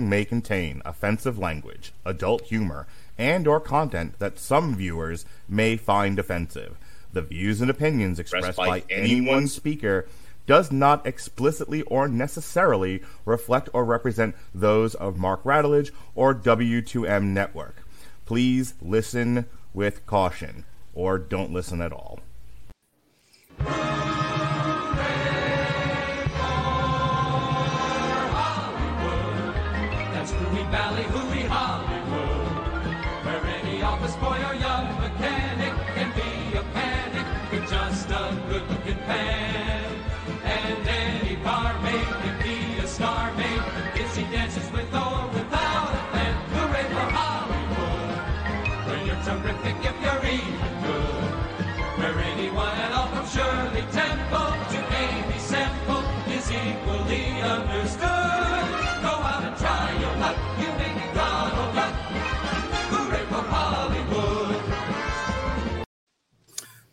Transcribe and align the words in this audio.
may 0.00 0.24
contain 0.24 0.80
offensive 0.84 1.38
language, 1.38 1.92
adult 2.04 2.42
humor, 2.42 2.86
and 3.18 3.46
or 3.46 3.60
content 3.60 4.18
that 4.18 4.38
some 4.38 4.74
viewers 4.74 5.26
may 5.48 5.76
find 5.76 6.18
offensive. 6.18 6.76
The 7.12 7.22
views 7.22 7.60
and 7.60 7.70
opinions 7.70 8.18
expressed 8.18 8.56
by, 8.56 8.66
by 8.66 8.84
any 8.88 9.20
one 9.20 9.46
speaker 9.46 10.06
does 10.46 10.72
not 10.72 11.06
explicitly 11.06 11.82
or 11.82 12.08
necessarily 12.08 13.02
reflect 13.24 13.68
or 13.72 13.84
represent 13.84 14.34
those 14.54 14.94
of 14.94 15.18
Mark 15.18 15.44
Radulich 15.44 15.90
or 16.14 16.34
W2M 16.34 17.24
Network. 17.24 17.76
Please 18.24 18.74
listen 18.80 19.46
with 19.74 20.06
caution 20.06 20.64
or 20.94 21.18
don't 21.18 21.52
listen 21.52 21.80
at 21.80 21.92
all. 21.92 22.20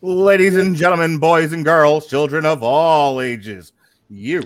Ladies 0.02 0.56
and 0.56 0.74
gentlemen, 0.74 1.18
boys 1.18 1.52
and 1.52 1.62
girls, 1.62 2.06
children 2.06 2.46
of 2.46 2.62
all 2.62 3.20
ages, 3.20 3.74
you 4.08 4.42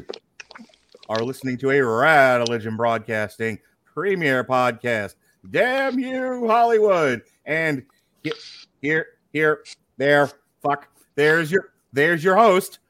are 1.08 1.20
listening 1.20 1.56
to 1.58 1.70
a 1.70 1.74
Radulich 1.74 2.76
Broadcasting 2.76 3.60
premiere 3.84 4.42
podcast. 4.42 5.14
Damn 5.48 5.96
you, 6.00 6.48
Hollywood! 6.48 7.22
And 7.46 7.84
here, 8.82 9.06
here, 9.32 9.62
there, 9.96 10.28
fuck. 10.60 10.88
There's 11.14 11.52
your, 11.52 11.72
there's 11.92 12.24
your 12.24 12.34
host, 12.34 12.80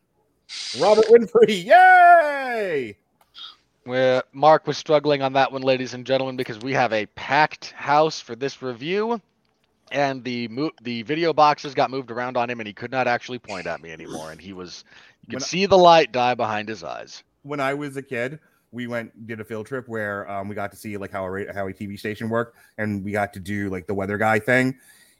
Robert 0.80 1.04
Winfree. 1.10 1.66
Yay! 1.66 2.96
Where 3.84 4.22
Mark 4.32 4.66
was 4.66 4.78
struggling 4.78 5.20
on 5.20 5.34
that 5.34 5.52
one, 5.52 5.60
ladies 5.60 5.92
and 5.92 6.06
gentlemen, 6.06 6.36
because 6.36 6.58
we 6.60 6.72
have 6.72 6.94
a 6.94 7.04
packed 7.04 7.72
house 7.72 8.20
for 8.20 8.34
this 8.34 8.62
review 8.62 9.20
and 9.90 10.24
the 10.24 10.48
mo- 10.48 10.72
the 10.82 11.02
video 11.02 11.32
boxes 11.32 11.74
got 11.74 11.90
moved 11.90 12.10
around 12.10 12.36
on 12.36 12.50
him, 12.50 12.60
and 12.60 12.66
he 12.66 12.72
could 12.72 12.90
not 12.90 13.06
actually 13.06 13.38
point 13.38 13.66
at 13.66 13.82
me 13.82 13.90
anymore. 13.90 14.30
And 14.30 14.40
he 14.40 14.52
was, 14.52 14.84
you 15.22 15.28
could 15.28 15.34
when 15.34 15.40
see 15.40 15.66
the 15.66 15.78
light 15.78 16.12
die 16.12 16.34
behind 16.34 16.68
his 16.68 16.82
eyes. 16.82 17.22
When 17.42 17.60
I 17.60 17.74
was 17.74 17.96
a 17.96 18.02
kid, 18.02 18.40
we 18.72 18.86
went 18.86 19.26
did 19.26 19.40
a 19.40 19.44
field 19.44 19.66
trip 19.66 19.88
where 19.88 20.28
um, 20.28 20.48
we 20.48 20.54
got 20.54 20.70
to 20.72 20.76
see 20.76 20.96
like 20.96 21.12
how 21.12 21.24
a 21.24 21.52
how 21.52 21.68
a 21.68 21.72
TV 21.72 21.98
station 21.98 22.28
worked, 22.28 22.56
and 22.78 23.04
we 23.04 23.12
got 23.12 23.32
to 23.34 23.40
do 23.40 23.70
like 23.70 23.86
the 23.86 23.94
weather 23.94 24.18
guy 24.18 24.38
thing. 24.38 24.76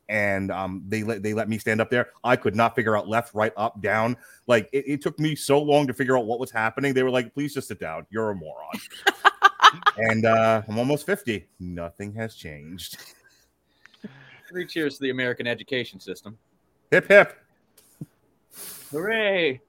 And 0.08 0.50
um, 0.50 0.84
they 0.86 1.02
let 1.02 1.22
they 1.22 1.32
let 1.32 1.48
me 1.48 1.56
stand 1.56 1.80
up 1.80 1.88
there. 1.88 2.08
I 2.24 2.36
could 2.36 2.54
not 2.54 2.74
figure 2.74 2.96
out 2.96 3.08
left, 3.08 3.34
right, 3.34 3.52
up, 3.56 3.80
down. 3.80 4.16
Like 4.46 4.68
it, 4.72 4.84
it 4.86 5.02
took 5.02 5.18
me 5.18 5.34
so 5.34 5.62
long 5.62 5.86
to 5.86 5.94
figure 5.94 6.18
out 6.18 6.26
what 6.26 6.38
was 6.38 6.50
happening. 6.50 6.92
They 6.92 7.02
were 7.02 7.10
like, 7.10 7.32
"Please 7.32 7.54
just 7.54 7.68
sit 7.68 7.80
down. 7.80 8.06
You're 8.10 8.30
a 8.30 8.34
moron." 8.34 8.80
and 9.96 10.26
uh, 10.26 10.62
I'm 10.68 10.78
almost 10.78 11.06
fifty. 11.06 11.46
Nothing 11.58 12.12
has 12.14 12.34
changed. 12.34 12.98
Three 14.54 14.66
cheers 14.66 14.94
to 14.94 15.00
the 15.00 15.10
American 15.10 15.48
education 15.48 15.98
system. 15.98 16.38
Hip 16.92 17.08
hip. 17.08 17.40
Hooray. 18.92 19.60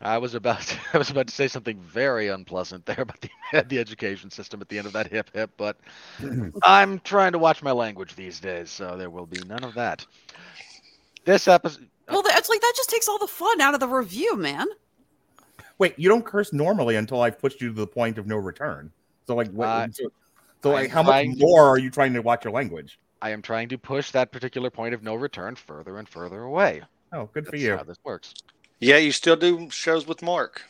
I 0.00 0.18
was 0.18 0.36
about 0.36 0.60
to, 0.60 0.76
I 0.94 0.98
was 0.98 1.10
about 1.10 1.26
to 1.26 1.34
say 1.34 1.48
something 1.48 1.76
very 1.80 2.28
unpleasant 2.28 2.86
there 2.86 3.00
about 3.00 3.20
the 3.20 3.30
the 3.68 3.80
education 3.80 4.30
system 4.30 4.60
at 4.60 4.68
the 4.68 4.78
end 4.78 4.86
of 4.86 4.92
that 4.92 5.08
hip 5.08 5.28
hip, 5.34 5.50
but 5.56 5.76
I'm 6.62 7.00
trying 7.00 7.32
to 7.32 7.38
watch 7.38 7.64
my 7.64 7.72
language 7.72 8.14
these 8.14 8.38
days, 8.38 8.70
so 8.70 8.96
there 8.96 9.10
will 9.10 9.26
be 9.26 9.40
none 9.48 9.64
of 9.64 9.74
that. 9.74 10.06
This 11.24 11.48
episode. 11.48 11.88
Well, 12.08 12.22
that's 12.22 12.48
like 12.48 12.60
that 12.60 12.74
just 12.76 12.90
takes 12.90 13.08
all 13.08 13.18
the 13.18 13.26
fun 13.26 13.60
out 13.60 13.74
of 13.74 13.80
the 13.80 13.88
review, 13.88 14.36
man. 14.36 14.68
Wait, 15.78 15.98
you 15.98 16.08
don't 16.08 16.24
curse 16.24 16.52
normally 16.52 16.94
until 16.94 17.22
I've 17.22 17.40
pushed 17.40 17.60
you 17.60 17.70
to 17.70 17.74
the 17.74 17.88
point 17.88 18.18
of 18.18 18.28
no 18.28 18.36
return. 18.36 18.92
So 19.26 19.34
like, 19.34 19.50
what, 19.50 19.66
uh, 19.66 19.88
so, 19.90 20.12
so 20.62 20.70
like, 20.70 20.90
how 20.90 21.02
much 21.02 21.26
more 21.38 21.66
are 21.66 21.78
you 21.78 21.90
trying 21.90 22.12
to 22.12 22.22
watch 22.22 22.44
your 22.44 22.52
language? 22.52 23.00
I 23.22 23.30
am 23.30 23.40
trying 23.40 23.68
to 23.68 23.78
push 23.78 24.10
that 24.10 24.32
particular 24.32 24.68
point 24.68 24.94
of 24.94 25.04
no 25.04 25.14
return 25.14 25.54
further 25.54 25.98
and 25.98 26.08
further 26.08 26.42
away. 26.42 26.82
Oh, 27.12 27.30
good 27.32 27.46
for 27.46 27.54
you. 27.54 27.76
How 27.76 27.84
this 27.84 28.00
works. 28.02 28.34
Yeah, 28.80 28.96
you 28.96 29.12
still 29.12 29.36
do 29.36 29.70
shows 29.70 30.08
with 30.08 30.22
Mark. 30.22 30.62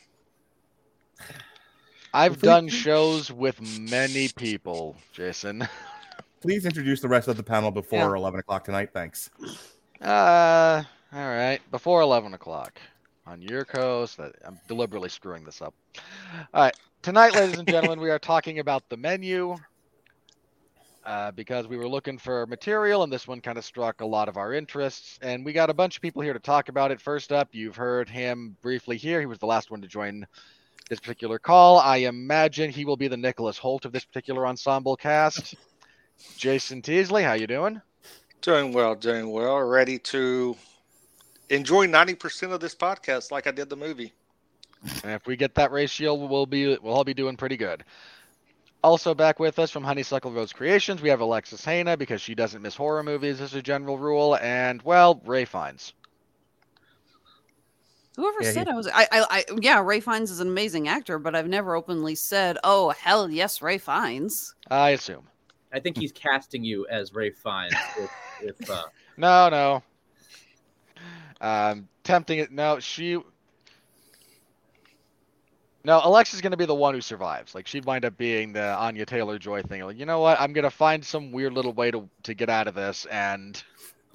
I've 2.13 2.39
done 2.39 2.67
shows 2.69 3.31
with 3.31 3.59
many 3.79 4.29
people, 4.29 4.95
Jason. 5.13 5.67
Please 6.41 6.67
introduce 6.67 7.01
the 7.01 7.07
rest 7.07 7.27
of 7.27 7.37
the 7.37 7.43
panel 7.43 7.71
before 7.71 7.99
yeah. 7.99 8.17
11 8.17 8.41
o'clock 8.41 8.65
tonight. 8.65 8.89
Thanks. 8.93 9.31
Uh, 9.99 10.83
all 11.11 11.27
right. 11.27 11.59
Before 11.71 12.01
11 12.01 12.35
o'clock 12.35 12.79
on 13.25 13.41
your 13.41 13.65
coast. 13.65 14.19
I'm 14.19 14.59
deliberately 14.67 15.09
screwing 15.09 15.43
this 15.43 15.59
up. 15.59 15.73
All 16.53 16.65
right. 16.65 16.77
Tonight, 17.01 17.33
ladies 17.33 17.57
and 17.57 17.67
gentlemen, 17.67 17.99
we 17.99 18.11
are 18.11 18.19
talking 18.19 18.59
about 18.59 18.87
the 18.89 18.97
menu 18.97 19.55
uh, 21.05 21.31
because 21.31 21.67
we 21.67 21.77
were 21.77 21.87
looking 21.87 22.17
for 22.17 22.47
material, 22.47 23.03
and 23.03 23.11
this 23.11 23.27
one 23.27 23.41
kind 23.41 23.57
of 23.57 23.65
struck 23.65 24.01
a 24.01 24.05
lot 24.05 24.29
of 24.29 24.37
our 24.37 24.53
interests. 24.53 25.19
And 25.21 25.43
we 25.43 25.53
got 25.53 25.69
a 25.69 25.73
bunch 25.73 25.97
of 25.97 26.01
people 26.01 26.21
here 26.21 26.33
to 26.33 26.39
talk 26.39 26.69
about 26.69 26.91
it. 26.91 27.01
First 27.01 27.31
up, 27.31 27.49
you've 27.51 27.75
heard 27.75 28.09
him 28.09 28.55
briefly 28.61 28.97
here. 28.97 29.19
He 29.19 29.25
was 29.25 29.39
the 29.39 29.45
last 29.45 29.71
one 29.71 29.81
to 29.81 29.87
join 29.87 30.25
this 30.89 30.99
particular 30.99 31.39
call. 31.39 31.79
I 31.79 31.97
imagine 31.97 32.69
he 32.69 32.85
will 32.85 32.97
be 32.97 33.07
the 33.07 33.17
Nicholas 33.17 33.57
Hoult 33.57 33.85
of 33.85 33.91
this 33.91 34.05
particular 34.05 34.47
ensemble 34.47 34.95
cast. 34.95 35.55
Jason 36.37 36.81
Teasley, 36.81 37.23
how 37.23 37.33
you 37.33 37.47
doing? 37.47 37.81
Doing 38.41 38.73
well, 38.73 38.95
doing 38.95 39.31
well. 39.31 39.59
Ready 39.59 39.99
to 39.99 40.55
enjoy 41.49 41.85
ninety 41.85 42.15
percent 42.15 42.51
of 42.51 42.59
this 42.59 42.75
podcast 42.75 43.31
like 43.31 43.47
I 43.47 43.51
did 43.51 43.69
the 43.69 43.75
movie. 43.75 44.13
And 45.03 45.13
if 45.13 45.25
we 45.25 45.35
get 45.35 45.55
that 45.55 45.71
ratio, 45.71 46.13
we'll 46.13 46.45
be 46.45 46.77
we'll 46.77 46.93
all 46.93 47.03
be 47.03 47.13
doing 47.13 47.37
pretty 47.37 47.57
good. 47.57 47.83
Also 48.83 49.13
back 49.13 49.39
with 49.39 49.59
us 49.59 49.71
from 49.71 49.83
Honeysuckle 49.83 50.31
Rose 50.33 50.51
Creations, 50.51 51.01
we 51.01 51.07
have 51.07 51.21
Alexis 51.21 51.65
Hejna 51.65 51.97
because 51.97 52.21
she 52.21 52.35
doesn't 52.35 52.61
miss 52.61 52.75
horror 52.75 53.01
movies 53.01 53.39
as 53.39 53.53
a 53.53 53.61
general 53.61 53.97
rule, 53.97 54.35
and 54.37 54.81
well, 54.81 55.21
Rafe 55.25 55.49
Fiennes. 55.49 55.93
Whoever 58.17 58.43
yeah, 58.43 58.51
said 58.51 58.67
he... 58.67 58.73
I 58.73 58.75
was, 58.75 58.87
I, 58.87 59.07
I, 59.11 59.25
I, 59.29 59.43
yeah, 59.61 59.81
Rafe 59.81 60.03
Fiennes 60.03 60.29
is 60.29 60.41
an 60.41 60.49
amazing 60.49 60.89
actor, 60.89 61.17
but 61.17 61.33
I've 61.33 61.47
never 61.47 61.75
openly 61.75 62.13
said, 62.13 62.57
"Oh, 62.65 62.89
hell 62.89 63.29
yes, 63.29 63.61
Rafe 63.61 63.83
Fiennes." 63.83 64.53
I 64.69 64.89
assume. 64.89 65.27
I 65.71 65.79
think 65.79 65.97
he's 65.97 66.11
casting 66.11 66.63
you 66.63 66.85
as 66.87 67.13
Rafe 67.13 67.37
Fiennes. 67.37 67.73
if, 67.97 68.11
if 68.41 68.69
uh... 68.69 68.83
no, 69.17 69.49
no, 69.49 69.83
um, 71.39 71.87
tempting 72.03 72.39
it. 72.39 72.51
No, 72.51 72.79
she 72.79 73.17
no, 75.85 75.99
Alexa's 76.03 76.39
going 76.39 76.51
to 76.51 76.57
be 76.57 76.65
the 76.65 76.73
one 76.75 76.93
who 76.93 77.01
survives. 77.01 77.53
Like 77.53 77.67
she'd 77.67 77.85
wind 77.85 78.05
up 78.05 78.17
being 78.17 78.53
the 78.53 78.73
Anya 78.75 79.05
Taylor 79.05 79.37
Joy 79.37 79.61
thing. 79.63 79.83
Like, 79.83 79.97
you 79.97 80.05
know 80.05 80.19
what? 80.19 80.39
I'm 80.39 80.53
going 80.53 80.63
to 80.63 80.71
find 80.71 81.03
some 81.03 81.31
weird 81.31 81.53
little 81.53 81.73
way 81.73 81.91
to 81.91 82.07
to 82.23 82.33
get 82.33 82.49
out 82.49 82.67
of 82.67 82.75
this, 82.75 83.05
and 83.11 83.61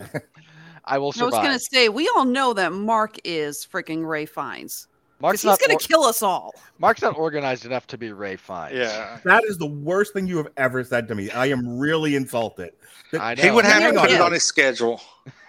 I 0.84 0.98
will 0.98 1.12
survive. 1.12 1.34
I 1.34 1.36
was 1.36 1.46
going 1.46 1.58
to 1.58 1.64
say 1.64 1.88
we 1.88 2.10
all 2.16 2.24
know 2.24 2.54
that 2.54 2.72
Mark 2.72 3.16
is 3.24 3.66
freaking 3.70 4.08
Rafe 4.08 4.30
Fiennes. 4.30 4.86
Mark's 5.20 5.42
he's 5.42 5.58
going 5.58 5.70
to 5.70 5.74
or- 5.74 5.78
kill 5.78 6.04
us 6.04 6.22
all. 6.22 6.54
Mark's 6.78 7.02
not 7.02 7.18
organized 7.18 7.66
enough 7.66 7.86
to 7.88 7.98
be 7.98 8.12
Rafe 8.12 8.40
Fiennes. 8.40 8.74
Yeah, 8.74 9.18
that 9.24 9.44
is 9.44 9.58
the 9.58 9.66
worst 9.66 10.12
thing 10.12 10.26
you 10.26 10.36
have 10.38 10.48
ever 10.56 10.84
said 10.84 11.08
to 11.08 11.14
me. 11.14 11.28
I 11.30 11.46
am 11.46 11.78
really 11.78 12.14
insulted. 12.14 12.72
I 13.18 13.34
know. 13.34 13.42
He 13.42 13.50
would 13.50 13.64
have 13.64 13.92
to 13.92 14.00
put 14.00 14.10
it 14.10 14.20
on 14.20 14.32
his 14.32 14.44
schedule. 14.44 15.00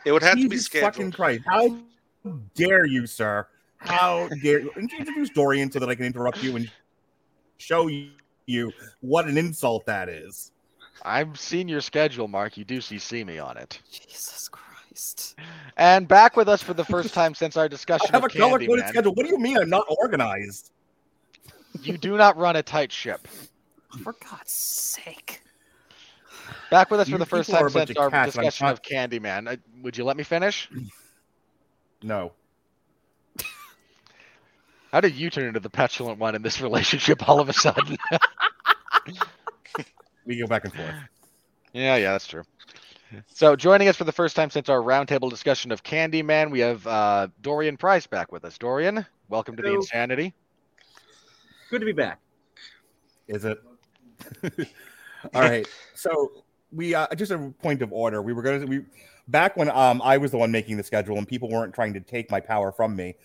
It 0.05 0.11
would 0.11 0.23
have 0.23 0.35
Jesus 0.35 0.45
to 0.45 0.49
be 0.49 0.57
scheduled. 0.57 0.93
Fucking 0.95 1.11
Christ! 1.11 1.43
How 1.45 1.77
dare 2.55 2.85
you, 2.85 3.05
sir? 3.05 3.47
How 3.79 4.27
dare 4.41 4.59
you 4.59 4.71
introduce 4.75 5.29
Dorian 5.29 5.71
so 5.71 5.79
that 5.79 5.89
I 5.89 5.95
can 5.95 6.05
interrupt 6.05 6.43
you 6.43 6.55
and 6.55 6.69
show 7.57 7.89
you 8.45 8.71
what 9.01 9.27
an 9.27 9.37
insult 9.37 9.85
that 9.85 10.09
is? 10.09 10.51
I've 11.03 11.39
seen 11.39 11.67
your 11.67 11.81
schedule, 11.81 12.27
Mark. 12.27 12.57
You 12.57 12.65
do 12.65 12.81
see 12.81 12.99
see 12.99 13.23
me 13.23 13.39
on 13.39 13.57
it. 13.57 13.79
Jesus 13.89 14.49
Christ. 14.49 15.35
And 15.77 16.07
back 16.07 16.35
with 16.35 16.49
us 16.49 16.61
for 16.61 16.73
the 16.73 16.83
first 16.83 17.13
time 17.13 17.33
since 17.33 17.55
our 17.55 17.69
discussion. 17.69 18.09
I 18.11 18.17
have 18.17 18.25
a 18.25 18.29
color 18.29 18.59
coded 18.59 18.87
schedule. 18.87 19.13
What 19.13 19.25
do 19.25 19.31
you 19.31 19.39
mean 19.39 19.57
I'm 19.57 19.69
not 19.69 19.85
organized? 19.89 20.71
You 21.81 21.97
do 21.97 22.17
not 22.17 22.35
run 22.37 22.55
a 22.57 22.63
tight 22.63 22.91
ship. 22.91 23.27
For 24.03 24.13
God's 24.29 24.51
sake. 24.51 25.41
Back 26.69 26.91
with 26.91 26.99
us 26.99 27.09
for 27.09 27.17
the 27.17 27.25
first 27.25 27.49
time 27.49 27.69
since 27.69 27.95
our 27.97 28.09
cats, 28.09 28.33
discussion 28.33 28.67
of 28.67 28.81
Candyman. 28.81 29.51
Uh, 29.51 29.57
would 29.81 29.97
you 29.97 30.03
let 30.03 30.17
me 30.17 30.23
finish? 30.23 30.69
No. 32.03 32.31
How 34.91 35.01
did 35.01 35.15
you 35.15 35.29
turn 35.29 35.45
into 35.45 35.59
the 35.59 35.69
petulant 35.69 36.19
one 36.19 36.35
in 36.35 36.41
this 36.41 36.61
relationship 36.61 37.27
all 37.27 37.39
of 37.39 37.49
a 37.49 37.53
sudden? 37.53 37.97
we 40.25 40.37
go 40.37 40.47
back 40.47 40.65
and 40.65 40.73
forth. 40.73 40.95
Yeah, 41.73 41.97
yeah, 41.97 42.13
that's 42.13 42.27
true. 42.27 42.43
So, 43.27 43.55
joining 43.55 43.87
us 43.87 43.95
for 43.95 44.03
the 44.03 44.11
first 44.11 44.35
time 44.35 44.51
since 44.51 44.69
our 44.69 44.79
roundtable 44.79 45.29
discussion 45.29 45.71
of 45.71 45.83
Candyman, 45.83 46.51
we 46.51 46.59
have 46.59 46.85
uh, 46.85 47.27
Dorian 47.41 47.75
Price 47.75 48.05
back 48.05 48.31
with 48.31 48.45
us. 48.45 48.57
Dorian, 48.57 49.05
welcome 49.29 49.55
to 49.55 49.63
the 49.63 49.73
Insanity. 49.73 50.33
Good 51.71 51.79
to 51.79 51.85
be 51.85 51.91
back. 51.91 52.19
Is 53.27 53.45
it? 53.45 53.57
All 55.33 55.41
right. 55.41 55.67
So 55.95 56.43
we 56.71 56.93
uh, 56.93 57.07
just 57.15 57.31
a 57.31 57.53
point 57.61 57.81
of 57.81 57.91
order. 57.91 58.21
We 58.21 58.33
were 58.33 58.41
going 58.41 58.61
to 58.61 58.67
we 58.67 58.81
back 59.27 59.57
when 59.57 59.69
um 59.69 60.01
I 60.03 60.17
was 60.17 60.31
the 60.31 60.37
one 60.37 60.51
making 60.51 60.77
the 60.77 60.83
schedule 60.83 61.17
and 61.17 61.27
people 61.27 61.49
weren't 61.49 61.73
trying 61.73 61.93
to 61.93 61.99
take 61.99 62.29
my 62.29 62.39
power 62.39 62.71
from 62.71 62.95
me. 62.95 63.15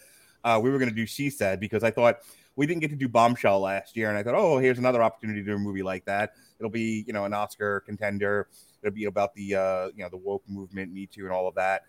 Uh, 0.45 0.61
we 0.63 0.71
were 0.71 0.79
going 0.79 0.91
to 0.91 0.95
do 0.95 1.07
She 1.07 1.31
Said 1.31 1.59
because 1.59 1.83
I 1.83 1.91
thought 1.91 2.19
we 2.55 2.67
didn't 2.67 2.83
get 2.83 2.91
to 2.91 2.97
do 2.97 3.09
Bombshell 3.09 3.61
last 3.61 3.97
year, 3.97 4.11
and 4.11 4.19
I 4.19 4.23
thought, 4.23 4.35
oh, 4.35 4.59
here's 4.59 4.79
another 4.79 5.03
opportunity 5.03 5.41
to 5.41 5.47
do 5.47 5.57
a 5.57 5.59
movie 5.59 5.83
like 5.83 6.05
that. 6.05 6.35
It'll 6.59 6.71
be 6.71 7.05
you 7.07 7.13
know 7.13 7.25
an 7.25 7.35
Oscar 7.35 7.81
contender. 7.81 8.49
It'll 8.83 8.95
be 8.95 9.07
about 9.07 9.35
the 9.35 9.55
uh 9.57 9.87
you 9.97 10.05
know 10.05 10.09
the 10.11 10.19
woke 10.19 10.45
movement, 10.49 10.93
Me 10.93 11.07
Too, 11.07 11.25
and 11.25 11.33
all 11.33 11.49
of 11.49 11.55
that. 11.57 11.83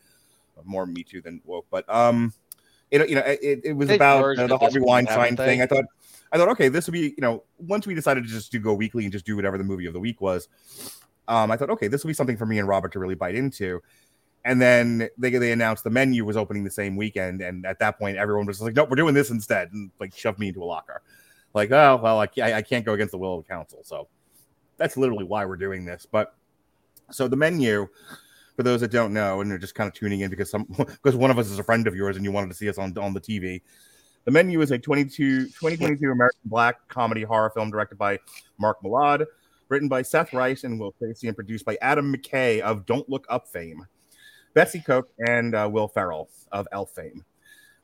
More 0.63 0.86
Me 0.86 1.04
Too 1.04 1.22
than 1.22 1.42
woke, 1.46 1.68
but 1.69 1.88
um. 1.94 2.34
It, 2.92 3.10
you 3.10 3.16
know, 3.16 3.24
it, 3.25 3.62
it 3.63 3.74
was 3.75 3.88
They've 3.88 3.96
about 3.96 4.38
uh, 4.38 4.44
at 4.44 4.48
the 4.48 4.58
Harvey 4.60 4.80
Weinstein 4.80 5.36
thing. 5.36 5.60
I 5.60 5.66
thought 5.66 5.86
I 6.31 6.38
thought, 6.38 6.50
okay, 6.50 6.68
this 6.68 6.86
would 6.86 6.94
be, 6.94 7.13
you 7.18 7.22
know, 7.22 7.44
once 7.58 7.88
we 7.88 7.96
decided 7.96 8.24
to 8.25 8.30
just 8.30 8.51
do 8.51 8.60
go 8.60 8.74
weekly 8.74 9.04
and 9.04 9.12
just 9.12 9.25
do 9.25 9.36
whatever 9.36 9.58
the 9.58 9.63
movie 9.63 9.86
of 9.86 9.94
the 9.94 10.00
week 10.00 10.22
was, 10.22 10.48
um, 11.28 11.50
I 11.50 11.58
thought, 11.58 11.69
okay, 11.72 11.88
this 11.88 12.04
will 12.04 12.10
be 12.10 12.13
something 12.13 12.38
for 12.38 12.46
me 12.46 12.60
and 12.60 12.68
Robert 12.68 12.92
to 12.94 13.00
really 13.00 13.16
bite 13.16 13.36
into. 13.36 13.81
And 14.46 14.62
then 14.62 15.10
they 15.18 15.32
they 15.32 15.52
announced 15.52 15.84
the 15.84 15.90
menu 15.90 16.24
was 16.24 16.38
opening 16.38 16.64
the 16.64 16.72
same 16.72 16.96
weekend, 16.96 17.42
and 17.42 17.66
at 17.66 17.80
that 17.80 17.98
point, 17.98 18.16
everyone 18.16 18.46
was 18.46 18.62
like, 18.62 18.76
"Nope, 18.76 18.90
we're 18.90 18.96
doing 18.96 19.16
this 19.16 19.32
instead," 19.32 19.74
and 19.74 19.92
like 20.00 20.16
shoved 20.16 20.40
me 20.40 20.50
into 20.50 20.64
a 20.64 20.66
locker. 20.66 21.02
Like, 21.56 21.72
oh 21.72 22.00
well, 22.02 22.20
I, 22.20 22.30
I 22.38 22.62
can't 22.62 22.86
go 22.86 22.94
against 22.94 23.12
the 23.12 23.18
will 23.18 23.40
of 23.40 23.44
the 23.44 23.50
council, 23.50 23.80
so 23.84 24.08
that's 24.78 24.98
literally 24.98 25.24
why 25.24 25.46
we're 25.46 25.58
doing 25.58 25.84
this. 25.84 26.06
But 26.10 26.36
so 27.12 27.28
the 27.28 27.36
menu, 27.36 27.88
for 28.56 28.64
those 28.64 28.82
that 28.82 28.92
don't 28.92 29.14
know, 29.14 29.42
and 29.42 29.50
they're 29.50 29.58
just 29.58 29.76
kind 29.76 29.88
of 29.88 29.94
tuning 29.94 30.22
in 30.22 30.30
because 30.30 30.50
some 30.52 30.64
because 30.78 31.16
one 31.16 31.32
of 31.32 31.40
us 31.40 31.50
is 31.50 31.60
a 31.60 31.64
friend 31.64 31.88
of 31.88 31.96
yours 31.96 32.16
and 32.16 32.24
you 32.24 32.32
wanted 32.32 32.50
to 32.50 32.56
see 32.56 32.70
us 32.70 32.78
on 32.78 32.98
on 32.98 33.14
the 33.14 33.22
TV. 33.22 33.62
The 34.26 34.32
menu 34.32 34.62
is 34.62 34.72
a 34.72 34.80
22, 34.80 35.46
2022 35.46 36.10
American 36.10 36.42
black 36.46 36.88
comedy 36.88 37.22
horror 37.22 37.52
film 37.52 37.70
directed 37.70 38.00
by 38.00 38.18
Mark 38.58 38.82
Mylod, 38.84 39.26
written 39.70 39.88
by 39.88 40.02
Seth 40.02 40.34
Reiss 40.34 40.64
and 40.64 40.80
Will 40.80 40.94
Tracy, 40.94 41.28
and 41.28 41.36
produced 41.36 41.64
by 41.64 41.78
Adam 41.80 42.12
McKay 42.12 42.60
of 42.62 42.88
Don't 42.88 43.08
Look 43.08 43.28
Up 43.30 43.48
fame, 43.48 43.86
Betsy 44.56 44.80
Koch, 44.80 45.07
and 45.28 45.54
uh, 45.54 45.69
Will 45.72 45.88
Ferrell 45.88 46.30
of 46.52 46.68
Elf 46.72 46.92
fame. 46.92 47.24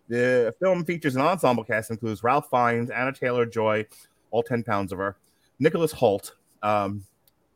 The 0.08 0.56
film 0.60 0.84
features 0.86 1.16
an 1.16 1.22
ensemble 1.22 1.64
cast 1.64 1.92
includes 1.92 2.24
Ralph 2.24 2.50
Fiennes, 2.50 2.90
Anya 2.90 3.14
Taylor 3.14 3.46
Joy, 3.46 3.86
all 4.32 4.42
10 4.42 4.64
pounds 4.64 4.92
of 4.92 4.98
her, 4.98 5.18
Nicholas 5.60 5.94
Hoult, 5.94 6.32
um, 6.64 7.04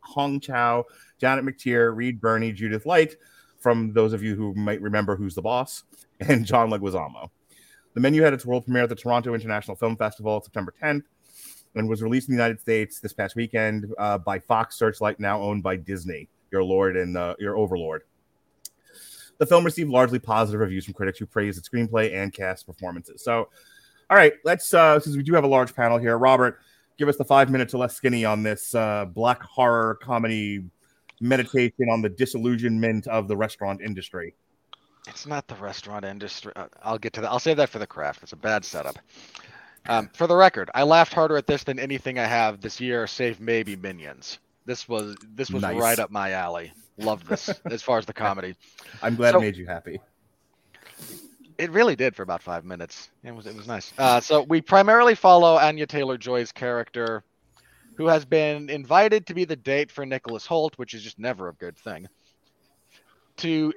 Hong 0.01 0.39
Chau, 0.39 0.83
Janet 1.17 1.45
McTeer, 1.45 1.95
Reed 1.95 2.21
Birney, 2.21 2.51
Judith 2.51 2.85
Light, 2.85 3.15
from 3.57 3.94
those 3.94 4.13
of 4.13 4.21
you 4.21 4.35
who 4.35 4.53
might 4.53 4.81
remember 4.81 5.15
Who's 5.15 5.33
the 5.33 5.41
Boss, 5.41 5.83
and 6.19 6.45
John 6.45 6.69
Leguizamo. 6.69 7.29
The 7.94 8.01
menu 8.01 8.21
had 8.21 8.33
its 8.33 8.45
world 8.45 8.65
premiere 8.65 8.83
at 8.83 8.89
the 8.89 8.95
Toronto 8.95 9.33
International 9.33 9.77
Film 9.77 9.95
Festival 9.95 10.41
September 10.41 10.73
10th 10.83 11.03
and 11.75 11.89
was 11.89 12.03
released 12.03 12.27
in 12.27 12.35
the 12.35 12.41
United 12.41 12.59
States 12.59 13.00
this 13.00 13.13
past 13.13 13.35
weekend 13.38 13.94
uh, 13.97 14.18
by 14.18 14.39
Fox 14.39 14.75
Searchlight, 14.77 15.19
now 15.19 15.41
owned 15.41 15.63
by 15.63 15.77
Disney, 15.77 16.27
your 16.51 16.63
lord 16.63 16.97
and 16.97 17.18
uh, 17.18 17.35
your 17.39 17.57
overlord. 17.57 18.03
The 19.37 19.45
film 19.45 19.63
received 19.63 19.89
largely 19.89 20.19
positive 20.19 20.61
reviews 20.61 20.85
from 20.85 20.93
critics 20.93 21.19
who 21.19 21.25
praised 21.25 21.57
its 21.57 21.67
screenplay 21.67 22.13
and 22.13 22.33
cast 22.33 22.65
performances. 22.65 23.23
So, 23.23 23.49
all 24.09 24.17
right, 24.17 24.33
let's 24.43 24.73
uh, 24.73 24.99
since 24.99 25.17
we 25.17 25.23
do 25.23 25.33
have 25.33 25.43
a 25.43 25.47
large 25.47 25.75
panel 25.75 25.97
here, 25.97 26.17
Robert, 26.17 26.59
give 26.97 27.09
us 27.09 27.17
the 27.17 27.25
five 27.25 27.49
minutes 27.49 27.73
or 27.73 27.79
less 27.79 27.95
skinny 27.95 28.23
on 28.25 28.43
this 28.43 28.73
uh, 28.75 29.05
black 29.05 29.41
horror 29.41 29.97
comedy 30.01 30.63
meditation 31.21 31.89
on 31.89 32.01
the 32.01 32.09
disillusionment 32.09 33.07
of 33.07 33.27
the 33.27 33.35
restaurant 33.35 33.81
industry. 33.81 34.35
It's 35.07 35.27
not 35.27 35.47
the 35.47 35.55
restaurant 35.55 36.05
industry. 36.05 36.51
uh, 36.55 36.67
I'll 36.83 36.97
get 36.97 37.13
to 37.13 37.21
that. 37.21 37.31
I'll 37.31 37.39
save 37.39 37.57
that 37.57 37.69
for 37.69 37.79
the 37.79 37.87
craft. 37.87 38.23
It's 38.23 38.33
a 38.33 38.37
bad 38.37 38.65
setup. 38.65 38.97
Um, 39.87 40.09
for 40.13 40.25
the 40.25 40.35
record, 40.35 40.71
I 40.73 40.83
laughed 40.83 41.13
harder 41.13 41.37
at 41.37 41.45
this 41.45 41.63
than 41.63 41.77
anything 41.77 42.17
I 42.17 42.25
have 42.25 42.59
this 42.59 42.81
year, 42.81 43.05
save 43.05 43.39
maybe 43.39 43.75
Minions. 43.75 44.39
This 44.65 44.88
was 44.89 45.15
this 45.35 45.50
was 45.51 45.62
Nice. 45.62 45.79
right 45.79 46.00
up 46.00 46.09
my 46.12 46.31
alley. 46.31 46.73
Loved 46.97 47.27
this 47.27 47.50
as 47.65 47.81
far 47.83 47.97
as 48.00 48.06
the 48.06 48.13
comedy. 48.13 48.56
I'm 49.01 49.15
glad 49.15 49.31
So- 49.31 49.38
it 49.38 49.41
made 49.41 49.57
you 49.57 49.65
happy. 49.67 50.00
It 51.57 51.71
really 51.71 51.95
did 51.95 52.15
for 52.15 52.23
about 52.23 52.41
five 52.44 52.65
minutes. 52.65 53.09
It 53.23 53.33
was 53.33 53.45
it 53.45 53.56
was 53.56 53.67
nice. 53.67 53.94
Uh, 53.97 54.19
so 54.19 54.41
we 54.44 54.62
primarily 54.62 55.15
follow 55.15 55.56
Anya 55.56 55.85
Taylor 55.88 56.17
Joy's 56.17 56.51
character, 56.51 57.23
who 57.95 58.07
has 58.07 58.25
been 58.25 58.69
invited 58.69 59.27
to 59.27 59.33
be 59.33 59.45
the 59.45 59.56
date 59.56 59.89
for 59.91 60.06
Nicholas 60.06 60.45
Hoult, 60.47 60.73
which 60.77 60.94
is 60.94 61.01
just 61.01 61.18
never 61.18 61.47
a 61.47 61.53
good 61.53 61.77
thing. 61.77 62.07
To 63.38 63.73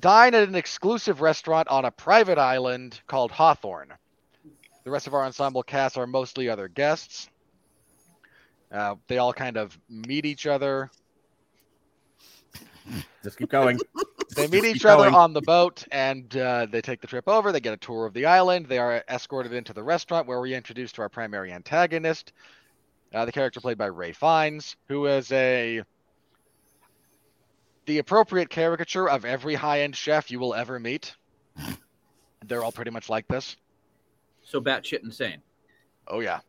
dine 0.00 0.34
at 0.34 0.48
an 0.48 0.54
exclusive 0.56 1.20
restaurant 1.20 1.68
on 1.68 1.84
a 1.84 1.90
private 1.92 2.38
island 2.38 3.00
called 3.06 3.30
Hawthorne. 3.30 3.92
The 4.84 4.90
rest 4.90 5.06
of 5.06 5.14
our 5.14 5.24
ensemble 5.24 5.62
cast 5.62 5.98
are 5.98 6.06
mostly 6.06 6.48
other 6.48 6.66
guests. 6.66 7.28
Uh, 8.72 8.94
they 9.08 9.18
all 9.18 9.32
kind 9.32 9.56
of 9.56 9.78
meet 9.88 10.24
each 10.24 10.46
other. 10.46 10.90
Just 13.22 13.38
keep 13.38 13.50
going. 13.50 13.78
They 14.36 14.46
meet 14.46 14.62
keep 14.62 14.76
each 14.76 14.84
other 14.84 15.10
going. 15.10 15.14
on 15.16 15.32
the 15.32 15.40
boat 15.40 15.84
and 15.90 16.36
uh, 16.36 16.66
they 16.70 16.80
take 16.80 17.00
the 17.00 17.08
trip 17.08 17.28
over. 17.28 17.50
They 17.50 17.58
get 17.58 17.72
a 17.72 17.76
tour 17.76 18.06
of 18.06 18.14
the 18.14 18.26
island. 18.26 18.66
They 18.66 18.78
are 18.78 19.02
escorted 19.08 19.52
into 19.52 19.72
the 19.72 19.82
restaurant 19.82 20.28
where 20.28 20.40
we 20.40 20.54
introduced 20.54 20.94
to 20.94 21.02
our 21.02 21.08
primary 21.08 21.50
antagonist, 21.50 22.32
uh, 23.12 23.24
the 23.24 23.32
character 23.32 23.60
played 23.60 23.76
by 23.76 23.86
Rafe 23.86 24.18
Fiennes, 24.18 24.76
who 24.86 25.06
is 25.06 25.32
a 25.32 25.82
the 27.86 27.98
appropriate 27.98 28.50
caricature 28.50 29.08
of 29.08 29.24
every 29.24 29.56
high-end 29.56 29.96
chef 29.96 30.30
you 30.30 30.38
will 30.38 30.54
ever 30.54 30.78
meet. 30.78 31.16
They're 32.46 32.62
all 32.62 32.70
pretty 32.70 32.92
much 32.92 33.08
like 33.08 33.26
this. 33.26 33.56
So 34.44 34.60
batshit 34.60 35.02
insane. 35.02 35.42
Oh 36.06 36.20
yeah. 36.20 36.40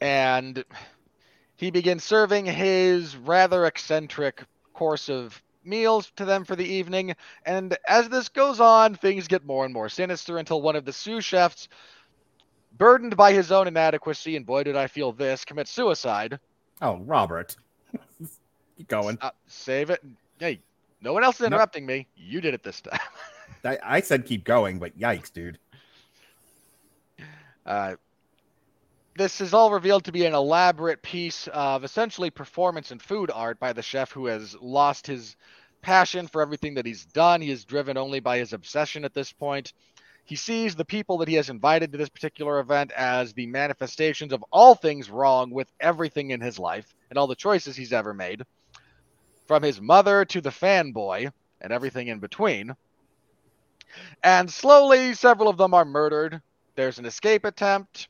And 0.00 0.64
he 1.56 1.70
begins 1.70 2.04
serving 2.04 2.46
his 2.46 3.16
rather 3.16 3.66
eccentric 3.66 4.44
course 4.72 5.08
of 5.08 5.42
meals 5.64 6.10
to 6.16 6.24
them 6.24 6.44
for 6.44 6.56
the 6.56 6.64
evening. 6.64 7.14
And 7.44 7.76
as 7.86 8.08
this 8.08 8.28
goes 8.28 8.60
on, 8.60 8.94
things 8.94 9.28
get 9.28 9.44
more 9.44 9.64
and 9.64 9.74
more 9.74 9.88
sinister 9.88 10.38
until 10.38 10.62
one 10.62 10.76
of 10.76 10.84
the 10.84 10.92
sous 10.92 11.24
chefs, 11.24 11.68
burdened 12.76 13.16
by 13.16 13.32
his 13.32 13.52
own 13.52 13.68
inadequacy, 13.68 14.36
and 14.36 14.46
boy 14.46 14.64
did 14.64 14.76
I 14.76 14.86
feel 14.86 15.12
this, 15.12 15.44
commits 15.44 15.70
suicide. 15.70 16.40
Oh, 16.80 16.96
Robert. 16.98 17.56
keep 18.76 18.88
going. 18.88 19.18
Uh, 19.20 19.30
save 19.46 19.90
it. 19.90 20.02
Hey, 20.38 20.60
no 21.02 21.12
one 21.12 21.24
else 21.24 21.40
is 21.40 21.46
interrupting 21.46 21.84
me. 21.84 22.06
You 22.16 22.40
did 22.40 22.54
it 22.54 22.62
this 22.62 22.80
time. 22.80 22.98
I, 23.64 23.78
I 23.82 24.00
said 24.00 24.24
keep 24.24 24.44
going, 24.44 24.78
but 24.78 24.98
yikes, 24.98 25.30
dude. 25.30 25.58
Uh, 27.66 27.96
this 29.20 29.42
is 29.42 29.52
all 29.52 29.70
revealed 29.70 30.02
to 30.02 30.12
be 30.12 30.24
an 30.24 30.32
elaborate 30.32 31.02
piece 31.02 31.46
of 31.48 31.84
essentially 31.84 32.30
performance 32.30 32.90
and 32.90 33.02
food 33.02 33.30
art 33.30 33.60
by 33.60 33.70
the 33.70 33.82
chef 33.82 34.10
who 34.10 34.24
has 34.24 34.56
lost 34.62 35.06
his 35.06 35.36
passion 35.82 36.26
for 36.26 36.40
everything 36.40 36.72
that 36.72 36.86
he's 36.86 37.04
done. 37.04 37.42
He 37.42 37.50
is 37.50 37.66
driven 37.66 37.98
only 37.98 38.20
by 38.20 38.38
his 38.38 38.54
obsession 38.54 39.04
at 39.04 39.12
this 39.12 39.30
point. 39.30 39.74
He 40.24 40.36
sees 40.36 40.74
the 40.74 40.86
people 40.86 41.18
that 41.18 41.28
he 41.28 41.34
has 41.34 41.50
invited 41.50 41.92
to 41.92 41.98
this 41.98 42.08
particular 42.08 42.60
event 42.60 42.92
as 42.92 43.34
the 43.34 43.46
manifestations 43.46 44.32
of 44.32 44.42
all 44.50 44.74
things 44.74 45.10
wrong 45.10 45.50
with 45.50 45.70
everything 45.78 46.30
in 46.30 46.40
his 46.40 46.58
life 46.58 46.94
and 47.10 47.18
all 47.18 47.26
the 47.26 47.34
choices 47.34 47.76
he's 47.76 47.92
ever 47.92 48.14
made, 48.14 48.46
from 49.46 49.62
his 49.62 49.82
mother 49.82 50.24
to 50.24 50.40
the 50.40 50.48
fanboy 50.48 51.30
and 51.60 51.72
everything 51.74 52.08
in 52.08 52.20
between. 52.20 52.74
And 54.24 54.50
slowly, 54.50 55.12
several 55.12 55.50
of 55.50 55.58
them 55.58 55.74
are 55.74 55.84
murdered. 55.84 56.40
There's 56.74 56.98
an 56.98 57.04
escape 57.04 57.44
attempt. 57.44 58.08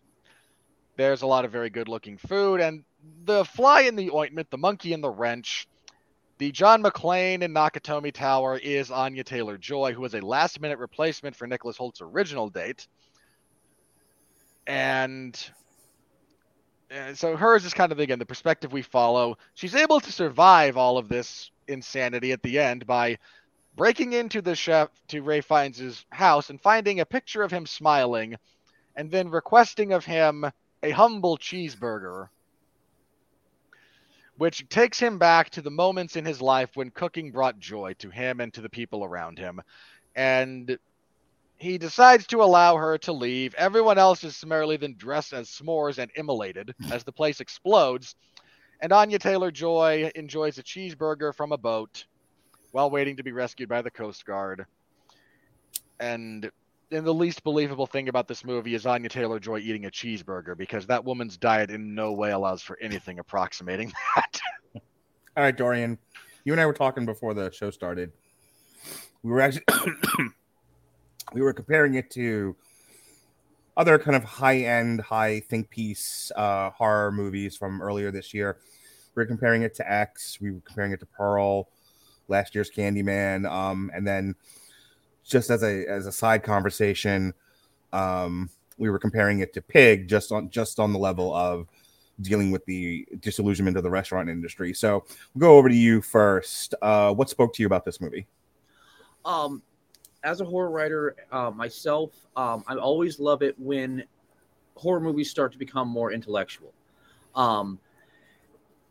There's 0.97 1.23
a 1.23 1.27
lot 1.27 1.45
of 1.45 1.53
very 1.53 1.71
good 1.71 1.89
looking 1.89 2.19
food. 2.19 2.61
And 2.61 2.85
the 3.25 3.45
fly 3.45 3.83
in 3.83 3.97
the 3.97 4.11
ointment, 4.11 4.51
the 4.51 4.59
monkey 4.59 4.93
in 4.93 5.01
the 5.01 5.11
wrench, 5.11 5.67
the 6.39 6.51
John 6.53 6.83
McClane 6.83 7.43
in 7.43 7.53
Nakatomi 7.53 8.13
Tower 8.13 8.57
is 8.57 8.91
Anya 8.91 9.25
Taylor 9.25 9.59
Joy, 9.59 9.93
who 9.93 10.01
was 10.01 10.15
a 10.15 10.21
last 10.21 10.61
minute 10.61 10.79
replacement 10.79 11.37
for 11.37 11.47
Nicholas 11.47 11.77
Hoult's 11.77 12.01
original 12.01 12.49
date. 12.49 12.87
And 14.67 15.39
uh, 16.91 17.15
so 17.15 17.37
hers 17.37 17.65
is 17.65 17.75
kind 17.75 17.93
of 17.93 17.99
again 17.99 18.19
the 18.19 18.27
perspective 18.27 18.73
we 18.73 18.83
follow. 18.83 19.37
She's 19.55 19.75
able 19.75 20.01
to 20.01 20.13
survive 20.13 20.77
all 20.77 20.99
of 20.99 21.09
this 21.09 21.51
insanity 21.69 22.33
at 22.33 22.43
the 22.43 22.59
end 22.59 22.87
by 22.87 23.19
breaking 23.77 24.13
into 24.13 24.43
the 24.43 24.55
chef 24.55 24.89
to 25.09 25.21
Rafe 25.23 25.47
Fiennes' 25.47 26.05
house 26.11 26.51
and 26.51 26.61
finding 26.61 27.01
a 27.01 27.07
picture 27.07 27.43
of 27.43 27.51
him 27.51 27.67
smiling, 27.67 28.37
and 28.97 29.11
then 29.11 29.29
requesting 29.29 29.93
of 29.93 30.05
him 30.05 30.51
a 30.83 30.91
humble 30.91 31.37
cheeseburger, 31.37 32.29
which 34.37 34.69
takes 34.69 34.99
him 34.99 35.19
back 35.19 35.51
to 35.51 35.63
the 35.63 35.71
moments 35.71 36.17
in 36.17 36.25
his 36.25 36.41
life 36.41 36.71
when 36.75 36.91
cooking 36.91 37.31
brought 37.31 37.59
joy 37.59 37.95
to 37.99 38.11
him 38.11 38.41
and 38.41 38.53
to 38.55 38.61
the 38.61 38.71
people 38.71 39.05
around 39.05 39.39
him. 39.39 39.61
And 40.17 40.79
he 41.59 41.77
decides 41.77 42.27
to 42.29 42.43
allow 42.43 42.77
her 42.77 42.97
to 42.99 43.13
leave. 43.13 43.55
Everyone 43.55 43.99
else 43.99 44.25
is 44.25 44.35
summarily 44.35 44.79
then 44.79 44.95
dressed 44.97 45.35
as 45.35 45.51
s'mores 45.51 45.99
and 45.99 46.11
immolated 46.17 46.75
as 46.91 47.05
the 47.05 47.13
place 47.13 47.41
explodes. 47.41 48.15
And 48.81 48.93
Anya 48.93 49.19
Taylor 49.19 49.51
Joy 49.51 50.11
enjoys 50.15 50.57
a 50.57 50.63
cheeseburger 50.63 51.35
from 51.35 51.53
a 51.53 51.59
boat 51.59 52.07
while 52.73 52.91
waiting 52.91 53.17
to 53.17 53.23
be 53.23 53.33
rescued 53.33 53.69
by 53.69 53.83
the 53.83 53.91
Coast 53.91 54.25
Guard. 54.25 54.65
And 55.99 56.51
and 56.93 57.07
the 57.07 57.15
least 57.15 57.45
believable 57.45 57.87
thing 57.87 58.09
about 58.09 58.27
this 58.27 58.45
movie 58.45 58.75
is 58.75 58.87
Anya 58.87 59.09
Taylor 59.09 59.39
Joy 59.39 59.59
eating 59.59 59.87
a 59.87 59.91
cheeseburger 59.91 60.57
because 60.57 60.87
that 60.87 61.05
woman's 61.05 61.37
diet 61.37 61.71
in 61.71 61.95
no 61.95 62.13
way 62.13 62.33
allows 62.33 62.63
for 62.63 62.79
anything 62.81 63.19
approximating 63.19 63.93
that. 64.17 64.41
All 65.37 65.45
right, 65.45 65.57
Dorian, 65.57 65.99
you 66.45 66.53
and 66.53 66.61
I 66.61 66.67
were 66.67 66.73
talking 66.73 67.07
before 67.07 67.35
the 67.35 67.51
show 67.53 67.71
started. 67.71 68.13
We 69.23 69.31
were 69.31 69.41
actually 69.41 69.65
we 71.33 71.43
were 71.43 71.53
comparing 71.53 71.95
it 71.95 72.11
to 72.13 72.57
other 73.77 73.99
kind 73.99 74.17
of 74.17 74.25
high-end, 74.25 75.01
high 75.01 75.41
think 75.41 75.71
piece 75.71 76.33
uh, 76.35 76.71
horror 76.71 77.13
movies 77.13 77.57
from 77.57 77.81
earlier 77.81 78.11
this 78.11 78.35
year. 78.35 78.59
We 79.15 79.23
were 79.23 79.27
comparing 79.27 79.63
it 79.63 79.75
to 79.75 79.91
X. 79.91 80.39
We 80.41 80.51
were 80.51 80.61
comparing 80.61 80.93
it 80.93 81.01
to 81.01 81.07
Pearl, 81.07 81.69
last 82.29 82.55
year's 82.55 82.71
Candyman, 82.71 83.49
um, 83.51 83.91
and 83.95 84.07
then 84.07 84.35
just 85.25 85.51
as 85.51 85.63
a 85.63 85.87
as 85.87 86.07
a 86.07 86.13
side 86.13 86.43
conversation, 86.43 87.35
um, 87.93 88.51
we 88.79 88.91
were 88.91 88.99
comparing 88.99 89.41
it 89.41 89.53
to 89.55 89.63
Pig, 89.63 90.09
just 90.09 90.33
on 90.33 90.51
just 90.51 90.79
on 90.79 90.93
the 90.93 90.99
level 90.99 91.35
of 91.35 91.67
dealing 92.21 92.51
with 92.51 92.65
the 92.67 93.07
disillusionment 93.21 93.77
of 93.77 93.83
the 93.83 93.91
restaurant 93.91 94.29
industry. 94.29 94.75
So 94.75 95.05
we'll 95.35 95.41
go 95.41 95.57
over 95.57 95.69
to 95.69 95.75
you 95.75 96.03
first. 96.03 96.75
Uh, 96.83 97.15
what 97.15 97.31
spoke 97.31 97.55
to 97.55 97.63
you 97.63 97.67
about 97.67 97.85
this 97.85 98.01
movie? 98.01 98.27
Um, 99.25 99.63
as 100.23 100.41
a 100.41 100.45
horror 100.45 100.71
writer 100.71 101.17
uh, 101.33 101.51
myself, 101.51 102.11
um, 102.37 102.65
I 102.67 102.75
always 102.77 103.19
love 103.19 103.43
it 103.43 103.59
when 103.59 104.05
horror 104.77 105.01
movies 105.01 105.31
start 105.31 105.53
to 105.53 105.59
become 105.59 105.89
more 105.89 106.13
intellectual. 106.13 106.73
Um, 107.35 107.79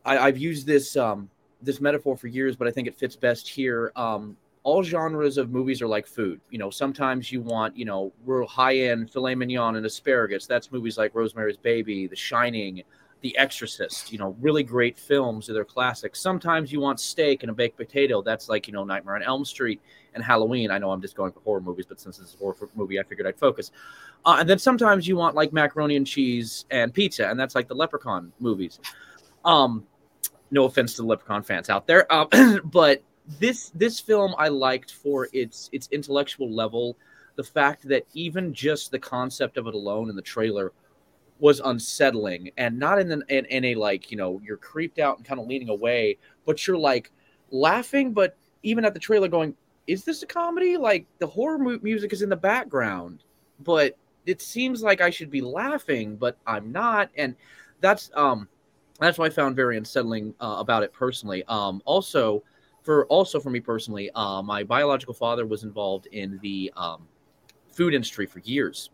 I, 0.05 0.17
I've 0.17 0.37
used 0.37 0.65
this 0.65 0.95
um, 0.95 1.29
this 1.61 1.81
metaphor 1.81 2.17
for 2.17 2.27
years, 2.27 2.55
but 2.55 2.67
I 2.67 2.71
think 2.71 2.87
it 2.87 2.95
fits 2.95 3.15
best 3.15 3.47
here. 3.47 3.91
Um, 3.95 4.37
all 4.69 4.83
genres 4.83 5.39
of 5.39 5.49
movies 5.49 5.81
are 5.81 5.87
like 5.87 6.05
food. 6.05 6.39
You 6.51 6.59
know, 6.59 6.69
sometimes 6.69 7.31
you 7.31 7.41
want, 7.41 7.75
you 7.75 7.85
know, 7.85 8.13
real 8.23 8.45
high 8.45 8.77
end 8.77 9.11
filet 9.11 9.33
mignon 9.33 9.75
and 9.77 9.85
asparagus. 9.85 10.45
That's 10.45 10.71
movies 10.71 10.95
like 10.95 11.15
Rosemary's 11.15 11.57
Baby, 11.57 12.05
The 12.05 12.15
Shining, 12.15 12.83
The 13.21 13.35
Exorcist. 13.35 14.11
You 14.11 14.19
know, 14.19 14.35
really 14.39 14.61
great 14.61 14.95
films. 14.95 15.47
They're 15.47 15.65
classics. 15.65 16.21
Sometimes 16.21 16.71
you 16.71 16.79
want 16.81 16.99
steak 16.99 17.41
and 17.41 17.49
a 17.49 17.53
baked 17.53 17.77
potato. 17.77 18.21
That's 18.21 18.47
like, 18.47 18.67
you 18.67 18.73
know, 18.73 18.83
Nightmare 18.83 19.15
on 19.15 19.23
Elm 19.23 19.43
Street 19.43 19.81
and 20.13 20.23
Halloween. 20.23 20.69
I 20.69 20.77
know 20.77 20.91
I'm 20.91 21.01
just 21.01 21.15
going 21.15 21.31
for 21.31 21.39
horror 21.39 21.61
movies, 21.61 21.87
but 21.89 21.99
since 21.99 22.19
this 22.19 22.27
is 22.27 22.35
a 22.35 22.37
horror 22.37 22.55
movie, 22.75 22.99
I 22.99 23.03
figured 23.03 23.25
I'd 23.25 23.39
focus. 23.39 23.71
Uh, 24.23 24.37
and 24.39 24.47
then 24.47 24.59
sometimes 24.59 25.07
you 25.07 25.15
want 25.15 25.33
like 25.33 25.51
macaroni 25.51 25.95
and 25.95 26.05
cheese 26.05 26.65
and 26.69 26.93
pizza, 26.93 27.27
and 27.27 27.39
that's 27.39 27.55
like 27.55 27.67
the 27.67 27.75
Leprechaun 27.75 28.31
movies. 28.39 28.79
Um, 29.43 29.87
no 30.51 30.65
offense 30.65 30.93
to 30.95 31.01
the 31.01 31.07
Leprechaun 31.07 31.41
fans 31.41 31.71
out 31.71 31.87
there, 31.87 32.11
um, 32.13 32.27
but 32.65 33.01
this 33.37 33.71
this 33.75 33.99
film 33.99 34.33
I 34.37 34.47
liked 34.47 34.91
for 34.93 35.27
its 35.33 35.69
its 35.71 35.87
intellectual 35.91 36.51
level. 36.51 36.97
The 37.35 37.43
fact 37.43 37.87
that 37.87 38.05
even 38.13 38.53
just 38.53 38.91
the 38.91 38.99
concept 38.99 39.57
of 39.57 39.67
it 39.67 39.73
alone 39.73 40.09
in 40.09 40.15
the 40.15 40.21
trailer 40.21 40.73
was 41.39 41.61
unsettling, 41.63 42.51
and 42.57 42.77
not 42.77 42.99
in, 42.99 43.11
an, 43.11 43.23
in 43.29 43.45
in 43.45 43.65
a 43.65 43.75
like 43.75 44.11
you 44.11 44.17
know 44.17 44.41
you're 44.43 44.57
creeped 44.57 44.99
out 44.99 45.17
and 45.17 45.25
kind 45.25 45.39
of 45.39 45.47
leaning 45.47 45.69
away, 45.69 46.17
but 46.45 46.65
you're 46.65 46.77
like 46.77 47.11
laughing, 47.51 48.13
but 48.13 48.35
even 48.63 48.83
at 48.83 48.93
the 48.93 48.99
trailer 48.99 49.27
going, 49.27 49.55
is 49.87 50.03
this 50.03 50.21
a 50.23 50.25
comedy? 50.27 50.75
Like 50.75 51.05
the 51.19 51.27
horror 51.27 51.57
mu- 51.57 51.79
music 51.81 52.11
is 52.13 52.21
in 52.21 52.29
the 52.29 52.35
background, 52.35 53.23
but 53.61 53.97
it 54.25 54.41
seems 54.41 54.83
like 54.83 55.01
I 55.01 55.09
should 55.09 55.31
be 55.31 55.41
laughing, 55.41 56.15
but 56.15 56.37
I'm 56.45 56.71
not, 56.71 57.09
and 57.15 57.35
that's 57.79 58.11
um 58.15 58.47
that's 58.99 59.17
what 59.17 59.31
I 59.31 59.33
found 59.33 59.55
very 59.55 59.77
unsettling 59.77 60.33
uh, 60.41 60.57
about 60.59 60.83
it 60.83 60.91
personally. 60.91 61.43
Um, 61.47 61.81
also, 61.85 62.43
for 62.89 63.05
also 63.05 63.39
for 63.39 63.51
me 63.51 63.59
personally, 63.59 64.09
uh, 64.15 64.41
my 64.41 64.63
biological 64.63 65.13
father 65.13 65.45
was 65.45 65.61
involved 65.63 66.07
in 66.07 66.39
the 66.41 66.73
um, 66.75 67.07
food 67.71 67.93
industry 67.93 68.25
for 68.25 68.39
years, 68.39 68.89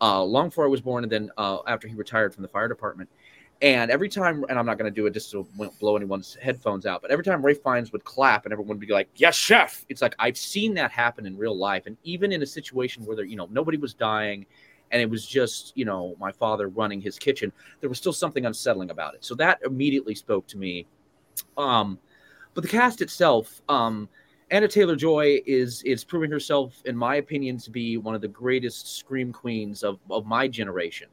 uh, 0.00 0.22
long 0.22 0.50
before 0.50 0.64
I 0.64 0.68
was 0.68 0.80
born, 0.80 1.02
and 1.02 1.10
then 1.10 1.32
uh, 1.36 1.58
after 1.66 1.88
he 1.88 1.96
retired 1.96 2.32
from 2.32 2.42
the 2.42 2.48
fire 2.48 2.68
department. 2.68 3.10
And 3.60 3.90
every 3.90 4.08
time, 4.08 4.44
and 4.48 4.56
I'm 4.56 4.66
not 4.66 4.78
going 4.78 4.88
to 4.88 4.94
do 4.94 5.04
it 5.06 5.14
just 5.14 5.32
to 5.32 5.48
blow 5.80 5.96
anyone's 5.96 6.36
headphones 6.40 6.86
out, 6.86 7.02
but 7.02 7.10
every 7.10 7.24
time 7.24 7.44
Rafe 7.44 7.60
Fiennes 7.60 7.90
would 7.90 8.04
clap 8.04 8.44
and 8.44 8.52
everyone 8.52 8.78
would 8.78 8.86
be 8.86 8.92
like, 8.92 9.08
"Yes, 9.16 9.34
chef!" 9.34 9.84
It's 9.88 10.00
like 10.00 10.14
I've 10.20 10.36
seen 10.38 10.72
that 10.74 10.92
happen 10.92 11.26
in 11.26 11.36
real 11.36 11.58
life, 11.58 11.86
and 11.86 11.96
even 12.04 12.30
in 12.30 12.42
a 12.44 12.46
situation 12.46 13.04
where 13.04 13.16
there, 13.16 13.24
you 13.24 13.34
know, 13.34 13.48
nobody 13.50 13.78
was 13.78 13.94
dying, 13.94 14.46
and 14.92 15.02
it 15.02 15.10
was 15.10 15.26
just 15.26 15.72
you 15.74 15.84
know 15.84 16.14
my 16.20 16.30
father 16.30 16.68
running 16.68 17.00
his 17.00 17.18
kitchen 17.18 17.52
there 17.80 17.88
was 17.88 17.98
still 17.98 18.12
something 18.12 18.46
unsettling 18.46 18.90
about 18.90 19.14
it 19.14 19.24
so 19.24 19.34
that 19.34 19.58
immediately 19.64 20.14
spoke 20.14 20.46
to 20.46 20.56
me 20.56 20.86
um 21.56 21.98
but 22.60 22.68
the 22.68 22.76
cast 22.76 23.00
itself 23.00 23.62
um 23.70 24.06
anya 24.52 24.68
taylor 24.68 24.94
joy 24.94 25.40
is 25.46 25.82
is 25.84 26.04
proving 26.04 26.30
herself 26.30 26.82
in 26.84 26.94
my 26.94 27.16
opinion 27.16 27.56
to 27.56 27.70
be 27.70 27.96
one 27.96 28.14
of 28.14 28.20
the 28.20 28.28
greatest 28.28 28.98
scream 28.98 29.32
queens 29.32 29.82
of 29.82 29.98
of 30.10 30.26
my 30.26 30.46
generation 30.46 31.08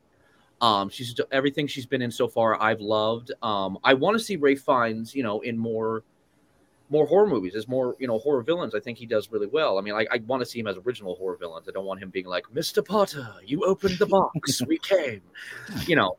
um 0.60 0.90
she's 0.90 1.16
everything 1.32 1.66
she's 1.66 1.86
been 1.86 2.02
in 2.02 2.12
so 2.12 2.28
far 2.28 2.62
i've 2.62 2.82
loved 2.82 3.32
um 3.44 3.78
i 3.86 3.94
want 3.94 4.14
to 4.14 4.22
see 4.22 4.36
rafe 4.36 4.62
fiennes 4.62 5.16
you 5.16 5.24
know 5.24 5.40
in 5.40 5.58
more 5.58 6.04
more 6.90 7.06
horror 7.06 7.28
movies, 7.28 7.56
as 7.56 7.68
more 7.68 7.96
you 8.00 8.08
know 8.08 8.18
horror 8.20 8.42
villains. 8.42 8.74
I 8.74 8.80
think 8.80 8.98
he 8.98 9.06
does 9.06 9.32
really 9.32 9.48
well. 9.48 9.78
I 9.78 9.82
mean, 9.82 9.94
I, 9.94 10.06
I 10.12 10.18
want 10.26 10.42
to 10.42 10.46
see 10.46 10.60
him 10.60 10.68
as 10.68 10.78
original 10.86 11.16
horror 11.16 11.36
villains. 11.36 11.68
I 11.68 11.72
don't 11.72 11.86
want 11.86 12.02
him 12.02 12.10
being 12.10 12.26
like 12.26 12.46
Mr. 12.54 12.86
Potter, 12.86 13.28
you 13.46 13.66
opened 13.66 13.98
the 13.98 14.06
box, 14.06 14.62
we 14.66 14.78
came, 14.78 15.22
you 15.86 15.96
know. 15.96 16.18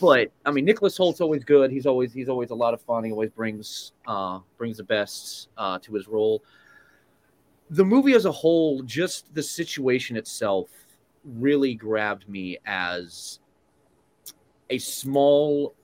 But 0.00 0.32
I 0.46 0.50
mean, 0.50 0.64
Nicholas 0.64 0.96
Hoult's 0.96 1.20
always 1.20 1.44
good. 1.44 1.70
He's 1.70 1.86
always 1.86 2.12
he's 2.12 2.28
always 2.28 2.50
a 2.50 2.54
lot 2.54 2.72
of 2.72 2.80
fun. 2.80 3.04
He 3.04 3.12
always 3.12 3.30
brings 3.30 3.92
uh, 4.06 4.40
brings 4.56 4.78
the 4.78 4.84
best 4.84 5.48
uh, 5.58 5.78
to 5.80 5.94
his 5.94 6.08
role. 6.08 6.42
The 7.70 7.84
movie 7.84 8.14
as 8.14 8.24
a 8.24 8.32
whole, 8.32 8.82
just 8.82 9.32
the 9.34 9.42
situation 9.42 10.16
itself, 10.16 10.70
really 11.24 11.74
grabbed 11.74 12.28
me 12.28 12.58
as 12.64 13.40
a 14.70 14.78
small 14.78 15.74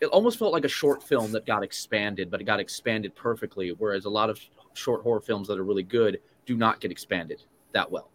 it 0.00 0.06
almost 0.06 0.38
felt 0.38 0.52
like 0.52 0.64
a 0.64 0.68
short 0.68 1.02
film 1.02 1.32
that 1.32 1.46
got 1.46 1.62
expanded, 1.62 2.30
but 2.30 2.40
it 2.40 2.44
got 2.44 2.60
expanded 2.60 3.14
perfectly. 3.14 3.70
Whereas 3.70 4.04
a 4.04 4.10
lot 4.10 4.28
of 4.28 4.38
short 4.74 5.02
horror 5.02 5.20
films 5.20 5.48
that 5.48 5.58
are 5.58 5.64
really 5.64 5.82
good 5.82 6.20
do 6.44 6.56
not 6.56 6.80
get 6.80 6.90
expanded 6.90 7.42
that 7.72 7.90
well. 7.90 8.10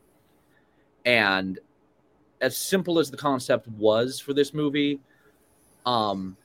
And 1.06 1.58
as 2.42 2.56
simple 2.56 3.00
as 3.00 3.12
the 3.12 3.18
concept 3.18 3.68
was 3.68 4.20
for 4.20 4.34
this 4.34 4.54
movie, 4.54 5.00
um, 5.86 6.38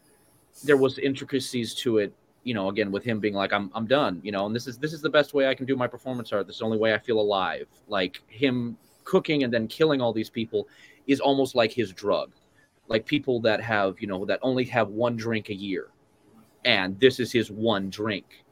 there 0.64 0.76
was 0.76 0.98
intricacies 0.98 1.74
to 1.76 1.98
it. 1.98 2.12
You 2.44 2.52
know, 2.52 2.68
again 2.68 2.92
with 2.92 3.04
him 3.04 3.20
being 3.20 3.32
like, 3.32 3.54
"I'm 3.54 3.70
I'm 3.74 3.86
done," 3.86 4.20
you 4.22 4.30
know, 4.30 4.44
and 4.44 4.54
this 4.54 4.66
is 4.66 4.76
this 4.76 4.92
is 4.92 5.00
the 5.00 5.08
best 5.08 5.32
way 5.32 5.48
I 5.48 5.54
can 5.54 5.64
do 5.64 5.76
my 5.76 5.86
performance 5.86 6.30
art. 6.30 6.46
This 6.46 6.56
is 6.56 6.58
the 6.60 6.66
only 6.66 6.76
way 6.76 6.92
I 6.92 6.98
feel 6.98 7.18
alive. 7.18 7.66
Like 7.88 8.20
him 8.28 8.76
cooking 9.04 9.44
and 9.44 9.52
then 9.52 9.66
killing 9.66 10.02
all 10.02 10.12
these 10.12 10.28
people 10.28 10.68
is 11.06 11.20
almost 11.20 11.54
like 11.54 11.72
his 11.72 11.92
drug 11.92 12.32
like 12.88 13.06
people 13.06 13.40
that 13.40 13.60
have 13.60 14.00
you 14.00 14.06
know 14.06 14.24
that 14.24 14.38
only 14.42 14.64
have 14.64 14.88
one 14.88 15.16
drink 15.16 15.48
a 15.48 15.54
year 15.54 15.88
and 16.64 16.98
this 17.00 17.20
is 17.20 17.32
his 17.32 17.50
one 17.50 17.90
drink 17.90 18.44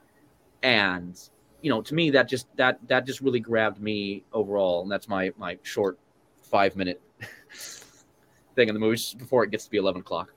and 0.62 1.28
you 1.60 1.70
know 1.70 1.82
to 1.82 1.94
me 1.94 2.10
that 2.10 2.28
just 2.28 2.46
that 2.56 2.78
that 2.88 3.06
just 3.06 3.20
really 3.20 3.40
grabbed 3.40 3.80
me 3.80 4.22
overall 4.32 4.82
and 4.82 4.90
that's 4.90 5.08
my 5.08 5.32
my 5.36 5.58
short 5.62 5.98
five 6.42 6.76
minute 6.76 7.00
thing 8.54 8.68
in 8.68 8.74
the 8.74 8.80
movie 8.80 9.00
before 9.18 9.44
it 9.44 9.50
gets 9.50 9.64
to 9.64 9.70
be 9.70 9.78
11 9.78 10.00
o'clock 10.00 10.32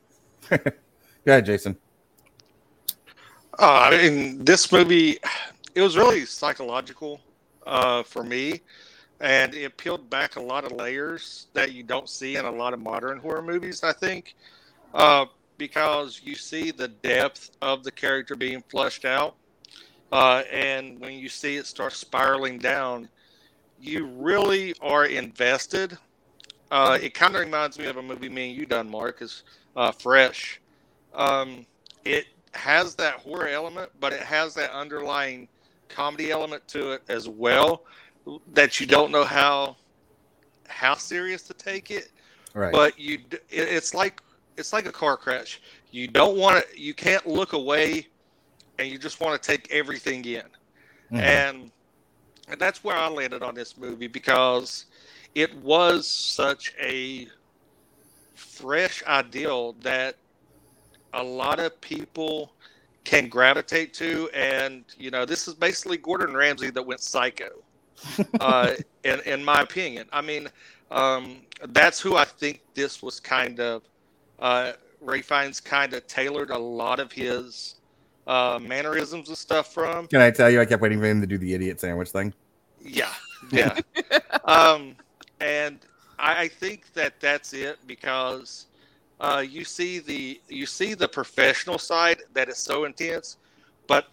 yeah 1.25 1.42
jason 1.42 1.75
uh, 3.60 3.89
i 3.92 3.92
mean 3.92 4.44
this 4.44 4.72
movie 4.72 5.18
it 5.74 5.82
was 5.82 5.98
really 5.98 6.25
psychological 6.25 7.20
uh, 7.65 8.04
for 8.04 8.24
me 8.24 8.62
and 9.20 9.54
it 9.56 9.77
peeled 9.77 10.10
back 10.10 10.36
a 10.36 10.42
lot 10.42 10.65
of 10.65 10.72
layers 10.74 11.48
that 11.54 11.72
you 11.72 11.84
don't 11.84 12.10
see 12.10 12.36
in 12.36 12.46
a 12.46 12.51
lot 12.51 12.74
of 12.74 12.80
modern 12.80 13.18
horror 13.18 13.42
movies. 13.42 13.84
I 13.84 13.94
think 13.94 14.36
uh, 14.94 15.25
because 15.58 16.22
you 16.24 16.36
see 16.36 16.72
the 16.72 16.89
depth 16.89 17.51
of 17.62 17.84
the 17.84 17.92
character 17.92 18.36
being 18.36 18.63
flushed 18.70 19.06
out, 19.06 19.36
uh, 20.12 20.44
and 20.51 21.00
when 21.00 21.13
you 21.13 21.30
see 21.30 21.56
it 21.56 21.65
start 21.65 21.94
spiraling 21.94 22.60
down, 22.60 23.08
you 23.80 24.06
really 24.06 24.74
are 24.82 25.06
invested. 25.06 25.98
Uh, 26.72 26.98
it 27.01 27.13
kind 27.13 27.36
of 27.36 27.41
reminds 27.41 27.77
me 27.77 27.86
of 27.86 27.98
a 27.98 28.01
movie 28.01 28.29
me 28.29 28.50
and 28.50 28.57
you 28.57 28.65
done, 28.65 28.89
Mark, 28.89 29.22
is 29.22 29.43
uh, 29.75 29.91
Fresh. 29.91 30.60
Um, 31.13 31.65
it 32.03 32.25
has 32.53 32.95
that 32.95 33.15
horror 33.15 33.48
element, 33.48 33.91
but 34.00 34.13
it 34.13 34.22
has 34.22 34.53
that 34.55 34.72
underlying 34.72 35.48
comedy 35.89 36.31
element 36.31 36.67
to 36.69 36.93
it 36.93 37.03
as 37.07 37.29
well 37.29 37.84
that 38.53 38.79
you 38.79 38.88
don't 38.88 39.12
know 39.12 39.24
how 39.24 39.75
how 40.67 40.95
serious 40.95 41.43
to 41.43 41.53
take 41.53 41.91
it. 41.91 42.12
Right. 42.53 42.72
But 42.72 42.98
you, 42.98 43.19
it's 43.50 43.93
like 43.93 44.22
it's 44.57 44.74
like 44.74 44.88
a 44.88 44.91
car 44.91 45.17
crash. 45.17 45.62
You 45.91 46.07
don't 46.07 46.38
want 46.38 46.63
to. 46.63 46.79
You 46.81 46.93
can't 46.93 47.25
look 47.27 47.53
away, 47.53 48.07
and 48.79 48.88
you 48.88 48.98
just 48.98 49.19
want 49.19 49.41
to 49.41 49.51
take 49.51 49.72
everything 49.72 50.25
in. 50.25 50.41
Mm-hmm. 50.41 51.17
And 51.17 51.72
and 52.48 52.60
that's 52.60 52.84
where 52.84 52.95
I 52.95 53.07
landed 53.07 53.43
on 53.43 53.55
this 53.55 53.77
movie 53.77 54.07
because 54.07 54.86
it 55.36 55.54
was 55.58 56.08
such 56.08 56.74
a 56.82 57.27
fresh 58.34 59.04
ideal 59.04 59.74
that 59.82 60.15
a 61.13 61.24
lot 61.24 61.60
of 61.60 61.80
people 61.82 62.54
can 63.04 63.27
gravitate 63.30 63.94
to, 63.94 64.30
and 64.34 64.84
you 64.98 65.12
know, 65.12 65.25
this 65.25 65.48
is 65.48 65.54
basically 65.54 65.98
Gordon 65.98 66.36
Ramsay 66.36 66.72
that 66.72 66.84
went 66.84 67.01
psycho. 67.01 67.50
uh, 68.39 68.74
in 69.04 69.20
in 69.22 69.44
my 69.44 69.62
opinion, 69.62 70.08
I 70.12 70.22
mean, 70.22 70.50
um, 70.92 71.42
that's 71.70 72.00
who 72.00 72.15
I 72.15 72.25
think 72.25 72.62
this 72.74 73.04
was 73.04 73.20
kind 73.20 73.60
of. 73.60 73.84
Uh, 74.39 74.74
Rafe 75.01 75.27
Fiennes 75.27 75.62
kind 75.62 75.94
of 75.94 76.08
tailored 76.08 76.50
a 76.50 76.58
lot 76.58 77.00
of 77.00 77.12
his 77.12 77.75
uh, 78.27 78.60
mannerisms 78.62 79.30
and 79.30 79.38
stuff 79.38 79.74
from. 79.74 80.08
Can 80.08 80.22
I 80.22 80.32
tell 80.32 80.50
you, 80.50 80.60
I 80.60 80.65
kept 80.65 80.82
waiting 80.82 81.00
for 81.00 81.06
him 81.06 81.22
to 81.22 81.27
do 81.27 81.38
the 81.38 81.54
idiot 81.54 81.80
sandwich 81.80 82.10
thing. 82.10 82.34
Yeah, 82.82 83.13
yeah. 83.51 83.77
um, 84.46 84.96
and 85.39 85.80
I, 86.18 86.48
think 86.48 86.94
that 86.94 87.20
that's 87.20 87.54
it 87.54 87.77
because 87.88 88.68
uh, 89.20 89.44
you 89.48 89.63
see 89.63 90.00
the 90.00 90.39
you 90.48 90.65
see 90.65 90.94
the 90.94 91.08
professional 91.08 91.77
side 91.77 92.22
that 92.34 92.50
is 92.50 92.58
so 92.58 92.86
intense, 92.86 93.38
but 93.88 94.08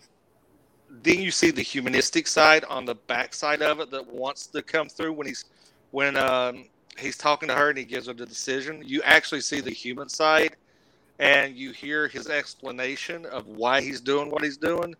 then 1.02 1.20
you 1.20 1.30
see 1.30 1.50
the 1.50 1.62
humanistic 1.62 2.26
side 2.26 2.64
on 2.64 2.84
the 2.84 2.94
backside 2.94 3.62
of 3.62 3.80
it 3.80 3.90
that 3.90 4.06
wants 4.12 4.46
to 4.48 4.62
come 4.62 4.88
through 4.88 5.12
when 5.12 5.26
he's 5.26 5.44
when 5.90 6.16
um, 6.16 6.66
he's 6.98 7.16
talking 7.16 7.48
to 7.48 7.54
her 7.54 7.70
and 7.70 7.78
he 7.78 7.84
gives 7.84 8.06
her 8.06 8.12
the 8.12 8.26
decision. 8.26 8.82
You 8.84 9.02
actually 9.02 9.40
see 9.40 9.60
the 9.60 9.70
human 9.70 10.08
side, 10.08 10.56
and 11.18 11.54
you 11.56 11.72
hear 11.72 12.08
his 12.08 12.28
explanation 12.28 13.26
of 13.26 13.46
why 13.46 13.80
he's 13.80 14.00
doing 14.00 14.30
what 14.30 14.42
he's 14.42 14.56
doing, 14.56 14.94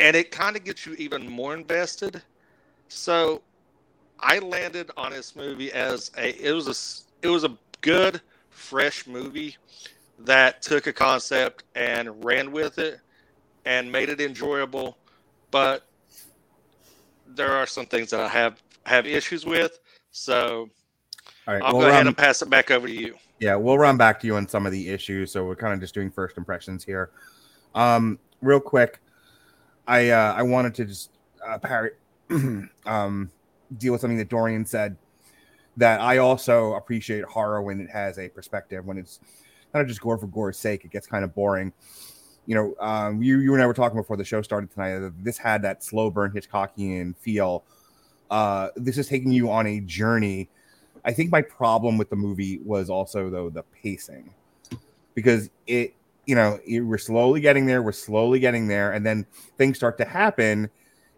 and 0.00 0.16
it 0.16 0.30
kind 0.30 0.56
of 0.56 0.64
gets 0.64 0.86
you 0.86 0.94
even 0.94 1.28
more 1.28 1.54
invested. 1.54 2.22
So 2.88 3.42
I 4.22 4.38
landed 4.38 4.90
on 4.96 5.12
this 5.12 5.34
movie 5.34 5.72
as 5.72 6.10
a 6.16 6.30
it 6.46 6.52
was 6.52 6.68
a 6.68 7.26
it 7.26 7.30
was 7.30 7.44
a 7.44 7.56
good 7.80 8.20
fresh 8.50 9.06
movie 9.06 9.56
that 10.20 10.62
took 10.62 10.86
a 10.86 10.92
concept 10.92 11.64
and 11.74 12.24
ran 12.24 12.52
with 12.52 12.78
it 12.78 13.00
and 13.64 13.90
made 13.90 14.08
it 14.08 14.20
enjoyable, 14.20 14.96
but 15.50 15.86
there 17.26 17.52
are 17.52 17.66
some 17.66 17.86
things 17.86 18.10
that 18.10 18.20
I 18.20 18.28
have 18.28 18.62
have 18.86 19.06
issues 19.06 19.44
with. 19.44 19.78
So 20.12 20.68
All 21.46 21.54
right, 21.54 21.62
I'll 21.62 21.72
we'll 21.72 21.82
go 21.82 21.88
ahead 21.88 22.00
run- 22.00 22.06
and 22.08 22.16
pass 22.16 22.42
it 22.42 22.50
back 22.50 22.70
over 22.70 22.86
to 22.86 22.94
you. 22.94 23.16
Yeah, 23.40 23.56
we'll 23.56 23.78
run 23.78 23.96
back 23.96 24.20
to 24.20 24.26
you 24.26 24.36
on 24.36 24.48
some 24.48 24.66
of 24.66 24.72
the 24.72 24.88
issues. 24.88 25.32
So 25.32 25.44
we're 25.44 25.56
kind 25.56 25.72
of 25.72 25.80
just 25.80 25.94
doing 25.94 26.10
first 26.10 26.36
impressions 26.36 26.84
here. 26.84 27.10
Um, 27.74 28.20
real 28.40 28.60
quick, 28.60 29.00
I 29.86 30.10
uh, 30.10 30.34
I 30.34 30.42
wanted 30.42 30.74
to 30.76 30.84
just 30.84 31.10
uh, 31.44 31.58
parrot, 31.58 31.98
um, 32.86 33.30
deal 33.78 33.92
with 33.92 34.00
something 34.00 34.18
that 34.18 34.28
Dorian 34.28 34.64
said. 34.66 34.96
That 35.78 36.00
I 36.00 36.18
also 36.18 36.74
appreciate 36.74 37.24
horror 37.24 37.62
when 37.62 37.80
it 37.80 37.88
has 37.88 38.18
a 38.18 38.28
perspective. 38.28 38.84
When 38.84 38.98
it's 38.98 39.20
not 39.72 39.86
just 39.86 40.02
gore 40.02 40.18
for 40.18 40.26
gore's 40.26 40.58
sake, 40.58 40.84
it 40.84 40.90
gets 40.90 41.06
kind 41.06 41.24
of 41.24 41.34
boring. 41.34 41.72
You 42.44 42.54
know, 42.54 42.74
um, 42.78 43.22
you 43.22 43.38
you 43.38 43.54
and 43.54 43.62
I 43.62 43.66
were 43.66 43.72
talking 43.72 43.98
before 43.98 44.18
the 44.18 44.24
show 44.24 44.42
started 44.42 44.70
tonight. 44.70 45.12
This 45.22 45.38
had 45.38 45.62
that 45.62 45.82
slow 45.82 46.10
burn 46.10 46.32
Hitchcockian 46.32 47.16
feel. 47.16 47.64
Uh, 48.30 48.68
this 48.76 48.98
is 48.98 49.08
taking 49.08 49.32
you 49.32 49.50
on 49.50 49.66
a 49.66 49.80
journey. 49.80 50.50
I 51.04 51.12
think 51.12 51.30
my 51.30 51.42
problem 51.42 51.98
with 51.98 52.10
the 52.10 52.16
movie 52.16 52.60
was 52.64 52.90
also 52.90 53.30
though 53.30 53.48
the 53.48 53.62
pacing, 53.82 54.34
because 55.14 55.50
it, 55.66 55.94
you 56.26 56.34
know, 56.34 56.58
it, 56.66 56.80
we're 56.80 56.98
slowly 56.98 57.40
getting 57.40 57.66
there, 57.66 57.82
we're 57.82 57.92
slowly 57.92 58.40
getting 58.40 58.68
there, 58.68 58.92
and 58.92 59.06
then 59.06 59.26
things 59.56 59.76
start 59.76 59.96
to 59.98 60.04
happen, 60.04 60.70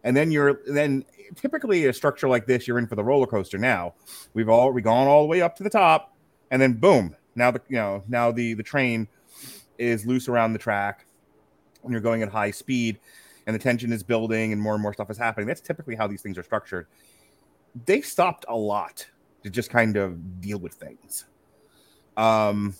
and 0.04 0.16
then 0.16 0.30
you're 0.30 0.60
then 0.66 1.04
typically 1.34 1.86
a 1.86 1.92
structure 1.92 2.28
like 2.28 2.46
this, 2.46 2.68
you're 2.68 2.78
in 2.78 2.86
for 2.86 2.94
the 2.94 3.02
roller 3.02 3.26
coaster. 3.26 3.58
Now 3.58 3.94
we've 4.34 4.48
all 4.48 4.72
we 4.72 4.82
gone 4.82 5.08
all 5.08 5.22
the 5.22 5.28
way 5.28 5.42
up 5.42 5.56
to 5.56 5.62
the 5.62 5.70
top, 5.70 6.14
and 6.50 6.62
then 6.62 6.74
boom, 6.74 7.16
now 7.34 7.50
the 7.50 7.60
you 7.68 7.76
know 7.76 8.04
now 8.06 8.30
the 8.30 8.54
the 8.54 8.62
train 8.62 9.08
is 9.78 10.06
loose 10.06 10.28
around 10.28 10.52
the 10.52 10.58
track, 10.58 11.06
and 11.82 11.90
you're 11.90 12.00
going 12.00 12.22
at 12.22 12.28
high 12.28 12.52
speed, 12.52 13.00
and 13.46 13.54
the 13.54 13.58
tension 13.58 13.92
is 13.92 14.02
building, 14.02 14.52
and 14.52 14.62
more 14.62 14.74
and 14.74 14.82
more 14.82 14.92
stuff 14.92 15.10
is 15.10 15.18
happening. 15.18 15.48
That's 15.48 15.60
typically 15.60 15.96
how 15.96 16.06
these 16.06 16.22
things 16.22 16.38
are 16.38 16.44
structured. 16.44 16.86
They 17.86 18.02
stopped 18.02 18.44
a 18.48 18.56
lot 18.56 19.06
to 19.42 19.50
just 19.50 19.70
kind 19.70 19.96
of 19.96 20.40
deal 20.40 20.58
with 20.58 20.74
things. 20.74 21.24
Um, 22.16 22.74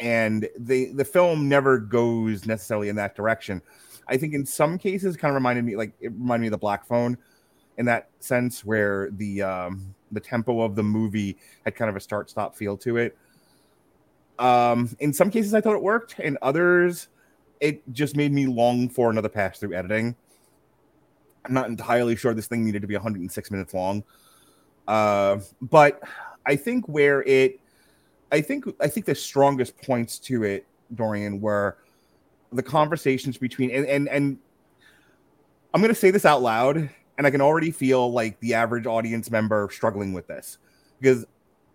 and 0.00 0.48
the 0.58 0.92
the 0.92 1.04
film 1.04 1.48
never 1.48 1.78
goes 1.78 2.46
necessarily 2.46 2.88
in 2.88 2.96
that 2.96 3.14
direction. 3.14 3.62
I 4.08 4.16
think 4.16 4.34
in 4.34 4.44
some 4.46 4.78
cases, 4.78 5.14
it 5.14 5.18
kind 5.18 5.30
of 5.30 5.34
reminded 5.34 5.64
me 5.64 5.76
like 5.76 5.92
it 6.00 6.12
reminded 6.12 6.42
me 6.42 6.46
of 6.48 6.52
the 6.52 6.58
Black 6.58 6.86
Phone, 6.86 7.18
in 7.78 7.86
that 7.86 8.08
sense, 8.20 8.64
where 8.64 9.10
the 9.12 9.42
um, 9.42 9.94
the 10.12 10.20
tempo 10.20 10.62
of 10.62 10.74
the 10.74 10.82
movie 10.82 11.36
had 11.64 11.74
kind 11.74 11.88
of 11.88 11.96
a 11.96 12.00
start 12.00 12.30
stop 12.30 12.56
feel 12.56 12.76
to 12.78 12.96
it. 12.96 13.16
Um, 14.38 14.94
in 14.98 15.12
some 15.12 15.30
cases, 15.30 15.54
I 15.54 15.60
thought 15.60 15.74
it 15.74 15.82
worked. 15.82 16.18
In 16.18 16.38
others, 16.42 17.08
it 17.60 17.82
just 17.92 18.16
made 18.16 18.32
me 18.32 18.46
long 18.46 18.88
for 18.88 19.10
another 19.10 19.28
pass 19.28 19.58
through 19.58 19.74
editing. 19.74 20.16
I'm 21.44 21.54
not 21.54 21.68
entirely 21.68 22.16
sure 22.16 22.34
this 22.34 22.46
thing 22.46 22.64
needed 22.64 22.82
to 22.82 22.88
be 22.88 22.94
106 22.94 23.50
minutes 23.50 23.74
long. 23.74 24.02
Uh, 24.88 25.38
but 25.60 26.02
I 26.46 26.56
think 26.56 26.88
where 26.88 27.22
it, 27.22 27.60
I 28.32 28.40
think, 28.40 28.64
I 28.80 28.88
think 28.88 29.06
the 29.06 29.14
strongest 29.14 29.76
points 29.82 30.18
to 30.20 30.42
it, 30.42 30.66
Dorian, 30.94 31.40
were 31.40 31.78
the 32.54 32.62
conversations 32.62 33.36
between, 33.36 33.70
and, 33.70 33.86
and, 33.86 34.08
and 34.08 34.38
I'm 35.72 35.80
going 35.80 35.92
to 35.92 35.98
say 35.98 36.10
this 36.10 36.24
out 36.24 36.42
loud, 36.42 36.88
and 37.18 37.26
I 37.26 37.30
can 37.30 37.40
already 37.40 37.70
feel 37.70 38.12
like 38.12 38.38
the 38.40 38.54
average 38.54 38.86
audience 38.86 39.30
member 39.30 39.68
struggling 39.72 40.12
with 40.12 40.26
this 40.26 40.58
because 41.00 41.24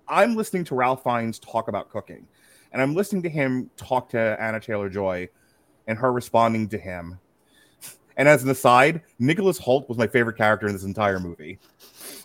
I'm 0.07 0.35
listening 0.35 0.63
to 0.65 0.75
Ralph 0.75 1.03
Fiennes 1.03 1.39
talk 1.39 1.67
about 1.67 1.89
cooking, 1.89 2.27
and 2.71 2.81
I'm 2.81 2.95
listening 2.95 3.21
to 3.23 3.29
him 3.29 3.69
talk 3.77 4.09
to 4.09 4.43
Anya 4.43 4.59
Taylor 4.59 4.89
Joy 4.89 5.29
and 5.87 5.97
her 5.97 6.11
responding 6.11 6.69
to 6.69 6.77
him. 6.77 7.19
And 8.17 8.27
as 8.27 8.43
an 8.43 8.49
aside, 8.49 9.01
Nicholas 9.17 9.57
Hoult 9.59 9.87
was 9.87 9.97
my 9.97 10.05
favorite 10.05 10.35
character 10.35 10.67
in 10.67 10.73
this 10.73 10.83
entire 10.83 11.19
movie. 11.21 11.57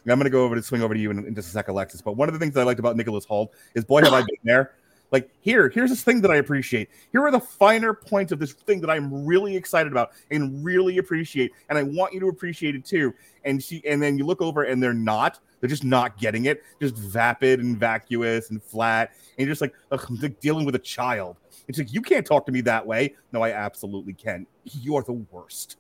And 0.03 0.13
I'm 0.13 0.19
going 0.19 0.25
to 0.25 0.31
go 0.31 0.45
over 0.45 0.57
to 0.57 0.63
swing 0.63 0.83
over 0.83 0.93
to 0.93 0.99
you 0.99 1.11
in, 1.13 1.25
in 1.25 1.35
just 1.37 1.49
a 1.49 1.51
sec, 1.53 1.69
Alexis. 1.69 2.03
But 2.03 2.17
one 2.17 2.29
of 2.29 2.33
the 2.33 2.41
things 2.41 2.57
I 2.57 2.65
liked 2.65 2.81
about 2.81 2.97
Nicholas 2.97 3.25
Hoult 3.27 3.51
is, 3.75 3.85
boy, 3.85 4.03
have 4.03 4.13
I 4.13 4.21
been 4.21 4.39
there. 4.43 4.73
Like 5.15 5.31
here, 5.43 5.69
here's 5.69 5.91
this 5.91 6.03
thing 6.03 6.23
that 6.23 6.33
I 6.33 6.39
appreciate. 6.39 6.91
Here 7.13 7.23
are 7.25 7.31
the 7.31 7.39
finer 7.39 7.95
points 7.95 8.33
of 8.33 8.41
this 8.41 8.53
thing 8.53 8.81
that 8.81 8.91
I'm 8.91 9.25
really 9.25 9.55
excited 9.55 9.93
about 9.93 10.11
and 10.33 10.65
really 10.65 10.99
appreciate, 10.99 11.53
and 11.69 11.79
I 11.79 11.85
want 11.85 12.13
you 12.13 12.19
to 12.19 12.27
appreciate 12.27 12.75
it 12.75 12.85
too. 12.85 13.15
And 13.45 13.63
she, 13.63 13.81
and 13.87 14.03
then 14.03 14.19
you 14.19 14.27
look 14.27 14.43
over 14.43 14.65
and 14.65 14.83
they're 14.83 14.93
not. 14.93 15.39
They're 15.61 15.69
just 15.69 15.85
not 15.85 16.19
getting 16.19 16.47
it. 16.47 16.65
Just 16.83 16.97
vapid 16.97 17.61
and 17.61 17.79
vacuous 17.79 18.51
and 18.51 18.61
flat, 18.61 19.13
and 19.39 19.47
you're 19.47 19.55
just 19.55 19.61
like, 19.61 19.73
I'm 19.93 20.17
like 20.21 20.41
dealing 20.41 20.67
with 20.67 20.75
a 20.75 20.81
child. 20.81 21.37
It's 21.69 21.79
like 21.79 21.93
you 21.93 22.03
can't 22.03 22.27
talk 22.27 22.45
to 22.47 22.53
me 22.53 22.61
that 22.63 22.85
way. 22.85 23.15
No, 23.31 23.41
I 23.41 23.53
absolutely 23.53 24.15
can. 24.15 24.49
You 24.65 24.97
are 24.97 25.05
the 25.05 25.13
worst. 25.13 25.77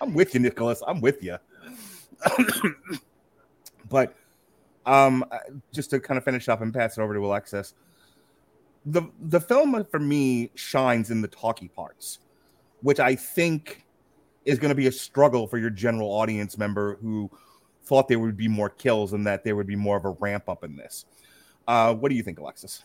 I'm 0.00 0.14
with 0.14 0.34
you, 0.34 0.40
Nicholas. 0.40 0.82
I'm 0.84 1.00
with 1.00 1.22
you. 1.22 1.36
but 3.88 4.16
um, 4.84 5.24
just 5.72 5.90
to 5.90 6.00
kind 6.00 6.18
of 6.18 6.24
finish 6.24 6.48
up 6.48 6.60
and 6.60 6.74
pass 6.74 6.98
it 6.98 7.02
over 7.02 7.14
to 7.14 7.24
Alexis, 7.24 7.74
the 8.92 9.02
the 9.20 9.40
film 9.40 9.84
for 9.90 10.00
me 10.00 10.50
shines 10.54 11.10
in 11.10 11.20
the 11.20 11.28
talky 11.28 11.68
parts, 11.68 12.20
which 12.80 13.00
I 13.00 13.14
think 13.14 13.84
is 14.44 14.58
going 14.58 14.70
to 14.70 14.74
be 14.74 14.86
a 14.86 14.92
struggle 14.92 15.46
for 15.46 15.58
your 15.58 15.70
general 15.70 16.08
audience 16.08 16.56
member 16.56 16.96
who 16.96 17.30
thought 17.84 18.08
there 18.08 18.18
would 18.18 18.36
be 18.36 18.48
more 18.48 18.70
kills 18.70 19.12
and 19.12 19.26
that 19.26 19.44
there 19.44 19.56
would 19.56 19.66
be 19.66 19.76
more 19.76 19.96
of 19.96 20.04
a 20.04 20.10
ramp 20.10 20.48
up 20.48 20.64
in 20.64 20.76
this. 20.76 21.04
Uh, 21.66 21.94
what 21.94 22.08
do 22.08 22.14
you 22.14 22.22
think, 22.22 22.38
Alexis? 22.38 22.82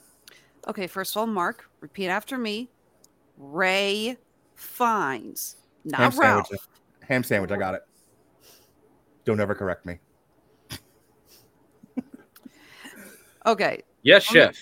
Okay, 0.68 0.88
first 0.88 1.16
of 1.16 1.22
all, 1.22 1.28
Mark, 1.28 1.70
repeat 1.80 2.10
after 2.10 2.38
me. 2.38 2.70
Rafe 3.38 4.18
Fiennes 4.56 5.58
not 5.86 6.00
ham 6.00 6.20
Ralph. 6.20 6.48
sandwich. 6.48 6.62
Ham 7.08 7.24
sandwich. 7.24 7.52
I 7.52 7.58
got 7.58 7.76
it. 7.76 7.82
Don't 9.26 9.40
ever 9.40 9.56
correct 9.56 9.86
me. 9.86 10.00
Okay, 13.46 13.82
Yes, 14.04 14.24
chef. 14.24 14.56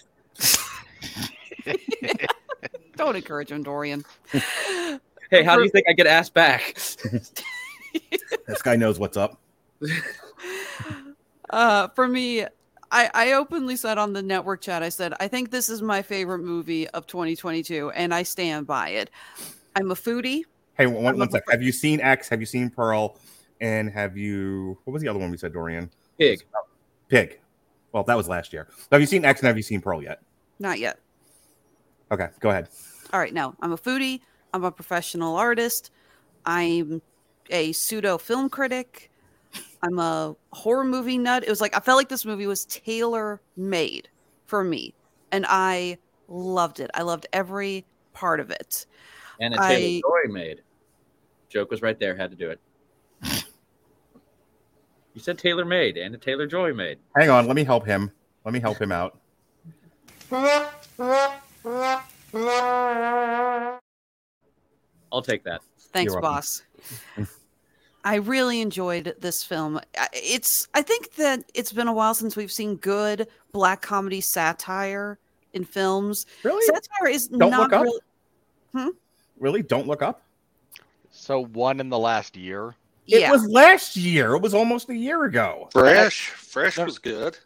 don't 2.96 3.16
encourage 3.16 3.52
him, 3.52 3.64
Dorian. 3.64 4.04
Hey, 5.30 5.44
how 5.44 5.56
do 5.56 5.64
you 5.64 5.70
think 5.70 5.88
I 5.90 5.94
get 5.94 6.08
asked 6.08 6.34
back? 6.34 6.78
This 8.48 8.62
guy 8.62 8.78
knows 8.78 9.00
what's 9.00 9.18
up. 9.18 9.40
Uh, 11.50 11.90
for 11.90 12.08
me, 12.08 12.44
I, 12.92 13.10
I 13.14 13.32
openly 13.34 13.76
said 13.76 13.98
on 13.98 14.14
the 14.14 14.22
network 14.22 14.62
chat, 14.62 14.84
I 14.84 14.88
said, 14.88 15.14
I 15.20 15.28
think 15.28 15.52
this 15.52 15.68
is 15.68 15.82
my 15.82 16.02
favorite 16.02 16.40
movie 16.40 16.88
of 16.90 17.08
2022, 17.08 17.92
and 17.92 18.14
I 18.14 18.24
stand 18.24 18.68
by 18.68 18.90
it. 18.90 19.10
I'm 19.76 19.92
a 19.92 19.94
foodie. 19.94 20.44
Hey, 20.78 20.88
one, 20.88 21.18
one 21.18 21.30
sec. 21.30 21.44
Have 21.50 21.62
you 21.62 21.74
seen 21.74 22.00
X? 22.00 22.30
Have 22.30 22.40
you 22.40 22.46
seen 22.46 22.70
Pearl? 22.70 23.18
And 23.60 23.92
have 23.92 24.16
you? 24.18 24.78
What 24.86 24.94
was 24.94 25.02
the 25.04 25.10
other 25.10 25.20
one 25.20 25.30
we 25.30 25.36
said, 25.36 25.52
Dorian? 25.52 25.92
Pig. 26.18 26.42
Pig. 27.10 27.40
Well, 27.92 28.04
that 28.04 28.16
was 28.16 28.30
last 28.30 28.54
year. 28.54 28.70
Have 28.92 29.02
you 29.02 29.08
seen 29.08 29.26
X 29.26 29.42
and 29.42 29.48
have 29.48 29.58
you 29.58 29.64
seen 29.64 29.82
Pearl 29.82 30.02
yet? 30.02 30.22
Not 30.60 30.80
yet. 30.80 31.00
Okay, 32.12 32.28
go 32.40 32.50
ahead. 32.50 32.68
All 33.14 33.20
right, 33.20 33.34
no, 33.34 33.56
I'm 33.62 33.72
a 33.72 33.78
foodie. 33.78 34.22
I'm 34.54 34.64
a 34.64 34.72
professional 34.72 35.36
artist. 35.36 35.92
I'm 36.46 37.02
a 37.50 37.72
pseudo 37.72 38.18
film 38.18 38.50
critic. 38.50 39.10
I'm 39.82 39.98
a 40.00 40.36
horror 40.52 40.84
movie 40.84 41.18
nut. 41.18 41.44
It 41.44 41.50
was 41.50 41.62
like 41.62 41.76
I 41.76 41.80
felt 41.80 41.98
like 41.98 42.10
this 42.10 42.26
movie 42.26 42.48
was 42.48 42.66
tailor 42.66 43.42
made 43.58 44.10
for 44.46 44.64
me, 44.64 44.94
and 45.32 45.46
I 45.48 45.98
loved 46.28 46.80
it. 46.80 46.92
I 46.94 47.02
loved 47.02 47.28
every 47.34 47.86
part 48.14 48.40
of 48.40 48.50
it. 48.52 48.86
And 49.40 49.54
a 49.54 49.58
Taylor 49.58 49.74
I- 49.74 50.02
Joy 50.02 50.34
made. 50.34 50.62
Joke 51.50 51.72
was 51.72 51.82
right 51.82 52.00
there. 52.00 52.16
Had 52.16 52.32
to 52.32 52.38
do 52.38 52.50
it. 52.50 52.60
You 55.14 55.20
said 55.20 55.38
Taylor 55.38 55.66
made 55.66 55.98
and 55.98 56.16
a 56.16 56.18
Taylor 56.18 56.48
Joy 56.48 56.74
made. 56.74 56.98
Hang 57.18 57.30
on, 57.30 57.46
let 57.46 57.56
me 57.58 57.66
help 57.66 57.86
him. 57.86 58.12
Let 58.46 58.54
me 58.54 58.62
help 58.62 58.80
him 58.80 58.94
out. 58.94 59.20
I'll 61.64 62.10
take 65.22 65.44
that. 65.44 65.62
Thanks, 65.94 66.14
You're 66.14 66.22
boss. 66.22 66.64
I 68.04 68.16
really 68.16 68.62
enjoyed 68.62 69.16
this 69.20 69.44
film. 69.44 69.80
I- 69.98 70.10
It's 70.14 70.68
I 70.74 70.82
think 70.82 71.16
that 71.16 71.44
it's 71.54 71.72
been 71.72 71.88
a 71.88 71.94
while 71.94 72.14
since 72.14 72.36
we've 72.36 72.52
seen 72.52 72.76
good 72.78 73.28
black 73.52 73.82
comedy 73.82 74.22
satire 74.22 75.20
in 75.54 75.66
films. 75.66 76.26
Really? 76.44 76.66
Satire 76.66 77.10
is 77.10 77.28
Don't 77.28 77.52
not 77.52 77.60
look 77.60 77.74
up? 77.74 77.84
really 77.84 78.00
hmm? 78.74 78.88
Really? 79.40 79.62
Don't 79.62 79.88
look 79.88 80.02
up. 80.02 80.22
So 81.12 81.46
one 81.46 81.80
in 81.80 81.90
the 81.90 82.00
last 82.00 82.36
year. 82.36 82.76
It 83.08 83.22
yeah. 83.22 83.32
was 83.32 83.46
last 83.48 83.98
year. 83.98 84.36
It 84.36 84.42
was 84.42 84.54
almost 84.54 84.90
a 84.90 84.96
year 84.96 85.26
ago. 85.26 85.68
Fresh, 85.74 86.30
fresh 86.30 86.78
was 86.78 86.98
good. 86.98 87.38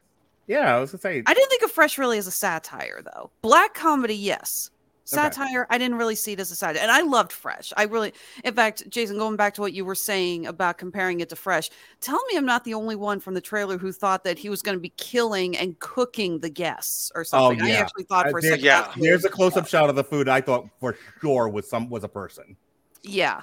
Yeah, 0.48 0.76
I 0.76 0.80
was 0.80 0.92
gonna 0.92 1.02
say. 1.02 1.24
I 1.26 1.34
didn't 1.34 1.50
think 1.50 1.64
of 1.64 1.72
Fresh 1.72 1.98
really 1.98 2.18
as 2.18 2.28
a 2.28 2.32
satire 2.32 3.02
though. 3.04 3.32
Black 3.42 3.74
comedy, 3.74 4.16
yes. 4.16 4.70
Satire, 5.08 5.68
I 5.70 5.78
didn't 5.78 6.00
really 6.00 6.16
see 6.16 6.34
it 6.34 6.40
as 6.40 6.50
a 6.50 6.56
satire. 6.56 6.82
And 6.82 6.90
I 6.90 7.02
loved 7.02 7.32
Fresh. 7.32 7.72
I 7.78 7.84
really 7.84 8.12
in 8.44 8.56
fact, 8.56 8.90
Jason, 8.90 9.20
going 9.20 9.36
back 9.36 9.54
to 9.54 9.62
what 9.62 9.72
you 9.74 9.86
were 9.86 9.94
saying 9.94 10.48
about 10.48 10.80
comparing 10.80 11.20
it 11.20 11.30
to 11.30 11.36
Fresh, 11.36 11.70
tell 12.02 12.20
me 12.26 12.38
I'm 12.38 12.46
not 12.46 12.64
the 12.64 12.74
only 12.74 12.96
one 12.96 13.20
from 13.20 13.36
the 13.36 13.42
trailer 13.42 13.78
who 13.78 13.92
thought 13.92 14.24
that 14.24 14.40
he 14.40 14.50
was 14.50 14.64
going 14.64 14.76
to 14.76 14.82
be 14.82 14.94
killing 14.98 15.56
and 15.58 15.78
cooking 15.78 16.40
the 16.40 16.50
guests 16.50 17.12
or 17.14 17.24
something. 17.24 17.62
I 17.62 17.68
yeah. 17.68 17.74
I 17.76 17.78
actually 17.78 18.06
thought 18.06 18.28
Uh, 18.28 18.32
for 18.32 18.40
a 18.40 18.42
second. 18.42 18.64
yeah. 18.66 18.82
that's 18.82 18.98
what 18.98 19.06
it 19.06 19.10
There's 19.10 19.26
a 19.26 19.30
close-up 19.30 19.68
shot 19.68 19.92
of 19.92 19.96
the 19.96 20.04
food. 20.04 20.28
I 20.28 20.42
thought 20.42 20.68
for 20.80 20.98
sure 21.22 21.50
was 21.50 21.70
some 21.70 21.88
was 21.88 22.04
a 22.04 22.10
person. 22.10 22.56
Yeah. 23.04 23.42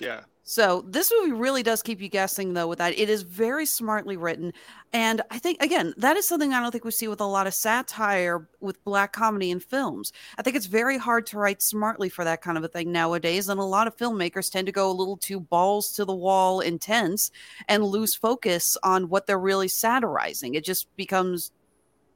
Yeah. 0.00 0.20
So 0.50 0.82
this 0.88 1.12
movie 1.14 1.32
really 1.32 1.62
does 1.62 1.82
keep 1.82 2.00
you 2.00 2.08
guessing 2.08 2.54
though 2.54 2.68
with 2.68 2.78
that. 2.78 2.98
It 2.98 3.10
is 3.10 3.20
very 3.20 3.66
smartly 3.66 4.16
written. 4.16 4.54
And 4.94 5.20
I 5.30 5.38
think 5.38 5.62
again, 5.62 5.92
that 5.98 6.16
is 6.16 6.26
something 6.26 6.54
I 6.54 6.60
don't 6.62 6.72
think 6.72 6.86
we 6.86 6.90
see 6.90 7.06
with 7.06 7.20
a 7.20 7.26
lot 7.26 7.46
of 7.46 7.52
satire 7.52 8.48
with 8.58 8.82
black 8.82 9.12
comedy 9.12 9.50
in 9.50 9.60
films. 9.60 10.10
I 10.38 10.42
think 10.42 10.56
it's 10.56 10.64
very 10.64 10.96
hard 10.96 11.26
to 11.26 11.38
write 11.38 11.60
smartly 11.60 12.08
for 12.08 12.24
that 12.24 12.40
kind 12.40 12.56
of 12.56 12.64
a 12.64 12.68
thing 12.68 12.90
nowadays. 12.90 13.50
And 13.50 13.60
a 13.60 13.64
lot 13.64 13.88
of 13.88 13.96
filmmakers 13.98 14.50
tend 14.50 14.64
to 14.68 14.72
go 14.72 14.90
a 14.90 14.98
little 14.98 15.18
too 15.18 15.38
balls 15.38 15.92
to 15.96 16.06
the 16.06 16.14
wall 16.14 16.60
intense 16.60 17.30
and 17.68 17.84
lose 17.84 18.14
focus 18.14 18.74
on 18.82 19.10
what 19.10 19.26
they're 19.26 19.38
really 19.38 19.68
satirizing. 19.68 20.54
It 20.54 20.64
just 20.64 20.88
becomes 20.96 21.52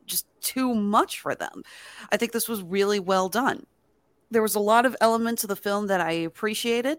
just 0.07 0.25
too 0.41 0.75
much 0.75 1.21
for 1.21 1.35
them. 1.35 1.65
I 2.11 2.17
think 2.17 2.33
this 2.33 2.49
was 2.49 2.63
really 2.63 2.99
well 2.99 3.29
done. 3.29 3.67
There 4.31 4.41
was 4.41 4.55
a 4.55 4.59
lot 4.61 4.87
of 4.87 4.97
elements 5.03 5.45
of 5.45 5.49
the 5.49 5.55
film 5.55 5.89
that 5.89 6.01
I 6.01 6.13
appreciated. 6.13 6.97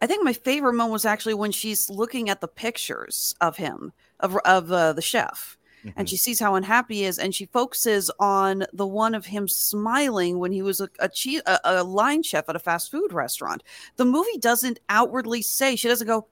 I 0.00 0.06
think 0.06 0.24
my 0.24 0.32
favorite 0.32 0.74
moment 0.74 0.92
was 0.92 1.04
actually 1.04 1.34
when 1.34 1.52
she's 1.52 1.88
looking 1.90 2.28
at 2.30 2.40
the 2.40 2.48
pictures 2.48 3.34
of 3.40 3.56
him, 3.56 3.92
of 4.20 4.36
of 4.44 4.70
uh, 4.72 4.92
the 4.92 5.02
chef, 5.02 5.56
and 5.96 6.06
Mhm. 6.06 6.08
she 6.08 6.16
sees 6.16 6.40
how 6.40 6.54
unhappy 6.56 6.96
he 6.96 7.04
is, 7.04 7.18
and 7.18 7.34
she 7.34 7.46
focuses 7.46 8.10
on 8.20 8.64
the 8.72 8.86
one 8.86 9.14
of 9.14 9.26
him 9.26 9.48
smiling 9.48 10.38
when 10.38 10.52
he 10.52 10.62
was 10.62 10.80
a 10.80 10.88
a, 10.98 11.08
che- 11.08 11.42
a 11.46 11.58
a 11.64 11.84
line 11.84 12.22
chef 12.22 12.48
at 12.48 12.56
a 12.56 12.58
fast 12.60 12.90
food 12.90 13.12
restaurant. 13.12 13.62
The 13.96 14.04
movie 14.04 14.38
doesn't 14.38 14.80
outwardly 14.88 15.42
say 15.42 15.76
she 15.76 15.88
doesn't 15.88 16.06
go, 16.06 16.28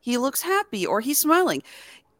he 0.00 0.18
looks 0.18 0.42
happy 0.42 0.84
or 0.86 1.00
he's 1.00 1.20
smiling. 1.20 1.62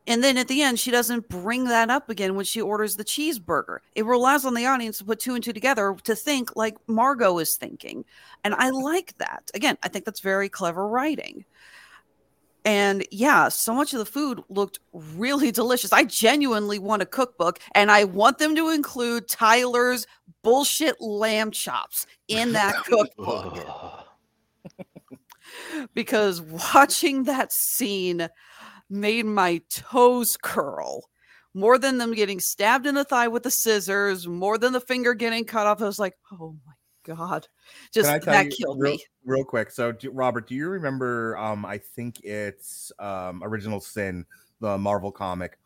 And 0.06 0.22
then 0.22 0.36
at 0.36 0.48
the 0.48 0.62
end, 0.62 0.80
she 0.80 0.90
doesn't 0.90 1.28
bring 1.28 1.64
that 1.66 1.88
up 1.88 2.08
again 2.10 2.34
when 2.34 2.44
she 2.44 2.60
orders 2.60 2.96
the 2.96 3.04
cheeseburger. 3.04 3.78
It 3.94 4.04
relies 4.04 4.44
on 4.44 4.54
the 4.54 4.66
audience 4.66 4.98
to 4.98 5.04
put 5.04 5.20
two 5.20 5.34
and 5.34 5.44
two 5.44 5.52
together 5.52 5.96
to 6.04 6.16
think 6.16 6.56
like 6.56 6.76
Margot 6.88 7.38
is 7.38 7.56
thinking. 7.56 8.04
And 8.42 8.54
I 8.54 8.70
like 8.70 9.16
that. 9.18 9.50
Again, 9.54 9.78
I 9.82 9.88
think 9.88 10.04
that's 10.04 10.20
very 10.20 10.48
clever 10.48 10.88
writing. 10.88 11.44
And 12.64 13.06
yeah, 13.10 13.48
so 13.48 13.74
much 13.74 13.92
of 13.92 14.00
the 14.00 14.04
food 14.04 14.42
looked 14.48 14.80
really 14.92 15.50
delicious. 15.52 15.92
I 15.92 16.04
genuinely 16.04 16.78
want 16.80 17.02
a 17.02 17.06
cookbook 17.06 17.60
and 17.74 17.90
I 17.90 18.04
want 18.04 18.38
them 18.38 18.56
to 18.56 18.70
include 18.70 19.28
Tyler's 19.28 20.06
bullshit 20.42 21.00
lamb 21.00 21.52
chops 21.52 22.06
in 22.26 22.52
that 22.54 22.74
cookbook 22.84 23.64
because 25.94 26.40
watching 26.40 27.24
that 27.24 27.52
scene 27.52 28.28
made 28.92 29.26
my 29.26 29.60
toes 29.70 30.36
curl 30.40 31.08
more 31.54 31.78
than 31.78 31.98
them 31.98 32.14
getting 32.14 32.40
stabbed 32.40 32.86
in 32.86 32.94
the 32.94 33.04
thigh 33.04 33.28
with 33.28 33.42
the 33.42 33.50
scissors, 33.50 34.26
more 34.26 34.58
than 34.58 34.72
the 34.72 34.80
finger 34.80 35.14
getting 35.14 35.44
cut 35.44 35.66
off. 35.66 35.82
I 35.82 35.86
was 35.86 35.98
like, 35.98 36.14
oh 36.32 36.56
my 36.66 36.72
god, 37.04 37.48
just 37.92 38.08
Can 38.08 38.16
I 38.16 38.18
tell 38.18 38.34
that 38.34 38.44
you 38.46 38.50
killed 38.64 38.80
real, 38.80 38.92
me. 38.92 39.04
real 39.24 39.44
quick? 39.44 39.70
So, 39.70 39.92
do, 39.92 40.10
Robert, 40.10 40.48
do 40.48 40.54
you 40.54 40.68
remember? 40.68 41.36
Um, 41.36 41.64
I 41.64 41.78
think 41.78 42.20
it's 42.24 42.92
um, 42.98 43.42
Original 43.44 43.80
Sin, 43.80 44.24
the 44.60 44.78
Marvel 44.78 45.12
comic. 45.12 45.58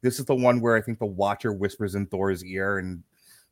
This 0.00 0.18
is 0.18 0.24
the 0.24 0.34
one 0.34 0.60
where 0.60 0.76
I 0.76 0.80
think 0.80 0.98
the 0.98 1.06
Watcher 1.06 1.52
whispers 1.52 1.94
in 1.94 2.06
Thor's 2.06 2.44
ear, 2.44 2.78
and 2.78 3.02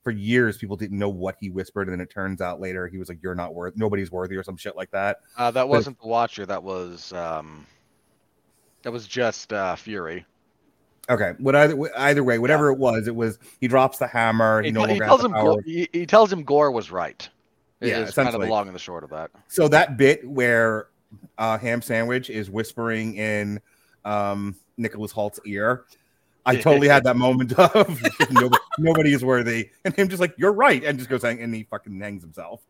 for 0.02 0.10
years 0.10 0.56
people 0.56 0.76
didn't 0.76 0.98
know 0.98 1.10
what 1.10 1.36
he 1.38 1.50
whispered, 1.50 1.88
and 1.88 1.92
then 1.92 2.00
it 2.00 2.10
turns 2.10 2.40
out 2.40 2.60
later 2.60 2.88
he 2.88 2.98
was 2.98 3.08
like, 3.08 3.22
"You're 3.22 3.34
not 3.34 3.54
worth, 3.54 3.76
nobody's 3.76 4.10
worthy," 4.10 4.36
or 4.36 4.42
some 4.42 4.56
shit 4.56 4.76
like 4.76 4.90
that. 4.92 5.18
Uh, 5.36 5.50
that 5.50 5.68
wasn't 5.68 6.00
the 6.00 6.08
Watcher. 6.08 6.46
That 6.46 6.62
was 6.62 7.12
um, 7.12 7.66
that 8.82 8.92
was 8.92 9.06
just 9.06 9.52
uh, 9.52 9.76
Fury. 9.76 10.24
Okay, 11.08 11.32
what 11.38 11.56
either 11.56 11.76
either 11.98 12.22
way, 12.22 12.38
whatever 12.38 12.70
it 12.70 12.78
was, 12.78 13.08
it 13.08 13.16
was 13.16 13.38
he 13.60 13.66
drops 13.66 13.98
the 13.98 14.06
hammer. 14.06 14.62
He, 14.62 14.68
He, 14.68 14.72
no 14.72 14.84
he 14.84 14.98
tells 14.98 15.24
him. 15.24 15.32
Gorr, 15.32 15.60
he, 15.62 15.88
he 15.92 16.06
tells 16.06 16.32
him 16.32 16.44
Gorr 16.44 16.70
was 16.70 16.90
right. 16.90 17.28
Yeah, 17.80 17.88
Yeah, 17.88 18.00
it's 18.02 18.14
kind 18.14 18.28
of 18.28 18.40
the 18.40 18.46
long 18.46 18.66
and 18.66 18.74
the 18.74 18.80
short 18.80 19.04
of 19.04 19.10
that. 19.10 19.30
So 19.48 19.66
that 19.68 19.96
bit 19.96 20.26
where 20.28 20.88
uh, 21.38 21.58
Ham 21.58 21.82
Sandwich 21.82 22.30
is 22.30 22.50
whispering 22.50 23.16
in 23.16 23.60
um, 24.04 24.54
Nicholas 24.76 25.12
Hoult's 25.12 25.40
ear, 25.46 25.84
I 26.46 26.56
totally 26.60 26.88
had 26.88 27.04
that 27.04 27.16
moment 27.16 27.52
of 27.52 28.00
nobody, 28.30 28.62
nobody 28.78 29.12
is 29.12 29.24
worthy, 29.24 29.70
and 29.84 29.94
him 29.96 30.08
just 30.08 30.20
like 30.20 30.34
you're 30.36 30.52
right, 30.52 30.84
and 30.84 30.98
just 30.98 31.10
goes 31.10 31.22
hang- 31.22 31.42
and 31.42 31.54
he 31.54 31.64
fucking 31.64 31.98
hangs 32.00 32.22
himself. 32.22 32.60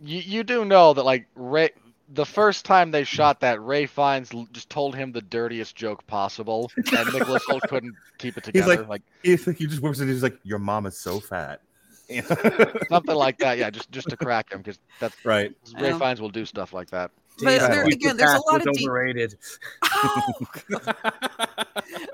You 0.00 0.20
you 0.20 0.42
do 0.44 0.64
know 0.64 0.94
that 0.94 1.04
like 1.04 1.26
Ray, 1.34 1.70
the 2.12 2.26
first 2.26 2.64
time 2.64 2.90
they 2.90 3.04
shot 3.04 3.40
that, 3.40 3.60
Rafe 3.62 3.90
Fiennes 3.90 4.30
just 4.52 4.68
told 4.70 4.94
him 4.94 5.10
the 5.12 5.22
dirtiest 5.22 5.74
joke 5.74 6.06
possible, 6.06 6.70
and 6.76 7.12
Nicholas 7.12 7.42
Hoult 7.48 7.62
couldn't 7.68 7.94
keep 8.18 8.36
it 8.36 8.44
He's 8.46 8.52
together. 8.64 8.80
like- 8.82 8.88
like 8.88 9.02
He's 9.22 9.46
like 9.46 9.56
he 9.56 9.66
just 9.66 9.82
whispers 9.82 10.00
it. 10.02 10.08
He's 10.12 10.22
like 10.22 10.38
your 10.44 10.58
mom 10.58 10.86
is 10.86 10.98
so 10.98 11.20
fat. 11.20 11.60
something 12.88 13.14
like 13.16 13.38
that. 13.38 13.56
Yeah, 13.58 13.70
just 13.70 13.90
just 13.90 14.08
to 14.10 14.16
crack 14.16 14.52
him 14.52 14.58
because 14.58 14.78
that's 15.00 15.16
right. 15.24 15.52
Ray 15.80 15.88
Yeah. 15.88 15.98
Fiennes 15.98 16.20
will 16.20 16.28
do 16.28 16.44
stuff 16.44 16.72
like 16.74 16.90
that. 16.90 17.10
But 17.38 17.58
Damn, 17.58 17.70
there- 17.70 17.84
again, 17.84 18.16
there's 18.16 18.32
a 18.32 18.50
lot 18.50 18.66
of 18.66 18.74
de- 18.74 18.84
overrated. 18.84 19.36
Oh, 19.82 20.32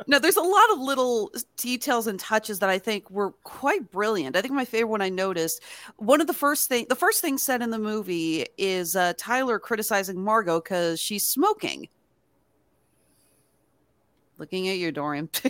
no, 0.06 0.18
there's 0.18 0.36
a 0.36 0.42
lot 0.42 0.70
of 0.72 0.78
little 0.78 1.30
details 1.56 2.06
and 2.06 2.18
touches 2.18 2.58
that 2.60 2.70
I 2.70 2.78
think 2.78 3.10
were 3.10 3.32
quite 3.44 3.90
brilliant. 3.90 4.34
I 4.34 4.40
think 4.40 4.54
my 4.54 4.64
favorite 4.64 4.90
one 4.90 5.02
I 5.02 5.10
noticed, 5.10 5.62
one 5.96 6.22
of 6.22 6.26
the 6.26 6.32
first 6.32 6.68
thing, 6.68 6.86
the 6.88 6.96
first 6.96 7.20
thing 7.20 7.36
said 7.36 7.60
in 7.60 7.70
the 7.70 7.78
movie 7.78 8.46
is 8.56 8.96
uh, 8.96 9.12
Tyler 9.18 9.58
criticizing 9.58 10.22
Margot 10.22 10.60
because 10.60 11.00
she's 11.00 11.24
smoking. 11.24 11.88
Looking 14.38 14.70
at 14.70 14.78
you, 14.78 14.90
Dorian. 14.90 15.28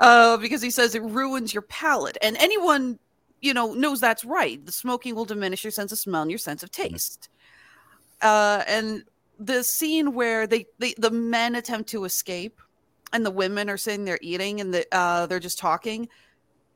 uh, 0.00 0.36
because 0.38 0.60
he 0.60 0.70
says 0.70 0.96
it 0.96 1.02
ruins 1.02 1.54
your 1.54 1.62
palate, 1.62 2.18
and 2.20 2.36
anyone 2.38 2.98
you 3.40 3.54
know 3.54 3.74
knows 3.74 4.00
that's 4.00 4.24
right. 4.24 4.64
The 4.66 4.72
smoking 4.72 5.14
will 5.14 5.24
diminish 5.24 5.62
your 5.62 5.70
sense 5.70 5.92
of 5.92 5.98
smell 5.98 6.22
and 6.22 6.32
your 6.32 6.38
sense 6.38 6.64
of 6.64 6.72
taste. 6.72 7.28
Uh, 8.22 8.62
and 8.66 9.04
the 9.38 9.62
scene 9.62 10.14
where 10.14 10.46
they, 10.46 10.66
they 10.78 10.94
the 10.98 11.10
men 11.10 11.54
attempt 11.54 11.90
to 11.90 12.04
escape 12.04 12.60
and 13.12 13.24
the 13.24 13.30
women 13.30 13.68
are 13.68 13.76
sitting 13.76 14.04
there 14.04 14.18
eating 14.22 14.60
and 14.60 14.72
the, 14.72 14.86
uh, 14.92 15.26
they're 15.26 15.38
just 15.40 15.58
talking 15.58 16.08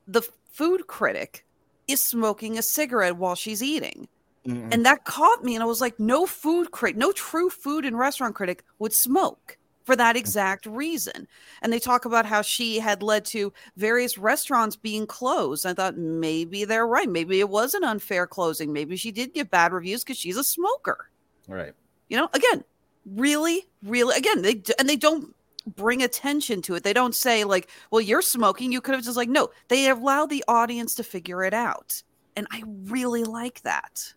the 0.07 0.23
food 0.53 0.87
critic 0.87 1.45
is 1.89 2.03
smoking 2.03 2.59
a 2.59 2.63
cigarette 2.63 3.17
while 3.17 3.35
she's 3.35 3.63
eating. 3.63 4.09
Mhm. 4.47 4.73
and 4.73 4.87
that 4.87 5.05
caught 5.05 5.45
me 5.45 5.55
and 5.55 5.63
i 5.63 5.67
was 5.67 5.83
like 5.83 6.01
no 6.01 6.25
food 6.25 6.71
critic 6.71 6.97
no 6.97 7.13
true 7.13 7.51
food 7.51 7.85
and 7.85 7.99
restaurant 7.99 8.35
critic 8.35 8.65
would 8.79 8.93
smoke 8.93 9.59
for 9.85 9.97
that 9.97 10.17
exact 10.17 10.67
reason. 10.67 11.27
And 11.63 11.73
they 11.73 11.81
talk 11.81 12.05
about 12.05 12.25
how 12.25 12.43
she 12.43 12.79
had 12.79 13.03
led 13.03 13.25
to 13.27 13.53
various 13.77 14.17
restaurants 14.19 14.77
being 14.77 15.05
closed. 15.05 15.67
I 15.67 15.75
thought 15.75 15.97
maybe 15.97 16.65
they're 16.65 16.87
right. 16.87 17.09
Maybe 17.09 17.41
it 17.41 17.49
was 17.49 17.75
an 17.75 17.83
unfair 17.83 18.27
closing. 18.29 18.73
Maybe 18.73 18.97
she 18.97 19.11
did 19.11 19.35
get 19.35 19.51
bad 19.51 19.73
reviews 19.73 20.05
because 20.05 20.17
she's 20.19 20.37
a 20.37 20.45
smoker 20.45 21.11
Right. 21.51 21.75
you 22.09 22.17
know 22.17 22.29
again 22.33 22.65
really 23.05 23.67
really 23.83 24.17
again 24.17 24.43
they 24.43 24.63
and 24.79 24.89
they 24.89 24.97
don't 24.97 25.35
bring 25.67 26.03
attention 26.03 26.63
to 26.63 26.75
it 26.75 26.85
they 26.85 26.93
don't 26.93 27.15
say 27.15 27.45
like 27.45 27.69
well 27.91 28.01
you're 28.01 28.23
smoking 28.23 28.73
you 28.73 28.81
could 28.81 28.95
have 28.95 29.05
just 29.05 29.17
like 29.17 29.29
no 29.29 29.51
they 29.69 29.89
allow 29.89 30.27
the 30.27 30.45
audience 30.49 30.95
to 30.95 31.05
figure 31.05 31.43
it 31.43 31.53
out 31.53 32.03
and 32.37 32.47
i 32.51 32.63
really 32.85 33.25
like 33.25 33.61
that 33.63 34.15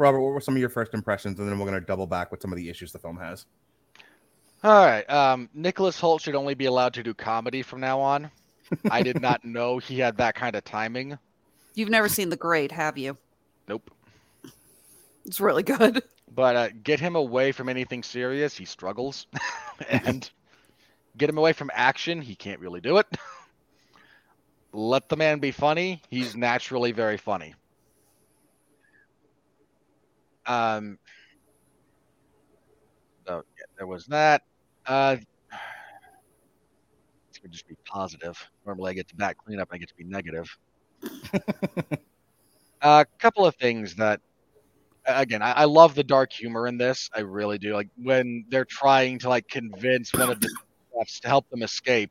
Robert, 0.00 0.20
what 0.20 0.32
were 0.32 0.40
some 0.40 0.54
of 0.54 0.60
your 0.60 0.70
first 0.70 0.94
impressions, 0.94 1.38
and 1.38 1.46
then 1.46 1.58
we're 1.58 1.66
gonna 1.66 1.78
double 1.78 2.06
back 2.06 2.30
with 2.30 2.40
some 2.40 2.50
of 2.50 2.56
the 2.56 2.70
issues 2.70 2.90
the 2.90 2.98
film 2.98 3.18
has. 3.18 3.44
All 4.64 4.84
right. 4.84 5.08
Um, 5.10 5.50
Nicholas 5.52 6.00
Hoult 6.00 6.22
should 6.22 6.34
only 6.34 6.54
be 6.54 6.64
allowed 6.66 6.94
to 6.94 7.02
do 7.02 7.12
comedy 7.12 7.60
from 7.60 7.80
now 7.80 8.00
on. 8.00 8.30
I 8.90 9.02
did 9.02 9.20
not 9.20 9.44
know 9.44 9.76
he 9.76 9.98
had 9.98 10.16
that 10.16 10.34
kind 10.34 10.56
of 10.56 10.64
timing. 10.64 11.18
You've 11.74 11.90
never 11.90 12.08
seen 12.08 12.30
The 12.30 12.36
Great, 12.36 12.72
have 12.72 12.96
you? 12.96 13.16
Nope. 13.68 13.90
It's 15.30 15.40
really 15.40 15.62
good. 15.62 16.02
But 16.32 16.54
uh, 16.54 16.68
get 16.84 17.00
him 17.00 17.16
away 17.16 17.50
from 17.50 17.68
anything 17.68 18.04
serious, 18.04 18.56
he 18.56 18.64
struggles. 18.64 19.26
and 19.88 20.30
get 21.16 21.28
him 21.28 21.38
away 21.38 21.52
from 21.52 21.72
action, 21.74 22.22
he 22.22 22.36
can't 22.36 22.60
really 22.60 22.80
do 22.80 22.98
it. 22.98 23.06
Let 24.72 25.08
the 25.08 25.16
man 25.16 25.40
be 25.40 25.50
funny, 25.50 26.02
he's 26.08 26.36
naturally 26.36 26.92
very 26.92 27.16
funny. 27.16 27.56
Um, 30.46 31.00
so 33.26 33.42
yeah, 33.58 33.64
there 33.76 33.88
was 33.88 34.06
that. 34.06 34.42
Uh, 34.86 35.16
it's 37.28 37.38
gonna 37.38 37.50
just 37.50 37.66
be 37.66 37.74
positive. 37.84 38.38
Normally, 38.64 38.92
I 38.92 38.94
get 38.94 39.08
to 39.08 39.16
back 39.16 39.36
clean 39.36 39.56
cleanup, 39.56 39.70
I 39.72 39.78
get 39.78 39.88
to 39.88 39.96
be 39.96 40.04
negative. 40.04 40.56
A 42.82 43.04
couple 43.18 43.44
of 43.44 43.56
things 43.56 43.96
that 43.96 44.20
again, 45.06 45.42
I, 45.42 45.52
I 45.52 45.64
love 45.64 45.94
the 45.94 46.04
dark 46.04 46.32
humor 46.32 46.66
in 46.66 46.78
this. 46.78 47.08
I 47.14 47.20
really 47.20 47.58
do. 47.58 47.74
Like 47.74 47.88
when 47.96 48.44
they're 48.48 48.64
trying 48.64 49.18
to 49.20 49.28
like 49.28 49.48
convince 49.48 50.12
one 50.12 50.30
of 50.30 50.40
the 50.40 50.48
chefs 50.98 51.20
to 51.20 51.28
help 51.28 51.48
them 51.50 51.62
escape, 51.62 52.10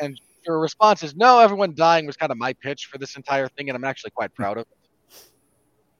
and 0.00 0.20
her 0.46 0.60
response 0.60 1.02
is, 1.02 1.14
"No, 1.14 1.40
everyone 1.40 1.74
dying 1.74 2.06
was 2.06 2.16
kind 2.16 2.32
of 2.32 2.38
my 2.38 2.52
pitch 2.54 2.86
for 2.90 2.98
this 2.98 3.16
entire 3.16 3.48
thing, 3.48 3.68
and 3.68 3.76
I'm 3.76 3.84
actually 3.84 4.10
quite 4.10 4.34
proud 4.34 4.58
of 4.58 4.66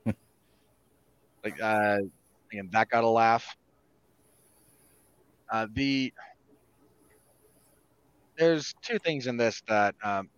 it." 0.06 0.16
like, 1.44 1.60
uh, 1.60 1.98
and 2.52 2.70
that 2.72 2.88
got 2.88 3.04
a 3.04 3.08
laugh. 3.08 3.56
Uh, 5.50 5.66
the 5.74 6.12
there's 8.36 8.74
two 8.82 8.98
things 8.98 9.26
in 9.26 9.36
this 9.36 9.62
that 9.68 9.94
um, 10.02 10.28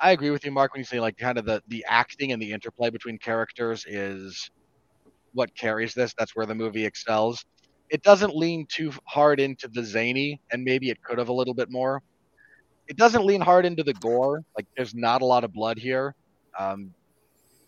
I 0.00 0.12
agree 0.12 0.30
with 0.30 0.44
you, 0.44 0.50
Mark, 0.50 0.72
when 0.72 0.80
you 0.80 0.84
say 0.84 1.00
like 1.00 1.16
kind 1.16 1.38
of 1.38 1.44
the 1.44 1.62
the 1.68 1.84
acting 1.88 2.32
and 2.32 2.40
the 2.42 2.52
interplay 2.52 2.90
between 2.90 3.18
characters 3.18 3.84
is 3.86 4.50
what 5.34 5.54
carries 5.56 5.92
this. 5.92 6.14
That's 6.18 6.34
where 6.34 6.46
the 6.46 6.54
movie 6.54 6.84
excels. 6.84 7.44
It 7.90 8.02
doesn't 8.02 8.34
lean 8.34 8.66
too 8.70 8.92
hard 9.06 9.40
into 9.40 9.68
the 9.68 9.84
zany, 9.84 10.40
and 10.50 10.64
maybe 10.64 10.90
it 10.90 11.02
could 11.02 11.18
have 11.18 11.28
a 11.28 11.32
little 11.32 11.54
bit 11.54 11.70
more. 11.70 12.02
It 12.88 12.96
doesn't 12.96 13.24
lean 13.24 13.40
hard 13.40 13.66
into 13.66 13.82
the 13.82 13.94
gore. 13.94 14.42
Like 14.56 14.66
there's 14.76 14.94
not 14.94 15.22
a 15.22 15.24
lot 15.26 15.44
of 15.44 15.52
blood 15.52 15.78
here, 15.78 16.14
um, 16.58 16.90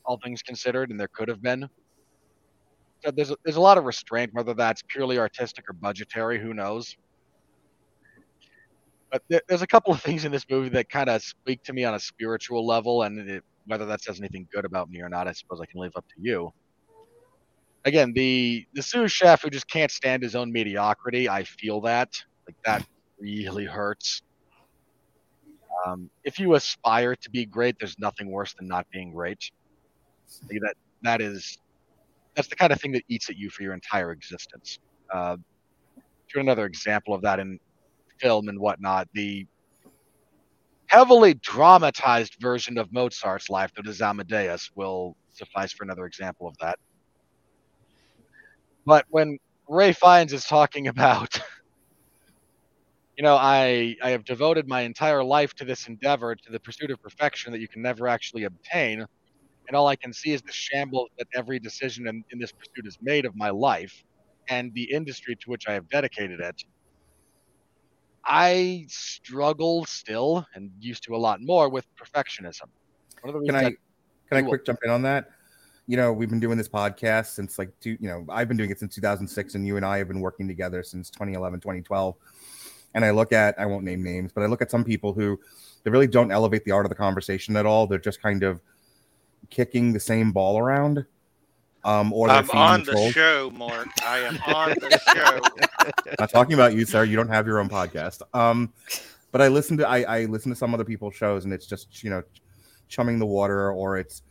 all 0.05 0.19
things 0.23 0.43
considered, 0.43 0.91
and 0.91 0.99
there 0.99 1.09
could 1.09 1.29
have 1.29 1.43
been. 1.43 1.69
So 3.05 3.11
there's 3.11 3.31
a, 3.31 3.37
there's 3.45 3.57
a 3.57 3.61
lot 3.61 3.79
of 3.79 3.85
restraint, 3.85 4.31
whether 4.33 4.55
that's 4.55 4.83
purely 4.89 5.19
artistic 5.19 5.69
or 5.69 5.75
budgetary. 5.75 6.41
Who 6.41 6.55
knows? 6.55 6.97
But 9.13 9.23
there, 9.29 9.43
there's 9.49 9.63
a 9.63 9.67
couple 9.67 9.93
of 9.93 10.01
things 10.09 10.25
in 10.25 10.33
this 10.33 10.47
movie 10.49 10.71
that 10.71 10.89
kind 10.89 11.09
of 11.11 11.23
speak 11.23 11.63
to 11.65 11.73
me 11.73 11.85
on 11.85 11.95
a 11.95 12.01
spiritual 12.01 12.67
level, 12.67 13.03
and 13.03 13.19
it, 13.29 13.45
whether 13.67 13.87
that 13.87 14.03
says 14.03 14.19
anything 14.19 14.49
good 14.53 14.65
about 14.65 14.89
me 14.91 15.01
or 15.03 15.09
not, 15.09 15.29
I 15.29 15.33
suppose 15.33 15.61
I 15.61 15.67
can 15.67 15.81
leave 15.81 15.93
up 15.97 16.07
to 16.09 16.15
you 16.19 16.53
again, 17.87 18.13
the 18.15 18.67
the 18.75 18.83
sous 18.83 19.11
chef 19.11 19.43
who 19.43 19.51
just 19.51 19.69
can't 19.69 19.91
stand 19.91 20.23
his 20.23 20.35
own 20.35 20.53
mediocrity, 20.53 21.29
I 21.29 21.45
feel 21.45 21.81
that. 21.83 22.11
Like 22.47 22.57
that 22.65 22.87
really 23.19 23.65
hurts. 23.65 24.23
Um, 25.87 26.11
if 26.25 26.39
you 26.39 26.55
aspire 26.55 27.15
to 27.17 27.31
be 27.31 27.47
great, 27.47 27.77
there's 27.79 27.99
nothing 27.99 28.31
worse 28.31 28.55
than 28.55 28.69
not 28.69 28.87
being 28.91 29.13
great. 29.13 29.51
Like 30.51 30.61
that 30.61 30.75
that 31.03 31.21
is 31.23 31.59
that's 32.35 32.49
the 32.49 32.57
kind 32.57 32.73
of 32.73 32.81
thing 32.81 32.93
that 32.93 33.05
eats 33.09 33.31
at 33.31 33.39
you 33.39 33.49
for 33.49 33.63
your 33.63 33.73
entire 33.73 34.13
existence. 34.13 34.79
Uh, 35.13 35.37
another 36.35 36.67
example 36.67 37.15
of 37.15 37.23
that 37.23 37.41
in 37.41 37.59
film 38.21 38.49
and 38.49 38.59
whatnot, 38.59 39.09
the 39.15 39.47
heavily 40.87 41.35
dramatized 41.35 42.37
version 42.41 42.77
of 42.77 42.93
Mozart's 42.93 43.49
life, 43.49 43.73
that 43.75 43.87
is 43.87 44.03
Amadeus, 44.03 44.71
will 44.75 45.17
suffice 45.33 45.73
for 45.73 45.85
another 45.85 46.05
example 46.05 46.47
of 46.47 46.55
that. 46.61 46.79
But 48.87 49.05
when 49.11 49.39
Rafe 49.69 49.99
Fiennes 49.99 50.33
is 50.33 50.45
talking 50.47 50.89
about, 50.89 51.39
you 53.17 53.25
know, 53.25 53.37
I 53.37 53.97
I 54.03 54.11
have 54.11 54.25
devoted 54.25 54.69
my 54.69 54.83
entire 54.83 55.25
life 55.25 55.55
to 55.55 55.65
this 55.65 55.89
endeavor, 55.89 56.35
to 56.37 56.53
the 56.53 56.61
pursuit 56.61 56.91
of 56.91 57.01
perfection 57.03 57.53
that 57.53 57.61
you 57.61 57.69
can 57.69 57.83
never 57.83 58.09
actually 58.09 58.45
obtain, 58.45 59.05
and 59.69 59.77
all 59.77 59.89
I 59.89 59.97
can 59.97 60.13
see 60.13 60.33
is 60.33 60.43
the 60.43 60.53
shambles 60.53 61.11
that 61.19 61.29
every 61.35 61.59
decision 61.61 62.09
in, 62.09 62.25
in 62.33 62.39
this 62.39 62.53
pursuit 62.53 62.87
is 62.87 62.99
made 63.03 63.27
of 63.27 63.35
my 63.37 63.51
life 63.51 63.95
and 64.49 64.73
the 64.75 64.91
industry 64.93 65.37
to 65.37 65.51
which 65.51 65.65
I 65.69 65.75
have 65.75 65.89
dedicated 65.89 66.41
it. 66.41 66.57
I 68.27 68.87
struggle 68.89 69.85
still 69.87 70.47
and 70.55 70.71
used 70.81 71.05
to 71.05 71.15
a 71.15 71.19
lot 71.19 71.39
more 71.43 71.69
with 71.71 71.87
perfectionism. 71.97 72.69
One 73.23 73.35
of 73.35 73.41
the 73.41 73.47
Can 73.47 73.57
I 73.57 73.71
can 74.29 74.45
I 74.45 74.49
quick 74.49 74.67
jump 74.67 74.81
in 74.85 74.91
on 74.91 75.03
that? 75.03 75.27
You 75.87 75.97
know, 75.97 76.13
we've 76.13 76.29
been 76.29 76.41
doing 76.41 76.59
this 76.59 76.69
podcast 76.69 77.27
since 77.27 77.59
like 77.59 77.71
two, 77.81 77.97
you 78.01 78.09
know, 78.09 78.27
I've 78.29 78.49
been 78.49 78.57
doing 78.57 78.71
it 78.71 78.79
since 78.79 78.95
2006 78.95 79.55
and 79.55 79.67
you 79.67 79.77
and 79.77 79.87
I 79.87 79.99
have 79.99 80.09
been 80.09 80.21
working 80.21 80.49
together 80.49 80.83
since 80.83 81.11
2011, 81.11 81.61
2012. 81.61 82.17
And 82.95 83.05
I 83.05 83.11
look 83.11 83.33
at 83.33 83.59
I 83.59 83.67
won't 83.67 83.85
name 83.85 84.03
names, 84.03 84.33
but 84.33 84.43
I 84.43 84.47
look 84.47 84.63
at 84.63 84.71
some 84.71 84.85
people 84.85 85.13
who 85.13 85.39
they 85.85 85.91
really 85.91 86.07
don't 86.09 86.33
elevate 86.33 86.65
the 86.65 86.73
art 86.73 86.87
of 86.87 86.91
the 86.91 86.97
conversation 86.97 87.57
at 87.57 87.67
all. 87.67 87.87
They're 87.87 87.99
just 87.99 88.21
kind 88.21 88.43
of 88.43 88.61
kicking 89.51 89.93
the 89.93 90.01
same 90.01 90.33
ball 90.33 90.59
around. 90.59 91.07
Um, 91.85 92.13
or 92.13 92.27
they're 92.27 92.39
I'm 92.39 92.45
feeding 92.45 92.61
on 92.61 92.83
the 92.83 93.13
show, 93.13 93.51
Mark. 93.55 93.87
I 94.05 94.19
am 94.19 94.39
on 94.47 94.71
the 94.71 94.99
show. 95.15 95.93
not 96.19 96.31
talking 96.31 96.55
about 96.55 96.75
you, 96.75 96.85
sir. 96.85 97.05
You 97.05 97.15
don't 97.15 97.29
have 97.29 97.47
your 97.47 97.61
own 97.61 97.69
podcast. 97.69 98.23
Um, 98.35 98.73
but 99.31 99.41
I 99.41 99.49
listen 99.49 99.77
to 99.77 99.89
I, 99.89 100.01
I 100.01 100.25
listen 100.25 100.51
to 100.51 100.57
some 100.57 100.75
other 100.75 100.85
people's 100.85 101.15
shows, 101.15 101.45
and 101.45 101.53
it's 101.53 101.67
just 101.67 102.03
you 102.03 102.11
know, 102.11 102.25
chumming 102.89 103.21
the 103.21 103.27
water, 103.27 103.71
or 103.71 103.99
it's 103.99 104.23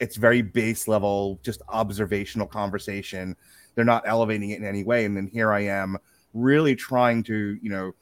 it's 0.00 0.16
very 0.16 0.42
base 0.42 0.88
level, 0.88 1.38
just 1.42 1.62
observational 1.68 2.46
conversation. 2.46 3.36
They're 3.74 3.84
not 3.84 4.02
elevating 4.06 4.50
it 4.50 4.58
in 4.58 4.64
any 4.64 4.82
way. 4.82 5.04
And 5.04 5.16
then 5.16 5.26
here 5.26 5.52
I 5.52 5.60
am, 5.60 5.98
really 6.32 6.74
trying 6.74 7.22
to 7.24 7.58
you 7.60 7.70
know, 7.70 7.92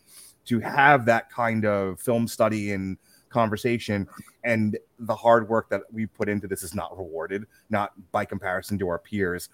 to 0.46 0.60
have 0.60 1.04
that 1.06 1.30
kind 1.30 1.66
of 1.66 2.00
film 2.00 2.26
study 2.26 2.72
and 2.72 2.96
conversation, 3.28 4.08
and 4.44 4.78
the 5.00 5.14
hard 5.14 5.48
work 5.48 5.68
that 5.68 5.82
we 5.92 6.06
put 6.06 6.28
into 6.28 6.46
this 6.46 6.62
is 6.62 6.74
not 6.74 6.96
rewarded, 6.96 7.44
not 7.68 7.92
by 8.12 8.24
comparison 8.24 8.78
to 8.78 8.88
our 8.88 8.98
peers. 8.98 9.50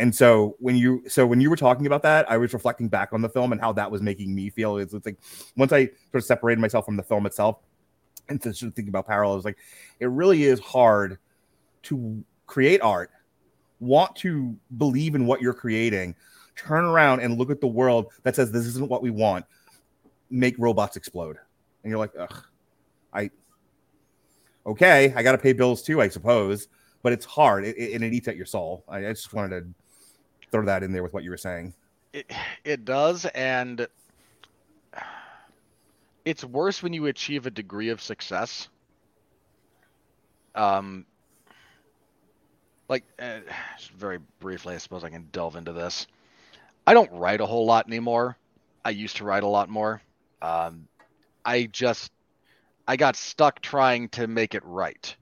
And 0.00 0.14
so 0.14 0.56
when 0.60 0.76
you 0.76 1.02
so 1.08 1.26
when 1.26 1.40
you 1.40 1.50
were 1.50 1.56
talking 1.56 1.86
about 1.86 2.02
that, 2.02 2.30
I 2.30 2.36
was 2.36 2.52
reflecting 2.54 2.88
back 2.88 3.12
on 3.12 3.20
the 3.20 3.28
film 3.28 3.52
and 3.52 3.60
how 3.60 3.72
that 3.72 3.90
was 3.90 4.00
making 4.00 4.34
me 4.34 4.48
feel. 4.50 4.78
It's, 4.78 4.94
it's 4.94 5.06
like 5.06 5.18
once 5.56 5.72
I 5.72 5.86
sort 5.86 6.14
of 6.14 6.24
separated 6.24 6.60
myself 6.60 6.84
from 6.84 6.96
the 6.96 7.02
film 7.02 7.26
itself 7.26 7.58
and 8.28 8.40
to 8.42 8.54
sort 8.54 8.68
of 8.68 8.74
thinking 8.74 8.90
about 8.90 9.06
parallels, 9.06 9.44
like 9.44 9.58
it 10.00 10.06
really 10.06 10.44
is 10.44 10.60
hard 10.60 11.18
to 11.84 12.22
create 12.46 12.80
art, 12.80 13.10
want 13.80 14.14
to 14.16 14.56
believe 14.76 15.14
in 15.14 15.26
what 15.26 15.40
you're 15.40 15.54
creating, 15.54 16.14
turn 16.56 16.84
around 16.84 17.20
and 17.20 17.38
look 17.38 17.50
at 17.50 17.60
the 17.60 17.66
world 17.66 18.12
that 18.22 18.34
says 18.36 18.50
this 18.50 18.66
isn't 18.66 18.88
what 18.88 19.02
we 19.02 19.10
want, 19.10 19.44
make 20.30 20.54
robots 20.58 20.96
explode, 20.96 21.36
and 21.82 21.90
you're 21.90 21.98
like, 21.98 22.12
ugh, 22.18 22.44
I 23.12 23.30
okay, 24.66 25.12
I 25.16 25.22
got 25.22 25.32
to 25.32 25.38
pay 25.38 25.52
bills 25.52 25.82
too, 25.82 26.00
I 26.00 26.08
suppose, 26.08 26.68
but 27.02 27.12
it's 27.12 27.24
hard 27.24 27.64
it, 27.64 27.76
it- 27.78 27.94
and 27.94 28.04
it 28.04 28.12
eats 28.12 28.28
at 28.28 28.36
your 28.36 28.46
soul. 28.46 28.84
I, 28.88 28.98
I 29.06 29.12
just 29.12 29.32
wanted 29.32 29.60
to 29.60 30.50
throw 30.50 30.64
that 30.64 30.82
in 30.82 30.92
there 30.92 31.02
with 31.02 31.12
what 31.12 31.24
you 31.24 31.30
were 31.30 31.36
saying. 31.36 31.74
it, 32.12 32.30
it 32.64 32.84
does 32.84 33.24
and 33.26 33.86
it's 36.24 36.44
worse 36.44 36.82
when 36.82 36.92
you 36.92 37.06
achieve 37.06 37.46
a 37.46 37.50
degree 37.50 37.88
of 37.90 38.00
success 38.02 38.68
um 40.54 41.04
like 42.88 43.04
uh, 43.18 43.40
very 43.96 44.18
briefly 44.40 44.74
i 44.74 44.78
suppose 44.78 45.04
i 45.04 45.10
can 45.10 45.28
delve 45.32 45.56
into 45.56 45.72
this. 45.72 46.06
I 46.86 46.94
don't 46.94 47.12
write 47.12 47.42
a 47.42 47.46
whole 47.46 47.66
lot 47.66 47.86
anymore. 47.86 48.38
I 48.84 48.90
used 48.90 49.18
to 49.18 49.24
write 49.24 49.42
a 49.42 49.48
lot 49.48 49.68
more. 49.68 50.00
Um 50.40 50.88
i 51.44 51.64
just 51.64 52.10
i 52.86 52.96
got 52.96 53.16
stuck 53.16 53.60
trying 53.60 54.08
to 54.10 54.26
make 54.26 54.54
it 54.54 54.64
right. 54.64 55.14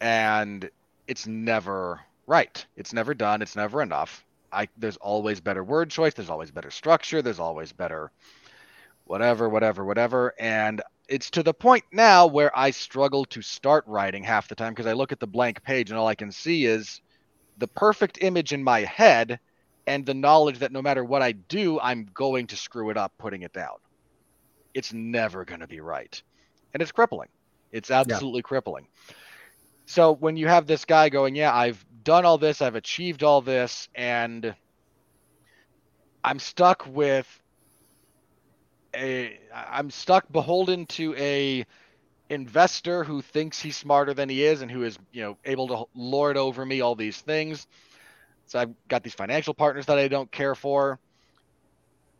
And 0.00 0.68
it's 1.06 1.26
never 1.26 2.00
right. 2.26 2.64
It's 2.76 2.92
never 2.92 3.14
done. 3.14 3.42
It's 3.42 3.56
never 3.56 3.82
enough. 3.82 4.24
I 4.52 4.68
there's 4.76 4.96
always 4.98 5.40
better 5.40 5.64
word 5.64 5.90
choice, 5.90 6.14
there's 6.14 6.30
always 6.30 6.50
better 6.50 6.70
structure, 6.70 7.22
there's 7.22 7.40
always 7.40 7.72
better 7.72 8.10
whatever, 9.04 9.48
whatever, 9.48 9.84
whatever. 9.84 10.34
And 10.38 10.82
it's 11.08 11.30
to 11.30 11.42
the 11.42 11.54
point 11.54 11.84
now 11.92 12.26
where 12.26 12.56
I 12.56 12.70
struggle 12.70 13.24
to 13.26 13.42
start 13.42 13.84
writing 13.86 14.24
half 14.24 14.48
the 14.48 14.54
time 14.54 14.72
because 14.72 14.86
I 14.86 14.92
look 14.92 15.12
at 15.12 15.20
the 15.20 15.26
blank 15.26 15.62
page 15.62 15.90
and 15.90 15.98
all 15.98 16.06
I 16.06 16.14
can 16.14 16.32
see 16.32 16.64
is 16.64 17.00
the 17.58 17.68
perfect 17.68 18.18
image 18.20 18.52
in 18.52 18.62
my 18.62 18.80
head 18.80 19.38
and 19.86 20.06
the 20.06 20.14
knowledge 20.14 20.60
that 20.60 20.72
no 20.72 20.80
matter 20.80 21.04
what 21.04 21.22
I 21.22 21.32
do, 21.32 21.78
I'm 21.78 22.08
going 22.14 22.46
to 22.48 22.56
screw 22.56 22.90
it 22.90 22.96
up 22.96 23.12
putting 23.18 23.42
it 23.42 23.52
down. 23.52 23.76
It's 24.72 24.92
never 24.92 25.44
going 25.44 25.60
to 25.60 25.66
be 25.66 25.80
right. 25.80 26.20
And 26.72 26.82
it's 26.82 26.92
crippling. 26.92 27.28
It's 27.70 27.90
absolutely 27.90 28.42
crippling. 28.42 28.86
So 29.86 30.12
when 30.12 30.36
you 30.36 30.48
have 30.48 30.66
this 30.66 30.84
guy 30.84 31.10
going, 31.10 31.34
yeah, 31.34 31.54
I've 31.54 31.84
done 32.02 32.24
all 32.24 32.38
this, 32.38 32.62
I've 32.62 32.74
achieved 32.74 33.22
all 33.22 33.42
this, 33.42 33.88
and 33.94 34.54
I'm 36.22 36.38
stuck 36.38 36.86
with 36.86 37.26
a, 38.94 39.38
I'm 39.54 39.90
stuck 39.90 40.30
beholden 40.30 40.86
to 40.86 41.14
a 41.16 41.66
investor 42.30 43.04
who 43.04 43.20
thinks 43.22 43.60
he's 43.60 43.76
smarter 43.76 44.14
than 44.14 44.28
he 44.28 44.44
is 44.44 44.62
and 44.62 44.70
who 44.70 44.82
is, 44.82 44.98
you 45.12 45.22
know, 45.22 45.36
able 45.44 45.68
to 45.68 45.84
lord 45.94 46.36
over 46.36 46.64
me 46.64 46.80
all 46.80 46.94
these 46.94 47.20
things. 47.20 47.66
So 48.46 48.58
I've 48.58 48.74
got 48.88 49.02
these 49.02 49.14
financial 49.14 49.54
partners 49.54 49.86
that 49.86 49.98
I 49.98 50.08
don't 50.08 50.30
care 50.30 50.54
for. 50.54 50.98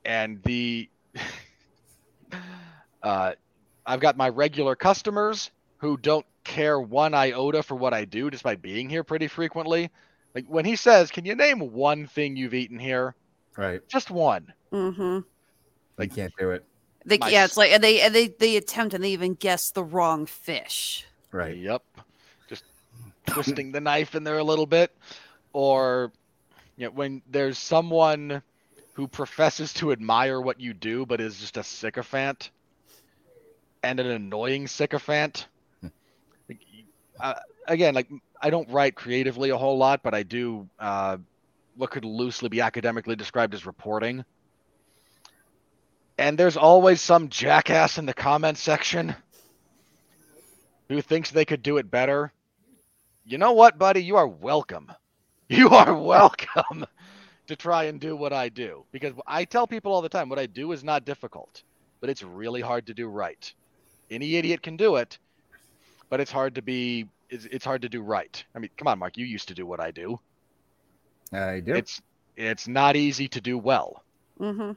And 0.04 0.42
the 0.42 0.88
uh, 3.02 3.32
I've 3.86 4.00
got 4.00 4.16
my 4.16 4.28
regular 4.28 4.76
customers 4.76 5.50
who 5.78 5.96
don't 5.96 6.26
care 6.44 6.78
one 6.78 7.14
iota 7.14 7.62
for 7.62 7.74
what 7.74 7.94
I 7.94 8.04
do 8.04 8.30
despite 8.30 8.62
being 8.62 8.88
here 8.88 9.04
pretty 9.04 9.28
frequently. 9.28 9.90
Like 10.34 10.46
when 10.48 10.64
he 10.64 10.76
says, 10.76 11.10
"Can 11.10 11.24
you 11.24 11.34
name 11.34 11.60
one 11.72 12.06
thing 12.06 12.36
you've 12.36 12.54
eaten 12.54 12.78
here?" 12.78 13.14
Right. 13.56 13.80
Just 13.88 14.10
one. 14.10 14.52
Mm-hmm. 14.72 15.20
They 15.96 16.08
can't 16.08 16.32
do 16.38 16.50
it. 16.50 16.64
They, 17.06 17.18
My 17.18 17.28
yeah, 17.28 17.44
it's 17.44 17.56
like 17.56 17.70
and 17.70 17.84
they 17.84 18.00
and 18.00 18.14
they 18.14 18.28
they 18.28 18.56
attempt 18.56 18.94
and 18.94 19.04
they 19.04 19.10
even 19.10 19.34
guess 19.34 19.70
the 19.70 19.84
wrong 19.84 20.26
fish. 20.26 21.06
Right. 21.32 21.56
Yep. 21.56 21.82
Just 22.48 22.64
twisting 23.26 23.72
the 23.72 23.80
knife 23.80 24.14
in 24.14 24.24
there 24.24 24.38
a 24.38 24.44
little 24.44 24.66
bit. 24.66 24.90
Or 25.52 26.12
you 26.76 26.86
know, 26.86 26.92
when 26.92 27.22
there's 27.30 27.58
someone 27.58 28.42
who 28.94 29.06
professes 29.06 29.72
to 29.74 29.92
admire 29.92 30.40
what 30.40 30.60
you 30.60 30.72
do 30.72 31.04
but 31.04 31.20
is 31.20 31.38
just 31.38 31.56
a 31.56 31.62
sycophant 31.62 32.50
and 33.82 34.00
an 34.00 34.06
annoying 34.06 34.66
sycophant. 34.66 35.46
Like, 36.48 36.60
uh, 37.20 37.34
again, 37.68 37.94
like 37.94 38.08
I 38.40 38.50
don't 38.50 38.68
write 38.70 38.94
creatively 38.94 39.50
a 39.50 39.56
whole 39.56 39.76
lot, 39.76 40.02
but 40.02 40.14
I 40.14 40.22
do 40.22 40.68
uh, 40.78 41.18
what 41.76 41.90
could 41.90 42.04
loosely 42.04 42.48
be 42.48 42.60
academically 42.60 43.16
described 43.16 43.54
as 43.54 43.66
reporting. 43.66 44.24
And 46.16 46.38
there's 46.38 46.56
always 46.56 47.00
some 47.00 47.28
jackass 47.28 47.98
in 47.98 48.06
the 48.06 48.14
comment 48.14 48.58
section 48.58 49.14
who 50.88 51.00
thinks 51.00 51.30
they 51.30 51.44
could 51.44 51.62
do 51.62 51.78
it 51.78 51.90
better. 51.90 52.32
You 53.24 53.38
know 53.38 53.52
what, 53.52 53.78
buddy? 53.78 54.02
You 54.02 54.16
are 54.16 54.28
welcome. 54.28 54.92
You 55.46 55.68
are 55.68 55.94
welcome 55.94 56.86
to 57.48 57.54
try 57.54 57.84
and 57.84 58.00
do 58.00 58.16
what 58.16 58.32
I 58.32 58.48
do 58.48 58.86
because 58.92 59.12
I 59.26 59.44
tell 59.44 59.66
people 59.66 59.92
all 59.92 60.00
the 60.00 60.08
time 60.08 60.30
what 60.30 60.38
I 60.38 60.46
do 60.46 60.72
is 60.72 60.82
not 60.82 61.04
difficult, 61.04 61.62
but 62.00 62.08
it's 62.08 62.22
really 62.22 62.62
hard 62.62 62.86
to 62.86 62.94
do 62.94 63.08
right. 63.08 63.52
Any 64.10 64.36
idiot 64.36 64.62
can 64.62 64.78
do 64.78 64.96
it, 64.96 65.18
but 66.08 66.18
it's 66.18 66.32
hard 66.32 66.54
to 66.54 66.62
be 66.62 67.06
it's, 67.28 67.44
it's 67.44 67.64
hard 67.64 67.82
to 67.82 67.90
do 67.90 68.00
right. 68.00 68.42
I 68.54 68.58
mean, 68.58 68.70
come 68.78 68.88
on, 68.88 68.98
Mark, 68.98 69.18
you 69.18 69.26
used 69.26 69.48
to 69.48 69.54
do 69.54 69.66
what 69.66 69.80
I 69.80 69.90
do. 69.90 70.18
I 71.30 71.60
do. 71.60 71.74
It's 71.74 72.00
it's 72.36 72.66
not 72.66 72.96
easy 72.96 73.28
to 73.28 73.40
do 73.42 73.58
well. 73.58 74.02
Mm-hmm. 74.40 74.72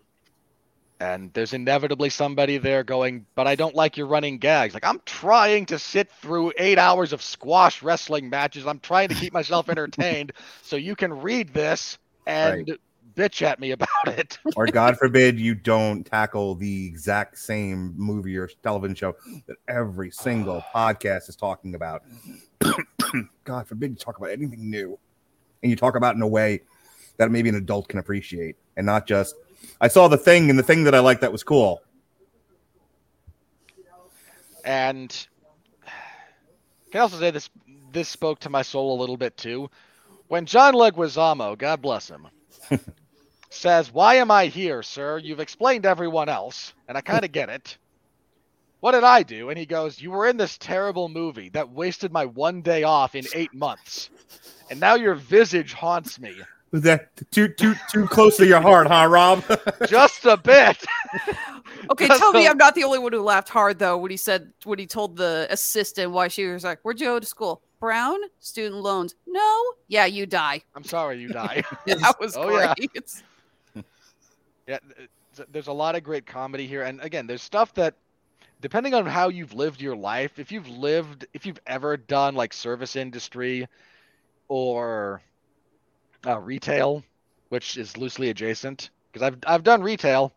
And 1.00 1.32
there's 1.34 1.54
inevitably 1.54 2.10
somebody 2.10 2.58
there 2.58 2.84
going, 2.84 3.26
but 3.36 3.46
I 3.46 3.56
don't 3.56 3.76
like 3.76 3.98
your 3.98 4.08
running 4.08 4.40
gags. 4.40 4.74
Like, 4.74 4.86
I'm 4.86 5.00
trying 5.06 5.68
to 5.68 5.78
sit 5.78 6.12
through 6.12 6.54
eight 6.58 6.80
hours 6.80 7.14
of 7.14 7.22
squash 7.22 7.84
wrestling 7.84 8.30
matches. 8.30 8.66
I'm 8.66 8.80
trying 8.80 9.10
to 9.10 9.16
keep 9.16 9.32
myself 9.32 9.70
entertained 9.70 10.34
so 10.64 10.76
you 10.76 10.96
can 10.96 11.14
read 11.14 11.54
this 11.54 12.00
and 12.26 12.78
bitch 13.18 13.42
at 13.42 13.60
me 13.60 13.72
about 13.72 13.90
it. 14.08 14.38
or 14.56 14.68
God 14.68 14.98
forbid 14.98 15.40
you 15.40 15.56
don't 15.56 16.04
tackle 16.04 16.56
the 16.56 16.86
exact 16.86 17.38
same 17.38 17.94
movie 17.98 18.38
or 18.38 18.48
television 18.64 18.96
show 18.96 19.16
that 19.48 19.58
every 19.68 20.12
single 20.12 20.64
podcast 20.76 21.28
is 21.28 21.36
talking 21.36 21.76
about. 21.76 22.04
God 23.44 23.68
forbid 23.68 23.92
you 23.92 23.98
talk 23.98 24.18
about 24.18 24.30
anything 24.30 24.70
new. 24.70 24.98
And 25.64 25.72
you 25.72 25.76
talk 25.76 25.96
about 25.96 26.14
it 26.14 26.18
in 26.18 26.22
a 26.22 26.28
way 26.28 26.62
that 27.18 27.32
maybe 27.32 27.50
an 27.50 27.56
adult 27.56 27.88
can 27.88 27.98
appreciate 27.98 28.56
and 28.78 28.86
not 28.86 29.08
just 29.08 29.36
I 29.80 29.88
saw 29.88 30.08
the 30.08 30.18
thing 30.18 30.50
and 30.50 30.58
the 30.58 30.64
thing 30.64 30.84
that 30.86 30.96
I 30.96 31.00
liked 31.00 31.22
that 31.22 31.32
was 31.32 31.44
cool. 31.44 31.82
And 34.66 35.28
can 36.92 37.02
also 37.02 37.20
say 37.20 37.32
this 37.32 37.50
this 37.92 38.10
spoke 38.10 38.40
to 38.40 38.50
my 38.50 38.62
soul 38.62 38.98
a 38.98 39.00
little 39.00 39.18
bit 39.18 39.38
too. 39.38 39.70
When 40.28 40.46
John 40.46 40.74
Leguizamo, 40.74 41.58
God 41.58 41.82
bless 41.82 42.10
him, 42.10 42.28
says, 43.50 43.94
Why 43.94 44.16
am 44.16 44.32
I 44.32 44.48
here, 44.48 44.84
sir? 44.84 45.18
You've 45.18 45.40
explained 45.40 45.86
everyone 45.86 46.28
else, 46.30 46.74
and 46.88 46.98
I 46.98 47.02
kind 47.02 47.24
of 47.24 47.32
get 47.32 47.50
it. 47.50 47.78
What 48.80 48.92
did 48.92 49.04
I 49.04 49.24
do? 49.24 49.50
And 49.50 49.58
he 49.58 49.66
goes, 49.66 50.02
You 50.02 50.12
were 50.12 50.28
in 50.28 50.38
this 50.38 50.58
terrible 50.58 51.08
movie 51.10 51.50
that 51.50 51.70
wasted 51.70 52.12
my 52.12 52.26
one 52.26 52.62
day 52.62 52.84
off 52.84 53.16
in 53.16 53.26
eight 53.34 53.54
months. 53.54 54.10
And 54.70 54.80
now 54.80 54.96
your 54.96 55.16
visage 55.16 55.74
haunts 55.74 56.20
me. 56.20 56.36
Was 56.72 56.82
that 56.82 57.10
too 57.32 57.48
too 57.48 57.74
too 57.90 58.08
close 58.08 58.38
to 58.38 58.46
your 58.46 58.60
heart, 58.62 58.88
huh, 58.88 59.08
Rob? 59.10 59.44
Just 59.88 60.26
a 60.26 60.38
bit. 60.38 60.84
Okay, 61.92 62.08
That's 62.08 62.20
tell 62.20 62.34
me 62.34 62.48
I'm 62.48 62.58
not 62.58 62.76
the 62.76 62.84
only 62.84 63.00
one 63.00 63.14
who 63.14 63.22
laughed 63.22 63.50
hard 63.50 63.80
though 63.80 63.98
when 63.98 64.12
he 64.12 64.18
said 64.18 64.52
when 64.66 64.78
he 64.80 64.86
told 64.86 65.16
the 65.16 65.48
assistant 65.50 66.12
why 66.12 66.28
she 66.28 66.46
was 66.46 66.64
like, 66.64 66.80
"Where'd 66.82 67.00
you 67.00 67.08
go 67.08 67.20
to 67.20 67.26
school?" 67.26 67.62
Brown 67.80 68.18
student 68.40 68.82
loans. 68.82 69.16
No, 69.26 69.64
yeah, 69.88 70.06
you 70.06 70.26
die. 70.26 70.62
I'm 70.76 70.84
sorry 70.84 71.20
you 71.20 71.30
die. 71.30 71.64
that 71.86 72.16
was 72.20 72.36
Oh, 72.36 72.50
yeah. 72.58 72.74
great. 72.76 73.24
Yeah, 74.68 74.80
th- 75.36 75.48
there's 75.52 75.68
a 75.68 75.74
lot 75.74 75.96
of 75.96 76.04
great 76.04 76.26
comedy 76.26 76.68
here, 76.68 76.84
and 76.84 77.00
again, 77.02 77.28
there's 77.28 77.42
stuff 77.44 77.74
that, 77.76 77.96
depending 78.60 78.94
on 78.94 79.06
how 79.06 79.30
you've 79.30 79.54
lived 79.54 79.82
your 79.82 79.96
life, 79.96 80.40
if 80.40 80.52
you've 80.52 80.68
lived, 80.68 81.26
if 81.34 81.46
you've 81.46 81.60
ever 81.68 81.96
done 81.96 82.36
like 82.36 82.52
service 82.54 82.96
industry, 82.96 83.68
or 84.50 85.22
uh, 86.26 86.40
retail, 86.40 87.04
which 87.50 87.78
is 87.78 87.98
loosely 87.98 88.30
adjacent, 88.30 88.90
because 89.12 89.26
I've 89.26 89.38
I've 89.46 89.64
done 89.64 89.82
retail. 89.82 90.34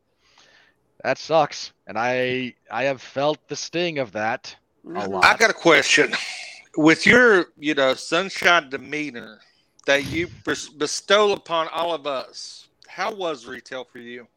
That 1.02 1.16
sucks, 1.16 1.72
and 1.86 1.98
I 1.98 2.54
I 2.70 2.84
have 2.84 3.00
felt 3.00 3.38
the 3.48 3.56
sting 3.56 3.98
of 3.98 4.12
that 4.12 4.54
a 4.84 5.08
lot. 5.08 5.24
I 5.24 5.36
got 5.36 5.50
a 5.50 5.54
question. 5.54 6.12
With 6.76 7.04
your, 7.04 7.46
you 7.58 7.74
know, 7.74 7.94
sunshine 7.94 8.70
demeanor 8.70 9.40
that 9.86 10.06
you 10.06 10.28
bestow 10.44 11.32
upon 11.32 11.68
all 11.68 11.92
of 11.92 12.06
us, 12.06 12.68
how 12.86 13.12
was 13.12 13.46
retail 13.46 13.84
for 13.84 13.98
you? 13.98 14.28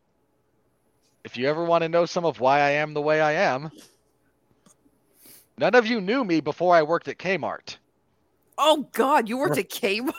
If 1.23 1.37
you 1.37 1.47
ever 1.47 1.63
want 1.63 1.83
to 1.83 1.89
know 1.89 2.05
some 2.05 2.25
of 2.25 2.39
why 2.39 2.59
I 2.59 2.71
am 2.71 2.93
the 2.93 3.01
way 3.01 3.21
I 3.21 3.33
am, 3.33 3.71
none 5.57 5.75
of 5.75 5.85
you 5.85 6.01
knew 6.01 6.23
me 6.23 6.41
before 6.41 6.75
I 6.75 6.81
worked 6.81 7.07
at 7.07 7.17
Kmart. 7.17 7.77
Oh 8.57 8.87
God, 8.93 9.29
you 9.29 9.37
worked 9.37 9.57
at 9.57 9.69
Kmart. 9.69 10.13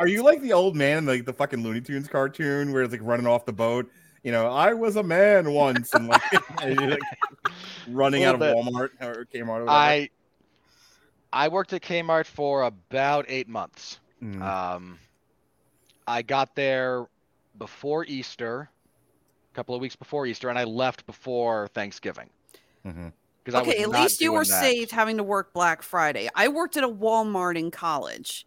Are 0.00 0.06
you 0.06 0.22
like 0.22 0.40
the 0.42 0.52
old 0.52 0.76
man 0.76 0.98
in 0.98 1.06
like 1.06 1.24
the 1.24 1.32
fucking 1.32 1.62
Looney 1.62 1.80
Tunes 1.80 2.08
cartoon 2.08 2.72
where 2.72 2.82
it's 2.82 2.92
like 2.92 3.02
running 3.02 3.26
off 3.26 3.44
the 3.44 3.52
boat? 3.52 3.90
You 4.22 4.32
know, 4.32 4.46
I 4.50 4.74
was 4.74 4.96
a 4.96 5.02
man 5.02 5.52
once 5.52 5.94
and 5.94 6.08
like, 6.08 6.22
and 6.62 6.80
you're, 6.80 6.90
like, 6.90 7.00
running 7.88 8.24
out 8.24 8.34
of 8.34 8.40
Little 8.40 8.64
Walmart 8.64 8.90
or 9.00 9.26
Kmart. 9.32 9.60
Or. 9.66 9.70
I 9.70 10.10
I 11.32 11.48
worked 11.48 11.72
at 11.72 11.82
Kmart 11.82 12.26
for 12.26 12.62
about 12.62 13.26
eight 13.28 13.48
months. 13.48 14.00
Mm. 14.22 14.42
Um, 14.42 14.98
I 16.06 16.22
got 16.22 16.54
there 16.56 17.06
before 17.58 18.04
Easter, 18.06 18.70
a 19.52 19.54
couple 19.54 19.74
of 19.74 19.80
weeks 19.80 19.94
before 19.94 20.26
Easter, 20.26 20.48
and 20.48 20.58
I 20.58 20.64
left 20.64 21.06
before 21.06 21.68
Thanksgiving 21.68 22.30
Mhm. 22.86 23.12
because 23.44 23.54
I 23.54 23.60
was 23.60 23.68
Okay, 23.68 23.82
at 23.82 23.90
least 23.90 24.20
you 24.20 24.32
were 24.32 24.44
that. 24.44 24.60
saved 24.62 24.90
having 24.90 25.18
to 25.18 25.22
work 25.22 25.52
Black 25.52 25.82
Friday. 25.82 26.28
I 26.34 26.48
worked 26.48 26.76
at 26.76 26.82
a 26.84 26.88
Walmart 26.88 27.58
in 27.58 27.70
college, 27.70 28.46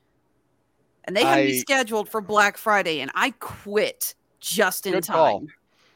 and 1.05 1.15
they 1.15 1.23
had 1.23 1.45
me 1.45 1.59
scheduled 1.59 2.09
for 2.09 2.21
Black 2.21 2.57
Friday, 2.57 3.01
and 3.01 3.11
I 3.15 3.31
quit 3.31 4.15
just 4.39 4.85
in 4.85 4.93
Good 4.93 5.07
call. 5.07 5.39
time. 5.39 5.47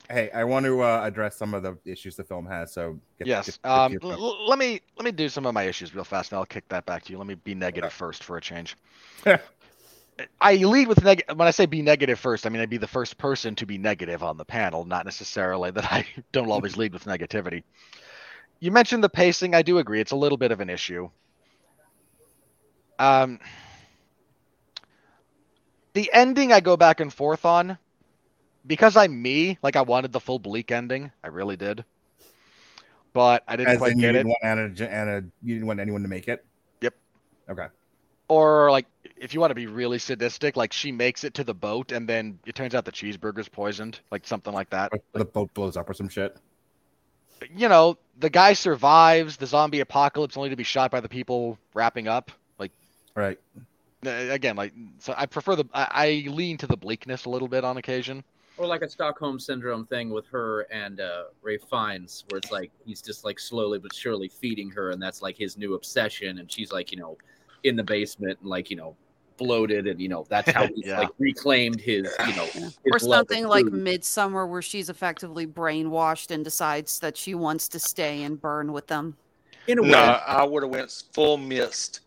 Hey, 0.09 0.29
I 0.31 0.43
want 0.43 0.65
to 0.67 0.81
uh, 0.83 1.01
address 1.03 1.35
some 1.35 1.55
of 1.55 1.63
the 1.63 1.77
issues 1.83 2.15
the 2.15 2.23
film 2.23 2.45
has. 2.45 2.71
So 2.71 2.99
get, 3.17 3.27
Yes. 3.27 3.45
get- 3.47 3.61
get 3.63 3.71
Um, 3.71 3.97
l- 4.03 4.47
let 4.47 4.59
me 4.59 4.79
let 4.97 5.03
me 5.05 5.11
do 5.11 5.29
some 5.29 5.45
of 5.47 5.53
my 5.55 5.63
issues 5.63 5.95
real 5.95 6.03
fast, 6.03 6.31
and 6.31 6.37
I'll 6.37 6.45
kick 6.45 6.67
that 6.69 6.85
back 6.85 7.03
to 7.05 7.11
you. 7.11 7.17
Let 7.17 7.25
me 7.27 7.33
be 7.35 7.55
negative 7.55 7.91
first 7.91 8.23
for 8.23 8.37
a 8.37 8.41
change. 8.41 8.77
I 10.39 10.55
lead 10.57 10.87
with 10.87 11.03
negative. 11.03 11.37
When 11.37 11.47
I 11.47 11.51
say 11.51 11.65
be 11.65 11.81
negative 11.81 12.19
first, 12.19 12.45
I 12.45 12.49
mean 12.49 12.61
I'd 12.61 12.69
be 12.69 12.77
the 12.77 12.87
first 12.87 13.17
person 13.17 13.55
to 13.55 13.65
be 13.65 13.77
negative 13.77 14.23
on 14.23 14.37
the 14.37 14.45
panel, 14.45 14.85
not 14.85 15.05
necessarily 15.05 15.71
that 15.71 15.91
I 15.91 16.05
don't 16.31 16.49
always 16.51 16.77
lead 16.77 16.93
with 16.93 17.05
negativity. 17.05 17.63
You 18.59 18.71
mentioned 18.71 19.03
the 19.03 19.09
pacing. 19.09 19.55
I 19.55 19.61
do 19.63 19.79
agree; 19.79 19.99
it's 19.99 20.11
a 20.11 20.15
little 20.15 20.37
bit 20.37 20.51
of 20.51 20.61
an 20.61 20.69
issue. 20.69 21.09
Um, 22.99 23.39
the 25.95 26.11
ending 26.13 26.53
I 26.53 26.61
go 26.61 26.77
back 26.77 27.01
and 27.01 27.11
forth 27.13 27.45
on 27.45 27.79
because 28.67 28.97
I'm 28.97 29.21
me. 29.21 29.57
Like 29.63 29.77
I 29.77 29.81
wanted 29.81 30.13
the 30.13 30.21
full 30.21 30.39
bleak 30.39 30.71
ending. 30.71 31.11
I 31.23 31.29
really 31.29 31.57
did, 31.57 31.85
but 33.13 33.43
I 33.47 33.57
didn't 33.57 33.73
As 33.73 33.77
quite 33.79 33.93
in, 33.93 33.99
get 33.99 34.15
it. 34.15 34.23
didn't 34.23 34.29
want 34.29 34.39
Anna, 34.43 34.89
Anna, 34.89 35.23
you 35.43 35.55
didn't 35.55 35.67
want 35.67 35.79
anyone 35.79 36.03
to 36.03 36.09
make 36.09 36.27
it. 36.29 36.45
Yep. 36.81 36.95
Okay. 37.49 37.67
or 38.29 38.71
like 38.71 38.87
if 39.17 39.33
you 39.33 39.39
want 39.39 39.51
to 39.51 39.55
be 39.55 39.67
really 39.67 39.99
sadistic, 39.99 40.57
like 40.57 40.73
she 40.73 40.91
makes 40.91 41.23
it 41.23 41.35
to 41.35 41.43
the 41.43 41.53
boat 41.55 41.91
and 41.91 42.09
then 42.09 42.39
it 42.45 42.55
turns 42.55 42.75
out 42.75 42.85
the 42.85 42.91
cheeseburger's 42.91 43.49
poisoned, 43.49 43.99
like 44.11 44.27
something 44.27 44.53
like 44.53 44.69
that. 44.71 44.91
Or 44.93 44.99
the 45.13 45.25
boat 45.25 45.53
blows 45.53 45.77
up 45.77 45.89
or 45.89 45.93
some 45.93 46.09
shit. 46.09 46.37
You 47.55 47.69
know, 47.69 47.97
the 48.17 48.29
guy 48.29 48.53
survives 48.53 49.37
the 49.37 49.47
zombie 49.47 49.81
apocalypse 49.81 50.37
only 50.37 50.49
to 50.49 50.55
be 50.57 50.63
shot 50.63 50.91
by 50.91 51.01
the 51.01 51.09
people 51.09 51.59
wrapping 51.73 52.07
up. 52.07 52.31
Like 52.59 52.71
Right. 53.15 53.39
Uh, 54.05 54.09
again, 54.31 54.55
like 54.55 54.73
so 54.99 55.13
I 55.17 55.25
prefer 55.25 55.55
the 55.55 55.65
I, 55.73 56.25
I 56.25 56.29
lean 56.29 56.57
to 56.57 56.67
the 56.67 56.77
bleakness 56.77 57.25
a 57.25 57.29
little 57.29 57.47
bit 57.47 57.63
on 57.63 57.77
occasion. 57.77 58.23
or 58.57 58.65
like 58.67 58.81
a 58.81 58.89
Stockholm 58.89 59.39
syndrome 59.39 59.85
thing 59.85 60.09
with 60.09 60.25
her 60.27 60.61
and 60.71 60.99
uh, 60.99 61.23
Rafe 61.41 61.63
Fiennes, 61.69 62.23
where 62.29 62.37
it's 62.37 62.51
like 62.51 62.71
he's 62.85 63.01
just 63.01 63.23
like 63.25 63.39
slowly 63.39 63.79
but 63.79 63.93
surely 63.93 64.27
feeding 64.27 64.69
her, 64.71 64.91
and 64.91 65.01
that's 65.01 65.21
like 65.21 65.37
his 65.37 65.57
new 65.57 65.73
obsession, 65.75 66.39
and 66.39 66.51
she's 66.51 66.71
like 66.71 66.91
you 66.91 66.97
know 66.97 67.17
in 67.63 67.75
the 67.75 67.83
basement 67.83 68.37
and 68.41 68.49
like 68.49 68.69
you 68.69 68.75
know 68.75 68.95
bloated, 69.37 69.87
and 69.87 69.99
you 69.99 70.07
know 70.07 70.25
that's 70.29 70.51
how 70.51 70.67
he's 70.75 70.85
Yeah. 70.85 70.99
like 70.99 71.09
reclaimed 71.17 71.79
his 71.81 72.07
you 72.27 72.35
know 72.35 72.45
his 72.45 72.77
or 72.91 72.99
something 72.99 73.47
like. 73.47 73.65
Midsummer, 73.65 74.45
where 74.45 74.61
she's 74.61 74.89
effectively 74.89 75.47
brainwashed 75.47 76.29
and 76.31 76.43
decides 76.43 76.99
that 76.99 77.17
she 77.17 77.33
wants 77.33 77.67
to 77.69 77.79
stay 77.79 78.21
and 78.23 78.39
burn 78.39 78.71
with 78.71 78.87
them. 78.87 79.17
in 79.67 79.79
a 79.79 79.81
way. 79.81 79.89
No, 79.89 79.97
I 79.97 80.43
would 80.43 80.61
have 80.63 80.71
went 80.71 81.03
full 81.13 81.37
mist, 81.37 82.01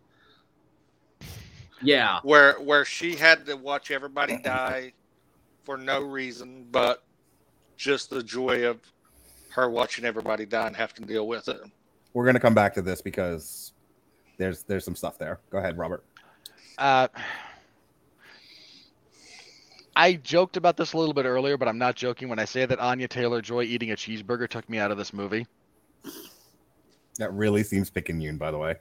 Yeah, 1.83 2.21
where 2.23 2.55
where 2.55 2.85
she 2.85 3.15
had 3.15 3.47
to 3.47 3.57
watch 3.57 3.91
everybody 3.91 4.39
die 4.39 4.93
for 5.65 5.77
no 5.77 6.01
reason, 6.01 6.67
but 6.71 7.05
just 7.77 8.11
the 8.11 8.23
joy 8.23 8.67
of 8.67 8.81
her 9.51 9.71
watching 9.71 10.05
everybody 10.05 10.47
die 10.47 10.67
and 10.67 10.77
have 10.77 10.95
to 10.95 11.03
deal 11.03 11.27
with 11.27 11.49
it. 11.49 11.61
We're 12.13 12.27
gonna 12.27 12.41
come 12.41 12.55
back 12.55 12.75
to 12.75 12.83
this 12.83 13.01
because 13.01 13.73
there's 14.39 14.63
there's 14.65 14.85
some 14.85 14.97
stuff 14.97 15.19
there. 15.19 15.41
Go 15.51 15.59
ahead, 15.59 15.79
Robert. 15.79 16.05
Uh, 16.79 17.09
I 19.95 20.15
joked 20.15 20.57
about 20.57 20.77
this 20.77 20.93
a 20.93 20.97
little 20.97 21.13
bit 21.13 21.25
earlier, 21.25 21.57
but 21.57 21.67
I'm 21.67 21.79
not 21.79 21.97
joking 21.97 22.29
when 22.29 22.39
I 22.39 22.45
say 22.45 22.67
that 22.67 22.79
Anya 22.79 23.09
Taylor 23.09 23.43
Joy 23.43 23.65
eating 23.65 23.91
a 23.91 23.97
cheeseburger 23.97 24.49
took 24.49 24.69
me 24.71 24.79
out 24.79 24.93
of 24.93 24.97
this 24.97 25.13
movie. 25.13 25.45
That 27.19 27.33
really 27.33 27.65
seems 27.65 27.91
picayune, 27.91 28.39
by 28.39 28.53
the 28.53 28.59
way. 28.59 28.77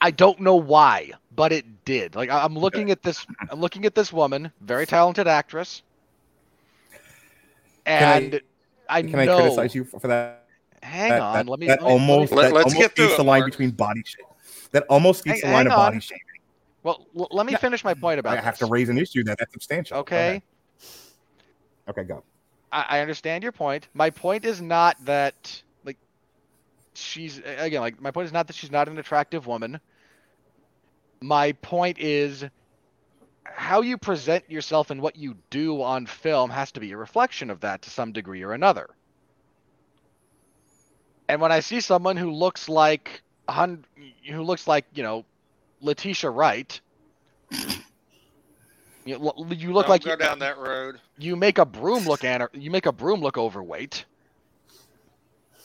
I 0.00 0.10
don't 0.10 0.40
know 0.40 0.56
why, 0.56 1.12
but 1.34 1.52
it 1.52 1.84
did. 1.84 2.14
Like 2.14 2.30
I- 2.30 2.44
I'm 2.44 2.56
looking 2.56 2.90
at 2.90 3.02
this, 3.02 3.26
I'm 3.50 3.60
looking 3.60 3.84
at 3.84 3.94
this 3.94 4.12
woman, 4.12 4.52
very 4.60 4.86
talented 4.86 5.26
actress, 5.26 5.82
I- 7.86 7.90
and 7.90 8.40
I, 8.88 9.02
Can 9.02 9.18
I 9.18 9.26
criticize 9.26 9.74
you 9.74 9.84
for, 9.84 10.00
for 10.00 10.08
that? 10.08 10.44
Hang 10.82 11.10
that, 11.10 11.20
on, 11.20 11.34
that, 11.34 11.48
let 11.48 11.58
me. 11.58 11.66
that 11.66 11.82
let 11.82 11.88
me- 11.88 11.98
me- 11.98 12.12
almost 12.12 12.32
Let- 12.32 12.42
that 12.42 12.52
let's 12.54 12.64
almost 12.66 12.78
get 12.78 12.96
through 12.96 13.06
speaks 13.06 13.16
the 13.16 13.24
line 13.24 13.44
between 13.44 13.70
body 13.70 14.02
shape. 14.04 14.26
That 14.70 14.84
almost 14.88 15.20
speaks 15.20 15.40
Hang- 15.42 15.50
the 15.50 15.56
line 15.56 15.66
hang 15.66 15.72
of 15.72 15.76
body 15.76 16.00
shaming. 16.00 16.22
well, 16.82 17.06
l- 17.18 17.28
let 17.30 17.46
me 17.46 17.54
finish 17.56 17.82
my 17.84 17.94
point 17.94 18.20
about. 18.20 18.38
I 18.38 18.40
have 18.40 18.58
to 18.58 18.66
raise 18.66 18.88
an 18.88 18.98
issue 18.98 19.24
that 19.24 19.38
that's 19.38 19.52
substantial. 19.52 19.96
Go 19.96 20.00
Okay. 20.00 20.42
Okay, 21.88 22.04
go. 22.04 22.22
I, 22.70 22.86
I 22.90 23.00
understand 23.00 23.42
your 23.42 23.52
point. 23.52 23.88
My 23.94 24.10
point 24.10 24.44
is 24.44 24.60
not 24.60 25.02
that 25.06 25.34
like 25.34 25.67
she's 27.00 27.38
again 27.38 27.80
like 27.80 28.00
my 28.00 28.10
point 28.10 28.26
is 28.26 28.32
not 28.32 28.46
that 28.48 28.56
she's 28.56 28.70
not 28.70 28.88
an 28.88 28.98
attractive 28.98 29.46
woman. 29.46 29.80
My 31.20 31.52
point 31.52 31.98
is 31.98 32.44
how 33.44 33.80
you 33.82 33.98
present 33.98 34.50
yourself 34.50 34.90
and 34.90 35.00
what 35.00 35.16
you 35.16 35.36
do 35.50 35.82
on 35.82 36.06
film 36.06 36.50
has 36.50 36.72
to 36.72 36.80
be 36.80 36.92
a 36.92 36.96
reflection 36.96 37.50
of 37.50 37.60
that 37.60 37.82
to 37.82 37.90
some 37.90 38.12
degree 38.12 38.42
or 38.42 38.52
another. 38.52 38.88
And 41.28 41.40
when 41.40 41.52
I 41.52 41.60
see 41.60 41.80
someone 41.80 42.16
who 42.16 42.30
looks 42.30 42.68
like 42.68 43.22
who 43.48 44.42
looks 44.42 44.66
like 44.66 44.86
you 44.94 45.02
know 45.02 45.24
Letitia 45.80 46.30
Wright, 46.30 46.80
you, 49.04 49.32
you 49.50 49.72
look 49.72 49.86
Don't 49.86 49.88
like 49.88 50.02
go 50.04 50.16
down 50.16 50.38
that 50.40 50.58
road. 50.58 51.00
you 51.18 51.36
make 51.36 51.58
a 51.58 51.64
broom 51.66 52.04
look 52.04 52.20
anar- 52.20 52.50
you 52.52 52.70
make 52.70 52.86
a 52.86 52.92
broom 52.92 53.20
look 53.20 53.38
overweight 53.38 54.04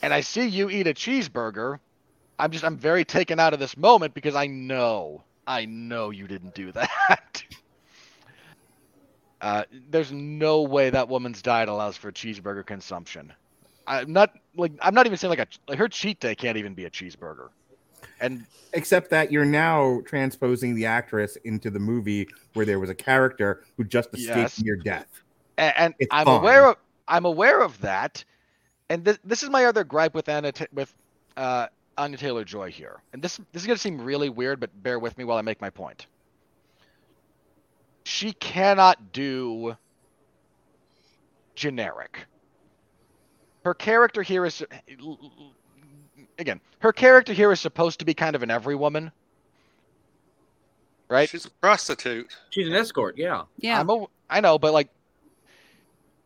and 0.04 0.12
i 0.12 0.20
see 0.20 0.46
you 0.46 0.68
eat 0.70 0.86
a 0.86 0.94
cheeseburger 0.94 1.78
i'm 2.38 2.50
just 2.50 2.64
i'm 2.64 2.76
very 2.76 3.04
taken 3.04 3.40
out 3.40 3.52
of 3.54 3.58
this 3.58 3.76
moment 3.76 4.14
because 4.14 4.34
i 4.34 4.46
know 4.46 5.24
i 5.46 5.64
know 5.64 6.10
you 6.10 6.28
didn't 6.28 6.54
do 6.54 6.70
that 6.72 7.42
uh, 9.40 9.64
there's 9.90 10.12
no 10.12 10.62
way 10.62 10.90
that 10.90 11.08
woman's 11.08 11.42
diet 11.42 11.68
allows 11.68 11.96
for 11.96 12.12
cheeseburger 12.12 12.64
consumption 12.64 13.32
i'm 13.86 14.12
not 14.12 14.30
like 14.56 14.72
i'm 14.82 14.94
not 14.94 15.06
even 15.06 15.16
saying 15.16 15.30
like 15.30 15.38
a 15.38 15.46
like 15.68 15.78
her 15.78 15.88
cheat 15.88 16.20
day 16.20 16.34
can't 16.34 16.58
even 16.58 16.74
be 16.74 16.84
a 16.84 16.90
cheeseburger 16.90 17.48
and 18.20 18.44
Except 18.74 19.08
that 19.10 19.30
you're 19.30 19.44
now 19.44 20.00
transposing 20.04 20.74
the 20.74 20.84
actress 20.84 21.36
into 21.44 21.70
the 21.70 21.78
movie 21.78 22.28
where 22.54 22.66
there 22.66 22.80
was 22.80 22.90
a 22.90 22.94
character 22.94 23.62
who 23.76 23.84
just 23.84 24.08
escaped 24.12 24.36
Yes. 24.36 24.62
near 24.62 24.76
death. 24.76 25.06
and, 25.56 25.94
and 26.00 26.08
I'm 26.10 26.26
aware 26.26 26.66
of 26.70 26.76
I'm 27.06 27.24
aware 27.24 27.60
of 27.60 27.80
that, 27.82 28.24
and 28.90 29.04
this 29.04 29.18
this 29.24 29.42
is 29.42 29.50
my 29.50 29.64
other 29.66 29.84
gripe 29.84 30.14
with 30.14 30.28
Anna 30.28 30.52
Ta- 30.52 30.66
with 30.72 30.94
uh, 31.36 31.66
Anya 31.96 32.18
Taylor 32.18 32.44
Joy 32.44 32.70
here, 32.70 33.00
and 33.12 33.22
this 33.22 33.38
this 33.52 33.62
is 33.62 33.66
gonna 33.66 33.78
seem 33.78 34.00
really 34.00 34.28
weird, 34.28 34.60
but 34.60 34.70
bear 34.82 34.98
with 34.98 35.16
me 35.18 35.24
while 35.24 35.38
I 35.38 35.42
make 35.42 35.60
my 35.60 35.70
point. 35.70 36.06
She 38.04 38.32
cannot 38.32 39.12
do 39.12 39.76
generic. 41.54 42.18
Her 43.64 43.74
character 43.74 44.22
here 44.22 44.44
is 44.44 44.62
again, 46.38 46.60
her 46.80 46.92
character 46.92 47.32
here 47.32 47.50
is 47.50 47.60
supposed 47.60 48.00
to 48.00 48.04
be 48.04 48.12
kind 48.12 48.36
of 48.36 48.42
an 48.42 48.50
every 48.50 48.74
woman, 48.74 49.10
right? 51.08 51.28
She's 51.28 51.46
a 51.46 51.50
prostitute. 51.50 52.36
she's 52.50 52.68
an 52.68 52.74
escort. 52.74 53.16
Yeah, 53.16 53.44
Yeah, 53.56 53.80
I'm 53.80 53.88
a, 53.88 54.06
I 54.28 54.40
know, 54.40 54.58
but 54.58 54.72
like. 54.74 54.90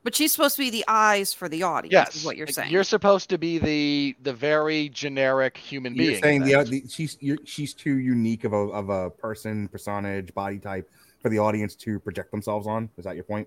But 0.08 0.16
she's 0.16 0.32
supposed 0.32 0.56
to 0.56 0.62
be 0.62 0.70
the 0.70 0.84
eyes 0.88 1.34
for 1.34 1.48
the 1.48 1.62
audience. 1.62 1.92
Yes, 1.92 2.16
is 2.16 2.24
what 2.24 2.36
you're 2.38 2.46
like, 2.46 2.54
saying. 2.54 2.72
You're 2.72 2.82
supposed 2.84 3.28
to 3.30 3.38
be 3.38 3.58
the 3.58 4.16
the 4.22 4.32
very 4.32 4.88
generic 4.88 5.56
human 5.56 5.92
being. 5.94 6.06
You're 6.06 6.16
in 6.16 6.22
saying 6.22 6.42
the, 6.44 6.64
the 6.64 6.88
she's 6.88 7.18
you're, 7.20 7.38
she's 7.44 7.74
too 7.74 7.98
unique 7.98 8.44
of 8.44 8.52
a 8.54 8.56
of 8.56 8.88
a 8.88 9.10
person, 9.10 9.68
personage, 9.68 10.32
body 10.32 10.58
type 10.58 10.90
for 11.20 11.28
the 11.28 11.38
audience 11.38 11.74
to 11.74 12.00
project 12.00 12.30
themselves 12.30 12.66
on. 12.66 12.88
Is 12.96 13.04
that 13.04 13.14
your 13.14 13.24
point? 13.24 13.46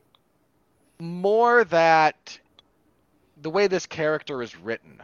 more 1.01 1.64
that 1.66 2.39
the 3.41 3.49
way 3.49 3.68
this 3.68 3.86
character 3.86 4.41
is 4.41 4.55
written, 4.55 5.01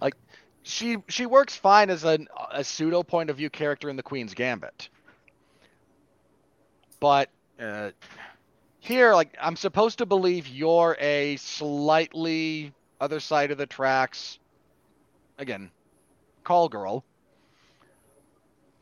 like 0.00 0.14
she 0.62 0.98
she 1.08 1.26
works 1.26 1.56
fine 1.56 1.90
as 1.90 2.04
an, 2.04 2.28
a 2.52 2.62
pseudo 2.64 3.02
point 3.02 3.28
of 3.28 3.36
view 3.36 3.50
character 3.50 3.90
in 3.90 3.96
the 3.96 4.02
Queen's 4.02 4.32
Gambit, 4.32 4.88
but 7.00 7.28
uh, 7.60 7.90
here, 8.84 9.14
like 9.14 9.34
I'm 9.40 9.56
supposed 9.56 9.98
to 9.98 10.06
believe 10.06 10.46
you're 10.46 10.96
a 11.00 11.36
slightly 11.36 12.72
other 13.00 13.18
side 13.18 13.50
of 13.50 13.56
the 13.56 13.66
tracks, 13.66 14.38
again, 15.38 15.70
call 16.44 16.68
girl, 16.68 17.02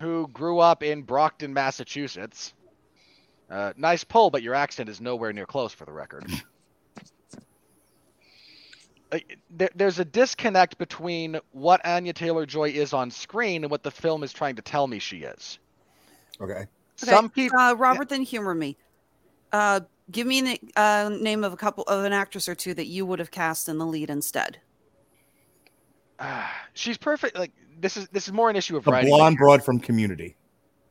who 0.00 0.26
grew 0.28 0.58
up 0.58 0.82
in 0.82 1.02
Brockton, 1.02 1.54
Massachusetts. 1.54 2.52
Uh, 3.48 3.72
nice 3.76 4.02
pull, 4.02 4.30
but 4.30 4.42
your 4.42 4.54
accent 4.54 4.88
is 4.88 5.00
nowhere 5.00 5.32
near 5.32 5.46
close 5.46 5.72
for 5.72 5.84
the 5.84 5.92
record. 5.92 6.26
Like, 9.12 9.38
there, 9.50 9.70
there's 9.76 10.00
a 10.00 10.04
disconnect 10.04 10.78
between 10.78 11.38
what 11.52 11.84
Anya 11.86 12.12
Taylor 12.12 12.44
Joy 12.44 12.70
is 12.70 12.92
on 12.92 13.12
screen 13.12 13.62
and 13.62 13.70
what 13.70 13.84
the 13.84 13.90
film 13.92 14.24
is 14.24 14.32
trying 14.32 14.56
to 14.56 14.62
tell 14.62 14.88
me 14.88 14.98
she 14.98 15.18
is. 15.18 15.60
Okay. 16.40 16.66
Okay, 17.02 17.10
Some 17.10 17.30
people, 17.30 17.58
uh, 17.58 17.74
Robert, 17.74 18.08
then 18.08 18.22
humor 18.22 18.54
me. 18.54 18.76
Uh, 19.52 19.80
give 20.10 20.26
me 20.26 20.58
a 20.76 20.80
uh, 20.80 21.08
name 21.20 21.44
of 21.44 21.52
a 21.52 21.56
couple 21.56 21.84
of 21.84 22.04
an 22.04 22.12
actress 22.12 22.48
or 22.48 22.54
two 22.54 22.74
that 22.74 22.86
you 22.86 23.04
would 23.06 23.18
have 23.18 23.30
cast 23.30 23.68
in 23.68 23.78
the 23.78 23.86
lead 23.86 24.10
instead. 24.10 24.58
she's 26.74 26.96
perfect. 26.98 27.36
Like 27.36 27.52
this 27.80 27.96
is 27.96 28.08
this 28.08 28.26
is 28.26 28.32
more 28.32 28.48
an 28.50 28.56
issue 28.56 28.76
of 28.76 28.84
The 28.84 28.92
writing. 28.92 29.10
blonde 29.10 29.36
broad 29.36 29.64
from 29.64 29.78
Community. 29.78 30.36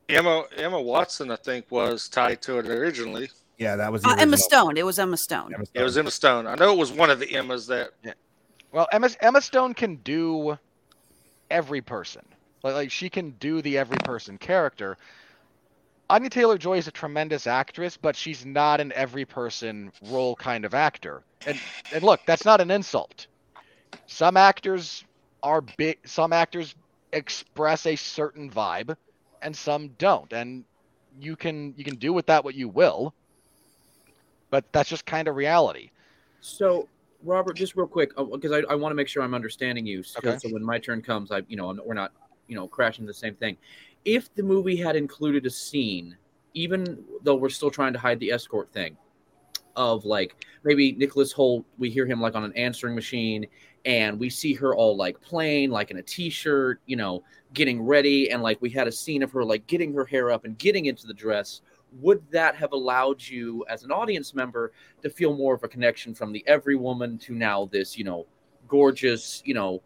Emma 0.08 0.44
Emma 0.56 0.80
Watson, 0.80 1.30
I 1.30 1.36
think, 1.36 1.66
was 1.70 2.08
tied 2.08 2.42
to 2.42 2.58
it 2.58 2.66
originally. 2.66 3.30
Yeah, 3.58 3.76
that 3.76 3.92
was 3.92 4.04
Uh, 4.04 4.16
Emma. 4.18 4.36
Stone. 4.36 4.76
It 4.76 4.84
was 4.84 4.98
Emma 4.98 5.16
Stone. 5.16 5.54
Emma 5.54 5.64
It 5.74 5.82
was 5.82 5.96
Emma 5.96 6.10
Stone. 6.10 6.46
I 6.46 6.54
know 6.56 6.72
it 6.72 6.78
was 6.78 6.92
one 6.92 7.10
of 7.10 7.18
the 7.18 7.34
Emmas 7.34 7.66
that 7.68 7.90
Well, 8.72 8.88
Emma 8.92 9.08
Emma 9.20 9.40
Stone 9.40 9.74
can 9.74 9.96
do 9.96 10.58
every 11.50 11.80
person. 11.80 12.22
Like, 12.62 12.74
like 12.74 12.90
she 12.90 13.08
can 13.08 13.30
do 13.32 13.62
the 13.62 13.78
every 13.78 13.98
person 13.98 14.38
character. 14.38 14.96
Anya 16.12 16.28
Taylor 16.28 16.58
Joy 16.58 16.76
is 16.76 16.86
a 16.86 16.90
tremendous 16.90 17.46
actress, 17.46 17.96
but 17.96 18.14
she's 18.14 18.44
not 18.44 18.82
an 18.82 18.92
every 18.94 19.24
person 19.24 19.90
role 20.10 20.36
kind 20.36 20.66
of 20.66 20.74
actor. 20.74 21.22
And 21.46 21.58
and 21.90 22.04
look, 22.04 22.20
that's 22.26 22.44
not 22.44 22.60
an 22.60 22.70
insult. 22.70 23.28
Some 24.08 24.36
actors 24.36 25.04
are 25.42 25.62
big. 25.62 25.96
Some 26.04 26.34
actors 26.34 26.74
express 27.14 27.86
a 27.86 27.96
certain 27.96 28.50
vibe, 28.50 28.94
and 29.40 29.56
some 29.56 29.88
don't. 29.96 30.30
And 30.34 30.64
you 31.18 31.34
can 31.34 31.72
you 31.78 31.84
can 31.84 31.96
do 31.96 32.12
with 32.12 32.26
that 32.26 32.44
what 32.44 32.54
you 32.54 32.68
will. 32.68 33.14
But 34.50 34.70
that's 34.70 34.90
just 34.90 35.06
kind 35.06 35.28
of 35.28 35.36
reality. 35.36 35.92
So, 36.42 36.90
Robert, 37.24 37.54
just 37.54 37.74
real 37.74 37.86
quick, 37.86 38.12
uh, 38.18 38.24
because 38.24 38.52
I, 38.52 38.58
I 38.70 38.74
want 38.74 38.90
to 38.90 38.96
make 38.96 39.08
sure 39.08 39.22
I'm 39.22 39.32
understanding 39.32 39.86
you. 39.86 40.02
So, 40.02 40.18
Okay. 40.18 40.36
so 40.36 40.50
when 40.50 40.62
my 40.62 40.78
turn 40.78 41.00
comes, 41.00 41.32
I, 41.32 41.40
you 41.48 41.56
know, 41.56 41.68
I'm- 41.68 41.80
we're 41.86 41.94
not, 41.94 42.12
you 42.48 42.54
know, 42.56 42.68
crashing 42.68 43.06
the 43.06 43.14
same 43.14 43.34
thing. 43.34 43.56
If 44.04 44.34
the 44.34 44.42
movie 44.42 44.76
had 44.76 44.96
included 44.96 45.46
a 45.46 45.50
scene, 45.50 46.16
even 46.54 47.04
though 47.22 47.36
we're 47.36 47.48
still 47.48 47.70
trying 47.70 47.92
to 47.92 47.98
hide 47.98 48.18
the 48.20 48.30
escort 48.30 48.72
thing, 48.72 48.96
of 49.74 50.04
like 50.04 50.44
maybe 50.64 50.92
Nicholas 50.92 51.32
Hoult, 51.32 51.64
we 51.78 51.88
hear 51.88 52.04
him 52.04 52.20
like 52.20 52.34
on 52.34 52.44
an 52.44 52.52
answering 52.56 52.94
machine, 52.94 53.46
and 53.86 54.18
we 54.20 54.28
see 54.28 54.52
her 54.54 54.74
all 54.74 54.96
like 54.96 55.20
plain, 55.22 55.70
like 55.70 55.90
in 55.90 55.96
a 55.96 56.02
t-shirt, 56.02 56.80
you 56.86 56.96
know, 56.96 57.22
getting 57.54 57.82
ready, 57.82 58.30
and 58.30 58.42
like 58.42 58.60
we 58.60 58.68
had 58.68 58.86
a 58.86 58.92
scene 58.92 59.22
of 59.22 59.32
her 59.32 59.44
like 59.44 59.66
getting 59.66 59.94
her 59.94 60.04
hair 60.04 60.30
up 60.30 60.44
and 60.44 60.58
getting 60.58 60.86
into 60.86 61.06
the 61.06 61.14
dress. 61.14 61.62
would 62.00 62.22
that 62.30 62.54
have 62.54 62.72
allowed 62.72 63.22
you 63.22 63.64
as 63.68 63.82
an 63.82 63.90
audience 63.90 64.34
member 64.34 64.72
to 65.02 65.10
feel 65.10 65.36
more 65.36 65.54
of 65.54 65.62
a 65.62 65.68
connection 65.68 66.14
from 66.14 66.32
the 66.32 66.44
every 66.46 66.76
woman 66.76 67.18
to 67.18 67.34
now 67.34 67.66
this, 67.66 67.98
you 67.98 68.04
know, 68.04 68.26
gorgeous, 68.68 69.42
you 69.44 69.54
know, 69.54 69.82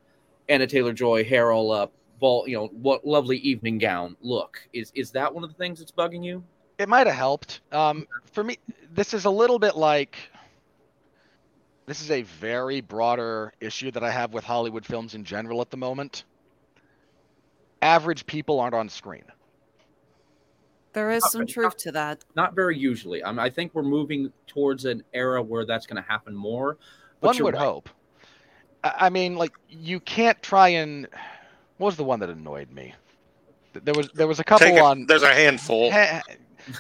Anya 0.49 0.67
Taylor 0.67 0.93
Joy 0.93 1.25
hair 1.25 1.51
all 1.51 1.73
up, 1.73 1.93
ball, 2.19 2.49
you 2.49 2.57
know, 2.57 2.67
what 2.69 3.07
lovely 3.07 3.39
evening 3.39 3.79
gown 3.79 4.17
look? 4.21 4.59
Is 4.73 4.93
is 4.95 5.11
that 5.13 5.33
one 5.33 5.45
of 5.45 5.51
the 5.51 5.57
things 5.57 5.79
that's 5.79 5.93
bugging 5.93 6.25
you? 6.25 6.43
It 6.79 6.89
might 6.89 7.07
have 7.07 7.17
helped. 7.17 7.61
Um, 7.73 8.07
for 8.33 8.45
me, 8.45 8.59
this 8.93 9.15
is 9.15 9.25
a 9.25 9.31
little 9.31 9.59
bit 9.59 9.77
like 9.77 10.17
this 11.87 12.01
is 12.03 12.11
a 12.11 12.23
very 12.23 12.81
broader 12.81 13.53
issue 13.61 13.91
that 13.93 14.03
I 14.03 14.11
have 14.11 14.33
with 14.35 14.45
Hollywood 14.45 14.85
films 14.85 15.15
in 15.15 15.25
general 15.25 15.61
at 15.61 15.71
the 15.71 15.77
moment. 15.77 16.25
Average 17.83 18.27
people 18.27 18.59
aren't 18.59 18.75
on 18.75 18.89
screen. 18.89 19.25
There 20.93 21.11
is 21.11 21.23
Not- 21.25 21.33
some 21.33 21.41
not- 21.43 21.49
truth 21.51 21.77
to 21.79 21.93
that. 21.93 22.25
Not 22.35 22.55
very 22.55 22.77
usually. 22.77 23.23
I, 23.23 23.31
mean, 23.31 23.39
I 23.39 23.51
think 23.51 23.75
we're 23.75 23.83
moving 23.83 24.33
towards 24.47 24.87
an 24.87 25.03
era 25.13 25.43
where 25.43 25.67
that's 25.67 25.87
going 25.87 26.03
to 26.03 26.09
happen 26.09 26.35
more. 26.35 26.79
But 27.21 27.35
One 27.37 27.45
would 27.45 27.55
right. 27.55 27.63
hope. 27.63 27.91
I 28.83 29.07
I 29.07 29.11
mean, 29.11 29.37
like 29.37 29.53
you 29.69 30.01
can't 30.01 30.41
try 30.43 30.69
and. 30.69 31.07
What 31.79 31.87
was 31.87 31.97
the 31.97 32.05
one 32.05 32.21
that 32.21 32.31
annoyed 32.31 32.71
me? 32.71 32.95
There 33.75 33.95
was 33.95 34.11
there 34.13 34.27
was 34.27 34.41
a 34.41 34.45
couple 34.45 34.69
a- 34.69 34.81
on. 34.83 35.07
there's 35.07 35.23
a 35.23 35.35
handful. 35.35 35.91
Ha- 35.91 36.23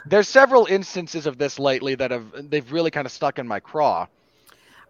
There's 0.05 0.29
several 0.29 0.67
instances 0.67 1.27
of 1.27 1.39
this 1.39 1.59
lately 1.59 1.95
that 1.95 2.11
have 2.11 2.51
they've 2.51 2.71
really 2.73 2.91
kind 2.91 3.07
of 3.07 3.13
stuck 3.13 3.39
in 3.39 3.47
my 3.47 3.61
craw. 3.61 4.07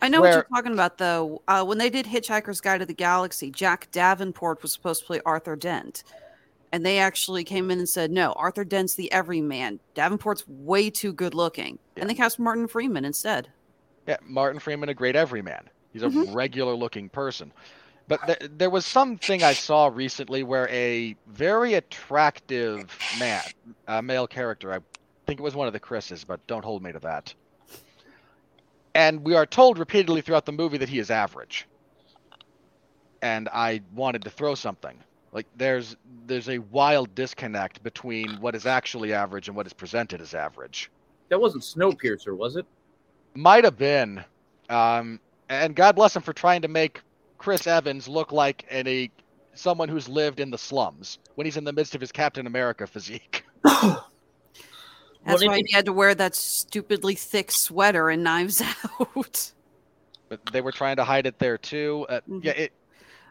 I 0.00 0.08
know 0.08 0.20
Where- 0.20 0.30
what 0.30 0.34
you're 0.36 0.56
talking 0.58 0.72
about, 0.72 0.98
though. 0.98 1.42
Uh, 1.48 1.64
when 1.64 1.78
they 1.78 1.90
did 1.90 2.06
Hitchhiker's 2.06 2.60
Guide 2.60 2.78
to 2.78 2.86
the 2.86 2.94
Galaxy, 2.94 3.50
Jack 3.50 3.88
Davenport 3.92 4.62
was 4.62 4.72
supposed 4.72 5.00
to 5.00 5.06
play 5.06 5.20
Arthur 5.26 5.56
Dent. 5.56 6.04
And 6.72 6.84
they 6.84 6.98
actually 6.98 7.44
came 7.44 7.70
in 7.70 7.78
and 7.78 7.88
said, 7.88 8.10
no, 8.10 8.32
Arthur 8.32 8.64
Dent's 8.64 8.94
the 8.94 9.10
everyman. 9.12 9.80
Davenport's 9.94 10.44
way 10.48 10.90
too 10.90 11.12
good 11.12 11.32
looking. 11.32 11.78
And 11.96 12.10
they 12.10 12.14
cast 12.14 12.38
Martin 12.38 12.68
Freeman 12.68 13.04
instead. 13.06 13.48
Yeah, 14.06 14.16
Martin 14.22 14.60
Freeman, 14.60 14.88
a 14.90 14.94
great 14.94 15.16
everyman. 15.16 15.70
He's 15.92 16.02
a 16.02 16.08
Mhm. 16.08 16.34
regular 16.34 16.74
looking 16.74 17.08
person. 17.08 17.50
But 18.08 18.26
th- 18.26 18.50
there 18.56 18.70
was 18.70 18.86
something 18.86 19.42
I 19.42 19.52
saw 19.52 19.90
recently 19.92 20.42
where 20.42 20.68
a 20.68 21.16
very 21.26 21.74
attractive 21.74 22.96
man, 23.18 23.42
uh, 23.88 24.00
male 24.00 24.26
character, 24.26 24.72
I 24.72 24.78
think 25.26 25.40
it 25.40 25.42
was 25.42 25.56
one 25.56 25.66
of 25.66 25.72
the 25.72 25.80
Chris's, 25.80 26.24
but 26.24 26.44
don't 26.46 26.64
hold 26.64 26.82
me 26.82 26.92
to 26.92 27.00
that. 27.00 27.34
And 28.94 29.24
we 29.24 29.34
are 29.34 29.44
told 29.44 29.78
repeatedly 29.78 30.20
throughout 30.20 30.46
the 30.46 30.52
movie 30.52 30.78
that 30.78 30.88
he 30.88 30.98
is 30.98 31.10
average. 31.10 31.66
And 33.22 33.48
I 33.52 33.82
wanted 33.94 34.22
to 34.24 34.30
throw 34.30 34.54
something. 34.54 34.96
Like 35.32 35.46
there's 35.56 35.96
there's 36.26 36.48
a 36.48 36.58
wild 36.58 37.14
disconnect 37.14 37.82
between 37.82 38.40
what 38.40 38.54
is 38.54 38.64
actually 38.64 39.12
average 39.12 39.48
and 39.48 39.56
what 39.56 39.66
is 39.66 39.72
presented 39.72 40.20
as 40.22 40.32
average. 40.32 40.90
That 41.28 41.40
wasn't 41.40 41.64
Snowpiercer, 41.64 42.34
was 42.34 42.56
it? 42.56 42.64
Might 43.34 43.64
have 43.64 43.76
been. 43.76 44.24
Um, 44.70 45.20
and 45.48 45.74
God 45.76 45.94
bless 45.96 46.16
him 46.16 46.22
for 46.22 46.32
trying 46.32 46.62
to 46.62 46.68
make 46.68 47.02
Chris 47.38 47.66
Evans 47.66 48.08
look 48.08 48.32
like 48.32 48.66
an, 48.70 48.86
a 48.86 49.10
someone 49.54 49.88
who's 49.88 50.08
lived 50.08 50.40
in 50.40 50.50
the 50.50 50.58
slums 50.58 51.18
when 51.34 51.46
he's 51.46 51.56
in 51.56 51.64
the 51.64 51.72
midst 51.72 51.94
of 51.94 52.00
his 52.00 52.12
Captain 52.12 52.46
America 52.46 52.86
physique. 52.86 53.44
That's 53.64 55.42
Well, 55.42 55.48
why 55.48 55.58
it- 55.58 55.66
he 55.66 55.74
had 55.74 55.86
to 55.86 55.92
wear 55.92 56.14
that 56.14 56.34
stupidly 56.34 57.14
thick 57.14 57.50
sweater 57.50 58.10
and 58.10 58.22
Knives 58.22 58.62
Out. 59.00 59.52
But 60.28 60.44
they 60.52 60.60
were 60.60 60.72
trying 60.72 60.96
to 60.96 61.04
hide 61.04 61.26
it 61.26 61.38
there 61.38 61.58
too. 61.58 62.06
Uh, 62.08 62.20
Mhm. 62.28 62.44
Yeah. 62.44 62.52
It, 62.52 62.72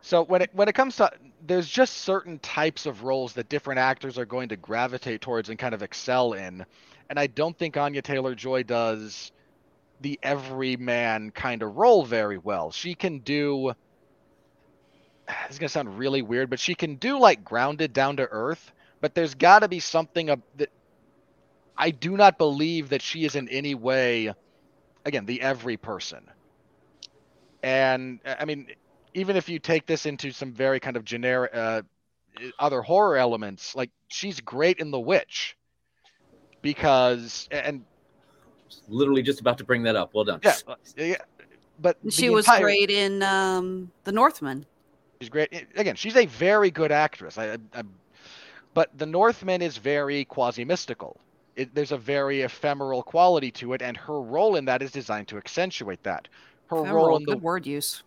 so 0.01 0.23
when 0.23 0.41
it 0.43 0.49
when 0.53 0.67
it 0.67 0.75
comes 0.75 0.95
to 0.97 1.11
there's 1.47 1.67
just 1.69 1.97
certain 1.97 2.39
types 2.39 2.85
of 2.85 3.03
roles 3.03 3.33
that 3.33 3.49
different 3.49 3.79
actors 3.79 4.17
are 4.17 4.25
going 4.25 4.49
to 4.49 4.55
gravitate 4.55 5.21
towards 5.21 5.49
and 5.49 5.57
kind 5.59 5.73
of 5.73 5.83
excel 5.83 6.33
in, 6.33 6.65
and 7.09 7.19
I 7.19 7.27
don't 7.27 7.57
think 7.57 7.75
Anya 7.77 8.01
Taylor 8.01 8.35
Joy 8.35 8.63
does 8.63 9.31
the 10.01 10.19
everyman 10.23 11.31
kind 11.31 11.63
of 11.63 11.77
role 11.77 12.03
very 12.05 12.37
well. 12.37 12.71
She 12.71 12.93
can 12.95 13.19
do. 13.19 13.73
This 15.47 15.55
is 15.55 15.59
gonna 15.59 15.69
sound 15.69 15.97
really 15.97 16.21
weird, 16.21 16.49
but 16.49 16.59
she 16.59 16.75
can 16.75 16.95
do 16.95 17.19
like 17.19 17.43
grounded, 17.43 17.93
down 17.93 18.17
to 18.17 18.23
earth. 18.23 18.71
But 19.01 19.13
there's 19.13 19.35
got 19.35 19.59
to 19.59 19.67
be 19.67 19.79
something 19.79 20.29
of 20.29 20.41
that. 20.57 20.69
I 21.77 21.91
do 21.91 22.15
not 22.15 22.37
believe 22.37 22.89
that 22.89 23.01
she 23.01 23.25
is 23.25 23.35
in 23.35 23.49
any 23.49 23.75
way, 23.75 24.33
again, 25.05 25.25
the 25.25 25.41
every 25.41 25.77
person. 25.77 26.25
And 27.61 28.19
I 28.25 28.45
mean, 28.45 28.67
even 29.13 29.35
if 29.35 29.49
you 29.49 29.59
take 29.59 29.85
this 29.85 30.05
into 30.05 30.31
some 30.31 30.53
very 30.53 30.79
kind 30.79 30.95
of 30.97 31.03
generic, 31.03 31.51
uh, 31.53 31.81
other 32.59 32.81
horror 32.81 33.17
elements, 33.17 33.75
like 33.75 33.89
she's 34.07 34.39
great 34.39 34.79
in 34.79 34.91
The 34.91 34.99
Witch, 34.99 35.57
because 36.61 37.47
and 37.51 37.83
Literally 38.87 39.21
just 39.21 39.39
about 39.41 39.57
to 39.59 39.63
bring 39.63 39.83
that 39.83 39.95
up. 39.95 40.13
Well 40.13 40.25
done. 40.25 40.39
yeah, 40.43 40.55
uh, 40.67 40.75
yeah, 40.97 41.15
but 41.79 41.97
she 42.09 42.29
was 42.29 42.45
entire- 42.45 42.61
great 42.61 42.89
in 42.89 43.23
um, 43.23 43.91
The 44.03 44.11
Northman. 44.11 44.65
She's 45.19 45.29
great. 45.29 45.67
Again, 45.75 45.95
she's 45.95 46.15
a 46.15 46.25
very 46.25 46.71
good 46.71 46.91
actress. 46.91 47.37
I, 47.37 47.57
I, 47.73 47.83
but 48.73 48.97
The 48.97 49.05
Northman 49.05 49.61
is 49.61 49.77
very 49.77 50.25
quasi 50.25 50.65
mystical. 50.65 51.19
There's 51.73 51.93
a 51.93 51.97
very 51.97 52.41
ephemeral 52.41 53.01
quality 53.01 53.49
to 53.51 53.73
it, 53.73 53.81
and 53.81 53.95
her 53.95 54.21
role 54.21 54.57
in 54.57 54.65
that 54.65 54.81
is 54.81 54.91
designed 54.91 55.29
to 55.29 55.37
accentuate 55.37 56.03
that. 56.03 56.27
Her 56.67 56.81
role 56.81 57.15
in 57.15 57.23
the 57.23 57.37
word 57.37 57.65
use. 57.65 58.03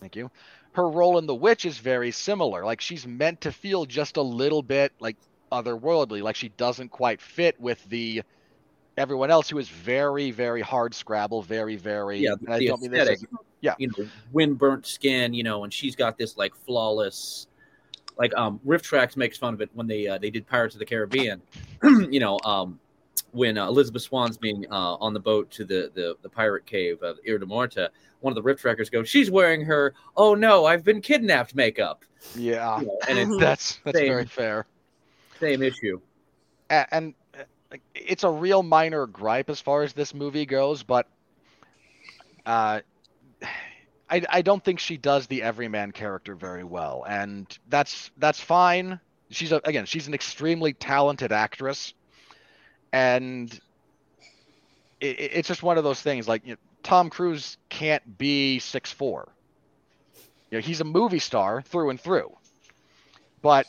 Thank 0.00 0.16
you. 0.16 0.30
Her 0.72 0.88
role 0.88 1.18
in 1.18 1.26
The 1.26 1.34
Witch 1.34 1.64
is 1.64 1.78
very 1.78 2.10
similar. 2.10 2.64
Like 2.64 2.80
she's 2.80 3.06
meant 3.06 3.42
to 3.42 3.52
feel 3.52 3.84
just 3.84 4.16
a 4.16 4.22
little 4.22 4.62
bit 4.62 4.92
like 4.98 5.16
otherworldly, 5.52 6.22
like 6.22 6.34
she 6.34 6.48
doesn't 6.48 6.88
quite 6.88 7.20
fit 7.20 7.60
with 7.60 7.84
the 7.88 8.22
everyone 8.96 9.30
else 9.30 9.48
who 9.48 9.58
is 9.58 9.68
very, 9.68 10.30
very 10.30 10.60
hard 10.60 10.94
scrabble, 10.94 11.42
very, 11.42 11.76
very. 11.76 12.18
Yeah, 12.18 12.34
and 12.44 12.52
I 12.52 12.64
don't 12.64 12.80
mean 12.82 12.90
this 12.90 13.24
yeah. 13.60 13.74
You 13.78 13.88
know, 13.96 14.08
wind 14.32 14.58
burnt 14.58 14.86
skin, 14.86 15.32
you 15.32 15.44
know, 15.44 15.64
and 15.64 15.72
she's 15.72 15.94
got 15.96 16.18
this 16.18 16.36
like 16.36 16.54
flawless 16.54 17.46
like 18.18 18.34
um 18.34 18.60
RiffTrax 18.66 19.16
makes 19.16 19.38
fun 19.38 19.54
of 19.54 19.60
it 19.60 19.70
when 19.72 19.86
they 19.86 20.06
uh, 20.06 20.18
they 20.18 20.30
did 20.30 20.46
Pirates 20.46 20.74
of 20.74 20.80
the 20.80 20.84
Caribbean. 20.84 21.40
you 21.82 22.20
know, 22.20 22.38
um 22.44 22.78
when 23.30 23.56
uh, 23.56 23.66
Elizabeth 23.66 24.02
Swann's 24.02 24.36
being 24.36 24.66
uh, 24.70 24.94
on 24.96 25.14
the 25.14 25.20
boat 25.20 25.50
to 25.52 25.64
the, 25.64 25.90
the, 25.94 26.14
the 26.20 26.28
pirate 26.28 26.66
cave 26.66 27.02
of 27.02 27.16
Isla 27.26 27.38
de 27.38 27.46
Muerta, 27.46 27.88
one 28.20 28.30
of 28.30 28.34
the 28.34 28.42
Riff 28.42 28.60
Trackers 28.60 28.90
go, 28.90 29.02
She's 29.04 29.30
wearing 29.30 29.64
her, 29.64 29.94
oh 30.18 30.34
no, 30.34 30.66
I've 30.66 30.84
been 30.84 31.00
kidnapped 31.00 31.54
makeup. 31.54 32.04
yeah, 32.36 32.80
You 32.80 32.86
know, 32.86 32.98
and 33.08 33.18
it's 33.18 33.36
that's 33.40 33.80
that's 33.84 33.96
Same. 33.96 34.08
very 34.08 34.26
fair. 34.26 34.66
same 35.40 35.62
issue. 35.62 35.98
And 36.68 37.14
uh, 37.14 37.21
it's 37.94 38.24
a 38.24 38.30
real 38.30 38.62
minor 38.62 39.06
gripe 39.06 39.50
as 39.50 39.60
far 39.60 39.82
as 39.82 39.92
this 39.92 40.14
movie 40.14 40.46
goes, 40.46 40.82
but 40.82 41.06
uh, 42.46 42.80
I 44.10 44.22
I 44.28 44.42
don't 44.42 44.62
think 44.62 44.78
she 44.80 44.96
does 44.96 45.26
the 45.26 45.42
everyman 45.42 45.92
character 45.92 46.34
very 46.34 46.64
well, 46.64 47.04
and 47.08 47.46
that's 47.68 48.10
that's 48.16 48.40
fine. 48.40 49.00
She's 49.30 49.52
a, 49.52 49.60
again, 49.64 49.86
she's 49.86 50.06
an 50.08 50.14
extremely 50.14 50.72
talented 50.74 51.32
actress, 51.32 51.94
and 52.92 53.58
it- 55.00 55.18
it's 55.18 55.48
just 55.48 55.62
one 55.62 55.78
of 55.78 55.84
those 55.84 56.00
things. 56.00 56.28
Like 56.28 56.46
you 56.46 56.52
know, 56.54 56.58
Tom 56.82 57.10
Cruise 57.10 57.56
can't 57.68 58.18
be 58.18 58.58
six 58.58 58.92
four. 58.92 59.34
You 60.50 60.58
know, 60.58 60.62
he's 60.62 60.80
a 60.80 60.84
movie 60.84 61.18
star 61.18 61.62
through 61.62 61.90
and 61.90 62.00
through, 62.00 62.36
but 63.42 63.66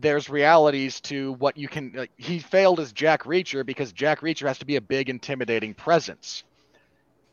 there's 0.00 0.28
realities 0.28 1.00
to 1.02 1.32
what 1.34 1.56
you 1.56 1.68
can. 1.68 1.92
Like, 1.94 2.10
he 2.16 2.38
failed 2.38 2.80
as 2.80 2.92
Jack 2.92 3.24
Reacher 3.24 3.64
because 3.64 3.92
Jack 3.92 4.20
Reacher 4.20 4.46
has 4.46 4.58
to 4.58 4.66
be 4.66 4.76
a 4.76 4.80
big, 4.80 5.08
intimidating 5.08 5.74
presence. 5.74 6.44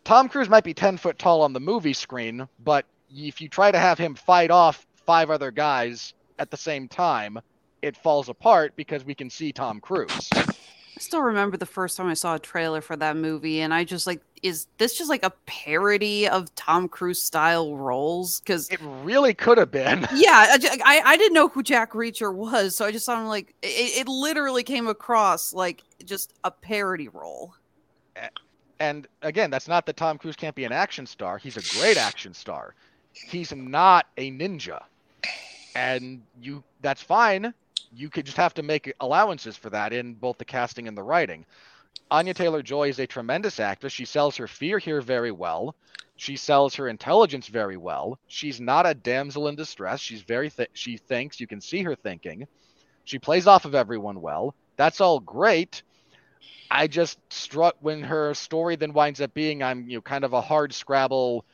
Tom 0.03 0.28
Cruise 0.28 0.49
might 0.49 0.64
be 0.64 0.74
10 0.74 0.97
foot 0.97 1.18
tall 1.18 1.41
on 1.41 1.53
the 1.53 1.59
movie 1.59 1.93
screen, 1.93 2.47
but 2.64 2.86
if 3.09 3.39
you 3.39 3.47
try 3.47 3.72
to 3.72 3.80
have 3.80 3.97
him 3.97 4.16
fight 4.16 4.51
off 4.51 4.86
five 5.05 5.30
other 5.30 5.51
guys 5.51 6.14
at 6.39 6.51
the 6.51 6.57
same 6.57 6.88
time, 6.88 7.39
it 7.82 7.95
falls 7.97 8.30
apart 8.30 8.74
because 8.76 9.05
we 9.05 9.16
can 9.16 9.30
see 9.30 9.51
Tom 9.51 9.80
Cruise. 9.80 10.30
I 10.34 10.99
still 10.99 11.22
remember 11.22 11.57
the 11.57 11.66
first 11.66 11.97
time 11.97 12.07
I 12.07 12.14
saw 12.14 12.36
a 12.36 12.39
trailer 12.39 12.82
for 12.82 12.95
that 12.97 13.16
movie, 13.16 13.61
and 13.61 13.74
I 13.74 13.84
just 13.84 14.07
like, 14.07 14.22
is 14.43 14.67
this 14.77 14.97
just 14.97 15.09
like 15.09 15.23
a 15.23 15.31
parody 15.45 16.27
of 16.27 16.53
Tom 16.55 16.89
Cruise 16.89 17.23
style 17.23 17.75
roles? 17.77 18.41
Because 18.41 18.69
It 18.69 18.81
really 18.81 19.33
could 19.33 19.57
have 19.57 19.71
been. 19.71 20.01
yeah, 20.15 20.57
I, 20.85 21.01
I 21.05 21.17
didn't 21.17 21.33
know 21.33 21.47
who 21.47 21.63
Jack 21.63 21.93
Reacher 21.93 22.33
was, 22.33 22.75
so 22.75 22.85
I 22.85 22.91
just 22.91 23.05
saw 23.05 23.19
him 23.19 23.27
like 23.27 23.55
it, 23.61 24.01
it 24.01 24.07
literally 24.09 24.63
came 24.63 24.87
across 24.87 25.53
like 25.53 25.81
just 26.03 26.33
a 26.43 26.51
parody 26.51 27.07
role. 27.07 27.55
And 28.79 29.07
again, 29.21 29.49
that's 29.49 29.69
not 29.69 29.85
that 29.85 29.95
Tom 29.95 30.17
Cruise 30.17 30.35
can't 30.35 30.55
be 30.55 30.65
an 30.65 30.73
action 30.73 31.05
star. 31.05 31.37
He's 31.37 31.55
a 31.55 31.79
great 31.79 31.95
action 31.95 32.33
star. 32.33 32.75
He's 33.13 33.55
not 33.55 34.07
a 34.17 34.29
ninja. 34.31 34.83
And 35.75 36.21
you 36.41 36.63
that's 36.81 37.01
fine. 37.01 37.53
You 37.95 38.09
could 38.09 38.25
just 38.25 38.37
have 38.37 38.53
to 38.55 38.63
make 38.63 38.93
allowances 38.99 39.55
for 39.55 39.69
that 39.69 39.93
in 39.93 40.15
both 40.15 40.37
the 40.37 40.45
casting 40.45 40.89
and 40.89 40.97
the 40.97 41.03
writing. 41.03 41.45
Anya 42.11 42.33
Taylor-Joy 42.33 42.89
is 42.89 42.99
a 42.99 43.07
tremendous 43.07 43.59
actress. 43.59 43.93
She 43.93 44.05
sells 44.05 44.37
her 44.37 44.47
fear 44.47 44.77
here 44.77 45.01
very 45.01 45.31
well. 45.31 45.75
She 46.15 46.35
sells 46.35 46.75
her 46.75 46.87
intelligence 46.87 47.47
very 47.47 47.77
well. 47.77 48.19
She's 48.27 48.61
not 48.61 48.85
a 48.85 48.93
damsel 48.93 49.47
in 49.47 49.55
distress. 49.55 49.99
She's 49.99 50.21
very 50.21 50.49
th- 50.49 50.69
she 50.73 50.97
thinks, 50.97 51.39
you 51.39 51.47
can 51.47 51.59
see 51.59 51.81
her 51.83 51.95
thinking. 51.95 52.47
She 53.03 53.19
plays 53.19 53.47
off 53.47 53.65
of 53.65 53.75
everyone 53.75 54.21
well. 54.21 54.55
That's 54.77 55.01
all 55.01 55.19
great. 55.19 55.83
I 56.69 56.87
just 56.87 57.19
struck 57.31 57.75
when 57.81 58.03
her 58.03 58.33
story 58.33 58.75
then 58.75 58.93
winds 58.93 59.21
up 59.21 59.33
being 59.33 59.61
I'm 59.61 59.89
you 59.89 59.97
know 59.97 60.01
kind 60.01 60.23
of 60.23 60.33
a 60.33 60.41
hard 60.41 60.73
scrabble 60.73 61.45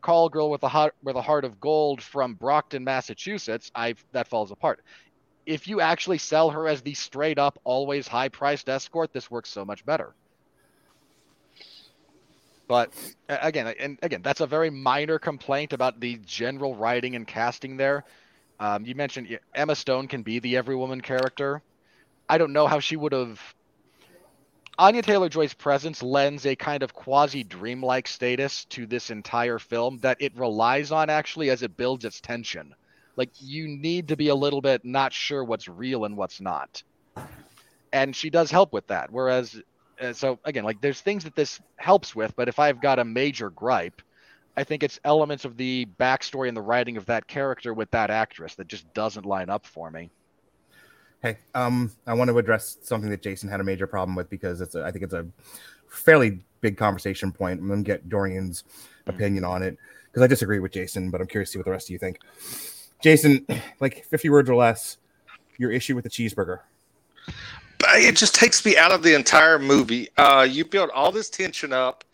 call 0.00 0.28
girl 0.28 0.50
with 0.50 0.62
a 0.62 0.68
heart 0.68 0.94
with 1.02 1.16
a 1.16 1.22
heart 1.22 1.44
of 1.44 1.60
gold 1.60 2.00
from 2.02 2.34
Brockton, 2.34 2.84
Massachusetts. 2.84 3.70
I 3.74 3.94
that 4.12 4.28
falls 4.28 4.50
apart. 4.50 4.84
If 5.46 5.68
you 5.68 5.80
actually 5.80 6.18
sell 6.18 6.50
her 6.50 6.68
as 6.68 6.82
the 6.82 6.94
straight 6.94 7.38
up 7.38 7.58
always 7.64 8.06
high 8.06 8.28
priced 8.28 8.68
escort, 8.68 9.12
this 9.12 9.30
works 9.30 9.50
so 9.50 9.64
much 9.64 9.84
better. 9.84 10.14
But 12.68 12.92
again, 13.28 13.66
and 13.80 13.98
again, 14.00 14.22
that's 14.22 14.40
a 14.40 14.46
very 14.46 14.70
minor 14.70 15.18
complaint 15.18 15.72
about 15.72 15.98
the 15.98 16.20
general 16.24 16.76
writing 16.76 17.16
and 17.16 17.26
casting 17.26 17.76
there. 17.76 18.04
Um, 18.60 18.84
you 18.84 18.94
mentioned 18.94 19.36
Emma 19.52 19.74
Stone 19.74 20.06
can 20.06 20.22
be 20.22 20.38
the 20.38 20.56
every 20.56 20.76
woman 20.76 21.00
character. 21.00 21.62
I 22.28 22.38
don't 22.38 22.52
know 22.52 22.68
how 22.68 22.78
she 22.78 22.94
would 22.94 23.12
have. 23.12 23.40
Anya 24.78 25.02
Taylor 25.02 25.28
Joy's 25.28 25.52
presence 25.52 26.00
lends 26.00 26.46
a 26.46 26.54
kind 26.54 26.84
of 26.84 26.94
quasi 26.94 27.42
dreamlike 27.42 28.06
status 28.06 28.66
to 28.66 28.86
this 28.86 29.10
entire 29.10 29.58
film 29.58 29.98
that 30.02 30.18
it 30.20 30.36
relies 30.36 30.92
on 30.92 31.10
actually 31.10 31.50
as 31.50 31.64
it 31.64 31.76
builds 31.76 32.04
its 32.04 32.20
tension. 32.20 32.74
Like, 33.20 33.28
you 33.38 33.68
need 33.68 34.08
to 34.08 34.16
be 34.16 34.28
a 34.28 34.34
little 34.34 34.62
bit 34.62 34.82
not 34.82 35.12
sure 35.12 35.44
what's 35.44 35.68
real 35.68 36.06
and 36.06 36.16
what's 36.16 36.40
not. 36.40 36.82
And 37.92 38.16
she 38.16 38.30
does 38.30 38.50
help 38.50 38.72
with 38.72 38.86
that. 38.86 39.12
Whereas, 39.12 39.60
uh, 40.00 40.14
so 40.14 40.38
again, 40.46 40.64
like, 40.64 40.80
there's 40.80 41.02
things 41.02 41.24
that 41.24 41.36
this 41.36 41.60
helps 41.76 42.16
with, 42.16 42.34
but 42.34 42.48
if 42.48 42.58
I've 42.58 42.80
got 42.80 42.98
a 42.98 43.04
major 43.04 43.50
gripe, 43.50 44.00
I 44.56 44.64
think 44.64 44.82
it's 44.82 44.98
elements 45.04 45.44
of 45.44 45.58
the 45.58 45.86
backstory 45.98 46.48
and 46.48 46.56
the 46.56 46.62
writing 46.62 46.96
of 46.96 47.04
that 47.06 47.26
character 47.26 47.74
with 47.74 47.90
that 47.90 48.08
actress 48.08 48.54
that 48.54 48.68
just 48.68 48.90
doesn't 48.94 49.26
line 49.26 49.50
up 49.50 49.66
for 49.66 49.90
me. 49.90 50.08
Hey, 51.20 51.36
um, 51.54 51.92
I 52.06 52.14
want 52.14 52.30
to 52.30 52.38
address 52.38 52.78
something 52.80 53.10
that 53.10 53.20
Jason 53.20 53.50
had 53.50 53.60
a 53.60 53.64
major 53.64 53.86
problem 53.86 54.16
with 54.16 54.30
because 54.30 54.62
it's 54.62 54.76
a, 54.76 54.82
I 54.82 54.92
think 54.92 55.04
it's 55.04 55.12
a 55.12 55.26
fairly 55.90 56.40
big 56.62 56.78
conversation 56.78 57.32
point. 57.32 57.60
I'm 57.60 57.68
gonna 57.68 57.82
get 57.82 58.08
Dorian's 58.08 58.64
opinion 59.06 59.44
on 59.44 59.62
it 59.62 59.76
because 60.06 60.22
I 60.22 60.26
disagree 60.26 60.58
with 60.58 60.72
Jason, 60.72 61.10
but 61.10 61.20
I'm 61.20 61.26
curious 61.26 61.50
to 61.50 61.52
see 61.52 61.58
what 61.58 61.66
the 61.66 61.70
rest 61.70 61.88
of 61.88 61.90
you 61.90 61.98
think. 61.98 62.20
Jason, 63.02 63.46
like 63.80 64.04
50 64.04 64.28
words 64.30 64.50
or 64.50 64.56
less, 64.56 64.98
your 65.58 65.70
issue 65.70 65.94
with 65.94 66.04
the 66.04 66.10
cheeseburger. 66.10 66.60
It 67.94 68.16
just 68.16 68.34
takes 68.34 68.64
me 68.64 68.76
out 68.76 68.92
of 68.92 69.02
the 69.02 69.14
entire 69.14 69.58
movie. 69.58 70.08
Uh, 70.16 70.46
you 70.48 70.64
build 70.64 70.90
all 70.90 71.10
this 71.10 71.30
tension 71.30 71.72
up 71.72 72.04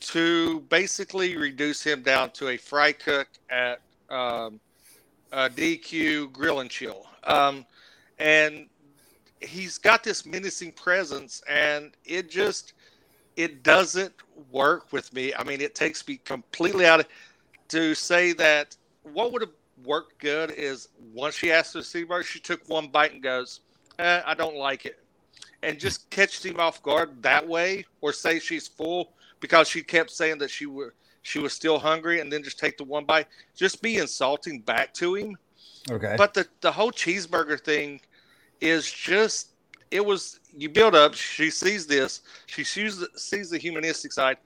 to 0.00 0.60
basically 0.68 1.36
reduce 1.36 1.82
him 1.82 2.02
down 2.02 2.30
to 2.32 2.48
a 2.48 2.56
fry 2.56 2.92
cook 2.92 3.28
at 3.50 3.80
um, 4.10 4.60
uh, 5.32 5.48
DQ 5.48 6.32
Grill 6.32 6.60
and 6.60 6.70
Chill. 6.70 7.06
Um, 7.24 7.64
and 8.18 8.66
he's 9.40 9.78
got 9.78 10.04
this 10.04 10.26
menacing 10.26 10.72
presence, 10.72 11.42
and 11.48 11.92
it 12.04 12.30
just 12.30 12.74
it 13.36 13.62
doesn't 13.62 14.12
work 14.50 14.92
with 14.92 15.12
me. 15.12 15.32
I 15.34 15.44
mean, 15.44 15.60
it 15.60 15.74
takes 15.74 16.06
me 16.06 16.20
completely 16.24 16.86
out 16.86 17.00
of 17.00 17.06
to 17.68 17.94
say 17.94 18.32
that 18.32 18.76
what 19.04 19.32
would 19.32 19.42
have 19.42 19.52
worked 19.84 20.18
good 20.18 20.50
is 20.50 20.88
once 21.12 21.34
she 21.34 21.52
asked 21.52 21.72
for 21.72 21.78
the 21.78 21.84
cheeseburger, 21.84 22.24
she 22.24 22.40
took 22.40 22.68
one 22.68 22.88
bite 22.88 23.12
and 23.12 23.22
goes, 23.22 23.60
eh, 23.98 24.22
"I 24.24 24.34
don't 24.34 24.56
like 24.56 24.86
it," 24.86 24.98
and 25.62 25.78
just 25.78 26.08
catch 26.10 26.44
him 26.44 26.60
off 26.60 26.82
guard 26.82 27.22
that 27.22 27.46
way, 27.46 27.84
or 28.00 28.12
say 28.12 28.38
she's 28.38 28.68
full 28.68 29.12
because 29.40 29.68
she 29.68 29.82
kept 29.82 30.10
saying 30.10 30.38
that 30.38 30.50
she 30.50 30.66
were 30.66 30.94
she 31.22 31.38
was 31.38 31.52
still 31.52 31.78
hungry, 31.78 32.20
and 32.20 32.32
then 32.32 32.42
just 32.42 32.58
take 32.58 32.78
the 32.78 32.84
one 32.84 33.04
bite. 33.04 33.26
Just 33.54 33.82
be 33.82 33.98
insulting 33.98 34.60
back 34.60 34.94
to 34.94 35.14
him. 35.14 35.36
Okay. 35.90 36.14
But 36.16 36.34
the 36.34 36.46
the 36.60 36.72
whole 36.72 36.92
cheeseburger 36.92 37.60
thing 37.60 38.00
is 38.60 38.90
just 38.90 39.48
it 39.90 40.04
was 40.04 40.40
you 40.56 40.68
build 40.68 40.94
up. 40.94 41.14
She 41.14 41.50
sees 41.50 41.86
this. 41.86 42.22
She 42.46 42.64
sees 42.64 42.98
the, 42.98 43.08
sees 43.16 43.50
the 43.50 43.58
humanistic 43.58 44.12
side, 44.12 44.38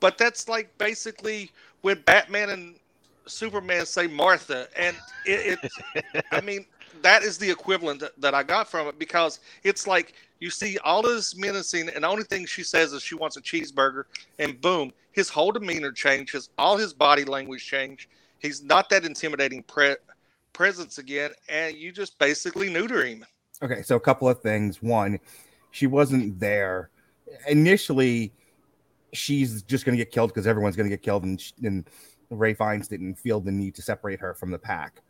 but 0.00 0.18
that's 0.18 0.48
like 0.48 0.76
basically 0.78 1.50
when 1.82 2.00
Batman 2.02 2.50
and 2.50 2.79
Superman 3.30 3.86
say 3.86 4.06
Martha, 4.06 4.68
and 4.76 4.96
it. 5.24 5.58
it 5.94 6.24
I 6.32 6.40
mean, 6.42 6.66
that 7.02 7.22
is 7.22 7.38
the 7.38 7.50
equivalent 7.50 8.00
that, 8.00 8.20
that 8.20 8.34
I 8.34 8.42
got 8.42 8.68
from 8.68 8.86
it 8.88 8.98
because 8.98 9.40
it's 9.62 9.86
like 9.86 10.14
you 10.40 10.50
see 10.50 10.78
all 10.84 11.02
this 11.02 11.36
menacing, 11.36 11.88
and 11.90 12.04
the 12.04 12.08
only 12.08 12.24
thing 12.24 12.46
she 12.46 12.62
says 12.62 12.92
is 12.92 13.02
she 13.02 13.14
wants 13.14 13.36
a 13.36 13.40
cheeseburger, 13.40 14.04
and 14.38 14.60
boom, 14.60 14.92
his 15.12 15.28
whole 15.28 15.52
demeanor 15.52 15.92
changes, 15.92 16.50
all 16.58 16.76
his 16.76 16.92
body 16.92 17.24
language 17.24 17.64
change. 17.66 18.08
He's 18.38 18.62
not 18.62 18.88
that 18.90 19.04
intimidating 19.04 19.62
pre- 19.62 19.96
presence 20.52 20.98
again, 20.98 21.30
and 21.48 21.76
you 21.76 21.92
just 21.92 22.18
basically 22.18 22.70
neuter 22.72 23.04
him. 23.04 23.24
Okay, 23.62 23.82
so 23.82 23.96
a 23.96 24.00
couple 24.00 24.28
of 24.28 24.40
things. 24.40 24.82
One, 24.82 25.18
she 25.70 25.86
wasn't 25.86 26.40
there 26.40 26.90
initially. 27.48 28.32
She's 29.12 29.62
just 29.62 29.84
going 29.84 29.96
to 29.96 30.02
get 30.02 30.12
killed 30.12 30.30
because 30.30 30.46
everyone's 30.46 30.76
going 30.76 30.88
to 30.88 30.96
get 30.96 31.02
killed, 31.02 31.24
and, 31.24 31.40
sh- 31.40 31.52
and 31.62 31.86
Rafe 32.30 32.58
Fiennes 32.58 32.88
didn't 32.88 33.16
feel 33.16 33.40
the 33.40 33.50
need 33.52 33.74
to 33.74 33.82
separate 33.82 34.20
her 34.20 34.34
from 34.34 34.50
the 34.50 34.58
pack. 34.58 35.00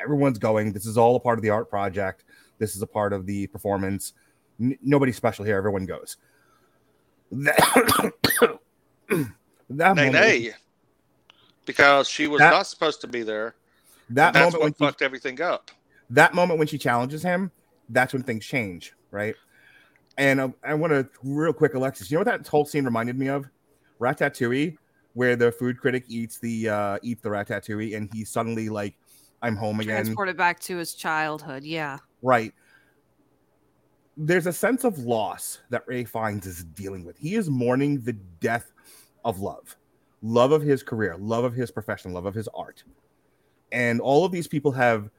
Everyone's 0.00 0.38
going. 0.38 0.72
This 0.72 0.86
is 0.86 0.96
all 0.96 1.16
a 1.16 1.20
part 1.20 1.38
of 1.38 1.42
the 1.42 1.50
art 1.50 1.68
project. 1.68 2.24
This 2.58 2.74
is 2.76 2.82
a 2.82 2.86
part 2.86 3.12
of 3.12 3.26
the 3.26 3.46
performance. 3.48 4.12
N- 4.60 4.78
nobody's 4.82 5.16
special 5.16 5.44
here. 5.44 5.56
Everyone 5.56 5.84
goes. 5.86 6.16
That, 7.32 8.12
that 9.08 9.28
Nay, 9.68 10.06
moment, 10.06 10.12
nay, 10.12 10.50
because 11.66 12.08
she 12.08 12.26
was 12.26 12.38
That- 12.40 12.50
not 12.50 12.66
supposed 12.66 13.00
to 13.02 13.06
be 13.06 13.22
there. 13.22 13.54
that 14.10 14.32
That's 14.34 14.52
moment 14.52 14.54
when 14.54 14.70
what 14.70 14.78
she, 14.78 14.84
fucked 14.84 15.02
everything 15.02 15.40
up. 15.40 15.70
that 16.10 16.34
moment 16.34 16.58
when 16.58 16.66
she 16.68 16.78
challenges 16.78 17.22
him, 17.22 17.50
that's 17.88 18.12
when 18.12 18.22
things 18.22 18.44
change, 18.44 18.94
right? 19.10 19.34
And 20.18 20.40
uh, 20.40 20.48
I 20.64 20.74
want 20.74 20.92
to 20.92 21.08
real 21.22 21.52
quick, 21.52 21.74
Alexis. 21.74 22.10
You 22.10 22.16
know 22.16 22.20
what 22.24 22.26
that 22.42 22.46
whole 22.48 22.64
scene 22.64 22.84
reminded 22.84 23.16
me 23.18 23.28
of? 23.28 23.46
Ratatouille, 24.00 24.76
where 25.14 25.36
the 25.36 25.50
food 25.50 25.78
critic 25.78 26.04
eats 26.08 26.38
the 26.38 26.68
uh 26.68 26.98
eats 27.02 27.22
the 27.22 27.28
ratatouille, 27.28 27.96
and 27.96 28.08
he's 28.12 28.30
suddenly 28.30 28.68
like, 28.68 28.96
"I'm 29.42 29.56
home 29.56 29.80
again." 29.80 30.04
Transported 30.04 30.36
back 30.36 30.60
to 30.60 30.76
his 30.76 30.94
childhood. 30.94 31.64
Yeah. 31.64 31.98
Right. 32.22 32.52
There's 34.16 34.46
a 34.46 34.52
sense 34.52 34.84
of 34.84 34.98
loss 34.98 35.60
that 35.70 35.84
Rafe 35.86 36.10
Fiennes 36.10 36.46
is 36.46 36.64
dealing 36.64 37.04
with. 37.04 37.16
He 37.16 37.36
is 37.36 37.48
mourning 37.48 38.00
the 38.02 38.12
death 38.12 38.72
of 39.24 39.40
love, 39.40 39.76
love 40.22 40.52
of 40.52 40.62
his 40.62 40.82
career, 40.82 41.16
love 41.18 41.44
of 41.44 41.54
his 41.54 41.70
profession, 41.70 42.12
love 42.12 42.26
of 42.26 42.34
his 42.34 42.48
art. 42.48 42.84
And 43.72 44.00
all 44.00 44.24
of 44.24 44.32
these 44.32 44.48
people 44.48 44.72
have 44.72 45.10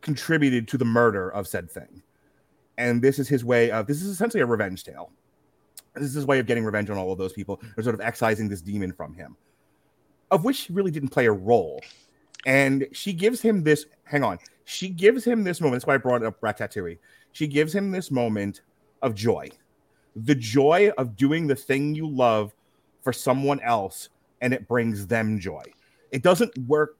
contributed 0.00 0.68
to 0.68 0.78
the 0.78 0.84
murder 0.84 1.30
of 1.30 1.48
said 1.48 1.70
thing. 1.70 2.02
And 2.76 3.00
this 3.00 3.18
is 3.18 3.28
his 3.28 3.44
way 3.44 3.70
of 3.70 3.86
this 3.86 4.02
is 4.02 4.08
essentially 4.08 4.42
a 4.42 4.46
revenge 4.46 4.84
tale. 4.84 5.10
This 5.94 6.04
is 6.04 6.14
his 6.14 6.26
way 6.26 6.38
of 6.38 6.46
getting 6.46 6.64
revenge 6.64 6.90
on 6.90 6.98
all 6.98 7.12
of 7.12 7.18
those 7.18 7.32
people 7.32 7.60
or 7.76 7.82
sort 7.82 7.94
of 7.94 8.00
excising 8.00 8.48
this 8.48 8.60
demon 8.60 8.92
from 8.92 9.14
him, 9.14 9.36
of 10.30 10.44
which 10.44 10.62
he 10.62 10.72
really 10.72 10.90
didn't 10.90 11.10
play 11.10 11.26
a 11.26 11.32
role. 11.32 11.80
And 12.46 12.86
she 12.92 13.12
gives 13.12 13.40
him 13.40 13.62
this, 13.62 13.86
hang 14.04 14.22
on, 14.22 14.38
she 14.64 14.88
gives 14.88 15.24
him 15.24 15.44
this 15.44 15.60
moment. 15.60 15.80
That's 15.80 15.86
why 15.86 15.94
I 15.94 15.98
brought 15.98 16.22
up 16.24 16.40
Ratatouille. 16.40 16.98
She 17.32 17.46
gives 17.46 17.74
him 17.74 17.90
this 17.90 18.10
moment 18.10 18.62
of 19.02 19.14
joy, 19.14 19.50
the 20.16 20.34
joy 20.34 20.90
of 20.98 21.16
doing 21.16 21.46
the 21.46 21.54
thing 21.54 21.94
you 21.94 22.08
love 22.08 22.54
for 23.02 23.12
someone 23.12 23.60
else, 23.60 24.08
and 24.40 24.52
it 24.52 24.66
brings 24.68 25.06
them 25.06 25.38
joy. 25.38 25.62
It 26.10 26.22
doesn't 26.22 26.56
work. 26.66 26.98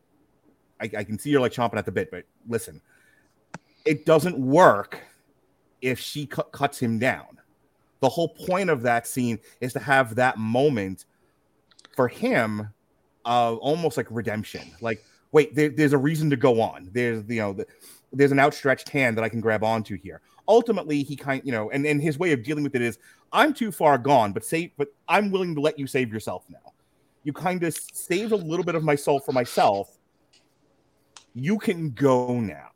I, 0.80 0.90
I 0.98 1.04
can 1.04 1.18
see 1.18 1.30
you're 1.30 1.40
like 1.40 1.52
chomping 1.52 1.78
at 1.78 1.86
the 1.86 1.92
bit, 1.92 2.10
but 2.10 2.24
listen, 2.48 2.80
it 3.84 4.06
doesn't 4.06 4.38
work 4.38 5.00
if 5.80 5.98
she 5.98 6.26
cu- 6.26 6.42
cuts 6.44 6.78
him 6.78 6.98
down. 6.98 7.38
The 8.00 8.08
whole 8.08 8.28
point 8.28 8.70
of 8.70 8.82
that 8.82 9.06
scene 9.06 9.38
is 9.60 9.72
to 9.72 9.78
have 9.78 10.16
that 10.16 10.38
moment 10.38 11.06
for 11.94 12.08
him 12.08 12.68
of 13.24 13.58
almost 13.58 13.96
like 13.96 14.06
redemption. 14.10 14.62
Like, 14.80 15.02
wait, 15.32 15.54
there, 15.54 15.70
there's 15.70 15.92
a 15.92 15.98
reason 15.98 16.30
to 16.30 16.36
go 16.36 16.60
on. 16.60 16.90
There's, 16.92 17.24
you 17.28 17.40
know, 17.40 17.52
the, 17.54 17.66
there's 18.12 18.32
an 18.32 18.38
outstretched 18.38 18.88
hand 18.88 19.16
that 19.16 19.24
I 19.24 19.28
can 19.28 19.40
grab 19.40 19.64
onto 19.64 19.96
here. 19.96 20.20
Ultimately, 20.46 21.02
he 21.02 21.16
kind, 21.16 21.40
you 21.44 21.52
know, 21.52 21.70
and, 21.70 21.86
and 21.86 22.02
his 22.02 22.18
way 22.18 22.32
of 22.32 22.42
dealing 22.42 22.62
with 22.64 22.74
it 22.74 22.82
is, 22.82 22.98
I'm 23.32 23.54
too 23.54 23.72
far 23.72 23.96
gone, 23.96 24.32
but 24.32 24.44
save, 24.44 24.70
but 24.76 24.88
I'm 25.08 25.30
willing 25.30 25.54
to 25.54 25.60
let 25.60 25.78
you 25.78 25.86
save 25.86 26.12
yourself 26.12 26.44
now. 26.50 26.72
You 27.24 27.32
kind 27.32 27.62
of 27.64 27.74
saved 27.74 28.32
a 28.32 28.36
little 28.36 28.64
bit 28.64 28.74
of 28.74 28.84
my 28.84 28.94
soul 28.94 29.18
for 29.18 29.32
myself. 29.32 29.98
You 31.34 31.58
can 31.58 31.90
go 31.90 32.38
now. 32.38 32.68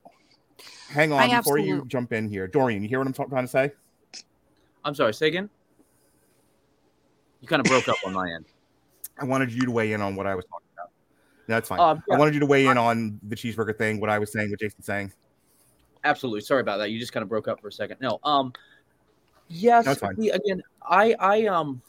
Hang 0.88 1.12
on 1.12 1.20
I 1.20 1.36
before 1.36 1.58
you 1.58 1.84
jump 1.86 2.12
in 2.14 2.28
here, 2.28 2.46
Dorian. 2.48 2.82
You 2.82 2.88
hear 2.88 2.98
what 2.98 3.06
I'm 3.06 3.12
t- 3.12 3.24
trying 3.28 3.44
to 3.44 3.48
say? 3.48 3.72
I'm 4.84 4.94
sorry. 4.94 5.14
Say 5.14 5.28
again. 5.28 5.50
You 7.40 7.48
kind 7.48 7.60
of 7.60 7.66
broke 7.66 7.88
up 7.88 7.96
on 8.04 8.12
my 8.12 8.30
end. 8.30 8.46
I 9.20 9.24
wanted 9.24 9.52
you 9.52 9.62
to 9.62 9.70
weigh 9.70 9.92
in 9.92 10.00
on 10.00 10.16
what 10.16 10.26
I 10.26 10.34
was 10.34 10.44
talking 10.46 10.66
about. 10.74 10.90
That's 11.46 11.68
fine. 11.68 11.80
Um, 11.80 12.02
I 12.12 12.16
wanted 12.16 12.34
you 12.34 12.40
to 12.40 12.46
weigh 12.46 12.66
in 12.66 12.76
on 12.78 13.18
the 13.22 13.36
cheeseburger 13.36 13.76
thing, 13.76 14.00
what 14.00 14.10
I 14.10 14.18
was 14.18 14.32
saying, 14.32 14.50
what 14.50 14.60
Jason's 14.60 14.86
saying. 14.86 15.12
Absolutely. 16.04 16.40
Sorry 16.40 16.60
about 16.60 16.78
that. 16.78 16.90
You 16.90 16.98
just 16.98 17.12
kind 17.12 17.22
of 17.22 17.28
broke 17.28 17.48
up 17.48 17.60
for 17.60 17.68
a 17.68 17.72
second. 17.72 17.98
No. 18.00 18.20
Um. 18.24 18.52
Yes. 19.48 19.84
That's 19.84 20.00
fine. 20.00 20.14
Again, 20.18 20.62
I 20.82 21.14
I 21.18 21.46
um, 21.46 21.80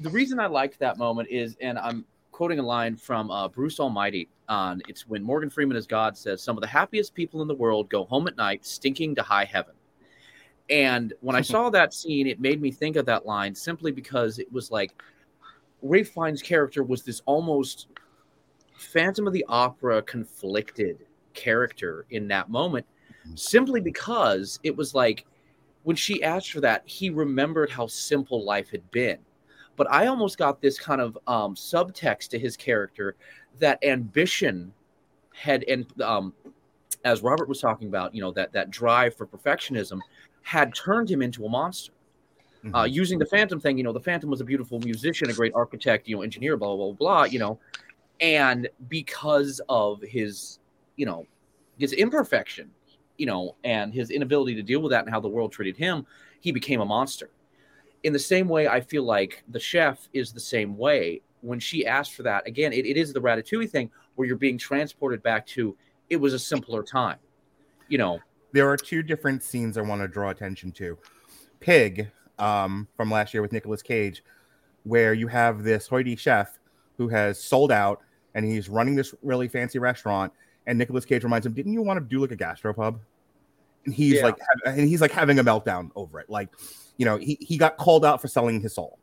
the 0.00 0.10
reason 0.10 0.40
I 0.40 0.46
liked 0.46 0.78
that 0.80 0.98
moment 0.98 1.28
is, 1.30 1.56
and 1.60 1.78
I'm 1.78 2.04
quoting 2.32 2.58
a 2.58 2.62
line 2.62 2.96
from 2.96 3.30
uh, 3.30 3.48
Bruce 3.48 3.78
Almighty 3.80 4.28
on 4.48 4.82
it's 4.88 5.06
when 5.06 5.22
Morgan 5.22 5.50
Freeman 5.50 5.76
as 5.76 5.86
God 5.86 6.16
says, 6.16 6.42
"Some 6.42 6.56
of 6.56 6.62
the 6.62 6.66
happiest 6.66 7.14
people 7.14 7.42
in 7.42 7.48
the 7.48 7.54
world 7.54 7.88
go 7.90 8.04
home 8.04 8.26
at 8.26 8.36
night 8.36 8.64
stinking 8.64 9.14
to 9.16 9.22
high 9.22 9.44
heaven," 9.44 9.74
And 10.70 11.12
when 11.20 11.36
I 11.36 11.40
saw 11.42 11.70
that 11.70 11.92
scene, 11.92 12.26
it 12.26 12.40
made 12.40 12.60
me 12.60 12.70
think 12.70 12.96
of 12.96 13.06
that 13.06 13.26
line 13.26 13.54
simply 13.54 13.92
because 13.92 14.38
it 14.38 14.50
was 14.52 14.70
like 14.70 14.92
Rafe 15.82 16.12
Fiennes' 16.12 16.42
character 16.42 16.82
was 16.82 17.02
this 17.02 17.22
almost 17.26 17.88
Phantom 18.76 19.26
of 19.26 19.32
the 19.32 19.44
Opera 19.48 20.02
conflicted 20.02 21.04
character 21.34 22.06
in 22.10 22.28
that 22.28 22.48
moment, 22.48 22.86
simply 23.34 23.80
because 23.80 24.58
it 24.62 24.74
was 24.74 24.94
like 24.94 25.26
when 25.82 25.96
she 25.96 26.22
asked 26.22 26.52
for 26.52 26.60
that, 26.60 26.82
he 26.86 27.10
remembered 27.10 27.70
how 27.70 27.86
simple 27.86 28.44
life 28.44 28.70
had 28.70 28.88
been. 28.90 29.18
But 29.76 29.90
I 29.90 30.06
almost 30.06 30.36
got 30.36 30.60
this 30.60 30.78
kind 30.78 31.00
of 31.00 31.16
um, 31.26 31.54
subtext 31.54 32.28
to 32.30 32.38
his 32.38 32.56
character 32.56 33.16
that 33.58 33.82
ambition 33.82 34.72
had, 35.34 35.64
and 35.64 35.86
um, 36.02 36.34
as 37.04 37.22
Robert 37.22 37.48
was 37.48 37.60
talking 37.60 37.88
about, 37.88 38.14
you 38.14 38.20
know, 38.20 38.32
that 38.32 38.52
that 38.52 38.70
drive 38.70 39.14
for 39.14 39.26
perfectionism 39.26 40.00
had 40.42 40.74
turned 40.74 41.10
him 41.10 41.22
into 41.22 41.44
a 41.44 41.48
monster. 41.48 41.92
Uh, 42.74 42.84
Mhm. 42.84 42.92
using 42.92 43.18
the 43.18 43.24
Phantom 43.24 43.58
thing, 43.58 43.78
you 43.78 43.84
know, 43.84 43.92
the 43.92 44.00
Phantom 44.00 44.28
was 44.28 44.42
a 44.42 44.44
beautiful 44.44 44.80
musician, 44.80 45.30
a 45.30 45.32
great 45.32 45.52
architect, 45.54 46.06
you 46.06 46.16
know, 46.16 46.22
engineer, 46.22 46.58
blah 46.58 46.76
blah 46.76 46.92
blah, 46.92 46.92
blah 46.92 47.24
you 47.24 47.38
know, 47.38 47.58
and 48.20 48.68
because 48.88 49.62
of 49.68 50.02
his, 50.02 50.58
you 50.96 51.06
know, 51.06 51.26
his 51.78 51.94
imperfection, 51.94 52.70
you 53.16 53.24
know, 53.24 53.56
and 53.64 53.94
his 53.94 54.10
inability 54.10 54.54
to 54.54 54.62
deal 54.62 54.82
with 54.82 54.90
that 54.90 55.04
and 55.04 55.10
how 55.10 55.20
the 55.20 55.28
world 55.28 55.52
treated 55.52 55.76
him, 55.76 56.06
he 56.40 56.52
became 56.52 56.82
a 56.82 56.84
monster. 56.84 57.30
In 58.02 58.12
the 58.12 58.18
same 58.18 58.48
way, 58.48 58.68
I 58.68 58.80
feel 58.80 59.04
like 59.04 59.42
the 59.48 59.60
chef 59.60 60.08
is 60.12 60.32
the 60.32 60.40
same 60.40 60.76
way. 60.76 61.22
When 61.40 61.58
she 61.58 61.86
asked 61.86 62.12
for 62.12 62.22
that, 62.24 62.46
again, 62.46 62.72
it, 62.74 62.84
it 62.84 62.98
is 62.98 63.12
the 63.14 63.20
Ratatouille 63.20 63.70
thing 63.70 63.90
where 64.16 64.28
you're 64.28 64.36
being 64.36 64.58
transported 64.58 65.22
back 65.22 65.46
to 65.46 65.76
it 66.10 66.16
was 66.16 66.34
a 66.34 66.38
simpler 66.38 66.82
time. 66.82 67.18
You 67.88 67.98
know, 67.98 68.20
there 68.52 68.68
are 68.68 68.76
two 68.76 69.02
different 69.02 69.42
scenes 69.42 69.76
I 69.78 69.82
want 69.82 70.02
to 70.02 70.08
draw 70.08 70.30
attention 70.30 70.72
to. 70.72 70.98
Pig, 71.60 72.08
um, 72.38 72.88
from 72.96 73.10
last 73.10 73.34
year 73.34 73.42
with 73.42 73.52
Nicolas 73.52 73.82
Cage, 73.82 74.24
where 74.84 75.12
you 75.12 75.26
have 75.26 75.62
this 75.62 75.86
hoity 75.86 76.16
chef 76.16 76.58
who 76.96 77.08
has 77.08 77.42
sold 77.42 77.70
out 77.70 78.00
and 78.34 78.44
he's 78.44 78.68
running 78.68 78.94
this 78.94 79.14
really 79.22 79.48
fancy 79.48 79.78
restaurant, 79.78 80.32
and 80.66 80.78
Nicolas 80.78 81.04
Cage 81.04 81.24
reminds 81.24 81.46
him, 81.46 81.52
"Didn't 81.52 81.72
you 81.72 81.82
want 81.82 81.98
to 81.98 82.04
do 82.04 82.20
like 82.20 82.30
a 82.30 82.36
gastropub?" 82.36 82.98
And 83.84 83.94
he's 83.94 84.16
Yeah. 84.16 84.26
like, 84.26 84.36
and 84.66 84.88
he's 84.88 85.00
like 85.00 85.10
having 85.10 85.38
a 85.38 85.44
meltdown 85.44 85.90
over 85.96 86.20
it. 86.20 86.30
Like, 86.30 86.48
you 86.96 87.04
know, 87.04 87.16
he, 87.16 87.38
he 87.40 87.56
got 87.56 87.76
called 87.76 88.04
out 88.04 88.20
for 88.20 88.28
selling 88.28 88.60
his 88.60 88.74
soul. 88.74 88.98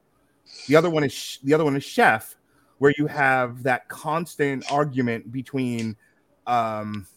The 0.67 0.75
other 0.75 0.89
one 0.89 1.03
is 1.03 1.39
the 1.43 1.53
other 1.53 1.63
one 1.63 1.75
is 1.75 1.83
Chef, 1.83 2.35
where 2.77 2.93
you 2.97 3.07
have 3.07 3.63
that 3.63 3.87
constant 3.89 4.71
argument 4.71 5.31
between, 5.31 5.97
um, 6.45 7.07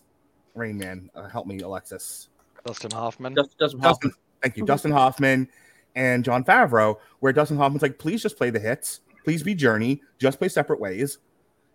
Rain 0.55 0.79
Man. 0.79 1.11
Uh, 1.15 1.29
help 1.29 1.47
me, 1.47 1.61
Alexis. 1.61 2.29
Dustin 2.65 2.91
Hoffman. 2.91 3.35
Dustin, 3.35 3.57
Dustin 3.59 3.81
Dustin, 3.81 4.11
Hoffman. 4.11 4.13
thank 4.43 4.57
you. 4.57 4.65
Dustin 4.65 4.91
Hoffman 4.91 5.49
and 5.95 6.25
Jon 6.25 6.45
Favreau, 6.45 6.97
where 7.21 7.33
Dustin 7.33 7.57
Hoffman's 7.57 7.83
like, 7.83 7.99
please 7.99 8.23
just 8.23 8.37
play 8.37 8.51
the 8.51 8.61
hits, 8.61 9.01
please 9.25 9.43
be 9.43 9.55
Journey, 9.55 10.03
just 10.19 10.39
play 10.39 10.49
separate 10.49 10.81
ways, 10.81 11.19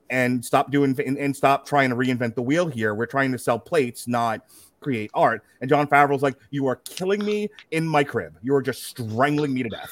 and 0.09 0.43
stop 0.43 0.71
doing 0.71 0.95
and, 1.05 1.17
and 1.17 1.35
stop 1.35 1.65
trying 1.65 1.89
to 1.89 1.95
reinvent 1.95 2.35
the 2.35 2.41
wheel 2.41 2.67
here. 2.67 2.93
We're 2.93 3.07
trying 3.07 3.31
to 3.31 3.39
sell 3.39 3.59
plates, 3.59 4.07
not 4.07 4.41
create 4.79 5.09
art. 5.13 5.43
And 5.61 5.69
Jon 5.69 5.87
Favreau's 5.87 6.21
like, 6.21 6.35
you 6.51 6.67
are 6.67 6.75
killing 6.75 7.25
me 7.25 7.49
in 7.71 7.87
my 7.87 8.03
crib. 8.03 8.37
You 8.43 8.53
are 8.55 8.61
just 8.61 8.83
strangling 8.83 9.53
me 9.53 9.63
to 9.63 9.69
death. 9.69 9.91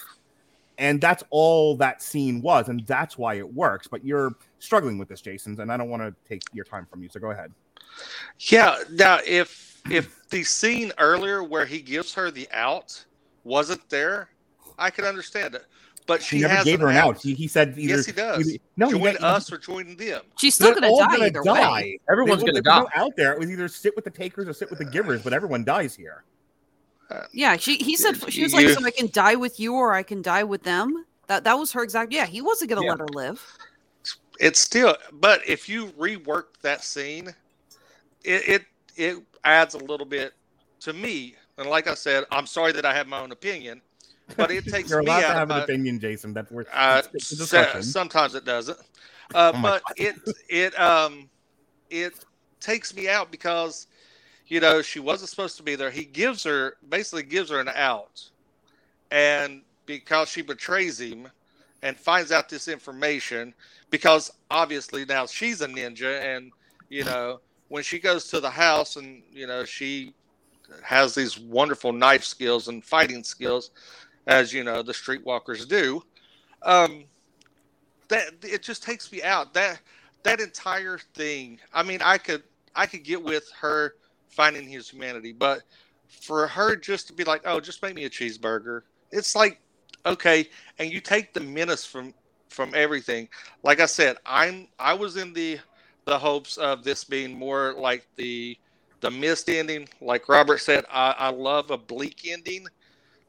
And 0.78 1.00
that's 1.00 1.24
all 1.30 1.76
that 1.78 2.02
scene 2.02 2.42
was, 2.42 2.68
and 2.68 2.86
that's 2.88 3.18
why 3.18 3.36
it 3.36 3.54
works. 3.54 3.88
But 3.88 4.04
you're 4.04 4.32
struggling 4.60 4.98
with 4.98 5.08
this, 5.08 5.22
Jason, 5.22 5.60
and 5.60 5.72
I 5.72 5.78
don't 5.78 5.90
want 5.90 6.02
to 6.04 6.16
take 6.28 6.42
your 6.54 6.66
time 6.66 6.88
from 6.90 7.04
you. 7.04 7.10
So 7.10 7.20
go 7.20 7.32
ahead. 7.32 7.52
Yeah. 8.40 8.78
Now, 8.92 9.20
if 9.26 9.82
if 9.90 10.28
the 10.30 10.44
scene 10.44 10.92
earlier 10.98 11.44
where 11.44 11.66
he 11.66 11.82
gives 11.82 12.14
her 12.14 12.32
the 12.32 12.48
out 12.52 13.04
wasn't 13.44 13.88
there, 13.90 14.30
I 14.78 14.90
could 14.90 15.06
understand 15.06 15.56
it. 15.56 15.66
But 16.06 16.22
she 16.22 16.38
He 16.38 16.42
never 16.42 16.54
has 16.56 16.66
gave 16.66 16.82
her 16.82 16.90
an 16.90 16.98
out. 16.98 17.16
out. 17.16 17.22
He, 17.22 17.34
he 17.34 17.48
said 17.48 17.70
either 17.78 17.96
yes, 17.96 18.06
he 18.06 18.12
does. 18.12 18.50
either- 18.50 18.60
no, 18.76 18.88
he 18.88 18.94
join 19.00 19.14
got- 19.14 19.24
us 19.24 19.52
or 19.54 19.58
join 19.58 19.96
them. 19.96 20.22
She's 20.38 20.54
still 20.56 20.72
going 20.72 20.82
to 20.84 20.90
die 20.90 21.06
gonna 21.16 21.26
either 21.28 21.42
die. 21.44 21.72
way. 21.82 22.00
Everyone's 22.12 22.44
gonna 22.44 22.62
die. 22.62 22.84
out 22.96 23.16
there. 23.16 23.32
It 23.34 23.40
was 23.40 23.50
either 23.50 23.70
sit 23.70 23.96
with 23.96 24.04
the 24.04 24.12
takers 24.12 24.48
or 24.48 24.54
sit 24.54 24.70
with 24.70 24.80
the 24.80 24.86
givers, 24.86 25.24
but 25.24 25.32
everyone 25.32 25.64
dies 25.64 25.96
here. 25.96 26.24
Yeah, 27.32 27.58
she 27.58 27.78
he 27.78 27.96
said 27.96 28.16
she 28.32 28.42
was 28.42 28.54
like, 28.54 28.68
so 28.70 28.84
I 28.84 28.90
can 28.90 29.08
die 29.12 29.36
with 29.36 29.60
you 29.60 29.76
or 29.76 29.94
I 29.94 30.02
can 30.02 30.22
die 30.24 30.44
with 30.44 30.64
them. 30.64 31.06
That 31.28 31.44
that 31.44 31.54
was 31.54 31.72
her 31.74 31.84
exact. 31.84 32.12
Yeah, 32.12 32.26
he 32.26 32.42
wasn't 32.42 32.70
going 32.72 32.82
to 32.82 32.86
Yeah. 32.86 32.92
let 32.94 33.00
her 33.02 33.08
live. 33.14 33.42
It's 34.40 34.60
still, 34.60 34.98
but 35.12 35.48
if 35.48 35.70
you 35.70 35.88
rework 35.92 36.46
that 36.64 36.84
scene, 36.84 37.34
it, 38.24 38.48
it 38.50 38.66
it 38.96 39.18
adds 39.44 39.74
a 39.76 39.80
little 39.80 40.06
bit 40.06 40.34
to 40.82 40.94
me. 40.94 41.36
And 41.58 41.68
like 41.70 41.88
I 41.88 41.94
said, 41.94 42.24
I'm 42.32 42.46
sorry 42.48 42.72
that 42.74 42.86
I 42.86 42.94
have 42.94 43.08
my 43.08 43.20
own 43.20 43.32
opinion, 43.32 43.82
but 44.38 44.52
it 44.52 44.66
takes 44.68 44.90
You're 44.90 45.02
me 45.02 45.08
allowed 45.08 45.24
out 45.24 45.28
to 45.34 45.40
have 45.40 45.52
an 45.52 45.62
opinion, 45.62 46.00
Jason. 46.00 46.34
That's 46.34 46.52
where 46.52 46.66
Uh, 46.74 47.02
it's 47.14 47.32
a 47.32 47.36
so- 47.36 47.44
discussion. 47.44 47.84
sometimes 47.84 48.36
it 48.36 48.46
doesn't, 48.46 48.78
uh, 49.36 49.52
Oh 49.56 49.62
but 49.62 49.84
it 49.98 50.16
it 50.50 50.80
um 50.80 51.30
it 51.90 52.14
takes 52.60 52.96
me 52.96 53.08
out 53.10 53.30
because 53.32 53.88
you 54.48 54.60
know 54.60 54.82
she 54.82 55.00
wasn't 55.00 55.30
supposed 55.30 55.58
to 55.58 55.64
be 55.64 55.76
there. 55.76 55.92
He 55.92 56.06
gives 56.06 56.44
her 56.44 56.78
basically 56.90 57.24
gives 57.24 57.50
her 57.52 57.60
an 57.60 57.70
out, 57.70 58.24
and 59.12 59.62
because 59.86 60.30
she 60.30 60.42
betrays 60.42 61.00
him 61.00 61.28
and 61.82 61.98
finds 61.98 62.32
out 62.32 62.48
this 62.50 62.68
information, 62.70 63.54
because 63.90 64.32
obviously 64.50 65.04
now 65.06 65.26
she's 65.26 65.62
a 65.62 65.68
ninja, 65.68 66.22
and 66.36 66.52
you 66.90 67.04
know 67.04 67.40
when 67.74 67.82
she 67.82 67.98
goes 67.98 68.28
to 68.28 68.40
the 68.40 68.52
house 68.52 68.98
and 68.98 69.24
you 69.32 69.48
know 69.48 69.66
she 69.66 70.14
has 70.84 71.16
these 71.16 71.40
wonderful 71.40 71.92
knife 71.92 72.24
skills 72.24 72.68
and 72.68 72.86
fighting 72.86 73.24
skills, 73.24 73.72
as 74.28 74.54
you 74.54 74.64
know 74.64 74.84
the 74.84 74.94
streetwalkers 74.94 75.68
do. 75.68 76.04
Um, 76.62 77.06
that 78.10 78.26
it 78.44 78.62
just 78.62 78.84
takes 78.84 79.12
me 79.12 79.24
out. 79.24 79.56
That 79.56 79.80
that 80.22 80.40
entire 80.40 81.00
thing. 81.16 81.60
I 81.74 81.82
mean, 81.82 81.98
I 82.04 82.20
could 82.20 82.44
I 82.76 82.86
could 82.86 83.04
get 83.04 83.24
with 83.24 83.50
her 83.60 83.96
finding 84.30 84.70
his 84.70 84.88
humanity, 84.88 85.34
but 85.34 85.64
for 86.08 86.46
her 86.46 86.76
just 86.76 87.08
to 87.08 87.14
be 87.14 87.24
like, 87.24 87.42
oh, 87.44 87.60
just 87.60 87.82
make 87.82 87.96
me 87.96 88.06
a 88.06 88.10
cheeseburger. 88.10 88.84
It's 89.12 89.36
like, 89.36 89.60
okay, 90.06 90.48
and 90.78 90.92
you 90.92 91.02
take 91.02 91.34
the 91.34 91.40
menace 91.40 91.86
from 91.88 92.14
from 92.50 92.72
everything. 92.76 93.30
Like 93.64 93.80
I 93.80 93.88
said, 93.88 94.18
I'm 94.28 94.68
I 94.78 94.94
was 94.94 95.18
in 95.18 95.34
the 95.34 95.58
the 96.06 96.18
hopes 96.18 96.58
of 96.58 96.84
this 96.84 97.04
being 97.04 97.38
more 97.38 97.74
like 97.78 98.08
the 98.16 98.58
the 99.02 99.12
mist 99.12 99.50
ending. 99.50 99.88
Like 100.02 100.30
Robert 100.30 100.60
said, 100.60 100.86
I, 100.92 101.16
I 101.18 101.30
love 101.30 101.72
a 101.72 101.78
bleak 101.78 102.22
ending 102.26 102.66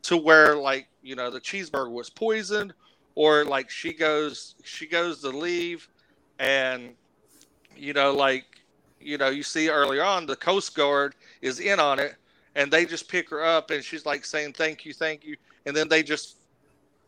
to 0.04 0.16
where 0.16 0.54
like 0.54 0.86
you 1.02 1.16
know 1.16 1.30
the 1.30 1.40
cheeseburger 1.40 1.90
was 1.90 2.10
poisoned 2.10 2.72
or 3.14 3.44
like 3.44 3.70
she 3.70 3.92
goes 3.92 4.54
she 4.62 4.86
goes 4.86 5.20
to 5.20 5.28
leave 5.28 5.88
and 6.38 6.90
you 7.76 7.92
know 7.92 8.12
like 8.12 8.44
you 9.00 9.18
know 9.18 9.28
you 9.28 9.42
see 9.42 9.68
earlier 9.68 10.04
on 10.04 10.26
the 10.26 10.36
coast 10.36 10.74
guard 10.74 11.14
is 11.42 11.58
in 11.58 11.80
on 11.80 11.98
it 11.98 12.16
and 12.54 12.70
they 12.70 12.84
just 12.84 13.08
pick 13.08 13.28
her 13.30 13.42
up 13.42 13.70
and 13.70 13.82
she's 13.82 14.06
like 14.06 14.24
saying 14.24 14.52
thank 14.52 14.84
you 14.84 14.92
thank 14.92 15.24
you 15.24 15.36
and 15.66 15.74
then 15.74 15.88
they 15.88 16.02
just 16.02 16.36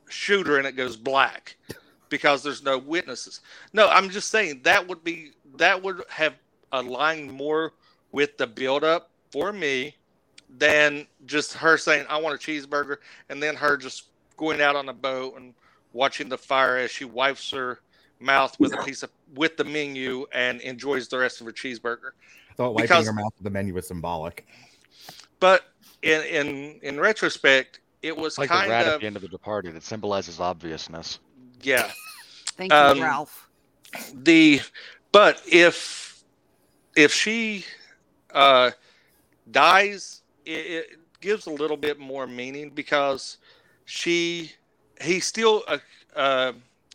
shoot 0.08 0.46
her 0.46 0.58
and 0.58 0.66
it 0.66 0.76
goes 0.76 0.96
black 0.96 1.56
because 2.08 2.42
there's 2.42 2.62
no 2.62 2.78
witnesses 2.78 3.40
no 3.72 3.88
i'm 3.88 4.08
just 4.08 4.30
saying 4.30 4.60
that 4.62 4.86
would 4.86 5.02
be 5.04 5.32
that 5.59 5.82
would 5.82 6.02
have 6.09 6.34
aligned 6.72 7.32
more 7.32 7.72
with 8.12 8.36
the 8.38 8.46
build 8.46 8.84
up 8.84 9.11
for 9.30 9.52
me 9.52 9.94
than 10.59 11.07
just 11.26 11.52
her 11.54 11.76
saying 11.76 12.07
i 12.09 12.16
want 12.16 12.34
a 12.34 12.38
cheeseburger 12.38 12.96
and 13.28 13.42
then 13.42 13.54
her 13.57 13.76
just 13.76 14.04
going 14.36 14.61
out 14.61 14.76
on 14.76 14.88
a 14.88 14.92
boat 14.92 15.34
and 15.36 15.54
watching 15.92 16.28
the 16.28 16.38
fire 16.38 16.76
as 16.76 16.90
she 16.90 17.04
wipes 17.04 17.50
her 17.50 17.80
mouth 18.20 18.59
with 18.61 18.72
a 18.72 18.82
piece 18.84 19.02
of 19.02 19.11
with 19.34 19.57
the 19.57 19.64
menu 19.64 20.24
and 20.32 20.61
enjoys 20.61 21.09
the 21.09 21.18
rest 21.18 21.40
of 21.40 21.46
her 21.46 21.52
cheeseburger. 21.52 22.11
thought 22.57 22.72
wiping 22.74 22.84
because- 22.84 23.04
your 23.04 23.12
mouth 23.12 23.32
with 23.36 23.44
the 23.44 23.50
menu 23.50 23.74
was 23.74 23.86
symbolic. 23.88 24.46
But 25.40 25.64
in 26.02 26.22
in 26.22 26.78
in 26.82 27.00
retrospect, 27.00 27.80
it 28.02 28.16
was 28.16 28.34
It's 28.34 28.38
like 28.38 28.48
the 28.48 28.54
kind 28.54 28.70
rat 28.70 28.86
at 28.86 29.00
the 29.00 29.07
end 29.07 29.16
of 29.16 29.22
the 29.22 29.28
Departed. 29.28 29.74
It 29.76 29.82
symbolizes 29.82 30.40
obviousness. 30.40 31.18
yeah. 31.62 31.90
Thank 32.57 32.72
you, 32.72 32.78
Um, 32.78 33.02
Ralph. 33.02 33.50
The 34.14 34.61
but 35.16 35.40
if 35.50 36.22
if 36.94 37.10
she 37.10 37.64
uh 38.34 38.70
dies, 39.50 40.20
it, 40.44 40.50
it 40.50 40.86
gives 41.22 41.46
a 41.46 41.50
little 41.50 41.78
bit 41.78 41.98
more 41.98 42.26
meaning 42.26 42.68
because 42.68 43.38
she 43.86 44.52
he 45.00 45.18
still 45.18 45.64
uh, 45.68 45.78
uh, 46.14 46.52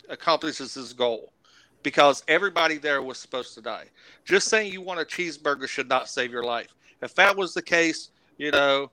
accomplishes 0.07 0.75
his 0.75 0.93
goal 0.93 1.33
because 1.81 2.23
everybody 2.27 2.77
there 2.77 3.01
was 3.01 3.17
supposed 3.17 3.55
to 3.55 3.61
die. 3.61 3.85
Just 4.23 4.49
saying 4.49 4.71
you 4.71 4.81
want 4.81 4.99
a 4.99 5.03
cheeseburger 5.03 5.67
should 5.67 5.89
not 5.89 6.07
save 6.07 6.31
your 6.31 6.43
life. 6.43 6.75
If 7.01 7.15
that 7.15 7.35
was 7.35 7.55
the 7.55 7.63
case, 7.63 8.11
you 8.37 8.51
know, 8.51 8.91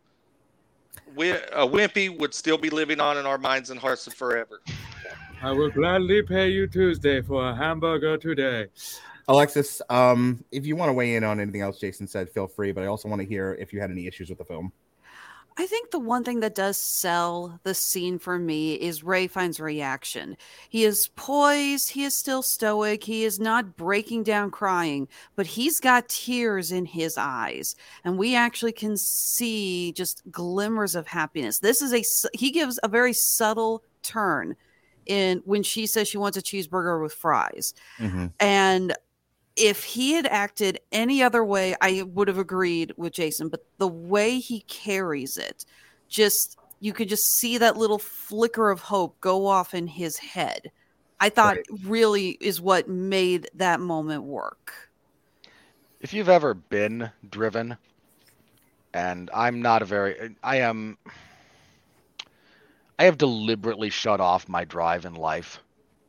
we, 1.14 1.33
a 1.33 1.66
wimpy 1.76 2.18
would 2.18 2.33
still 2.33 2.57
be 2.57 2.70
living 2.70 2.99
on 2.99 3.18
in 3.18 3.26
our 3.26 3.37
minds 3.37 3.68
and 3.68 3.79
hearts 3.79 4.11
forever. 4.11 4.62
I 5.43 5.53
will 5.53 5.70
gladly 5.70 6.22
pay 6.22 6.49
you 6.49 6.66
Tuesday 6.66 7.20
for 7.20 7.51
a 7.51 7.55
hamburger 7.55 8.16
today. 8.16 8.68
Alexis, 9.29 9.83
um, 9.91 10.43
if 10.51 10.66
you 10.66 10.74
want 10.74 10.89
to 10.89 10.95
weigh 10.95 11.14
in 11.14 11.22
on 11.22 11.39
anything 11.39 11.61
else 11.61 11.79
Jason 11.79 12.07
said, 12.07 12.31
feel 12.31 12.47
free. 12.47 12.72
But 12.72 12.85
I 12.85 12.87
also 12.87 13.09
want 13.09 13.20
to 13.20 13.29
hear 13.29 13.57
if 13.61 13.72
you 13.72 13.81
had 13.81 13.91
any 13.91 14.07
issues 14.07 14.29
with 14.31 14.39
the 14.39 14.45
film. 14.45 14.72
I 15.61 15.66
think 15.66 15.91
the 15.91 15.99
one 15.99 16.22
thing 16.22 16.39
that 16.41 16.55
does 16.55 16.76
sell 16.76 17.59
the 17.64 17.74
scene 17.74 18.20
for 18.20 18.39
me 18.39 18.74
is 18.74 19.03
Rafe 19.03 19.33
Fiennes' 19.33 19.59
reaction. 19.59 20.37
He 20.68 20.85
is 20.85 21.09
poised, 21.16 21.91
he 21.91 22.05
is 22.05 22.14
still 22.14 22.43
stoic, 22.43 23.03
he 23.03 23.24
is 23.24 23.41
not 23.41 23.76
breaking 23.76 24.22
down 24.22 24.53
crying, 24.53 25.09
but 25.35 25.49
he's 25.49 25.81
got 25.81 26.09
tears 26.09 26.70
in 26.70 26.85
his 26.85 27.18
eyes. 27.18 27.74
And 28.05 28.16
we 28.16 28.37
actually 28.37 28.70
can 28.70 28.97
see 28.97 29.93
just 29.95 30.22
glimmers 30.31 30.95
of 30.95 31.09
happiness. 31.09 31.59
This 31.59 31.83
is 31.83 31.93
a 31.93 32.05
he 32.39 32.53
gives 32.53 32.79
a 32.85 32.89
very 32.89 33.12
subtle 33.12 33.83
turn 34.05 34.55
in 35.07 35.43
when 35.45 35.64
she 35.64 35.89
says 35.89 36.07
she 36.07 36.18
wants 36.18 36.37
a 36.37 36.43
cheeseburger 36.43 37.03
with 37.03 37.14
fries. 37.14 37.74
Mhm. 37.99 38.33
And 38.39 38.95
if 39.59 39.85
he 39.85 40.13
had 40.15 40.27
acted 40.27 40.81
any 40.93 41.23
other 41.23 41.45
way, 41.45 41.75
I 41.81 42.03
would 42.03 42.29
have 42.29 42.39
agreed 42.39 42.93
with 42.97 43.13
Jason. 43.13 43.49
But 43.49 43.65
the 43.79 43.89
way 43.89 44.39
he 44.39 44.61
carries 44.63 45.37
it, 45.37 45.65
just 46.09 46.57
you 46.81 46.93
could 46.93 47.09
just 47.09 47.25
see 47.37 47.59
that 47.59 47.77
little 47.77 47.99
flicker 47.99 48.71
of 48.71 48.81
hope 48.81 49.21
go 49.21 49.47
off 49.47 49.75
in 49.75 49.87
his 49.89 50.19
head. 50.19 50.71
I 51.21 51.29
thought 51.31 51.59
really 51.85 52.31
is 52.41 52.61
what 52.61 52.89
made 52.89 53.51
that 53.55 53.81
moment 53.81 54.23
work. 54.25 54.73
if 56.01 56.13
you've 56.15 56.29
ever 56.29 56.55
been 56.55 57.11
driven 57.29 57.77
and 58.95 59.31
i'm 59.35 59.61
not 59.61 59.83
a 59.83 59.85
very 59.85 60.35
i 60.43 60.57
am 60.57 60.97
i 62.99 63.05
have 63.05 63.19
deliberately 63.19 63.91
shut 63.91 64.21
off 64.21 64.49
my 64.49 64.65
drive 64.65 65.05
in 65.05 65.15
life 65.15 65.61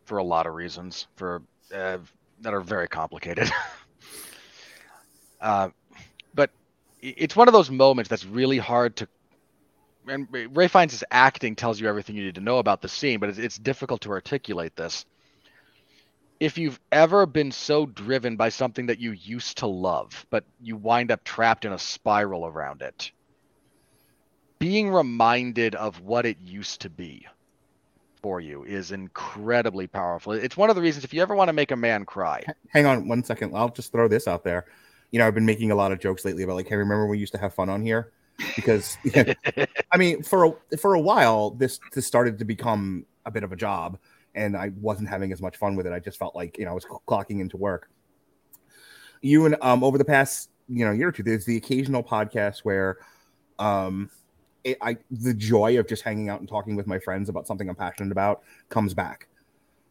for 0.06 0.18
a 0.20 0.24
lot 0.24 0.45
of 0.47 0.54
reasons 0.54 1.08
for 1.16 1.41
uh, 1.76 1.97
that 2.42 2.54
are 2.54 2.62
very 2.62 2.88
complicated. 2.88 3.50
Uh, 5.42 5.70
but 6.34 6.50
it's 7.02 7.34
one 7.34 7.48
of 7.48 7.54
those 7.54 7.72
moments 7.72 8.10
that's 8.10 8.26
really 8.26 8.58
hard 8.58 8.94
to 8.98 9.08
and 10.06 10.28
ray 10.32 10.68
his 10.68 11.04
acting 11.12 11.56
tells 11.56 11.80
you 11.80 11.88
everything 11.88 12.16
you 12.16 12.26
need 12.26 12.36
to 12.36 12.42
know 12.42 12.58
about 12.58 12.82
the 12.82 12.90
scene 12.90 13.22
but 13.22 13.30
it's, 13.30 13.38
it's 13.38 13.58
difficult 13.58 14.02
to 14.02 14.10
articulate 14.10 14.76
this. 14.76 15.06
If 16.42 16.58
you've 16.58 16.78
ever 16.92 17.26
been 17.26 17.54
so 17.54 17.86
driven 17.86 18.36
by 18.36 18.50
something 18.50 18.88
that 18.88 19.00
you 19.00 19.12
used 19.12 19.60
to 19.60 19.68
love, 19.68 20.26
but 20.30 20.44
you 20.62 20.76
wind 20.76 21.10
up 21.10 21.24
trapped 21.24 21.64
in 21.64 21.72
a 21.72 21.80
spiral 21.80 22.46
around 22.46 22.82
it, 22.82 23.12
being 24.58 24.90
reminded 24.90 25.76
of 25.76 26.02
what 26.02 26.26
it 26.26 26.38
used 26.42 26.82
to 26.82 26.90
be 26.90 27.26
for 28.22 28.39
you 28.39 28.63
is 28.63 28.91
incredibly 28.91 29.88
powerful. 29.88 30.34
It's 30.34 30.57
one 30.57 30.70
of 30.70 30.76
the 30.76 30.82
reasons 30.82 31.03
if 31.03 31.13
you 31.13 31.22
ever 31.22 31.36
want 31.36 31.49
to 31.49 31.53
make 31.53 31.72
a 31.72 31.76
man 31.76 32.05
cry, 32.05 32.43
Hang 32.70 32.86
on 32.86 33.07
one 33.07 33.24
second. 33.24 33.55
I'll 33.55 33.70
just 33.70 33.91
throw 33.91 34.07
this 34.07 34.28
out 34.28 34.43
there. 34.43 34.65
You 35.11 35.20
know, 35.20 35.28
I've 35.28 35.34
been 35.34 35.45
making 35.45 35.72
a 35.72 35.76
lot 35.76 35.91
of 35.91 35.99
jokes 35.99 36.26
lately 36.26 36.43
about 36.43 36.55
like, 36.55 36.67
hey, 36.67 36.76
remember 36.76 37.07
we 37.07 37.17
used 37.17 37.34
to 37.34 37.39
have 37.39 37.53
fun 37.53 37.70
on 37.70 37.82
here? 37.82 38.11
Because 38.55 38.97
I 39.15 39.97
mean, 39.97 40.24
for 40.24 40.45
a 40.45 40.78
for 40.78 40.93
a 40.93 40.99
while, 40.99 41.51
this 41.51 41.80
this 41.93 42.05
started 42.05 42.38
to 42.39 42.45
become 42.45 43.05
a 43.26 43.32
bit 43.32 43.43
of 43.43 43.51
a 43.51 43.55
job, 43.55 43.97
and 44.36 44.55
I 44.55 44.72
wasn't 44.80 45.09
having 45.09 45.32
as 45.32 45.41
much 45.41 45.57
fun 45.57 45.76
with 45.76 45.88
it. 45.88 45.93
I 45.93 45.99
just 45.99 46.17
felt 46.17 46.36
like 46.36 46.57
you 46.57 46.65
know 46.65 46.72
I 46.72 46.74
was 46.74 46.86
clocking 46.86 47.41
into 47.41 47.57
work. 47.57 47.89
You 49.22 49.45
and 49.45 49.57
um 49.61 49.84
over 49.84 49.97
the 49.97 50.05
past 50.05 50.49
you 50.67 50.86
know 50.86 50.91
year 50.91 51.09
or 51.09 51.11
two, 51.11 51.24
there's 51.24 51.45
the 51.45 51.57
occasional 51.57 52.03
podcast 52.03 52.59
where 52.59 52.97
um 53.57 54.09
it, 54.64 54.78
I 54.82 54.97
the 55.12 55.34
joy 55.34 55.80
of 55.80 55.88
just 55.88 56.03
hanging 56.03 56.30
out 56.30 56.39
and 56.39 56.49
talking 56.49 56.76
with 56.76 56.88
my 56.88 56.99
friends 56.99 57.30
about 57.30 57.47
something 57.47 57.70
I'm 57.70 57.76
passionate 57.76 58.12
about 58.12 58.41
comes 58.70 58.93
back. 58.93 59.28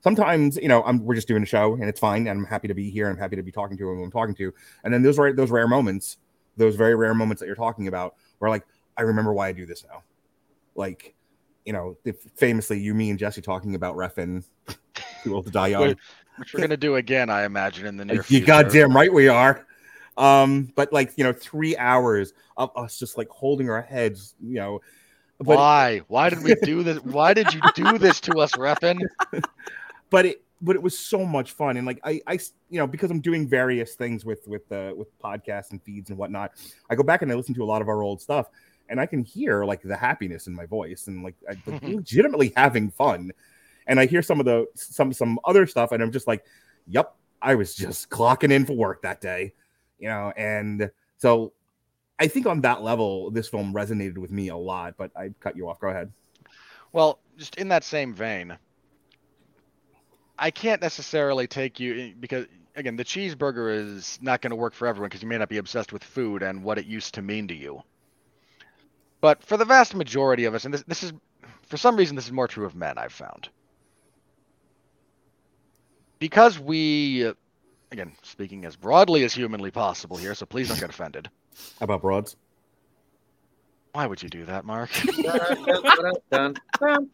Sometimes 0.03 0.57
you 0.57 0.69
know 0.69 0.83
I'm 0.85 1.05
we're 1.05 1.15
just 1.15 1.29
doing 1.29 1.43
a 1.43 1.47
show 1.47 1.75
and 1.75 1.85
it's 1.85 2.01
fine, 2.01 2.27
and 2.29 2.39
I'm 2.41 2.45
happy 2.45 2.69
to 2.69 2.75
be 2.75 2.91
here. 2.91 3.09
I'm 3.09 3.17
happy 3.19 3.37
to 3.37 3.43
be 3.43 3.53
talking 3.53 3.77
to 3.79 3.91
and 3.91 3.99
who 3.99 4.05
I'm 4.05 4.11
talking 4.11 4.35
to, 4.37 4.53
and 4.85 4.93
then 4.93 5.03
those 5.03 5.19
rare 5.19 5.33
those 5.33 5.51
rare 5.51 5.69
moments, 5.69 6.19
those 6.57 6.77
very 6.77 6.95
rare 6.95 7.15
moments 7.15 7.41
that 7.41 7.47
you're 7.47 7.57
talking 7.57 7.89
about, 7.89 8.15
where 8.39 8.51
like 8.51 8.67
I 8.97 9.03
remember 9.03 9.33
why 9.33 9.49
I 9.49 9.53
do 9.53 9.67
this 9.67 9.85
now, 9.91 10.03
like 10.75 11.15
you 11.65 11.73
know, 11.73 11.97
if 12.05 12.23
famously 12.37 12.81
you, 12.81 12.95
me, 12.95 13.11
and 13.11 13.19
Jesse 13.19 13.43
talking 13.43 13.75
about 13.75 13.95
refing 13.95 14.43
Too 15.23 15.35
Old 15.35 15.45
to 15.47 15.53
Die 15.53 15.67
Young. 15.69 15.97
Which 16.37 16.55
we're 16.55 16.59
going 16.61 16.71
to 16.71 16.77
do 16.77 16.97
again, 16.97 17.29
I 17.31 17.45
imagine, 17.45 17.85
in 17.85 17.97
the 17.97 18.03
uh, 18.03 18.07
near 18.07 18.17
You 18.17 18.23
future. 18.23 18.47
goddamn 18.47 18.95
right 18.95 19.13
we 19.13 19.29
are. 19.29 19.67
Um, 20.19 20.73
but 20.75 20.93
like 20.93 21.13
you 21.17 21.25
know, 21.25 21.33
three 21.33 21.77
hours 21.77 22.35
of 22.57 22.71
us 22.77 22.99
just 22.99 23.17
like 23.17 23.29
holding 23.29 23.71
our 23.71 23.83
heads, 23.83 24.35
you 24.41 24.57
know. 24.57 24.81
But 25.39 25.57
Why? 25.57 26.03
Why 26.09 26.29
did 26.29 26.43
we 26.43 26.57
do 26.63 26.83
this? 26.83 26.99
Why 26.99 27.33
did 27.33 27.55
you 27.55 27.61
do 27.75 27.97
this 27.97 28.21
to 28.23 28.41
us, 28.41 28.53
Reppin? 28.53 28.99
but 30.11 30.27
it 30.27 30.43
but 30.61 30.75
it 30.75 30.83
was 30.83 30.99
so 30.99 31.25
much 31.25 31.53
fun 31.53 31.77
and 31.77 31.87
like 31.87 32.01
I, 32.03 32.21
I 32.27 32.33
you 32.69 32.81
know 32.81 32.87
because 32.89 33.13
I'm 33.13 33.21
doing 33.21 33.47
various 33.47 33.95
things 33.95 34.25
with 34.25 34.47
with 34.49 34.71
uh, 34.73 34.93
with 34.97 35.17
podcasts 35.21 35.71
and 35.71 35.81
feeds 35.83 36.11
and 36.11 36.19
whatnot. 36.19 36.53
I 36.91 36.97
go 36.97 37.05
back 37.05 37.23
and 37.23 37.31
I 37.31 37.37
listen 37.37 37.55
to 37.55 37.63
a 37.63 37.65
lot 37.65 37.81
of 37.81 37.89
our 37.89 38.03
old 38.03 38.21
stuff 38.21 38.49
and 38.89 39.01
I 39.01 39.07
can 39.07 39.23
hear 39.23 39.65
like 39.65 39.83
the 39.83 39.97
happiness 39.97 40.49
in 40.49 40.55
my 40.55 40.67
voice 40.67 41.07
and 41.07 41.23
like 41.23 41.37
I 41.49 41.57
like, 41.71 41.83
legitimately 41.85 42.53
having 42.57 42.91
fun. 42.91 43.31
And 43.87 44.01
I 44.01 44.07
hear 44.07 44.23
some 44.23 44.41
of 44.41 44.47
the 44.47 44.67
some 44.75 45.13
some 45.13 45.39
other 45.45 45.67
stuff 45.67 45.93
and 45.93 46.03
I'm 46.03 46.13
just 46.13 46.27
like, 46.27 46.45
"Yep, 46.89 47.15
I 47.41 47.55
was 47.55 47.75
just 47.75 48.11
clocking 48.11 48.53
in 48.53 48.67
for 48.67 48.75
work 48.75 49.03
that 49.03 49.21
day." 49.21 49.55
You 49.99 50.09
know, 50.09 50.33
and 50.37 50.91
so 51.17 51.53
I 52.19 52.29
think 52.29 52.47
on 52.47 52.61
that 52.63 52.83
level 52.83 53.31
this 53.31 53.49
film 53.49 53.73
resonated 53.73 54.19
with 54.19 54.31
me 54.31 54.49
a 54.49 54.57
lot, 54.57 54.95
but 54.97 55.11
I 55.17 55.31
cut 55.41 55.57
you 55.57 55.69
off. 55.69 55.81
Go 55.81 55.89
ahead. 55.89 56.13
Well, 56.93 57.19
just 57.37 57.57
in 57.57 57.69
that 57.69 57.85
same 57.85 58.15
vein, 58.15 58.57
I 60.39 60.51
can't 60.51 60.81
necessarily 60.81 61.47
take 61.47 61.81
you 61.81 62.15
because 62.19 62.47
again, 62.77 62.97
the 62.97 63.05
cheeseburger 63.05 63.75
is 63.75 64.19
not 64.23 64.41
going 64.41 64.51
to 64.51 64.57
work 64.57 64.73
for 64.73 64.87
everyone 64.87 65.09
because 65.09 65.23
you 65.23 65.29
may 65.29 65.39
not 65.39 65.49
be 65.49 65.59
obsessed 65.59 65.93
with 65.93 66.05
food 66.05 66.43
and 66.43 66.63
what 66.63 66.79
it 66.79 66.87
used 66.87 67.15
to 67.15 67.23
mean 67.23 67.49
to 67.49 67.55
you. 67.55 67.83
But 69.21 69.43
for 69.43 69.57
the 69.57 69.65
vast 69.65 69.95
majority 69.95 70.45
of 70.45 70.55
us, 70.55 70.65
and 70.65 70.73
this, 70.73 70.85
this 70.85 71.03
is 71.03 71.13
for 71.67 71.77
some 71.77 71.97
reason 71.97 72.17
this 72.17 72.27
is 72.27 72.33
more 72.33 72.49
true 72.49 72.65
of 72.65 72.75
men, 72.75 72.97
I've 72.97 73.13
found. 73.13 73.49
Because 76.19 76.59
we, 76.59 77.33
again, 77.91 78.13
speaking 78.23 78.65
as 78.65 78.77
broadly 78.77 79.25
as 79.25 79.33
humanly 79.35 79.71
possible 79.71 80.17
here, 80.17 80.35
so 80.35 80.47
please 80.47 80.69
don't 80.69 80.81
get 80.81 80.91
offended. 80.91 81.29
How 81.81 81.85
about 81.85 82.03
broads? 82.03 82.37
Why 83.93 84.07
would 84.07 84.23
you 84.23 84.29
do 84.29 84.45
that, 84.45 84.65
Mark? 84.65 84.91
Dun, 86.31 86.55
dun. 86.81 87.11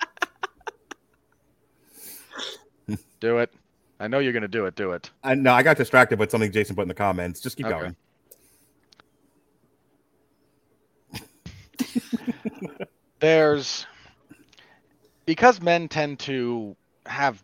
do 3.20 3.38
it. 3.38 3.52
I 4.00 4.08
know 4.08 4.18
you're 4.18 4.32
going 4.32 4.42
to 4.42 4.48
do 4.48 4.66
it. 4.66 4.74
Do 4.74 4.92
it. 4.92 5.10
I 5.22 5.34
no, 5.34 5.52
I 5.54 5.62
got 5.62 5.76
distracted 5.76 6.18
with 6.18 6.30
something 6.30 6.50
Jason 6.52 6.74
put 6.76 6.82
in 6.82 6.88
the 6.88 6.94
comments. 6.94 7.40
Just 7.40 7.56
keep 7.56 7.66
Okay. 7.66 7.78
going. 7.78 7.96
there's 13.20 13.86
because 15.26 15.60
men 15.62 15.88
tend 15.88 16.18
to 16.20 16.76
have 17.06 17.42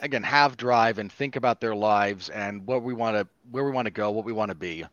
again 0.00 0.22
have 0.22 0.56
drive 0.56 0.98
and 0.98 1.10
think 1.10 1.36
about 1.36 1.60
their 1.60 1.74
lives 1.74 2.28
and 2.28 2.66
what 2.66 2.82
we 2.82 2.94
want 2.94 3.16
to 3.16 3.26
where 3.50 3.64
we 3.64 3.70
want 3.70 3.86
to 3.86 3.90
go 3.90 4.10
what 4.10 4.24
we 4.24 4.32
want 4.32 4.50
to 4.50 4.54
be. 4.54 4.84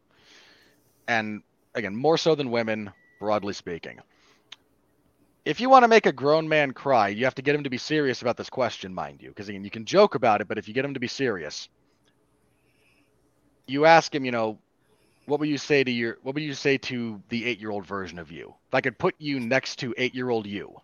And 1.08 1.42
again 1.76 1.96
more 1.96 2.18
so 2.18 2.36
than 2.36 2.52
women 2.52 2.92
broadly 3.20 3.54
speaking. 3.54 4.00
If 5.46 5.60
you 5.60 5.70
want 5.70 5.84
to 5.84 5.90
make 5.90 6.06
a 6.06 6.12
grown 6.12 6.48
man 6.48 6.72
cry 6.72 7.10
you 7.10 7.26
have 7.26 7.36
to 7.36 7.42
get 7.42 7.56
him 7.56 7.64
to 7.64 7.70
be 7.70 7.78
serious 7.78 8.22
about 8.22 8.38
this 8.38 8.50
question 8.50 8.94
mind 8.94 9.22
you 9.22 9.30
because 9.30 9.50
again 9.50 9.64
you 9.64 9.72
can 9.72 9.86
joke 9.86 10.16
about 10.16 10.42
it 10.42 10.48
but 10.48 10.58
if 10.58 10.68
you 10.68 10.74
get 10.74 10.86
him 10.86 10.94
to 10.94 11.00
be 11.00 11.08
serious 11.08 11.68
you 13.68 13.86
ask 13.86 14.14
him 14.14 14.26
you 14.26 14.32
know 14.32 14.58
what 15.26 15.40
would 15.40 15.50
you 15.50 15.58
say 15.58 15.84
to 15.84 15.92
your 15.92 16.18
what 16.24 16.36
would 16.36 16.44
you 16.44 16.54
say 16.54 16.78
to 16.78 17.22
the 17.30 17.46
eight 17.46 17.60
year 17.60 17.72
old 17.72 17.86
version 17.86 18.20
of 18.20 18.32
you? 18.32 18.54
If 18.70 18.76
i 18.76 18.82
could 18.82 18.98
put 18.98 19.16
you 19.20 19.40
next 19.40 19.78
to 19.80 19.94
eight 19.98 20.16
year 20.16 20.30
old 20.30 20.46
you 20.46 20.82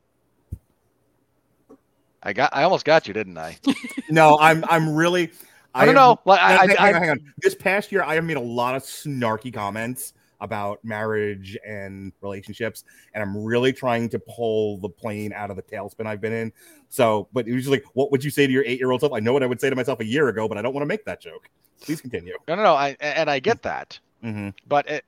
i 2.23 2.33
got 2.33 2.49
i 2.55 2.63
almost 2.63 2.85
got 2.85 3.07
you 3.07 3.13
didn't 3.13 3.37
i 3.37 3.57
No, 4.09 4.37
I'm 4.39 4.63
I'm 4.69 4.95
really. 4.95 5.31
i 5.75 5.85
don't 5.85 5.95
have- 5.95 6.01
know 6.03 6.19
like, 6.25 6.39
I, 6.39 6.51
hang, 6.65 6.77
I, 6.77 6.85
hang 6.85 6.95
on, 6.95 7.01
hang 7.01 7.09
on. 7.11 7.33
This 7.41 7.55
past 7.55 7.91
year, 7.91 8.01
I 8.03 8.15
have 8.15 8.23
made 8.23 8.37
a 8.37 8.41
lot 8.41 8.75
of 8.75 8.81
snarky 8.83 9.53
comments 9.53 10.13
about 10.41 10.79
marriage 10.85 11.57
and 11.67 12.13
relationships, 12.21 12.85
and 13.13 13.21
I'm 13.21 13.37
really 13.43 13.73
trying 13.73 14.07
to 14.09 14.19
pull 14.19 14.77
the 14.77 14.87
plane 14.89 15.33
out 15.33 15.49
of 15.51 15.57
the 15.57 15.61
tailspin 15.61 16.07
I've 16.07 16.21
been 16.21 16.31
in. 16.31 16.53
So, 16.87 17.27
but 17.33 17.45
it 17.45 17.53
was 17.53 17.63
just 17.65 17.71
like, 17.71 17.83
what 17.93 18.09
would 18.11 18.23
you 18.23 18.29
say 18.31 18.47
to 18.47 18.53
your 18.53 18.63
eight 18.65 18.79
year 18.79 18.89
old 18.89 19.01
self? 19.01 19.11
I 19.13 19.19
know 19.19 19.33
what 19.33 19.43
I 19.43 19.47
would 19.47 19.59
say 19.59 19.69
to 19.69 19.75
myself 19.75 19.99
a 19.99 20.05
year 20.05 20.29
ago, 20.29 20.47
but 20.47 20.57
I 20.57 20.61
don't 20.61 20.73
want 20.73 20.81
to 20.83 20.87
make 20.87 21.03
that 21.05 21.19
joke. 21.21 21.49
Please 21.81 21.99
continue. 22.01 22.35
no 22.47 22.55
no 22.55 22.63
no 22.63 22.73
I, 22.73 22.95
and 22.99 23.29
i 23.29 23.39
get 23.39 23.61
that 23.63 23.99
Mm-hmm. 24.23 24.49
but 24.67 24.89
it, 24.89 25.05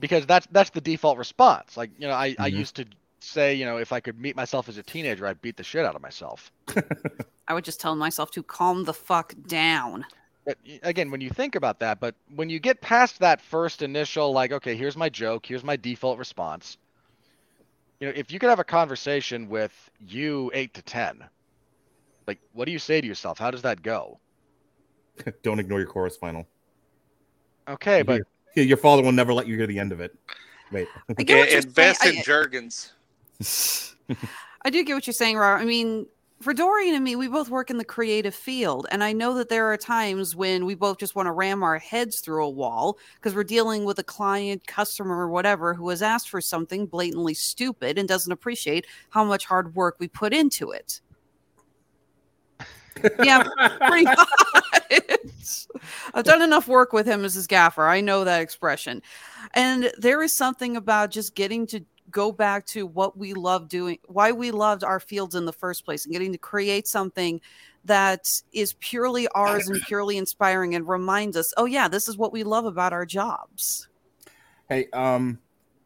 because 0.00 0.26
that's 0.26 0.46
that's 0.52 0.70
the 0.70 0.80
default 0.80 1.16
response 1.18 1.76
like 1.76 1.90
you 1.98 2.08
know 2.08 2.14
I, 2.14 2.34
I 2.40 2.50
Mhm. 2.50 2.54
used 2.58 2.74
to 2.76 2.86
say 3.20 3.54
you 3.54 3.64
know 3.64 3.76
if 3.78 3.92
i 3.92 4.00
could 4.00 4.18
meet 4.18 4.36
myself 4.36 4.68
as 4.68 4.78
a 4.78 4.82
teenager 4.82 5.26
i'd 5.26 5.40
beat 5.42 5.56
the 5.56 5.64
shit 5.64 5.84
out 5.84 5.94
of 5.96 6.02
myself 6.02 6.50
I 7.48 7.54
would 7.54 7.64
just 7.64 7.80
tell 7.80 7.96
myself 7.96 8.30
to 8.32 8.42
calm 8.42 8.84
the 8.84 8.92
fuck 8.92 9.32
down. 9.46 10.04
but 10.44 10.58
again 10.82 11.10
when 11.10 11.20
you 11.20 11.30
think 11.30 11.54
about 11.54 11.80
that 11.80 11.98
but 12.00 12.14
when 12.36 12.48
you 12.50 12.58
get 12.60 12.80
past 12.80 13.18
that 13.20 13.40
first 13.40 13.82
initial 13.82 14.32
like 14.32 14.52
okay 14.52 14.76
here's 14.76 14.96
my 14.96 15.08
joke 15.08 15.46
here's 15.46 15.64
my 15.64 15.76
default 15.76 16.18
response 16.18 16.76
you 18.00 18.06
know 18.06 18.12
if 18.16 18.30
you 18.30 18.38
could 18.38 18.50
have 18.50 18.60
a 18.60 18.64
conversation 18.64 19.48
with 19.48 19.72
you 20.06 20.50
8 20.54 20.74
to 20.74 20.82
10 20.82 21.24
like 22.26 22.38
what 22.52 22.66
do 22.66 22.72
you 22.72 22.78
say 22.78 23.00
to 23.00 23.06
yourself 23.06 23.38
how 23.38 23.50
does 23.50 23.62
that 23.62 23.82
go 23.82 24.18
don't 25.42 25.58
ignore 25.58 25.80
your 25.80 25.88
chorus 25.88 26.16
final. 26.16 26.46
okay 27.68 28.02
but 28.02 28.22
Your 28.54 28.76
father 28.76 29.02
will 29.02 29.12
never 29.12 29.32
let 29.34 29.46
you 29.46 29.56
hear 29.56 29.66
the 29.66 29.78
end 29.78 29.92
of 29.92 30.00
it. 30.00 30.16
Wait. 30.72 30.88
I 31.18 31.22
get 31.22 31.38
what 31.38 31.46
Yeah, 31.48 31.52
you're 31.54 31.62
invest 31.62 32.04
in 32.04 32.18
I- 32.18 32.22
Jergens. 32.22 32.92
I 34.62 34.70
do 34.70 34.84
get 34.84 34.94
what 34.94 35.06
you're 35.06 35.14
saying, 35.14 35.36
Robert. 35.36 35.62
I 35.62 35.64
mean, 35.64 36.06
for 36.40 36.54
Dorian 36.54 36.94
and 36.94 37.04
me, 37.04 37.16
we 37.16 37.26
both 37.26 37.48
work 37.48 37.68
in 37.70 37.78
the 37.78 37.84
creative 37.84 38.34
field. 38.34 38.86
And 38.90 39.02
I 39.02 39.12
know 39.12 39.34
that 39.34 39.48
there 39.48 39.66
are 39.72 39.76
times 39.76 40.36
when 40.36 40.66
we 40.66 40.74
both 40.74 40.98
just 40.98 41.16
want 41.16 41.26
to 41.26 41.32
ram 41.32 41.62
our 41.62 41.78
heads 41.78 42.20
through 42.20 42.44
a 42.44 42.50
wall 42.50 42.98
because 43.16 43.34
we're 43.34 43.44
dealing 43.44 43.84
with 43.84 43.98
a 43.98 44.04
client, 44.04 44.66
customer, 44.66 45.16
or 45.16 45.28
whatever 45.28 45.74
who 45.74 45.88
has 45.88 46.02
asked 46.02 46.30
for 46.30 46.40
something 46.40 46.86
blatantly 46.86 47.34
stupid 47.34 47.98
and 47.98 48.08
doesn't 48.08 48.32
appreciate 48.32 48.86
how 49.10 49.24
much 49.24 49.46
hard 49.46 49.74
work 49.74 49.96
we 49.98 50.06
put 50.06 50.32
into 50.32 50.70
it. 50.70 51.00
yeah, 53.22 53.44
pretty 53.86 54.04
much. 54.04 55.66
I've 56.14 56.24
done 56.24 56.42
enough 56.42 56.68
work 56.68 56.92
with 56.92 57.06
him 57.06 57.24
as 57.24 57.34
his 57.34 57.46
gaffer. 57.46 57.86
I 57.86 58.00
know 58.00 58.24
that 58.24 58.40
expression. 58.40 59.02
And 59.54 59.90
there 59.98 60.22
is 60.22 60.32
something 60.32 60.76
about 60.76 61.10
just 61.10 61.34
getting 61.34 61.66
to 61.68 61.84
go 62.10 62.32
back 62.32 62.66
to 62.66 62.86
what 62.86 63.16
we 63.16 63.34
love 63.34 63.68
doing, 63.68 63.98
why 64.06 64.32
we 64.32 64.50
loved 64.50 64.84
our 64.84 65.00
fields 65.00 65.34
in 65.34 65.44
the 65.44 65.52
first 65.52 65.84
place, 65.84 66.04
and 66.04 66.12
getting 66.12 66.32
to 66.32 66.38
create 66.38 66.86
something 66.86 67.40
that 67.84 68.28
is 68.52 68.74
purely 68.80 69.28
ours 69.28 69.68
and 69.68 69.80
purely 69.82 70.16
inspiring 70.16 70.74
and 70.74 70.88
reminds 70.88 71.36
us, 71.36 71.52
oh, 71.56 71.64
yeah, 71.64 71.88
this 71.88 72.08
is 72.08 72.16
what 72.16 72.32
we 72.32 72.42
love 72.42 72.64
about 72.64 72.92
our 72.92 73.06
jobs. 73.06 73.88
Hey, 74.68 74.88
um, 74.92 75.38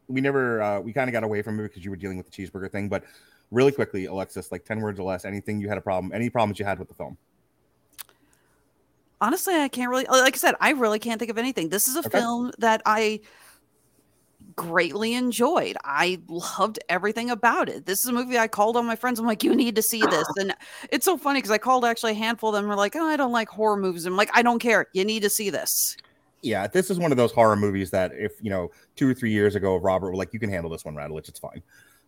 we 0.08 0.20
never 0.20 0.60
uh, 0.60 0.80
we 0.80 0.92
kind 0.92 1.08
of 1.08 1.12
got 1.12 1.24
away 1.24 1.42
from 1.42 1.58
it 1.60 1.64
because 1.64 1.84
you 1.84 1.90
were 1.90 1.96
dealing 1.96 2.18
with 2.18 2.30
the 2.30 2.32
cheeseburger 2.32 2.70
thing, 2.70 2.88
but 2.88 3.04
really 3.50 3.72
quickly, 3.72 4.06
Alexis, 4.06 4.50
like 4.50 4.64
ten 4.64 4.80
words 4.80 4.98
or 4.98 5.04
less, 5.04 5.24
anything 5.24 5.60
you 5.60 5.68
had 5.68 5.78
a 5.78 5.82
problem, 5.82 6.12
any 6.12 6.28
problems 6.28 6.58
you 6.58 6.64
had 6.64 6.78
with 6.78 6.88
the 6.88 6.94
film? 6.94 7.16
Honestly, 9.20 9.54
I 9.54 9.68
can't 9.68 9.88
really, 9.88 10.04
like 10.06 10.34
I 10.34 10.38
said, 10.38 10.56
I 10.60 10.70
really 10.70 10.98
can't 10.98 11.20
think 11.20 11.30
of 11.30 11.38
anything. 11.38 11.68
This 11.68 11.86
is 11.86 11.94
a 11.94 12.02
Okay. 12.02 12.18
film 12.18 12.50
that 12.58 12.82
I 12.84 13.20
greatly 14.56 15.14
enjoyed. 15.14 15.76
I 15.84 16.20
loved 16.28 16.78
everything 16.88 17.30
about 17.30 17.68
it. 17.68 17.86
This 17.86 18.00
is 18.00 18.06
a 18.06 18.12
movie 18.12 18.38
I 18.38 18.48
called 18.48 18.76
on 18.76 18.86
my 18.86 18.96
friends. 18.96 19.18
I'm 19.18 19.26
like, 19.26 19.42
you 19.42 19.54
need 19.54 19.76
to 19.76 19.82
see 19.82 20.00
this. 20.00 20.28
And 20.36 20.54
it's 20.90 21.04
so 21.04 21.16
funny 21.16 21.38
because 21.38 21.50
I 21.50 21.58
called 21.58 21.84
actually 21.84 22.12
a 22.12 22.16
handful 22.16 22.50
of 22.50 22.54
them. 22.54 22.68
Were 22.68 22.76
like, 22.76 22.96
oh, 22.96 23.04
I 23.04 23.16
don't 23.16 23.32
like 23.32 23.48
horror 23.48 23.76
movies. 23.76 24.06
I'm 24.06 24.16
like, 24.16 24.30
I 24.34 24.42
don't 24.42 24.58
care. 24.58 24.86
You 24.92 25.04
need 25.04 25.22
to 25.22 25.30
see 25.30 25.50
this. 25.50 25.96
Yeah, 26.42 26.66
this 26.66 26.90
is 26.90 26.98
one 26.98 27.12
of 27.12 27.16
those 27.16 27.32
horror 27.32 27.56
movies 27.56 27.90
that 27.90 28.12
if 28.14 28.32
you 28.42 28.50
know 28.50 28.70
two 28.96 29.08
or 29.08 29.14
three 29.14 29.30
years 29.30 29.54
ago, 29.54 29.76
Robert 29.76 30.10
were 30.10 30.16
like, 30.16 30.32
"You 30.32 30.40
can 30.40 30.50
handle 30.50 30.70
this 30.70 30.84
one, 30.84 30.96
Radulich. 30.96 31.28
It's 31.28 31.38
fine." 31.38 31.62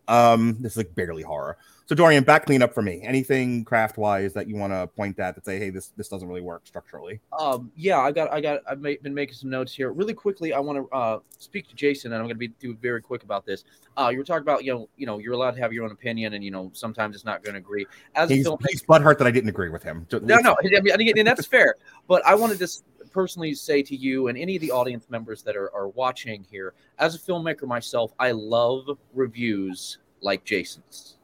Um, 0.08 0.56
this 0.60 0.72
is 0.72 0.78
like 0.78 0.94
barely 0.94 1.22
horror. 1.22 1.56
So 1.86 1.94
Dorian, 1.94 2.24
back 2.24 2.46
clean 2.46 2.62
up 2.62 2.72
for 2.72 2.80
me. 2.80 3.02
Anything 3.02 3.62
craft 3.62 3.98
wise 3.98 4.32
that 4.32 4.48
you 4.48 4.56
want 4.56 4.72
to 4.72 4.86
point 4.86 5.18
at 5.18 5.34
that 5.34 5.44
say, 5.44 5.58
"Hey, 5.58 5.68
this 5.68 5.92
this 5.98 6.08
doesn't 6.08 6.26
really 6.26 6.40
work 6.40 6.66
structurally." 6.66 7.20
Um, 7.38 7.70
yeah, 7.76 7.98
I 7.98 8.10
got, 8.10 8.32
I 8.32 8.40
got, 8.40 8.60
I've 8.66 8.80
been 8.80 9.12
making 9.12 9.34
some 9.34 9.50
notes 9.50 9.74
here. 9.74 9.92
Really 9.92 10.14
quickly, 10.14 10.54
I 10.54 10.60
want 10.60 10.78
to 10.78 10.96
uh, 10.96 11.18
speak 11.38 11.68
to 11.68 11.74
Jason, 11.74 12.12
and 12.12 12.20
I'm 12.20 12.26
going 12.26 12.36
to 12.36 12.38
be 12.38 12.48
do 12.48 12.74
very 12.80 13.02
quick 13.02 13.22
about 13.22 13.44
this. 13.44 13.64
Uh, 13.98 14.08
you 14.10 14.16
were 14.16 14.24
talking 14.24 14.42
about, 14.42 14.64
you 14.64 14.72
know, 14.72 14.88
you 14.96 15.04
know, 15.04 15.18
you're 15.18 15.34
allowed 15.34 15.56
to 15.56 15.60
have 15.60 15.74
your 15.74 15.84
own 15.84 15.90
opinion, 15.90 16.32
and 16.32 16.42
you 16.42 16.50
know, 16.50 16.70
sometimes 16.72 17.14
it's 17.14 17.26
not 17.26 17.44
going 17.44 17.52
to 17.52 17.58
agree. 17.58 17.86
As 18.14 18.30
a 18.30 18.34
He's, 18.34 18.46
filmmaker, 18.46 18.66
he's 18.70 18.82
butthurt 18.82 19.18
that 19.18 19.26
I 19.26 19.30
didn't 19.30 19.50
agree 19.50 19.68
with 19.68 19.82
him. 19.82 20.06
No, 20.10 20.38
no, 20.38 20.56
I 20.62 20.80
mean, 20.96 21.18
and 21.18 21.26
that's 21.26 21.44
fair. 21.46 21.74
But 22.08 22.24
I 22.24 22.34
wanted 22.34 22.58
to 22.60 22.68
personally 23.14 23.54
say 23.54 23.82
to 23.82 23.96
you 23.96 24.28
and 24.28 24.36
any 24.36 24.56
of 24.56 24.60
the 24.60 24.72
audience 24.72 25.08
members 25.08 25.42
that 25.44 25.56
are, 25.56 25.74
are 25.74 25.88
watching 25.88 26.44
here, 26.50 26.74
as 26.98 27.14
a 27.14 27.18
filmmaker 27.18 27.66
myself, 27.66 28.12
I 28.18 28.32
love 28.32 28.98
reviews 29.14 29.98
like 30.20 30.44
Jason's 30.44 31.18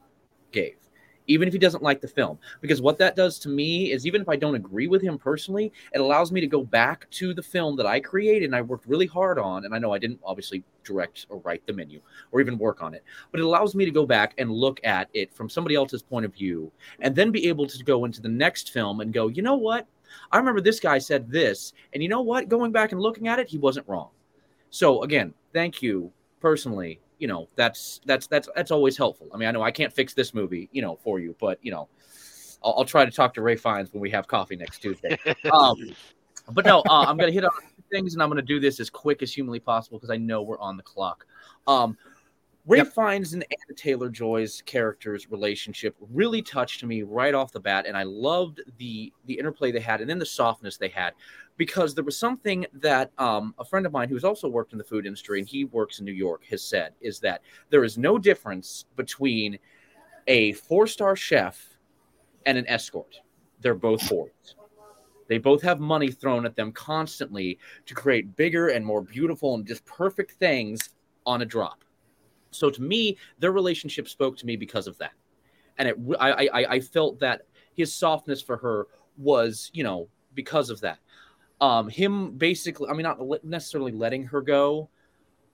gave, 0.53 0.76
even 1.26 1.49
if 1.49 1.53
he 1.53 1.59
doesn't 1.59 1.82
like 1.82 2.01
the 2.01 2.09
film. 2.09 2.38
Because 2.61 2.80
what 2.80 2.97
that 2.99 3.16
does 3.16 3.41
to 3.41 3.49
me 3.49 3.91
is, 3.91 4.07
even 4.07 4.22
if 4.22 4.28
I 4.28 4.36
don't 4.36 4.55
agree 4.55 4.86
with 4.86 5.03
him 5.03 5.18
personally, 5.18 5.72
it 5.93 6.01
allows 6.01 6.30
me 6.30 6.41
to 6.41 6.47
go 6.47 6.62
back 6.62 7.11
to 7.11 7.34
the 7.34 7.43
film 7.43 7.76
that 7.76 7.86
I 7.86 7.99
created 7.99 8.47
and 8.47 8.55
I 8.55 8.62
worked 8.62 8.86
really 8.86 9.07
hard 9.07 9.38
on. 9.38 9.64
And 9.64 9.74
I 9.74 9.78
know 9.78 9.93
I 9.93 9.99
didn't 9.99 10.20
obviously 10.24 10.62
direct 10.84 11.26
or 11.28 11.38
write 11.38 11.66
the 11.66 11.72
menu 11.72 12.01
or 12.30 12.41
even 12.41 12.57
work 12.57 12.82
on 12.82 12.95
it, 12.95 13.03
but 13.32 13.41
it 13.41 13.45
allows 13.45 13.74
me 13.74 13.84
to 13.84 13.91
go 13.91 14.07
back 14.07 14.34
and 14.38 14.51
look 14.51 14.80
at 14.84 15.09
it 15.12 15.34
from 15.34 15.51
somebody 15.51 15.74
else's 15.74 16.03
point 16.03 16.24
of 16.24 16.32
view 16.32 16.70
and 17.01 17.16
then 17.16 17.32
be 17.32 17.49
able 17.49 17.66
to 17.66 17.84
go 17.84 18.05
into 18.05 18.22
the 18.22 18.28
next 18.28 18.70
film 18.70 19.01
and 19.01 19.12
go, 19.12 19.26
you 19.26 19.43
know 19.43 19.57
what? 19.57 19.86
I 20.32 20.38
remember 20.38 20.61
this 20.61 20.80
guy 20.80 20.98
said 20.98 21.30
this, 21.30 21.72
and 21.92 22.02
you 22.02 22.08
know 22.08 22.22
what? 22.22 22.48
Going 22.48 22.72
back 22.72 22.92
and 22.92 23.00
looking 23.00 23.28
at 23.28 23.38
it, 23.38 23.48
he 23.48 23.58
wasn't 23.58 23.88
wrong. 23.88 24.11
So 24.70 25.02
again, 25.02 25.34
thank 25.52 25.82
you 25.82 26.12
personally. 26.40 27.00
You 27.18 27.28
know, 27.28 27.48
that's 27.56 28.00
that's 28.06 28.26
that's 28.26 28.48
that's 28.54 28.70
always 28.70 28.96
helpful. 28.96 29.28
I 29.32 29.36
mean, 29.36 29.48
I 29.48 29.52
know 29.52 29.62
I 29.62 29.70
can't 29.70 29.92
fix 29.92 30.14
this 30.14 30.32
movie, 30.32 30.68
you 30.72 30.82
know, 30.82 30.98
for 31.02 31.18
you, 31.18 31.36
but 31.38 31.58
you 31.62 31.70
know, 31.70 31.88
I'll, 32.62 32.74
I'll 32.78 32.84
try 32.84 33.04
to 33.04 33.11
talk 33.11 33.34
to 33.34 33.42
Rafe 33.42 33.61
Fiennes 33.61 33.92
when 33.92 34.00
we 34.00 34.11
have 34.11 34.26
coffee 34.26 34.56
next 34.56 34.80
Tuesday. 34.80 35.18
Um, 35.52 35.94
but 36.52 36.64
no, 36.64 36.80
uh, 36.80 37.04
I'm 37.06 37.16
gonna 37.16 37.30
hit 37.30 37.44
on 37.44 37.50
things, 37.92 38.14
and 38.14 38.22
I'm 38.22 38.28
gonna 38.28 38.42
do 38.42 38.58
this 38.61 38.80
as 38.80 38.90
quick 38.90 39.22
as 39.22 39.32
humanly 39.32 39.61
possible 39.61 39.98
because 39.98 40.11
I 40.11 40.16
know 40.16 40.42
we're 40.42 40.58
on 40.58 40.76
the 40.76 40.82
clock. 40.82 41.26
Um, 41.66 41.96
Rafe 42.66 42.92
Fiennes 42.92 43.32
and 43.32 43.42
Anya 43.44 43.76
Taylor 43.76 44.11
Joy's 44.11 44.62
characters' 44.66 45.30
relationship 45.30 45.96
really 46.12 46.42
touched 46.42 46.84
me 46.84 47.02
right 47.02 47.34
off 47.34 47.52
the 47.52 47.61
bat, 47.61 47.86
and 47.86 47.96
I 47.96 48.02
loved 48.02 48.61
the 48.78 49.12
the 49.26 49.34
interplay 49.34 49.72
they 49.72 49.80
had, 49.80 50.00
and 50.00 50.08
then 50.08 50.18
the 50.18 50.26
softness 50.26 50.76
they 50.76 50.88
had, 50.88 51.14
because 51.56 51.94
there 51.94 52.04
was 52.04 52.18
something 52.18 52.66
that 52.74 53.12
um, 53.18 53.54
a 53.58 53.64
friend 53.64 53.86
of 53.86 53.92
mine 53.92 54.08
who's 54.08 54.24
also 54.24 54.48
worked 54.48 54.72
in 54.72 54.78
the 54.78 54.84
food 54.84 55.06
industry 55.06 55.38
and 55.38 55.48
he 55.48 55.64
works 55.64 55.98
in 55.98 56.04
New 56.04 56.12
York 56.12 56.44
has 56.44 56.62
said 56.62 56.92
is 57.00 57.18
that 57.20 57.42
there 57.70 57.82
is 57.84 57.96
no 57.96 58.18
difference 58.18 58.84
between 58.94 59.58
a 60.26 60.52
four 60.52 60.86
star 60.86 61.16
chef 61.16 61.78
and 62.46 62.58
an 62.58 62.66
escort. 62.68 63.20
They're 63.61 63.74
both 63.74 64.08
boards. 64.08 64.54
They 65.28 65.38
both 65.38 65.62
have 65.62 65.80
money 65.80 66.11
thrown 66.11 66.44
at 66.44 66.56
them 66.56 66.72
constantly 66.72 67.58
to 67.86 67.94
create 67.94 68.36
bigger 68.36 68.68
and 68.68 68.84
more 68.84 69.00
beautiful 69.00 69.54
and 69.54 69.66
just 69.66 69.84
perfect 69.84 70.32
things 70.32 70.90
on 71.24 71.42
a 71.42 71.46
drop. 71.46 71.84
So 72.51 72.70
to 72.70 72.82
me, 72.82 73.16
their 73.38 73.53
relationship 73.53 74.09
spoke 74.09 74.36
to 74.38 74.46
me 74.46 74.57
because 74.57 74.86
of 74.86 74.98
that, 74.98 75.12
and 75.78 75.88
it 75.88 75.96
I 76.18 76.48
I, 76.48 76.66
I 76.74 76.80
felt 76.80 77.20
that 77.20 77.42
his 77.74 77.94
softness 77.94 78.42
for 78.42 78.57
her 78.59 78.86
was 79.16 79.70
you 79.72 79.84
know 79.84 80.09
because 80.34 80.70
of 80.70 80.80
that. 80.80 80.98
Um, 81.61 81.88
him 81.88 82.32
basically, 82.38 82.88
I 82.88 82.94
mean, 82.94 83.03
not 83.03 83.44
necessarily 83.44 83.92
letting 83.92 84.24
her 84.24 84.40
go, 84.40 84.88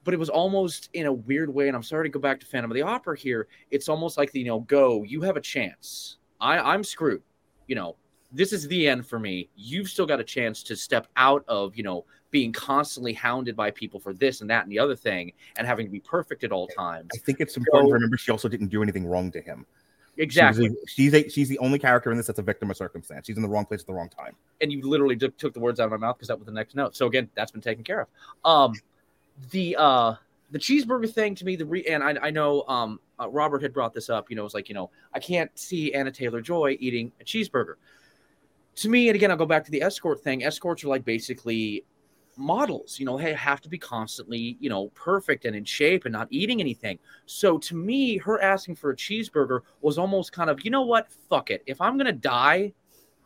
but 0.05 0.14
it 0.14 0.18
was 0.18 0.28
almost 0.28 0.88
in 0.92 1.07
a 1.07 1.12
weird 1.12 1.53
way. 1.53 1.66
And 1.66 1.76
I'm 1.76 1.82
sorry 1.82 2.09
to 2.09 2.12
go 2.12 2.20
back 2.20 2.38
to 2.40 2.47
Phantom 2.47 2.70
of 2.70 2.76
the 2.76 2.82
Opera 2.82 3.18
here. 3.18 3.49
It's 3.72 3.88
almost 3.88 4.16
like 4.16 4.30
the, 4.30 4.38
you 4.38 4.47
know, 4.47 4.61
go, 4.61 5.03
you 5.03 5.20
have 5.22 5.36
a 5.36 5.40
chance. 5.40 6.18
I 6.40 6.59
I'm 6.59 6.84
screwed. 6.84 7.22
You 7.66 7.74
know, 7.74 7.97
this 8.33 8.53
is 8.53 8.66
the 8.68 8.89
end 8.89 9.07
for 9.07 9.18
me. 9.18 9.49
You've 9.57 9.89
still 9.89 10.07
got 10.07 10.20
a 10.20 10.24
chance 10.24 10.62
to 10.64 10.77
step 10.77 11.07
out 11.16 11.45
of, 11.49 11.77
you 11.77 11.83
know, 11.83 12.05
being 12.31 12.53
constantly 12.53 13.12
hounded 13.12 13.57
by 13.57 13.70
people 13.70 14.01
for 14.01 14.12
this 14.12 14.41
and 14.41 14.51
that 14.51 14.64
and 14.64 14.70
the 14.72 14.79
other 14.79 14.97
thing 14.97 15.33
and 15.57 15.66
having 15.66 15.87
to 15.87 15.93
be 15.93 16.01
perfect 16.01 16.45
at 16.45 16.53
all 16.53 16.66
times. 16.68 17.09
I 17.14 17.18
think 17.18 17.41
it's 17.41 17.57
important 17.57 17.87
So- 17.87 17.91
to 17.91 17.95
remember 17.95 18.16
she 18.16 18.31
also 18.31 18.49
didn't 18.49 18.68
do 18.68 18.83
anything 18.83 19.07
wrong 19.07 19.31
to 19.33 19.41
him. 19.41 19.64
Exactly. 20.18 20.70
She's 20.87 21.12
a, 21.12 21.22
she's 21.22 21.27
a 21.27 21.29
she's 21.29 21.49
the 21.49 21.59
only 21.59 21.79
character 21.79 22.11
in 22.11 22.16
this 22.16 22.27
that's 22.27 22.39
a 22.39 22.43
victim 22.43 22.70
of 22.70 22.77
circumstance. 22.79 23.27
She's 23.27 23.37
in 23.37 23.43
the 23.43 23.49
wrong 23.49 23.66
place 23.66 23.81
at 23.81 23.87
the 23.87 23.93
wrong 23.93 24.09
time. 24.09 24.35
and 24.62 24.72
you 24.72 24.81
literally 24.89 25.14
took 25.14 25.37
took 25.37 25.53
the 25.53 25.61
words 25.61 25.79
out 25.79 25.85
of 25.85 25.91
my 25.91 25.99
mouth 25.99 26.16
because 26.16 26.29
that 26.29 26.39
was 26.39 26.47
the 26.47 26.53
next 26.53 26.74
note. 26.74 26.97
So 26.97 27.07
again, 27.07 27.29
that's 27.35 27.53
been 27.53 27.61
taken 27.61 27.85
care 27.85 28.01
of. 28.01 28.09
Um, 28.43 28.72
the 29.51 29.77
uh, 29.79 30.14
the 30.53 30.59
cheeseburger 30.59 31.12
thing 31.12 31.35
to 31.35 31.45
me, 31.45 31.55
the 31.57 31.66
re- 31.66 31.85
and 31.85 32.03
I, 32.03 32.16
I 32.22 32.31
know 32.31 32.62
um, 32.66 32.99
uh, 33.20 33.29
Robert 33.29 33.61
had 33.61 33.74
brought 33.74 33.93
this 33.93 34.09
up. 34.09 34.31
You 34.31 34.37
know, 34.37 34.47
it's 34.47 34.55
like 34.55 34.70
you 34.70 34.74
know 34.74 34.91
I 35.12 35.18
can't 35.18 35.51
see 35.59 35.95
Anya 35.95 36.12
Taylor 36.12 36.41
Joy 36.41 36.79
eating 36.81 37.12
a 37.20 37.24
cheeseburger. 37.24 37.74
To 38.77 38.89
me, 38.89 39.09
and 39.09 39.16
again, 39.16 39.31
I'll 39.31 39.37
go 39.37 39.47
back 39.47 39.64
to 39.64 39.70
the 39.70 39.83
escort 39.83 40.20
thing. 40.22 40.45
Escorts 40.45 40.85
are 40.85 40.89
like 40.89 41.05
basically 41.05 41.85
models. 42.37 42.99
You 43.01 43.07
know, 43.07 43.16
they 43.16 43.33
have 43.35 43.61
to 43.62 43.68
be 43.68 43.79
constantly 43.79 44.57
you 44.61 44.68
know 44.68 44.89
perfect 44.89 45.45
and 45.45 45.57
in 45.57 45.64
shape 45.64 46.05
and 46.05 46.12
not 46.12 46.29
eating 46.31 46.61
anything. 46.61 46.99
So 47.27 47.59
to 47.59 47.74
me, 47.74 48.18
her 48.18 48.41
asking 48.43 48.77
for 48.77 48.91
a 48.91 48.97
cheeseburger 48.97 49.61
was 49.81 49.99
almost 49.99 50.33
kind 50.33 50.51
of 50.51 50.64
you 50.64 50.70
know 50.70 50.83
what, 50.83 51.11
fuck 51.31 51.51
it. 51.51 51.62
If 51.66 51.81
I'm 51.81 51.97
gonna 51.97 52.12
die, 52.12 52.72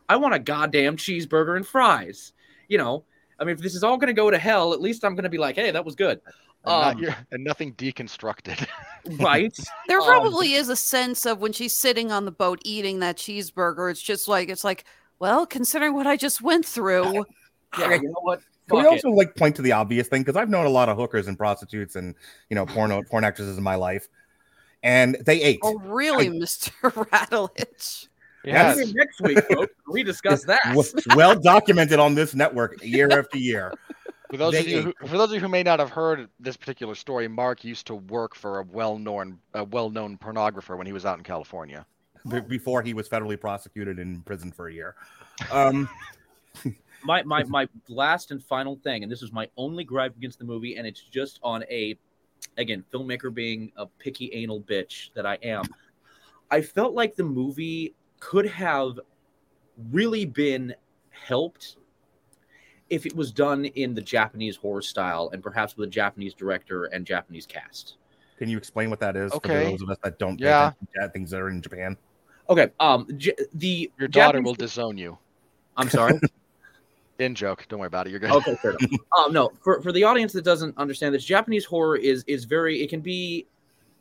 I 0.07 0.15
want 0.15 0.33
a 0.33 0.39
goddamn 0.39 0.95
cheeseburger 0.97 1.55
and 1.57 1.67
fries. 1.67 2.33
You 2.69 2.77
know, 2.77 3.03
I 3.39 3.43
mean, 3.43 3.55
if 3.55 3.61
this 3.61 3.75
is 3.75 3.83
all 3.83 3.97
going 3.97 4.07
to 4.07 4.13
go 4.13 4.31
to 4.31 4.37
hell, 4.37 4.71
at 4.71 4.79
least 4.79 5.03
I'm 5.03 5.13
going 5.13 5.23
to 5.25 5.29
be 5.29 5.37
like, 5.37 5.55
hey, 5.55 5.71
that 5.71 5.83
was 5.83 5.93
good. 5.95 6.21
And, 6.63 6.71
not 6.71 6.95
Um, 6.95 7.03
your- 7.03 7.15
and 7.31 7.43
nothing 7.43 7.73
deconstructed. 7.73 8.65
Right? 9.19 9.57
There 9.87 9.99
Um, 9.99 10.05
probably 10.05 10.53
is 10.53 10.69
a 10.69 10.75
sense 10.77 11.25
of 11.25 11.39
when 11.41 11.51
she's 11.53 11.73
sitting 11.73 12.11
on 12.13 12.23
the 12.23 12.31
boat 12.31 12.59
eating 12.63 12.99
that 12.99 13.17
cheeseburger. 13.17 13.89
It's 13.91 14.01
just 14.01 14.27
like 14.29 14.47
it's 14.47 14.63
like, 14.63 14.85
well, 15.21 15.45
considering 15.45 15.93
what 15.93 16.07
I 16.07 16.17
just 16.17 16.41
went 16.41 16.65
through, 16.65 17.13
yeah, 17.77 17.93
you 17.93 18.01
know 18.01 18.19
what? 18.21 18.41
Can 18.67 18.79
we 18.79 18.83
Fuck 18.83 18.91
also 18.93 19.09
like 19.09 19.35
point 19.35 19.55
to 19.57 19.61
the 19.61 19.71
obvious 19.71 20.07
thing 20.07 20.23
because 20.23 20.35
I've 20.35 20.49
known 20.49 20.65
a 20.65 20.69
lot 20.69 20.89
of 20.89 20.97
hookers 20.97 21.27
and 21.27 21.37
prostitutes 21.37 21.95
and 21.95 22.15
you 22.49 22.55
know 22.55 22.65
porno 22.65 23.03
porn 23.09 23.23
actresses 23.23 23.57
in 23.57 23.63
my 23.63 23.75
life, 23.75 24.07
and 24.81 25.15
they 25.25 25.41
ate. 25.41 25.59
oh 25.61 25.77
really, 25.79 26.27
Mister 26.27 26.71
Radulich? 26.83 28.07
Yes. 28.43 28.91
Next 28.95 29.21
week, 29.21 29.37
folks, 29.53 29.71
we 29.87 30.01
discuss 30.01 30.43
that. 30.45 30.61
Well 31.15 31.39
documented 31.39 31.99
on 31.99 32.15
this 32.15 32.33
network 32.33 32.83
year 32.83 33.07
after 33.11 33.37
year. 33.37 33.71
For 34.31 34.37
those 34.37 34.57
of 34.57 34.67
you, 34.67 34.81
who, 34.81 34.93
for 35.07 35.17
those 35.17 35.29
of 35.29 35.35
you 35.35 35.39
who 35.41 35.49
may 35.49 35.61
not 35.61 35.77
have 35.77 35.91
heard 35.91 36.27
this 36.39 36.57
particular 36.57 36.95
story, 36.95 37.27
Mark 37.27 37.63
used 37.63 37.85
to 37.87 37.95
work 37.95 38.33
for 38.33 38.59
a 38.59 38.63
well-known, 38.63 39.37
a 39.53 39.65
well-known 39.65 40.17
pornographer 40.17 40.75
when 40.77 40.87
he 40.87 40.93
was 40.93 41.05
out 41.05 41.17
in 41.17 41.23
California. 41.23 41.85
B- 42.29 42.39
before 42.41 42.81
he 42.81 42.93
was 42.93 43.07
federally 43.09 43.39
prosecuted 43.39 43.99
and 43.99 44.15
imprisoned 44.17 44.55
for 44.55 44.67
a 44.67 44.73
year. 44.73 44.95
Um, 45.51 45.89
my 47.03 47.23
my 47.23 47.43
my 47.43 47.67
last 47.87 48.31
and 48.31 48.43
final 48.43 48.75
thing, 48.77 49.03
and 49.03 49.11
this 49.11 49.21
is 49.21 49.31
my 49.31 49.47
only 49.57 49.83
gripe 49.83 50.15
against 50.17 50.39
the 50.39 50.45
movie, 50.45 50.75
and 50.77 50.85
it's 50.87 51.01
just 51.01 51.39
on 51.43 51.63
a 51.69 51.97
again, 52.57 52.83
filmmaker 52.91 53.33
being 53.33 53.71
a 53.77 53.85
picky 53.85 54.31
anal 54.33 54.61
bitch 54.61 55.13
that 55.13 55.25
I 55.25 55.37
am, 55.43 55.63
I 56.49 56.61
felt 56.61 56.93
like 56.93 57.15
the 57.15 57.23
movie 57.23 57.93
could 58.19 58.47
have 58.47 58.99
really 59.91 60.25
been 60.25 60.73
helped 61.09 61.77
if 62.89 63.05
it 63.05 63.15
was 63.15 63.31
done 63.31 63.65
in 63.65 63.93
the 63.93 64.01
Japanese 64.01 64.55
horror 64.57 64.81
style 64.81 65.29
and 65.33 65.41
perhaps 65.41 65.77
with 65.77 65.87
a 65.87 65.91
Japanese 65.91 66.33
director 66.33 66.85
and 66.85 67.05
Japanese 67.05 67.45
cast. 67.45 67.95
Can 68.37 68.49
you 68.49 68.57
explain 68.57 68.89
what 68.89 68.99
that 68.99 69.15
is 69.15 69.31
Okay. 69.31 69.65
for 69.65 69.69
those 69.71 69.81
of 69.81 69.89
us 69.89 69.97
that 70.03 70.19
don't 70.19 70.39
Yeah. 70.39 70.71
attention 70.91 71.11
things 71.13 71.29
that 71.31 71.39
are 71.39 71.49
in 71.49 71.61
Japan? 71.61 71.95
Okay, 72.49 72.69
um, 72.79 73.07
J- 73.17 73.35
the 73.53 73.91
Your 73.97 74.07
daughter 74.07 74.37
Japanese- 74.37 74.45
will 74.45 74.53
disown 74.55 74.97
you. 74.97 75.17
I'm 75.77 75.89
sorry. 75.89 76.19
In 77.19 77.35
joke. 77.35 77.67
Don't 77.69 77.79
worry 77.79 77.85
about 77.87 78.07
it. 78.07 78.09
You're 78.09 78.19
good. 78.19 78.31
okay, 78.31 78.55
fair 78.55 78.71
enough. 78.71 78.99
Um, 79.17 79.31
no, 79.31 79.51
for, 79.61 79.79
for 79.81 79.91
the 79.91 80.03
audience 80.03 80.33
that 80.33 80.43
doesn't 80.43 80.75
understand 80.77 81.13
this, 81.13 81.23
Japanese 81.23 81.65
horror 81.65 81.95
is 81.95 82.23
is 82.25 82.45
very. 82.45 82.81
It 82.81 82.89
can 82.89 82.99
be. 83.01 83.45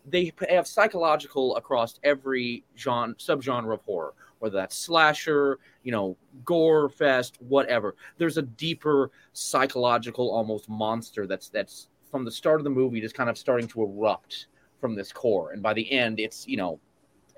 They 0.06 0.32
have 0.48 0.66
psychological 0.66 1.54
across 1.56 2.00
every 2.02 2.64
genre 2.78 3.14
subgenre 3.16 3.74
of 3.74 3.82
horror, 3.82 4.14
whether 4.38 4.56
that's 4.56 4.74
slasher, 4.74 5.58
you 5.82 5.92
know, 5.92 6.16
gore 6.46 6.88
fest, 6.88 7.36
whatever. 7.40 7.94
There's 8.16 8.38
a 8.38 8.42
deeper 8.42 9.10
psychological, 9.34 10.30
almost 10.30 10.70
monster 10.70 11.26
that's 11.26 11.50
that's 11.50 11.88
from 12.10 12.24
the 12.24 12.30
start 12.32 12.58
of 12.58 12.64
the 12.64 12.70
movie 12.70 13.02
just 13.02 13.14
kind 13.14 13.28
of 13.28 13.36
starting 13.36 13.68
to 13.68 13.82
erupt 13.82 14.46
from 14.80 14.94
this 14.94 15.12
core, 15.12 15.50
and 15.52 15.62
by 15.62 15.74
the 15.74 15.92
end, 15.92 16.18
it's 16.20 16.48
you 16.48 16.56
know, 16.56 16.80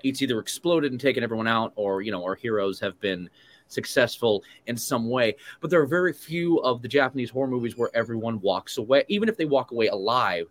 it's 0.03 0.21
either 0.21 0.39
exploded 0.39 0.91
and 0.91 1.01
taken 1.01 1.23
everyone 1.23 1.47
out, 1.47 1.73
or 1.75 2.01
you 2.01 2.11
know, 2.11 2.23
our 2.23 2.35
heroes 2.35 2.79
have 2.79 2.99
been 2.99 3.29
successful 3.67 4.43
in 4.67 4.77
some 4.77 5.09
way 5.09 5.35
but 5.61 5.71
there 5.71 5.81
are 5.81 5.87
very 5.87 6.13
few 6.13 6.57
of 6.59 6.81
the 6.81 6.87
Japanese 6.87 7.29
horror 7.29 7.47
movies 7.47 7.77
where 7.77 7.89
everyone 7.95 8.39
walks 8.41 8.77
away. 8.77 9.03
Even 9.07 9.29
if 9.29 9.37
they 9.37 9.45
walk 9.45 9.71
away 9.71 9.87
alive, 9.87 10.47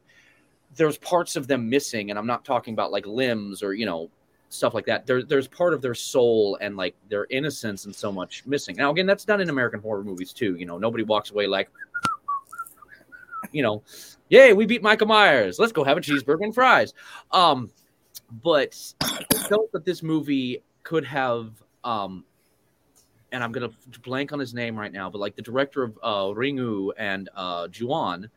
there's 0.74 0.96
parts 0.98 1.36
of 1.36 1.46
them 1.46 1.68
missing, 1.68 2.10
and 2.10 2.18
I'm 2.18 2.26
not 2.26 2.44
talking 2.44 2.74
about 2.74 2.90
like 2.90 3.06
limbs 3.06 3.62
or 3.62 3.74
you 3.74 3.86
know 3.86 4.10
stuff 4.48 4.74
like 4.74 4.86
that. 4.86 5.06
There, 5.06 5.22
there's 5.22 5.48
part 5.48 5.74
of 5.74 5.82
their 5.82 5.94
soul 5.94 6.58
and 6.60 6.76
like 6.76 6.94
their 7.08 7.26
innocence 7.30 7.84
and 7.84 7.94
so 7.94 8.12
much 8.12 8.44
missing. 8.46 8.76
Now, 8.76 8.90
again, 8.90 9.06
that's 9.06 9.24
done 9.24 9.40
in 9.40 9.48
American 9.50 9.80
horror 9.80 10.04
movies 10.04 10.32
too. 10.32 10.56
You 10.56 10.66
know, 10.66 10.78
nobody 10.78 11.04
walks 11.04 11.30
away 11.30 11.46
like, 11.46 11.70
you 13.50 13.62
know, 13.62 13.82
yay, 14.28 14.52
we 14.52 14.66
beat 14.66 14.82
Michael 14.82 15.06
Myers. 15.06 15.58
Let's 15.58 15.72
go 15.72 15.84
have 15.84 15.96
a 15.96 16.00
cheeseburger 16.00 16.44
and 16.44 16.54
fries. 16.54 16.92
Um, 17.30 17.70
but 18.42 18.94
I 19.00 19.24
felt 19.48 19.70
that 19.72 19.84
this 19.84 20.02
movie 20.02 20.62
could 20.82 21.04
have 21.04 21.50
um 21.84 22.24
and 23.32 23.42
I'm 23.42 23.50
gonna 23.50 23.70
blank 24.02 24.32
on 24.32 24.38
his 24.38 24.54
name 24.54 24.78
right 24.78 24.92
now, 24.92 25.10
but 25.10 25.18
like 25.18 25.34
the 25.34 25.42
director 25.42 25.82
of 25.82 25.98
uh, 26.02 26.24
Ringu 26.34 26.92
and 26.98 27.30
uh, 27.34 27.66
Ju-On, 27.68 28.28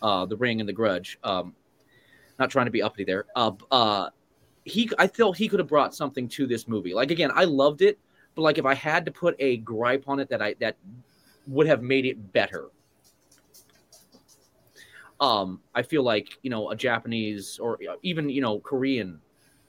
uh, 0.00 0.24
The 0.24 0.36
Ring 0.36 0.60
and 0.60 0.68
The 0.68 0.72
Grudge. 0.72 1.18
Um, 1.22 1.54
not 2.38 2.50
trying 2.50 2.64
to 2.64 2.70
be 2.70 2.82
uppity 2.82 3.04
there. 3.04 3.26
Uh, 3.36 3.52
uh, 3.70 4.08
he, 4.64 4.90
I 4.98 5.06
felt 5.06 5.36
he 5.36 5.48
could 5.48 5.58
have 5.58 5.68
brought 5.68 5.94
something 5.94 6.28
to 6.30 6.46
this 6.46 6.66
movie. 6.66 6.94
Like 6.94 7.10
again, 7.10 7.30
I 7.34 7.44
loved 7.44 7.82
it, 7.82 7.98
but 8.34 8.42
like 8.42 8.58
if 8.58 8.64
I 8.64 8.74
had 8.74 9.04
to 9.04 9.12
put 9.12 9.36
a 9.38 9.58
gripe 9.58 10.04
on 10.08 10.18
it 10.18 10.28
that 10.30 10.40
I 10.40 10.54
that 10.60 10.76
would 11.46 11.66
have 11.66 11.82
made 11.82 12.06
it 12.06 12.32
better. 12.32 12.68
Um, 15.20 15.60
I 15.74 15.82
feel 15.82 16.04
like 16.04 16.38
you 16.42 16.50
know 16.50 16.70
a 16.70 16.76
Japanese 16.76 17.58
or 17.58 17.78
even 18.02 18.30
you 18.30 18.40
know 18.40 18.60
Korean 18.60 19.20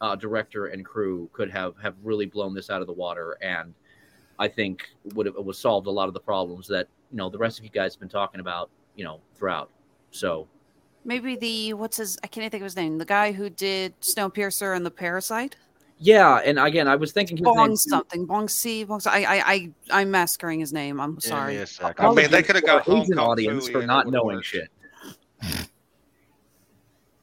uh, 0.01 0.15
director 0.15 0.67
and 0.67 0.85
crew 0.85 1.29
could 1.33 1.49
have 1.49 1.75
have 1.81 1.95
really 2.03 2.25
blown 2.25 2.53
this 2.53 2.69
out 2.69 2.81
of 2.81 2.87
the 2.87 2.93
water 2.93 3.37
and 3.41 3.73
I 4.39 4.47
think 4.47 4.89
would 5.13 5.25
have 5.25 5.35
would 5.35 5.55
solved 5.55 5.87
a 5.87 5.91
lot 5.91 6.07
of 6.07 6.13
the 6.13 6.19
problems 6.19 6.67
that 6.67 6.87
you 7.11 7.17
know 7.17 7.29
the 7.29 7.37
rest 7.37 7.59
of 7.59 7.65
you 7.65 7.71
guys 7.71 7.93
have 7.93 7.99
been 7.99 8.09
talking 8.09 8.39
about, 8.39 8.69
you 8.95 9.03
know, 9.03 9.19
throughout. 9.35 9.69
So 10.11 10.47
Maybe 11.03 11.35
the 11.35 11.73
what's 11.73 11.97
his? 11.97 12.17
I 12.23 12.27
can't 12.27 12.43
even 12.43 12.51
think 12.51 12.61
of 12.61 12.65
his 12.65 12.75
name. 12.75 12.97
The 12.97 13.05
guy 13.05 13.31
who 13.31 13.49
did 13.49 13.99
Snowpiercer 14.01 14.75
and 14.75 14.85
the 14.85 14.91
Parasite. 14.91 15.55
yeah, 15.97 16.37
and 16.37 16.59
again, 16.59 16.87
I 16.87 16.95
was 16.95 17.11
thinking 17.11 17.37
Bong 17.41 17.75
something. 17.75 18.25
Bong 18.25 18.47
C. 18.47 18.83
Bong. 18.85 19.01
I 19.05 19.25
I 19.25 19.53
I 19.53 19.71
I'm 19.91 20.11
massacring 20.11 20.59
his 20.59 20.71
name. 20.71 20.99
I'm 20.99 21.19
sorry. 21.19 21.55
me 21.55 21.61
a. 21.61 21.93
I 21.97 22.13
mean, 22.13 22.31
they 22.31 22.43
could 22.43 22.55
have 22.55 22.65
got 22.65 22.87
our 22.87 22.93
Hong 22.95 23.01
Asian 23.03 23.19
audience 23.19 23.67
for 23.69 23.85
not 23.85 24.07
knowing 24.07 24.37
worked. 24.37 24.47
shit. 24.47 24.69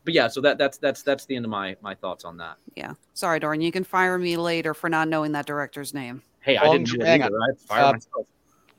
But 0.07 0.15
yeah, 0.15 0.29
so 0.29 0.41
that 0.41 0.57
that's 0.57 0.79
that's 0.79 1.03
that's 1.03 1.27
the 1.27 1.35
end 1.37 1.45
of 1.45 1.51
my 1.51 1.77
my 1.83 1.95
thoughts 1.95 2.25
on 2.25 2.37
that. 2.39 2.57
Yeah. 2.77 2.95
Sorry, 3.13 3.41
Dorian. 3.41 3.61
You 3.61 3.73
can 3.73 3.83
fire 3.85 4.17
me 4.19 4.37
later 4.37 4.73
for 4.73 4.89
not 4.89 5.09
knowing 5.09 5.33
that 5.33 5.47
director's 5.47 5.93
name. 5.93 6.23
Hey, 6.41 6.57
I 6.57 6.71
didn't 6.71 6.87
do 6.87 7.01
it 7.01 7.07
hang 7.07 7.23
either. 7.23 7.37
I 7.37 7.49
fired 7.67 7.83
Uh, 7.85 7.93
myself. 7.93 8.27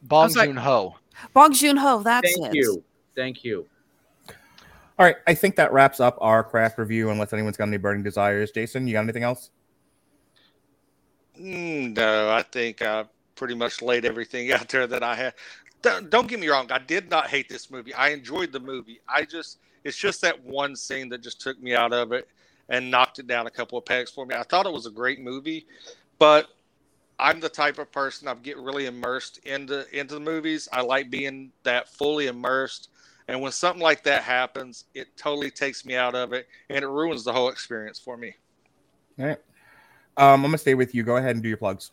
Bong. 0.03 0.33
Joon 0.33 0.55
Ho. 0.55 0.95
Bong 1.33 1.51
Joon 1.53 1.75
Ho. 1.77 2.01
That's 2.01 2.33
Thank 2.33 2.37
it. 2.37 2.41
Thank 2.43 2.55
you, 2.55 2.83
thank 3.15 3.43
you. 3.43 3.65
All 4.99 5.05
right, 5.05 5.17
I 5.27 5.33
think 5.35 5.57
that 5.57 5.73
wraps 5.73 5.99
up 5.99 6.17
our 6.21 6.43
craft 6.45 6.77
review. 6.79 7.09
Unless 7.09 7.33
anyone's 7.33 7.57
got 7.57 7.67
any 7.67 7.77
burning 7.77 8.03
desires, 8.03 8.49
Jason, 8.51 8.87
you 8.87 8.93
got 8.93 9.01
anything 9.01 9.23
else? 9.23 9.51
Mm, 11.39 11.95
No, 11.95 12.31
I 12.31 12.41
think 12.41 12.81
I 12.81 13.03
pretty 13.35 13.53
much 13.53 13.81
laid 13.81 14.05
everything 14.05 14.51
out 14.53 14.69
there 14.69 14.87
that 14.87 15.03
I 15.03 15.15
had. 15.15 15.33
Don't, 15.81 16.09
don't 16.09 16.27
get 16.27 16.39
me 16.39 16.47
wrong. 16.47 16.71
I 16.71 16.79
did 16.79 17.09
not 17.09 17.27
hate 17.27 17.49
this 17.49 17.69
movie. 17.69 17.93
I 17.93 18.09
enjoyed 18.09 18.51
the 18.51 18.59
movie. 18.59 18.99
I 19.07 19.23
just, 19.25 19.59
it's 19.87 19.97
just 19.97 20.19
that 20.21 20.43
one 20.43 20.75
scene 20.75 21.07
that 21.07 21.21
just 21.21 21.39
took 21.39 21.61
me 21.61 21.73
out 21.73 21.93
of 21.93 22.11
it 22.11 22.27
and 22.67 22.91
knocked 22.91 23.19
it 23.19 23.27
down 23.27 23.47
a 23.47 23.49
couple 23.49 23.77
of 23.77 23.85
pegs 23.85 24.11
for 24.11 24.25
me. 24.25 24.35
I 24.35 24.43
thought 24.43 24.65
it 24.65 24.73
was 24.73 24.85
a 24.85 24.91
great 24.91 25.21
movie, 25.21 25.65
but 26.19 26.49
I'm 27.17 27.39
the 27.39 27.47
type 27.47 27.79
of 27.79 27.89
person 27.89 28.27
I 28.27 28.33
get 28.33 28.57
really 28.57 28.85
immersed 28.85 29.37
into 29.45 29.85
into 29.97 30.15
the 30.15 30.19
movies. 30.19 30.67
I 30.73 30.81
like 30.81 31.09
being 31.09 31.53
that 31.63 31.87
fully 31.87 32.27
immersed. 32.27 32.89
And 33.29 33.39
when 33.41 33.53
something 33.53 33.81
like 33.81 34.03
that 34.03 34.23
happens, 34.23 34.83
it 34.93 35.15
totally 35.15 35.51
takes 35.51 35.85
me 35.85 35.95
out 35.95 36.15
of 36.15 36.33
it 36.33 36.49
and 36.69 36.83
it 36.83 36.87
ruins 36.87 37.23
the 37.23 37.31
whole 37.31 37.47
experience 37.47 37.97
for 37.97 38.17
me. 38.17 38.35
All 39.17 39.25
right. 39.25 39.39
Um, 40.17 40.33
I'm 40.33 40.41
gonna 40.41 40.57
stay 40.57 40.75
with 40.75 40.93
you. 40.93 41.03
Go 41.03 41.15
ahead 41.15 41.35
and 41.35 41.41
do 41.41 41.47
your 41.47 41.57
plugs. 41.57 41.91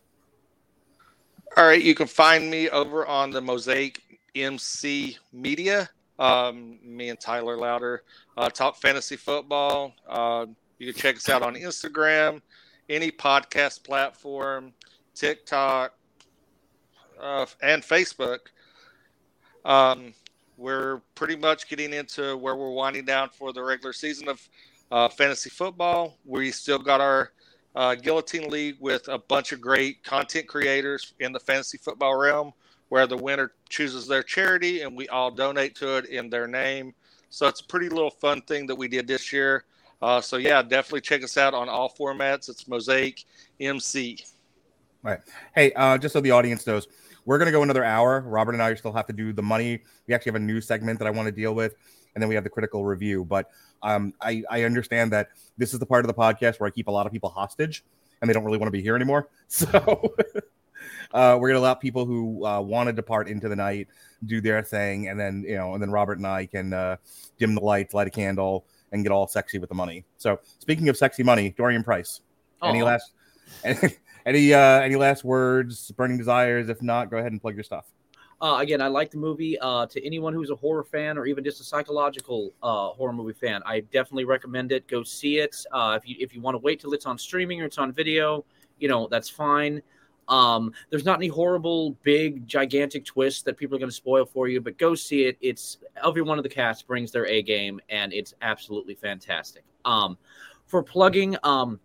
All 1.57 1.65
right, 1.65 1.81
you 1.81 1.95
can 1.95 2.09
find 2.09 2.51
me 2.51 2.69
over 2.71 3.07
on 3.07 3.31
the 3.31 3.41
Mosaic 3.41 4.03
MC 4.35 5.17
Media. 5.33 5.89
Um, 6.19 6.79
me 6.83 7.09
and 7.09 7.19
Tyler 7.19 7.57
Louder 7.57 8.03
uh, 8.37 8.49
talk 8.49 8.77
fantasy 8.77 9.17
football. 9.17 9.95
Uh, 10.09 10.47
you 10.79 10.93
can 10.93 11.01
check 11.01 11.17
us 11.17 11.29
out 11.29 11.43
on 11.43 11.55
Instagram, 11.55 12.41
any 12.89 13.11
podcast 13.11 13.85
platform, 13.85 14.73
TikTok, 15.15 15.95
uh, 17.21 17.47
and 17.63 17.83
Facebook. 17.83 18.39
Um, 19.65 20.15
we're 20.57 21.01
pretty 21.15 21.37
much 21.37 21.69
getting 21.69 21.93
into 21.93 22.37
where 22.37 22.55
we're 22.55 22.71
winding 22.71 23.05
down 23.05 23.31
for 23.31 23.53
the 23.53 23.63
regular 23.63 23.93
season 23.93 24.29
of 24.29 24.49
uh, 24.91 25.09
fantasy 25.09 25.51
football. 25.51 26.19
We 26.25 26.51
still 26.51 26.79
got 26.79 27.01
our 27.01 27.33
uh, 27.75 27.95
Guillotine 27.97 28.49
League 28.51 28.77
with 28.81 29.09
a 29.09 29.19
bunch 29.19 29.53
of 29.53 29.61
great 29.61 30.05
content 30.05 30.47
creators 30.47 31.15
in 31.19 31.33
the 31.33 31.41
fantasy 31.41 31.79
football 31.79 32.17
realm, 32.17 32.53
where 32.95 33.09
the 33.09 33.17
winner 33.17 33.51
chooses 33.69 34.07
their 34.07 34.23
charity 34.23 34.83
and 34.83 34.97
we 34.97 35.09
all 35.09 35.29
donate 35.29 35.75
to 35.75 35.97
it 35.97 36.05
in 36.05 36.31
their 36.31 36.47
name. 36.47 36.95
So 37.29 37.49
it's 37.49 37.61
a 37.61 37.65
pretty 37.65 37.89
little 37.89 38.09
fun 38.09 38.41
thing 38.43 38.69
that 38.69 38.77
we 38.77 38.87
did 38.87 39.09
this 39.09 39.33
year. 39.33 39.65
Uh, 40.01 40.21
so 40.21 40.37
yeah, 40.37 40.63
definitely 40.63 41.01
check 41.01 41.25
us 41.25 41.37
out 41.37 41.55
on 41.55 41.69
all 41.69 41.93
formats. 41.93 42.49
It's 42.49 42.69
Mosaic 42.69 43.25
MC. 43.59 44.19
Right. 45.03 45.19
Hey, 45.57 45.73
uh, 45.73 45.99
just 45.99 46.13
so 46.13 46.21
the 46.21 46.31
audience 46.31 46.69
knows, 46.69 46.87
we're 47.25 47.37
gonna 47.37 47.51
go 47.51 47.65
another 47.65 47.83
hour. 47.83 48.21
Robert 48.21 48.53
and 48.53 48.63
I 48.63 48.73
still 48.77 48.93
have 48.93 49.09
to 49.09 49.13
do 49.13 49.33
the 49.33 49.43
money. 49.43 49.83
We 50.07 50.15
actually 50.15 50.31
have 50.31 50.41
a 50.43 50.45
new 50.45 50.61
segment 50.61 51.01
that 51.01 51.09
I 51.09 51.11
want 51.11 51.27
to 51.27 51.33
deal 51.33 51.53
with, 51.53 51.75
and 52.15 52.23
then 52.23 52.29
we 52.29 52.37
have 52.37 52.45
the 52.45 52.51
critical 52.51 52.85
review. 52.85 53.25
But 53.25 53.51
um, 53.83 54.15
I, 54.21 54.45
I 54.49 54.63
understand 54.63 55.13
that 55.13 55.31
this 55.59 55.73
is 55.73 55.81
the 55.81 55.87
part 55.87 56.05
of 56.05 56.07
the 56.07 56.15
podcast 56.15 56.61
where 56.61 56.69
I 56.69 56.71
keep 56.71 56.87
a 56.87 56.93
lot 56.93 57.07
of 57.07 57.13
people 57.13 57.31
hostage, 57.31 57.83
and 58.21 58.31
they 58.31 58.35
don't 58.35 58.45
really 58.45 58.59
want 58.59 58.69
to 58.69 58.73
be 58.73 58.83
here 58.83 58.95
anymore. 58.95 59.31
So 59.49 60.15
uh, 61.13 61.37
we're 61.41 61.49
gonna 61.49 61.61
allow 61.61 61.75
people 61.75 62.07
who 62.07 62.45
uh, 62.45 62.61
want 62.61 62.89
to 62.89 62.93
depart 62.93 63.29
into 63.29 63.49
the 63.49 63.57
night 63.57 63.89
do 64.27 64.41
their 64.41 64.63
thing, 64.63 65.09
and 65.09 65.19
then 65.19 65.45
you 65.47 65.57
know, 65.57 65.75
and 65.75 65.83
then 65.83 65.91
Robert 65.91 66.19
and 66.19 66.27
I 66.27 66.47
can 66.47 66.73
uh, 66.73 66.97
dim 67.39 67.55
the 67.55 67.61
lights, 67.61 67.95
light 67.95 68.07
a 68.07 68.11
candle, 68.11 68.67
and 68.93 69.03
get 69.03 69.13
all 69.13 69.27
sexy 69.27 69.59
with 69.59 69.69
the 69.69 69.75
money. 69.75 70.05
So 70.17 70.41
speaking 70.59 70.89
of 70.89 70.97
sexy 70.97 71.23
money, 71.23 71.51
Dorian 71.51 71.85
Price. 71.85 72.21
Any 72.63 72.83
Aw. 72.83 72.85
last 72.85 73.13
any 74.27 74.55
uh 74.55 74.81
any 74.81 74.97
last 74.97 75.25
words, 75.25 75.91
burning 75.93 76.17
desires? 76.17 76.69
If 76.69 76.83
not, 76.83 77.11
go 77.11 77.19
ahead 77.19 77.33
and 77.33 77.41
plug 77.41 77.55
your 77.55 77.65
stuff. 77.65 77.87
Uh, 78.41 78.59
again, 78.59 78.83
I 78.83 78.89
like 78.89 79.11
the 79.11 79.17
movie. 79.17 79.59
Uh, 79.59 79.87
to 79.87 80.05
anyone 80.05 80.35
who's 80.35 80.51
a 80.51 80.57
horror 80.57 80.85
fan 80.85 81.17
or 81.17 81.27
even 81.27 81.45
just 81.45 81.61
a 81.61 81.65
psychological 81.65 82.53
uh, 82.63 82.89
horror 82.89 83.13
movie 83.13 83.33
fan, 83.33 83.63
I 83.65 83.81
definitely 83.81 84.25
recommend 84.25 84.73
it. 84.73 84.87
Go 84.87 85.03
see 85.03 85.39
it. 85.39 85.57
Uh, 85.73 85.99
if 86.01 86.09
you 86.09 86.17
if 86.19 86.35
you 86.35 86.41
want 86.41 86.55
to 86.55 86.59
wait 86.59 86.81
till 86.81 86.93
it's 86.93 87.07
on 87.07 87.17
streaming 87.17 87.63
or 87.63 87.65
it's 87.65 87.79
on 87.79 87.93
video, 87.93 88.45
you 88.79 88.89
know 88.89 89.09
that's 89.11 89.29
fine. 89.29 89.83
Um, 90.29 90.73
there's 90.91 91.05
not 91.05 91.19
any 91.19 91.29
horrible, 91.29 91.93
big, 92.03 92.47
gigantic 92.47 93.05
twists 93.05 93.43
that 93.43 93.57
people 93.57 93.77
are 93.77 93.79
going 93.79 93.91
to 93.91 93.95
spoil 93.95 94.25
for 94.25 94.49
you, 94.49 94.61
but 94.61 94.79
go 94.79 94.95
see 94.95 95.25
it. 95.25 95.37
It's 95.41 95.79
every 96.05 96.23
one 96.23 96.39
of 96.39 96.43
the 96.43 96.49
cast 96.49 96.87
brings 96.87 97.13
their 97.13 97.27
A 97.27 97.43
game, 97.43 97.81
and 97.89 98.13
it's 98.13 98.35
absolutely 98.43 98.95
fantastic. 98.95 99.65
Um, 99.85 100.17
for 100.67 100.83
plugging, 100.83 101.37
um, 101.43 101.79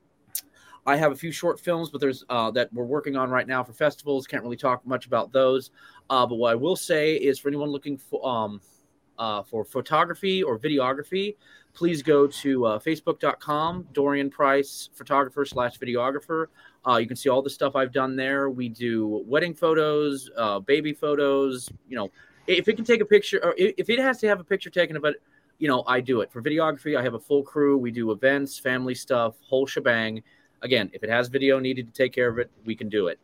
I 0.86 0.96
have 0.96 1.12
a 1.12 1.16
few 1.16 1.32
short 1.32 1.60
films, 1.60 1.90
but 1.90 2.02
there's 2.02 2.24
uh, 2.30 2.50
that 2.52 2.72
we're 2.74 2.86
working 2.86 3.16
on 3.16 3.30
right 3.30 3.48
now 3.48 3.64
for 3.64 3.74
festivals. 3.74 4.26
Can't 4.26 4.44
really 4.44 4.58
talk 4.58 4.86
much 4.88 5.06
about 5.06 5.32
those. 5.32 5.72
Uh, 6.10 6.26
but 6.26 6.36
what 6.36 6.52
I 6.52 6.56
will 6.56 6.76
say 6.76 7.16
is, 7.16 7.38
for 7.38 7.50
anyone 7.50 7.70
looking 7.70 7.98
for 7.98 8.26
um, 8.28 8.62
uh, 9.20 9.44
for 9.44 9.64
photography 9.64 10.42
or 10.42 10.58
videography, 10.58 11.36
please 11.74 12.02
go 12.02 12.26
to 12.26 12.66
uh, 12.66 12.80
facebook.com, 12.80 13.88
Dorian 13.94 14.30
Price, 14.30 14.90
photographer 14.94 15.46
slash 15.46 15.78
videographer. 15.78 16.48
Uh, 16.88 16.98
you 16.98 17.08
can 17.08 17.18
see 17.18 17.30
all 17.30 17.42
the 17.42 17.50
stuff 17.50 17.76
I've 17.76 17.92
done 17.92 18.16
there. 18.16 18.50
We 18.50 18.70
do 18.70 19.24
wedding 19.28 19.54
photos, 19.54 20.30
uh, 20.38 20.60
baby 20.60 20.94
photos. 20.94 21.70
You 21.88 21.98
know, 21.98 22.12
if 22.48 22.68
it 22.68 22.76
can 22.78 22.86
take 22.86 23.02
a 23.02 23.06
picture, 23.06 23.40
or 23.44 23.54
if 23.58 23.90
it 23.90 24.00
has 24.00 24.18
to 24.20 24.28
have 24.28 24.40
a 24.40 24.44
picture 24.44 24.70
taken 24.70 24.96
of 24.96 25.06
it, 25.06 25.22
you 25.60 25.68
know, 25.68 25.84
I 25.86 26.00
do 26.00 26.22
it. 26.22 26.32
For 26.32 26.42
videography, 26.42 26.98
I 26.98 27.04
have 27.04 27.14
a 27.14 27.20
full 27.20 27.44
crew. 27.44 27.78
We 27.78 27.92
do 27.92 28.12
events, 28.12 28.58
family 28.58 28.96
stuff, 28.96 29.36
whole 29.42 29.68
shebang. 29.68 30.24
Again, 30.62 30.90
if 30.94 31.04
it 31.04 31.10
has 31.10 31.28
video 31.28 31.60
needed 31.60 31.88
to 31.88 31.94
take 31.94 32.14
care 32.14 32.30
of 32.30 32.40
it, 32.40 32.50
we 32.66 32.76
can 32.76 32.88
do 32.88 33.08
it. 33.08 33.20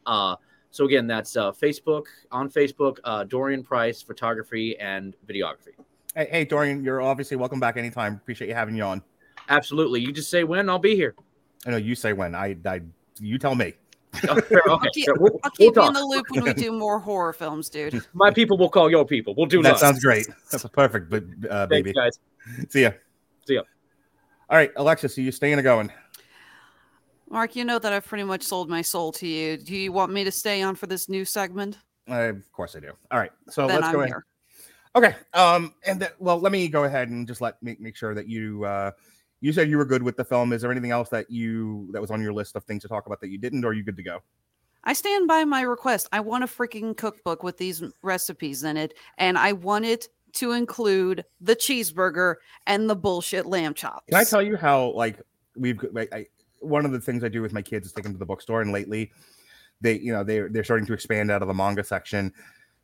So 0.75 0.83
again, 0.83 1.07
that's 1.07 1.37
uh, 1.37 1.53
Facebook 1.53 2.07
on 2.33 2.49
Facebook, 2.49 2.97
uh, 3.05 3.23
Dorian 3.23 3.63
Price 3.63 4.01
Photography 4.01 4.77
and 4.77 5.15
Videography. 5.25 5.71
Hey, 6.13 6.27
hey, 6.29 6.43
Dorian, 6.43 6.83
you're 6.83 7.01
obviously 7.01 7.37
welcome 7.37 7.61
back 7.61 7.77
anytime. 7.77 8.15
Appreciate 8.15 8.49
you 8.49 8.55
having 8.55 8.75
you 8.75 8.83
on. 8.83 9.01
Absolutely. 9.47 10.01
You 10.01 10.11
just 10.11 10.29
say 10.29 10.43
when, 10.43 10.69
I'll 10.69 10.77
be 10.77 10.93
here. 10.93 11.15
I 11.65 11.71
know 11.71 11.77
you 11.77 11.95
say 11.95 12.11
when. 12.11 12.35
I, 12.35 12.57
I 12.65 12.81
you 13.21 13.37
tell 13.37 13.55
me. 13.55 13.73
okay, 14.27 14.57
I'll 14.67 14.79
keep, 14.93 15.05
sure. 15.05 15.15
We'll, 15.17 15.39
I'll 15.45 15.51
we'll 15.57 15.71
keep 15.71 15.77
you 15.77 15.87
in 15.87 15.93
the 15.93 16.03
loop 16.03 16.25
when 16.31 16.43
we 16.43 16.53
do 16.53 16.73
more 16.73 16.99
horror 16.99 17.31
films, 17.31 17.69
dude. 17.69 18.05
My 18.13 18.29
people 18.29 18.57
will 18.57 18.69
call 18.69 18.91
your 18.91 19.05
people. 19.05 19.33
We'll 19.33 19.45
do 19.45 19.63
that 19.63 19.71
less. 19.71 19.79
sounds 19.79 20.03
great. 20.03 20.27
That's 20.51 20.65
perfect, 20.65 21.09
but 21.09 21.23
uh, 21.49 21.67
Thanks, 21.67 21.69
baby. 21.69 21.93
guys. 21.93 22.19
See 22.67 22.81
ya. 22.81 22.91
See 23.47 23.53
ya. 23.53 23.61
All 24.49 24.57
right, 24.57 24.73
Alexis, 24.75 25.17
are 25.17 25.21
you 25.21 25.31
staying 25.31 25.57
or 25.57 25.61
going? 25.61 25.89
Mark, 27.29 27.55
you 27.55 27.65
know 27.65 27.79
that 27.79 27.91
I've 27.91 28.05
pretty 28.05 28.23
much 28.23 28.43
sold 28.43 28.69
my 28.69 28.81
soul 28.81 29.11
to 29.13 29.27
you. 29.27 29.57
Do 29.57 29.75
you 29.75 29.91
want 29.91 30.13
me 30.13 30.23
to 30.23 30.31
stay 30.31 30.61
on 30.61 30.75
for 30.75 30.87
this 30.87 31.09
new 31.09 31.25
segment? 31.25 31.77
Uh, 32.09 32.29
of 32.29 32.51
course 32.51 32.75
I 32.75 32.79
do. 32.79 32.91
All 33.11 33.19
right, 33.19 33.31
so 33.49 33.67
then 33.67 33.77
let's 33.77 33.87
I'm 33.87 33.93
go 33.93 33.99
ahead. 34.01 34.09
here. 34.09 34.25
Okay. 34.95 35.15
Um, 35.33 35.73
and 35.85 35.99
th- 35.99 36.13
well, 36.19 36.39
let 36.39 36.51
me 36.51 36.67
go 36.67 36.85
ahead 36.85 37.09
and 37.09 37.27
just 37.27 37.41
let 37.41 37.61
make 37.61 37.81
make 37.81 37.95
sure 37.95 38.15
that 38.15 38.27
you 38.27 38.63
uh 38.63 38.91
you 39.41 39.51
said 39.51 39.69
you 39.69 39.77
were 39.77 39.85
good 39.85 40.01
with 40.01 40.15
the 40.15 40.23
film. 40.23 40.53
Is 40.53 40.61
there 40.61 40.71
anything 40.71 40.91
else 40.91 41.09
that 41.09 41.29
you 41.29 41.89
that 41.91 42.01
was 42.01 42.11
on 42.11 42.21
your 42.21 42.33
list 42.33 42.55
of 42.55 42.63
things 42.63 42.83
to 42.83 42.87
talk 42.87 43.05
about 43.05 43.19
that 43.21 43.29
you 43.29 43.37
didn't, 43.37 43.65
or 43.65 43.69
are 43.69 43.73
you 43.73 43.83
good 43.83 43.97
to 43.97 44.03
go? 44.03 44.19
I 44.85 44.93
stand 44.93 45.27
by 45.27 45.43
my 45.43 45.61
request. 45.61 46.07
I 46.11 46.19
want 46.19 46.43
a 46.43 46.47
freaking 46.47 46.95
cookbook 46.95 47.43
with 47.43 47.57
these 47.57 47.83
recipes 48.03 48.63
in 48.63 48.77
it, 48.77 48.93
and 49.17 49.37
I 49.37 49.51
want 49.51 49.85
it 49.85 50.07
to 50.33 50.51
include 50.51 51.25
the 51.41 51.55
cheeseburger 51.55 52.35
and 52.67 52.89
the 52.89 52.95
bullshit 52.95 53.45
lamb 53.45 53.73
chops. 53.73 54.05
Can 54.09 54.17
I 54.17 54.23
tell 54.23 54.41
you 54.41 54.55
how 54.55 54.91
like 54.91 55.19
we've 55.57 55.79
like 55.91 56.13
I 56.13 56.27
one 56.65 56.85
of 56.85 56.91
the 56.91 56.99
things 56.99 57.23
I 57.23 57.29
do 57.29 57.41
with 57.41 57.53
my 57.53 57.61
kids 57.61 57.87
is 57.87 57.93
take 57.93 58.03
them 58.03 58.13
to 58.13 58.19
the 58.19 58.25
bookstore, 58.25 58.61
and 58.61 58.71
lately 58.71 59.11
they 59.81 59.99
you 59.99 60.11
know 60.13 60.23
they 60.23 60.41
they're 60.41 60.63
starting 60.63 60.85
to 60.87 60.93
expand 60.93 61.31
out 61.31 61.41
of 61.41 61.47
the 61.47 61.53
manga 61.53 61.83
section. 61.83 62.33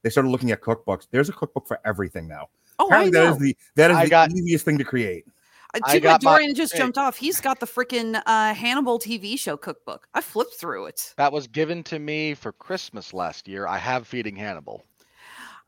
They 0.03 0.09
started 0.09 0.29
looking 0.29 0.51
at 0.51 0.61
cookbooks. 0.61 1.07
There's 1.11 1.29
a 1.29 1.33
cookbook 1.33 1.67
for 1.67 1.79
everything 1.85 2.27
now. 2.27 2.49
Oh, 2.79 2.85
I 2.85 3.03
Apparently, 3.05 3.11
that 3.11 3.23
know. 3.25 3.31
is 3.33 3.37
the 3.39 3.57
that 3.75 3.91
is 3.91 3.97
I 3.97 4.03
the 4.05 4.09
got- 4.09 4.31
easiest 4.31 4.65
thing 4.65 4.77
to 4.77 4.83
create. 4.83 5.25
Uh, 5.73 5.79
I 5.85 5.93
Too 5.93 6.01
bad 6.01 6.03
got 6.21 6.23
my- 6.23 6.31
Dorian 6.39 6.55
just 6.55 6.73
hey. 6.73 6.79
jumped 6.79 6.97
off. 6.97 7.15
He's 7.17 7.39
got 7.39 7.59
the 7.61 7.65
freaking 7.65 8.21
uh, 8.25 8.53
Hannibal 8.53 8.99
TV 8.99 9.39
show 9.39 9.55
cookbook. 9.55 10.07
I 10.13 10.19
flipped 10.21 10.55
through 10.55 10.87
it. 10.87 11.13
That 11.17 11.31
was 11.31 11.47
given 11.47 11.81
to 11.83 11.99
me 11.99 12.33
for 12.33 12.51
Christmas 12.51 13.13
last 13.13 13.47
year. 13.47 13.67
I 13.67 13.77
have 13.77 14.05
Feeding 14.05 14.35
Hannibal. 14.35 14.83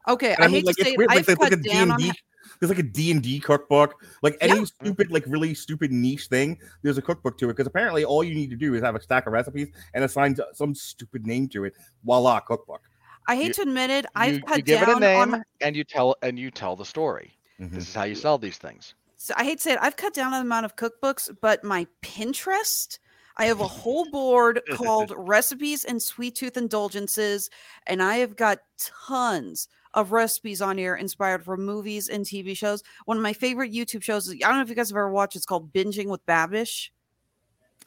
Okay, 0.09 0.33
And 0.35 0.43
I, 0.43 0.49
hate 0.49 0.65
like, 0.65 0.75
to 0.75 0.81
it's 0.81 0.89
say 0.89 0.95
weird, 0.97 1.09
it, 1.11 1.15
like, 1.15 1.29
I've 1.29 1.39
like 1.39 1.49
cut 1.51 1.53
a 1.53 1.63
down. 1.63 1.97
D&D 1.97 2.07
Ha- 2.09 2.15
there's 2.59 2.69
like 2.69 2.79
a 2.79 2.83
D&D 2.83 3.39
cookbook. 3.39 4.03
Like 4.21 4.37
any 4.41 4.59
Yeah. 4.59 4.65
stupid, 4.65 5.11
like 5.11 5.23
really 5.27 5.53
stupid 5.53 5.91
niche 5.91 6.27
thing, 6.27 6.59
there's 6.81 6.97
a 6.97 7.01
cookbook 7.01 7.37
to 7.39 7.45
it. 7.49 7.53
Because 7.53 7.67
apparently 7.67 8.03
all 8.05 8.23
you 8.23 8.33
need 8.35 8.49
to 8.49 8.55
do 8.55 8.73
is 8.73 8.81
have 8.83 8.95
a 8.95 9.01
stack 9.01 9.27
of 9.27 9.33
recipes 9.33 9.69
and 9.93 10.03
assign 10.03 10.35
some 10.53 10.73
stupid 10.75 11.25
name 11.27 11.47
to 11.49 11.65
it. 11.65 11.73
Voila, 12.03 12.39
cookbook. 12.39 12.81
I 13.27 13.35
hate 13.35 13.47
You- 13.47 13.53
to 13.53 13.61
admit 13.63 13.89
it. 13.89 14.05
I've 14.15 14.35
you, 14.35 14.41
cut 14.43 14.57
you 14.57 14.63
give 14.63 14.81
it 14.81 14.89
a 14.89 14.99
name 14.99 15.33
on. 15.35 15.43
and 15.61 15.75
you 15.75 15.83
tell 15.83 16.15
and 16.21 16.37
you 16.37 16.51
tell 16.51 16.75
the 16.75 16.85
story. 16.85 17.37
Mhm. 17.59 17.71
This 17.71 17.87
is 17.87 17.93
how 17.93 18.03
you 18.03 18.15
sell 18.15 18.37
these 18.37 18.57
things. 18.57 18.95
So 19.15 19.33
I 19.37 19.45
hate 19.45 19.59
to 19.59 19.63
say 19.63 19.71
it. 19.73 19.79
I've 19.81 19.95
cut 19.95 20.13
down 20.13 20.33
on 20.33 20.41
the 20.41 20.45
amount 20.45 20.65
of 20.65 20.75
cookbooks, 20.75 21.33
but 21.39 21.63
my 21.63 21.87
Pinterest, 22.01 22.99
I 23.37 23.45
have 23.45 23.61
a 23.61 23.67
whole 23.67 24.09
board 24.11 24.61
called 24.73 25.13
recipes 25.15 25.85
and 25.85 26.01
sweet 26.01 26.35
tooth 26.35 26.57
indulgences, 26.57 27.49
and 27.87 28.03
I 28.03 28.17
have 28.17 28.35
got 28.35 28.59
tons 28.77 29.69
of 29.93 30.11
recipes 30.11 30.61
on 30.61 30.77
here 30.77 30.95
inspired 30.95 31.43
from 31.43 31.65
movies 31.65 32.09
and 32.09 32.25
TV 32.25 32.55
shows. 32.55 32.83
One 33.05 33.17
of 33.17 33.23
my 33.23 33.33
favorite 33.33 33.71
YouTube 33.71 34.03
shows 34.03 34.27
is 34.27 34.35
I 34.35 34.47
don't 34.47 34.57
know 34.57 34.61
if 34.61 34.69
you 34.69 34.75
guys 34.75 34.89
have 34.89 34.97
ever 34.97 35.09
watched. 35.09 35.35
It's 35.35 35.45
called 35.45 35.73
Binging 35.73 36.07
with 36.07 36.25
Babish. 36.25 36.89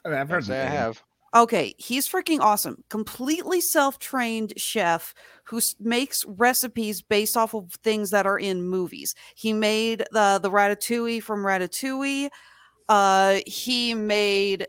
I 0.05 0.09
mean, 0.09 0.17
I've 0.17 0.29
heard 0.29 0.45
Say 0.45 0.53
the 0.53 0.63
I 0.63 0.69
have. 0.69 1.03
Okay, 1.35 1.75
he's 1.77 2.07
freaking 2.07 2.39
awesome. 2.39 2.83
Completely 2.89 3.59
self-trained 3.59 4.53
chef 4.55 5.13
who 5.43 5.59
makes 5.79 6.23
recipes 6.25 7.01
based 7.01 7.35
off 7.35 7.53
of 7.53 7.73
things 7.83 8.11
that 8.11 8.25
are 8.25 8.39
in 8.39 8.63
movies. 8.63 9.13
He 9.35 9.53
made 9.53 10.05
the 10.11 10.39
the 10.41 10.49
ratatouille 10.49 11.21
from 11.21 11.43
Ratatouille. 11.43 12.29
Uh, 12.87 13.39
he 13.45 13.93
made 13.93 14.67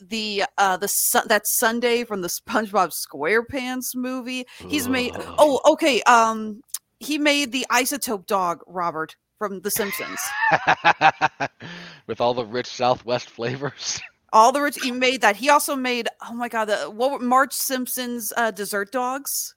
the 0.00 0.44
uh 0.58 0.76
the 0.76 0.88
su- 0.88 1.26
that 1.26 1.46
sundae 1.46 2.04
from 2.04 2.22
the 2.22 2.28
SpongeBob 2.28 2.92
SquarePants 2.92 3.94
movie. 3.94 4.46
He's 4.68 4.88
made 4.88 5.14
oh 5.38 5.60
okay 5.72 6.02
um 6.02 6.62
he 7.00 7.18
made 7.18 7.50
the 7.52 7.66
isotope 7.70 8.26
dog 8.26 8.62
Robert 8.66 9.16
from 9.38 9.60
The 9.62 9.70
Simpsons. 9.70 10.20
With 12.06 12.20
all 12.20 12.34
the 12.34 12.44
rich 12.44 12.66
Southwest 12.66 13.30
flavors. 13.30 14.00
All 14.32 14.52
the 14.52 14.60
rich 14.60 14.78
he 14.80 14.92
made 14.92 15.22
that. 15.22 15.36
He 15.36 15.48
also 15.50 15.74
made 15.74 16.08
oh 16.28 16.32
my 16.34 16.48
god 16.48 16.66
the 16.66 16.76
what 16.90 17.10
were 17.10 17.18
Marge 17.18 17.52
Simpson's 17.52 18.32
uh, 18.36 18.50
dessert 18.52 18.92
dogs. 18.92 19.54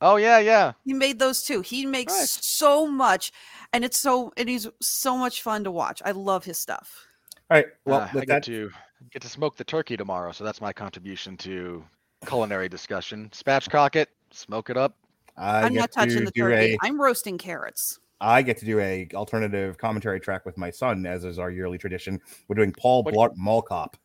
Oh 0.00 0.16
yeah, 0.16 0.38
yeah. 0.38 0.72
He 0.84 0.92
made 0.92 1.18
those 1.20 1.42
too. 1.44 1.60
He 1.60 1.86
makes 1.86 2.12
Nice. 2.18 2.44
so 2.44 2.88
much, 2.88 3.30
and 3.72 3.84
it's 3.84 3.98
so 3.98 4.32
and 4.36 4.48
he's 4.48 4.66
so 4.80 5.16
much 5.16 5.42
fun 5.42 5.62
to 5.64 5.70
watch. 5.70 6.02
I 6.04 6.10
love 6.10 6.44
his 6.44 6.58
stuff. 6.58 7.06
All 7.50 7.56
right. 7.58 7.66
Well, 7.84 8.00
Uh, 8.00 8.08
I 8.10 8.14
with 8.14 8.26
get 8.26 8.42
to 8.44 8.70
get 9.12 9.22
to 9.22 9.28
smoke 9.28 9.56
the 9.56 9.62
turkey 9.64 9.96
tomorrow, 9.96 10.32
so 10.32 10.42
that's 10.42 10.60
my 10.60 10.72
contribution 10.72 11.36
to 11.38 11.84
culinary 12.26 12.68
discussion. 12.68 13.30
Spatchcock 13.32 13.94
it, 13.94 14.08
smoke 14.32 14.68
it 14.70 14.76
up. 14.76 14.96
I 15.36 15.62
I'm 15.62 15.72
get 15.72 15.80
not 15.80 15.92
touching 15.92 16.18
to 16.18 16.24
the 16.26 16.30
do 16.30 16.42
turkey. 16.42 16.74
a 16.74 16.78
I'm 16.82 17.00
roasting 17.00 17.38
carrots. 17.38 17.98
I 18.20 18.42
get 18.42 18.56
to 18.58 18.64
do 18.64 18.78
a 18.78 19.08
alternative 19.14 19.78
commentary 19.78 20.20
track 20.20 20.46
with 20.46 20.56
my 20.56 20.70
son, 20.70 21.06
as 21.06 21.24
is 21.24 21.38
our 21.38 21.50
yearly 21.50 21.78
tradition. 21.78 22.20
We're 22.46 22.54
doing 22.54 22.72
Paul 22.72 23.02
What- 23.02 23.14
Blart 23.14 23.36
Mall 23.36 23.62
Cop. 23.62 23.96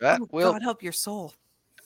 That 0.00 0.20
oh, 0.22 0.28
will 0.30 0.52
God 0.52 0.62
help 0.62 0.82
your 0.82 0.92
soul. 0.92 1.34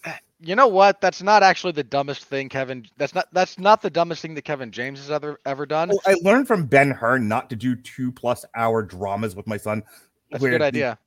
Uh, 0.05 0.12
you 0.40 0.55
know 0.55 0.66
what? 0.69 1.01
That's 1.01 1.23
not 1.23 1.43
actually 1.43 1.73
the 1.73 1.82
dumbest 1.85 2.24
thing 2.24 2.48
Kevin 2.48 2.85
that's 2.98 3.14
not 3.14 3.27
that's 3.32 3.59
not 3.59 3.81
the 3.81 3.89
dumbest 3.90 4.20
thing 4.20 4.35
that 4.35 4.43
Kevin 4.43 4.70
James 4.70 4.98
has 5.01 5.10
ever 5.10 5.40
ever 5.47 5.64
done. 5.64 5.89
Well, 5.89 6.01
I 6.06 6.16
learned 6.23 6.47
from 6.47 6.66
Ben-Hur 6.66 7.19
not 7.19 7.48
to 7.51 7.56
do 7.56 7.74
two 7.74 8.12
plus 8.12 8.44
hour 8.55 8.82
dramas 8.82 9.35
with 9.35 9.47
my 9.47 9.56
son. 9.56 9.82
That's 10.31 10.44
a 10.44 10.51
good 10.51 10.60
the- 10.60 10.66
idea. 10.66 10.98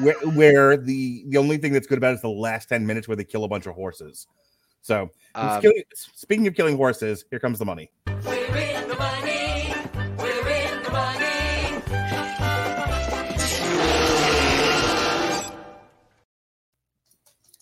where, 0.00 0.14
where 0.34 0.76
the 0.76 1.24
the 1.28 1.38
only 1.38 1.58
thing 1.58 1.72
that's 1.72 1.86
good 1.86 1.98
about 1.98 2.12
it 2.12 2.16
is 2.16 2.22
the 2.22 2.28
last 2.28 2.68
10 2.68 2.86
minutes 2.86 3.08
where 3.08 3.16
they 3.16 3.24
kill 3.24 3.44
a 3.44 3.48
bunch 3.48 3.66
of 3.66 3.74
horses. 3.74 4.26
So, 4.84 5.08
Um, 5.34 5.62
killing- 5.62 5.82
speaking 5.94 6.46
of 6.46 6.54
killing 6.54 6.76
horses, 6.76 7.24
here 7.30 7.38
comes 7.40 7.58
the 7.58 7.64
money. 7.64 7.90
We're 8.06 8.12
in 8.56 8.86
the 8.86 8.94
money. 8.96 9.74
We're 10.18 10.48
in 10.48 10.82
the 10.82 10.90
money. 10.90 11.82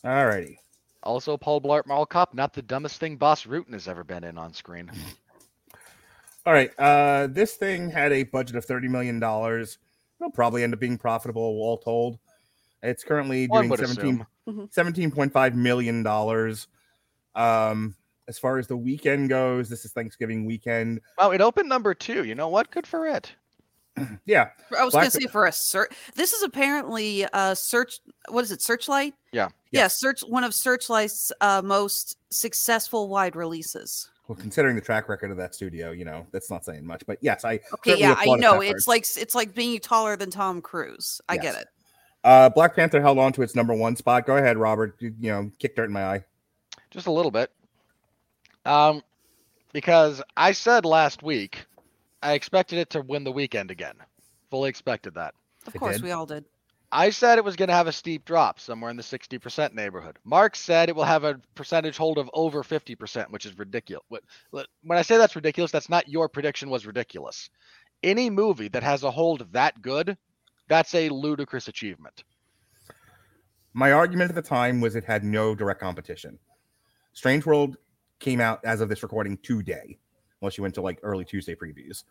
All 0.05 0.27
righty. 0.27 0.59
also 1.05 1.37
Paul 1.37 1.61
Blart 1.61 1.87
Mall 1.87 2.07
Cop, 2.07 2.35
not 2.35 2.53
the 2.55 2.63
dumbest 2.63 2.99
thing 2.99 3.17
Boss 3.17 3.45
Rootin 3.45 3.73
has 3.73 3.87
ever 3.89 4.03
been 4.05 4.25
in 4.25 4.37
on 4.39 4.53
screen. 4.53 4.91
All 6.47 6.53
right. 6.53 6.71
Uh, 6.79 7.29
this 7.29 7.55
thing 7.55 7.89
had 7.89 8.11
a 8.13 8.25
budget 8.25 8.57
of 8.57 8.67
$30 8.67 8.89
million. 8.89 9.17
It'll 9.19 10.33
probably 10.35 10.65
end 10.65 10.75
up 10.75 10.81
being 10.81 10.99
profitable, 10.99 11.41
all 11.43 11.79
told. 11.79 12.19
It's 12.83 13.05
currently 13.05 13.47
doing 13.47 13.69
would 13.69 13.79
17. 13.79 14.27
Mhm. 14.49 14.73
$17.5 14.73 15.55
million. 15.55 16.05
Um, 17.35 17.95
as 18.29 18.39
far 18.39 18.59
as 18.59 18.67
the 18.67 18.77
weekend 18.77 19.29
goes, 19.29 19.69
this 19.69 19.85
is 19.85 19.93
Thanksgiving 19.93 20.45
weekend. 20.45 21.01
Wow, 21.19 21.31
it 21.33 21.41
opened 21.41 21.69
number 21.69 21.95
two. 21.95 22.25
You 22.25 22.35
know 22.35 22.49
what? 22.49 22.71
Good 22.71 22.87
for 22.87 23.07
it. 23.07 23.33
Yeah. 24.25 24.49
I 24.79 24.85
was 24.85 24.93
Black- 24.93 25.03
going 25.03 25.11
to 25.11 25.21
say 25.21 25.27
for 25.27 25.45
a 25.47 25.53
search. 25.53 25.93
This 26.15 26.33
is 26.33 26.43
apparently 26.43 27.27
a 27.35 27.55
search. 27.55 27.99
What 28.31 28.43
is 28.43 28.51
it? 28.53 28.63
Searchlight. 28.63 29.15
Yeah. 29.33 29.49
Yeah. 29.71 29.89
Search 29.89 30.23
one 30.23 30.45
of 30.45 30.55
Searchlight's 30.55 31.31
uh, 31.43 31.61
most 31.63 32.17
successful 32.31 33.09
wide 33.09 33.37
releases. 33.37 34.09
Well, 34.29 34.37
considering 34.37 34.77
the 34.77 34.81
track 34.83 35.11
record 35.11 35.31
of 35.31 35.37
that 35.37 35.55
studio, 35.55 35.91
you 35.91 36.07
know, 36.07 36.27
that's 36.31 36.49
not 36.51 36.65
saying 36.65 36.87
much. 36.87 37.05
But 37.07 37.19
yes, 37.21 37.45
I 37.45 37.61
Okay. 37.75 37.99
Yeah, 37.99 38.15
I 38.17 38.25
know. 38.37 38.61
efforts. 38.61 38.71
It's 38.71 38.89
like 38.89 39.05
it's 39.23 39.35
like 39.35 39.55
being 39.55 39.79
taller 39.81 40.17
than 40.17 40.31
Tom 40.31 40.63
Cruise. 40.63 41.21
I 41.29 41.35
Yes. 41.35 41.43
get 41.43 41.55
it. 41.61 41.69
Uh, 42.25 42.49
Black 42.49 42.75
Panther 42.77 43.01
held 43.03 43.19
on 43.19 43.33
to 43.35 43.43
its 43.43 43.55
number 43.55 43.75
one 43.75 43.97
spot. 43.97 44.25
Go 44.27 44.37
ahead, 44.37 44.57
Robert. 44.57 44.95
You, 45.01 45.13
you 45.21 45.31
know, 45.31 45.51
kick 45.59 45.75
dirt 45.77 45.87
in 45.87 45.93
my 45.93 46.05
eye. 46.07 46.25
Just 46.93 47.09
a 47.09 47.13
little 47.13 47.33
bit. 47.33 47.51
Um, 48.67 49.03
because 49.73 50.23
I 50.37 50.53
said 50.53 50.85
last 50.87 51.23
week 51.23 51.67
I 52.23 52.35
expected 52.35 52.79
it 52.79 52.91
to 52.91 53.03
win 53.03 53.25
the 53.25 53.33
weekend 53.33 53.71
again. 53.73 53.97
Fully 54.51 54.71
expected 54.71 55.15
that. 55.15 55.35
Of 55.67 55.75
It 55.75 55.79
course, 55.79 55.97
did? 55.97 56.05
we 56.05 56.13
all 56.13 56.27
did. 56.27 56.45
I 56.93 57.11
said 57.11 57.39
it 57.39 57.45
was 57.45 57.57
going 57.57 57.69
to 57.71 57.75
have 57.75 57.89
a 57.89 57.93
steep 57.93 58.25
drop 58.27 58.61
somewhere 58.61 58.91
in 58.91 58.99
the 58.99 59.03
60% 59.05 59.75
neighborhood. 59.75 60.19
Mark 60.25 60.57
said 60.57 60.91
it 60.91 60.97
will 60.97 61.05
have 61.05 61.25
a 61.25 61.41
percentage 61.55 61.97
hold 61.99 62.19
of 62.19 62.31
over 62.35 62.63
50%, 62.65 63.31
which 63.31 63.47
is 63.47 63.59
ridiculous. 63.59 64.05
When 64.51 64.99
I 64.99 65.03
say 65.03 65.19
that's 65.19 65.37
ridiculous, 65.37 65.73
that's 65.73 65.91
not 65.91 66.09
your 66.09 66.29
prediction 66.29 66.71
was 66.71 66.87
ridiculous. 66.87 67.51
any 68.05 68.31
movie 68.31 68.69
that 68.69 68.85
has 68.85 69.05
a 69.05 69.11
hold 69.13 69.53
that 69.53 69.81
good, 69.83 70.19
that's 70.69 70.95
a 70.95 71.11
ludicrous 71.11 71.69
achievement. 71.69 72.25
My 73.75 73.93
argument 73.93 74.31
at 74.31 74.35
the 74.37 74.43
time 74.43 74.81
was 74.81 74.97
it 74.97 75.05
had 75.05 75.25
no 75.25 75.55
direct 75.55 75.81
competition. 75.81 76.39
Strange 77.13 77.45
World 77.47 77.77
came 78.19 78.41
out 78.41 78.61
as 78.65 78.81
of 78.81 78.89
this 78.89 79.03
recording 79.03 79.37
today, 79.39 79.99
unless 80.41 80.57
you 80.57 80.63
went 80.63 80.75
to 80.75 80.81
like 80.83 80.99
early 81.03 81.25
Tuesday 81.25 81.55
previews. 81.55 82.05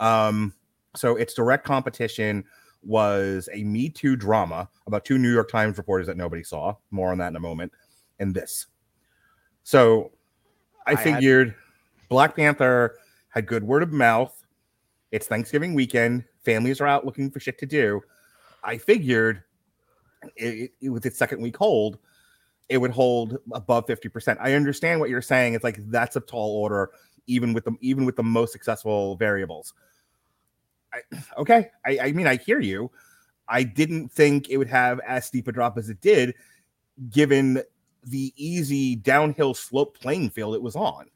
Um, 0.00 0.54
so 0.94 1.16
its 1.16 1.34
direct 1.34 1.64
competition 1.64 2.44
was 2.82 3.48
a 3.52 3.64
Me 3.64 3.88
Too 3.88 4.16
drama 4.16 4.68
about 4.86 5.04
two 5.04 5.18
New 5.18 5.32
York 5.32 5.50
Times 5.50 5.76
reporters 5.78 6.06
that 6.06 6.16
nobody 6.16 6.42
saw. 6.42 6.74
More 6.90 7.10
on 7.10 7.18
that 7.18 7.28
in 7.28 7.36
a 7.36 7.40
moment. 7.40 7.72
And 8.18 8.34
this. 8.34 8.66
So 9.64 10.12
I, 10.86 10.92
I 10.92 10.94
had- 10.94 11.04
figured 11.04 11.54
Black 12.08 12.36
Panther 12.36 12.98
had 13.30 13.46
good 13.46 13.64
word 13.64 13.82
of 13.82 13.92
mouth. 13.92 14.44
It's 15.10 15.26
Thanksgiving 15.26 15.74
weekend. 15.74 16.24
Families 16.44 16.80
are 16.80 16.86
out 16.86 17.04
looking 17.04 17.30
for 17.30 17.40
shit 17.40 17.58
to 17.58 17.66
do. 17.66 18.00
I 18.62 18.78
figured 18.78 19.42
it, 20.36 20.72
it- 20.80 20.88
with 20.90 21.04
its 21.06 21.18
second 21.18 21.40
week 21.42 21.56
hold, 21.56 21.98
it 22.68 22.78
would 22.78 22.90
hold 22.90 23.38
above 23.52 23.86
50%. 23.86 24.36
I 24.40 24.54
understand 24.54 25.00
what 25.00 25.10
you're 25.10 25.22
saying. 25.22 25.54
It's 25.54 25.64
like 25.64 25.78
that's 25.90 26.16
a 26.16 26.20
tall 26.20 26.56
order, 26.56 26.90
even 27.26 27.52
with 27.52 27.64
them, 27.64 27.78
even 27.80 28.04
with 28.04 28.16
the 28.16 28.22
most 28.22 28.52
successful 28.52 29.16
variables. 29.16 29.72
I, 30.92 31.00
okay. 31.38 31.70
I, 31.84 31.98
I 32.00 32.12
mean, 32.12 32.26
I 32.26 32.36
hear 32.36 32.60
you. 32.60 32.90
I 33.48 33.62
didn't 33.62 34.10
think 34.10 34.48
it 34.48 34.56
would 34.56 34.68
have 34.68 35.00
as 35.06 35.26
steep 35.26 35.46
a 35.46 35.52
drop 35.52 35.78
as 35.78 35.88
it 35.88 36.00
did, 36.00 36.34
given 37.10 37.62
the 38.04 38.32
easy 38.36 38.96
downhill 38.96 39.54
slope 39.54 39.98
playing 39.98 40.30
field 40.30 40.54
it 40.54 40.62
was 40.62 40.76
on. 40.76 41.06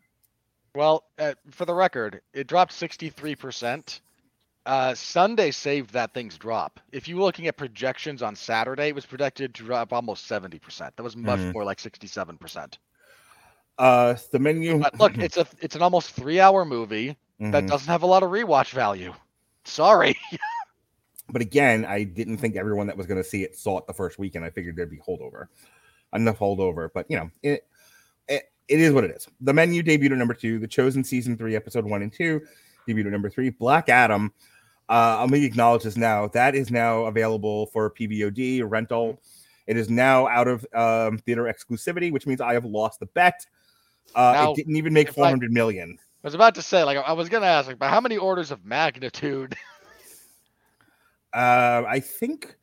Well, 0.74 1.04
uh, 1.18 1.34
for 1.50 1.64
the 1.64 1.74
record, 1.74 2.20
it 2.32 2.46
dropped 2.46 2.72
63%. 2.72 4.00
Uh, 4.66 4.94
Sunday 4.94 5.50
saved 5.50 5.92
that 5.92 6.12
thing's 6.12 6.36
drop. 6.36 6.80
If 6.92 7.08
you 7.08 7.16
were 7.16 7.22
looking 7.22 7.46
at 7.46 7.56
projections 7.56 8.22
on 8.22 8.36
Saturday, 8.36 8.88
it 8.88 8.94
was 8.94 9.06
projected 9.06 9.54
to 9.54 9.62
drop 9.64 9.92
almost 9.92 10.26
70%. 10.28 10.94
That 10.96 11.02
was 11.02 11.16
much 11.16 11.40
Mhm. 11.40 11.54
more 11.54 11.64
like 11.64 11.78
67%. 11.80 12.78
Uh, 13.78 14.14
the 14.30 14.38
menu. 14.38 14.78
But 14.78 14.98
look, 15.00 15.16
it's 15.16 15.38
a 15.38 15.46
it's 15.60 15.74
an 15.74 15.80
almost 15.80 16.10
three 16.10 16.38
hour 16.38 16.66
movie 16.66 17.16
that 17.38 17.64
Mhm. 17.64 17.68
doesn't 17.68 17.88
have 17.88 18.02
a 18.02 18.06
lot 18.06 18.22
of 18.22 18.30
rewatch 18.30 18.72
value. 18.72 19.14
Sorry. 19.64 20.14
but 21.30 21.40
again, 21.40 21.86
I 21.86 22.02
didn't 22.04 22.36
think 22.36 22.56
everyone 22.56 22.86
that 22.88 22.96
was 22.98 23.06
going 23.06 23.22
to 23.22 23.28
see 23.28 23.42
it 23.42 23.56
saw 23.56 23.78
it 23.78 23.86
the 23.86 23.94
first 23.94 24.18
weekend. 24.18 24.44
I 24.44 24.50
figured 24.50 24.76
there'd 24.76 24.90
be 24.90 24.98
holdover, 24.98 25.46
enough 26.12 26.38
holdover. 26.38 26.90
But 26.92 27.06
you 27.08 27.16
know, 27.16 27.30
it, 27.42 27.66
it 28.28 28.52
it 28.68 28.80
is 28.80 28.92
what 28.92 29.04
it 29.04 29.12
is. 29.12 29.26
The 29.40 29.54
menu 29.54 29.82
debuted 29.82 30.12
at 30.12 30.18
number 30.18 30.34
two. 30.34 30.58
The 30.58 30.68
Chosen 30.68 31.02
season 31.02 31.38
three, 31.38 31.56
episode 31.56 31.86
one 31.86 32.02
and 32.02 32.12
two, 32.12 32.42
debuted 32.86 33.06
at 33.06 33.12
number 33.12 33.30
three. 33.30 33.48
Black 33.48 33.88
Adam. 33.88 34.34
Uh, 34.90 35.18
let 35.20 35.30
me 35.30 35.44
acknowledge 35.44 35.84
this 35.84 35.96
now. 35.96 36.26
That 36.28 36.56
is 36.56 36.70
now 36.70 37.04
available 37.04 37.66
for 37.66 37.90
PVOD 37.90 38.68
rental. 38.68 39.20
It 39.68 39.76
is 39.76 39.88
now 39.88 40.26
out 40.26 40.48
of 40.48 40.66
um, 40.74 41.18
theater 41.18 41.44
exclusivity, 41.44 42.10
which 42.10 42.26
means 42.26 42.40
I 42.40 42.54
have 42.54 42.64
lost 42.64 42.98
the 42.98 43.06
bet. 43.06 43.46
Uh, 44.16 44.32
Now, 44.34 44.52
it 44.52 44.56
didn't 44.56 44.74
even 44.74 44.92
make 44.92 45.12
400 45.12 45.52
million. 45.52 45.96
I 46.00 46.26
was 46.26 46.34
about 46.34 46.56
to 46.56 46.62
say, 46.62 46.82
like, 46.82 46.98
I 46.98 47.12
was 47.12 47.28
gonna 47.28 47.46
ask, 47.46 47.68
like, 47.68 47.78
by 47.78 47.88
how 47.88 48.00
many 48.00 48.16
orders 48.16 48.50
of 48.50 48.64
magnitude? 48.64 49.56
Uh, 51.32 51.84
I 51.86 52.00
think 52.00 52.56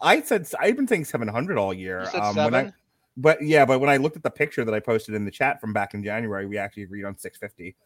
I 0.00 0.20
said 0.22 0.48
I've 0.58 0.74
been 0.74 0.88
saying 0.88 1.04
700 1.04 1.56
all 1.56 1.72
year. 1.72 2.04
Um, 2.14 2.34
when 2.34 2.52
I, 2.52 2.72
but 3.16 3.40
yeah, 3.40 3.64
but 3.64 3.78
when 3.78 3.88
I 3.88 3.96
looked 3.96 4.16
at 4.16 4.24
the 4.24 4.30
picture 4.30 4.64
that 4.64 4.74
I 4.74 4.80
posted 4.80 5.14
in 5.14 5.24
the 5.24 5.30
chat 5.30 5.60
from 5.60 5.72
back 5.72 5.94
in 5.94 6.02
January, 6.02 6.44
we 6.44 6.58
actually 6.58 6.82
agreed 6.82 7.04
on 7.04 7.16
650. 7.16 7.76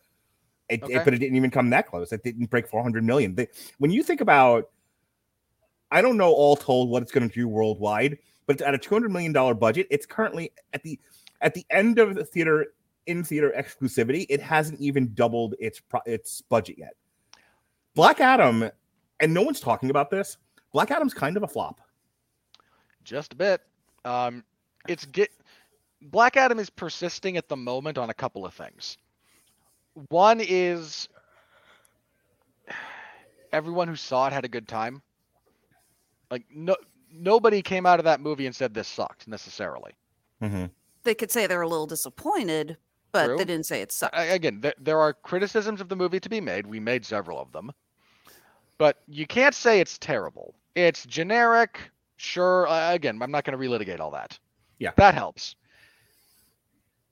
It, 0.68 0.82
it- 0.90 1.04
but 1.04 1.14
it 1.14 1.18
didn't 1.18 1.36
even 1.36 1.50
come 1.50 1.70
that 1.70 1.86
close. 1.86 2.12
It 2.12 2.22
didn't 2.22 2.46
break 2.50 2.68
400 2.68 3.04
million. 3.04 3.34
The- 3.34 3.48
when 3.78 3.90
you 3.90 4.02
think 4.02 4.20
about, 4.20 4.70
I 5.90 6.00
don't 6.02 6.16
know 6.16 6.32
all 6.32 6.56
told 6.56 6.88
what 6.90 7.02
it's 7.02 7.12
going 7.12 7.28
to 7.28 7.34
do 7.34 7.46
worldwide, 7.48 8.18
but 8.46 8.60
at 8.62 8.74
a 8.74 8.78
200 8.78 9.10
million 9.10 9.32
dollar 9.32 9.54
budget, 9.54 9.86
it's 9.90 10.06
currently 10.06 10.52
at 10.72 10.82
the 10.82 10.98
at 11.40 11.54
the 11.54 11.66
end 11.70 11.98
of 11.98 12.14
the 12.14 12.24
theater 12.24 12.74
in 13.06 13.24
theater 13.24 13.52
exclusivity. 13.56 14.26
It 14.28 14.40
hasn't 14.40 14.80
even 14.80 15.12
doubled 15.14 15.54
its 15.58 15.82
its 16.06 16.40
budget 16.42 16.78
yet. 16.78 16.94
Black 17.94 18.20
Adam, 18.20 18.70
and 19.20 19.34
no 19.34 19.42
one's 19.42 19.60
talking 19.60 19.90
about 19.90 20.10
this. 20.10 20.38
Black 20.72 20.90
Adam's 20.90 21.12
kind 21.12 21.36
of 21.36 21.42
a 21.42 21.48
flop. 21.48 21.80
Just 23.04 23.32
a 23.34 23.36
bit. 23.36 23.60
Um, 24.04 24.44
it's 24.88 25.04
get 25.04 25.30
Black 26.00 26.36
Adam 26.36 26.58
is 26.58 26.70
persisting 26.70 27.36
at 27.36 27.48
the 27.48 27.56
moment 27.56 27.98
on 27.98 28.08
a 28.10 28.14
couple 28.14 28.46
of 28.46 28.54
things. 28.54 28.96
One 30.08 30.40
is 30.40 31.08
everyone 33.52 33.88
who 33.88 33.96
saw 33.96 34.26
it 34.26 34.32
had 34.32 34.44
a 34.44 34.48
good 34.48 34.66
time. 34.66 35.02
Like 36.30 36.44
no 36.54 36.76
nobody 37.12 37.60
came 37.60 37.84
out 37.84 37.98
of 37.98 38.04
that 38.04 38.20
movie 38.20 38.46
and 38.46 38.56
said 38.56 38.72
this 38.72 38.88
sucked 38.88 39.28
necessarily. 39.28 39.92
They 41.04 41.14
could 41.14 41.30
say 41.30 41.46
they're 41.46 41.62
a 41.62 41.68
little 41.68 41.86
disappointed, 41.86 42.76
but 43.12 43.26
True. 43.26 43.36
they 43.36 43.44
didn't 43.44 43.66
say 43.66 43.80
it 43.80 43.92
sucked. 43.92 44.14
Again, 44.16 44.60
there, 44.60 44.74
there 44.78 44.98
are 44.98 45.12
criticisms 45.12 45.80
of 45.80 45.88
the 45.88 45.94
movie 45.94 46.18
to 46.18 46.28
be 46.28 46.40
made. 46.40 46.66
We 46.66 46.80
made 46.80 47.04
several 47.04 47.38
of 47.38 47.52
them, 47.52 47.70
but 48.78 49.02
you 49.06 49.26
can't 49.26 49.54
say 49.54 49.80
it's 49.80 49.98
terrible. 49.98 50.54
It's 50.74 51.04
generic. 51.06 51.78
Sure. 52.16 52.66
Uh, 52.66 52.92
again, 52.92 53.20
I'm 53.22 53.30
not 53.30 53.44
going 53.44 53.56
to 53.56 53.64
relitigate 53.64 54.00
all 54.00 54.10
that. 54.12 54.38
Yeah. 54.78 54.90
that 54.96 55.14
helps. 55.14 55.54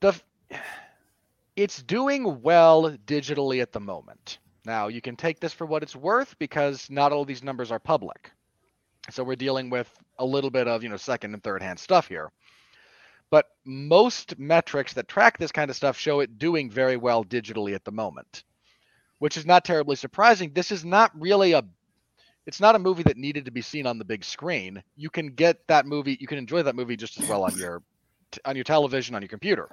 The 0.00 0.08
f- 0.08 0.24
it's 1.60 1.82
doing 1.82 2.42
well 2.42 2.90
digitally 3.06 3.60
at 3.60 3.72
the 3.72 3.80
moment. 3.80 4.38
Now 4.64 4.88
you 4.88 5.00
can 5.00 5.16
take 5.16 5.40
this 5.40 5.52
for 5.52 5.66
what 5.66 5.82
it's 5.82 5.96
worth 5.96 6.38
because 6.38 6.88
not 6.90 7.12
all 7.12 7.24
these 7.24 7.42
numbers 7.42 7.70
are 7.70 7.78
public. 7.78 8.30
So 9.10 9.24
we're 9.24 9.36
dealing 9.36 9.70
with 9.70 9.90
a 10.18 10.24
little 10.24 10.50
bit 10.50 10.68
of 10.68 10.82
you 10.82 10.88
know 10.88 10.96
second 10.96 11.34
and 11.34 11.42
third 11.42 11.62
hand 11.62 11.78
stuff 11.78 12.08
here 12.08 12.30
but 13.30 13.46
most 13.64 14.38
metrics 14.38 14.92
that 14.94 15.08
track 15.08 15.38
this 15.38 15.52
kind 15.52 15.70
of 15.70 15.76
stuff 15.76 15.96
show 15.96 16.20
it 16.20 16.38
doing 16.38 16.70
very 16.70 16.96
well 16.96 17.24
digitally 17.24 17.74
at 17.74 17.84
the 17.84 17.92
moment 17.92 18.44
which 19.18 19.36
is 19.36 19.46
not 19.46 19.64
terribly 19.64 19.96
surprising 19.96 20.52
this 20.52 20.70
is 20.70 20.84
not 20.84 21.10
really 21.18 21.52
a 21.52 21.62
it's 22.46 22.60
not 22.60 22.74
a 22.74 22.78
movie 22.78 23.02
that 23.02 23.16
needed 23.16 23.44
to 23.44 23.50
be 23.50 23.62
seen 23.62 23.86
on 23.86 23.98
the 23.98 24.04
big 24.04 24.24
screen 24.24 24.82
you 24.96 25.08
can 25.10 25.28
get 25.28 25.66
that 25.68 25.86
movie 25.86 26.16
you 26.20 26.26
can 26.26 26.38
enjoy 26.38 26.62
that 26.62 26.76
movie 26.76 26.96
just 26.96 27.18
as 27.20 27.28
well 27.28 27.44
on 27.44 27.56
your 27.56 27.82
on 28.44 28.56
your 28.56 28.64
television 28.64 29.14
on 29.14 29.22
your 29.22 29.28
computer 29.28 29.68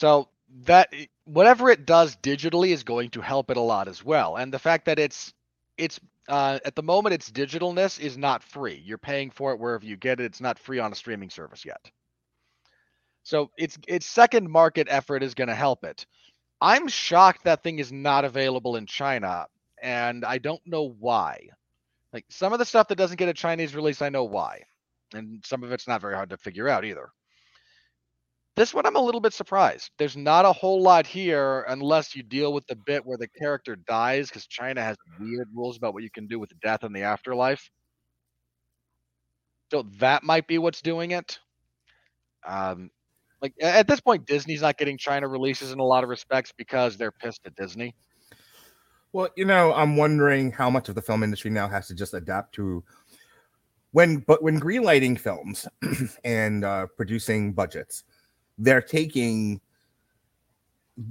so 0.00 0.28
that 0.64 0.92
whatever 1.24 1.70
it 1.70 1.86
does 1.86 2.16
digitally 2.16 2.70
is 2.70 2.84
going 2.84 3.10
to 3.10 3.20
help 3.20 3.50
it 3.50 3.56
a 3.56 3.62
lot 3.62 3.88
as 3.88 4.04
well. 4.04 4.36
And 4.36 4.52
the 4.52 4.58
fact 4.58 4.86
that 4.86 4.98
it's 4.98 5.34
it's 5.76 6.00
uh, 6.28 6.58
at 6.64 6.74
the 6.74 6.82
moment 6.82 7.14
its 7.14 7.30
digitalness 7.30 8.00
is 8.00 8.16
not 8.16 8.42
free. 8.42 8.82
You're 8.84 8.98
paying 8.98 9.30
for 9.30 9.52
it 9.52 9.60
wherever 9.60 9.84
you 9.84 9.96
get 9.96 10.20
it. 10.20 10.24
It's 10.24 10.40
not 10.40 10.58
free 10.58 10.78
on 10.78 10.92
a 10.92 10.94
streaming 10.94 11.30
service 11.30 11.64
yet. 11.64 11.90
So 13.22 13.50
its 13.58 13.78
its 13.86 14.06
second 14.06 14.50
market 14.50 14.86
effort 14.90 15.22
is 15.22 15.34
going 15.34 15.48
to 15.48 15.54
help 15.54 15.84
it. 15.84 16.06
I'm 16.60 16.88
shocked 16.88 17.44
that 17.44 17.62
thing 17.62 17.78
is 17.78 17.92
not 17.92 18.24
available 18.24 18.76
in 18.76 18.86
china 18.86 19.46
and 19.80 20.24
i 20.24 20.38
don't 20.38 20.62
know 20.66 20.94
why. 20.98 21.48
Like 22.12 22.24
some 22.30 22.52
of 22.52 22.58
the 22.58 22.64
stuff 22.64 22.88
that 22.88 22.98
doesn't 22.98 23.18
get 23.18 23.28
a 23.28 23.34
chinese 23.34 23.74
release 23.74 24.02
i 24.02 24.08
know 24.08 24.24
why. 24.24 24.62
And 25.14 25.44
some 25.44 25.62
of 25.62 25.72
it's 25.72 25.88
not 25.88 26.00
very 26.00 26.14
hard 26.14 26.30
to 26.30 26.36
figure 26.36 26.68
out 26.68 26.84
either 26.84 27.10
this 28.58 28.74
one 28.74 28.84
I'm 28.86 28.96
a 28.96 29.00
little 29.00 29.20
bit 29.20 29.32
surprised. 29.32 29.90
There's 29.98 30.16
not 30.16 30.44
a 30.44 30.52
whole 30.52 30.82
lot 30.82 31.06
here 31.06 31.64
unless 31.68 32.16
you 32.16 32.22
deal 32.22 32.52
with 32.52 32.66
the 32.66 32.76
bit 32.76 33.06
where 33.06 33.16
the 33.16 33.28
character 33.28 33.76
dies 33.76 34.28
because 34.28 34.46
China 34.46 34.82
has 34.82 34.96
weird 35.20 35.48
rules 35.54 35.76
about 35.76 35.94
what 35.94 36.02
you 36.02 36.10
can 36.10 36.26
do 36.26 36.38
with 36.38 36.50
death 36.60 36.82
in 36.82 36.92
the 36.92 37.02
afterlife. 37.02 37.70
So 39.70 39.86
that 39.98 40.24
might 40.24 40.46
be 40.46 40.58
what's 40.58 40.82
doing 40.82 41.12
it. 41.12 41.38
Um, 42.46 42.90
like 43.40 43.54
at 43.62 43.86
this 43.86 44.00
point, 44.00 44.26
Disney's 44.26 44.62
not 44.62 44.76
getting 44.76 44.98
China 44.98 45.28
releases 45.28 45.70
in 45.70 45.78
a 45.78 45.84
lot 45.84 46.02
of 46.02 46.10
respects 46.10 46.52
because 46.56 46.96
they're 46.96 47.12
pissed 47.12 47.42
at 47.46 47.54
Disney. 47.54 47.94
Well, 49.12 49.28
you 49.36 49.44
know, 49.44 49.72
I'm 49.72 49.96
wondering 49.96 50.50
how 50.50 50.68
much 50.68 50.88
of 50.88 50.94
the 50.94 51.02
film 51.02 51.22
industry 51.22 51.50
now 51.50 51.68
has 51.68 51.86
to 51.88 51.94
just 51.94 52.12
adapt 52.12 52.54
to 52.56 52.82
when, 53.92 54.18
but 54.18 54.42
when 54.42 54.60
greenlighting 54.60 55.18
films 55.18 55.66
and 56.24 56.64
uh, 56.64 56.86
producing 56.96 57.52
budgets, 57.52 58.04
they're 58.58 58.82
taking 58.82 59.60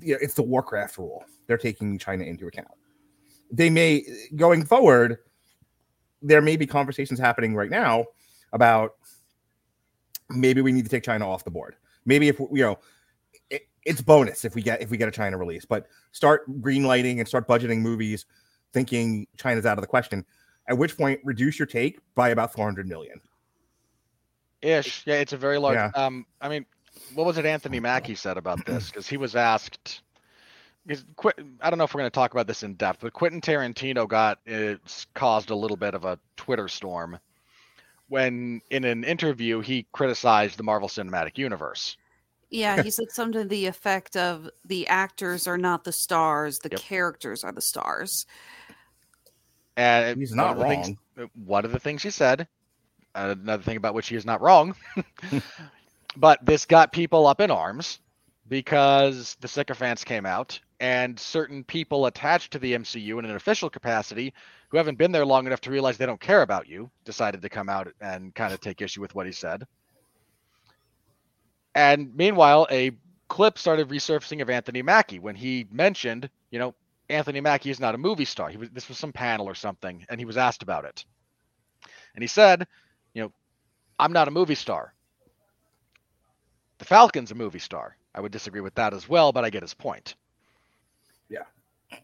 you 0.02 0.14
know, 0.14 0.19
it's 0.22 0.34
the 0.34 0.44
Warcraft 0.44 0.98
rule. 0.98 1.24
They're 1.48 1.57
taking 1.57 1.98
China 1.98 2.26
into 2.26 2.48
account. 2.48 2.68
They 3.52 3.69
may 3.69 4.03
going 4.36 4.65
forward. 4.65 5.19
There 6.22 6.41
may 6.41 6.57
be 6.57 6.68
conversations 6.68 7.19
happening 7.19 7.56
right 7.56 7.69
now 7.69 8.06
about 8.52 8.95
maybe 10.30 10.61
we 10.61 10.72
need 10.72 10.84
to 10.84 10.90
take 10.90 11.03
China 11.03 11.30
off 11.30 11.44
the 11.44 11.52
board. 11.52 11.76
Maybe 12.06 12.28
if 12.28 12.40
you 12.40 12.64
know, 12.64 12.80
it, 13.49 13.68
it's 13.86 14.02
bonus 14.02 14.44
if 14.44 14.56
we 14.56 14.61
get 14.61 14.82
if 14.82 14.90
we 14.90 14.98
get 14.98 15.07
a 15.07 15.11
China 15.11 15.38
release, 15.38 15.64
but 15.64 15.88
start 16.11 16.49
greenlighting 16.61 17.19
and 17.19 17.28
start 17.28 17.48
budgeting 17.48 17.80
movies, 17.80 18.26
thinking 18.74 19.28
China's 19.38 19.65
out 19.65 19.78
of 19.78 19.82
the 19.82 19.88
question. 19.88 20.26
At 20.68 20.78
which 20.78 20.98
point, 20.98 21.22
reduce 21.24 21.57
your 21.57 21.65
take 21.65 21.99
by 22.14 22.30
about 22.30 22.52
400 22.52 22.88
million. 22.88 23.22
Ish. 24.61 25.03
Yeah, 25.06 25.15
it's 25.15 25.32
a 25.32 25.38
very 25.38 25.57
large. 25.57 25.76
Yeah. 25.76 25.91
Um, 25.95 26.26
I 26.41 26.49
mean, 26.49 26.65
what 27.14 27.26
was 27.26 27.38
it 27.38 27.45
Anthony 27.45 27.80
Mackie 27.80 28.15
said 28.15 28.38
about 28.38 28.65
this? 28.65 28.88
Because 28.91 29.07
he 29.07 29.18
was 29.18 29.36
asked. 29.36 30.02
Qui- 31.18 31.32
I 31.61 31.69
don't 31.69 31.78
know 31.78 31.84
if 31.84 31.94
we're 31.94 31.99
going 31.99 32.10
to 32.11 32.15
talk 32.15 32.32
about 32.32 32.48
this 32.48 32.64
in 32.64 32.76
depth, 32.76 32.99
but 33.02 33.11
Quentin 33.14 33.41
Tarantino 33.41 34.07
got 34.07 34.40
it's 34.45 35.06
caused 35.14 35.49
a 35.49 35.56
little 35.56 35.76
bit 35.76 35.94
of 35.94 36.06
a 36.06 36.18
Twitter 36.38 36.68
storm 36.69 37.19
when, 38.07 38.61
in 38.69 38.86
an 38.86 39.03
interview, 39.03 39.60
he 39.60 39.86
criticized 39.91 40.57
the 40.57 40.64
Marvel 40.64 40.88
Cinematic 40.88 41.38
Universe. 41.38 41.98
Yeah, 42.49 42.82
he 42.82 42.90
said 42.90 43.07
something 43.11 43.41
to 43.44 43.48
the 43.49 43.65
effect 43.65 44.15
of 44.15 44.49
the 44.64 44.88
actors 44.88 45.45
are 45.45 45.57
not 45.57 45.84
the 45.84 45.91
stars, 45.91 46.60
the 46.60 46.69
Yep. 46.72 46.80
characters 46.80 47.44
are 47.44 47.52
the 47.52 47.61
stars. 47.61 48.26
And 49.76 50.18
He's 50.18 50.32
one 50.32 50.38
not 50.38 50.57
of 50.57 50.68
things- 50.68 50.95
wrong. 51.18 51.30
one 51.34 51.65
of 51.65 51.74
the 51.74 51.80
things 51.80 52.02
he 52.02 52.11
said, 52.11 52.48
another 53.14 53.61
thing 53.64 53.76
about 53.76 53.94
which 53.94 54.07
he 54.07 54.15
is 54.15 54.26
not 54.26 54.40
wrong, 54.40 54.74
but 56.18 56.45
this 56.45 56.65
got 56.65 56.91
people 56.91 57.27
up 57.27 57.41
in 57.41 57.52
arms 57.52 57.99
because 58.49 59.38
the 59.41 59.48
sycophants 59.48 60.03
came 60.03 60.26
out 60.26 60.60
and 60.80 61.19
certain 61.19 61.64
people 61.64 62.06
attached 62.06 62.52
to 62.53 62.60
the 62.60 62.73
MCU 62.73 63.19
in 63.19 63.26
an 63.26 63.35
official 63.35 63.69
capacity 63.69 64.34
who 64.69 64.77
haven't 64.77 64.98
been 64.98 65.11
there 65.11 65.26
long 65.26 65.45
enough 65.48 65.61
to 65.61 65.72
realize 65.72 65.98
they 65.98 66.06
don't 66.06 66.19
care 66.19 66.41
about 66.41 66.68
you 66.68 66.89
decided 67.06 67.41
to 67.41 67.49
come 67.49 67.69
out 67.69 67.91
and 68.02 68.34
kind 68.35 68.53
of 68.53 68.60
take 68.61 68.81
issue 68.81 69.02
with 69.02 69.15
what 69.15 69.26
he 69.26 69.31
said. 69.31 69.65
And 71.76 72.15
meanwhile, 72.15 72.68
a 72.72 72.91
clip 73.27 73.57
started 73.57 73.89
resurfacing 73.89 74.41
of 74.41 74.49
Anthony 74.49 74.81
Mackie 74.81 75.19
when 75.19 75.35
he 75.35 75.68
mentioned, 75.72 76.30
you 76.52 76.60
know, 76.60 76.73
Anthony 77.10 77.41
Mackie 77.41 77.69
is 77.69 77.80
not 77.80 77.95
a 77.95 77.99
movie 77.99 78.26
star. 78.26 78.49
He 78.49 78.57
was 78.57 78.69
this 78.72 78.89
was 78.89 78.98
some 78.98 79.14
panel 79.14 79.48
or 79.48 79.56
something, 79.56 80.06
and 80.10 80.19
he 80.19 80.26
was 80.26 80.38
asked 80.38 80.64
about 80.64 80.85
it. 80.85 81.06
And 82.15 82.23
he 82.23 82.27
said, 82.27 82.68
you 83.14 83.23
know, 83.23 83.31
I'm 83.99 84.14
not 84.14 84.27
a 84.27 84.31
movie 84.31 84.56
star. 84.56 84.94
The 86.80 86.86
Falcon's 86.86 87.32
a 87.32 87.36
movie 87.36 87.60
star. 87.60 87.98
I 88.14 88.22
would 88.22 88.32
disagree 88.32 88.62
with 88.62 88.76
that 88.76 88.94
as 88.94 89.08
well, 89.08 89.32
but 89.32 89.44
I 89.44 89.49
get 89.49 89.62
his 89.62 89.74
point. 89.74 90.16
Yeah. 91.30 91.44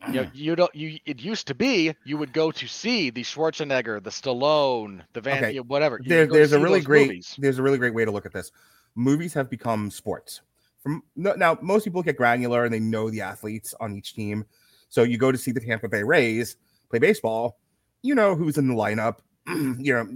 You 0.08 0.22
know, 0.22 0.28
you 0.34 0.56
don't 0.56 0.74
you 0.74 1.00
it 1.06 1.20
used 1.20 1.48
to 1.48 1.56
be 1.56 1.94
you 2.06 2.18
would 2.18 2.34
go 2.34 2.52
to 2.52 2.68
see 2.68 3.10
the 3.10 3.24
Schwarzenegger, 3.24 4.02
the 4.02 4.10
Stallone, 4.10 5.02
the 5.14 5.22
Van 5.22 5.44
Okay. 5.44 5.60
whatever. 5.60 6.00
There, 6.06 6.22
would 6.22 6.30
go 6.30 6.34
to 6.36 6.40
there's 6.40 6.54
a 6.54 6.60
really 6.60 6.82
great 6.82 7.08
movies. 7.08 7.36
there's 7.38 7.60
a 7.60 7.64
really 7.64 7.78
great 7.78 7.94
way 7.94 8.06
to 8.06 8.12
look 8.12 8.26
at 8.26 8.34
this 8.34 8.52
movies 8.95 9.34
have 9.34 9.50
become 9.50 9.90
sports 9.90 10.41
from 10.82 11.02
now 11.16 11.58
most 11.62 11.84
people 11.84 12.04
get 12.04 12.18
granular 12.18 12.66
and 12.66 12.74
they 12.74 12.80
know 12.80 13.10
the 13.10 13.22
athletes 13.22 13.74
on 13.80 13.95
each 13.95 14.14
team 14.14 14.45
so 14.90 15.04
you 15.04 15.18
go 15.18 15.32
to 15.32 15.38
see 15.38 15.52
the 15.52 15.60
tampa 15.60 15.88
bay 15.88 16.04
rays 16.04 16.58
play 16.90 17.00
baseball 17.00 17.58
you 18.02 18.14
know 18.14 18.36
who's 18.36 18.58
in 18.58 18.68
the 18.68 18.74
lineup 18.74 19.18
you 19.48 19.94
know 19.94 20.08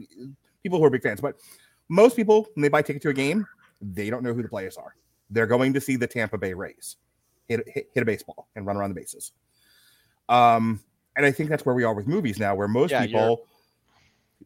people 0.61 0.77
who 0.77 0.85
are 0.85 0.89
big 0.89 1.01
fans 1.01 1.21
but 1.21 1.35
most 1.89 2.15
people 2.15 2.47
when 2.53 2.61
they 2.61 2.69
buy 2.69 2.79
a 2.79 2.83
ticket 2.83 3.01
to 3.01 3.09
a 3.09 3.13
game 3.13 3.47
they 3.81 4.09
don't 4.09 4.23
know 4.23 4.33
who 4.33 4.41
the 4.41 4.49
players 4.49 4.77
are 4.77 4.95
they're 5.29 5.47
going 5.47 5.73
to 5.73 5.81
see 5.81 5.95
the 5.95 6.07
tampa 6.07 6.37
bay 6.37 6.53
rays 6.53 6.97
hit, 7.47 7.67
hit, 7.67 7.89
hit 7.93 8.01
a 8.01 8.05
baseball 8.05 8.47
and 8.55 8.65
run 8.65 8.77
around 8.77 8.89
the 8.89 8.95
bases 8.95 9.31
um 10.29 10.79
and 11.15 11.25
i 11.25 11.31
think 11.31 11.49
that's 11.49 11.65
where 11.65 11.75
we 11.75 11.83
are 11.83 11.93
with 11.93 12.07
movies 12.07 12.39
now 12.39 12.55
where 12.55 12.67
most 12.67 12.91
Yeah, 12.91 13.03
you're- 13.03 13.11
people 13.13 13.45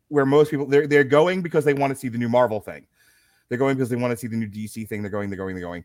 where 0.08 0.26
most 0.26 0.52
people 0.52 0.66
they're 0.66 0.88
they're 0.88 1.04
going 1.04 1.42
because 1.42 1.66
they 1.66 1.74
want 1.74 1.92
to 1.92 1.96
see 2.00 2.08
the 2.08 2.18
new 2.18 2.30
Marvel 2.30 2.60
thing. 2.62 2.86
They're 3.50 3.58
going 3.58 3.76
because 3.76 3.90
they 3.90 3.98
want 3.98 4.12
to 4.12 4.18
see 4.18 4.28
the 4.28 4.38
new 4.38 4.48
DC 4.48 4.88
thing. 4.88 5.02
They're 5.02 5.12
going, 5.12 5.30
they're 5.30 5.38
going, 5.38 5.54
they're 5.56 5.64
going. 5.66 5.84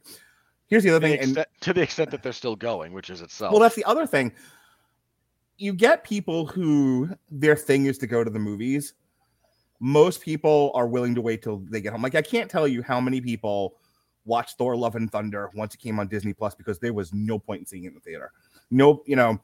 Here's 0.68 0.84
the 0.84 0.90
other 0.90 1.00
To 1.00 1.06
the, 1.12 1.16
thing, 1.18 1.36
and 1.36 1.46
to 1.62 1.72
the 1.72 1.82
extent 1.82 2.10
that 2.12 2.22
they're 2.22 2.32
still 2.32 2.54
going, 2.54 2.92
which 2.92 3.10
is 3.10 3.20
itself. 3.20 3.50
well, 3.52 3.60
that's 3.60 3.74
the 3.74 3.84
other 3.84 4.06
thing. 4.06 4.32
You 5.58 5.72
get 5.72 6.04
people 6.04 6.46
who 6.46 7.10
their 7.30 7.56
thing 7.56 7.86
is 7.86 7.98
to 7.98 8.06
go 8.06 8.22
to 8.22 8.30
the 8.30 8.38
movies. 8.38 8.94
Most 9.80 10.20
people 10.20 10.70
are 10.74 10.86
willing 10.86 11.14
to 11.14 11.20
wait 11.20 11.42
till 11.42 11.58
they 11.70 11.80
get 11.80 11.92
home. 11.92 12.02
Like 12.02 12.14
I 12.14 12.22
can't 12.22 12.50
tell 12.50 12.66
you 12.66 12.82
how 12.82 13.00
many 13.00 13.20
people 13.20 13.76
watched 14.24 14.58
Thor: 14.58 14.76
Love 14.76 14.96
and 14.96 15.10
Thunder 15.10 15.50
once 15.54 15.74
it 15.74 15.78
came 15.78 15.98
on 15.98 16.08
Disney 16.08 16.32
Plus 16.32 16.54
because 16.54 16.78
there 16.78 16.94
was 16.94 17.12
no 17.12 17.38
point 17.38 17.60
in 17.60 17.66
seeing 17.66 17.84
it 17.84 17.88
in 17.88 17.94
the 17.94 18.00
theater. 18.00 18.32
No, 18.70 19.02
you 19.06 19.16
know, 19.16 19.38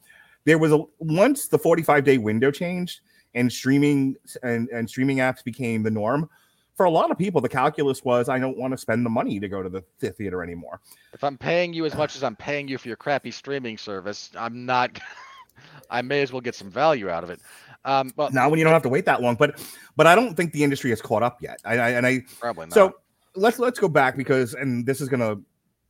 there 0.45 0.59
was 0.59 0.73
a 0.73 0.83
once 0.99 1.49
the 1.49 1.59
45 1.59 2.05
day 2.05 2.19
window 2.19 2.51
changed 2.51 3.01
and 3.35 3.53
streaming 3.53 4.17
and, 4.43 4.69
and 4.71 4.89
streaming 4.89 5.19
apps 5.19 5.43
became 5.43 5.83
the 5.83 5.91
norm. 5.91 6.29
For 6.75 6.87
a 6.87 6.91
lot 6.91 7.11
of 7.11 7.19
people, 7.19 7.41
the 7.41 7.49
calculus 7.49 8.03
was 8.03 8.29
I 8.29 8.39
don't 8.39 8.57
want 8.57 8.73
to 8.73 8.79
spend 8.79 9.05
the 9.05 9.11
money 9.11 9.39
to 9.39 9.49
go 9.49 9.63
to 9.63 9.69
the 9.69 9.85
th- 10.01 10.15
theater 10.15 10.43
anymore. 10.43 10.81
if 11.13 11.23
I'm 11.23 11.37
paying 11.37 11.75
you 11.75 11.85
as 11.85 11.95
much 11.95 12.17
as 12.17 12.25
I'm 12.25 12.37
paying 12.37 12.67
you 12.67 12.79
for 12.79 12.89
your 12.89 12.97
crappy 12.97 13.31
streaming 13.31 13.77
service, 13.79 14.31
I'm 14.37 14.65
not. 14.65 14.99
I 15.91 16.01
may 16.01 16.23
as 16.23 16.33
well 16.33 16.41
get 16.41 16.55
some 16.55 16.71
value 16.71 17.11
out 17.11 17.23
of 17.23 17.31
it. 17.31 17.41
Um, 17.85 18.13
but 18.17 18.33
now 18.33 18.49
when 18.49 18.59
you 18.59 18.65
don't 18.65 18.73
have 18.73 18.83
to 18.83 18.89
wait 18.89 19.07
that 19.07 19.21
long 19.21 19.35
but 19.35 19.61
but 19.97 20.07
i 20.07 20.15
don't 20.15 20.37
think 20.37 20.53
the 20.53 20.63
industry 20.63 20.91
has 20.91 21.03
caught 21.03 21.23
up 21.23 21.43
yet. 21.43 21.61
I, 21.65 21.79
I 21.79 21.89
and 21.91 22.07
i 22.07 22.23
probably 22.39 22.67
not. 22.67 22.75
so 22.75 22.95
let's 23.35 23.59
let's 23.59 23.79
go 23.79 23.89
back 23.89 24.17
because 24.17 24.55
and 24.55 24.87
this 24.87 25.01
is 25.01 25.09
going 25.09 25.21
to 25.21 25.43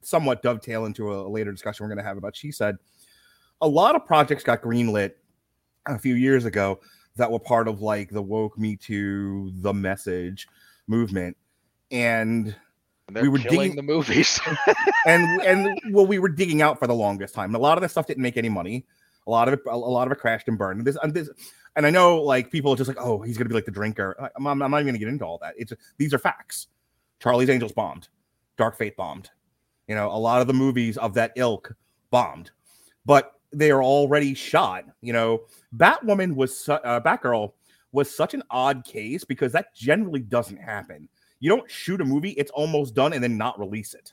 somewhat 0.03 0.43
dovetail 0.43 0.85
into 0.85 1.13
a, 1.13 1.29
later 1.29 1.53
discussion 1.53 1.85
we're 1.85 1.89
going 1.89 1.99
to 1.99 2.05
have 2.05 2.17
about 2.17 2.37
she 2.37 2.53
said. 2.53 2.77
A 3.61 3.69
lot 3.69 3.95
of 3.95 4.05
projects 4.05 4.43
got 4.43 4.63
greenlit 4.63 5.13
a 5.87 5.99
few 5.99 6.15
years 6.15 6.45
ago 6.45 6.81
that 7.17 7.31
were 7.31 7.39
part 7.39 7.69
of 7.69 7.81
like 7.81 8.11
the 8.11 8.23
woke 8.23 8.59
me 8.59 8.77
too 8.77 9.53
the 9.57 9.73
message 9.73 10.49
movement. 10.89 11.37
And 11.91 12.55
we 13.13 13.29
were 13.29 13.39
digging- 13.39 13.77
the 13.77 13.83
movies. 13.83 14.41
and 15.07 15.41
and 15.43 15.81
well 15.91 16.07
we 16.07 16.19
were 16.19 16.29
digging 16.29 16.63
out 16.63 16.79
for 16.79 16.87
the 16.87 16.95
longest 16.95 17.35
time. 17.35 17.55
A 17.55 17.59
lot 17.59 17.79
of 17.79 17.83
that 17.83 17.91
stuff 17.91 18.07
didn't 18.07 18.23
make 18.23 18.37
any 18.37 18.49
money. 18.49 18.85
A 19.27 19.31
lot 19.31 19.47
of 19.47 19.55
it 19.55 19.61
a 19.67 19.77
lot 19.77 20.09
of 20.09 20.13
it 20.13 20.19
crashed 20.19 20.49
and 20.49 20.59
burned. 20.59 20.85
This, 20.85 20.97
and 21.03 21.15
this 21.15 21.29
and 21.77 21.87
i 21.87 21.91
know 21.91 22.21
like 22.23 22.51
people 22.51 22.73
are 22.73 22.77
just 22.77 22.89
like 22.89 22.99
oh 23.01 23.21
he's 23.21 23.37
gonna 23.39 23.49
be 23.49 23.55
like 23.55 23.65
the 23.65 23.71
drinker. 23.71 24.17
I- 24.21 24.31
i'm, 24.37 24.47
I'm 24.47 24.59
not 24.59 24.73
even 24.81 24.87
gonna 24.87 24.99
get 24.99 25.09
into 25.09 25.25
all 25.25 25.39
that. 25.39 25.55
It's 25.57 25.73
these 25.99 26.13
are 26.15 26.19
facts. 26.19 26.69
Charlie's 27.21 27.51
angels 27.51 27.73
bombed. 27.73 28.09
Dark 28.57 28.77
fate 28.77 28.97
bombed. 28.97 29.31
You 29.89 29.95
know 29.95 30.09
a 30.11 30.17
lot 30.19 30.41
of 30.41 30.47
the 30.47 30.53
movies 30.55 30.97
of 30.99 31.15
that 31.15 31.33
ilk 31.37 31.75
bombed. 32.11 32.51
But 33.05 33.33
they 33.53 33.71
are 33.71 33.83
already 33.83 34.35
shot 34.35 34.85
you 35.03 35.13
know? 35.13 35.43
Batwoman 35.77 36.35
was 36.35 36.57
su- 36.57 36.73
uh, 36.73 37.01
batgirl 37.01 37.53
was 37.93 38.15
such 38.15 38.33
an 38.35 38.43
odd 38.51 38.85
case 38.85 39.25
because 39.25 39.53
that 39.53 39.75
generally 39.75 40.21
doesn't 40.21 40.57
happen. 40.57 41.09
You 41.41 41.51
don't 41.51 41.71
shoot 41.71 42.01
a 42.01 42.05
movie 42.05 42.31
it's 42.31 42.51
almost 42.53 42.95
done 42.95 43.13
and 43.13 43.23
then 43.23 43.37
not 43.37 43.59
release 43.59 43.93
it. 43.95 44.13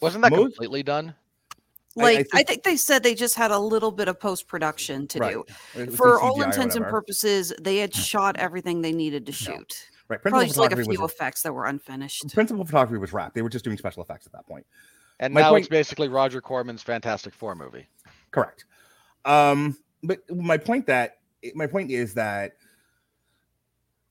Wasn't 0.00 0.22
that 0.22 0.30
Most- 0.30 0.54
completely 0.56 0.82
done? 0.82 1.14
I- 2.00 2.10
I 2.10 2.14
Like 2.14 2.28
I 2.32 2.36
think, 2.38 2.48
think- 2.48 2.62
they 2.64 2.76
said 2.76 3.02
they 3.02 3.14
just 3.14 3.34
had 3.34 3.50
a 3.50 3.58
little 3.58 3.90
bit 3.90 4.08
of 4.08 4.18
post 4.18 4.46
production 4.48 5.06
to 5.08 5.18
Right. 5.18 5.36
do. 5.76 5.86
For 5.92 6.20
all 6.20 6.40
intents 6.42 6.76
and 6.76 6.84
purposes, 6.84 7.52
they 7.60 7.78
had 7.78 7.94
shot 7.94 8.36
everything 8.38 8.82
they 8.82 8.92
needed 8.92 9.26
to 9.26 9.32
shoot. 9.32 9.88
right 10.08 10.20
Probably 10.20 10.40
principal 10.46 10.64
just 10.64 10.76
like 10.78 10.86
a 10.86 10.90
few 10.90 11.00
was 11.02 11.12
effects 11.12 11.42
that 11.42 11.52
were 11.52 11.66
unfinished. 11.66 12.34
principal 12.34 12.64
photography 12.64 12.98
was 12.98 13.12
wrapped 13.12 13.34
they 13.36 13.42
were 13.42 13.48
just 13.48 13.64
doing 13.64 13.76
special 13.78 14.02
effects 14.02 14.26
at 14.26 14.32
that 14.32 14.44
point. 14.46 14.64
point 14.64 14.66
And 15.20 15.32
My 15.34 15.42
now 15.42 15.50
point- 15.50 15.62
it's 15.66 15.68
basically 15.68 16.08
Roger 16.08 16.40
Corman's 16.40 16.82
Fantastic 16.82 17.32
Four 17.32 17.54
movie. 17.54 17.86
Correct. 18.32 18.64
Um, 19.24 19.76
but 20.02 20.18
my 20.34 20.56
point 20.56 20.86
that 20.86 21.18
my 21.54 21.66
point 21.68 21.90
is 21.92 22.14
that 22.14 22.56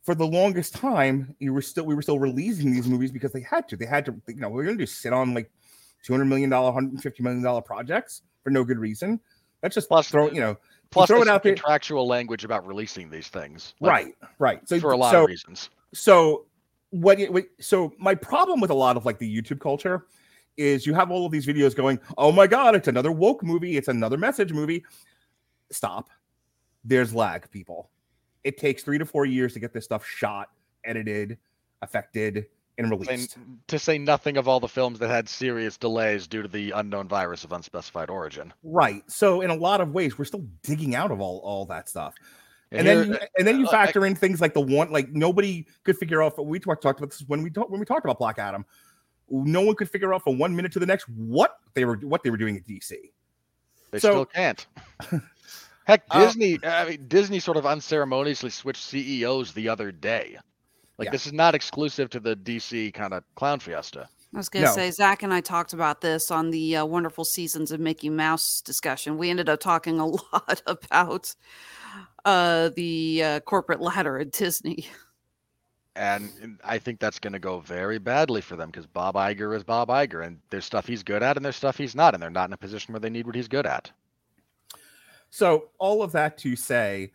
for 0.04 0.16
the 0.16 0.26
longest 0.26 0.74
time, 0.74 1.36
you 1.40 1.52
were 1.54 1.62
still 1.62 1.86
we 1.86 1.94
were 1.96 2.02
still 2.02 2.20
releasing 2.20 2.72
these 2.72 2.88
movies 2.88 3.12
because 3.12 3.32
they 3.34 3.42
had 3.42 3.68
to. 3.70 3.76
They 3.76 3.86
had 3.86 4.06
to, 4.06 4.16
you 4.28 4.36
know, 4.36 4.50
we're 4.50 4.64
gonna 4.64 4.78
just 4.78 5.02
sit 5.02 5.12
on 5.14 5.34
like 5.34 5.52
two 6.04 6.14
hundred 6.14 6.26
million 6.26 6.50
dollar, 6.50 6.72
hundred 6.72 7.02
fifty 7.02 7.24
million 7.24 7.44
dollar 7.44 7.62
projects 7.62 8.22
for 8.44 8.50
no 8.50 8.64
good 8.64 8.80
reason. 8.80 9.20
Let's 9.64 9.76
just 9.76 9.90
Plus- 9.90 10.10
throw, 10.10 10.30
you 10.32 10.40
know, 10.40 10.58
Plus, 10.92 11.08
throw 11.08 11.18
there's 11.18 11.28
it 11.28 11.32
out 11.32 11.44
there. 11.44 11.54
contractual 11.54 12.08
language 12.08 12.46
about 12.46 12.66
releasing 12.66 13.10
these 13.10 13.28
things. 13.28 13.74
like, 13.80 13.92
right, 13.92 14.16
right. 14.40 14.70
So 14.70 14.80
For 14.80 14.92
a 14.92 14.98
lot 14.98 15.12
so, 15.12 15.24
of 15.24 15.28
reasons. 15.30 15.70
so 15.94 16.46
what, 16.92 17.20
what 17.30 17.44
so 17.60 17.94
my 18.00 18.16
problem 18.16 18.60
with 18.60 18.72
a 18.72 18.74
lot 18.74 18.98
of 18.98 19.06
like 19.06 19.20
the 19.20 19.42
youtube 19.42 19.60
culture 19.60 20.08
is 20.58 20.88
you 20.88 20.94
have 20.96 21.12
all 21.12 21.24
of 21.28 21.32
these 21.32 21.46
videos 21.46 21.76
going 21.76 22.00
oh 22.18 22.32
my 22.32 22.48
god 22.48 22.74
it's 22.76 22.88
another 22.88 23.12
woke 23.12 23.44
movie 23.44 23.78
it's 23.78 23.90
another 23.90 24.18
message 24.18 24.52
movie 24.52 24.84
stop 25.72 26.10
there's 26.84 27.14
lag 27.14 27.48
people 27.52 27.92
it 28.44 28.58
takes 28.58 28.82
three 28.82 28.98
to 28.98 29.06
four 29.06 29.26
years 29.28 29.54
to 29.54 29.60
get 29.60 29.72
this 29.72 29.86
stuff 29.86 30.04
shot 30.04 30.50
edited 30.84 31.38
affected 31.84 32.48
and 32.80 32.90
released 32.90 33.36
And 33.38 33.60
to 33.68 33.78
say 33.78 33.98
nothing 34.00 34.38
of 34.38 34.48
all 34.48 34.60
the 34.60 34.68
films 34.68 34.98
that 35.00 35.10
had 35.10 35.30
serious 35.30 35.78
delays 35.78 36.28
due 36.28 36.42
to 36.42 36.48
the 36.48 36.72
unknown 36.72 37.08
virus 37.08 37.44
of 37.44 37.52
unspecified 37.52 38.10
origin. 38.10 38.52
right 38.64 39.04
so 39.08 39.42
in 39.42 39.50
a 39.52 39.56
lot 39.56 39.82
of 39.82 39.92
ways 39.94 40.18
we're 40.18 40.26
still 40.26 40.46
digging 40.64 40.96
out 40.96 41.12
of 41.12 41.22
all 41.22 41.40
all 41.44 41.66
that 41.66 41.88
stuff 41.88 42.16
and 42.72 42.88
here- 42.88 42.98
then 43.04 43.14
you, 43.14 43.20
and 43.38 43.48
then 43.48 43.60
you 43.60 43.68
uh, 43.68 43.72
factor 43.72 44.06
in 44.06 44.16
things 44.16 44.40
like 44.42 44.54
the 44.54 44.62
one 44.62 44.92
like 44.92 45.10
nobody 45.10 45.66
could 45.84 45.98
figure 45.98 46.24
out 46.24 46.44
we 46.46 46.60
talked 46.60 46.82
talked 46.82 47.00
about 47.00 47.10
this 47.12 47.24
when 47.28 47.44
we 47.44 47.50
talked 47.50 47.70
when 47.70 47.80
we 47.80 47.86
talked 47.86 48.06
about 48.06 48.18
Black 48.20 48.38
Adam. 48.40 48.66
No 49.32 49.62
one 49.62 49.76
could 49.76 49.90
figure 49.90 50.12
out 50.14 50.24
from 50.24 50.38
one 50.40 50.56
minute 50.56 50.72
to 50.72 50.80
the 50.80 50.86
next 50.88 51.08
what 51.10 51.58
they 51.76 51.86
were 51.86 51.98
what 51.98 52.24
they 52.24 52.30
were 52.32 52.38
doing 52.38 52.58
at 52.58 52.64
DC. 52.66 52.90
They 53.92 54.00
So- 54.00 54.10
still 54.10 54.26
can't. 54.26 54.66
Heck, 55.86 56.04
Uh, 56.12 56.20
Disney. 56.26 56.60
I 56.64 56.90
mean, 56.90 57.08
Disney 57.08 57.40
sort 57.40 57.58
of 57.58 57.66
unceremoniously 57.66 58.50
switched 58.52 58.84
CEOs 58.84 59.54
the 59.54 59.70
other 59.70 59.92
day. 59.92 60.38
Like 61.00 61.06
Yeah. 61.08 61.12
this 61.12 61.26
is 61.26 61.34
not 61.34 61.56
exclusive 61.56 62.10
to 62.12 62.20
the 62.20 62.36
DC 62.36 62.94
kind 62.94 63.14
of 63.14 63.24
clown 63.36 63.60
fiesta. 63.60 64.08
I 64.34 64.38
was 64.38 64.50
going 64.50 64.64
to 64.66 64.70
No. 64.70 64.76
say, 64.76 64.92
Zach 64.92 65.24
and 65.24 65.34
I 65.34 65.42
talked 65.42 65.74
about 65.74 66.02
this 66.02 66.30
on 66.30 66.52
the 66.52 66.76
uh, 66.76 66.86
wonderful 66.86 67.26
seasons 67.26 67.72
of 67.72 67.80
Mickey 67.80 68.10
Mouse 68.10 68.62
discussion. 68.62 69.18
We 69.18 69.32
ended 69.32 69.50
up 69.50 69.60
talking 69.60 70.00
a 70.00 70.06
lot 70.34 70.62
about 70.68 71.34
uh, 72.26 72.70
the 72.76 73.24
uh, 73.24 73.40
corporate 73.40 73.82
ladder 73.82 74.20
at 74.20 74.32
Disney. 74.32 74.88
And 75.96 76.30
and 76.42 76.60
I 76.64 76.78
think 76.78 77.00
that's 77.00 77.20
going 77.20 77.34
to 77.34 77.40
go 77.40 77.60
very 77.62 77.98
badly 77.98 78.42
for 78.42 78.56
them 78.56 78.70
because 78.70 78.86
Bob 78.86 79.16
Iger 79.16 79.56
is 79.56 79.64
Bob 79.64 79.90
Iger, 79.90 80.26
and 80.26 80.40
there's 80.50 80.64
stuff 80.64 80.86
he's 80.86 81.02
good 81.04 81.24
at, 81.24 81.36
and 81.36 81.44
there's 81.44 81.56
stuff 81.58 81.78
he's 81.78 81.96
not, 81.96 82.14
and 82.14 82.22
they're 82.22 82.30
not 82.30 82.48
in 82.50 82.54
a 82.54 82.58
position 82.58 82.94
where 82.94 83.00
they 83.02 83.10
need 83.10 83.26
what 83.26 83.36
he's 83.36 83.48
good 83.48 83.66
at. 83.66 83.92
So 85.30 85.70
all 85.78 86.02
of 86.04 86.12
that 86.14 86.38
to 86.40 86.56
say 86.56 87.12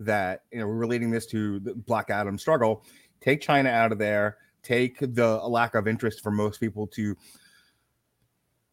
that 0.00 0.42
you 0.52 0.58
know 0.60 0.66
we're 0.68 0.74
relating 0.74 1.10
this 1.10 1.26
to 1.28 1.58
the 1.60 1.74
Black 1.74 2.10
Adam 2.10 2.38
struggle. 2.38 2.84
Take 3.20 3.40
China 3.40 3.68
out 3.68 3.92
of 3.92 3.98
there. 3.98 4.38
Take 4.62 4.98
the 5.00 5.38
lack 5.38 5.74
of 5.74 5.88
interest 5.88 6.22
for 6.22 6.30
most 6.30 6.60
people 6.60 6.86
to. 6.88 7.16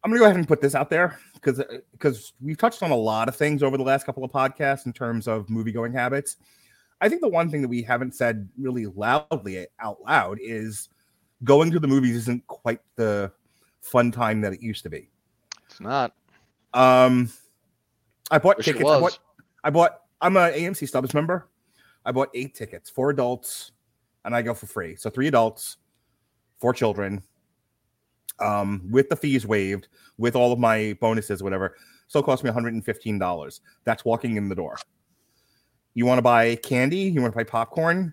I'm 0.04 0.10
gonna 0.10 0.20
go 0.20 0.26
ahead 0.26 0.36
and 0.36 0.46
put 0.46 0.60
this 0.60 0.74
out 0.74 0.90
there 0.90 1.18
because 1.34 1.62
because 1.92 2.32
we've 2.40 2.58
touched 2.58 2.82
on 2.82 2.90
a 2.90 2.96
lot 2.96 3.28
of 3.28 3.36
things 3.36 3.62
over 3.62 3.76
the 3.76 3.82
last 3.82 4.06
couple 4.06 4.24
of 4.24 4.30
podcasts 4.30 4.86
in 4.86 4.92
terms 4.92 5.26
of 5.26 5.50
movie 5.50 5.72
going 5.72 5.92
habits. 5.92 6.36
I 7.00 7.08
think 7.08 7.20
the 7.20 7.28
one 7.28 7.50
thing 7.50 7.62
that 7.62 7.68
we 7.68 7.82
haven't 7.82 8.14
said 8.14 8.48
really 8.58 8.86
loudly 8.86 9.66
out 9.80 9.98
loud 10.02 10.38
is 10.40 10.88
going 11.44 11.70
to 11.70 11.78
the 11.78 11.88
movies 11.88 12.16
isn't 12.16 12.46
quite 12.46 12.80
the 12.96 13.32
fun 13.82 14.10
time 14.10 14.40
that 14.40 14.52
it 14.52 14.62
used 14.62 14.82
to 14.84 14.90
be. 14.90 15.08
It's 15.66 15.80
not. 15.80 16.14
Um, 16.72 17.30
I 18.30 18.38
bought 18.38 18.56
Wish 18.58 18.66
tickets. 18.66 18.88
I 18.88 19.00
bought, 19.00 19.18
I 19.64 19.70
bought. 19.70 20.00
I'm 20.20 20.36
a 20.36 20.50
AMC 20.50 20.88
Stubs 20.88 21.12
member. 21.14 21.48
I 22.04 22.12
bought 22.12 22.30
eight 22.34 22.54
tickets, 22.54 22.88
four 22.88 23.10
adults, 23.10 23.72
and 24.26 24.34
I 24.34 24.42
go 24.42 24.52
for 24.52 24.66
free. 24.66 24.96
So 24.96 25.08
three 25.08 25.28
adults, 25.28 25.78
four 26.58 26.74
children, 26.74 27.22
um, 28.40 28.82
with 28.90 29.08
the 29.08 29.16
fees 29.16 29.46
waived, 29.46 29.88
with 30.18 30.36
all 30.36 30.52
of 30.52 30.58
my 30.58 30.98
bonuses, 31.00 31.42
whatever. 31.42 31.76
Still 32.08 32.22
cost 32.22 32.44
me 32.44 32.48
115 32.48 33.18
dollars. 33.18 33.62
That's 33.84 34.04
walking 34.04 34.36
in 34.36 34.48
the 34.48 34.54
door. 34.54 34.76
You 35.94 36.04
want 36.04 36.18
to 36.18 36.22
buy 36.22 36.56
candy? 36.56 36.98
You 36.98 37.22
want 37.22 37.32
to 37.32 37.36
buy 37.36 37.44
popcorn? 37.44 38.12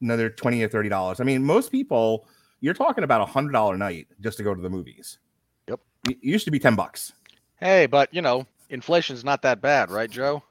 Another 0.00 0.30
20 0.30 0.62
or 0.62 0.68
30 0.68 0.88
dollars. 0.88 1.20
I 1.20 1.24
mean, 1.24 1.44
most 1.44 1.70
people, 1.70 2.26
you're 2.60 2.74
talking 2.74 3.04
about 3.04 3.20
a 3.20 3.26
hundred 3.26 3.52
dollar 3.52 3.76
night 3.76 4.08
just 4.20 4.38
to 4.38 4.44
go 4.44 4.54
to 4.54 4.62
the 4.62 4.70
movies. 4.70 5.18
Yep. 5.68 5.80
It 6.08 6.18
used 6.22 6.44
to 6.46 6.50
be 6.50 6.58
10 6.58 6.74
bucks. 6.74 7.12
Hey, 7.56 7.86
but 7.86 8.12
you 8.14 8.22
know, 8.22 8.46
inflation's 8.70 9.24
not 9.24 9.42
that 9.42 9.60
bad, 9.60 9.90
right, 9.90 10.10
Joe? 10.10 10.42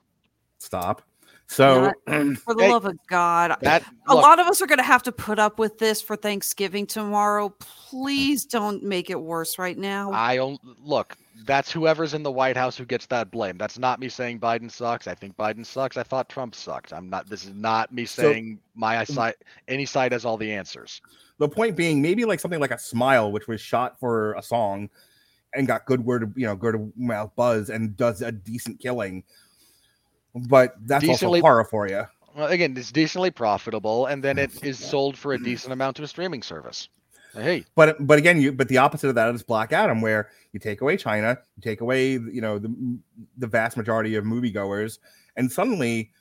Stop. 0.60 1.02
So 1.48 1.91
For 2.06 2.56
the 2.56 2.64
Hey, 2.64 2.72
love 2.72 2.86
of 2.86 2.98
God. 3.07 3.56
That 3.61 3.84
a 4.07 4.15
look, 4.15 4.24
lot 4.24 4.40
of 4.40 4.48
us 4.48 4.61
are 4.61 4.68
going 4.68 4.78
to 4.80 4.84
have 4.84 5.03
to 5.03 5.11
put 5.11 5.38
up 5.40 5.60
with 5.60 5.78
this 5.78 6.02
for 6.02 6.15
Thanksgiving 6.15 6.88
tomorrow. 6.88 7.49
Please 7.60 8.45
don't 8.45 8.82
make 8.84 9.10
it 9.10 9.22
worse 9.22 9.60
right 9.60 9.78
now. 9.78 10.11
I 10.11 10.38
don't 10.38 10.60
look. 10.80 11.15
That's 11.45 11.72
whoever's 11.72 12.14
in 12.14 12.24
the 12.24 12.32
White 12.32 12.56
House 12.56 12.78
who 12.78 12.86
gets 12.86 13.06
that 13.07 13.30
blame. 13.30 13.57
That's 13.57 13.78
not 13.78 13.99
me 13.99 14.07
saying 14.07 14.40
Biden 14.40 14.72
sucks. 14.72 15.07
I 15.07 15.14
think 15.14 15.36
Biden 15.36 15.65
sucks. 15.65 15.98
I 15.98 16.03
thought 16.03 16.30
Trump 16.30 16.56
sucks. 16.56 16.94
I'm 16.94 17.10
not. 17.10 17.30
This 17.30 17.44
is 17.44 17.53
not 17.53 17.91
me 17.94 18.06
So- 18.06 18.22
saying 18.24 18.60
my 18.76 19.03
side. 19.03 19.36
Any 19.68 19.86
side 19.86 20.14
has 20.14 20.26
all 20.26 20.38
the 20.38 20.52
answers. 20.52 21.02
the 21.40 21.49
point 21.49 21.76
being, 21.76 22.02
maybe 22.02 22.24
like 22.26 22.40
something 22.40 22.61
like 22.61 22.72
a 22.72 22.80
smile, 22.80 23.32
which 23.32 23.48
was 23.48 23.60
shot 23.60 23.99
for 23.99 24.34
a 24.36 24.41
song 24.41 24.88
and 25.53 25.68
got 25.68 25.86
good 25.86 26.06
word, 26.06 26.24
of- 26.24 26.38
you 26.38 26.45
know, 26.45 26.56
good 26.56 26.76
of 26.76 26.95
mouth 26.95 27.32
buzz 27.36 27.70
and 27.70 27.98
does 27.98 28.22
a 28.22 28.32
decent 28.32 28.80
killing. 28.80 29.24
But 30.35 30.76
that's 30.81 31.03
Decently- 31.05 31.39
also 31.39 31.47
horror 31.47 31.65
for 31.65 31.88
you. 31.88 32.05
Well, 32.35 32.47
again, 32.47 32.76
it's 32.76 32.91
decently 32.91 33.30
profitable, 33.30 34.07
and 34.07 34.23
then 34.23 34.39
it 34.39 34.64
is 34.64 34.80
sold 34.80 35.15
for 35.15 35.34
a 35.34 35.38
decent 35.38 35.72
amount 35.72 35.97
to 35.97 36.03
a 36.03 36.07
streaming 36.07 36.41
service. 36.41 36.89
Hey, 37.35 37.65
But 37.76 38.05
but 38.05 38.18
again, 38.19 38.39
you 38.41 38.51
but 38.51 38.68
the 38.68 38.77
opposite 38.77 39.10
of 39.10 39.15
that 39.15 39.34
is 39.34 39.43
Black 39.43 39.72
Adam, 39.72 40.01
where 40.01 40.30
you 40.51 40.60
take 40.60 40.81
away 40.81 40.97
China, 40.97 41.38
you 41.55 41.61
take 41.61 41.81
away 41.81 42.11
you 42.11 42.41
know 42.41 42.60
the 42.60 42.73
the 43.38 43.47
vast 43.47 43.76
majority 43.76 44.15
of 44.15 44.23
moviegoers, 44.23 44.99
and 45.35 45.51
suddenly 45.51 46.11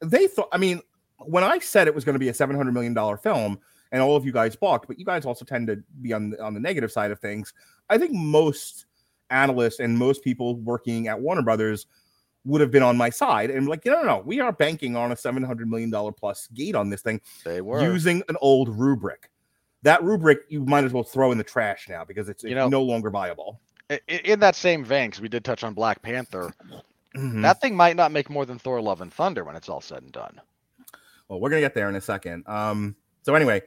they 0.00 0.26
thought. 0.26 0.48
I 0.52 0.58
mean, 0.58 0.80
when 1.18 1.44
I 1.44 1.58
said 1.58 1.86
it 1.86 1.94
was 1.94 2.04
going 2.04 2.14
to 2.14 2.20
be 2.20 2.28
a 2.28 2.34
seven 2.34 2.56
hundred 2.56 2.72
million 2.72 2.92
dollar 2.92 3.16
film, 3.16 3.58
and 3.92 4.02
all 4.02 4.16
of 4.16 4.24
you 4.24 4.32
guys 4.32 4.56
balked, 4.56 4.88
but 4.88 4.98
you 4.98 5.04
guys 5.04 5.24
also 5.24 5.44
tend 5.44 5.68
to 5.68 5.82
be 6.02 6.12
on 6.12 6.30
the, 6.30 6.42
on 6.42 6.54
the 6.54 6.60
negative 6.60 6.90
side 6.90 7.10
of 7.12 7.20
things. 7.20 7.52
I 7.88 7.98
think 7.98 8.12
most 8.12 8.86
analysts 9.30 9.80
and 9.80 9.96
most 9.96 10.22
people 10.24 10.56
working 10.56 11.06
at 11.08 11.20
Warner 11.20 11.42
Brothers 11.42 11.86
would 12.46 12.60
have 12.60 12.70
been 12.70 12.82
on 12.82 12.96
my 12.96 13.10
side 13.10 13.50
and 13.50 13.68
like, 13.68 13.84
no, 13.84 13.92
no, 13.94 14.02
no, 14.02 14.18
we 14.24 14.40
are 14.40 14.52
banking 14.52 14.96
on 14.96 15.12
a 15.12 15.16
seven 15.16 15.42
hundred 15.42 15.68
million 15.68 15.90
dollar 15.90 16.12
plus 16.12 16.46
gate 16.54 16.74
on 16.74 16.88
this 16.88 17.02
thing 17.02 17.20
they 17.44 17.60
were. 17.60 17.82
using 17.82 18.22
an 18.28 18.36
old 18.40 18.68
rubric. 18.78 19.30
That 19.82 20.02
rubric 20.02 20.40
you 20.48 20.64
might 20.64 20.84
as 20.84 20.92
well 20.92 21.02
throw 21.04 21.32
in 21.32 21.38
the 21.38 21.44
trash 21.44 21.88
now 21.88 22.04
because 22.04 22.28
it's, 22.28 22.42
You 22.44 22.50
it's 22.50 22.56
know- 22.56 22.68
no 22.68 22.82
longer 22.82 23.10
viable. 23.10 23.60
In 24.08 24.40
that 24.40 24.56
same 24.56 24.84
vein, 24.84 25.10
because 25.10 25.20
we 25.20 25.28
did 25.28 25.44
touch 25.44 25.62
on 25.62 25.72
Black 25.74 26.02
Panther. 26.02 26.52
Mhm. 27.16 27.42
That 27.42 27.60
thing 27.60 27.76
might 27.76 27.94
not 27.94 28.10
make 28.10 28.28
more 28.28 28.44
than 28.44 28.58
Thor: 28.58 28.80
Love 28.80 29.00
and 29.00 29.12
Thunder 29.12 29.44
when 29.44 29.54
it's 29.54 29.68
all 29.68 29.80
said 29.80 30.02
and 30.02 30.10
done. 30.10 30.40
Well, 31.28 31.38
we're 31.40 31.50
gonna 31.50 31.60
get 31.60 31.74
there 31.74 31.88
in 31.88 31.94
a 31.94 32.00
second. 32.00 32.42
Um, 32.48 32.96
so 33.22 33.34
anyway, 33.36 33.62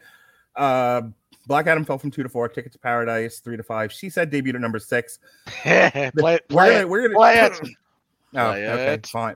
uh, 0.58 1.04
Black 1.48 1.68
Adam 1.68 1.86
fell 1.86 1.98
from 1.98 2.12
two 2.12 2.22
to 2.24 2.28
four. 2.30 2.50
Ticket 2.50 2.74
to 2.74 2.80
Paradise 2.80 3.40
three 3.40 3.56
to 3.58 3.64
five. 3.64 3.92
She 3.94 4.10
said 4.10 4.30
debuted 4.30 4.56
at 4.56 4.62
number 4.62 4.80
six. 4.80 5.20
play 5.48 5.90
it, 5.96 6.14
we're 6.16 6.40
play 6.50 6.70
gonna, 6.70 6.80
it. 6.82 6.90
we're 6.90 7.02
gonna 7.04 7.16
play 7.16 7.40
it. 7.40 7.60
Oh, 8.36 8.52
Play 8.52 8.70
okay, 8.70 9.00
fine. 9.06 9.36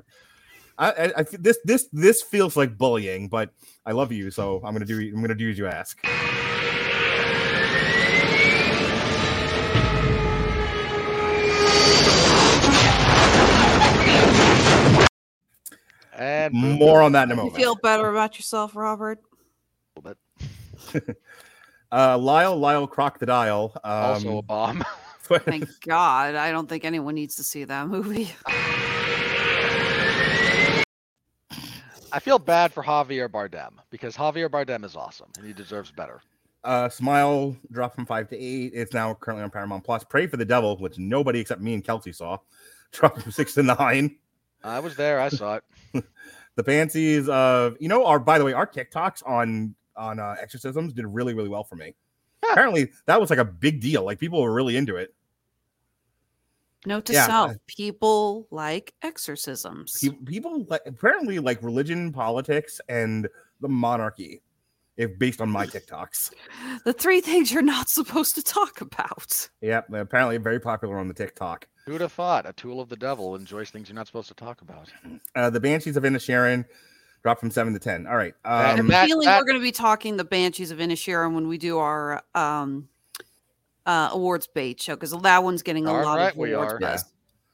I, 0.78 0.92
I, 0.92 1.14
I 1.18 1.24
this 1.40 1.60
this 1.64 1.88
this 1.94 2.22
feels 2.22 2.58
like 2.58 2.78
bullying, 2.78 3.28
but 3.28 3.52
I 3.86 3.92
love 3.92 4.12
you, 4.12 4.32
so 4.32 4.62
I'm 4.64 4.74
gonna 4.74 4.86
do 4.86 5.00
I'm 5.00 5.22
gonna 5.22 5.36
do 5.36 5.50
as 5.50 5.58
you 5.58 5.68
ask. 5.68 6.00
And 16.16 16.54
More 16.54 17.02
on 17.02 17.12
that 17.14 17.24
in 17.24 17.32
a 17.32 17.36
you 17.36 17.38
moment. 17.38 17.56
feel 17.56 17.76
better 17.76 18.08
about 18.10 18.38
yourself, 18.38 18.76
Robert? 18.76 19.20
a 19.96 20.00
little 20.00 20.18
bit. 20.94 21.18
Uh, 21.96 22.18
Lyle 22.18 22.58
Lyle 22.58 22.88
Crocodile. 22.88 23.72
Um, 23.84 23.94
Also 23.94 24.38
a 24.40 24.42
bomb. 24.42 24.84
Thank 25.22 25.68
God. 25.86 26.34
I 26.34 26.52
don't 26.52 26.68
think 26.68 26.86
anyone 26.86 27.14
needs 27.14 27.36
to 27.36 27.44
see 27.44 27.66
that 27.66 27.88
movie. 27.88 28.32
I 32.14 32.20
feel 32.20 32.38
bad 32.38 32.72
for 32.72 32.84
Javier 32.84 33.28
Bardem 33.28 33.72
because 33.90 34.16
Javier 34.16 34.48
Bardem 34.48 34.86
is 34.86 34.96
awesome 34.96 35.30
and 35.36 35.48
he 35.48 35.52
deserves 35.52 35.92
better. 35.92 36.22
Uh, 36.64 36.88
Smile 36.88 37.58
dropped 37.72 37.96
from 37.96 38.06
five 38.06 38.30
to 38.30 38.38
eight. 38.38 38.72
It's 38.76 38.94
now 38.94 39.16
currently 39.16 39.44
on 39.44 39.50
Paramount 39.50 39.84
Plus. 39.84 40.04
Prey 40.04 40.28
for 40.28 40.38
the 40.38 40.46
Devil, 40.46 40.78
which 40.78 41.00
nobody 41.00 41.40
except 41.40 41.60
me 41.60 41.74
and 41.74 41.84
Kelsey 41.84 42.14
saw, 42.14 42.38
dropped 42.92 43.24
from 43.24 43.32
six 43.32 43.56
to 43.56 43.64
nine. 43.64 44.16
I 44.64 44.80
was 44.80 44.96
there. 44.96 45.20
I 45.20 45.30
saw 45.30 45.60
it. 45.94 46.06
The 46.56 46.64
fancies 46.64 47.28
of 47.30 47.78
you 47.80 47.88
know, 47.88 48.06
our 48.06 48.20
by 48.20 48.38
the 48.38 48.46
way, 48.46 48.54
our 48.54 48.68
TikToks 48.68 49.28
on 49.28 49.74
on 49.96 50.20
uh, 50.20 50.36
exorcisms 50.40 50.94
did 50.94 51.08
really 51.08 51.34
really 51.34 51.50
well 51.50 51.64
for 51.64 51.76
me. 51.76 51.96
Apparently, 52.52 52.92
that 53.08 53.20
was 53.20 53.32
like 53.32 53.40
a 53.40 53.46
big 53.46 53.82
deal. 53.82 54.04
Like 54.04 54.20
people 54.20 54.40
were 54.40 54.54
really 54.54 54.78
into 54.78 54.98
it. 54.98 55.16
Note 56.86 57.06
to 57.06 57.14
Yeah, 57.14 57.28
self: 57.28 57.54
people 57.68 58.48
like 58.52 58.94
exorcisms. 59.02 59.98
Pe- 60.02 60.10
People 60.26 60.66
like 60.70 60.82
apparently 60.86 61.40
like 61.40 61.62
religion, 61.64 62.12
politics, 62.12 62.80
and 62.90 63.28
the 63.62 63.70
monarchy. 63.70 64.42
If 64.96 65.18
based 65.18 65.42
on 65.42 65.50
my 65.50 65.66
TikToks, 65.66 66.34
the 66.86 66.94
three 66.94 67.20
things 67.20 67.52
you're 67.52 67.64
not 67.64 67.90
supposed 67.90 68.36
to 68.36 68.44
talk 68.44 68.80
about. 68.82 69.50
yep, 69.62 69.88
they're 69.90 70.02
apparently 70.02 70.38
very 70.38 70.60
popular 70.60 71.00
on 71.00 71.08
the 71.08 71.16
TikTok. 71.16 71.68
Who'd 71.88 72.02
have 72.02 72.12
thought 72.12 72.48
a 72.48 72.54
tool 72.54 72.80
of 72.80 72.90
the 72.90 72.96
devil 72.96 73.36
enjoys 73.36 73.72
things 73.72 73.90
you're 73.90 73.96
not 73.96 74.06
supposed 74.08 74.28
to 74.28 74.36
talk 74.36 74.62
about? 74.62 74.90
Uh, 75.36 75.50
the 75.50 75.60
Banshees 75.60 75.98
of 75.98 76.04
Inisherin 76.04 76.64
dropped 77.24 77.40
from 77.40 77.50
seven 77.50 77.74
to 77.74 77.80
ten. 77.80 78.06
All 78.06 78.16
right, 78.16 78.36
That- 78.44 78.74
I'm 78.76 78.82
um, 78.82 78.88
that- 78.90 79.08
feeling 79.08 79.26
that- 79.26 79.40
we're 79.40 79.46
going 79.46 79.60
to 79.60 79.64
be 79.64 79.72
talking 79.72 80.16
the 80.18 80.24
Banshees 80.26 80.70
of 80.70 80.78
Inisherin 80.78 81.34
when 81.34 81.48
we 81.48 81.58
do 81.58 81.80
our 81.80 82.22
um, 82.36 82.88
uh, 83.86 84.10
awards 84.12 84.48
bait 84.48 84.82
show 84.82 84.96
because 84.96 85.12
that 85.22 85.44
one's 85.44 85.62
getting 85.64 85.86
a 85.86 85.90
Darn 85.90 86.04
lot 86.06 86.18
right 86.18 86.32
of 86.32 86.38
we 86.38 86.54
awards 86.54 86.74
are. 86.74 86.80
buzz. 86.80 87.06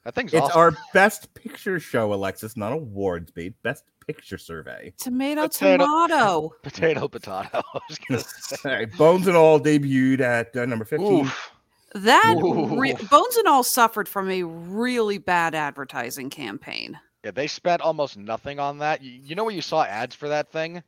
That 0.06 0.16
thing's 0.16 0.34
It's 0.34 0.42
awesome. 0.44 0.58
our 0.60 0.78
best 0.94 1.34
picture 1.34 1.80
show, 1.80 2.14
Alexis, 2.14 2.56
not 2.56 2.72
awards, 2.72 3.32
babe. 3.32 3.54
Best 3.64 3.84
picture 4.08 4.38
survey. 4.38 4.94
Tomato, 4.98 5.44
Potato. 5.44 5.86
tomato. 5.86 6.54
potato, 6.64 7.08
potato. 7.08 7.50
I 7.74 7.80
was 8.10 8.26
say. 8.62 8.86
Bones 8.98 9.28
and 9.28 9.36
All 9.36 9.60
debuted 9.60 10.22
at 10.22 10.56
uh, 10.56 10.66
number 10.66 10.86
15. 10.86 11.26
Oof. 11.26 11.52
That 11.96 12.36
re- 12.42 12.96
Bones 13.10 13.36
and 13.36 13.48
All 13.48 13.64
suffered 13.64 14.08
from 14.08 14.30
a 14.30 14.44
really 14.44 15.18
bad 15.18 15.54
advertising 15.56 16.30
campaign. 16.30 16.98
Yeah, 17.26 17.32
they 17.32 17.48
spent 17.48 17.82
almost 17.82 18.16
nothing 18.16 18.60
on 18.60 18.78
that. 18.78 19.04
You, 19.04 19.12
you 19.12 19.36
know 19.36 19.44
where 19.44 19.54
you 19.54 19.62
saw 19.62 19.84
ads 19.84 20.16
for 20.16 20.30
that 20.30 20.52
thing? 20.52 20.82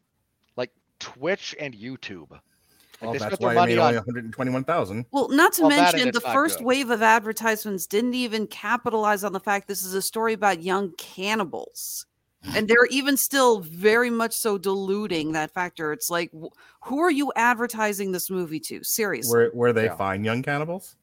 Like 0.56 0.72
Twitch 1.00 1.54
and 1.60 1.74
YouTube. 1.76 2.40
Well, 3.02 3.14
that's 3.14 3.40
why 3.40 3.52
I 3.52 3.56
money 3.56 3.74
made 3.74 3.80
only 3.82 3.98
on- 3.98 4.04
121,000. 4.06 5.06
Well, 5.12 5.30
not 5.30 5.54
to 5.54 5.62
Well, 5.64 5.70
mention 5.70 6.12
the 6.12 6.22
first 6.22 6.60
good. 6.60 6.66
wave 6.68 6.90
of 6.90 7.02
advertisements 7.02 7.88
didn't 7.88 8.14
even 8.14 8.48
capitalize 8.48 9.24
on 9.24 9.34
the 9.34 9.40
fact 9.40 9.68
this 9.68 9.84
is 9.84 9.94
a 9.94 10.02
story 10.02 10.34
about 10.34 10.62
young 10.62 10.92
cannibals. 10.98 12.06
And 12.56 12.68
they're 12.68 12.88
even 12.90 13.18
still 13.18 13.60
very 13.60 14.10
much 14.10 14.34
so 14.34 14.58
diluting 14.58 15.34
that 15.34 15.52
factor. 15.54 15.94
It's 15.94 16.10
like, 16.10 16.32
wh- 16.34 16.48
who 16.88 16.98
are 17.00 17.12
you 17.12 17.32
advertising 17.36 18.12
this 18.14 18.32
movie 18.32 18.60
to? 18.62 18.84
Seriously. 18.84 19.32
Where 19.32 19.50
where 19.52 19.74
they 19.74 19.86
Yeah. 19.86 19.96
find 19.96 20.26
young 20.26 20.42
cannibals? 20.42 20.96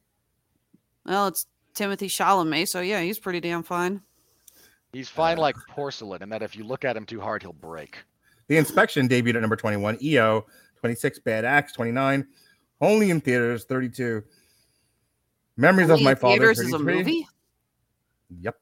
Well, 1.07 1.29
it's 1.29 1.47
Timothée 1.77 2.09
Chalamet, 2.11 2.67
so 2.69 2.81
yeah, 2.81 3.01
he's 3.03 3.21
pretty 3.21 3.39
damn 3.41 3.63
fine. 3.63 4.03
He's 4.93 5.09
fine 5.09 5.39
Uh. 5.39 5.43
like 5.43 5.57
porcelain, 5.69 6.23
and 6.25 6.33
that 6.33 6.43
if 6.43 6.57
you 6.57 6.65
look 6.65 6.85
at 6.85 6.97
him 6.97 7.07
too 7.07 7.21
hard, 7.21 7.43
he'll 7.43 7.53
break. 7.53 7.99
The 8.49 8.57
Inspection 8.57 9.09
debuted 9.09 9.37
at 9.37 9.41
number 9.43 9.57
21. 9.57 9.99
EO 10.03 10.45
26. 10.79 11.19
Bad 11.21 11.45
Axe 11.45 11.73
29. 11.73 12.27
Only 12.81 13.11
in 13.11 13.21
theaters 13.21 13.65
32. 13.65 14.23
Memories 15.57 15.91
Only 15.91 16.03
of 16.03 16.05
my 16.05 16.11
in 16.13 16.17
father 16.17 16.37
theaters 16.39 16.59
is 16.61 16.69
a 16.73 16.79
33. 16.79 16.95
movie. 16.95 17.29
Yep. 18.41 18.57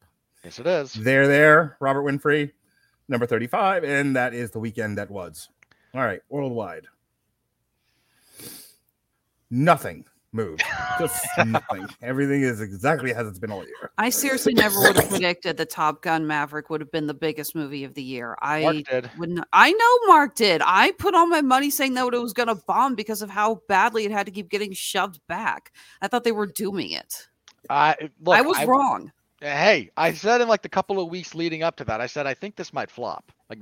Yes, 0.44 0.59
it 0.59 0.66
is. 0.66 0.93
There, 0.93 1.26
there, 1.26 1.76
Robert 1.80 2.02
Winfree, 2.02 2.52
number 3.09 3.26
35, 3.26 3.84
and 3.84 4.14
that 4.14 4.32
is 4.32 4.51
the 4.51 4.60
weekend 4.60 4.97
that 4.97 5.10
was. 5.10 5.48
All 5.93 6.02
right, 6.02 6.20
worldwide. 6.28 6.86
Nothing 9.51 10.06
moved. 10.36 10.62
Just 10.98 11.26
nothing. 11.44 11.88
Everything 12.02 12.42
is 12.42 12.60
exactly 12.60 13.12
as 13.12 13.26
it's 13.26 13.38
been 13.38 13.50
all 13.50 13.64
year. 13.64 13.90
I 13.98 14.10
seriously 14.10 14.54
never 14.54 14.78
would 14.80 14.96
have 14.96 15.08
predicted 15.08 15.56
that 15.56 15.70
Top 15.70 16.02
Gun 16.02 16.26
Maverick 16.26 16.70
would 16.70 16.80
have 16.80 16.92
been 16.92 17.06
the 17.06 17.14
biggest 17.14 17.54
movie 17.54 17.84
of 17.84 17.94
the 17.94 18.02
year. 18.02 18.36
I 18.40 18.62
Mark 18.62 18.76
did. 18.88 19.10
wouldn't. 19.18 19.44
I 19.52 19.72
know 19.72 19.98
Mark 20.06 20.36
did. 20.36 20.62
I 20.64 20.92
put 20.92 21.14
all 21.14 21.26
my 21.26 21.42
money 21.42 21.70
saying 21.70 21.94
that 21.94 22.06
it 22.12 22.22
was 22.22 22.32
going 22.32 22.48
to 22.48 22.54
bomb 22.54 22.94
because 22.94 23.22
of 23.22 23.30
how 23.30 23.62
badly 23.68 24.04
it 24.04 24.12
had 24.12 24.26
to 24.26 24.32
keep 24.32 24.48
getting 24.48 24.72
shoved 24.72 25.20
back. 25.26 25.72
I 26.02 26.08
thought 26.08 26.24
they 26.24 26.32
were 26.32 26.46
dooming 26.46 26.92
it. 26.92 27.26
I 27.68 27.96
look, 28.20 28.36
I 28.36 28.42
was 28.42 28.62
wrong. 28.64 29.10
Hey, 29.40 29.90
I 29.96 30.12
said 30.12 30.40
in 30.40 30.48
like 30.48 30.62
the 30.62 30.68
couple 30.68 31.00
of 31.00 31.10
weeks 31.10 31.34
leading 31.34 31.62
up 31.62 31.76
to 31.76 31.84
that, 31.84 32.00
I 32.00 32.06
said 32.06 32.26
I 32.26 32.34
think 32.34 32.56
this 32.56 32.72
might 32.72 32.90
flop. 32.90 33.32
Like 33.50 33.58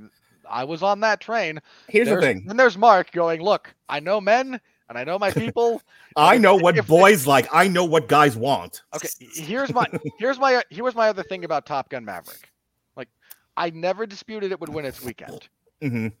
I 0.49 0.63
was 0.63 0.83
on 0.83 0.99
that 1.01 1.21
train. 1.21 1.59
Here's 1.87 2.07
the 2.07 2.21
thing. 2.21 2.45
And 2.49 2.59
there's 2.59 2.77
Mark 2.77 3.11
going, 3.11 3.41
look, 3.41 3.73
I 3.89 3.99
know 3.99 4.21
men 4.21 4.59
and 4.89 4.97
I 4.97 5.03
know 5.03 5.17
my 5.19 5.31
people. 5.31 5.81
I 6.15 6.37
know 6.37 6.55
what 6.55 6.77
if- 6.77 6.87
boys 6.87 7.25
like. 7.27 7.47
I 7.51 7.67
know 7.67 7.85
what 7.85 8.07
guys 8.07 8.35
want. 8.37 8.83
Okay, 8.95 9.07
here's 9.35 9.73
my 9.73 9.85
here's 10.19 10.39
my 10.39 10.63
here's 10.69 10.95
my 10.95 11.09
other 11.09 11.23
thing 11.23 11.45
about 11.45 11.65
Top 11.65 11.89
Gun 11.89 12.05
Maverick. 12.05 12.51
Like, 12.95 13.09
I 13.57 13.69
never 13.71 14.05
disputed 14.05 14.51
it 14.51 14.59
would 14.59 14.69
win 14.69 14.85
its 14.85 15.01
weekend. 15.03 15.47
Mhm. 15.81 16.13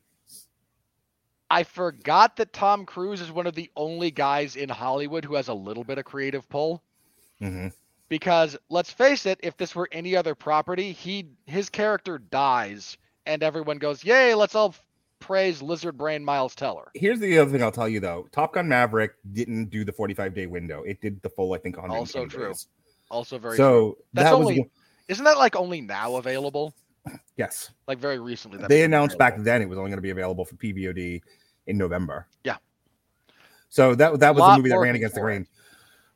I 1.49 1.63
forgot 1.63 2.35
that 2.37 2.53
Tom 2.53 2.85
Cruise 2.85 3.21
is 3.21 3.31
one 3.31 3.45
of 3.47 3.53
the 3.53 3.69
only 3.75 4.09
guys 4.11 4.55
in 4.55 4.67
Hollywood 4.67 5.23
who 5.23 5.35
has 5.35 5.47
a 5.47 5.53
little 5.53 5.83
bit 5.83 5.97
of 5.99 6.05
creative 6.05 6.47
pull. 6.49 6.81
Mhm. 7.39 7.71
Because 8.09 8.57
let's 8.69 8.91
face 8.91 9.25
it, 9.25 9.39
if 9.43 9.55
this 9.57 9.75
were 9.75 9.87
any 9.91 10.15
other 10.15 10.35
property, 10.35 10.91
he 10.91 11.27
his 11.45 11.69
character 11.69 12.17
dies 12.17 12.97
and 13.27 13.41
everyone 13.43 13.77
goes, 13.77 14.03
"Yay, 14.03 14.33
let's 14.35 14.55
all 14.55 14.75
praise 15.25 15.61
Lizard 15.61 15.97
Brain 15.97 16.23
Miles 16.23 16.55
Teller." 16.55 16.91
Here's 16.93 17.19
the 17.19 17.37
other 17.39 17.51
thing 17.51 17.63
I'll 17.63 17.71
tell 17.71 17.89
you 17.89 17.99
though. 17.99 18.27
Top 18.31 18.53
Gun 18.53 18.67
Maverick 18.67 19.13
didn't 19.33 19.69
do 19.69 19.83
the 19.83 19.91
45 19.91 20.33
day 20.33 20.45
window. 20.47 20.83
It 20.83 21.01
did 21.01 21.21
the 21.21 21.29
full, 21.29 21.53
I 21.53 21.57
think, 21.57 21.77
100 21.77 21.95
Also 21.95 22.25
true. 22.25 22.53
Also 23.09 23.37
very 23.37 23.55
true. 23.55 23.65
So 23.65 23.97
That's 24.13 24.29
that 24.29 24.35
only- 24.35 24.59
was 24.61 24.69
Isn't 25.07 25.25
that 25.25 25.37
like 25.37 25.55
only 25.55 25.81
now 25.81 26.15
available? 26.15 26.73
yes. 27.37 27.71
Like 27.87 27.99
very 27.99 28.19
recently 28.19 28.57
that 28.59 28.69
They 28.69 28.83
announced 28.83 29.17
back 29.17 29.35
then 29.37 29.61
it 29.61 29.69
was 29.69 29.77
only 29.77 29.89
going 29.89 29.97
to 29.97 30.01
be 30.01 30.09
available 30.09 30.43
for 30.45 30.55
PVOD 30.55 31.21
in 31.67 31.77
November. 31.77 32.27
Yeah. 32.43 32.57
So 33.69 33.93
that 33.95 34.19
that 34.19 34.35
was 34.35 34.43
the 34.53 34.57
movie 34.57 34.69
that 34.69 34.79
ran 34.79 34.95
against 34.95 35.15
the 35.15 35.21
for 35.21 35.29
it. 35.29 35.33
grain. 35.33 35.47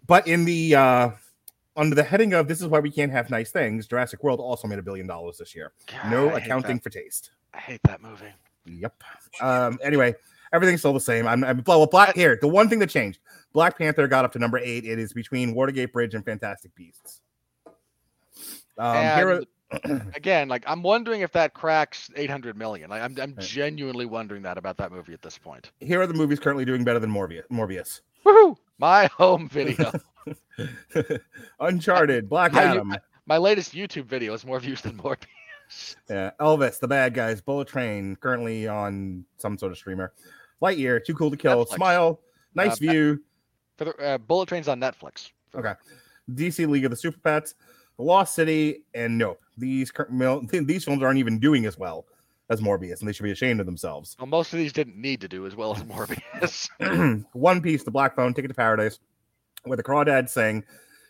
But 0.08 0.28
in 0.28 0.46
the 0.46 0.76
uh 0.76 1.10
under 1.76 1.96
the 1.96 2.04
heading 2.04 2.34
of 2.34 2.48
this 2.48 2.60
is 2.62 2.68
why 2.68 2.80
we 2.80 2.90
can't 2.92 3.12
have 3.12 3.30
nice 3.30 3.52
things, 3.52 3.88
Jurassic 3.88 4.24
World 4.24 4.40
also 4.40 4.68
made 4.68 4.80
a 4.80 4.82
billion 4.84 5.08
dollars 5.08 5.38
this 5.38 5.56
year. 5.56 5.72
God, 5.88 6.12
No 6.12 6.30
accounting 6.36 6.78
that. 6.78 6.84
for 6.84 6.90
taste. 6.90 7.32
I 7.54 7.60
hate 7.60 7.82
that 7.84 8.02
movie. 8.02 8.34
Yep. 8.66 8.94
Um. 9.42 9.80
Anyway, 9.84 10.14
everything's 10.54 10.80
still 10.82 10.94
the 10.94 11.00
same. 11.00 11.28
I'm. 11.28 11.44
I'm 11.44 11.64
well, 11.66 11.86
Black 11.88 12.16
here. 12.16 12.38
The 12.42 12.48
one 12.48 12.70
thing 12.70 12.80
that 12.80 12.90
changed: 12.90 13.20
Black 13.54 13.78
Panther 13.78 14.08
got 14.08 14.26
up 14.26 14.32
to 14.34 14.40
number 14.40 14.58
eight. 14.60 14.86
It 14.86 15.00
is 15.00 15.14
between 15.14 15.54
Watergate 15.56 15.92
Bridge 15.94 16.14
and 16.16 16.24
Fantastic 16.26 16.74
Beasts. 16.76 17.22
Um. 18.78 18.96
Here, 19.18 19.30
are- 19.30 19.44
again, 20.16 20.48
like 20.48 20.64
I'm 20.66 20.82
wondering 20.82 21.22
if 21.22 21.32
that 21.34 21.54
cracks 21.54 22.10
800 22.16 22.58
million. 22.58 22.90
Like 22.90 23.02
I'm, 23.04 23.16
I'm 23.22 23.36
Right. 23.36 23.40
genuinely 23.46 24.06
wondering 24.08 24.42
that 24.44 24.58
about 24.58 24.78
that 24.78 24.92
movie 24.92 25.14
at 25.14 25.22
this 25.22 25.38
point. 25.38 25.72
here 25.80 26.02
are 26.02 26.08
the 26.08 26.14
movies 26.16 26.40
currently 26.40 26.66
doing 26.66 26.84
better 26.84 26.98
than 27.00 27.12
Morbius. 27.12 27.44
Morbius. 27.52 28.02
Woohoo! 28.26 28.56
My 28.80 29.06
home 29.08 29.48
video. 29.48 29.92
Uncharted, 31.60 32.30
Black 32.30 32.54
Adam, 32.56 32.96
My 33.26 33.38
latest 33.38 33.74
YouTube 33.74 34.06
video 34.06 34.34
is 34.34 34.46
more 34.46 34.60
views 34.60 34.82
than 34.82 34.98
Morbius. 34.98 35.26
Yeah, 36.10 36.32
Elvis, 36.40 36.80
The 36.80 36.88
Bad 36.88 37.14
Guys, 37.14 37.42
Bullet 37.42 37.68
Train, 37.68 38.16
currently 38.18 38.68
on 38.68 39.26
some 39.38 39.58
sort 39.58 39.72
of 39.72 39.78
streamer. 39.78 40.14
Lightyear, 40.62 41.04
Too 41.04 41.14
Cool 41.16 41.32
to 41.32 41.38
Kill, 41.38 41.66
Netflix. 41.66 41.76
Smile, 41.76 42.20
Nice 42.56 42.74
Uh, 42.74 42.76
View, 42.92 43.24
For 43.78 43.86
the 43.86 43.96
uh, 43.98 44.18
Bullet 44.18 44.50
Train's 44.50 44.68
on 44.68 44.80
Netflix. 44.80 45.32
Okay. 45.56 45.74
DC 46.34 46.68
League 46.68 46.86
of 46.86 46.92
the 46.92 46.98
Super 46.98 47.20
Pets, 47.20 47.56
The 47.98 48.04
Lost 48.04 48.36
City, 48.36 48.84
and 48.94 49.18
Nope. 49.18 49.40
These 49.58 49.92
these 50.52 50.84
films 50.86 51.04
aren't 51.04 51.20
even 51.20 51.40
doing 51.40 51.66
as 51.66 51.78
well 51.78 52.06
as 52.50 52.62
Morbius, 52.62 53.00
and 53.00 53.08
they 53.08 53.14
should 53.14 53.24
be 53.24 53.32
ashamed 53.32 53.60
of 53.60 53.66
themselves. 53.66 54.16
Well, 54.20 54.28
most 54.28 54.54
of 54.54 54.60
these 54.60 54.74
didn't 54.74 54.98
need 54.98 55.22
to 55.22 55.28
do 55.28 55.46
as 55.46 55.56
well 55.56 55.76
as 55.76 55.84
Morbius. 55.84 57.26
One 57.34 57.62
Piece, 57.62 57.84
The 57.84 57.92
Black 57.92 58.16
Phone, 58.16 58.34
Ticket 58.34 58.50
to 58.50 58.56
Paradise, 58.56 59.00
where 59.64 59.78
the 59.78 59.84
crawdads 59.84 60.30
sing, 60.30 60.64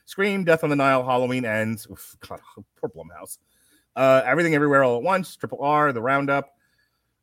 Scream, 0.05 0.43
Death 0.43 0.63
on 0.63 0.69
the 0.69 0.75
Nile, 0.75 1.03
Halloween 1.05 1.45
ends. 1.45 1.87
Oof, 1.91 2.15
God, 2.27 2.39
poor 2.81 2.89
Blumhouse. 2.89 3.37
Uh, 3.99 4.21
Everything 4.25 4.55
Everywhere 4.55 4.83
All 4.83 4.95
at 4.97 5.03
Once, 5.03 5.35
Triple 5.35 5.61
R, 5.61 5.91
The 5.91 6.01
Roundup, 6.01 6.55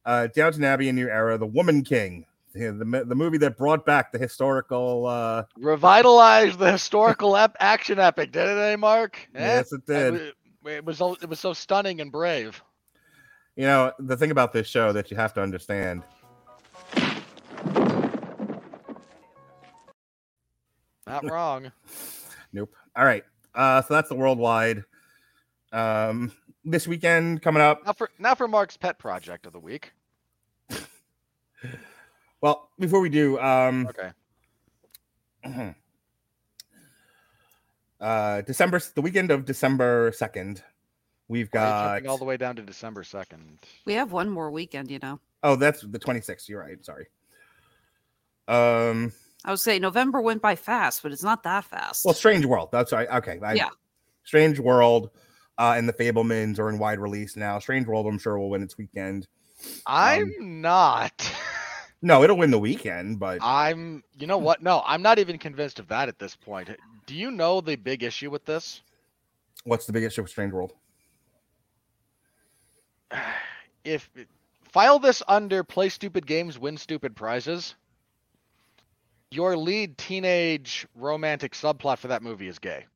uh, 0.05 0.27
Downton 0.27 0.63
Abbey, 0.63 0.91
A 0.91 0.93
New 0.93 1.09
Era, 1.09 1.39
The 1.39 1.47
Woman 1.47 1.83
King, 1.83 2.27
the, 2.53 2.71
the, 2.73 3.05
the 3.07 3.15
movie 3.15 3.39
that 3.39 3.57
brought 3.57 3.87
back 3.87 4.13
the 4.13 4.19
historical. 4.19 5.07
Uh, 5.07 5.45
Revitalized 5.57 6.59
the 6.59 6.71
historical 6.73 7.35
ep- 7.35 7.57
action 7.61 7.99
epic, 7.99 8.33
did 8.33 8.47
it, 8.47 8.59
eh, 8.59 8.77
Mark? 8.77 9.27
Eh? 9.35 9.41
yes, 9.41 9.73
it 9.73 9.87
did. 9.87 10.15
It, 10.15 10.35
wa- 10.63 10.71
it 10.73 10.85
was 10.85 11.01
it 11.01 11.29
was 11.29 11.41
so 11.41 11.55
stunning 11.55 12.03
and 12.03 12.13
brave. 12.13 12.63
You 13.57 13.65
know, 13.65 13.93
the 13.99 14.17
thing 14.19 14.31
about 14.31 14.53
this 14.53 14.67
show 14.67 14.93
that 14.93 15.11
you 15.11 15.17
have 15.17 15.33
to 15.35 15.43
understand 15.43 16.03
Not 21.07 21.31
wrong. 21.31 21.73
Nope. 22.53 22.73
All 22.95 23.05
right. 23.05 23.25
Uh, 23.55 23.83
so 23.83 23.93
that's 23.93 24.09
the 24.09 24.15
worldwide. 24.15 24.85
Um, 25.73 26.33
this 26.67 26.87
weekend 26.87 27.41
coming 27.41 27.63
up. 27.63 27.87
Now 27.87 27.93
for 27.95 28.11
now 28.19 28.35
for 28.35 28.49
Mark's 28.49 28.77
pet 28.77 28.99
project 28.99 29.47
of 29.47 29.53
the 29.53 29.61
week. 29.61 29.93
Well, 32.43 32.69
before 32.79 33.01
we 33.01 33.09
do, 33.09 33.41
um, 33.41 33.89
Okay. 33.89 34.11
uh, 38.01 38.43
December, 38.43 38.79
the 38.95 39.01
weekend 39.01 39.31
of 39.31 39.47
December 39.47 40.13
second, 40.15 40.63
we've 41.29 41.49
Why 41.51 41.61
are 41.61 41.97
you 41.97 42.03
got. 42.05 42.11
all 42.11 42.19
the 42.19 42.27
way 42.27 42.37
down 42.37 42.57
to 42.57 42.63
December 42.63 43.05
second. 43.05 43.59
We 43.87 43.95
have 43.95 44.13
one 44.13 44.29
more 44.29 44.51
weekend, 44.51 44.91
you 44.91 44.99
know. 45.03 45.19
Oh, 45.43 45.57
that's 45.57 45.81
the 45.81 45.99
twenty 45.99 46.21
sixth. 46.21 46.49
You're 46.49 46.61
right. 46.61 46.85
Sorry. 46.85 47.07
Um. 48.49 49.13
I 49.45 49.51
would 49.51 49.61
say 49.61 49.79
November 49.79 50.21
went 50.21 50.43
by 50.43 50.57
fast, 50.57 51.03
but 51.03 51.13
it's 51.13 51.23
not 51.23 51.43
that 51.45 51.65
fast. 51.65 52.05
Well, 52.05 52.15
Strange 52.15 52.45
World. 52.45 52.69
That's 52.71 52.93
right. 52.93 53.09
Okay. 53.09 53.39
I- 53.43 53.55
Yeah. 53.55 53.69
Strange 54.25 54.59
World, 54.61 55.11
uh, 55.59 55.75
and 55.77 55.89
the 55.89 55.93
Fabelmans 55.93 56.59
are 56.59 56.69
in 56.69 56.79
wide 56.79 56.99
release 56.99 57.37
now. 57.37 57.59
Strange 57.59 57.87
World, 57.87 58.07
I'm 58.07 58.19
sure, 58.19 58.39
will 58.39 58.51
win 58.51 58.63
its 58.63 58.77
weekend. 58.77 59.27
I'm 59.87 60.61
not. 60.61 61.33
No, 62.03 62.23
it'll 62.23 62.37
win 62.37 62.51
the 62.51 62.59
weekend, 62.59 63.19
but 63.19 63.39
I'm. 63.43 64.03
You 64.19 64.27
know 64.27 64.39
what? 64.39 64.63
No, 64.63 64.83
I'm 64.87 65.03
not 65.03 65.19
even 65.19 65.39
convinced 65.39 65.79
of 65.79 65.89
that 65.89 66.09
at 66.09 66.19
this 66.19 66.37
point. 66.37 66.69
Do 67.07 67.15
you 67.15 67.31
know 67.31 67.61
the 67.61 67.77
big 67.77 68.03
issue 68.03 68.31
with 68.31 68.45
this? 68.45 68.83
what's 69.67 69.87
the 69.87 69.93
biggest 69.93 70.15
issue 70.15 70.23
with 70.23 70.31
Strange 70.31 70.53
World? 70.53 70.73
If 73.85 74.11
file 74.73 74.99
this 74.99 75.23
under 75.29 75.63
play 75.63 75.91
stupid 75.91 76.27
games, 76.27 76.59
win 76.59 76.77
stupid 76.77 77.15
prizes. 77.15 77.77
Your 79.31 79.57
lead 79.57 79.97
teenage 79.97 80.89
romantic 80.97 81.53
subplot 81.53 81.99
for 81.99 82.09
that 82.09 82.21
movie 82.21 82.49
is 82.49 82.59
gay. 82.59 82.87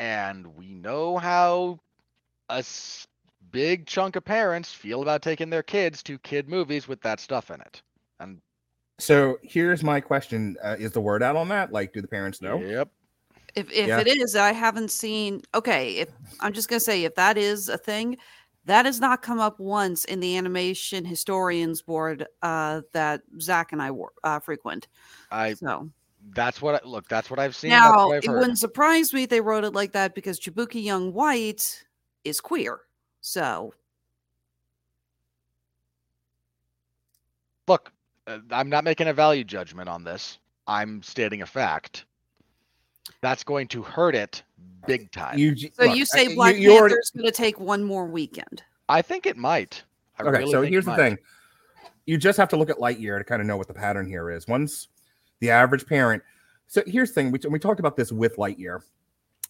And 0.00 0.46
we 0.56 0.72
know 0.72 1.18
how 1.18 1.78
a 2.48 2.64
big 3.50 3.86
chunk 3.86 4.16
of 4.16 4.24
parents 4.24 4.72
feel 4.72 5.02
about 5.02 5.20
taking 5.20 5.50
their 5.50 5.62
kids 5.62 6.02
to 6.04 6.18
kid 6.20 6.48
movies 6.48 6.88
with 6.88 7.02
that 7.02 7.20
stuff 7.20 7.50
in 7.50 7.60
it. 7.60 7.82
And 8.18 8.40
So 8.98 9.38
here's 9.42 9.84
my 9.84 10.00
question: 10.00 10.56
uh, 10.64 10.76
Is 10.78 10.92
the 10.92 11.02
word 11.02 11.22
out 11.22 11.36
on 11.36 11.48
that? 11.48 11.70
Like, 11.70 11.92
do 11.92 12.00
the 12.00 12.08
parents 12.08 12.40
know? 12.40 12.60
Yep. 12.60 12.88
if 13.54 13.70
if 13.70 13.88
Yeah. 13.88 14.00
it 14.00 14.08
is, 14.08 14.36
I 14.36 14.52
haven't 14.52 14.90
seen. 14.90 15.42
Okay, 15.54 15.96
if 15.96 16.08
I'm 16.40 16.54
just 16.54 16.70
gonna 16.70 16.80
say 16.80 17.04
if 17.04 17.14
that 17.16 17.36
is 17.36 17.68
a 17.68 17.76
thing, 17.76 18.16
that 18.64 18.86
has 18.86 19.00
not 19.00 19.20
come 19.20 19.38
up 19.38 19.60
once 19.60 20.06
in 20.06 20.20
the 20.20 20.34
animation 20.34 21.04
historians 21.04 21.82
board 21.82 22.26
uh, 22.40 22.80
that 22.94 23.20
Zach 23.38 23.72
and 23.72 23.82
I 23.82 23.90
wor- 23.90 24.12
uh, 24.24 24.40
frequent. 24.40 24.88
I 25.30 25.52
So 25.52 25.90
that's 26.34 26.62
what 26.62 26.76
I 26.76 26.86
look, 26.86 27.08
that's 27.08 27.30
what 27.30 27.38
I've 27.38 27.56
seen. 27.56 27.70
that's 27.70 27.84
now 27.84 28.06
what 28.08 28.16
I've 28.16 28.24
it 28.24 28.28
heard. 28.28 28.38
wouldn't 28.38 28.58
surprise 28.58 29.12
me 29.12 29.24
if 29.24 29.30
they 29.30 29.40
wrote 29.40 29.64
it 29.64 29.72
like 29.74 29.92
that 29.92 30.14
because 30.14 30.38
Jaboukie 30.38 30.82
Young-White 30.82 31.84
is 32.24 32.40
queer. 32.40 32.80
So 33.20 33.74
look, 37.66 37.92
uh, 38.26 38.38
I'm 38.50 38.68
not 38.68 38.84
making 38.84 39.08
a 39.08 39.12
value 39.12 39.44
judgment 39.44 39.88
on 39.88 40.04
this. 40.04 40.38
I'm 40.66 41.02
stating 41.02 41.42
a 41.42 41.46
fact. 41.46 42.04
That's 43.22 43.42
going 43.44 43.68
to 43.68 43.82
hurt 43.82 44.14
it 44.14 44.42
big 44.86 45.10
time. 45.10 45.38
You, 45.38 45.56
so 45.56 45.68
look, 45.80 45.96
you 45.96 46.02
uh, 46.02 46.06
say 46.06 46.34
Black 46.34 46.56
you 46.56 46.72
already- 46.72 46.94
Panther's 46.94 47.10
going 47.14 47.26
to 47.26 47.32
take 47.32 47.58
one 47.58 47.82
more 47.82 48.06
weekend? 48.06 48.62
I 48.88 49.02
think 49.02 49.26
it 49.26 49.36
might. 49.36 49.82
I 50.18 50.22
okay, 50.22 50.38
really 50.38 50.52
so 50.52 50.60
think 50.60 50.72
here's 50.72 50.84
the 50.84 50.96
thing: 50.96 51.16
you 52.06 52.18
just 52.18 52.36
have 52.36 52.48
to 52.50 52.56
look 52.56 52.70
at 52.70 52.76
Lightyear 52.76 53.18
to 53.18 53.24
kind 53.24 53.40
of 53.40 53.46
know 53.46 53.56
what 53.56 53.68
the 53.68 53.74
pattern 53.74 54.06
here 54.06 54.30
is. 54.30 54.46
Once 54.46 54.88
the 55.40 55.50
average 55.50 55.86
parent 55.86 56.22
So 56.66 56.82
here's 56.86 57.10
the 57.10 57.14
thing: 57.14 57.32
we, 57.32 57.40
we 57.48 57.58
talked 57.58 57.80
about 57.80 57.96
this 57.96 58.12
with 58.12 58.36
Lightyear 58.36 58.80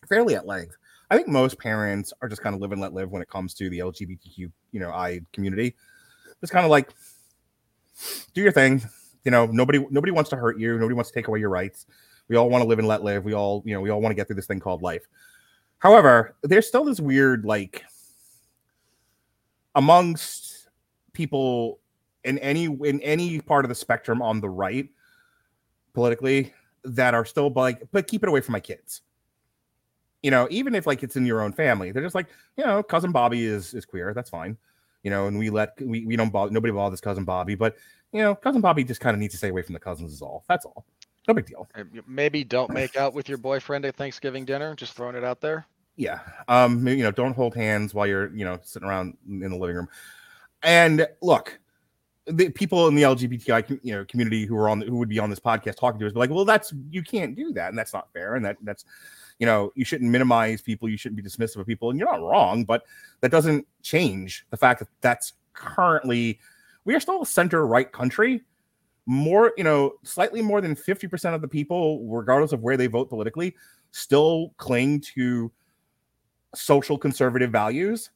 fairly 0.09 0.35
at 0.35 0.47
length. 0.47 0.77
I 1.11 1.17
think 1.17 1.29
most 1.29 1.59
parents 1.59 2.13
are 2.23 2.29
just 2.29 2.43
kind 2.43 2.55
of 2.55 2.61
live 2.61 2.73
and 2.73 2.81
let 2.81 2.95
live 2.95 3.11
when 3.11 3.21
it 3.21 3.29
comes 3.29 3.53
to 3.55 3.69
the 3.69 3.81
LGBTQ, 3.81 4.39
you 4.39 4.81
know, 4.81 4.91
I 4.91 5.21
community. 5.33 5.75
It's 6.41 6.53
kind 6.53 6.65
of 6.65 6.71
like 6.71 6.91
do 8.33 8.41
your 8.41 8.53
thing. 8.53 8.83
You 9.25 9.31
know, 9.31 9.47
nobody 9.47 9.85
nobody 9.91 10.13
wants 10.13 10.31
to 10.31 10.37
hurt 10.37 10.59
you. 10.59 10.79
Nobody 10.79 10.95
wants 10.95 11.11
to 11.11 11.15
take 11.15 11.29
away 11.29 11.41
your 11.41 11.51
rights. 11.51 11.87
We 12.29 12.37
all 12.37 12.49
want 12.49 12.63
to 12.63 12.69
live 12.69 12.79
and 12.79 12.87
let 12.87 13.03
live. 13.03 13.25
We 13.25 13.35
all, 13.35 13.63
you 13.67 13.75
know, 13.75 13.81
we 13.81 13.91
all 13.91 14.01
want 14.01 14.13
to 14.13 14.15
get 14.15 14.29
through 14.29 14.37
this 14.37 14.47
thing 14.47 14.61
called 14.61 14.83
life. 14.83 15.03
However, 15.81 16.37
there's 16.43 16.69
still 16.69 16.85
this 16.85 17.01
weird 17.01 17.45
like 17.45 17.85
amongst 19.75 20.69
people 21.13 21.81
in 22.25 22.39
any 22.39 22.65
in 22.65 23.01
any 23.01 23.41
part 23.41 23.65
of 23.65 23.69
the 23.69 23.75
spectrum 23.75 24.23
on 24.23 24.41
the 24.41 24.49
right 24.49 24.89
politically 25.93 26.53
that 26.85 27.15
are 27.15 27.25
still 27.25 27.51
like, 27.51 27.83
but 27.93 28.07
keep 28.07 28.23
it 28.23 28.29
away 28.29 28.41
from 28.41 28.53
my 28.53 28.61
kids. 28.61 29.03
You 30.23 30.31
know, 30.31 30.47
even 30.51 30.75
if 30.75 30.87
like 30.87 31.03
it's 31.03 31.17
in 31.17 31.25
your 31.25 31.43
own 31.43 31.53
family, 31.53 31.93
they're 31.93 32.03
just 32.03 32.15
like, 32.15 32.27
you 32.57 32.65
know, 32.65 32.83
cousin 32.83 33.13
Bobby 33.13 33.45
is 33.45 33.75
is 33.75 33.85
queer. 33.85 34.13
That's 34.15 34.31
fine. 34.31 34.57
You 35.03 35.11
know, 35.11 35.27
and 35.27 35.39
we 35.39 35.49
let 35.49 35.81
we, 35.81 36.05
we 36.05 36.17
don't 36.17 36.31
bother 36.31 36.53
nobody 36.53 36.73
bothers 36.73 37.01
cousin 37.01 37.25
Bobby, 37.25 37.55
but 37.55 37.77
you 38.13 38.21
know, 38.21 38.35
cousin 38.35 38.61
Bobby 38.61 38.85
just 38.85 39.01
kind 39.01 39.15
of 39.15 39.21
needs 39.21 39.33
to 39.35 39.39
stay 39.39 39.49
away 39.49 39.63
from 39.63 39.73
the 39.73 39.81
cousins 39.81 40.13
is 40.13 40.21
all. 40.21 40.45
That's 40.49 40.67
all. 40.67 40.85
No 41.29 41.35
big 41.35 41.47
deal. 41.47 41.69
Maybe 42.07 42.45
don't 42.45 42.71
make 42.71 42.97
out 42.97 43.15
with 43.15 43.29
your 43.29 43.39
boyfriend 43.39 43.85
at 43.85 43.97
Thanksgiving 43.97 44.45
dinner. 44.45 44.75
Just 44.75 44.95
throwing 44.95 45.17
it 45.17 45.25
out 45.25 45.41
there. 45.41 45.67
Yeah. 45.97 46.21
Um, 46.49 46.87
you 46.89 47.03
know, 47.03 47.11
don't 47.11 47.35
hold 47.35 47.55
hands 47.55 47.95
while 47.95 48.07
you're, 48.07 48.35
you 48.35 48.45
know, 48.45 48.59
sitting 48.63 48.89
around 48.89 49.17
in 49.29 49.51
the 49.51 49.57
living 49.57 49.77
room. 49.77 49.89
And 50.63 51.07
look, 51.21 51.59
the 52.31 52.51
people 52.51 52.89
in 52.89 52.95
the 52.95 53.03
LGBTI 53.03 53.81
you 53.83 53.95
know 53.95 54.05
community 54.05 54.47
who 54.47 54.57
are 54.57 54.69
on 54.69 54.81
who 54.81 54.97
would 54.97 55.09
be 55.09 55.19
on 55.19 55.31
this 55.31 55.41
podcast 55.41 55.77
talking 55.77 56.01
to 56.01 56.07
us, 56.07 56.13
be 56.13 56.19
like, 56.19 56.31
well, 56.31 56.45
that's 56.45 56.73
you 56.91 57.03
can't 57.03 57.35
do 57.37 57.53
that, 57.53 57.69
and 57.69 57.79
that's 57.79 57.93
not 57.93 58.13
fair, 58.13 58.35
and 58.37 58.45
that 58.45 58.57
that's 58.63 58.85
you 59.39 59.47
know 59.47 59.73
you 59.75 59.85
shouldn't 59.85 60.11
minimize 60.11 60.61
people, 60.61 60.89
you 60.89 60.97
shouldn't 60.97 61.23
be 61.23 61.29
dismissive 61.29 61.57
of 61.57 61.67
people, 61.67 61.91
and 61.91 61.99
you're 61.99 62.11
not 62.11 62.23
wrong, 62.23 62.65
but 62.65 62.85
that 63.21 63.31
doesn't 63.31 63.67
change 63.83 64.47
the 64.51 64.57
fact 64.57 64.81
that 64.81 64.89
that's 65.01 65.35
currently 65.53 66.39
we 66.85 66.95
are 66.95 67.01
still 67.01 67.23
a 67.23 67.27
center 67.27 67.67
right 67.67 67.91
country. 67.91 68.43
More, 69.07 69.53
you 69.57 69.65
know, 69.65 69.95
slightly 70.05 70.41
more 70.41 70.61
than 70.61 70.77
50% 70.77 71.35
of 71.35 71.41
the 71.41 71.49
people, 71.49 72.07
regardless 72.07 72.53
of 72.53 72.61
where 72.61 72.77
they 72.77 72.87
vote 72.87 73.09
politically, 73.09 73.57
still 73.91 74.55
cling 74.57 75.01
to 75.15 75.51
social 76.55 76.97
conservative 76.97 77.51
values. 77.51 78.11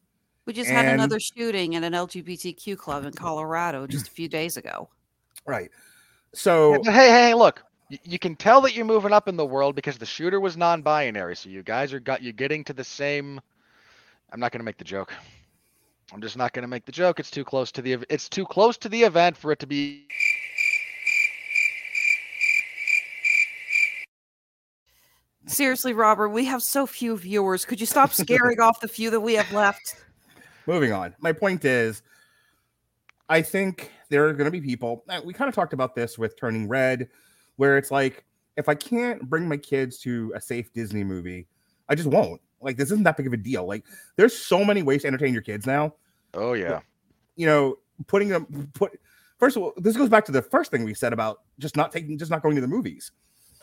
We 0.47 0.53
just 0.53 0.71
had 0.71 0.87
another 0.87 1.19
shooting 1.21 1.75
at 1.75 1.83
an 1.85 1.93
LGBTQ 1.95 2.77
club 2.77 3.05
in 3.05 3.12
Colorado 3.12 3.87
just 3.87 4.09
a 4.09 4.11
few 4.11 4.29
days 4.39 4.57
ago. 4.57 4.89
Right. 5.47 5.71
So 6.35 6.83
Hey, 6.85 6.93
hey, 6.93 7.09
hey, 7.09 7.35
look, 7.35 7.62
you 7.89 8.19
can 8.19 8.37
tell 8.37 8.61
that 8.62 8.75
you're 8.75 8.85
moving 8.85 9.12
up 9.12 9.29
in 9.29 9.37
the 9.37 9.47
world 9.47 9.75
because 9.75 9.99
the 9.99 10.07
shooter 10.07 10.41
was 10.41 10.57
non-binary. 10.57 11.37
So 11.37 11.49
you 11.49 11.62
guys 11.62 11.93
are 11.93 12.01
got 12.01 12.23
you 12.23 12.33
getting 12.33 12.65
to 12.65 12.73
the 12.73 12.85
same. 12.85 13.41
I'm 14.33 14.41
not 14.41 14.53
going 14.53 14.61
to 14.61 14.65
make 14.65 14.79
the 14.79 14.85
joke. 14.85 15.12
I'm 16.12 16.21
just 16.21 16.37
not 16.37 16.53
going 16.53 16.62
to 16.62 16.69
make 16.69 16.85
the 16.85 16.93
joke. 16.93 17.19
It's 17.21 17.31
too 17.31 17.45
close 17.45 17.73
to 17.73 17.83
the. 17.83 17.95
ev- 17.95 18.05
It's 18.11 18.29
too 18.29 18.45
close 18.45 18.77
to 18.79 18.89
the 18.89 19.03
event 19.03 19.37
for 19.37 19.53
it 19.53 19.59
to 19.61 19.66
be. 19.66 20.07
Seriously, 25.47 25.93
Robert, 25.93 26.31
we 26.31 26.47
have 26.47 26.62
so 26.62 26.87
few 26.87 27.16
viewers. 27.16 27.65
Could 27.65 27.81
you 27.81 27.87
stop 27.87 28.12
scaring 28.15 28.61
off 28.61 28.81
the 28.81 28.89
few 28.89 29.11
that 29.11 29.21
we 29.21 29.35
have 29.35 29.53
left? 29.53 29.97
Moving 30.66 30.93
on. 30.93 31.15
My 31.20 31.32
point 31.32 31.65
is, 31.65 32.03
I 33.28 33.43
think 33.43 33.91
there 34.11 34.27
are 34.28 34.32
going 34.32 34.47
to 34.47 34.51
be 34.51 34.61
people. 34.61 35.05
uh, 35.09 35.20
We 35.24 35.32
kind 35.32 35.49
of 35.49 35.55
talked 35.55 35.73
about 35.73 35.95
this 35.95 36.19
with 36.19 36.39
Turning 36.39 36.69
Red, 36.69 37.09
where 37.57 37.78
it's 37.78 37.91
like, 37.91 38.24
if 38.57 38.69
I 38.69 38.74
can't 38.74 39.28
bring 39.28 39.49
my 39.49 39.57
kids 39.57 39.99
to 40.01 40.32
a 40.36 40.41
safe 40.41 40.73
Disney 40.73 41.05
movie, 41.05 41.47
I 41.89 41.95
just 41.95 42.09
won't. 42.09 42.41
Like, 42.61 42.77
this 42.77 42.91
isn't 42.91 43.05
that 43.05 43.16
big 43.16 43.27
of 43.27 43.32
a 43.32 43.36
deal. 43.36 43.66
Like, 43.66 43.85
there's 44.16 44.36
so 44.36 44.65
many 44.65 44.82
ways 44.82 45.03
to 45.03 45.09
entertain 45.09 45.32
your 45.32 45.43
kids 45.43 45.66
now. 45.66 45.95
Oh 46.35 46.53
yeah. 46.55 46.81
You 47.36 47.47
know, 47.47 47.77
putting 48.07 48.28
them 48.28 48.70
put. 48.74 48.93
First 49.39 49.57
of 49.57 49.62
all, 49.65 49.73
this 49.77 49.97
goes 49.97 50.09
back 50.09 50.24
to 50.27 50.32
the 50.32 50.43
first 50.43 50.70
thing 50.70 50.85
we 50.85 50.95
said 50.95 51.12
about 51.12 51.41
just 51.59 51.77
not 51.77 51.93
taking, 51.93 52.16
just 52.16 52.31
not 52.31 52.43
going 52.43 52.55
to 52.55 52.61
the 52.61 52.69
movies. 52.69 53.12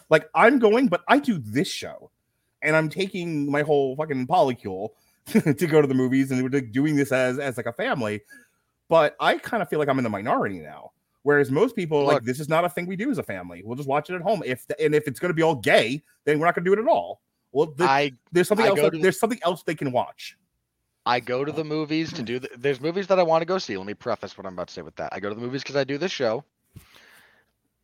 Like, 0.10 0.30
I'm 0.36 0.60
going, 0.60 0.88
but 0.88 1.02
I 1.08 1.20
do 1.20 1.40
this 1.40 1.70
show, 1.70 2.12
and 2.62 2.76
I'm 2.76 2.90
taking 2.90 3.50
my 3.50 3.62
whole 3.62 3.96
fucking 3.96 4.28
polycule 4.28 4.90
to 5.28 5.68
go 5.68 5.82
to 5.82 5.88
the 5.88 5.94
movies, 5.94 6.32
and 6.32 6.42
we're 6.44 6.62
doing 6.62 6.96
this 6.96 7.12
as 7.12 7.40
as 7.40 7.58
like 7.58 7.66
a 7.66 7.74
family. 7.74 8.22
But 8.90 9.16
I 9.20 9.38
kind 9.38 9.64
of 9.64 9.70
feel 9.70 9.80
like 9.80 9.88
I'm 9.88 9.98
in 10.00 10.04
the 10.04 10.10
minority 10.10 10.60
now. 10.60 10.92
Whereas 11.24 11.52
most 11.52 11.76
people 11.76 12.00
are 12.00 12.14
like 12.14 12.24
this 12.24 12.40
is 12.40 12.50
not 12.50 12.66
a 12.66 12.70
thing 12.70 12.88
we 12.88 12.96
do 12.96 13.12
as 13.12 13.18
a 13.18 13.24
family. 13.24 13.62
We'll 13.64 13.78
just 13.78 13.88
watch 13.88 14.10
it 14.10 14.16
at 14.16 14.22
home. 14.22 14.42
If 14.46 14.66
and 14.80 14.96
if 14.96 15.08
it's 15.08 15.20
going 15.20 15.30
to 15.30 15.36
be 15.36 15.44
all 15.44 15.56
gay, 15.56 16.02
then 16.26 16.40
we're 16.40 16.46
not 16.46 16.56
going 16.56 16.66
to 16.66 16.70
do 16.70 16.74
it 16.74 16.84
at 16.84 16.90
all. 16.90 17.22
Well, 17.52 17.74
the, 17.76 17.84
I 17.84 18.14
there's 18.32 18.48
something 18.48 18.66
I 18.66 18.70
else. 18.70 18.82
that- 18.82 18.94
to 18.94 19.00
there's 19.00 19.20
something 19.20 19.40
else 19.44 19.64
they 19.64 19.76
can 19.76 19.92
watch. 19.92 20.38
I 21.06 21.20
go 21.20 21.44
to 21.44 21.52
the 21.52 21.64
movies 21.64 22.14
to 22.14 22.22
do. 22.22 22.40
The, 22.40 22.50
there's 22.56 22.80
movies 22.80 23.08
that 23.08 23.20
I 23.20 23.24
want 23.24 23.42
to 23.42 23.46
go 23.46 23.58
see. 23.58 23.76
Let 23.76 23.88
me 23.88 23.96
preface 23.96 24.38
what 24.38 24.46
I'm 24.46 24.54
about 24.54 24.68
to 24.68 24.74
say 24.74 24.84
with 24.84 24.96
that. 24.98 25.10
I 25.12 25.20
go 25.20 25.30
to 25.30 25.36
the 25.36 25.42
movies 25.42 25.64
because 25.64 25.76
I 25.76 25.84
do 25.84 25.98
this 25.98 26.12
show, 26.12 26.44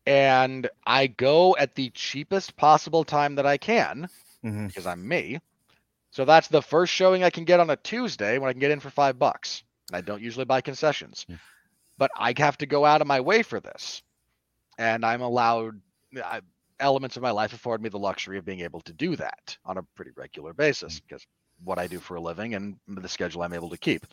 and 0.05 0.69
I 0.85 1.07
go 1.07 1.55
at 1.57 1.75
the 1.75 1.89
cheapest 1.91 2.55
possible 2.57 3.03
time 3.03 3.35
that 3.35 3.45
I 3.45 3.57
can 3.57 4.07
mm-hmm. 4.43 4.67
because 4.67 4.85
I'm 4.85 5.07
me. 5.07 5.39
So 6.17 6.25
that's 6.25 6.47
the 6.47 6.63
first 6.63 6.91
showing 6.91 7.23
I 7.23 7.29
can 7.29 7.43
get 7.43 7.59
on 7.59 7.69
a 7.69 7.75
Tuesday 7.75 8.39
when 8.39 8.49
I 8.49 8.53
can 8.53 8.59
get 8.59 8.71
in 8.71 8.79
for 8.79 8.89
five 8.89 9.19
bucks. 9.19 9.61
And 9.91 9.97
I 9.97 10.01
don't 10.01 10.19
usually 10.19 10.45
buy 10.45 10.61
concessions, 10.61 11.27
but 11.99 12.09
I 12.17 12.33
have 12.37 12.57
to 12.57 12.65
go 12.65 12.85
out 12.85 13.01
of 13.01 13.07
my 13.07 13.19
way 13.21 13.43
for 13.43 13.59
this, 13.59 14.01
and 14.79 15.05
I'm 15.05 15.21
allowed. 15.21 15.79
I, 16.15 16.41
elements 16.79 17.17
of 17.17 17.21
my 17.21 17.29
life 17.29 17.53
afford 17.53 17.83
me 17.83 17.89
the 17.89 17.99
luxury 17.99 18.39
of 18.39 18.45
being 18.45 18.61
able 18.61 18.81
to 18.81 18.93
do 18.93 19.15
that 19.15 19.55
on 19.63 19.77
a 19.77 19.83
pretty 19.93 20.09
regular 20.15 20.53
basis 20.53 20.99
because 21.01 21.23
what 21.63 21.77
I 21.77 21.85
do 21.85 21.99
for 21.99 22.15
a 22.15 22.21
living 22.21 22.55
and 22.55 22.77
the 22.87 23.07
schedule 23.07 23.43
I'm 23.43 23.53
able 23.53 23.69
to 23.69 23.77
keep. 23.77 24.07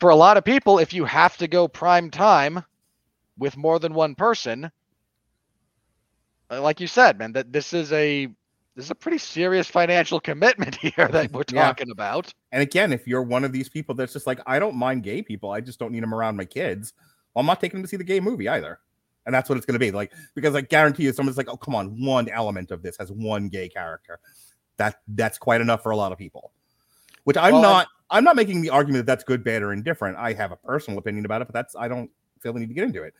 For 0.00 0.08
a 0.08 0.16
lot 0.16 0.38
of 0.38 0.44
people, 0.44 0.78
if 0.78 0.94
you 0.94 1.04
have 1.04 1.36
to 1.36 1.48
go 1.48 1.68
prime 1.68 2.10
time 2.10 2.64
with 3.36 3.58
more 3.58 3.78
than 3.78 3.92
one 3.92 4.14
person, 4.14 4.70
uh, 6.50 6.62
like 6.62 6.80
you 6.80 6.86
said, 6.86 7.18
man, 7.18 7.34
that 7.34 7.52
this 7.52 7.74
is 7.74 7.92
a 7.92 8.28
this 8.78 8.84
is 8.84 8.90
a 8.92 8.94
pretty 8.94 9.18
serious 9.18 9.66
financial 9.66 10.20
commitment 10.20 10.76
here 10.80 11.08
that 11.08 11.32
we're 11.32 11.42
Yeah. 11.52 11.64
talking 11.66 11.90
about. 11.90 12.32
And 12.52 12.62
again, 12.62 12.92
if 12.92 13.08
you're 13.08 13.22
one 13.24 13.42
of 13.42 13.50
these 13.50 13.68
people 13.68 13.92
that's 13.92 14.12
just 14.12 14.24
like, 14.24 14.38
I 14.46 14.60
don't 14.60 14.76
mind 14.76 15.02
gay 15.02 15.20
people, 15.20 15.50
I 15.50 15.60
just 15.60 15.80
don't 15.80 15.90
need 15.90 16.04
them 16.04 16.14
around 16.14 16.36
my 16.36 16.44
kids. 16.44 16.92
Well, 17.34 17.40
I'm 17.40 17.46
not 17.46 17.60
taking 17.60 17.78
them 17.78 17.82
to 17.82 17.88
see 17.88 17.96
the 17.96 18.04
gay 18.04 18.20
movie 18.20 18.48
either. 18.48 18.78
And 19.26 19.34
that's 19.34 19.48
what 19.48 19.56
it's 19.58 19.66
going 19.66 19.74
to 19.74 19.80
be 19.80 19.90
like 19.90 20.12
because 20.36 20.54
I 20.54 20.60
guarantee 20.60 21.02
you, 21.02 21.12
someone's 21.12 21.36
like, 21.36 21.48
oh 21.48 21.56
come 21.56 21.74
on, 21.74 22.00
one 22.00 22.28
element 22.28 22.70
of 22.70 22.82
this 22.82 22.96
has 22.98 23.10
one 23.10 23.48
gay 23.48 23.68
character. 23.68 24.20
That 24.76 25.00
that's 25.08 25.38
quite 25.38 25.60
enough 25.60 25.82
for 25.82 25.90
a 25.90 25.96
lot 25.96 26.12
of 26.12 26.18
people. 26.18 26.52
Which 27.24 27.36
I'm 27.36 27.54
Well, 27.54 27.62
not. 27.62 27.88
I'm 28.10 28.22
not 28.22 28.36
making 28.36 28.62
the 28.62 28.70
argument 28.70 29.04
that 29.04 29.12
that's 29.12 29.24
good, 29.24 29.42
bad, 29.42 29.62
or 29.62 29.72
indifferent. 29.72 30.16
I 30.16 30.34
have 30.34 30.52
a 30.52 30.56
personal 30.56 30.98
opinion 31.00 31.24
about 31.24 31.42
it, 31.42 31.48
but 31.48 31.52
that's 31.52 31.74
I 31.76 31.88
don't 31.88 32.10
feel 32.40 32.52
the 32.52 32.60
need 32.60 32.68
to 32.68 32.74
get 32.74 32.84
into 32.84 33.02
it. 33.02 33.12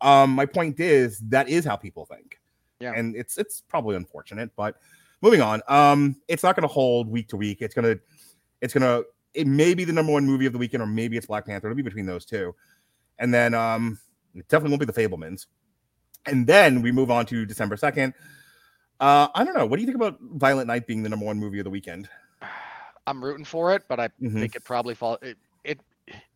Um, 0.00 0.30
my 0.30 0.46
point 0.46 0.78
is 0.78 1.18
that 1.28 1.48
is 1.48 1.64
how 1.64 1.74
people 1.76 2.06
think. 2.06 2.38
Yeah. 2.82 2.92
and 2.96 3.14
it's 3.16 3.38
it's 3.38 3.60
probably 3.62 3.96
unfortunate, 3.96 4.50
but 4.56 4.76
moving 5.20 5.40
on. 5.40 5.62
Um, 5.68 6.16
it's 6.28 6.42
not 6.42 6.56
going 6.56 6.68
to 6.68 6.72
hold 6.72 7.08
week 7.08 7.28
to 7.28 7.36
week. 7.36 7.62
It's 7.62 7.74
gonna 7.74 7.96
it's 8.60 8.74
gonna 8.74 9.02
it 9.34 9.46
may 9.46 9.72
be 9.74 9.84
the 9.84 9.92
number 9.92 10.12
one 10.12 10.26
movie 10.26 10.46
of 10.46 10.52
the 10.52 10.58
weekend, 10.58 10.82
or 10.82 10.86
maybe 10.86 11.16
it's 11.16 11.26
Black 11.26 11.46
Panther. 11.46 11.68
It'll 11.68 11.76
be 11.76 11.82
between 11.82 12.06
those 12.06 12.24
two, 12.24 12.54
and 13.18 13.32
then 13.32 13.54
um, 13.54 13.98
it 14.34 14.46
definitely 14.48 14.76
won't 14.76 14.80
be 14.80 14.92
the 14.92 15.08
Fabelmans. 15.08 15.46
And 16.26 16.46
then 16.46 16.82
we 16.82 16.92
move 16.92 17.10
on 17.10 17.26
to 17.26 17.46
December 17.46 17.76
second. 17.76 18.14
Uh, 19.00 19.28
I 19.34 19.42
don't 19.42 19.56
know. 19.56 19.66
What 19.66 19.76
do 19.76 19.82
you 19.82 19.86
think 19.86 19.96
about 19.96 20.18
Violent 20.20 20.68
Night 20.68 20.86
being 20.86 21.02
the 21.02 21.08
number 21.08 21.24
one 21.26 21.38
movie 21.38 21.58
of 21.58 21.64
the 21.64 21.70
weekend? 21.70 22.08
I'm 23.06 23.24
rooting 23.24 23.44
for 23.44 23.74
it, 23.74 23.82
but 23.88 23.98
I 23.98 24.08
Mhm. 24.22 24.34
think 24.34 24.54
it 24.54 24.62
probably 24.64 24.94
fall 24.94 25.18
it, 25.22 25.36
it 25.64 25.80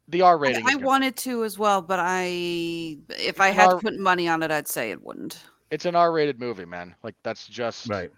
the 0.09 0.23
R 0.23 0.37
I, 0.37 0.41
rating. 0.41 0.65
I 0.65 0.71
is 0.71 0.75
gonna- 0.77 0.87
wanted 0.87 1.17
to 1.19 1.45
as 1.45 1.59
well, 1.59 1.81
but 1.83 2.01
I 2.03 2.99
if 3.11 3.41
I 3.41 3.49
It's 3.51 3.57
had 3.57 3.71
to 3.71 3.79
put 3.79 3.97
money 3.99 4.27
on 4.29 4.43
it, 4.43 4.51
I'd 4.51 4.67
say 4.69 4.91
it 4.91 5.03
wouldn't. 5.05 5.45
It's 5.71 5.85
an 5.85 5.97
R-rated 5.97 6.39
movie, 6.41 6.65
man. 6.65 6.95
Like 7.03 7.15
that's 7.23 7.47
just 7.47 7.89
Right. 7.89 8.11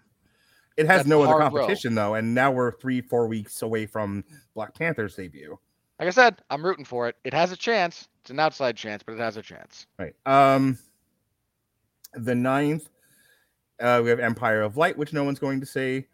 It 0.77 0.85
has 0.87 1.05
no 1.05 1.23
other 1.23 1.33
hard 1.33 1.53
row. 1.53 1.61
competition 1.61 1.93
though, 1.95 2.15
and 2.15 2.33
now 2.33 2.51
we're 2.51 2.71
three, 2.71 3.01
four 3.01 3.27
weeks 3.27 3.61
away 3.63 3.85
from 3.85 4.23
Black 4.53 4.73
Panther's 4.75 5.15
debut. 5.15 5.57
like 5.99 6.07
I 6.07 6.11
said, 6.11 6.41
I'm 6.49 6.63
rooting 6.65 6.85
for 6.85 7.09
it. 7.09 7.17
It 7.25 7.33
has 7.33 7.51
a 7.51 7.57
chance. 7.57 8.07
It's 8.21 8.29
an 8.29 8.39
outside 8.39 8.77
chance, 8.77 9.03
but 9.03 9.13
it 9.13 9.19
has 9.19 9.35
a 9.37 9.41
chance. 9.41 9.87
Right. 9.97 10.13
Um 10.25 10.77
the 12.13 12.33
ninth, 12.33 12.89
uh, 13.79 14.01
we 14.03 14.09
have 14.09 14.19
Empire 14.19 14.61
of 14.63 14.77
Light, 14.77 14.97
which 14.97 15.13
no 15.13 15.23
one's 15.23 15.37
going 15.39 15.59
to 15.59 15.65
see. 15.65 16.05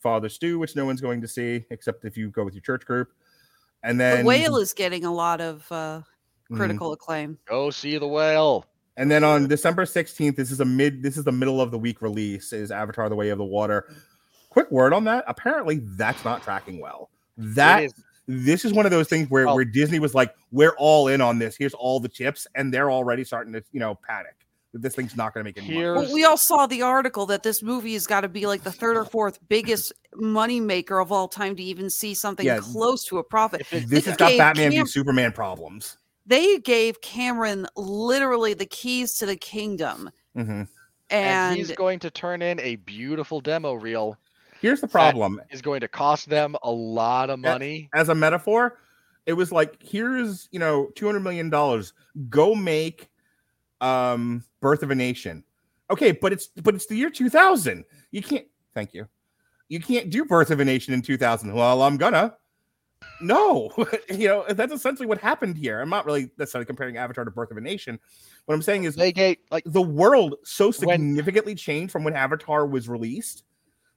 Father 0.00 0.28
Stew, 0.28 0.58
which 0.58 0.74
no 0.76 0.84
one's 0.84 1.00
going 1.00 1.20
to 1.20 1.28
see, 1.28 1.64
except 1.70 2.04
if 2.04 2.16
you 2.16 2.28
go 2.30 2.44
with 2.44 2.54
your 2.54 2.60
church 2.62 2.84
group. 2.84 3.08
And 3.82 4.00
then 4.00 4.18
the 4.20 4.24
whale 4.24 4.56
is 4.56 4.72
getting 4.72 5.04
a 5.04 5.12
lot 5.12 5.40
of 5.40 5.70
uh, 5.70 6.02
Mhm. 6.50 6.56
critical 6.56 6.92
acclaim. 6.92 7.38
Go 7.46 7.70
see 7.70 7.96
the 7.98 8.06
whale. 8.08 8.66
And 8.96 9.10
then 9.10 9.24
on 9.24 9.48
December 9.48 9.84
16th, 9.84 10.36
this 10.36 10.50
is 10.50 10.60
a 10.60 10.64
mid 10.64 11.02
this 11.02 11.16
is 11.16 11.24
the 11.24 11.32
middle 11.32 11.60
of 11.60 11.70
the 11.70 11.78
week 11.78 12.00
release, 12.00 12.52
is 12.52 12.70
Avatar 12.70 13.08
the 13.08 13.16
Way 13.16 13.30
of 13.30 13.38
the 13.38 13.44
Water. 13.44 13.92
Quick 14.50 14.70
word 14.70 14.92
on 14.92 15.04
that. 15.04 15.24
Apparently, 15.26 15.80
that's 15.82 16.24
not 16.24 16.42
tracking 16.42 16.78
well. 16.80 17.10
That 17.36 17.90
this 18.28 18.64
is 18.64 18.72
one 18.72 18.86
of 18.86 18.92
those 18.92 19.08
things 19.08 19.28
where, 19.28 19.48
Oh. 19.48 19.54
where 19.56 19.64
Disney 19.64 19.98
was 19.98 20.14
like, 20.14 20.32
we're 20.52 20.74
all 20.78 21.08
in 21.08 21.20
on 21.20 21.38
this. 21.40 21.56
Here's 21.56 21.74
all 21.74 21.98
the 21.98 22.08
chips, 22.08 22.46
and 22.54 22.72
they're 22.72 22.90
already 22.90 23.24
starting 23.24 23.52
to, 23.54 23.64
you 23.72 23.80
know, 23.80 23.96
panic. 24.06 24.34
that 24.72 24.82
this 24.82 24.94
thing's 24.96 25.16
not 25.16 25.32
going 25.32 25.44
to 25.44 25.48
make 25.48 25.56
any 25.56 25.68
money. 25.72 25.84
Well, 26.06 26.12
we 26.12 26.24
all 26.24 26.36
saw 26.36 26.66
the 26.66 26.82
article 26.82 27.26
that 27.26 27.44
this 27.44 27.62
movie 27.62 27.92
has 27.92 28.08
got 28.08 28.22
to 28.22 28.28
be 28.28 28.46
like 28.46 28.64
the 28.64 28.72
third 28.72 28.96
or 28.96 29.04
fourth 29.04 29.38
biggest 29.48 29.92
money 30.16 30.58
maker 30.58 30.98
of 30.98 31.12
all 31.12 31.28
time 31.28 31.54
to 31.54 31.62
even 31.62 31.88
see 31.90 32.12
something 32.12 32.44
Yeah. 32.44 32.58
close 32.60 33.04
to 33.04 33.18
a 33.18 33.22
profit. 33.22 33.60
If 33.60 33.72
it- 33.72 33.88
This 33.88 34.06
has 34.06 34.16
got 34.16 34.36
Batman 34.36 34.72
v 34.72 34.84
Superman 34.86 35.30
problems. 35.30 35.96
They 36.26 36.58
gave 36.58 37.00
Cameron 37.00 37.66
literally 37.76 38.54
the 38.54 38.66
keys 38.66 39.14
to 39.14 39.26
the 39.26 39.36
kingdom, 39.36 40.10
hmm 40.34 40.62
and, 41.10 41.38
and, 41.38 41.56
he's 41.56 41.70
going 41.72 41.98
to 42.00 42.10
turn 42.10 42.42
in 42.42 42.58
a 42.60 42.76
beautiful 42.76 43.40
demo 43.40 43.74
reel. 43.74 44.16
Here's 44.60 44.80
the 44.80 44.88
problem. 44.88 45.40
Is 45.50 45.60
going 45.60 45.80
to 45.80 45.88
cost 45.88 46.28
them 46.28 46.56
a 46.62 46.70
lot 46.70 47.30
of 47.30 47.38
Yeah. 47.38 47.52
money. 47.52 47.90
As 47.94 48.08
a 48.08 48.14
metaphor, 48.14 48.78
it 49.26 49.34
was 49.34 49.52
like, 49.52 49.76
here's 49.82 50.48
you 50.50 50.58
know, 50.58 50.88
two 50.96 51.06
hundred 51.06 51.20
million 51.20 51.50
dollars. 51.50 51.92
Go 52.30 52.54
make 52.54 53.10
um 53.80 54.42
Birth 54.60 54.82
of 54.82 54.90
a 54.90 54.94
Nation. 54.94 55.44
Okay, 55.90 56.12
but 56.12 56.32
it's 56.32 56.46
but 56.46 56.74
it's 56.74 56.86
the 56.86 56.96
year 56.96 57.10
two 57.10 57.28
thousand. 57.28 57.84
You 58.10 58.22
can't. 58.22 58.46
Thank 58.74 58.94
you. 58.94 59.06
You 59.68 59.80
can't 59.80 60.10
do 60.10 60.24
Birth 60.24 60.50
of 60.50 60.60
a 60.60 60.64
Nation 60.64 60.94
in 60.94 61.02
two 61.02 61.18
thousand. 61.18 61.52
Well, 61.52 61.82
I'm 61.82 61.98
gonna. 61.98 62.34
No, 63.22 63.72
you 64.10 64.28
know 64.28 64.44
that's 64.50 64.72
essentially 64.72 65.06
what 65.06 65.18
happened 65.18 65.56
here. 65.56 65.80
I'm 65.80 65.88
not 65.88 66.04
really 66.06 66.30
necessarily 66.38 66.66
comparing 66.66 66.96
Avatar 66.96 67.24
to 67.24 67.30
Birth 67.30 67.50
of 67.50 67.56
a 67.56 67.60
Nation. 67.60 67.98
What 68.46 68.54
I'm 68.54 68.62
saying 68.62 68.84
is 68.84 68.96
gave 68.96 69.36
like 69.50 69.64
the 69.66 69.82
world 69.82 70.34
so 70.44 70.66
When- 70.66 70.98
significantly 71.00 71.54
changed 71.54 71.92
from 71.92 72.04
when 72.04 72.14
Avatar 72.14 72.66
was 72.66 72.88
released 72.88 73.44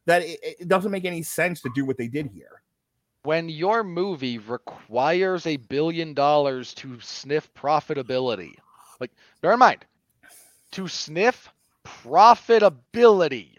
that 0.05 0.21
it, 0.21 0.39
it 0.61 0.67
doesn't 0.67 0.91
make 0.91 1.03
any 1.05 1.21
sense 1.23 1.61
to 1.61 1.69
do 1.75 1.83
what 1.85 1.97
they 1.97 2.07
did 2.07 2.27
here. 2.33 2.61
when 3.23 3.49
your 3.49 3.83
movie 3.83 4.37
requires 4.37 5.45
a 5.45 5.57
billion 5.57 6.13
dollars 6.13 6.73
to 6.75 6.97
sniff 7.01 7.53
profitability. 7.53 8.55
Like, 9.01 9.11
bear 9.41 9.51
in 9.51 9.59
mind, 9.59 9.83
to 10.71 10.87
sniff 10.87 11.51
profitability, 11.85 13.57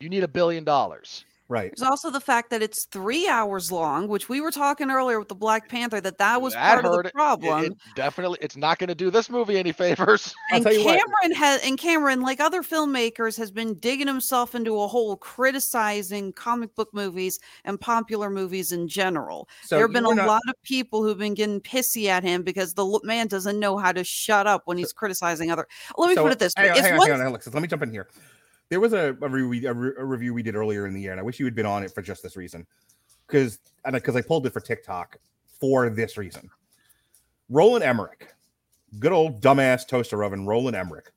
you 0.00 0.08
need 0.08 0.24
a 0.24 0.28
billion 0.28 0.64
dollars. 0.64 1.24
Right. 1.48 1.72
there's 1.76 1.88
also 1.88 2.10
the 2.10 2.20
fact 2.20 2.50
that 2.50 2.60
it's 2.62 2.86
three 2.86 3.28
hours 3.28 3.70
long, 3.70 4.08
which 4.08 4.28
we 4.28 4.40
were 4.40 4.50
talking 4.50 4.90
earlier 4.90 5.18
with 5.18 5.28
the 5.28 5.34
Black 5.34 5.68
Panther 5.68 6.00
that 6.00 6.18
that 6.18 6.42
was 6.42 6.54
That 6.54 6.82
part 6.82 6.84
of 6.86 7.04
the 7.04 7.10
problem. 7.10 7.64
It, 7.64 7.72
it 7.72 7.78
definitely, 7.94 8.38
it's 8.40 8.56
not 8.56 8.78
going 8.78 8.88
to 8.88 8.94
do 8.96 9.10
this 9.10 9.30
movie 9.30 9.56
any 9.56 9.72
favors. 9.72 10.34
And 10.52 10.64
you 10.64 10.84
what. 10.84 10.98
Cameron 10.98 11.36
has 11.36 11.64
and 11.64 11.78
Cameron, 11.78 12.22
like 12.22 12.40
other 12.40 12.62
filmmakers, 12.62 13.38
has 13.38 13.50
been 13.52 13.74
digging 13.74 14.08
himself 14.08 14.54
into 14.56 14.80
a 14.80 14.88
hole 14.88 15.16
criticizing 15.16 16.32
comic 16.32 16.74
book 16.74 16.88
movies 16.92 17.38
and 17.64 17.80
popular 17.80 18.28
movies 18.28 18.72
in 18.72 18.88
general. 18.88 19.48
So 19.62 19.76
there 19.76 19.84
have 19.84 19.92
been 19.92 20.04
a 20.04 20.14
not- 20.14 20.26
lot 20.26 20.42
of 20.48 20.60
people 20.64 21.02
who've 21.02 21.18
been 21.18 21.34
getting 21.34 21.60
pissy 21.60 22.06
at 22.06 22.24
him 22.24 22.42
because 22.42 22.74
the 22.74 23.00
man 23.04 23.28
doesn't 23.28 23.58
know 23.60 23.78
how 23.78 23.92
to 23.92 24.02
shut 24.02 24.46
up 24.46 24.62
when 24.64 24.78
he's 24.78 24.92
criticizing 24.92 25.50
other. 25.50 25.66
Let 25.96 26.08
me 26.08 26.14
so 26.14 26.24
put 26.24 26.32
it 26.32 26.38
this 26.38 26.54
way: 26.58 26.68
Hang 26.68 26.70
on, 26.72 26.76
hang 26.82 26.92
on, 26.92 26.98
one- 26.98 27.10
hang 27.10 27.20
on, 27.20 27.26
Alexis. 27.28 27.54
Let 27.54 27.62
me 27.62 27.68
jump 27.68 27.82
in 27.82 27.90
here. 27.90 28.08
There 28.68 28.80
was 28.80 28.92
a, 28.92 29.16
a, 29.20 29.28
re- 29.28 29.64
a, 29.64 29.72
re- 29.72 29.92
a 29.98 30.04
review 30.04 30.34
we 30.34 30.42
did 30.42 30.56
earlier 30.56 30.86
in 30.86 30.94
the 30.94 31.00
year, 31.00 31.12
and 31.12 31.20
I 31.20 31.22
wish 31.22 31.38
you 31.38 31.44
had 31.44 31.54
been 31.54 31.66
on 31.66 31.84
it 31.84 31.92
for 31.92 32.02
just 32.02 32.22
this 32.22 32.36
reason, 32.36 32.66
because 33.26 33.58
because 33.92 34.16
I 34.16 34.22
pulled 34.22 34.46
it 34.46 34.52
for 34.52 34.60
TikTok 34.60 35.16
for 35.60 35.88
this 35.88 36.16
reason. 36.16 36.50
Roland 37.48 37.84
Emmerich, 37.84 38.34
good 38.98 39.12
old 39.12 39.40
dumbass 39.40 39.86
toaster 39.86 40.24
oven, 40.24 40.46
Roland 40.46 40.76
Emmerich, 40.76 41.12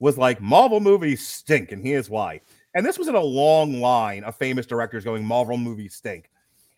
was 0.00 0.18
like 0.18 0.40
Marvel 0.40 0.80
movies 0.80 1.26
stink, 1.26 1.72
and 1.72 1.82
here's 1.82 2.10
why. 2.10 2.40
And 2.74 2.84
this 2.84 2.98
was 2.98 3.08
in 3.08 3.14
a 3.14 3.20
long 3.20 3.80
line 3.80 4.22
of 4.24 4.36
famous 4.36 4.66
directors 4.66 5.02
going 5.02 5.24
Marvel 5.24 5.56
movies 5.56 5.94
stink, 5.94 6.30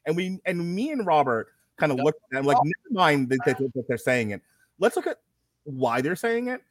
and 0.06 0.16
we 0.16 0.40
and 0.46 0.74
me 0.74 0.92
and 0.92 1.04
Robert 1.04 1.48
kind 1.76 1.90
of 1.90 1.98
looked 1.98 2.20
at 2.24 2.36
them 2.36 2.44
like, 2.44 2.56
never 2.62 2.92
mind 2.92 3.28
that, 3.30 3.40
that, 3.44 3.58
that 3.58 3.84
they're 3.88 3.98
saying 3.98 4.30
it. 4.30 4.42
Let's 4.78 4.94
look 4.94 5.08
at 5.08 5.18
why 5.64 6.00
they're 6.00 6.14
saying 6.14 6.48
it. 6.48 6.62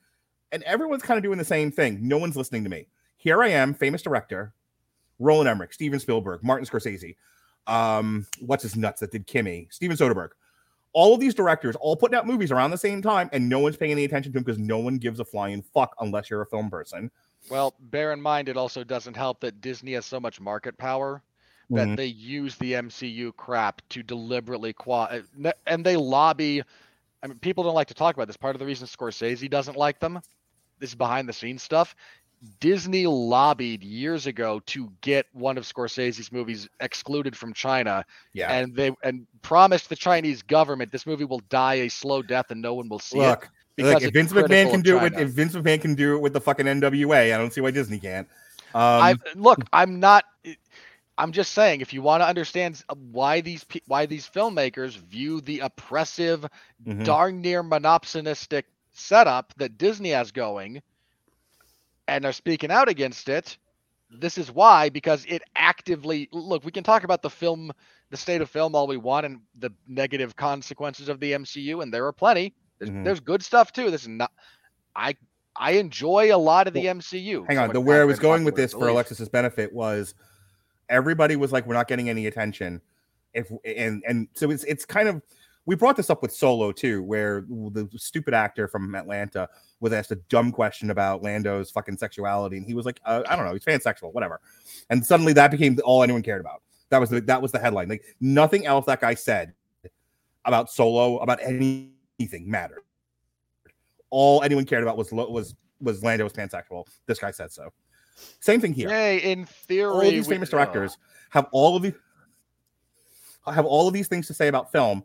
And 0.53 0.63
everyone's 0.63 1.03
kind 1.03 1.17
of 1.17 1.23
doing 1.23 1.37
the 1.37 1.45
same 1.45 1.71
thing. 1.71 1.99
No 2.01 2.17
one's 2.17 2.35
listening 2.35 2.63
to 2.65 2.69
me. 2.69 2.87
Here 3.21 3.43
I 3.43 3.49
am, 3.49 3.75
famous 3.75 4.01
director, 4.01 4.51
Roland 5.19 5.47
Emmerich, 5.47 5.73
Steven 5.73 5.99
Spielberg, 5.99 6.43
Martin 6.43 6.65
Scorsese, 6.67 7.15
um, 7.67 8.25
what's 8.39 8.63
his 8.63 8.75
nuts 8.75 8.99
that 9.01 9.11
did 9.11 9.27
Kimi, 9.27 9.67
Steven 9.69 9.95
Soderbergh. 9.95 10.29
All 10.93 11.13
of 11.13 11.19
these 11.19 11.35
directors 11.35 11.75
all 11.75 11.95
putting 11.95 12.17
out 12.17 12.25
movies 12.25 12.51
around 12.51 12.71
the 12.71 12.79
same 12.79 12.99
time, 12.99 13.29
and 13.31 13.47
no 13.47 13.59
one's 13.59 13.77
paying 13.77 13.91
any 13.91 14.05
attention 14.05 14.31
to 14.31 14.37
them 14.39 14.43
because 14.43 14.57
no 14.57 14.79
one 14.79 14.97
gives 14.97 15.19
a 15.19 15.25
flying 15.25 15.61
fuck 15.61 15.95
unless 15.99 16.31
you're 16.31 16.41
a 16.41 16.47
film 16.47 16.71
person. 16.71 17.11
Well, 17.47 17.75
bear 17.79 18.11
in 18.11 18.19
mind, 18.19 18.49
it 18.49 18.57
also 18.57 18.83
doesn't 18.83 19.15
help 19.15 19.39
that 19.41 19.61
Disney 19.61 19.93
has 19.93 20.05
so 20.07 20.19
much 20.19 20.41
market 20.41 20.75
power 20.79 21.21
that 21.69 21.89
Mhm. 21.89 21.97
they 21.97 22.07
use 22.07 22.55
the 22.55 22.73
MCU 22.73 23.31
crap 23.33 23.83
to 23.89 24.01
deliberately 24.01 24.73
qua 24.73 25.03
uh, 25.03 25.51
and 25.67 25.85
they 25.85 25.95
lobby. 25.95 26.63
I 27.21 27.27
mean, 27.27 27.37
people 27.37 27.63
don't 27.63 27.75
like 27.75 27.87
to 27.89 27.93
talk 27.93 28.15
about 28.15 28.25
this. 28.27 28.35
Part 28.35 28.55
of 28.55 28.59
the 28.59 28.65
reason 28.65 28.87
Scorsese 28.87 29.47
doesn't 29.47 29.77
like 29.77 29.99
them, 29.99 30.19
this 30.79 30.89
is 30.89 30.95
behind 30.95 31.29
the 31.29 31.33
scenes 31.33 31.61
stuff. 31.63 31.95
Disney 32.59 33.05
lobbied 33.05 33.83
years 33.83 34.25
ago 34.25 34.61
to 34.65 34.91
get 35.01 35.27
one 35.33 35.57
of 35.57 35.63
Scorsese's 35.63 36.31
movies 36.31 36.67
excluded 36.79 37.35
from 37.37 37.53
China, 37.53 38.03
Yeah. 38.33 38.51
and 38.51 38.75
they 38.75 38.91
and 39.03 39.27
promised 39.41 39.89
the 39.89 39.95
Chinese 39.95 40.41
government 40.41 40.91
this 40.91 41.05
movie 41.05 41.25
will 41.25 41.41
die 41.49 41.75
a 41.75 41.89
slow 41.89 42.21
death 42.21 42.49
and 42.49 42.61
no 42.61 42.73
one 42.73 42.89
will 42.89 42.99
see 42.99 43.19
it 43.19 43.27
Look, 43.27 43.49
because 43.75 43.93
look, 43.95 44.03
if 44.03 44.13
Vince 44.13 44.33
McMahon 44.33 44.71
can 44.71 44.81
do 44.81 44.97
it 44.97 45.03
with 45.03 45.19
if 45.19 45.29
Vince 45.29 45.53
McMahon 45.55 45.81
can 45.81 45.95
do 45.95 46.15
it 46.15 46.21
with 46.21 46.33
the 46.33 46.41
fucking 46.41 46.65
NWA, 46.65 47.33
I 47.33 47.37
don't 47.37 47.53
see 47.53 47.61
why 47.61 47.71
Disney 47.71 47.99
can't. 47.99 48.27
Um, 48.73 48.81
I 48.81 49.15
look. 49.35 49.59
I'm 49.73 49.99
not. 49.99 50.25
I'm 51.17 51.31
just 51.31 51.51
saying, 51.51 51.81
if 51.81 51.93
you 51.93 52.01
want 52.01 52.21
to 52.21 52.27
understand 52.27 52.83
why 53.11 53.41
these 53.41 53.65
why 53.85 54.05
these 54.05 54.27
filmmakers 54.27 54.97
view 54.97 55.41
the 55.41 55.59
oppressive, 55.59 56.45
mhm. 56.85 57.03
darn 57.05 57.41
near 57.41 57.63
monopsonistic 57.63 58.63
setup 58.93 59.53
that 59.57 59.77
Disney 59.77 60.09
has 60.09 60.31
going, 60.31 60.81
and 62.07 62.25
are 62.25 62.31
speaking 62.33 62.71
out 62.71 62.89
against 62.89 63.29
it, 63.29 63.57
this 64.09 64.37
is 64.37 64.51
why 64.51 64.89
because 64.89 65.25
it 65.27 65.41
actively 65.55 66.27
look. 66.31 66.65
We 66.65 66.71
can 66.71 66.83
talk 66.83 67.03
about 67.03 67.21
the 67.21 67.29
film, 67.29 67.71
the 68.09 68.17
state 68.17 68.41
of 68.41 68.49
film, 68.49 68.75
all 68.75 68.87
we 68.87 68.97
want, 68.97 69.25
and 69.25 69.39
the 69.59 69.71
negative 69.87 70.35
consequences 70.35 71.07
of 71.09 71.19
the 71.19 71.31
MCU, 71.33 71.81
and 71.81 71.93
there 71.93 72.05
are 72.05 72.11
plenty. 72.11 72.53
There's, 72.79 72.89
Mhm. 72.91 73.03
there's 73.05 73.19
good 73.19 73.43
stuff 73.43 73.71
too. 73.71 73.89
This 73.91 74.01
is 74.01 74.09
not. 74.09 74.31
I 74.95 75.15
I 75.55 75.71
enjoy 75.71 76.33
a 76.33 76.37
lot 76.37 76.67
of 76.67 76.73
the 76.73 76.85
MCU. 76.87 77.45
hang 77.47 77.57
on. 77.57 77.67
much 77.67 77.73
The 77.73 77.81
where 77.81 78.01
I 78.01 78.05
was 78.05 78.19
going 78.19 78.43
with 78.43 78.55
this 78.55 78.71
for. 78.73 78.87
Alexis's 78.87 79.29
benefit 79.29 79.71
was 79.71 80.15
everybody 80.89 81.35
was 81.35 81.51
like, 81.51 81.65
we're 81.65 81.73
not 81.73 81.87
getting 81.87 82.09
any 82.09 82.27
attention. 82.27 82.81
If 83.33 83.51
and 83.63 84.03
and 84.07 84.27
so 84.33 84.51
it's 84.51 84.63
it's 84.65 84.85
kind 84.85 85.07
of 85.07 85.21
we 85.65 85.75
brought 85.75 85.95
this 85.95 86.09
up 86.09 86.21
with 86.21 86.31
Solo 86.31 86.71
too, 86.71 87.03
where 87.03 87.45
the 87.47 87.87
stupid 87.95 88.33
actor 88.33 88.67
from 88.67 88.95
Atlanta 88.95 89.47
was 89.79 89.93
asked 89.93 90.11
a 90.11 90.15
dumb 90.15 90.51
question 90.51 90.89
about 90.89 91.21
Lando's 91.21 91.69
fucking 91.69 91.97
sexuality, 91.97 92.57
and 92.57 92.65
he 92.65 92.73
was 92.73 92.85
like, 92.85 92.99
uh, 93.05 93.23
I 93.29 93.35
don't 93.35 93.45
know, 93.45 93.53
he's 93.53 93.63
pansexual, 93.63 94.13
whatever. 94.13 94.41
And 94.89 95.05
suddenly 95.05 95.33
that 95.33 95.51
became 95.51 95.79
all 95.83 96.03
anyone 96.03 96.23
cared 96.23 96.41
about. 96.41 96.63
That 96.89 96.99
was 96.99 97.09
the 97.09 97.21
that 97.21 97.41
was 97.41 97.51
the 97.51 97.59
headline. 97.59 97.89
Like 97.89 98.03
nothing 98.19 98.65
else 98.65 98.85
that 98.87 99.01
guy 99.01 99.13
said 99.13 99.53
about 100.45 100.69
Solo 100.69 101.17
about 101.19 101.39
anything 101.41 102.49
mattered. 102.49 102.81
All 104.09 104.43
anyone 104.43 104.65
cared 104.65 104.83
about 104.83 104.97
was 104.97 105.11
was 105.11 105.55
was 105.79 106.03
Lando 106.03 106.23
was 106.23 106.33
pansexual. 106.33 106.85
This 107.05 107.19
guy 107.19 107.31
said 107.31 107.51
so. 107.51 107.69
Same 108.39 108.59
thing 108.59 108.73
here 108.73 108.89
Yay, 108.89 109.17
in 109.19 109.45
theory, 109.45 109.91
all 109.91 110.01
these 110.01 110.27
we- 110.27 110.35
famous 110.35 110.49
oh. 110.49 110.57
directors 110.57 110.97
have 111.29 111.47
all 111.51 111.75
of 111.75 111.83
the 111.83 111.93
have 113.45 113.65
all 113.65 113.87
of 113.87 113.93
these 113.93 114.07
things 114.07 114.27
to 114.27 114.33
say 114.33 114.47
about 114.47 114.71
film, 114.71 115.03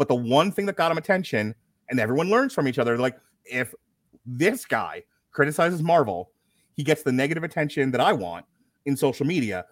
but 0.00 0.08
the 0.08 0.14
one 0.14 0.50
thing 0.50 0.64
that 0.64 0.76
got 0.76 0.90
him 0.90 0.96
attention, 0.96 1.54
and 1.90 2.00
everyone 2.00 2.30
learns 2.30 2.54
from 2.54 2.66
each 2.66 2.78
other, 2.78 2.96
like 2.96 3.18
if 3.44 3.74
this 4.24 4.64
guy 4.64 5.02
criticizes 5.30 5.82
Marvel, 5.82 6.30
he 6.72 6.82
gets 6.82 7.02
the 7.02 7.12
negative 7.12 7.44
attention 7.44 7.90
that 7.90 8.00
I 8.00 8.14
want 8.14 8.46
in 8.86 8.96
social 8.96 9.26
media. 9.26 9.66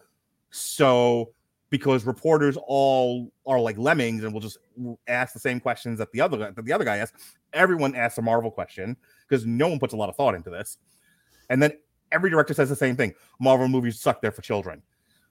So 0.51 1.33
because 1.71 2.05
reporters 2.05 2.59
all 2.67 3.33
are 3.47 3.59
like 3.59 3.79
lemmings 3.79 4.23
and 4.23 4.35
will 4.35 4.43
just 4.43 4.59
ask 5.07 5.33
the 5.33 5.41
same 5.41 5.61
questions 5.61 5.99
that 5.99 6.13
the 6.13 6.21
other 6.21 6.37
that 6.37 6.63
the 6.63 6.75
other 6.75 6.85
guy 6.85 6.99
asks, 6.99 7.39
everyone 7.55 7.95
asks 7.95 8.19
a 8.19 8.23
Marvel 8.23 8.51
question 8.51 8.99
because 9.27 9.47
no 9.47 9.67
one 9.67 9.79
puts 9.79 9.95
a 9.95 9.97
lot 9.97 10.11
of 10.11 10.17
thought 10.17 10.35
into 10.35 10.51
this. 10.51 10.77
And 11.49 11.63
then 11.63 11.73
every 12.13 12.29
director 12.29 12.53
says 12.53 12.69
the 12.69 12.77
same 12.77 12.97
thing. 12.97 13.15
Marvel 13.41 13.67
movies 13.67 13.99
suck. 13.99 14.21
They're 14.21 14.31
for 14.31 14.43
children. 14.43 14.83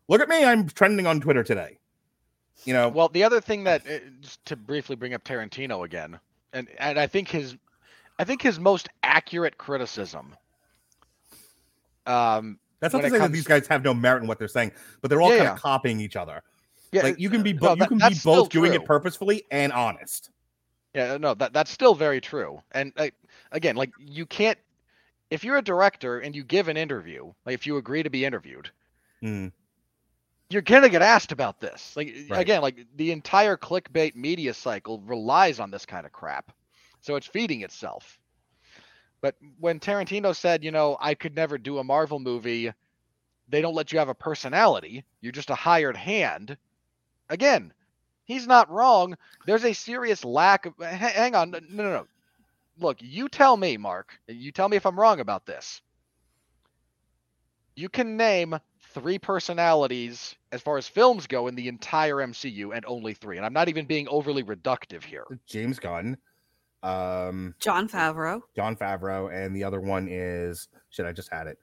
Look 0.07 0.22
at 0.22 0.28
me. 0.28 0.44
I'm 0.44 0.68
trending 0.68 1.06
on 1.06 1.22
Twitter 1.22 1.44
today. 1.44 1.78
You 2.65 2.73
know, 2.73 2.89
Well, 2.89 3.09
the 3.09 3.23
other 3.23 3.39
thing 3.39 3.63
that 3.65 3.88
uh, 3.88 3.99
just 4.21 4.43
to 4.45 4.55
briefly 4.55 4.95
bring 4.95 5.13
up 5.13 5.23
Tarantino 5.23 5.85
again, 5.85 6.19
and 6.53 6.67
and 6.79 6.99
I 6.99 7.07
think 7.07 7.29
his, 7.29 7.55
I 8.19 8.23
think 8.23 8.41
his 8.41 8.59
most 8.59 8.89
accurate 9.03 9.57
criticism. 9.57 10.35
Um, 12.05 12.59
that's 12.79 12.93
not 12.93 13.01
to 13.01 13.09
say 13.09 13.19
that 13.19 13.31
these 13.31 13.43
guys 13.45 13.67
have 13.67 13.84
no 13.84 13.93
merit 13.93 14.21
in 14.21 14.27
what 14.27 14.39
they're 14.39 14.47
saying, 14.47 14.71
but 15.01 15.09
they're 15.09 15.21
all 15.21 15.29
Yeah, 15.29 15.38
kind 15.45 15.49
of 15.49 15.61
copying 15.61 15.99
each 15.99 16.15
other. 16.15 16.41
yeah, 16.91 17.03
like 17.03 17.19
you 17.19 17.29
can 17.29 17.43
be 17.43 17.53
no, 17.53 17.59
both. 17.59 17.77
you 17.79 17.85
can 17.85 17.97
be 17.97 18.15
both 18.23 18.49
doing 18.49 18.73
it 18.73 18.85
purposefully 18.85 19.43
and 19.51 19.71
honest. 19.71 20.29
Yeah, 20.93 21.17
no, 21.17 21.34
that 21.35 21.53
that's 21.53 21.71
still 21.71 21.95
very 21.95 22.21
true. 22.21 22.61
And 22.71 22.91
like, 22.97 23.13
again, 23.51 23.75
like 23.75 23.91
you 23.99 24.25
can't 24.25 24.57
if 25.29 25.43
you're 25.43 25.57
a 25.57 25.61
director 25.61 26.19
and 26.19 26.35
you 26.35 26.43
give 26.43 26.67
an 26.67 26.77
interview, 26.77 27.34
like 27.45 27.53
if 27.53 27.67
you 27.67 27.77
agree 27.77 28.03
to 28.03 28.09
be 28.09 28.25
interviewed, 28.25 28.69
Mm. 29.23 29.51
You're 30.49 30.61
gonna 30.61 30.90
get 30.90 31.02
asked 31.02 31.32
about 31.32 31.60
this. 31.60 31.95
Like 31.95 32.14
Right. 32.30 32.41
again, 32.41 32.61
like 32.61 32.78
the 32.95 33.11
entire 33.11 33.57
clickbait 33.57 34.15
media 34.15 34.53
cycle 34.53 34.99
relies 35.02 35.60
on 35.60 35.72
this 35.72 35.86
kind 35.86 36.06
of 36.06 36.11
crap. 36.14 36.52
So 37.02 37.15
it's 37.15 37.28
feeding 37.28 37.61
itself. 37.61 38.19
But 39.22 39.36
when 39.60 39.80
Tarantino 39.80 40.36
said, 40.36 40.64
you 40.64 40.72
know, 40.72 40.98
I 40.99 41.15
could 41.15 41.36
never 41.36 41.57
do 41.57 41.80
a 41.80 41.84
Marvel 41.84 42.19
movie, 42.19 42.72
they 43.49 43.61
don't 43.61 43.76
let 43.76 43.91
you 43.91 43.99
have 43.99 44.10
a 44.10 44.15
personality. 44.15 45.06
You're 45.22 45.32
just 45.34 45.49
a 45.49 45.56
hired 45.56 45.98
hand. 45.98 46.57
Again, 47.30 47.74
he's 48.26 48.48
not 48.48 48.69
wrong. 48.72 49.18
There's 49.45 49.65
a 49.65 49.74
serious 49.74 50.26
lack 50.26 50.65
of. 50.65 50.78
Hang 50.80 51.36
on. 51.36 51.52
No, 51.52 51.60
no, 51.69 51.84
no. 51.84 52.07
Look, 52.80 52.98
you 53.02 53.30
tell 53.30 53.57
me, 53.57 53.78
Mark. 53.78 54.19
You 54.28 54.52
tell 54.52 54.69
me 54.69 54.78
if 54.78 54.86
I'm 54.86 54.99
wrong 54.99 55.19
about 55.22 55.45
this. 55.45 55.82
You 57.76 57.90
can 57.90 58.18
name 58.18 58.60
three 58.94 59.19
personalities 59.19 60.36
as 60.52 60.61
far 60.61 60.78
as 60.78 60.88
films 60.88 61.28
go 61.28 61.48
in 61.48 61.56
the 61.56 61.68
entire 61.68 62.15
MCU, 62.15 62.76
and 62.76 62.86
only 62.86 63.14
three. 63.14 63.38
And 63.38 63.45
I'm 63.45 63.53
not 63.53 63.69
even 63.69 63.86
being 63.86 64.07
overly 64.07 64.44
reductive 64.44 65.03
here. 65.03 65.26
James 65.45 65.80
Gunn, 65.80 66.18
um, 66.84 67.53
Jon 67.60 67.90
Favreau. 67.90 68.41
Jon 68.56 68.76
Favreau, 68.76 69.34
and 69.34 69.56
the 69.56 69.64
other 69.64 69.82
one 69.82 70.07
is 70.10 70.68
shit. 70.90 71.06
I 71.06 71.11
just 71.11 71.32
had 71.32 71.48
it. 71.48 71.57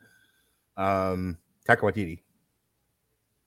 Um, 0.76 1.38
Taika 1.68 1.80
Waititi. 1.80 2.20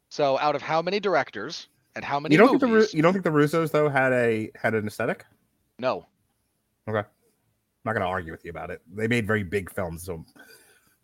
So, 0.09 0.39
out 0.39 0.55
of 0.55 0.61
how 0.61 0.81
many 0.81 0.99
directors 0.99 1.67
and 1.95 2.03
how 2.03 2.19
many 2.19 2.33
You 2.33 2.39
don't 2.39 2.59
think 2.59 2.61
the 2.61 2.89
you 2.95 3.01
don't 3.01 3.11
think 3.13 3.25
the 3.25 3.29
Russos 3.29 3.71
though 3.71 3.89
had 3.89 4.13
a 4.13 4.49
had 4.55 4.73
an 4.73 4.87
aesthetic? 4.87 5.25
no. 5.79 6.05
Okay, 6.89 6.99
I'm 6.99 7.05
not 7.83 7.91
gonna 7.93 8.05
argue 8.05 8.31
with 8.31 8.45
you 8.45 8.51
about 8.51 8.69
it. 8.69 8.81
They 8.95 9.09
made 9.09 9.27
very 9.27 9.43
big 9.43 9.69
films, 9.69 10.03
so 10.03 10.23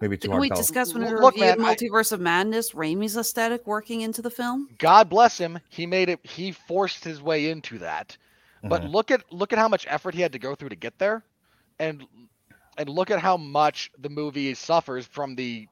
maybe 0.01 0.17
too 0.17 0.21
Didn't 0.21 0.31
hard 0.33 0.41
we 0.41 0.49
to 0.49 0.55
discuss 0.55 0.93
when 0.93 1.03
we 1.05 1.09
Look, 1.13 1.35
reviewed 1.35 1.57
man, 1.59 1.65
I- 1.65 1.75
Multiverse 1.75 2.11
of 2.11 2.19
Madness, 2.19 2.71
Raimi's 2.71 3.17
aesthetic 3.17 3.65
working 3.67 4.01
into 4.01 4.21
the 4.21 4.29
film? 4.29 4.69
God 4.77 5.09
bless 5.09 5.37
him. 5.37 5.59
He 5.69 5.85
made 5.85 6.09
it. 6.09 6.19
He 6.25 6.51
forced 6.51 7.03
his 7.03 7.21
way 7.21 7.49
into 7.49 7.79
that. 7.79 8.17
But 8.63 8.83
Mhm. 8.83 8.91
look 8.91 9.11
at 9.11 9.31
look 9.31 9.51
at 9.51 9.59
how 9.59 9.67
much 9.67 9.85
effort 9.89 10.13
he 10.15 10.21
had 10.21 10.31
to 10.31 10.39
go 10.39 10.55
through 10.55 10.69
to 10.69 10.75
get 10.75 10.97
there, 10.97 11.23
and 11.79 12.05
and 12.77 12.89
look 12.89 13.11
at 13.11 13.19
how 13.19 13.37
much 13.37 13.91
the 13.99 14.09
movie 14.09 14.53
suffers 14.53 15.05
from 15.05 15.35
the 15.35 15.67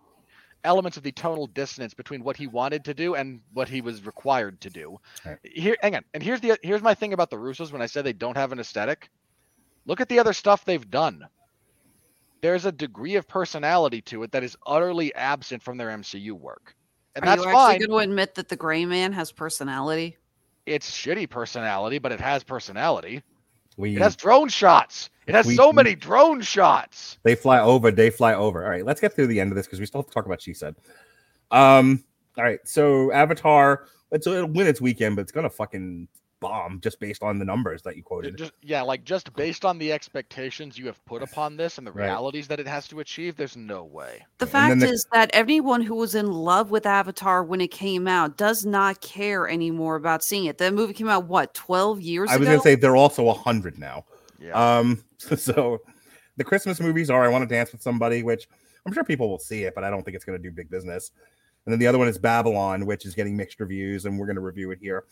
elements 0.64 0.95
of 0.98 1.02
the 1.03 1.11
tonal 1.11 1.48
dissonance 1.48 1.93
between 1.95 2.23
what 2.23 2.38
he 2.38 2.45
wanted 2.45 2.85
to 2.85 2.93
do 2.93 3.15
and 3.15 3.41
what 3.53 3.68
he 3.68 3.81
was 3.81 4.06
required 4.06 4.61
to 4.61 4.69
do. 4.69 4.99
Right. 5.26 5.38
Here, 5.43 5.76
hang 5.81 5.95
on. 5.95 6.03
And 6.14 6.22
here's 6.22 6.41
the 6.41 6.60
here's 6.61 6.81
my 6.84 6.93
thing 6.93 7.14
about 7.14 7.30
the 7.30 7.38
Russos 7.38 7.72
when 7.72 7.81
I 7.81 7.85
said 7.88 8.03
they 8.03 8.14
don't 8.14 8.38
have 8.38 8.52
an 8.52 8.60
aesthetic. 8.60 9.10
Look 9.85 10.02
at 10.02 10.10
the 10.10 10.19
other 10.19 10.34
stuff 10.34 10.64
they've 10.65 10.89
done. 10.91 11.26
There's 12.42 12.66
a 12.66 12.72
degree 12.72 13.16
of 13.16 13.28
personality 13.28 14.02
to 14.04 14.24
it 14.24 14.32
that 14.32 14.44
is 14.44 14.58
utterly 14.66 15.14
absent 15.16 15.62
from 15.62 15.78
their 15.78 15.90
MCU 15.90 16.32
work, 16.34 16.76
and 17.16 17.24
Are 17.24 17.28
that's 17.28 17.46
you 17.46 17.52
fine. 17.52 17.76
actually 17.76 17.88
going 17.88 18.08
to 18.08 18.12
admit 18.12 18.36
that 18.36 18.50
the 18.50 18.56
Gray 18.56 18.84
Man 18.86 19.14
has 19.14 19.32
personality? 19.32 20.18
It's 20.66 20.90
shitty 20.90 21.30
personality, 21.30 22.00
but 22.00 22.12
it 22.12 22.20
has 22.20 22.44
personality. 22.44 23.22
we 23.78 23.96
It 23.96 24.02
has 24.02 24.16
drone 24.16 24.50
shots. 24.50 25.10
It 25.28 25.34
has 25.36 25.46
We- 25.46 25.56
so 25.56 25.72
many 25.72 25.96
drone 25.96 26.42
shots. 26.42 27.18
they 27.24 27.36
fly 27.36 27.60
over, 27.60 27.90
they 27.92 28.10
fly 28.10 28.34
over. 28.34 28.64
All 28.64 28.70
right, 28.70 28.86
let's 28.86 29.00
get 29.00 29.14
through 29.14 29.28
the 29.28 29.40
end 29.40 29.52
of 29.52 29.56
this 29.56 29.66
because 29.66 29.80
we 29.80 29.86
still 29.86 30.02
have 30.02 30.08
to 30.08 30.14
talk 30.14 30.26
about 30.26 30.42
she 30.42 30.54
said. 30.54 30.76
Um, 31.52 32.04
all 32.38 32.44
right, 32.44 32.60
so 32.66 33.12
Avatar, 33.12 33.86
it's 34.12 34.26
it'll 34.28 34.48
win 34.48 34.68
its 34.68 34.82
weekend, 34.82 35.16
but 35.16 35.22
it's 35.24 35.32
gonna 35.32 35.50
fucking 35.50 36.08
bomb 36.42 36.82
just 36.82 37.00
based 37.00 37.24
on 37.24 37.40
the 37.40 37.46
numbers 37.46 37.82
that 37.84 37.96
you 37.96 38.04
quoted. 38.04 38.36
Just 38.38 38.52
yeah, 38.62 38.82
like 38.82 39.06
just 39.06 39.34
based 39.34 39.64
on 39.64 39.78
the 39.78 39.94
expectations 39.94 40.78
you 40.78 40.86
have 40.88 41.04
put 41.06 41.22
upon 41.24 41.56
this 41.56 41.78
and 41.78 41.88
the 41.88 41.92
Right. 41.94 42.06
realities 42.08 42.50
that 42.50 42.60
it 42.60 42.68
has 42.68 42.88
to 42.90 43.00
achieve, 43.00 43.38
there's 43.38 43.56
no 43.56 43.86
way. 43.86 44.26
The 44.40 44.46
And 44.46 44.52
fact 44.52 44.80
the- 44.82 44.88
is 44.90 45.06
that 45.14 45.30
anyone 45.34 45.82
who 45.82 45.96
was 45.96 46.16
in 46.16 46.30
love 46.30 46.70
with 46.70 46.86
Avatar 46.86 47.44
when 47.44 47.62
it 47.62 47.72
came 47.72 48.08
out 48.08 48.36
does 48.38 48.66
not 48.66 49.00
care 49.00 49.48
anymore 49.48 49.96
about 49.96 50.24
seeing 50.24 50.46
it. 50.46 50.58
The 50.58 50.72
movie 50.72 50.94
came 50.94 51.08
out 51.08 51.28
what 51.28 51.54
twelve 51.54 52.02
years 52.02 52.30
ago? 52.30 52.34
I 52.36 52.38
was 52.38 52.48
ago. 52.48 52.58
gonna 52.58 52.64
say 52.64 52.76
they're 52.76 52.98
also 52.98 53.30
a 53.30 53.34
hundred 53.34 53.78
now. 53.80 54.04
Yeah. 54.40 54.52
Um, 54.80 55.04
so 55.38 55.80
the 56.36 56.44
Christmas 56.44 56.82
movies 56.82 57.10
are 57.10 57.24
I 57.24 57.28
Want 57.30 57.48
to 57.48 57.56
Dance 57.56 57.72
with 57.72 57.82
Somebody, 57.84 58.24
which 58.24 58.48
I'm 58.86 58.92
sure 58.94 59.04
people 59.04 59.30
will 59.30 59.40
see 59.40 59.64
it, 59.64 59.76
but 59.76 59.84
I 59.84 59.90
don't 59.92 60.04
think 60.04 60.16
it's 60.16 60.26
going 60.26 60.42
to 60.42 60.44
do 60.44 60.52
big 60.52 60.70
business. 60.72 61.12
And 61.68 61.72
then 61.72 61.78
the 61.78 61.86
other 61.86 62.00
one 62.00 62.08
is 62.08 62.18
Babylon, 62.18 62.88
which 62.88 63.06
is 63.06 63.14
getting 63.14 63.38
mixed 63.38 63.60
reviews, 63.60 64.06
and 64.06 64.18
we're 64.18 64.26
going 64.26 64.38
to 64.38 64.42
review 64.42 64.72
it 64.72 64.80
here 64.82 65.04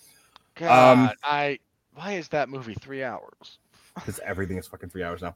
Um, 0.67 1.05
God, 1.05 1.15
I 1.23 1.59
why 1.93 2.13
is 2.13 2.27
that 2.29 2.49
movie 2.49 2.75
three 2.75 3.03
hours? 3.03 3.59
because 3.95 4.19
everything 4.19 4.57
is 4.57 4.67
fucking 4.67 4.89
three 4.89 5.03
hours 5.03 5.21
now. 5.21 5.35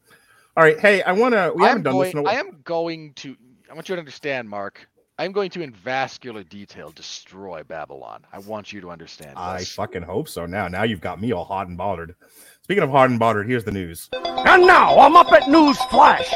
All 0.55 0.63
right, 0.63 0.79
hey, 0.79 1.01
I 1.01 1.11
want 1.13 1.33
to. 1.33 1.51
We 1.55 1.63
I 1.65 1.69
haven't 1.69 1.83
done 1.83 1.93
going. 1.93 2.05
this 2.05 2.13
in 2.13 2.25
a 2.25 2.29
I 2.29 2.33
am 2.35 2.61
going 2.63 3.13
to. 3.15 3.35
I 3.69 3.73
want 3.73 3.89
you 3.89 3.95
to 3.95 3.99
understand, 3.99 4.49
Mark. 4.49 4.87
I'm 5.19 5.31
going 5.31 5.51
to, 5.51 5.61
in 5.61 5.71
vascular 5.71 6.43
detail, 6.43 6.91
destroy 6.91 7.63
Babylon. 7.63 8.25
I 8.33 8.39
want 8.39 8.73
you 8.73 8.81
to 8.81 8.89
understand 8.89 9.37
I 9.37 9.63
fucking 9.63 10.01
hope 10.01 10.27
so. 10.27 10.47
Now, 10.47 10.67
now 10.67 10.83
you've 10.83 11.01
got 11.01 11.21
me 11.21 11.31
all 11.31 11.45
hot 11.45 11.67
and 11.67 11.77
bothered. 11.77 12.15
Speaking 12.63 12.83
of 12.83 12.89
hot 12.89 13.11
and 13.11 13.19
bothered, 13.19 13.47
here's 13.47 13.63
the 13.63 13.71
news. 13.71 14.09
And 14.13 14.65
now, 14.65 14.97
I'm 14.99 15.15
up 15.15 15.31
at 15.31 15.47
News 15.47 15.77
Flash. 15.83 16.33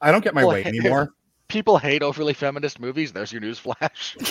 I 0.00 0.10
don't 0.10 0.22
get 0.22 0.34
my 0.34 0.44
way 0.44 0.64
anymore. 0.64 1.10
People 1.48 1.78
hate 1.78 2.02
overly 2.02 2.34
feminist 2.34 2.78
movies. 2.78 3.12
There's 3.12 3.32
your 3.32 3.40
news 3.40 3.58
flash. 3.58 4.16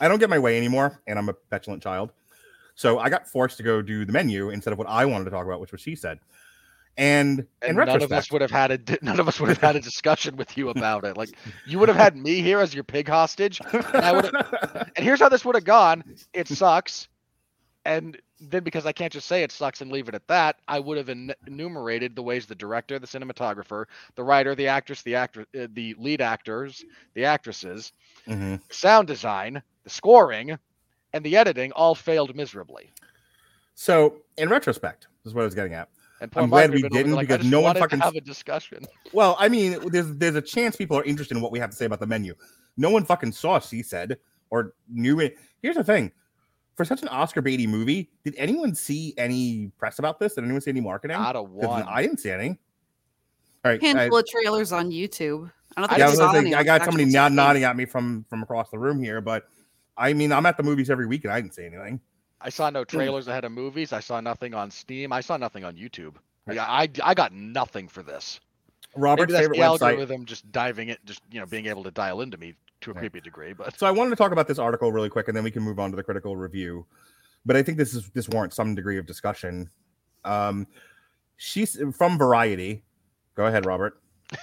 I 0.00 0.08
don't 0.08 0.18
get 0.18 0.30
my 0.30 0.38
way 0.38 0.56
anymore, 0.56 1.02
and 1.06 1.18
I'm 1.18 1.28
a 1.28 1.32
petulant 1.32 1.82
child. 1.82 2.12
So 2.76 2.98
I 2.98 3.10
got 3.10 3.28
forced 3.28 3.56
to 3.58 3.62
go 3.62 3.82
do 3.82 4.04
the 4.04 4.12
menu 4.12 4.50
instead 4.50 4.72
of 4.72 4.78
what 4.78 4.88
I 4.88 5.04
wanted 5.04 5.24
to 5.24 5.30
talk 5.30 5.44
about, 5.44 5.60
which 5.60 5.72
was 5.72 5.80
she 5.80 5.96
said. 5.96 6.20
And, 6.96 7.46
and 7.62 7.76
none 7.76 8.02
of 8.02 8.12
us 8.12 8.30
would 8.30 8.42
have 8.42 8.50
had 8.50 8.70
a 8.72 8.98
none 9.02 9.20
of 9.20 9.28
us 9.28 9.40
would 9.40 9.48
have 9.48 9.60
had 9.60 9.76
a 9.76 9.80
discussion 9.80 10.36
with 10.36 10.56
you 10.56 10.70
about 10.70 11.04
it. 11.04 11.16
Like 11.16 11.30
you 11.66 11.78
would 11.78 11.88
have 11.88 11.96
had 11.96 12.16
me 12.16 12.42
here 12.42 12.60
as 12.60 12.74
your 12.74 12.84
pig 12.84 13.08
hostage. 13.08 13.60
And, 13.72 13.84
I 13.96 14.12
would 14.12 14.30
and 14.96 15.04
here's 15.04 15.20
how 15.20 15.28
this 15.28 15.44
would 15.44 15.54
have 15.54 15.64
gone. 15.64 16.04
It 16.32 16.48
sucks. 16.48 17.08
And 17.84 18.20
then 18.40 18.62
because 18.64 18.86
I 18.86 18.92
can't 18.92 19.12
just 19.12 19.26
say 19.28 19.42
it 19.42 19.52
sucks 19.52 19.80
and 19.82 19.92
leave 19.92 20.08
it 20.08 20.14
at 20.14 20.26
that, 20.28 20.56
I 20.66 20.80
would 20.80 20.96
have 20.96 21.08
en- 21.08 21.34
enumerated 21.46 22.16
the 22.16 22.22
ways 22.22 22.46
the 22.46 22.54
director, 22.54 22.98
the 22.98 23.06
cinematographer, 23.06 23.84
the 24.14 24.22
writer, 24.24 24.54
the 24.54 24.66
actress, 24.66 25.02
the 25.02 25.14
actor, 25.14 25.42
uh, 25.58 25.66
the 25.72 25.94
lead 25.98 26.20
actors, 26.20 26.84
the 27.14 27.24
actresses, 27.24 27.92
Mhm. 28.26 28.60
sound 28.72 29.06
design, 29.08 29.62
the 29.84 29.90
scoring, 29.90 30.58
and 31.12 31.24
the 31.24 31.36
editing 31.36 31.72
all 31.72 31.94
failed 31.94 32.34
miserably. 32.34 32.90
so 33.74 34.16
in 34.36 34.48
retrospect, 34.50 35.06
this 35.24 35.30
is 35.30 35.34
what 35.34 35.42
I 35.42 35.44
was 35.44 35.54
getting 35.54 35.72
at. 35.74 35.88
And 36.20 36.30
I'm 36.36 36.50
glad 36.50 36.70
we 36.70 36.82
would 36.82 36.84
have 36.84 36.90
been 36.92 36.98
didn't, 37.04 37.14
like, 37.14 37.28
because 37.28 37.46
no 37.46 37.60
one 37.62 37.76
fucking- 37.76 38.00
have 38.00 38.14
a 38.14 38.20
discussion. 38.20 38.84
Well, 39.14 39.36
I 39.38 39.48
mean, 39.48 39.78
there's 39.90 40.14
there's 40.16 40.34
a 40.36 40.42
chance 40.42 40.76
people 40.76 40.96
are 40.98 41.04
interested 41.04 41.34
in 41.36 41.42
what 41.42 41.50
we 41.50 41.58
have 41.58 41.70
to 41.70 41.76
say 41.76 41.86
about 41.86 41.98
the 42.00 42.06
menu. 42.06 42.34
No 42.76 42.90
one 42.90 43.04
fucking 43.06 43.32
saw 43.32 43.58
she 43.58 43.82
said 43.82 44.18
or 44.50 44.74
knew 44.88 45.18
it. 45.20 45.38
Here's 45.62 45.76
the 45.76 45.82
thing. 45.84 46.12
For 46.76 46.84
such 46.84 47.02
an 47.02 47.08
Oscar 47.08 47.42
baity 47.42 47.68
movie, 47.68 48.10
did 48.24 48.34
anyone 48.38 48.74
see 48.74 49.12
any 49.18 49.70
press 49.78 49.98
about 49.98 50.18
this? 50.18 50.34
Did 50.34 50.44
anyone 50.44 50.60
see 50.60 50.70
any 50.70 50.80
marketing? 50.80 51.18
Not 51.18 51.36
a 51.36 51.40
'Cause 51.40 51.50
one. 51.50 51.82
I 51.82 52.02
didn't 52.02 52.18
see 52.18 52.30
any. 52.30 52.58
All 53.64 53.72
right. 53.72 53.82
I, 53.82 53.86
handful 53.86 54.18
of 54.18 54.26
trailers 54.26 54.72
on 54.72 54.90
YouTube. 54.90 55.50
I 55.76 55.80
don't 55.80 55.88
think 55.88 55.98
yeah, 55.98 56.06
I, 56.06 56.10
I, 56.10 56.14
saw 56.14 56.26
gonna 56.26 56.38
any 56.38 56.54
I 56.54 56.62
got 56.62 56.84
somebody 56.84 57.04
nod, 57.04 57.32
nodding 57.32 57.64
at 57.64 57.76
me 57.76 57.84
from 57.84 58.24
from 58.28 58.42
across 58.42 58.70
the 58.70 58.78
room 58.78 59.02
here, 59.02 59.20
but 59.20 59.48
I 59.96 60.12
mean, 60.14 60.32
I'm 60.32 60.46
at 60.46 60.56
the 60.56 60.62
movies 60.62 60.90
every 60.90 61.06
week 61.06 61.24
and 61.24 61.32
I 61.32 61.40
didn't 61.40 61.54
see 61.54 61.66
anything. 61.66 62.00
I 62.40 62.48
saw 62.48 62.70
no 62.70 62.80
hmm. 62.80 62.96
trailers 62.96 63.28
ahead 63.28 63.44
of 63.44 63.52
movies. 63.52 63.92
I 63.92 64.00
saw 64.00 64.20
nothing 64.20 64.54
on 64.54 64.70
Steam. 64.70 65.12
I 65.12 65.20
saw 65.20 65.36
nothing 65.36 65.64
on 65.64 65.76
YouTube. 65.76 66.14
Yeah, 66.50 66.64
I, 66.64 66.88
I 67.04 67.14
got 67.14 67.32
nothing 67.32 67.86
for 67.86 68.02
this. 68.02 68.40
Robert's 68.96 69.32
Maybe 69.32 69.32
that's 69.32 69.42
favorite 69.42 69.56
the 69.58 69.62
website. 69.62 69.90
algorithm 69.92 70.24
just 70.26 70.50
diving 70.52 70.88
it, 70.88 70.98
just 71.04 71.22
you 71.30 71.40
know, 71.40 71.46
being 71.46 71.66
able 71.66 71.84
to 71.84 71.90
dial 71.90 72.20
into 72.22 72.36
me 72.36 72.54
to 72.82 72.90
a 72.90 72.94
Right. 72.94 73.00
creepy 73.00 73.20
degree. 73.20 73.52
But 73.52 73.78
So 73.78 73.86
I 73.86 73.90
wanted 73.90 74.10
to 74.10 74.16
talk 74.16 74.32
about 74.32 74.48
this 74.48 74.58
article 74.58 74.90
really 74.92 75.08
quick, 75.08 75.28
and 75.28 75.36
then 75.36 75.44
we 75.44 75.50
can 75.50 75.62
move 75.62 75.78
on 75.78 75.90
to 75.90 75.96
the 75.96 76.02
critical 76.02 76.36
review. 76.36 76.86
But 77.46 77.56
I 77.56 77.62
think 77.62 77.78
this 77.78 77.94
is 77.94 78.10
this 78.10 78.28
warrants 78.28 78.56
some 78.56 78.74
degree 78.74 78.98
of 78.98 79.06
discussion. 79.06 79.70
Um, 80.24 80.66
she's 81.36 81.80
from 81.96 82.18
Variety. 82.18 82.82
Go 83.34 83.46
ahead, 83.46 83.64
Robert. 83.64 84.00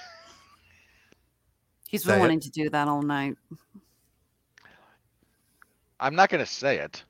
He's 1.88 2.02
Say 2.04 2.10
been 2.12 2.18
it. 2.18 2.20
wanting 2.20 2.40
to 2.40 2.50
do 2.50 2.68
that 2.70 2.88
all 2.88 3.02
night. 3.02 3.36
I'm 6.00 6.14
not 6.14 6.28
going 6.28 6.44
to 6.44 6.50
say 6.50 6.78
it. 6.78 7.02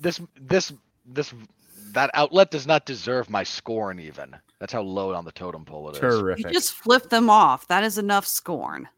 This 0.00 0.20
this 0.40 0.72
this 1.06 1.32
that 1.92 2.10
outlet 2.14 2.50
does 2.50 2.66
not 2.66 2.86
deserve 2.86 3.28
my 3.30 3.42
scorn. 3.42 3.98
Even 4.00 4.36
that's 4.58 4.72
how 4.72 4.82
low 4.82 5.14
on 5.14 5.24
the 5.24 5.32
totem 5.32 5.64
pole 5.64 5.88
it 5.90 5.92
is. 5.94 5.98
Terrific. 6.00 6.46
You 6.46 6.52
just 6.52 6.72
flip 6.74 7.08
them 7.10 7.30
off. 7.30 7.66
That 7.68 7.84
is 7.84 7.98
enough 7.98 8.26
scorn. 8.26 8.88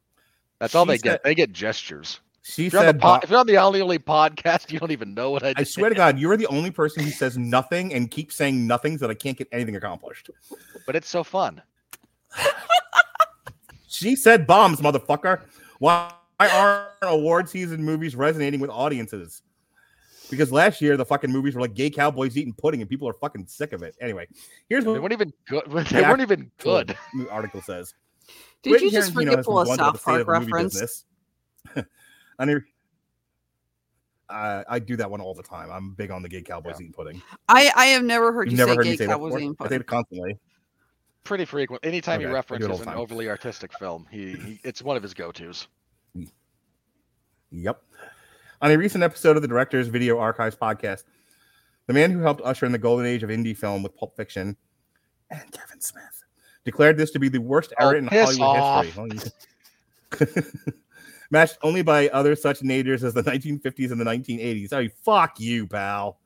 That's 0.59 0.75
all 0.75 0.85
She 0.85 0.93
they 0.93 0.97
said- 0.99 1.03
get. 1.05 1.25
They 1.25 1.35
get 1.35 1.53
gestures. 1.53 2.21
She 2.45 2.67
If 2.67 2.73
you're, 2.73 2.81
on 2.81 2.87
the 2.87 2.93
said, 2.95 3.01
po- 3.01 3.21
if 3.23 3.31
you're 3.31 3.39
on 3.39 3.47
the 3.47 3.57
Ollie 3.57 3.81
Ollie 3.81 3.99
podcast, 4.01 4.71
you 4.73 4.81
don't 4.81 4.91
even 4.91 5.15
know 5.15 5.31
what 5.31 5.45
I. 5.45 5.53
Do. 5.53 5.61
"I 5.61 5.65
swear 5.65 5.91
to 5.91 5.95
God, 5.95 6.19
you're 6.19 6.37
the 6.37 6.49
only 6.49 6.73
person 6.73 7.05
who 7.05 7.11
says 7.11 7.39
nothing 7.39 7.95
and 7.95 8.11
keeps 8.11 8.35
saying 8.35 8.67
nothing 8.67 8.99
so 8.99 9.07
that 9.07 9.13
I 9.13 9.15
can't 9.15 9.39
get 9.39 9.47
anything 9.53 9.77
accomplished." 9.77 10.29
but 10.87 10.97
it's 10.97 11.09
so 11.09 11.23
fun. 11.25 11.63
She 13.87 14.17
said, 14.17 14.47
"Bombs, 14.47 14.81
motherfucker." 14.81 15.43
Why 15.79 16.11
aren't 16.41 16.89
award 17.03 17.49
season 17.49 17.85
movies 17.85 18.17
resonating 18.17 18.59
with 18.59 18.71
audiences? 18.71 19.43
Because 20.33 20.51
last 20.51 20.81
year 20.81 20.97
the 20.97 21.05
fucking 21.05 21.31
movies 21.31 21.55
were 21.55 21.61
like 21.61 21.75
gay 21.75 21.91
cowboys 21.91 22.39
eating 22.39 22.55
pudding, 22.55 22.81
and 22.81 22.89
people 22.89 23.07
are 23.07 23.13
fucking 23.13 23.47
sick 23.47 23.75
of 23.75 23.83
it. 23.83 23.95
Anyway, 24.01 24.27
here's 24.71 24.83
what 24.87 24.95
They 24.95 24.99
weren't 24.99 25.13
even 25.13 25.31
good. 25.47 25.65
They 25.91 26.01
Yeah. 26.01 26.09
weren't 26.09 26.23
even 26.23 26.51
good. 26.57 26.97
article 27.31 27.61
says. 27.61 27.93
Did 28.63 28.71
Quentin 28.71 28.85
you 28.87 28.91
just 28.93 29.13
forget 29.13 29.37
has 29.37 29.45
pull 29.45 29.61
a 29.61 29.67
been 29.67 29.77
South 29.77 29.93
the 29.93 29.99
state 29.99 30.21
of 30.21 30.27
Park 30.27 30.41
reference? 30.41 30.73
business. 30.73 31.05
On 32.39 32.49
a- 32.49 32.61
Uh, 34.33 34.65
I 34.71 34.79
do 34.79 34.97
that 34.97 35.11
one 35.11 35.21
all 35.21 35.35
the 35.35 35.43
time. 35.43 35.71
I'm 35.71 35.93
big 35.93 36.11
on 36.11 36.23
the 36.23 36.29
gay 36.31 36.41
cowboys 36.41 36.77
eating 36.81 36.95
pudding. 36.95 37.21
I, 37.51 37.71
I 37.77 37.87
have 37.89 38.03
never 38.03 38.33
heard 38.33 38.51
You've 38.51 38.59
you 38.59 38.65
never 38.67 38.71
say 38.73 38.77
heard 38.77 38.85
gay 38.85 38.97
say 38.97 39.07
cowboys 39.07 39.33
before? 39.33 39.39
eating 39.41 39.57
I 39.61 39.65
say 39.65 39.69
pudding. 39.69 39.81
it 39.83 39.87
constantly. 39.87 40.39
Pretty 41.25 41.45
frequent. 41.45 41.85
Anytime 41.85 42.21
Okay, 42.21 42.23
he 42.23 42.25
I 42.25 42.29
do 42.29 42.31
it 42.31 42.31
all 42.31 42.35
references 42.37 42.81
an 42.81 42.87
time. 42.87 42.99
overly 42.99 43.29
artistic 43.29 43.79
film, 43.79 44.07
he, 44.11 44.33
he 44.33 44.61
it's 44.65 44.81
one 44.81 44.97
of 44.97 45.03
his 45.03 45.13
go-tos. 45.13 45.69
Yep. 47.51 47.83
On 48.63 48.71
a 48.71 48.79
recent 48.79 49.03
episode 49.03 49.35
of 49.37 49.43
the 49.43 49.49
Directors 49.49 49.89
Video 49.89 50.19
Archives 50.19 50.55
podcast, 50.55 51.03
the 51.89 51.93
man 51.93 52.13
who 52.13 52.21
helped 52.21 52.41
usher 52.43 52.65
in 52.65 52.71
the 52.73 52.79
golden 52.79 53.05
age 53.07 53.25
of 53.25 53.31
indie 53.31 53.57
film 53.57 53.83
with 53.83 53.97
Pulp 53.97 54.17
Fiction 54.17 54.57
and 55.31 55.51
Kevin 55.51 55.81
Smith 55.81 56.23
declared 56.65 56.97
this 56.97 57.11
to 57.11 57.19
be 57.19 57.29
the 57.29 57.41
worst 57.41 57.73
Oh, 57.81 57.89
era 57.89 57.99
in 57.99 58.07
Hollywood 58.07 58.85
history. 58.85 59.31
Well, 60.21 60.37
you- 60.37 60.73
Matched 61.33 61.59
only 61.63 61.83
by 61.83 62.09
other 62.11 62.37
such 62.37 62.61
nadirs 62.61 63.03
as 63.03 63.15
the 63.15 63.23
1950s 63.23 63.91
and 63.91 63.99
the 64.01 64.05
1980s. 64.05 64.73
Oh, 64.73 64.87
fuck 65.03 65.41
you, 65.41 65.67
pal. 65.67 66.19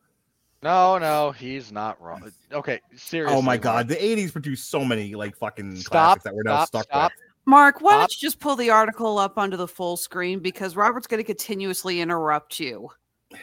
No, 0.61 0.97
no, 0.97 1.31
he's 1.31 1.71
not 1.71 1.99
wrong. 2.01 2.29
Okay, 2.51 2.81
seriously. 2.95 3.35
Oh 3.35 3.41
my 3.41 3.57
god, 3.57 3.87
the 3.87 3.95
80s 3.95 4.31
produced 4.31 4.69
so 4.69 4.83
many 4.83 5.15
like 5.15 5.35
fucking 5.37 5.77
Stop, 5.77 5.91
classics 5.91 6.23
that 6.25 6.35
we're 6.35 6.43
now 6.43 6.65
stop, 6.65 6.83
stuck 6.83 6.85
stop. 6.85 7.11
With. 7.47 7.51
Mark, 7.51 7.81
why 7.81 7.97
don't 7.97 8.11
you 8.11 8.27
just 8.27 8.39
pull 8.39 8.55
the 8.55 8.69
article 8.69 9.17
up 9.17 9.37
onto 9.37 9.57
the 9.57 9.67
full 9.67 9.97
screen 9.97 10.39
because 10.39 10.75
Robert's 10.75 11.07
going 11.07 11.19
to 11.19 11.23
continuously 11.23 12.01
interrupt 12.01 12.59
you. 12.59 12.89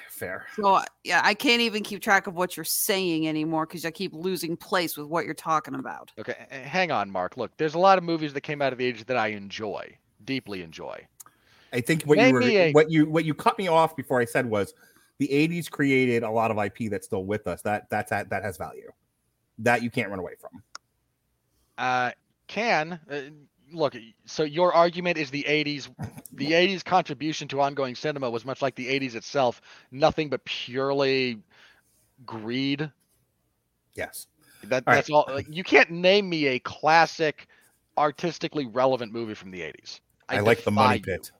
Fair. 0.08 0.46
So 0.56 0.80
yeah, 1.02 1.20
I 1.24 1.34
can't 1.34 1.60
even 1.60 1.82
keep 1.82 2.00
track 2.00 2.26
of 2.26 2.34
what 2.34 2.56
you're 2.56 2.64
saying 2.64 3.28
anymore 3.28 3.66
because 3.66 3.84
I 3.84 3.90
keep 3.90 4.14
losing 4.14 4.56
place 4.56 4.96
with 4.96 5.08
what 5.08 5.24
you're 5.24 5.34
talking 5.34 5.74
about. 5.74 6.12
Okay, 6.18 6.34
hang 6.48 6.90
on, 6.90 7.10
Mark. 7.10 7.36
Look, 7.36 7.56
there's 7.56 7.74
a 7.74 7.78
lot 7.78 7.98
of 7.98 8.04
movies 8.04 8.32
that 8.32 8.40
came 8.42 8.62
out 8.62 8.72
of 8.72 8.78
the 8.78 8.86
age 8.86 9.04
that 9.06 9.16
I 9.16 9.28
enjoy, 9.28 9.96
deeply 10.24 10.62
enjoy. 10.62 11.06
I 11.72 11.80
think 11.80 12.04
what 12.04 12.16
Name 12.16 12.28
you 12.28 12.34
were 12.34 12.42
a- 12.42 12.72
what 12.72 12.90
you 12.90 13.06
what 13.06 13.24
you 13.24 13.34
cut 13.34 13.58
me 13.58 13.66
off 13.66 13.96
before 13.96 14.20
I 14.20 14.24
said 14.24 14.46
was 14.46 14.72
the 15.18 15.28
80s 15.28 15.70
created 15.70 16.22
a 16.22 16.30
lot 16.30 16.50
of 16.50 16.58
IP 16.58 16.90
that's 16.90 17.06
still 17.06 17.24
with 17.24 17.46
us. 17.46 17.62
That 17.62 17.90
that's 17.90 18.10
that 18.10 18.30
that 18.30 18.42
has 18.42 18.56
value. 18.56 18.90
That 19.58 19.82
you 19.82 19.90
can't 19.90 20.08
run 20.08 20.18
away 20.18 20.34
from. 20.40 20.62
Uh, 21.76 22.12
can 22.46 23.00
uh, 23.10 23.20
look. 23.74 23.96
So 24.26 24.42
your 24.44 24.72
argument 24.72 25.18
is 25.18 25.30
the 25.30 25.44
'80s, 25.48 25.88
the 26.32 26.52
'80s 26.52 26.84
contribution 26.84 27.48
to 27.48 27.60
ongoing 27.60 27.94
cinema 27.94 28.30
was 28.30 28.44
much 28.44 28.62
like 28.62 28.74
the 28.74 28.86
'80s 28.88 29.14
itself, 29.14 29.60
nothing 29.90 30.28
but 30.28 30.44
purely 30.44 31.38
greed. 32.26 32.90
Yes. 33.94 34.26
That 34.64 34.84
All 34.86 34.92
right. 34.92 34.96
that's 34.96 35.10
all. 35.10 35.26
Like, 35.28 35.46
you 35.48 35.62
can't 35.64 35.90
name 35.90 36.28
me 36.28 36.46
a 36.46 36.58
classic, 36.58 37.46
artistically 37.98 38.66
relevant 38.66 39.12
movie 39.12 39.34
from 39.34 39.50
the 39.50 39.60
'80s. 39.60 40.00
I, 40.28 40.40
like 40.40 40.58
the 40.64 40.70
defy 40.70 40.84
money 40.86 40.96
you. 40.98 41.02
pit. 41.04 41.30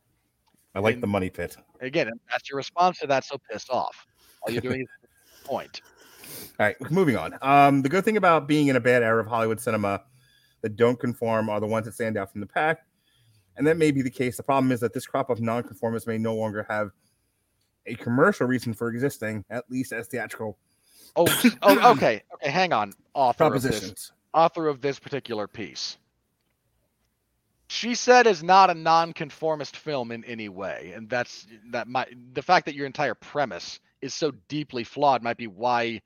I 0.75 0.81
like 0.81 0.95
And- 0.95 1.03
the 1.03 1.07
money 1.09 1.31
pit. 1.31 1.57
Again, 1.81 2.11
that's 2.31 2.49
your 2.51 2.57
response 2.57 2.99
to 3.01 3.07
that. 3.09 3.25
So 3.25 3.37
pissed 3.51 3.71
off. 3.71 4.07
All 4.43 4.53
you're 4.53 4.61
doing 4.63 4.83
is 4.83 4.89
point. 5.45 5.81
All 6.59 6.67
right, 6.67 6.77
moving 6.91 7.17
on. 7.17 7.37
Um, 7.43 7.83
the 7.83 7.89
good 7.89 8.05
thing 8.05 8.17
about 8.17 8.47
being 8.47 8.69
in 8.69 8.77
a 8.77 8.81
bad 8.81 9.03
era 9.03 9.21
of 9.21 9.27
Hollywood 9.27 9.61
cinema 9.61 10.03
that 10.65 10.75
don't 10.75 10.99
conform 10.99 11.49
are 11.49 11.61
the 11.61 11.67
ones 11.67 11.87
that 11.87 11.95
stand 11.95 12.17
out 12.17 12.33
from 12.33 12.41
the 12.41 12.47
pack. 12.49 12.85
And 13.57 13.65
that 13.69 13.77
may 13.77 13.93
be 13.93 14.03
the 14.03 14.11
case. 14.11 14.37
The 14.37 14.43
problem 14.43 14.73
is 14.73 14.81
that 14.81 14.93
this 14.93 15.07
crop 15.07 15.31
of 15.31 15.41
nonconformists 15.41 16.09
may 16.09 16.19
no 16.19 16.35
longer 16.35 16.67
have 16.69 16.91
a 17.87 17.95
commercial 17.95 18.49
reason 18.49 18.75
for 18.75 18.89
existing, 18.89 19.45
at 19.49 19.65
least 19.71 19.93
as 19.93 20.09
theatrical 20.09 20.59
Oh, 21.17 21.27
oh, 21.63 21.93
okay, 21.93 22.23
okay. 22.35 22.51
Hang 22.51 22.73
on, 22.73 22.93
author 23.15 23.45
of 23.45 23.53
this. 23.55 23.63
propositions. 23.63 24.13
author 24.33 24.69
of 24.69 24.81
this 24.81 24.99
particular 24.99 25.47
piece. 25.47 25.99
She 27.69 27.95
said 27.95 28.27
is 28.27 28.43
not 28.43 28.71
a 28.71 28.75
nonconformist 28.75 29.77
film 29.77 30.13
in 30.13 30.25
any 30.25 30.49
way, 30.49 30.93
and 30.95 31.09
that's 31.09 31.47
that 31.71 31.89
might 31.89 32.15
the 32.35 32.43
fact 32.43 32.67
that 32.67 32.75
your 32.75 32.87
entire 32.87 33.15
premise 33.15 33.81
is 34.01 34.13
so 34.15 34.33
deeply 34.49 34.85
flawed 34.85 35.23
might 35.23 35.39
be 35.39 35.47
why 35.47 36.03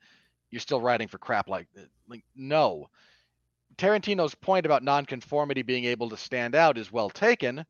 you're 0.51 0.61
still 0.61 0.81
writing 0.81 1.07
for 1.07 1.17
crap 1.17 1.49
like 1.49 1.67
like 2.07 2.23
no. 2.35 2.89
Tarantino's 3.79 4.35
point 4.35 4.65
about 4.65 4.83
nonconformity 4.83 5.61
being 5.61 5.85
able 5.85 6.09
to 6.09 6.17
stand 6.17 6.53
out 6.53 6.77
is 6.77 6.91
well 6.91 7.09
taken. 7.09 7.65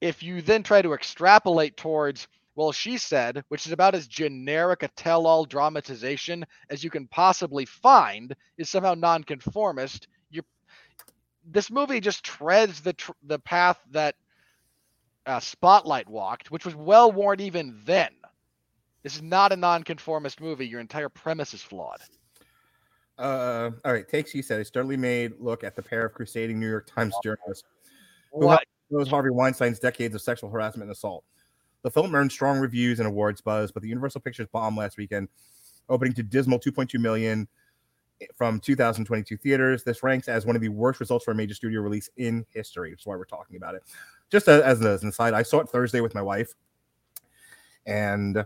If 0.00 0.22
you 0.22 0.42
then 0.42 0.62
try 0.62 0.82
to 0.82 0.92
extrapolate 0.92 1.76
towards 1.76 2.26
well, 2.56 2.72
she 2.72 2.96
said, 2.96 3.44
which 3.48 3.66
is 3.66 3.72
about 3.72 3.94
as 3.94 4.06
generic 4.06 4.82
a 4.82 4.88
tell-all 4.88 5.44
dramatization 5.44 6.46
as 6.70 6.82
you 6.82 6.88
can 6.88 7.06
possibly 7.06 7.66
find, 7.66 8.34
is 8.56 8.70
somehow 8.70 8.94
nonconformist. 8.94 10.08
You're 10.30 10.44
this 11.44 11.70
movie 11.70 12.00
just 12.00 12.24
treads 12.24 12.80
the 12.80 12.94
tr- 12.94 13.12
the 13.22 13.38
path 13.38 13.78
that 13.90 14.16
uh, 15.26 15.38
Spotlight 15.38 16.08
walked, 16.08 16.50
which 16.50 16.64
was 16.64 16.74
well 16.74 17.12
worn 17.12 17.40
even 17.40 17.82
then. 17.84 18.12
This 19.02 19.16
is 19.16 19.22
not 19.22 19.52
a 19.52 19.56
nonconformist 19.56 20.40
movie. 20.40 20.66
Your 20.66 20.80
entire 20.80 21.10
premise 21.10 21.54
is 21.54 21.62
flawed. 21.62 22.00
Uh, 23.18 23.70
all 23.84 23.92
right, 23.92 24.08
takes 24.08 24.34
you 24.34 24.42
said 24.42 24.60
a 24.60 24.64
sternly 24.64 24.96
made 24.96 25.32
look 25.38 25.64
at 25.64 25.74
the 25.74 25.82
pair 25.82 26.04
of 26.06 26.12
crusading 26.12 26.60
New 26.60 26.68
York 26.68 26.86
Times 26.86 27.14
journalists 27.22 27.64
who 28.32 28.56
knows 28.90 29.08
Harvey 29.08 29.30
Weinstein's 29.30 29.78
decades 29.78 30.14
of 30.14 30.20
sexual 30.20 30.50
harassment 30.50 30.82
and 30.84 30.92
assault. 30.92 31.24
The 31.82 31.90
film 31.90 32.14
earned 32.14 32.32
strong 32.32 32.58
reviews 32.58 32.98
and 32.98 33.06
awards 33.06 33.40
buzz, 33.40 33.70
but 33.72 33.82
the 33.82 33.88
Universal 33.88 34.20
Pictures 34.20 34.48
bomb 34.52 34.76
last 34.76 34.96
weekend, 34.96 35.28
opening 35.88 36.14
to 36.14 36.22
dismal 36.22 36.58
2.2 36.58 37.00
million 37.00 37.48
from 38.34 38.60
2022 38.60 39.36
theaters. 39.36 39.84
This 39.84 40.02
ranks 40.02 40.28
as 40.28 40.46
one 40.46 40.56
of 40.56 40.62
the 40.62 40.68
worst 40.68 41.00
results 41.00 41.24
for 41.24 41.30
a 41.30 41.34
major 41.34 41.54
studio 41.54 41.80
release 41.80 42.10
in 42.16 42.44
history. 42.52 42.90
That's 42.90 43.06
why 43.06 43.16
we're 43.16 43.24
talking 43.24 43.56
about 43.56 43.74
it. 43.74 43.82
Just 44.30 44.48
as, 44.48 44.62
as, 44.82 45.02
an 45.02 45.08
aside, 45.08 45.34
I 45.34 45.42
saw 45.42 45.60
it 45.60 45.68
Thursday 45.68 46.00
with 46.00 46.14
my 46.14 46.22
wife, 46.22 46.54
and 47.86 48.38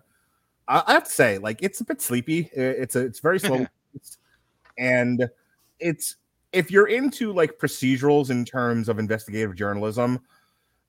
I, 0.68 0.82
I 0.86 0.92
have 0.92 1.04
to 1.04 1.10
say, 1.10 1.38
like, 1.38 1.62
it's 1.62 1.80
a 1.80 1.84
bit 1.84 2.02
sleepy. 2.02 2.50
It's 2.52 2.96
a, 2.96 3.00
it's 3.00 3.20
very 3.20 3.40
slow, 3.40 3.66
and 4.80 5.28
it's 5.78 6.16
if 6.52 6.70
you're 6.70 6.88
into 6.88 7.32
like 7.32 7.58
procedurals 7.58 8.30
in 8.30 8.44
terms 8.44 8.88
of 8.88 8.98
investigative 8.98 9.54
journalism, 9.54 10.18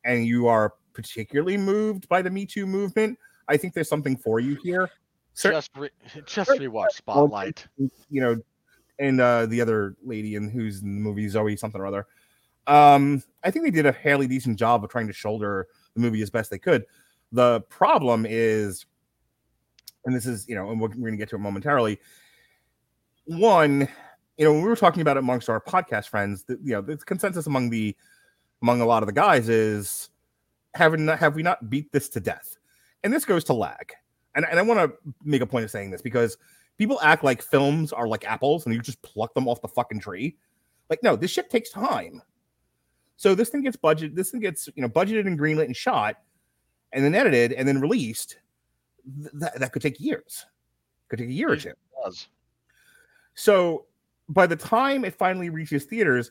and 0.03 0.26
you 0.26 0.47
are 0.47 0.73
particularly 0.93 1.57
moved 1.57 2.09
by 2.09 2.22
the 2.23 2.30
Me 2.30 2.45
Too 2.45 2.65
movement, 2.65 3.19
I 3.47 3.57
think 3.57 3.73
there's 3.76 3.89
something 3.89 4.18
for 4.18 4.39
you 4.39 4.57
here. 4.63 4.89
Just 5.35 5.72
re- 5.77 5.89
just 6.26 6.49
rewatch 6.49 6.91
Spotlight. 6.91 7.68
you 7.77 8.22
know, 8.22 8.41
and 8.99 9.22
uh, 9.22 9.45
the 9.45 9.61
other 9.61 9.95
lady 10.03 10.35
in 10.35 10.49
who's 10.49 10.81
in 10.81 10.95
the 10.95 11.01
movie 11.01 11.27
Zoe 11.27 11.55
something 11.55 11.80
or 11.80 11.85
other. 11.85 12.07
Um, 12.68 13.23
I 13.43 13.51
think 13.51 13.65
they 13.65 13.72
did 13.72 13.85
a 13.85 13.93
fairly 13.93 14.27
decent 14.27 14.57
job 14.57 14.84
of 14.84 14.89
trying 14.89 15.07
to 15.07 15.13
shoulder 15.13 15.68
the 15.93 16.01
movie 16.01 16.22
as 16.22 16.30
best 16.30 16.49
they 16.49 16.59
could. 16.59 16.85
The 17.31 17.61
problem 17.61 18.26
is, 18.27 18.85
and 20.05 20.15
this 20.15 20.26
is 20.26 20.47
you 20.47 20.55
know, 20.55 20.72
and 20.72 20.80
we're, 20.80 20.89
we're 20.89 20.95
going 20.95 21.13
to 21.13 21.18
get 21.18 21.30
to 21.30 21.35
it 21.35 21.39
momentarily. 21.39 21.99
One, 23.26 23.88
you 24.38 24.45
know, 24.45 24.53
when 24.53 24.64
we 24.64 24.69
were 24.69 24.76
talking 24.76 25.02
about 25.02 25.18
it 25.18 25.19
amongst 25.19 25.49
our 25.49 25.61
podcast 25.61 26.10
friends, 26.10 26.43
the, 26.43 26.57
you 26.64 26.73
know, 26.73 26.81
the 26.81 26.98
consensus 26.98 27.48
among 27.48 27.69
the 27.69 27.95
among 28.61 28.81
a 28.81 28.85
lot 28.85 29.03
of 29.03 29.07
the 29.07 29.14
guys 29.14 29.49
is 29.49 30.10
haven't 30.73 31.07
have 31.07 31.35
we 31.35 31.43
not 31.43 31.69
beat 31.69 31.91
this 31.91 32.10
to 32.10 32.19
death? 32.19 32.57
And 33.03 33.11
this 33.11 33.26
goes 33.26 33.43
to 33.45 33.53
lag. 33.53 33.93
And, 34.35 34.45
and 34.49 34.60
I 34.60 34.61
want 34.61 34.80
to 34.80 34.98
make 35.23 35.41
a 35.41 35.45
point 35.45 35.65
of 35.65 35.72
saying 35.72 35.91
this 35.91 36.02
because 36.02 36.38
people 36.77 36.99
act 37.02 37.23
like 37.23 37.41
films 37.41 37.91
are 37.91 38.07
like 38.07 38.26
apples 38.26 38.65
and 38.65 38.73
you 38.73 38.81
just 38.81 39.02
pluck 39.02 39.34
them 39.34 39.48
off 39.48 39.61
the 39.61 39.68
fucking 39.68 39.99
tree. 39.99 40.38
Like, 40.89 41.03
no, 41.03 41.15
this 41.15 41.31
shit 41.31 41.49
takes 41.49 41.69
time. 41.69 42.22
So 43.18 43.35
this 43.35 43.49
thing 43.49 43.61
gets 43.61 43.77
budgeted, 43.77 44.15
this 44.15 44.31
thing 44.31 44.39
gets, 44.39 44.68
you 44.76 44.81
know, 44.81 44.89
budgeted 44.89 45.27
and 45.27 45.39
greenlit 45.39 45.65
and 45.65 45.76
shot 45.76 46.15
and 46.91 47.03
then 47.03 47.15
edited 47.15 47.53
and 47.53 47.68
then 47.68 47.80
released. 47.81 48.38
Th- 49.19 49.31
that, 49.34 49.60
that 49.60 49.73
could 49.73 49.81
take 49.81 49.99
years. 49.99 50.45
Could 51.10 51.19
take 51.19 51.30
a 51.30 51.34
year 51.34 51.52
or 51.52 51.56
two. 51.56 51.73
does. 52.03 52.27
So 53.41 53.85
by 54.30 54.45
the 54.45 54.55
time 54.55 55.03
it 55.03 55.15
finally 55.15 55.49
reaches 55.49 55.85
theaters, 55.85 56.30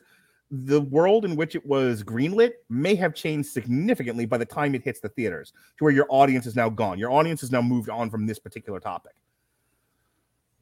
the 0.49 0.79
world 0.79 1.25
in 1.25 1.35
which 1.35 1.55
it 1.55 1.65
was 1.65 2.03
greenlit 2.03 2.51
may 2.69 2.95
have 2.95 3.13
changed 3.13 3.49
significantly 3.49 4.25
by 4.25 4.37
the 4.37 4.45
time 4.45 4.73
it 4.75 4.81
hits 4.81 5.01
the 5.01 5.09
theaters 5.09 5.51
to 5.77 5.83
where 5.83 5.91
your 5.91 6.05
audience 6.07 6.45
is 6.45 6.55
now 6.55 6.69
gone. 6.69 6.97
Your 6.97 7.11
audience 7.11 7.41
has 7.41 7.51
now 7.51 7.61
moved 7.61 7.89
on 7.89 8.09
from 8.09 8.25
this 8.25 8.39
particular 8.39 8.79
topic. 8.79 9.11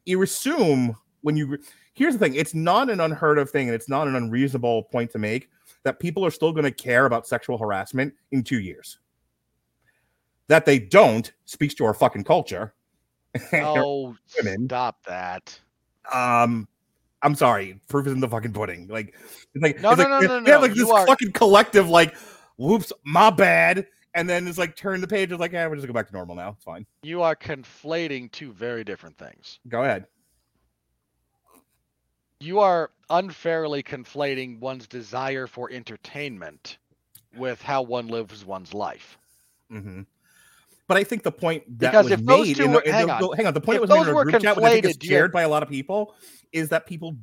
You 0.06 0.22
assume 0.22 0.96
when 1.20 1.36
you 1.36 1.56
here's 1.92 2.14
the 2.14 2.18
thing, 2.18 2.34
it's 2.34 2.54
not 2.54 2.90
an 2.90 2.98
unheard 2.98 3.38
of 3.38 3.48
thing 3.48 3.68
and 3.68 3.74
it's 3.76 3.88
not 3.88 4.08
an 4.08 4.16
unreasonable 4.16 4.82
point 4.84 5.12
to 5.12 5.20
make 5.20 5.50
that 5.84 6.00
people 6.00 6.26
are 6.26 6.32
still 6.32 6.50
going 6.50 6.64
to 6.64 6.72
care 6.72 7.06
about 7.06 7.28
sexual 7.28 7.58
harassment 7.58 8.12
in 8.32 8.42
2 8.42 8.58
years. 8.58 8.98
That 10.48 10.66
they 10.66 10.80
don't 10.80 11.32
speaks 11.44 11.74
to 11.74 11.84
our 11.84 11.94
fucking 11.94 12.24
culture. 12.24 12.74
Oh, 13.52 14.16
women. 14.36 14.66
stop 14.66 15.04
that. 15.04 15.60
Um 16.12 16.68
I'm 17.22 17.34
sorry, 17.34 17.78
proof 17.88 18.06
is 18.06 18.12
in 18.14 18.20
the 18.20 18.28
fucking 18.28 18.52
pudding. 18.52 18.88
Like 18.88 19.14
it's 19.54 19.62
like 19.62 19.80
No, 19.80 19.90
it's 19.92 19.98
no, 20.02 20.08
like, 20.08 20.22
no, 20.22 20.38
no, 20.38 20.44
they 20.44 20.50
have 20.52 20.62
like 20.62 20.74
this 20.74 20.88
are- 20.90 21.06
fucking 21.06 21.32
collective 21.32 21.88
like 21.88 22.14
whoops, 22.56 22.92
my 23.04 23.30
bad. 23.30 23.86
And 24.14 24.28
then 24.28 24.48
it's 24.48 24.58
like 24.58 24.74
turn 24.74 25.00
the 25.00 25.06
page, 25.06 25.30
it's 25.30 25.38
like, 25.38 25.52
yeah, 25.52 25.68
we're 25.68 25.76
just 25.76 25.86
go 25.86 25.92
back 25.92 26.08
to 26.08 26.12
normal 26.12 26.34
now. 26.34 26.50
It's 26.50 26.64
fine. 26.64 26.84
You 27.04 27.22
are 27.22 27.36
conflating 27.36 28.32
two 28.32 28.52
very 28.52 28.82
different 28.82 29.16
things. 29.16 29.60
Go 29.68 29.84
ahead. 29.84 30.06
You 32.40 32.58
are 32.60 32.90
unfairly 33.10 33.82
conflating 33.82 34.58
one's 34.60 34.86
desire 34.86 35.46
for 35.46 35.70
entertainment 35.70 36.78
with 37.36 37.60
how 37.62 37.82
one 37.82 38.08
lives 38.08 38.44
one's 38.44 38.74
life. 38.74 39.18
hmm 39.70 40.02
But 40.90 40.96
I 40.96 41.04
think 41.04 41.22
the 41.22 41.30
point 41.30 41.62
that 41.78 41.92
Because 41.92 42.10
was 42.10 42.20
made, 42.20 42.58
in 42.58 42.72
were- 42.72 42.80
in 42.80 42.92
hang 42.92 43.06
the- 43.06 43.12
on. 43.12 43.20
the- 43.20 43.28
hang 43.36 43.46
on, 43.46 43.54
the 43.54 43.60
point 43.60 43.80
If 43.80 43.88
that 43.88 43.96
was 43.96 44.06
made 44.06 44.10
in 44.10 44.16
our 44.16 44.24
group 44.24 44.42
chat, 44.42 44.56
which 44.56 44.64
I 44.64 44.70
think 44.72 44.84
is 44.86 44.98
shared 45.00 45.30
by 45.30 45.42
a 45.42 45.48
lot 45.48 45.62
of 45.62 45.68
people, 45.68 46.16
is 46.50 46.70
that 46.70 46.84
people 46.84 47.16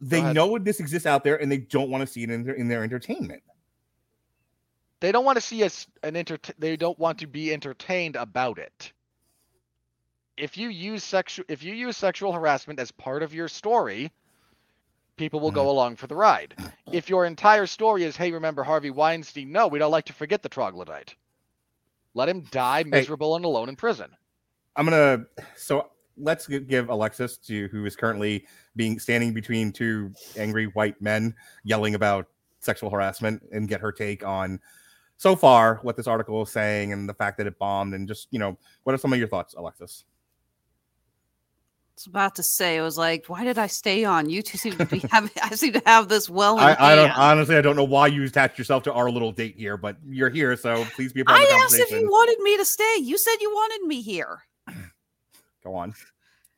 they 0.00 0.20
know 0.32 0.58
this 0.58 0.80
exists 0.80 1.06
out 1.06 1.22
there 1.22 1.40
and 1.40 1.52
they 1.52 1.58
don't 1.58 1.88
want 1.88 2.00
to 2.00 2.06
see 2.08 2.24
it 2.24 2.30
in 2.30 2.42
their 2.42 2.54
in 2.56 2.66
their 2.66 2.82
entertainment. 2.82 3.44
They 4.98 5.12
don't 5.12 5.24
want 5.24 5.36
to 5.36 5.40
see 5.40 5.62
us 5.62 5.86
an 6.02 6.16
enter. 6.16 6.36
They 6.58 6.76
don't 6.76 6.98
want 6.98 7.20
to 7.20 7.28
be 7.28 7.52
entertained 7.52 8.16
about 8.16 8.58
it. 8.58 8.92
If 10.36 10.58
you 10.58 10.68
use 10.68 11.04
sexual, 11.04 11.44
if 11.46 11.62
you 11.62 11.74
use 11.74 11.96
sexual 11.96 12.32
harassment 12.32 12.80
as 12.80 12.90
part 12.90 13.22
of 13.22 13.32
your 13.32 13.46
story, 13.46 14.10
people 15.16 15.38
will 15.38 15.52
go 15.52 15.66
mm. 15.66 15.68
along 15.68 15.94
for 15.94 16.08
the 16.08 16.16
ride. 16.16 16.56
If 16.90 17.08
your 17.08 17.24
entire 17.24 17.66
story 17.66 18.02
is, 18.02 18.16
"Hey, 18.16 18.32
remember 18.32 18.64
Harvey 18.64 18.90
Weinstein?" 18.90 19.52
No, 19.52 19.68
we 19.68 19.78
don't 19.78 19.92
like 19.92 20.06
to 20.06 20.12
forget 20.12 20.42
the 20.42 20.48
troglodyte. 20.48 21.14
Let 22.14 22.28
him 22.28 22.42
die 22.50 22.84
miserable 22.84 23.36
and 23.36 23.44
alone 23.44 23.68
in 23.68 23.76
prison. 23.76 24.10
I'm 24.76 24.86
gonna 24.86 25.24
so 25.56 25.90
let's 26.16 26.46
give 26.46 26.88
Alexis 26.88 27.38
to 27.38 27.68
who 27.68 27.84
is 27.84 27.96
currently 27.96 28.46
being 28.76 28.98
standing 28.98 29.32
between 29.32 29.72
two 29.72 30.12
angry 30.36 30.66
white 30.66 31.00
men 31.00 31.34
yelling 31.64 31.94
about 31.94 32.26
sexual 32.60 32.90
harassment 32.90 33.42
and 33.52 33.68
get 33.68 33.80
her 33.80 33.90
take 33.90 34.24
on 34.24 34.60
so 35.16 35.34
far 35.36 35.78
what 35.82 35.96
this 35.96 36.06
article 36.06 36.42
is 36.42 36.50
saying 36.50 36.92
and 36.92 37.08
the 37.08 37.14
fact 37.14 37.38
that 37.38 37.46
it 37.46 37.58
bombed 37.58 37.94
and 37.94 38.08
just 38.08 38.28
you 38.30 38.38
know 38.38 38.56
what 38.84 38.94
are 38.94 38.98
some 38.98 39.12
of 39.12 39.18
your 39.18 39.28
thoughts, 39.28 39.54
Alexis? 39.54 40.04
Was 42.02 42.08
about 42.08 42.34
to 42.34 42.42
say, 42.42 42.78
I 42.80 42.82
was 42.82 42.98
like, 42.98 43.26
why 43.26 43.44
did 43.44 43.58
I 43.58 43.68
stay 43.68 44.04
on? 44.04 44.28
You 44.28 44.42
two 44.42 44.58
seem 44.58 44.76
to 44.76 44.86
be 44.86 44.98
having, 45.10 45.30
I 45.40 45.54
seem 45.54 45.72
to 45.74 45.82
have 45.86 46.08
this 46.08 46.28
well 46.28 46.58
I, 46.58 46.74
I 46.76 46.96
don't 46.96 47.12
honestly 47.12 47.54
I 47.54 47.60
don't 47.60 47.76
know 47.76 47.84
why 47.84 48.08
you 48.08 48.24
attached 48.24 48.58
yourself 48.58 48.82
to 48.84 48.92
our 48.92 49.08
little 49.08 49.30
date 49.30 49.54
here, 49.56 49.76
but 49.76 49.96
you're 50.08 50.28
here, 50.28 50.56
so 50.56 50.84
please 50.96 51.12
be 51.12 51.20
a 51.20 51.24
part 51.24 51.38
I 51.38 51.44
asked 51.64 51.78
if 51.78 51.92
you 51.92 52.08
wanted 52.08 52.40
me 52.42 52.56
to 52.56 52.64
stay. 52.64 52.96
You 53.00 53.16
said 53.16 53.36
you 53.40 53.50
wanted 53.50 53.86
me 53.86 54.02
here. 54.02 54.42
Go 55.62 55.76
on. 55.76 55.94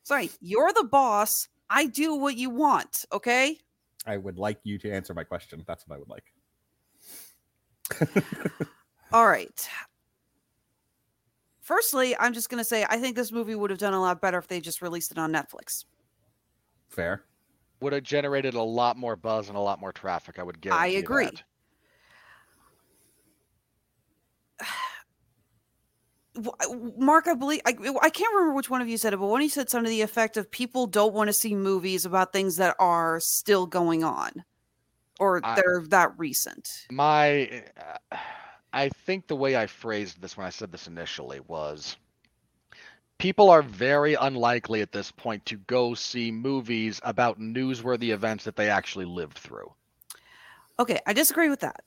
Sorry, 0.01 0.31
you're 0.41 0.73
the 0.73 0.83
boss. 0.83 1.47
I 1.69 1.85
do 1.85 2.15
what 2.15 2.37
you 2.37 2.49
want, 2.49 3.05
okay? 3.11 3.57
I 4.07 4.17
would 4.17 4.39
like 4.39 4.59
you 4.63 4.79
to 4.79 4.91
answer 4.91 5.13
my 5.13 5.23
question. 5.23 5.63
That's 5.67 5.87
what 5.87 5.95
I 5.95 5.99
would 5.99 6.09
like. 6.09 6.23
All 9.13 9.27
right. 9.27 9.69
Firstly, 11.65 12.15
I'm 12.19 12.31
just 12.31 12.49
going 12.49 12.59
to 12.59 12.63
say 12.63 12.85
I 12.87 12.97
think 12.97 13.15
this 13.15 13.31
movie 13.31 13.55
would 13.55 13.71
have 13.71 13.79
done 13.79 13.95
a 13.95 13.99
lot 13.99 14.21
better 14.21 14.37
if 14.37 14.47
they 14.47 14.61
just 14.61 14.83
released 14.83 15.11
it 15.11 15.17
on 15.17 15.33
Netflix. 15.33 15.85
Fair. 16.89 17.23
Would 17.79 17.91
have 17.91 18.03
generated 18.03 18.53
a 18.53 18.61
lot 18.61 18.97
more 18.97 19.15
buzz 19.15 19.47
and 19.47 19.57
a 19.57 19.59
lot 19.59 19.81
more 19.81 19.91
traffic. 19.91 20.37
I 20.37 20.43
would 20.43 20.61
guarantee. 20.61 20.95
I 20.95 20.99
agree. 20.99 21.31
that. 24.59 24.67
Mark, 26.99 27.27
I 27.27 27.33
believe 27.33 27.61
I, 27.65 27.71
I 27.71 28.09
can't 28.11 28.31
remember 28.35 28.53
which 28.53 28.69
one 28.69 28.83
of 28.83 28.87
you 28.87 28.99
said 28.99 29.13
it, 29.13 29.17
but 29.17 29.25
when 29.25 29.41
you 29.41 29.49
said 29.49 29.67
something 29.67 29.85
to 29.85 29.89
the 29.89 30.03
effect 30.03 30.37
of 30.37 30.51
people 30.51 30.85
don't 30.85 31.15
want 31.15 31.29
to 31.29 31.33
see 31.33 31.55
movies 31.55 32.05
about 32.05 32.31
things 32.31 32.57
that 32.57 32.75
are 32.77 33.19
still 33.19 33.65
going 33.65 34.03
on 34.03 34.43
or 35.19 35.41
I- 35.43 35.55
they're 35.55 35.81
that 35.87 36.11
recent. 36.19 36.85
my 36.91 37.63
uh, 38.11 38.17
i 38.75 38.87
think 38.89 39.25
the 39.25 39.35
way 39.35 39.55
i 39.55 39.65
phrased 39.65 40.21
this 40.21 40.37
when 40.37 40.45
i 40.45 40.51
said 40.51 40.71
this 40.71 40.87
initially 40.87 41.39
was 41.47 41.97
people 43.17 43.49
are 43.49 43.63
very 43.63 44.13
unlikely 44.13 44.81
at 44.81 44.91
this 44.91 45.09
point 45.09 45.43
to 45.45 45.57
go 45.57 45.95
see 45.95 46.31
movies 46.31 47.01
about 47.03 47.39
newsworthy 47.39 48.13
events 48.13 48.43
that 48.43 48.55
they 48.55 48.69
actually 48.69 49.05
lived 49.05 49.37
through 49.37 49.73
Okay, 50.77 50.99
I 51.05 51.13
disagree 51.13 51.49
with 51.49 51.61
that. 51.61 51.83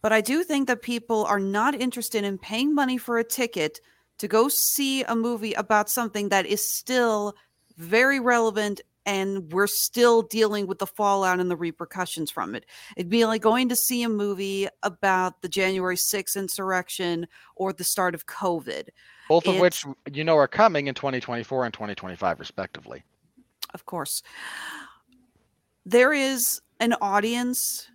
But 0.00 0.12
I 0.12 0.20
do 0.20 0.42
think 0.42 0.66
that 0.68 0.82
people 0.82 1.24
are 1.26 1.38
not 1.38 1.74
interested 1.74 2.24
in 2.24 2.38
paying 2.38 2.74
money 2.74 2.98
for 2.98 3.18
a 3.18 3.24
ticket 3.24 3.80
to 4.18 4.28
go 4.28 4.48
see 4.48 5.02
a 5.04 5.14
movie 5.14 5.52
about 5.52 5.90
something 5.90 6.28
that 6.30 6.46
is 6.46 6.66
still 6.68 7.36
very 7.76 8.20
relevant 8.20 8.80
and 9.06 9.52
we're 9.52 9.66
still 9.66 10.22
dealing 10.22 10.66
with 10.66 10.78
the 10.78 10.86
fallout 10.86 11.40
and 11.40 11.50
the 11.50 11.56
repercussions 11.56 12.30
from 12.30 12.54
it. 12.54 12.66
It'd 12.96 13.10
be 13.10 13.24
like 13.24 13.42
going 13.42 13.68
to 13.68 13.76
see 13.76 14.02
a 14.02 14.08
movie 14.08 14.68
about 14.82 15.42
the 15.42 15.48
January 15.48 15.96
6th 15.96 16.36
insurrection 16.36 17.26
or 17.56 17.72
the 17.72 17.84
start 17.84 18.14
of 18.14 18.26
COVID. 18.26 18.88
both 19.28 19.46
of 19.46 19.58
which 19.58 19.84
you 20.12 20.24
know 20.24 20.36
are 20.36 20.48
coming 20.48 20.86
in 20.86 20.94
2024 20.94 21.64
and 21.64 21.74
2025 21.74 22.40
respectively 22.40 23.02
of 23.74 23.86
course. 23.86 24.22
There 25.84 26.12
is 26.12 26.60
an 26.80 26.94
audience 27.00 27.88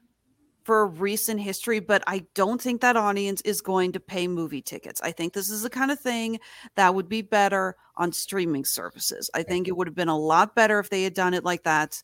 for 0.68 0.86
recent 0.86 1.40
history, 1.40 1.80
but 1.80 2.04
I 2.08 2.26
don't 2.36 2.62
think 2.62 2.82
that 2.82 2.98
audience 2.98 3.40
is 3.44 3.62
going 3.62 3.94
to 3.94 4.02
pay 4.02 4.28
movie 4.28 4.62
tickets. 4.62 5.00
I 5.02 5.14
think 5.14 5.32
this 5.32 5.50
is 5.50 5.62
the 5.62 5.70
kind 5.70 5.92
of 5.92 6.00
thing 6.00 6.42
that 6.76 6.94
would 6.94 7.08
be 7.08 7.22
better 7.22 7.78
on 7.96 8.12
streaming 8.12 8.66
services. 8.66 9.30
I 9.34 9.44
think 9.44 9.70
it 9.70 9.78
would 9.78 9.88
have 9.88 9.96
been 9.96 10.10
a 10.10 10.18
lot 10.18 10.56
better 10.56 10.80
if 10.80 10.90
they 10.90 11.04
had 11.04 11.14
done 11.14 11.34
it 11.34 11.46
like 11.46 11.64
that. 11.64 12.04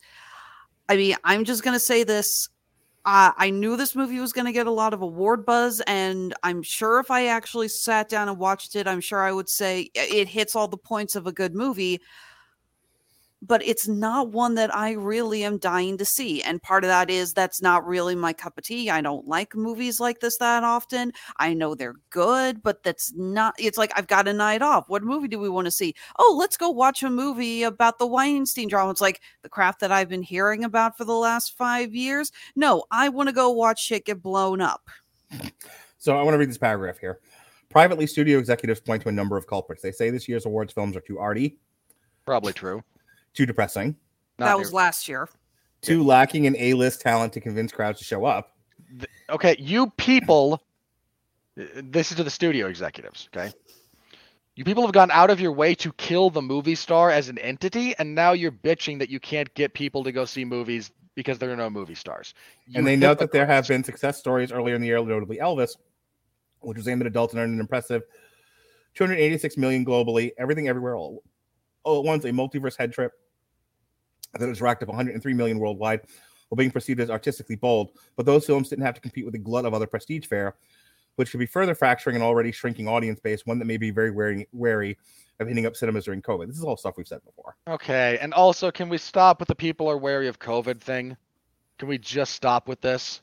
I 0.87 0.95
mean, 0.95 1.17
I'm 1.25 1.43
just 1.43 1.61
going 1.61 1.75
to 1.75 1.79
say 1.79 2.05
this. 2.05 2.47
Uh, 3.03 3.33
I 3.35 3.49
knew 3.49 3.75
this 3.75 3.97
movie 3.97 4.21
was 4.21 4.31
going 4.31 4.45
to 4.45 4.53
get 4.53 4.65
a 4.65 4.71
lot 4.71 4.93
of 4.93 5.01
award 5.01 5.45
buzz, 5.45 5.81
and 5.81 6.33
I'm 6.41 6.63
sure 6.63 7.01
if 7.01 7.11
I 7.11 7.25
actually 7.25 7.67
sat 7.67 8.07
down 8.07 8.29
and 8.29 8.39
watched 8.39 8.77
it, 8.77 8.87
I'm 8.87 9.01
sure 9.01 9.19
I 9.19 9.33
would 9.33 9.49
say 9.49 9.91
it 9.93 10.29
hits 10.29 10.55
all 10.55 10.69
the 10.69 10.77
points 10.77 11.17
of 11.17 11.27
a 11.27 11.33
good 11.33 11.53
movie 11.53 11.99
but 13.45 13.61
it's 13.65 13.87
not 13.87 14.31
one 14.31 14.55
that 14.55 14.73
I 14.73 14.91
really 14.91 15.43
am 15.43 15.57
dying 15.57 15.97
to 15.97 16.05
see. 16.05 16.41
And 16.41 16.61
part 16.61 16.85
of 16.85 16.87
that 16.87 17.09
is 17.09 17.33
that's 17.33 17.61
not 17.61 17.85
really 17.85 18.15
my 18.15 18.31
cup 18.31 18.57
of 18.57 18.63
tea. 18.63 18.89
I 18.89 19.01
don't 19.01 19.27
like 19.27 19.53
movies 19.53 19.99
like 19.99 20.21
this 20.21 20.37
that 20.37 20.63
often. 20.63 21.11
I 21.37 21.53
know 21.53 21.75
they're 21.75 21.95
good, 22.09 22.63
but 22.63 22.83
that's 22.83 23.13
not, 23.13 23.53
it's 23.59 23.77
like 23.77 23.91
I've 23.97 24.07
got 24.07 24.29
a 24.29 24.33
night 24.33 24.61
off. 24.61 24.87
What 24.87 25.03
movie 25.03 25.27
do 25.27 25.39
we 25.39 25.49
want 25.49 25.65
to 25.65 25.71
see? 25.71 25.93
Oh, 26.17 26.35
let's 26.39 26.55
go 26.55 26.69
watch 26.69 27.03
a 27.03 27.09
movie 27.09 27.63
about 27.63 27.99
the 27.99 28.07
Weinstein 28.07 28.69
drama. 28.69 28.91
It's 28.91 29.01
like 29.01 29.21
the 29.41 29.49
crap 29.49 29.79
that 29.79 29.91
I've 29.91 30.09
been 30.09 30.23
hearing 30.23 30.63
about 30.63 30.97
for 30.97 31.03
the 31.03 31.13
last 31.13 31.57
five 31.57 31.93
years. 31.93 32.31
No, 32.55 32.85
I 32.91 33.09
want 33.09 33.27
to 33.27 33.35
go 33.35 33.49
watch 33.49 33.83
shit 33.83 34.05
get 34.05 34.21
blown 34.21 34.61
up. 34.61 34.89
So 35.97 36.17
I 36.17 36.23
want 36.23 36.33
to 36.33 36.37
read 36.37 36.49
this 36.49 36.57
paragraph 36.57 36.97
here. 36.97 37.19
Privately, 37.69 38.07
studio 38.07 38.37
executives 38.37 38.79
point 38.79 39.01
to 39.03 39.09
a 39.09 39.11
number 39.11 39.35
of 39.35 39.47
culprits. 39.47 39.81
They 39.81 39.91
say 39.91 40.11
this 40.11 40.29
year's 40.29 40.45
awards 40.45 40.71
films 40.71 40.95
are 40.95 41.01
too 41.01 41.17
arty, 41.17 41.57
probably 42.25 42.53
true 42.53 42.83
too 43.33 43.45
depressing, 43.45 43.95
Not 44.39 44.45
that 44.45 44.51
near- 44.53 44.59
was 44.59 44.73
last 44.73 45.07
year. 45.07 45.27
too 45.81 46.03
lacking 46.03 46.45
in 46.45 46.55
A-list 46.57 47.01
talent 47.01 47.33
to 47.33 47.41
convince 47.41 47.71
crowds 47.71 47.99
to 47.99 48.05
show 48.05 48.25
up. 48.25 48.55
okay 49.29 49.55
you 49.59 49.89
people 49.97 50.61
this 51.55 52.11
is 52.11 52.17
to 52.17 52.23
the 52.23 52.29
studio 52.29 52.67
executives 52.67 53.27
okay 53.35 53.51
you 54.55 54.63
people 54.63 54.83
have 54.83 54.91
gone 54.93 55.09
out 55.11 55.29
of 55.29 55.39
your 55.39 55.51
way 55.51 55.73
to 55.75 55.91
kill 55.93 56.29
the 56.29 56.41
movie 56.41 56.75
star 56.75 57.09
as 57.11 57.27
an 57.29 57.37
entity 57.39 57.93
and 57.99 58.13
now 58.15 58.31
you're 58.33 58.51
bitching 58.51 58.99
that 58.99 59.09
you 59.09 59.19
can't 59.19 59.51
get 59.55 59.73
people 59.73 60.03
to 60.03 60.11
go 60.11 60.25
see 60.25 60.45
movies 60.45 60.91
because 61.15 61.37
there 61.39 61.51
are 61.51 61.55
no 61.55 61.69
movie 61.69 61.95
stars 61.95 62.33
You 62.67 62.77
and 62.77 62.87
they 62.87 62.95
note 62.95 63.19
that 63.19 63.31
there 63.31 63.45
have 63.45 63.67
been 63.67 63.83
success 63.83 64.17
stories 64.19 64.51
earlier 64.51 64.73
in 64.75 64.81
the 64.81 64.87
year, 64.87 64.97
notably 65.03 65.37
Elvis, 65.37 65.75
which 66.61 66.77
was 66.77 66.87
aimed 66.87 67.01
at 67.01 67.07
adults 67.07 67.33
and 67.33 67.41
earned 67.41 67.53
an 67.53 67.59
impressive 67.59 68.01
286 68.95 69.57
million 69.57 69.85
globally. 69.85 70.31
Everything 70.37 70.67
Everywhere 70.67 70.95
All, 70.95 71.21
all 71.83 71.99
at 71.99 72.05
once, 72.05 72.25
a 72.25 72.29
multiverse 72.29 72.75
head 72.77 72.91
trip 72.93 73.11
that 74.39 74.47
was 74.47 74.61
racked 74.61 74.81
up 74.83 74.89
103 74.89 75.33
million 75.33 75.59
worldwide, 75.59 76.01
while 76.49 76.57
being 76.57 76.71
perceived 76.71 76.99
as 76.99 77.09
artistically 77.09 77.55
bold. 77.55 77.91
But 78.15 78.25
those 78.25 78.45
films 78.45 78.69
didn't 78.69 78.85
have 78.85 78.95
to 78.95 79.01
compete 79.01 79.25
with 79.25 79.33
the 79.33 79.39
glut 79.39 79.65
of 79.65 79.73
other 79.73 79.87
prestige 79.87 80.25
fare, 80.27 80.55
which 81.15 81.31
could 81.31 81.39
be 81.39 81.45
further 81.45 81.75
fracturing 81.75 82.15
an 82.15 82.21
already 82.21 82.51
shrinking 82.51 82.87
audience 82.87 83.19
base. 83.19 83.45
One 83.45 83.59
that 83.59 83.65
may 83.65 83.77
be 83.77 83.91
very 83.91 84.11
wary, 84.11 84.47
wary 84.51 84.97
of 85.39 85.47
hitting 85.47 85.65
up 85.65 85.75
cinemas 85.75 86.05
during 86.05 86.21
COVID. 86.21 86.47
This 86.47 86.57
is 86.57 86.63
all 86.63 86.77
stuff 86.77 86.95
we've 86.97 87.07
said 87.07 87.21
before. 87.25 87.55
okay 87.67 88.17
and 88.21 88.33
also 88.33 88.69
can 88.71 88.87
we 88.87 88.97
stop 88.99 89.39
with 89.39 89.47
the 89.47 89.55
people 89.55 89.89
are 89.89 89.97
wary 89.97 90.27
of 90.27 90.37
covid 90.37 90.79
thing 90.79 91.17
can 91.79 91.87
we 91.87 91.97
just 91.97 92.33
stop 92.35 92.67
with 92.67 92.79
this 92.81 93.21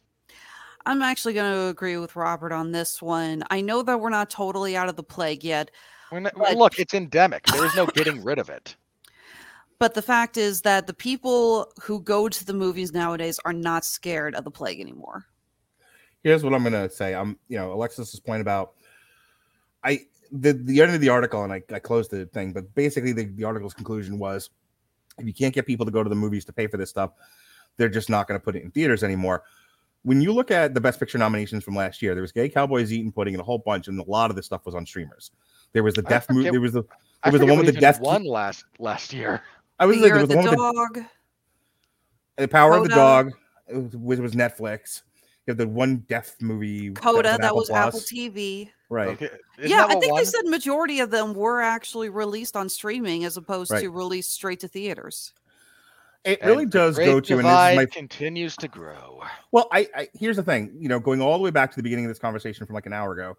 I'm 0.86 1.02
actually 1.02 1.34
going 1.34 1.52
to 1.52 1.66
agree 1.68 1.98
with 1.98 2.16
Robert 2.16 2.52
on 2.52 2.72
this 2.72 3.02
one. 3.02 3.42
I 3.50 3.60
know 3.60 3.82
that 3.82 4.00
we're 4.00 4.08
not 4.08 4.30
totally 4.30 4.78
out 4.78 4.88
of 4.88 4.96
the 4.96 5.02
plague 5.02 5.44
yet, 5.44 5.70
We're 6.10 6.20
not- 6.20 6.32
But- 6.34 6.56
look 6.56 6.78
it's 6.78 6.94
endemic 6.94 7.44
there 7.46 7.64
is 7.66 7.74
no 7.76 7.86
getting 7.86 8.24
rid 8.24 8.38
of 8.38 8.48
it 8.48 8.74
but 9.80 9.94
the 9.94 10.02
fact 10.02 10.36
is 10.36 10.60
that 10.60 10.86
the 10.86 10.94
people 10.94 11.72
who 11.82 12.02
go 12.02 12.28
to 12.28 12.44
the 12.44 12.52
movies 12.52 12.92
nowadays 12.92 13.40
are 13.46 13.52
not 13.52 13.84
scared 13.84 14.34
of 14.36 14.44
the 14.44 14.50
plague 14.50 14.78
anymore. 14.78 15.26
here's 16.22 16.44
what 16.44 16.52
I'm 16.54 16.62
gonna 16.62 16.90
say. 16.90 17.14
I'm, 17.14 17.38
you 17.48 17.56
know, 17.58 17.72
Alexis's 17.72 18.20
point 18.20 18.42
about 18.42 18.74
I 19.82 20.02
the 20.30 20.52
the 20.52 20.82
end 20.82 20.94
of 20.94 21.00
the 21.00 21.08
article, 21.08 21.42
and 21.42 21.52
I, 21.52 21.62
I 21.72 21.78
closed 21.78 22.10
the 22.10 22.26
thing, 22.26 22.52
but 22.52 22.72
basically 22.74 23.12
the, 23.12 23.24
the 23.24 23.44
article's 23.44 23.74
conclusion 23.74 24.18
was 24.18 24.50
if 25.18 25.26
you 25.26 25.34
can't 25.34 25.54
get 25.54 25.66
people 25.66 25.86
to 25.86 25.92
go 25.92 26.04
to 26.04 26.10
the 26.10 26.14
movies 26.14 26.44
to 26.44 26.52
pay 26.52 26.66
for 26.66 26.76
this 26.76 26.90
stuff, 26.90 27.12
they're 27.78 27.88
just 27.88 28.10
not 28.10 28.28
gonna 28.28 28.38
put 28.38 28.54
it 28.54 28.62
in 28.62 28.70
theaters 28.70 29.02
anymore. 29.02 29.44
When 30.02 30.20
you 30.20 30.32
look 30.32 30.50
at 30.50 30.74
the 30.74 30.80
best 30.80 30.98
picture 30.98 31.18
nominations 31.18 31.64
from 31.64 31.74
last 31.74 32.00
year, 32.02 32.14
there 32.14 32.22
was 32.22 32.32
Gay 32.32 32.48
Cowboys 32.50 32.92
Eating 32.92 33.12
Pudding 33.12 33.34
and 33.34 33.40
a 33.40 33.44
whole 33.44 33.58
bunch, 33.58 33.88
and 33.88 33.98
a 33.98 34.04
lot 34.04 34.28
of 34.28 34.36
this 34.36 34.44
stuff 34.44 34.66
was 34.66 34.74
on 34.74 34.84
streamers. 34.84 35.30
There 35.72 35.82
was 35.82 35.94
the 35.94 36.04
I 36.06 36.10
deaf 36.10 36.28
movie. 36.28 36.50
There 36.50 36.60
was 36.60 36.72
the 36.72 36.84
there 37.24 37.32
was 37.32 37.40
the 37.40 37.46
one 37.46 37.58
with 37.58 37.66
the 37.66 37.72
even 37.72 37.80
deaf. 37.80 38.00
won 38.00 38.24
last 38.24 38.64
last 38.78 39.12
year 39.12 39.42
I 39.80 39.86
was 39.86 39.96
the 39.96 40.02
like, 40.02 40.12
there 40.12 40.22
of 40.22 40.28
was 40.28 40.28
the 40.28 40.34
the 40.34 40.36
one 40.36 40.50
with 40.50 40.94
the 40.94 41.00
dog. 41.00 41.04
the 42.36 42.48
Power 42.48 42.76
of 42.76 42.82
the 42.84 42.88
Dog, 42.90 43.32
which 43.94 44.20
was 44.20 44.34
Netflix. 44.34 45.02
You 45.46 45.52
have 45.52 45.56
the 45.56 45.66
one 45.66 46.04
deaf 46.08 46.36
movie 46.40 46.90
Coda, 46.92 47.32
on 47.34 47.40
that 47.40 47.54
was 47.56 47.70
Apple 47.70 47.98
TV. 48.00 48.70
right 48.90 49.08
Okay. 49.08 49.30
Yeah, 49.58 49.86
I 49.88 49.94
think 49.98 50.12
won? 50.12 50.20
they 50.20 50.24
said 50.26 50.44
majority 50.44 51.00
of 51.00 51.10
them 51.10 51.34
were 51.34 51.60
actually 51.62 52.08
released 52.10 52.56
on 52.56 52.68
streaming 52.68 53.24
as 53.24 53.36
opposed 53.36 53.70
Right. 53.70 53.80
to 53.80 53.90
released 53.90 54.32
straight 54.32 54.60
to 54.60 54.68
theaters. 54.68 55.32
it 56.24 56.38
really 56.42 56.64
And 56.64 56.72
the 56.72 56.78
does 56.78 56.96
go 56.98 57.18
to 57.20 57.32
and 57.38 57.40
this 57.40 57.44
divide 57.46 57.76
my 57.76 57.86
continues 57.86 58.54
to 58.58 58.68
grow. 58.68 59.22
Well, 59.50 59.68
I, 59.72 59.88
I 59.96 60.08
here's 60.12 60.36
the 60.36 60.42
thing, 60.42 60.76
you 60.78 60.88
know, 60.88 61.00
going 61.00 61.22
all 61.22 61.38
the 61.38 61.42
way 61.42 61.50
back 61.50 61.70
to 61.70 61.76
the 61.76 61.82
beginning 61.82 62.04
of 62.04 62.10
this 62.10 62.18
conversation 62.18 62.66
from 62.66 62.74
like 62.74 62.86
an 62.86 62.92
hour 62.92 63.12
ago, 63.14 63.38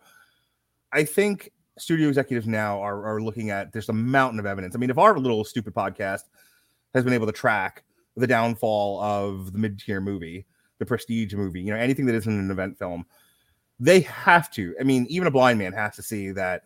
I 0.92 1.04
think 1.04 1.52
studio 1.78 2.08
executives 2.08 2.48
now 2.48 2.82
are, 2.82 3.06
are 3.06 3.22
looking 3.22 3.50
at 3.50 3.72
there's 3.72 3.90
a 3.90 3.94
mountain 3.94 4.40
of 4.40 4.46
evidence. 4.46 4.76
I 4.76 4.80
mean, 4.80 4.90
if 4.90 4.98
our 4.98 5.18
little 5.18 5.44
stupid 5.44 5.74
podcast 5.74 6.24
has 6.94 7.04
been 7.04 7.14
able 7.14 7.28
to 7.28 7.32
track 7.32 7.84
the 8.18 8.28
downfall 8.28 9.02
of 9.02 9.54
the 9.54 9.58
mid-tier 9.58 10.02
movie, 10.02 10.46
the 10.80 10.86
prestige 10.86 11.34
movie, 11.34 11.62
you 11.62 11.72
know, 11.72 11.78
anything 11.80 12.06
that 12.08 12.16
isn't 12.16 12.40
an 12.40 12.52
event 12.52 12.78
film, 12.78 13.06
they 13.80 14.02
have 14.02 14.52
to. 14.52 14.76
I 14.80 14.84
mean, 14.84 15.06
even 15.10 15.28
a 15.28 15.32
blind 15.32 15.60
man 15.60 15.74
has 15.74 15.96
to 15.96 16.04
see 16.04 16.32
that 16.32 16.64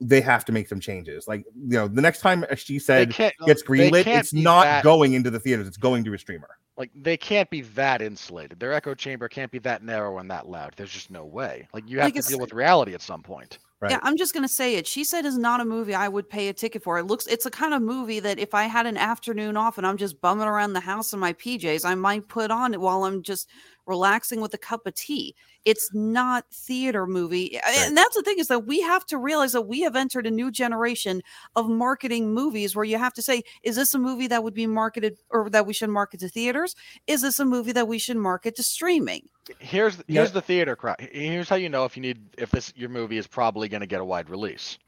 they 0.00 0.20
have 0.22 0.44
to 0.46 0.52
make 0.52 0.68
some 0.68 0.80
changes. 0.80 1.28
Like, 1.28 1.44
you 1.54 1.76
know, 1.76 1.88
the 1.88 2.00
next 2.00 2.20
time 2.20 2.44
she 2.56 2.78
said 2.78 3.10
can't, 3.12 3.34
gets 3.44 3.62
greenlit, 3.62 4.06
it's 4.06 4.32
not 4.32 4.64
that- 4.64 4.84
going 4.84 5.12
into 5.14 5.30
the 5.30 5.40
theaters, 5.40 5.66
it's 5.68 5.76
going 5.76 6.04
to 6.04 6.14
a 6.14 6.18
streamer. 6.18 6.48
like 6.78 6.90
they 6.94 7.16
can't 7.16 7.50
be 7.50 7.60
that 7.62 8.00
insulated. 8.00 8.58
Their 8.58 8.72
echo 8.72 8.94
chamber 8.94 9.28
can't 9.28 9.50
be 9.50 9.58
that 9.58 9.82
narrow 9.82 10.18
and 10.18 10.30
that 10.30 10.48
loud. 10.48 10.72
There's 10.76 10.90
just 10.90 11.10
no 11.10 11.26
way. 11.26 11.68
Like 11.74 11.86
you 11.86 12.00
have 12.00 12.14
to 12.14 12.22
deal 12.22 12.38
with 12.38 12.54
reality 12.54 12.94
at 12.94 13.02
some 13.02 13.22
point. 13.22 13.58
Right. 13.80 13.90
Yeah, 13.90 13.98
I'm 14.02 14.16
just 14.16 14.34
gonna 14.34 14.46
say 14.48 14.76
it. 14.76 14.86
She 14.86 15.04
said 15.04 15.24
is 15.24 15.36
not 15.38 15.60
a 15.60 15.64
movie 15.64 15.94
I 15.94 16.06
would 16.08 16.28
pay 16.28 16.48
a 16.48 16.52
ticket 16.52 16.82
for. 16.82 16.98
It 16.98 17.04
looks 17.06 17.26
it's 17.26 17.46
a 17.46 17.50
kind 17.50 17.74
of 17.74 17.82
movie 17.82 18.20
that 18.20 18.38
if 18.38 18.54
I 18.54 18.64
had 18.64 18.86
an 18.86 18.96
afternoon 18.96 19.56
off 19.56 19.78
and 19.78 19.86
I'm 19.86 19.96
just 19.96 20.20
bumming 20.20 20.46
around 20.46 20.74
the 20.74 20.80
house 20.80 21.12
in 21.12 21.18
my 21.18 21.32
PJs, 21.32 21.84
I 21.84 21.94
might 21.96 22.28
put 22.28 22.50
on 22.50 22.72
it 22.74 22.80
while 22.80 23.04
I'm 23.04 23.22
just 23.22 23.48
relaxing 23.86 24.40
with 24.40 24.54
a 24.54 24.58
cup 24.58 24.86
of 24.86 24.94
tea. 24.94 25.34
It's 25.64 25.92
not 25.92 26.46
theater 26.52 27.06
movie. 27.06 27.58
And 27.66 27.96
that's 27.96 28.16
the 28.16 28.22
thing 28.22 28.38
is 28.38 28.48
that 28.48 28.66
we 28.66 28.80
have 28.80 29.04
to 29.06 29.18
realize 29.18 29.52
that 29.52 29.62
we 29.62 29.82
have 29.82 29.94
entered 29.94 30.26
a 30.26 30.30
new 30.30 30.50
generation 30.50 31.22
of 31.54 31.68
marketing 31.68 32.32
movies 32.32 32.74
where 32.74 32.84
you 32.84 32.96
have 32.96 33.12
to 33.14 33.22
say, 33.22 33.42
is 33.62 33.76
this 33.76 33.92
a 33.94 33.98
movie 33.98 34.26
that 34.28 34.42
would 34.42 34.54
be 34.54 34.66
marketed 34.66 35.18
or 35.28 35.50
that 35.50 35.66
we 35.66 35.74
should 35.74 35.90
market 35.90 36.20
to 36.20 36.28
theaters? 36.28 36.74
Is 37.06 37.20
this 37.20 37.38
a 37.38 37.44
movie 37.44 37.72
that 37.72 37.88
we 37.88 37.98
should 37.98 38.16
market 38.16 38.56
to 38.56 38.62
streaming? 38.62 39.28
Here's 39.58 39.98
Yeah. 40.06 40.20
here's 40.20 40.32
the 40.32 40.40
theater 40.40 40.76
crowd. 40.76 40.96
Here's 41.12 41.48
how 41.48 41.56
you 41.56 41.68
know 41.68 41.84
if 41.84 41.96
you 41.96 42.02
need 42.02 42.20
if 42.38 42.50
this 42.50 42.72
your 42.74 42.88
movie 42.88 43.18
is 43.18 43.26
probably 43.26 43.68
going 43.68 43.80
to 43.82 43.86
get 43.86 44.00
a 44.00 44.04
wide 44.04 44.30
release. 44.30 44.78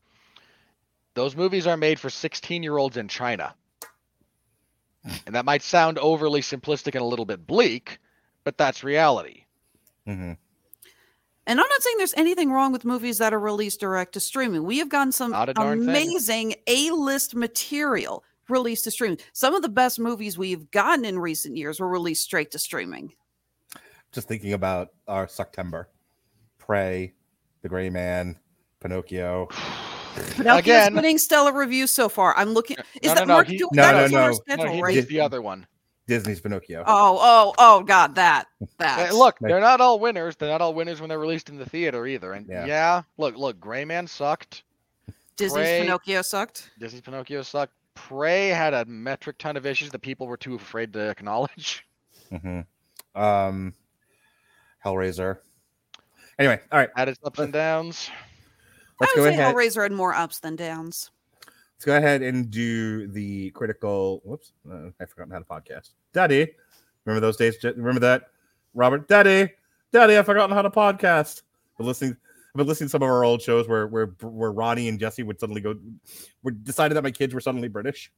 Those 1.14 1.36
movies 1.36 1.66
are 1.66 1.76
made 1.76 2.00
for 2.00 2.08
16 2.08 2.62
year 2.62 2.78
olds 2.78 2.96
in 2.96 3.08
China. 3.08 3.54
And 5.26 5.34
that 5.34 5.44
might 5.44 5.62
sound 5.62 5.98
overly 5.98 6.40
simplistic 6.42 6.94
and 6.94 7.02
a 7.02 7.04
little 7.04 7.24
bit 7.24 7.44
bleak, 7.46 7.98
but 8.44 8.56
that's 8.56 8.84
reality. 8.84 9.44
Mhm. 10.06 10.36
And 11.46 11.58
I'm 11.60 11.66
not 11.68 11.82
saying 11.82 11.96
there's 11.98 12.14
anything 12.14 12.52
wrong 12.52 12.70
with 12.72 12.84
movies 12.84 13.18
that 13.18 13.34
are 13.34 13.40
released 13.40 13.80
direct 13.80 14.12
to 14.14 14.20
streaming. 14.20 14.62
We 14.64 14.78
have 14.78 14.88
gotten 14.88 15.10
some 15.12 15.32
Not 15.32 15.48
a 15.48 15.54
darn 15.54 15.80
thing. 15.80 15.88
amazing 15.88 16.54
A-list 16.68 17.34
material 17.34 18.22
released 18.48 18.84
to 18.84 18.90
streaming. 18.92 19.18
Some 19.32 19.54
of 19.54 19.62
the 19.62 19.68
best 19.68 19.98
movies 19.98 20.38
we've 20.38 20.70
gotten 20.70 21.04
in 21.04 21.18
recent 21.18 21.56
years 21.56 21.80
were 21.80 21.88
released 21.88 22.22
straight 22.24 22.50
to 22.52 22.58
streaming. 22.58 23.12
just 24.12 24.28
thinking 24.28 24.52
about 24.52 24.90
our 25.08 25.26
September, 25.26 25.88
Prey, 26.58 27.12
The 27.62 27.68
Gray 27.68 27.90
Man, 27.90 28.38
Pinocchio. 28.80 29.48
Pinocchio's 30.36 30.58
Again, 30.60 30.94
getting 30.94 31.18
stellar 31.18 31.52
reviews 31.52 31.90
so 31.90 32.08
far. 32.10 32.36
I'm 32.36 32.50
looking. 32.50 32.76
Is 33.00 33.08
No, 33.08 33.14
that 33.14 33.20
no, 33.20 33.24
no, 33.24 33.34
Mark 33.34 33.46
he- 33.48 33.56
doing 33.56 33.70
No, 33.72 33.82
that 33.82 34.10
no, 34.12 34.28
is 34.28 34.40
no. 34.46 34.56
No, 34.56 34.70
he 34.72 34.82
right? 34.82 34.94
did 34.94 35.08
the 35.08 35.20
other 35.20 35.40
one. 35.40 35.66
Disney's 36.08 36.40
Pinocchio. 36.40 36.82
Oh, 36.86 37.18
oh, 37.20 37.54
oh, 37.58 37.82
God, 37.82 38.14
that 38.16 38.46
that. 38.78 38.98
Hey, 39.08 39.12
look, 39.12 39.38
they're 39.40 39.60
not 39.60 39.80
all 39.80 40.00
winners. 40.00 40.34
They're 40.36 40.48
not 40.48 40.60
all 40.60 40.74
winners 40.74 41.00
when 41.00 41.08
they're 41.08 41.18
released 41.18 41.48
in 41.48 41.56
the 41.58 41.64
theater 41.68 42.06
either. 42.06 42.32
And 42.32 42.46
Yeah. 42.48 42.66
yeah, 42.66 43.02
look, 43.18 43.36
look, 43.36 43.60
Gray 43.60 43.84
Man 43.84 44.06
sucked. 44.06 44.64
Disney's 45.36 45.64
Prey- 45.64 45.80
Pinocchio 45.82 46.22
sucked. 46.22 46.70
Disney's 46.78 47.02
Pinocchio 47.02 47.42
sucked. 47.42 47.72
Prey 47.94 48.48
had 48.48 48.74
a 48.74 48.84
metric 48.86 49.38
ton 49.38 49.56
of 49.56 49.64
issues 49.64 49.90
that 49.90 50.00
people 50.00 50.26
were 50.26 50.36
too 50.36 50.54
afraid 50.56 50.92
to 50.94 51.08
acknowledge. 51.10 51.86
Mhm. 52.32 52.64
Um, 53.14 53.74
Hellraiser. 54.84 55.38
Anyway, 56.38 56.58
all 56.72 56.78
right, 56.78 56.88
Had 56.96 57.08
its 57.08 57.20
ups 57.22 57.38
and 57.38 57.52
downs. 57.52 58.10
let's 59.00 59.12
I 59.12 59.16
go 59.16 59.24
say 59.24 59.30
ahead. 59.30 59.54
Hellraiser 59.54 59.82
had 59.82 59.92
more 59.92 60.14
ups 60.14 60.40
than 60.40 60.56
downs. 60.56 61.10
Let's 61.82 61.86
go 61.88 61.96
ahead 61.96 62.22
and 62.22 62.48
do 62.48 63.08
the 63.08 63.50
critical. 63.50 64.20
Whoops, 64.22 64.52
uh, 64.70 64.90
I've 65.00 65.10
forgotten 65.10 65.32
how 65.32 65.40
to 65.40 65.44
podcast. 65.44 65.94
Daddy, 66.12 66.46
remember 67.04 67.18
those 67.18 67.36
days? 67.36 67.56
Remember 67.64 67.98
that, 67.98 68.28
Robert? 68.72 69.08
Daddy, 69.08 69.50
Daddy, 69.90 70.16
I've 70.16 70.26
forgotten 70.26 70.54
how 70.54 70.62
to 70.62 70.70
podcast. 70.70 71.42
But 71.76 71.86
listening, 71.86 72.12
I've 72.12 72.56
been 72.56 72.68
listening 72.68 72.86
to 72.86 72.90
some 72.92 73.02
of 73.02 73.08
our 73.08 73.24
old 73.24 73.42
shows 73.42 73.66
where 73.66 73.88
where 73.88 74.14
where 74.20 74.52
Ronnie 74.52 74.88
and 74.88 75.00
Jesse 75.00 75.24
would 75.24 75.40
suddenly 75.40 75.60
go, 75.60 75.74
we 76.44 76.52
decided 76.52 76.94
that 76.94 77.02
my 77.02 77.10
kids 77.10 77.34
were 77.34 77.40
suddenly 77.40 77.66
British. 77.66 78.12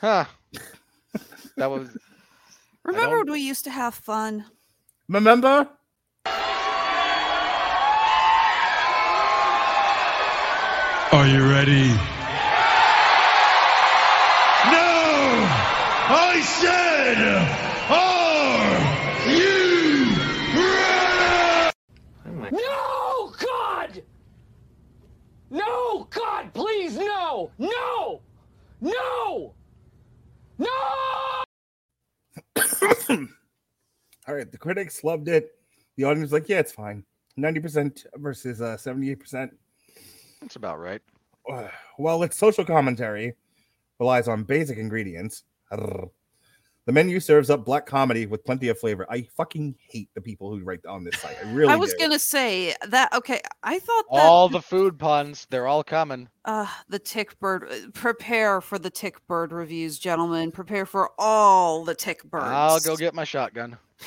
Huh. 0.00 0.24
that 1.56 1.70
was 1.70 1.96
Remember 2.82 3.18
when 3.18 3.30
we 3.30 3.38
used 3.38 3.62
to 3.66 3.70
have 3.70 3.94
fun? 3.94 4.46
Remember? 5.08 5.68
Ready? 11.66 11.86
No! 14.66 14.88
I 16.10 16.40
said, 16.42 17.18
are 17.88 19.30
you 19.30 20.10
ready? 22.26 22.56
No, 22.56 23.32
God! 23.38 24.02
No, 25.50 26.08
God, 26.10 26.52
please, 26.52 26.96
no! 26.96 27.52
No! 27.58 28.20
No! 28.80 29.54
No! 30.58 30.68
All 34.26 34.34
right, 34.34 34.50
the 34.50 34.58
critics 34.58 35.04
loved 35.04 35.28
it. 35.28 35.52
The 35.96 36.02
audience 36.04 36.24
was 36.24 36.32
like, 36.32 36.48
yeah, 36.48 36.58
it's 36.58 36.72
fine. 36.72 37.04
90% 37.38 38.04
versus 38.16 38.60
uh, 38.60 38.76
78%. 38.76 39.50
that's 40.40 40.56
about 40.56 40.80
right. 40.80 41.02
Uh, 41.50 41.68
Well, 41.98 42.22
its 42.22 42.38
social 42.38 42.64
commentary 42.64 43.34
relies 44.00 44.26
on 44.26 44.44
basic 44.44 44.78
ingredients. 44.78 45.44
The 45.70 46.90
menu 46.90 47.20
serves 47.20 47.48
up 47.50 47.64
black 47.64 47.86
comedy 47.86 48.26
with 48.26 48.44
plenty 48.44 48.68
of 48.68 48.78
flavor. 48.78 49.06
I 49.08 49.28
fucking 49.36 49.76
hate 49.88 50.08
the 50.14 50.20
people 50.20 50.50
who 50.50 50.64
write 50.64 50.84
on 50.86 51.04
this 51.04 51.20
site. 51.20 51.36
I 51.44 51.48
really 51.52 51.72
I 51.72 51.76
was 51.76 51.92
do. 51.92 51.98
gonna 52.00 52.18
say 52.18 52.74
that. 52.88 53.12
Okay, 53.12 53.40
I 53.62 53.78
thought 53.78 54.04
that 54.10 54.18
All 54.20 54.48
the 54.48 54.62
food 54.62 54.98
puns, 54.98 55.46
they're 55.50 55.68
all 55.68 55.84
coming. 55.84 56.28
uh 56.46 56.66
the 56.88 56.98
tick 56.98 57.38
bird 57.38 57.68
uh, 57.70 57.90
prepare 57.92 58.60
for 58.60 58.78
the 58.80 58.90
tick 58.90 59.24
bird 59.28 59.52
reviews 59.52 59.96
gentlemen 59.98 60.50
prepare 60.50 60.86
for 60.86 61.10
all 61.18 61.84
the 61.84 61.94
tick 61.94 62.24
birds 62.24 62.46
I'll 62.46 62.80
go 62.80 62.96
get 62.96 63.14
my 63.14 63.24
shotgun. 63.24 63.76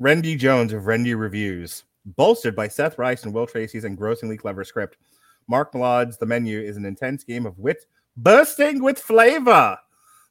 Rendy 0.00 0.36
Jones 0.36 0.72
of 0.74 0.82
Rendy 0.82 1.18
Reviews, 1.18 1.84
bolstered 2.04 2.54
by 2.54 2.68
Seth 2.68 2.98
Reiss 2.98 3.24
and 3.24 3.32
Will 3.32 3.46
Tracy's 3.46 3.84
engrossingly 3.84 4.36
clever 4.36 4.64
script. 4.64 4.98
Mark 5.48 5.72
Mylod's 5.72 6.18
The 6.18 6.26
Menu 6.26 6.60
is 6.60 6.76
an 6.76 6.84
intense 6.84 7.24
game 7.24 7.46
of 7.46 7.58
wit, 7.58 7.84
bursting 8.16 8.82
with 8.82 8.98
flavor 8.98 9.78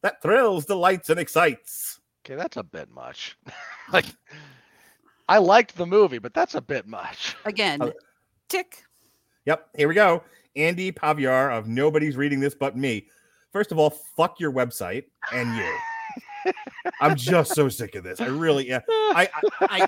that 0.01 0.21
thrills, 0.21 0.65
delights, 0.65 1.09
and 1.09 1.19
excites. 1.19 1.99
Okay, 2.25 2.35
that's 2.35 2.57
a 2.57 2.63
bit 2.63 2.89
much. 2.91 3.37
like 3.93 4.05
I 5.27 5.37
liked 5.37 5.75
the 5.75 5.85
movie, 5.85 6.19
but 6.19 6.33
that's 6.33 6.55
a 6.55 6.61
bit 6.61 6.87
much. 6.87 7.35
again 7.45 7.81
Uh, 7.81 7.91
tick 8.49 8.83
Yep, 9.45 9.69
here 9.77 9.87
we 9.87 9.93
go. 9.93 10.23
Andy 10.55 10.91
Paviar 10.91 11.55
of 11.55 11.67
Nobody's 11.67 12.17
Reading 12.17 12.39
This 12.39 12.55
But 12.55 12.75
Me. 12.75 13.07
First 13.51 13.71
of 13.71 13.77
all, 13.77 13.91
fuck 13.91 14.39
your 14.39 14.51
website 14.51 15.03
and 15.31 15.55
you. 15.55 15.77
I'm 17.01 17.15
just 17.15 17.53
so 17.55 17.69
sick 17.69 17.95
of 17.95 18.03
this. 18.03 18.21
I 18.21 18.27
really 18.27 18.71
am. 18.71 18.81
I, 18.89 19.29
I, 19.61 19.87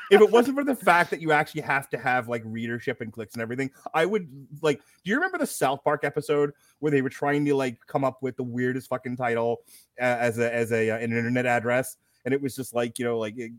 if 0.10 0.20
it 0.20 0.30
wasn't 0.30 0.56
for 0.56 0.64
the 0.64 0.74
fact 0.74 1.10
that 1.10 1.20
you 1.20 1.32
actually 1.32 1.62
have 1.62 1.88
to 1.90 1.98
have 1.98 2.28
like 2.28 2.42
readership 2.44 3.00
and 3.00 3.12
clicks 3.12 3.34
and 3.34 3.42
everything, 3.42 3.70
I 3.94 4.06
would 4.06 4.28
like. 4.62 4.80
Do 5.04 5.10
you 5.10 5.16
remember 5.16 5.38
the 5.38 5.46
South 5.46 5.82
Park 5.84 6.04
episode 6.04 6.52
where 6.80 6.90
they 6.92 7.02
were 7.02 7.10
trying 7.10 7.44
to 7.46 7.54
like 7.54 7.78
come 7.86 8.04
up 8.04 8.22
with 8.22 8.36
the 8.36 8.42
weirdest 8.44 8.88
fucking 8.88 9.16
title 9.16 9.62
uh, 10.00 10.04
as 10.04 10.38
a 10.38 10.52
as 10.54 10.72
a 10.72 10.90
uh, 10.90 10.96
an 10.96 11.12
internet 11.12 11.46
address, 11.46 11.96
and 12.24 12.32
it 12.34 12.40
was 12.40 12.54
just 12.54 12.74
like 12.74 12.98
you 12.98 13.04
know 13.04 13.18
like 13.18 13.36
it- 13.38 13.52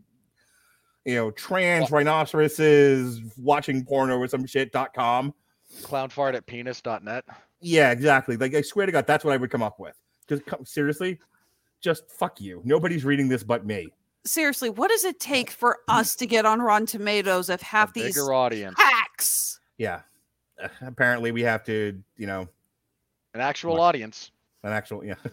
you 1.04 1.14
know 1.14 1.30
trans 1.30 1.90
rhinoceroses 1.90 3.20
watching 3.38 3.84
porno 3.84 4.18
or 4.18 4.28
some 4.28 4.46
shit 4.46 4.72
dot 4.72 4.92
com. 4.94 5.32
Clownfart 5.82 6.34
at 6.34 6.46
penis.net. 6.46 7.24
Yeah, 7.60 7.90
exactly. 7.92 8.36
Like 8.36 8.54
I 8.54 8.60
swear 8.62 8.86
to 8.86 8.92
God, 8.92 9.06
that's 9.06 9.24
what 9.24 9.32
I 9.32 9.36
would 9.36 9.50
come 9.50 9.62
up 9.62 9.78
with. 9.78 9.94
Just 10.28 10.44
come, 10.46 10.64
seriously, 10.64 11.18
just 11.80 12.10
fuck 12.10 12.40
you. 12.40 12.60
Nobody's 12.64 13.04
reading 13.04 13.28
this 13.28 13.42
but 13.42 13.64
me. 13.66 13.88
seriously 14.26 14.68
what 14.70 14.88
does 14.90 15.04
it 15.04 15.18
take 15.18 15.50
for 15.50 15.78
us 15.88 16.14
to 16.16 16.26
get 16.26 16.44
on 16.44 16.60
rotten 16.60 16.86
tomatoes 16.86 17.48
if 17.48 17.60
half 17.62 17.90
a 17.90 17.92
these 17.94 18.14
bigger 18.14 18.32
audience. 18.34 18.76
hacks 18.78 19.60
Yeah. 19.78 20.02
Uh, 20.62 20.68
apparently, 20.82 21.32
we 21.32 21.40
have 21.42 21.64
to, 21.64 21.98
you 22.16 22.26
know, 22.26 22.46
An 23.34 23.40
actual 23.40 23.72
What? 23.72 23.80
audience. 23.80 24.30
an 24.62 24.72
actual, 24.72 25.02
yeah. 25.04 25.14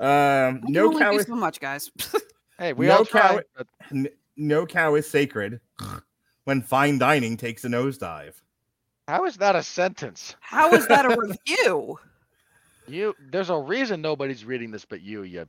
um, 0.00 0.06
I 0.08 0.60
no 0.64 0.90
cow 0.90 0.92
do 0.92 0.98
calories. 0.98 1.26
so 1.26 1.36
much 1.36 1.60
guys 1.60 1.90
Hey, 2.58 2.72
we 2.72 2.86
No 2.86 2.98
all 2.98 3.04
cow- 3.04 3.28
tried, 3.34 3.44
but 3.56 3.66
N- 3.92 4.08
no 4.36 4.66
cow 4.66 4.94
is 4.96 5.08
sacred 5.08 5.60
when 6.44 6.60
fine 6.62 6.98
dining 6.98 7.36
takes 7.36 7.64
a 7.64 7.68
nosedive. 7.68 8.34
how 9.08 9.24
is 9.26 9.36
that 9.36 9.54
a 9.56 9.62
sentence? 9.62 10.34
How 10.40 10.72
is 10.74 10.86
that 10.88 11.04
a 11.06 11.16
review? 11.16 11.98
You, 12.88 13.14
there's 13.30 13.50
a 13.50 13.56
reason 13.56 14.00
nobody's 14.02 14.44
reading 14.44 14.70
this 14.70 14.84
but 14.84 15.00
you, 15.02 15.22
you 15.22 15.46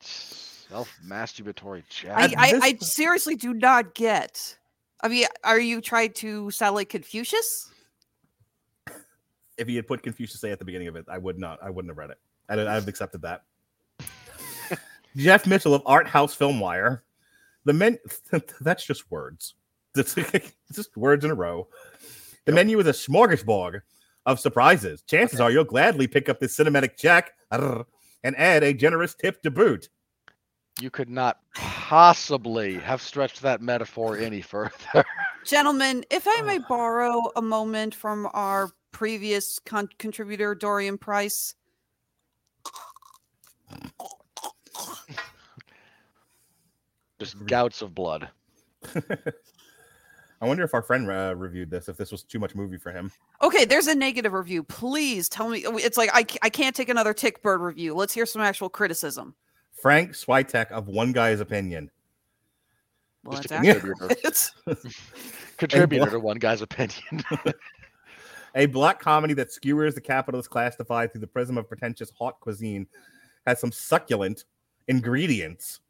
self-masturbatory 0.00 1.82
chat. 1.88 2.16
I, 2.16 2.34
I, 2.36 2.60
I 2.62 2.76
seriously 2.80 3.36
do 3.36 3.54
not 3.54 3.94
get. 3.94 4.56
I 5.00 5.08
mean, 5.08 5.26
are 5.44 5.60
you 5.60 5.80
trying 5.80 6.12
to 6.14 6.50
sound 6.50 6.74
like 6.74 6.88
Confucius? 6.88 7.70
If 9.58 9.68
he 9.68 9.76
had 9.76 9.86
put 9.86 10.02
Confucius 10.02 10.40
say 10.40 10.50
at 10.50 10.58
the 10.58 10.64
beginning 10.64 10.88
of 10.88 10.96
it, 10.96 11.06
I 11.08 11.18
would 11.18 11.38
not. 11.38 11.58
I 11.62 11.70
wouldn't 11.70 11.90
have 11.90 11.98
read 11.98 12.10
it. 12.10 12.18
I'd, 12.48 12.58
I'd 12.58 12.66
have 12.66 12.88
accepted 12.88 13.22
that. 13.22 13.42
Jeff 15.16 15.46
Mitchell 15.46 15.74
of 15.74 15.82
Art 15.86 16.06
House 16.06 16.34
Film 16.34 16.60
Wire. 16.60 17.04
The 17.64 17.72
men. 17.72 17.98
That's 18.60 18.84
just 18.84 19.10
words. 19.10 19.54
That's 19.94 20.14
just 20.72 20.96
words 20.96 21.24
in 21.24 21.30
a 21.30 21.34
row. 21.34 21.68
The 22.44 22.52
menu 22.52 22.78
is 22.78 22.86
a 22.86 22.92
smorgasbord 22.92 23.80
of 24.26 24.40
surprises. 24.40 25.02
Chances 25.02 25.40
are 25.40 25.50
you'll 25.50 25.64
gladly 25.64 26.06
pick 26.06 26.28
up 26.28 26.40
this 26.40 26.56
cinematic 26.56 26.96
check 26.96 27.32
and 27.50 28.36
add 28.36 28.62
a 28.62 28.74
generous 28.74 29.14
tip 29.14 29.40
to 29.42 29.50
boot. 29.50 29.88
You 30.80 30.90
could 30.90 31.08
not 31.08 31.38
possibly 31.54 32.74
have 32.74 33.00
stretched 33.00 33.40
that 33.42 33.62
metaphor 33.62 34.18
any 34.18 34.42
further. 34.42 35.04
Gentlemen, 35.44 36.04
if 36.10 36.26
I 36.28 36.42
may 36.42 36.58
borrow 36.58 37.30
a 37.34 37.40
moment 37.40 37.94
from 37.94 38.28
our 38.34 38.70
previous 38.92 39.58
con- 39.60 39.88
contributor, 39.98 40.54
Dorian 40.54 40.98
Price. 40.98 41.54
Just 47.18 47.46
gouts 47.46 47.80
of 47.80 47.94
blood. 47.94 48.28
I 50.40 50.46
wonder 50.46 50.62
if 50.64 50.74
our 50.74 50.82
friend 50.82 51.10
uh, 51.10 51.34
reviewed 51.36 51.70
this, 51.70 51.88
if 51.88 51.96
this 51.96 52.12
was 52.12 52.22
too 52.22 52.38
much 52.38 52.54
movie 52.54 52.76
for 52.76 52.92
him. 52.92 53.10
Okay, 53.42 53.64
there's 53.64 53.86
a 53.86 53.94
negative 53.94 54.32
review. 54.32 54.62
Please 54.62 55.28
tell 55.28 55.48
me. 55.48 55.64
It's 55.64 55.96
like 55.96 56.10
I, 56.12 56.26
I 56.42 56.50
can't 56.50 56.76
take 56.76 56.88
another 56.88 57.14
tick 57.14 57.42
bird 57.42 57.60
review. 57.60 57.94
Let's 57.94 58.12
hear 58.12 58.26
some 58.26 58.42
actual 58.42 58.68
criticism. 58.68 59.34
Frank 59.72 60.12
Swietek 60.12 60.70
of 60.70 60.88
One 60.88 61.12
Guy's 61.12 61.40
Opinion. 61.40 61.90
Well, 63.24 63.38
Just 63.38 63.48
that's 63.48 63.66
a 63.66 63.76
accurate. 63.76 63.98
contributor. 64.66 64.90
Contributor 65.56 66.10
to 66.10 66.20
one 66.20 66.38
guy's 66.38 66.62
opinion. 66.62 67.24
A 68.54 68.66
black 68.66 69.00
comedy 69.00 69.34
that 69.34 69.52
skewers 69.52 69.94
the 69.94 70.00
capitalist 70.00 70.48
class 70.48 70.76
divide 70.76 71.12
through 71.12 71.20
the 71.20 71.26
prism 71.26 71.58
of 71.58 71.68
pretentious 71.68 72.10
hot 72.18 72.40
cuisine 72.40 72.86
has 73.46 73.60
some 73.60 73.72
succulent 73.72 74.44
ingredients. 74.88 75.80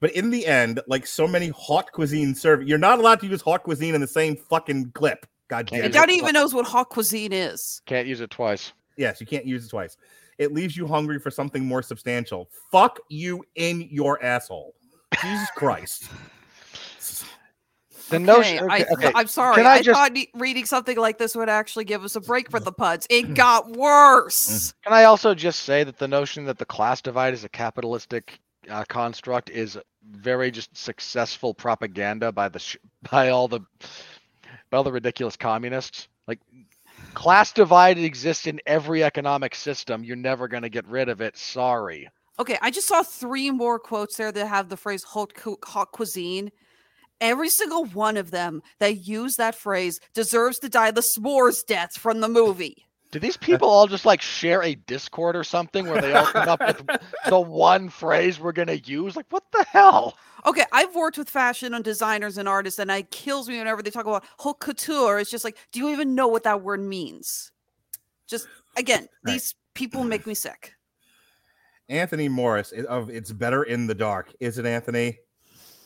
But 0.00 0.12
in 0.12 0.30
the 0.30 0.46
end, 0.46 0.80
like 0.86 1.06
so 1.06 1.28
many 1.28 1.48
hot 1.48 1.92
cuisine 1.92 2.34
serve, 2.34 2.66
you're 2.66 2.78
not 2.78 2.98
allowed 2.98 3.20
to 3.20 3.26
use 3.26 3.42
hot 3.42 3.62
cuisine 3.62 3.94
in 3.94 4.00
the 4.00 4.06
same 4.06 4.34
fucking 4.34 4.92
clip. 4.92 5.26
God 5.48 5.66
damn 5.66 5.84
it. 5.84 5.92
use 5.92 6.10
even 6.10 6.32
knows 6.32 6.54
what 6.54 6.66
hot 6.66 6.88
cuisine 6.88 7.32
is. 7.32 7.82
Can't 7.86 8.06
use 8.06 8.20
it 8.20 8.30
twice. 8.30 8.72
Yes, 8.96 9.20
you 9.20 9.26
can't 9.26 9.44
use 9.46 9.66
it 9.66 9.68
twice. 9.68 9.96
It 10.38 10.52
leaves 10.54 10.76
you 10.76 10.86
hungry 10.86 11.18
for 11.18 11.30
something 11.30 11.64
more 11.66 11.82
substantial. 11.82 12.48
Fuck 12.72 12.98
you 13.10 13.44
in 13.56 13.88
your 13.90 14.22
asshole. 14.24 14.74
Jesus 15.20 15.48
Christ. 15.54 16.08
The 18.08 18.16
Okay, 18.16 18.24
notion. 18.24 18.70
I, 18.70 18.80
Okay, 18.82 18.84
okay. 18.92 19.12
I'm 19.14 19.26
sorry. 19.26 19.54
Can 19.56 19.66
I, 19.66 19.74
I 19.74 19.82
just- 19.82 19.96
thought 19.96 20.16
reading 20.34 20.64
something 20.64 20.96
like 20.96 21.18
this 21.18 21.36
would 21.36 21.48
actually 21.48 21.84
give 21.84 22.04
us 22.04 22.16
a 22.16 22.20
break 22.20 22.50
for 22.50 22.58
the 22.58 22.72
puns. 22.72 23.06
It 23.10 23.34
got 23.34 23.70
worse. 23.70 24.48
Mm-hmm. 24.48 24.88
Can 24.88 24.92
I 24.98 25.04
also 25.04 25.34
just 25.34 25.60
say 25.60 25.84
that 25.84 25.98
the 25.98 26.08
notion 26.08 26.44
that 26.46 26.58
the 26.58 26.64
class 26.64 27.00
divide 27.02 27.34
is 27.34 27.44
a 27.44 27.48
capitalistic 27.48 28.40
uh, 28.70 28.84
construct 28.88 29.50
is 29.50 29.78
very 30.10 30.50
just 30.50 30.76
successful 30.76 31.52
propaganda 31.52 32.32
by 32.32 32.48
the 32.48 32.58
sh- 32.58 32.76
by 33.10 33.30
all 33.30 33.48
the 33.48 33.60
by 34.70 34.76
all 34.76 34.84
the 34.84 34.92
ridiculous 34.92 35.36
communists. 35.36 36.08
Like 36.26 36.40
class 37.14 37.52
divide 37.52 37.98
exists 37.98 38.46
in 38.46 38.60
every 38.66 39.02
economic 39.02 39.54
system. 39.54 40.04
You're 40.04 40.16
never 40.16 40.48
going 40.48 40.62
to 40.62 40.68
get 40.68 40.86
rid 40.86 41.08
of 41.08 41.20
it. 41.20 41.36
Sorry. 41.36 42.08
Okay, 42.38 42.56
I 42.62 42.70
just 42.70 42.88
saw 42.88 43.02
three 43.02 43.50
more 43.50 43.78
quotes 43.78 44.16
there 44.16 44.32
that 44.32 44.46
have 44.46 44.68
the 44.68 44.76
phrase 44.76 45.02
hot, 45.02 45.34
cu- 45.34 45.58
hot 45.62 45.92
cuisine. 45.92 46.50
Every 47.20 47.50
single 47.50 47.84
one 47.84 48.16
of 48.16 48.30
them 48.30 48.62
that 48.78 49.06
use 49.06 49.36
that 49.36 49.54
phrase 49.54 50.00
deserves 50.14 50.58
to 50.60 50.70
die 50.70 50.90
the 50.90 51.02
s'mores 51.02 51.66
death 51.66 51.92
from 51.98 52.20
the 52.20 52.28
movie. 52.28 52.86
Do 53.10 53.18
these 53.18 53.36
people 53.36 53.68
all 53.68 53.86
just 53.88 54.04
like 54.04 54.22
share 54.22 54.62
a 54.62 54.74
Discord 54.76 55.34
or 55.34 55.42
something 55.42 55.88
where 55.88 56.00
they 56.00 56.12
all 56.12 56.26
come 56.26 56.48
up 56.48 56.60
with 56.60 56.86
the 57.28 57.40
one 57.40 57.88
phrase 57.88 58.38
we're 58.38 58.52
going 58.52 58.68
to 58.68 58.78
use? 58.78 59.16
Like, 59.16 59.26
what 59.30 59.42
the 59.52 59.64
hell? 59.64 60.16
Okay, 60.46 60.64
I've 60.72 60.94
worked 60.94 61.18
with 61.18 61.28
fashion 61.28 61.74
and 61.74 61.84
designers 61.84 62.38
and 62.38 62.48
artists, 62.48 62.78
and 62.78 62.90
it 62.90 63.10
kills 63.10 63.48
me 63.48 63.58
whenever 63.58 63.82
they 63.82 63.90
talk 63.90 64.06
about 64.06 64.24
haute 64.38 64.60
couture. 64.60 65.18
It's 65.18 65.30
just 65.30 65.44
like, 65.44 65.56
do 65.72 65.80
you 65.80 65.88
even 65.90 66.14
know 66.14 66.28
what 66.28 66.44
that 66.44 66.62
word 66.62 66.80
means? 66.80 67.50
Just 68.28 68.46
again, 68.76 69.08
Right. 69.24 69.32
these 69.32 69.54
people 69.74 70.04
make 70.04 70.26
me 70.26 70.34
sick. 70.34 70.74
Anthony 71.88 72.28
Morris 72.28 72.70
of 72.72 73.10
It's 73.10 73.32
Better 73.32 73.64
in 73.64 73.88
the 73.88 73.94
Dark. 73.94 74.32
Is 74.38 74.58
it 74.58 74.66
Anthony? 74.66 75.18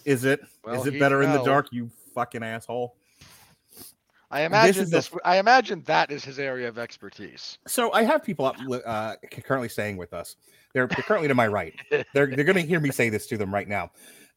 Is 0.05 0.25
it? 0.25 0.41
Is 0.41 0.49
Well, 0.63 0.87
it 0.87 0.93
he'd 0.93 0.99
better 0.99 1.23
in 1.23 1.33
the 1.33 1.43
dark, 1.43 1.69
you 1.73 1.91
fucking 2.15 2.43
asshole? 2.43 2.95
I 4.35 4.43
imagine 4.43 4.83
is 4.83 4.91
the 4.91 4.97
this. 4.97 5.11
I 5.25 5.39
imagine 5.39 5.83
that 5.87 6.11
is 6.11 6.25
his 6.25 6.39
area 6.41 6.69
of 6.69 6.77
expertise. 6.77 7.59
So 7.69 7.93
I 7.93 8.03
have 8.03 8.25
people 8.25 8.47
up 8.47 8.57
uh, 8.85 9.15
currently 9.45 9.69
staying 9.69 9.97
with 9.97 10.13
us. 10.13 10.35
They're, 10.73 10.89
they're 10.89 11.05
currently 11.05 11.29
to 11.29 11.35
my 11.35 11.47
right. 11.47 11.73
They're 11.91 12.05
they're 12.27 12.45
going 12.45 12.57
to 12.57 12.67
hear 12.67 12.81
me 12.81 12.91
say 12.91 13.09
this 13.11 13.29
to 13.29 13.37
them 13.39 13.55
right 13.55 13.69
now. 13.69 13.93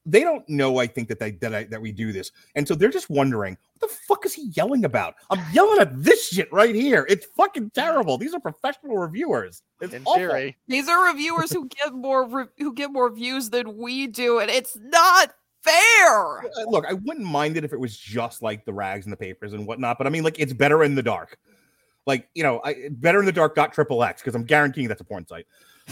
They 0.06 0.22
don't 0.22 0.48
know. 0.48 0.78
I 0.78 0.86
think 0.88 1.07
that 1.10 1.19
they 1.19 1.32
that 1.32 1.53
I, 1.53 1.64
that 1.65 1.82
we 1.82 1.91
do 1.91 2.11
this, 2.14 2.32
and 2.56 2.68
so 2.68 2.76
they're 2.76 2.90
just 2.90 3.10
wondering 3.10 3.57
what 3.80 3.90
the 3.90 3.95
fuck 4.07 4.26
is 4.26 4.34
he 4.34 4.52
yelling 4.56 4.86
about? 4.86 5.15
I'm 5.32 5.44
yelling 5.52 5.80
at 5.80 6.02
this 6.02 6.30
shit 6.30 6.52
right 6.53 6.74
here. 6.74 7.06
It's 7.10 7.26
fucking 7.36 7.72
terrible. 7.72 8.18
These 8.18 8.34
are 8.34 8.40
professional 8.40 8.98
reviewers. 8.98 9.64
It's 9.82 9.94
In 9.94 10.03
awful. 10.03 10.15
theory, 10.15 10.57
These 10.68 10.88
are 10.88 11.07
reviewers 11.07 11.52
who 11.52 11.68
get 11.68 11.94
more 11.94 12.26
re- 12.26 12.45
who 12.60 12.74
get 12.74 12.91
more 12.91 13.10
views 13.10 13.49
than 13.49 13.78
we 13.78 14.07
do, 14.07 14.40
and 14.40 14.49
it's 14.49 14.78
not 14.80 15.34
fair. 15.68 16.44
Look, 16.68 16.85
I 16.88 16.94
wouldn't 16.94 17.26
mind 17.26 17.57
it 17.57 17.64
if 17.64 17.73
it 17.73 17.80
was 17.80 17.98
just 17.98 18.41
like 18.41 18.65
the 18.65 18.73
rags 18.73 19.06
and 19.06 19.14
the 19.14 19.18
papers 19.18 19.53
and 19.53 19.68
whatnot, 19.68 19.98
but 19.98 20.07
I 20.07 20.10
mean, 20.10 20.23
like 20.23 20.39
it's 20.39 20.53
better 20.53 20.84
in 20.84 20.95
the 20.95 21.03
dark. 21.03 21.38
Like 22.06 22.30
you 22.34 22.44
know, 22.44 22.61
I, 22.64 22.89
better 22.91 23.19
in 23.19 23.26
the 23.26 23.31
dark. 23.31 23.56
Dot 23.56 23.73
triple 23.73 24.03
X 24.03 24.22
because 24.22 24.35
I'm 24.35 24.45
guaranteeing 24.45 24.88
that's 24.88 25.02
a 25.02 25.03
porn 25.03 25.27
site. 25.27 25.45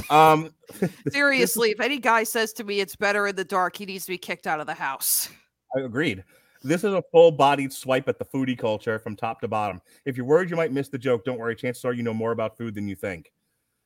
Um, 0.10 0.54
Seriously, 1.10 1.72
if 1.72 1.80
any 1.80 2.00
guy 2.00 2.24
says 2.24 2.54
to 2.54 2.64
me 2.64 2.80
it's 2.80 2.96
better 2.96 3.28
in 3.28 3.36
the 3.36 3.44
dark, 3.44 3.76
he 3.76 3.86
needs 3.86 4.06
to 4.06 4.12
be 4.12 4.18
kicked 4.18 4.48
out 4.48 4.60
of 4.60 4.68
the 4.68 4.74
house. 4.74 5.30
I 5.76 5.82
agreed. 5.82 6.24
This 6.64 6.84
is 6.84 6.94
a 6.94 7.04
full-bodied 7.12 7.72
swipe 7.72 8.10
at 8.10 8.18
the 8.18 8.26
foodie 8.26 8.58
culture 8.58 8.98
from 8.98 9.16
top 9.16 9.40
to 9.42 9.48
bottom. 9.48 9.82
If 10.06 10.18
you're 10.18 10.26
worried 10.26 10.50
you 10.50 10.56
might 10.56 10.72
miss 10.72 10.90
the 10.90 10.98
joke, 10.98 11.24
don't 11.24 11.38
worry. 11.38 11.56
Chances 11.56 11.86
are 11.86 11.94
you 11.94 12.02
know 12.02 12.14
more 12.14 12.32
about 12.32 12.58
food 12.58 12.74
than 12.74 12.88
you 12.88 12.96
think. 12.96 13.32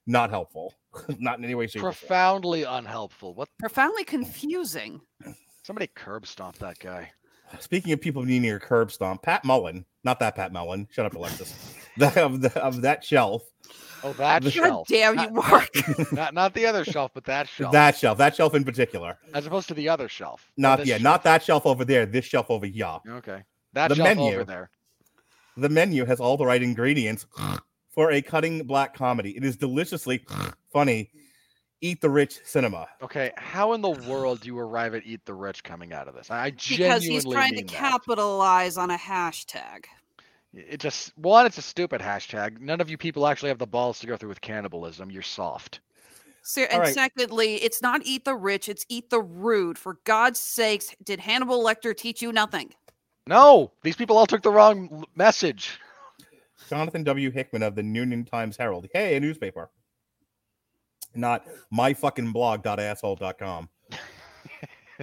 Not 0.08 0.30
helpful. 0.30 0.74
Not 1.20 1.40
in 1.40 1.46
any 1.46 1.56
way, 1.56 1.68
shape, 1.68 1.82
profoundly 1.82 2.64
unhelpful. 2.64 3.34
What? 3.34 3.50
Profoundly 3.60 4.04
confusing. 4.04 5.02
Somebody 5.70 5.86
curb 5.94 6.26
stomp 6.26 6.58
that 6.58 6.80
guy. 6.80 7.12
Speaking 7.60 7.94
of 7.94 8.02
people 8.02 8.24
needing 8.24 8.50
a 8.50 8.60
curb 8.60 8.92
stomp, 8.92 9.22
Pat 9.22 9.46
Mullen, 9.46 9.86
not 10.04 10.20
that 10.20 10.36
Pat 10.36 10.52
Mullen. 10.52 10.88
Shut 10.90 11.06
up, 11.06 11.14
Alexis. 11.14 11.76
That 11.98 12.18
of 12.18 12.42
the 12.42 12.60
of 12.60 12.82
that 12.82 13.04
shelf, 13.04 13.44
Oh, 14.04 14.14
that 14.14 14.42
God 14.42 14.44
God 14.46 14.52
shelf. 14.52 14.88
damn 14.88 15.20
you, 15.20 15.30
Mark. 15.30 15.70
Not 16.12 16.34
not 16.34 16.56
the 16.56 16.66
other 16.66 16.84
shelf, 16.84 17.12
but 17.14 17.24
that 17.26 17.48
shelf. 17.48 17.72
that 17.74 17.96
shelf, 17.96 18.18
that 18.18 18.36
shelf 18.36 18.56
in 18.56 18.64
particular. 18.64 19.20
as 19.36 19.46
opposed 19.46 19.68
to 19.68 19.76
the 19.76 19.88
other 19.90 20.10
shelf. 20.10 20.52
Not 20.58 20.80
this 20.80 20.88
yeah, 20.88 20.96
shelf. 20.96 21.04
not 21.04 21.24
that 21.26 21.44
shelf 21.44 21.68
over 21.68 21.86
there. 21.86 22.08
This 22.08 22.26
shelf 22.26 22.48
over 22.50 22.66
here. 22.66 22.98
Okay. 23.08 23.44
That 23.74 23.90
The 23.90 23.96
shelf 23.96 24.08
menu. 24.08 24.34
over 24.34 24.44
there. 24.44 24.72
The 25.56 25.70
menu 25.70 26.04
has 26.06 26.20
all 26.20 26.36
the 26.36 26.48
right 26.48 26.64
ingredients 26.64 27.28
for 27.92 28.10
a 28.12 28.24
cutting 28.24 28.64
black 28.64 28.96
comedy. 28.96 29.38
It 29.38 29.44
is 29.44 29.56
deliciously 29.56 30.26
funny. 30.74 31.12
Eat 31.82 32.02
the 32.02 32.10
rich 32.10 32.40
cinema. 32.44 32.88
Okay, 33.02 33.32
how 33.38 33.74
in 33.74 33.82
the 33.82 33.90
world 33.90 34.42
do 34.42 34.48
you 34.48 34.60
arrive 34.60 34.94
at 34.94 35.06
Eat 35.06 35.26
the 35.26 35.34
Rich 35.34 35.64
coming 35.64 35.94
out 35.94 36.10
of 36.10 36.14
this? 36.14 36.30
I 36.30 36.52
genuinely 36.52 37.08
because 37.08 37.24
he's 37.24 37.34
trying 37.34 37.52
to 37.52 37.56
mean 37.58 37.68
that. 37.68 37.76
capitalize 37.76 38.78
on 38.78 38.92
a 38.92 38.98
hashtag. 38.98 39.86
It 40.54 40.80
just 40.80 41.18
one, 41.18 41.46
it's 41.46 41.58
a 41.58 41.62
stupid 41.62 42.02
hashtag. 42.02 42.60
None 42.60 42.82
of 42.82 42.90
you 42.90 42.98
people 42.98 43.28
actually 43.28 43.50
have 43.50 43.60
the 43.60 43.68
balls 43.68 44.00
to 44.00 44.08
go 44.08 44.18
through 44.18 44.30
with 44.30 44.42
cannibalism. 44.42 45.10
You're 45.10 45.22
soft. 45.22 45.80
So, 46.42 46.64
and 46.64 46.74
All 46.74 46.80
right. 46.80 46.94
secondly, 46.94 47.56
it's 47.56 47.82
not 47.82 48.02
eat 48.04 48.26
the 48.26 48.36
rich, 48.36 48.68
it's 48.68 48.86
eat 48.90 49.10
the 49.10 49.22
rude. 49.22 49.78
For 49.78 50.00
God's 50.04 50.40
sakes, 50.40 50.96
did 51.04 51.20
Hannibal 51.20 51.64
Lecter 51.64 51.96
teach 51.96 52.22
you 52.22 52.32
nothing? 52.32 52.74
No, 53.28 53.72
these 53.84 53.96
people 53.96 54.18
all 54.18 54.26
took 54.26 54.42
the 54.42 54.52
wrong 54.52 55.06
message. 55.16 55.80
Jonathan 56.70 57.04
W. 57.04 57.32
Hickman 57.32 57.64
of 57.64 57.76
the 57.76 57.82
Newnan 57.82 58.30
Times 58.30 58.58
Herald. 58.58 58.88
Hey, 58.94 59.16
a 59.16 59.20
newspaper. 59.20 59.70
Not 61.16 61.46
my 61.72 61.94
fucking 61.94 62.32
blog.asshole.com. 62.32 63.70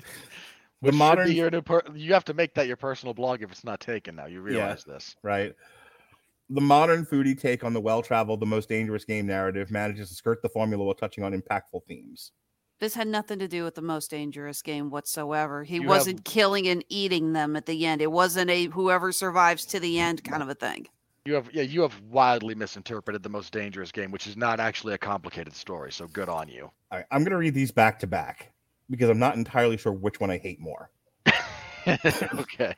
Which 0.80 0.92
should 0.92 0.98
modern- 0.98 1.32
your 1.32 1.50
new 1.50 1.62
per- 1.62 1.82
you 1.94 2.12
have 2.12 2.24
to 2.26 2.34
make 2.34 2.54
that 2.54 2.66
your 2.66 2.76
personal 2.76 3.14
blog 3.14 3.42
if 3.42 3.50
it's 3.50 3.64
not 3.64 3.80
taken 3.80 4.16
now. 4.16 4.26
You 4.26 4.40
realize 4.42 4.84
this. 4.84 5.16
right? 5.22 5.54
The 6.50 6.60
modern 6.60 7.04
foodie 7.04 7.38
take 7.38 7.64
on 7.64 7.72
the 7.72 7.80
well 7.80 8.02
traveled, 8.02 8.38
the 8.40 8.46
most 8.46 8.68
dangerous 8.68 9.04
game 9.04 9.26
narrative 9.26 9.70
manages 9.70 10.10
to 10.10 10.14
skirt 10.14 10.42
the 10.42 10.48
formula 10.48 10.84
while 10.84 10.94
touching 10.94 11.24
on 11.24 11.32
impactful 11.32 11.84
themes. 11.88 12.30
This 12.78 12.94
had 12.94 13.08
nothing 13.08 13.38
to 13.38 13.48
do 13.48 13.64
with 13.64 13.74
the 13.74 13.82
most 13.82 14.10
dangerous 14.10 14.60
game 14.62 14.90
whatsoever. 14.90 15.64
He 15.64 15.76
You 15.76 15.84
wasn't 15.88 16.24
killing 16.26 16.68
and 16.68 16.84
eating 16.90 17.32
them 17.32 17.56
at 17.56 17.64
the 17.66 17.86
end. 17.86 18.02
It 18.02 18.12
wasn't 18.12 18.50
a 18.50 18.66
whoever 18.66 19.12
survives 19.12 19.64
to 19.66 19.80
the 19.80 19.98
end 19.98 20.22
kind 20.24 20.42
of 20.42 20.50
a 20.50 20.54
thing. 20.54 20.86
You 21.26 21.34
have 21.34 21.52
yeah, 21.52 21.62
you 21.62 21.82
have 21.82 22.00
wildly 22.02 22.54
misinterpreted 22.54 23.22
the 23.24 23.28
most 23.28 23.52
dangerous 23.52 23.90
game, 23.90 24.12
which 24.12 24.28
is 24.28 24.36
not 24.36 24.60
actually 24.60 24.94
a 24.94 24.98
complicated 24.98 25.54
story. 25.54 25.90
So 25.90 26.06
good 26.06 26.28
on 26.28 26.48
you. 26.48 26.70
All 26.92 26.98
right, 26.98 27.06
I'm 27.10 27.24
gonna 27.24 27.36
read 27.36 27.52
these 27.52 27.72
back 27.72 27.98
to 28.00 28.06
back 28.06 28.52
because 28.88 29.10
I'm 29.10 29.18
not 29.18 29.34
entirely 29.34 29.76
sure 29.76 29.92
which 29.92 30.20
one 30.20 30.30
I 30.30 30.38
hate 30.38 30.60
more. 30.60 30.88
okay. 31.88 32.74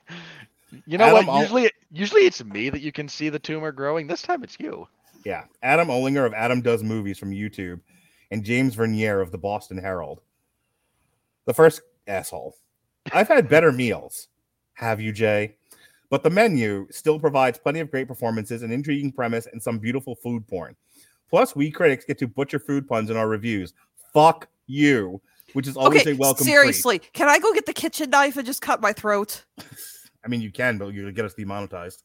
You 0.86 0.96
know 0.98 1.04
Adam, 1.04 1.26
what? 1.26 1.40
Usually, 1.42 1.70
usually 1.90 2.22
it's 2.22 2.42
me 2.42 2.70
that 2.70 2.80
you 2.80 2.90
can 2.90 3.06
see 3.06 3.28
the 3.28 3.38
tumor 3.38 3.70
growing. 3.70 4.06
This 4.06 4.22
time 4.22 4.42
it's 4.42 4.58
you. 4.58 4.88
Yeah, 5.26 5.44
Adam 5.62 5.88
Olinger 5.88 6.24
of 6.24 6.32
Adam 6.32 6.62
Does 6.62 6.82
Movies 6.82 7.18
from 7.18 7.32
YouTube, 7.32 7.80
and 8.30 8.44
James 8.44 8.74
Verniere 8.74 9.20
of 9.20 9.30
the 9.30 9.38
Boston 9.38 9.76
Herald. 9.76 10.22
The 11.44 11.52
first 11.52 11.82
asshole. 12.06 12.54
I've 13.12 13.28
had 13.28 13.50
better 13.50 13.72
meals. 13.72 14.28
Have 14.72 15.02
you, 15.02 15.12
Jay? 15.12 15.57
But 16.10 16.22
the 16.22 16.30
menu 16.30 16.86
still 16.90 17.18
provides 17.18 17.59
plenty 17.59 17.80
of 17.80 17.90
great 17.90 18.09
performances, 18.09 18.62
an 18.62 18.72
intriguing 18.72 19.12
premise, 19.12 19.47
and 19.47 19.62
some 19.62 19.78
beautiful 19.78 20.14
food 20.14 20.47
porn. 20.47 20.74
Plus, 21.28 21.55
we 21.55 21.70
critics 21.70 22.05
get 22.05 22.18
to 22.18 22.26
butcher 22.26 22.59
food 22.59 22.89
puns 22.89 23.10
in 23.10 23.16
our 23.16 23.28
reviews. 23.28 23.74
Fuck 24.14 24.48
you, 24.66 25.20
which 25.52 25.66
is 25.66 25.76
always 25.76 26.02
okay, 26.02 26.12
a 26.12 26.16
welcome 26.16 26.44
treat. 26.44 26.52
seriously, 26.52 26.98
can 27.12 27.28
I 27.28 27.39
go 27.39 27.52
get 27.52 27.66
the 27.66 27.74
kitchen 27.74 28.10
knife 28.10 28.36
and 28.36 28.47
just 28.47 28.62
cut 28.62 28.80
my 28.80 28.93
throat? 28.93 29.44
I 30.24 30.28
mean, 30.28 30.40
you 30.40 30.51
can, 30.51 30.78
but 30.78 30.89
you'll 30.89 31.12
get 31.12 31.24
us 31.24 31.35
demonetized. 31.35 32.02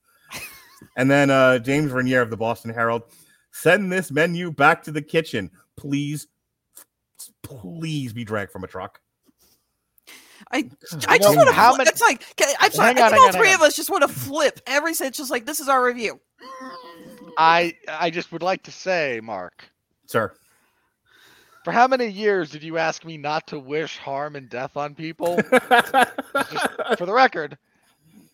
and 0.98 1.10
then 1.10 1.30
uh, 1.30 1.60
James 1.60 1.92
Verniere 1.92 2.22
of 2.22 2.30
the 2.30 2.38
Boston 2.38 2.74
Herald 2.74 3.04
send 3.52 3.92
this 3.92 4.12
menu 4.12 4.52
back 4.52 4.84
to 4.84 4.92
the 4.92 5.02
kitchen, 5.02 5.50
please. 5.78 6.28
Please 7.42 8.12
be 8.12 8.24
dragged 8.24 8.52
from 8.52 8.64
a 8.64 8.68
truck. 8.68 9.00
I 10.52 10.70
I 11.08 11.18
just 11.18 11.36
want 11.36 11.48
to. 11.50 11.54
how 11.54 11.76
many- 11.76 11.90
It's 11.90 12.02
like 12.02 12.24
I'm 12.60 12.72
sorry. 12.72 12.88
Hang 12.94 12.98
I 12.98 13.10
think 13.10 13.12
hang 13.12 13.20
all 13.20 13.28
on, 13.28 13.34
three 13.34 13.48
hang 13.48 13.56
of 13.56 13.62
us 13.62 13.76
just 13.76 13.90
want 13.90 14.02
to 14.04 14.08
flip 14.08 14.60
every 14.68 14.94
single. 14.94 15.12
Just 15.12 15.32
like 15.32 15.46
this 15.46 15.60
is 15.60 15.68
our 15.70 15.84
review. 15.84 16.20
I 17.38 17.76
I 17.88 18.10
just 18.10 18.32
would 18.32 18.44
like 18.44 18.64
to 18.64 18.72
say, 18.72 19.20
Mark, 19.24 19.64
Sir. 20.06 20.34
for 21.64 21.72
how 21.72 21.88
many 21.88 22.08
years 22.08 22.52
did 22.52 22.64
you 22.64 22.78
ask 22.78 23.06
me 23.06 23.18
not 23.18 23.48
to 23.48 23.60
wish 23.60 23.98
harm 23.98 24.36
and 24.36 24.50
death 24.50 24.78
on 24.78 24.94
people? 24.94 25.38
Just 25.38 26.68
for 26.98 27.06
the 27.06 27.14
record, 27.14 27.58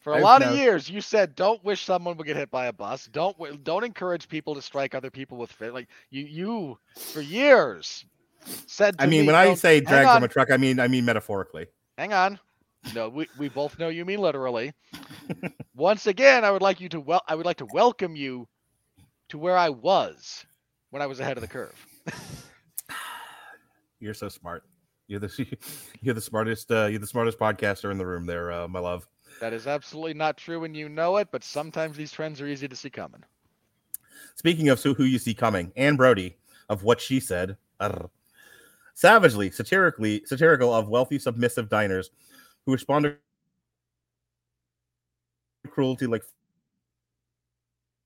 for 0.01 0.13
a 0.13 0.17
I've 0.17 0.23
lot 0.23 0.41
of 0.43 0.57
years, 0.57 0.89
you 0.89 0.99
said 1.01 1.35
don't 1.35 1.63
wish 1.63 1.83
someone 1.85 2.17
would 2.17 2.27
get 2.27 2.35
hit 2.35 2.51
by 2.51 2.65
a 2.65 2.73
bus. 2.73 3.07
Don't 3.11 3.63
don't 3.63 3.83
encourage 3.85 4.27
people 4.27 4.53
to 4.55 4.61
strike 4.61 4.93
other 4.95 5.09
people 5.11 5.37
with 5.37 5.51
fit. 5.51 5.73
Like 5.73 5.87
you 6.09 6.25
you 6.25 6.77
for 6.97 7.21
years 7.21 8.03
said. 8.67 8.95
I 8.99 9.05
mean, 9.05 9.21
me, 9.21 9.27
when 9.27 9.35
I 9.35 9.53
say 9.53 9.75
hang 9.75 9.83
drag 9.85 10.05
from 10.07 10.15
on, 10.17 10.23
a 10.23 10.27
truck, 10.27 10.51
I 10.51 10.57
mean 10.57 10.79
I 10.79 10.87
mean 10.89 11.05
metaphorically. 11.05 11.67
Hang 11.99 12.13
on. 12.13 12.39
No, 12.95 13.09
we, 13.09 13.27
we 13.37 13.49
both 13.49 13.77
know 13.77 13.89
you 13.89 14.05
mean 14.05 14.19
literally. 14.19 14.73
Once 15.75 16.07
again, 16.07 16.45
I 16.45 16.51
would 16.51 16.61
like 16.61 16.79
you 16.79 16.87
to 16.89 16.99
well 17.01 17.21
I 17.27 17.35
would 17.35 17.45
like 17.45 17.57
to 17.57 17.67
welcome 17.73 18.15
you 18.15 18.47
to 19.27 19.37
where 19.37 19.57
I 19.57 19.69
was 19.69 20.45
when 20.89 21.01
I 21.01 21.05
was 21.05 21.19
ahead 21.19 21.37
of 21.37 21.41
the 21.41 21.47
curve. 21.47 21.75
You're 23.99 24.13
so 24.13 24.29
smart. 24.29 24.63
You're 25.07 25.19
the 25.19 25.57
you're 26.01 26.15
the 26.15 26.21
smartest 26.21 26.71
uh, 26.71 26.85
you're 26.85 26.99
the 26.99 27.07
smartest 27.07 27.37
podcaster 27.37 27.91
in 27.91 27.97
the 27.97 28.05
room 28.05 28.25
there, 28.25 28.49
uh, 28.51 28.67
my 28.69 28.79
love. 28.79 29.05
That 29.41 29.51
is 29.51 29.67
absolutely 29.67 30.13
not 30.13 30.37
true 30.37 30.63
and 30.63 30.75
you 30.75 30.87
know 30.87 31.17
it, 31.17 31.27
but 31.31 31.43
sometimes 31.43 31.97
these 31.97 32.13
trends 32.13 32.39
are 32.39 32.47
easy 32.47 32.67
to 32.69 32.75
see 32.75 32.89
coming. 32.89 33.23
Speaking 34.35 34.69
of 34.69 34.79
so 34.79 34.93
who 34.93 35.03
you 35.03 35.19
see 35.19 35.33
coming, 35.33 35.73
Anne 35.75 35.97
Brody 35.97 36.37
of 36.69 36.83
what 36.83 37.01
she 37.01 37.19
said, 37.19 37.57
arr, 37.81 38.09
savagely, 38.99 39.49
satirically, 39.49 40.21
satirical 40.25 40.73
of 40.73 40.89
wealthy 40.89 41.17
submissive 41.17 41.69
diners 41.69 42.09
who 42.65 42.73
respond 42.73 43.05
to 43.05 43.15
cruelty 45.69 46.05
like 46.05 46.21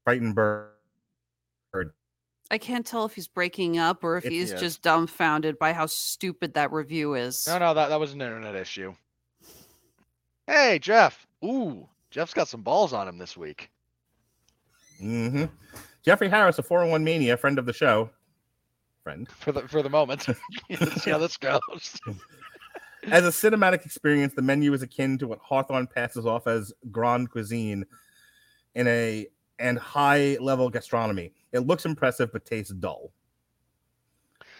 frightened 0.03 0.35
bird. 0.35 0.69
I 2.51 2.59
can't 2.59 2.85
tell 2.85 3.05
if 3.05 3.15
he's 3.15 3.27
breaking 3.27 3.79
up 3.79 4.03
or 4.03 4.17
if 4.17 4.25
It 4.25 4.33
he's 4.33 4.51
is. 4.51 4.59
just 4.59 4.83
dumbfounded 4.83 5.57
by 5.57 5.73
how 5.73 5.87
stupid 5.87 6.53
that 6.53 6.71
review 6.71 7.15
is. 7.15 7.47
No, 7.47 7.57
no, 7.57 7.73
that, 7.73 7.87
that 7.89 7.99
was 7.99 8.13
an 8.13 8.21
internet 8.21 8.55
issue. 8.55 8.93
Hey, 10.45 10.77
Jeff. 10.77 11.25
Ooh, 11.43 11.89
Jeff's 12.11 12.35
got 12.35 12.47
some 12.47 12.61
balls 12.61 12.93
on 12.93 13.07
him 13.07 13.17
this 13.17 13.35
week. 13.35 13.71
Mm-hmm. 15.01 15.45
Jeffrey 16.05 16.29
Harris, 16.29 16.59
a 16.59 16.63
401 16.63 17.03
mania, 17.03 17.35
friend 17.35 17.57
of 17.57 17.65
the 17.65 17.73
show. 17.73 18.11
Friend. 19.03 19.27
For 19.29 19.51
the 19.51 19.67
for 19.67 19.81
the 19.83 19.89
moment. 19.89 20.27
Let's 20.69 21.03
see 21.03 21.11
how 21.11 21.17
this 21.17 21.35
goes. 21.37 21.59
As 23.11 23.25
a 23.25 23.29
cinematic 23.49 23.85
experience, 23.85 24.33
the 24.33 24.41
menu 24.41 24.71
is 24.73 24.81
akin 24.81 25.17
to 25.17 25.27
what 25.27 25.39
Hawthorn 25.39 25.87
passes 25.87 26.25
off 26.25 26.47
as 26.47 26.71
grand 26.89 27.29
cuisine 27.29 27.85
in 28.75 28.87
a 28.87 29.27
and 29.59 29.77
high 29.77 30.37
level 30.39 30.69
gastronomy. 30.69 31.33
It 31.51 31.67
looks 31.67 31.85
impressive 31.85 32.31
but 32.31 32.45
tastes 32.45 32.71
dull. 32.71 33.11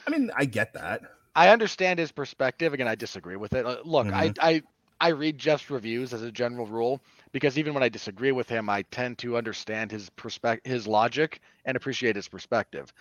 I 0.06 0.10
mean, 0.12 0.30
I 0.36 0.44
get 0.44 0.74
that. 0.74 1.04
I 1.38 1.50
understand 1.50 2.00
his 2.00 2.12
perspective. 2.12 2.74
Again, 2.74 2.88
I 2.90 2.96
disagree 2.96 3.38
with 3.38 3.54
it. 3.54 3.66
Uh, 3.66 3.78
Look, 3.86 4.08
I, 4.08 4.30
Mhm. 4.30 4.38
I 4.42 4.62
I 5.00 5.10
read 5.10 5.38
Jeff's 5.38 5.70
reviews 5.70 6.14
as 6.14 6.22
a 6.22 6.32
general 6.32 6.66
rule 6.66 7.02
because 7.32 7.58
even 7.58 7.74
when 7.74 7.82
I 7.84 7.90
disagree 7.90 8.34
with 8.34 8.50
him, 8.50 8.70
I 8.70 8.82
tend 8.84 9.18
to 9.20 9.38
understand 9.38 9.90
his 9.90 10.10
perspective, 10.12 10.70
his 10.70 10.86
logic, 10.86 11.40
and 11.64 11.78
appreciate 11.78 12.18
his 12.18 12.28
perspective. 12.28 12.94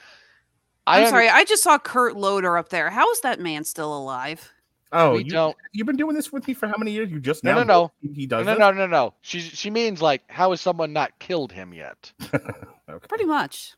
I 0.87 0.97
I'm 0.99 1.05
under- 1.07 1.11
sorry. 1.11 1.29
I 1.29 1.45
just 1.45 1.63
saw 1.63 1.79
Kurt 1.79 2.17
Loder 2.17 2.57
up 2.59 2.69
there. 2.71 2.91
How 2.91 3.11
is 3.13 3.21
that 3.21 3.41
man 3.41 3.65
still 3.65 3.97
alive? 3.97 4.51
Oh, 4.95 5.13
we 5.13 5.25
you, 5.25 5.31
don't. 5.31 5.57
you've 5.73 5.87
been 5.87 5.97
doing 5.97 6.15
this 6.15 6.31
with 6.33 6.47
me 6.47 6.53
for 6.53 6.67
how 6.67 6.75
many 6.77 6.91
years? 6.91 7.11
You 7.11 7.19
just 7.19 7.45
No, 7.45 7.53
now 7.53 7.59
no, 7.59 7.65
no. 7.65 7.83
know 7.85 7.93
He 8.15 8.27
No, 8.27 8.39
does 8.39 8.47
no, 8.47 8.53
this? 8.53 8.59
no, 8.59 8.71
no, 8.73 8.87
no. 8.87 9.15
She 9.23 9.41
she 9.41 9.71
means 9.71 10.03
like, 10.03 10.23
how 10.29 10.51
has 10.51 10.61
someone 10.61 10.93
not 10.93 11.19
killed 11.19 11.53
him 11.53 11.73
yet? 11.75 12.13
Okay. 12.91 13.07
Pretty 13.09 13.25
much. 13.25 13.75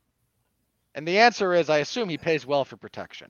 And 0.97 1.07
the 1.07 1.19
answer 1.19 1.55
is, 1.55 1.71
I 1.71 1.79
assume 1.79 2.09
he 2.09 2.19
pays 2.19 2.45
well 2.47 2.65
for 2.65 2.77
protection. 2.77 3.29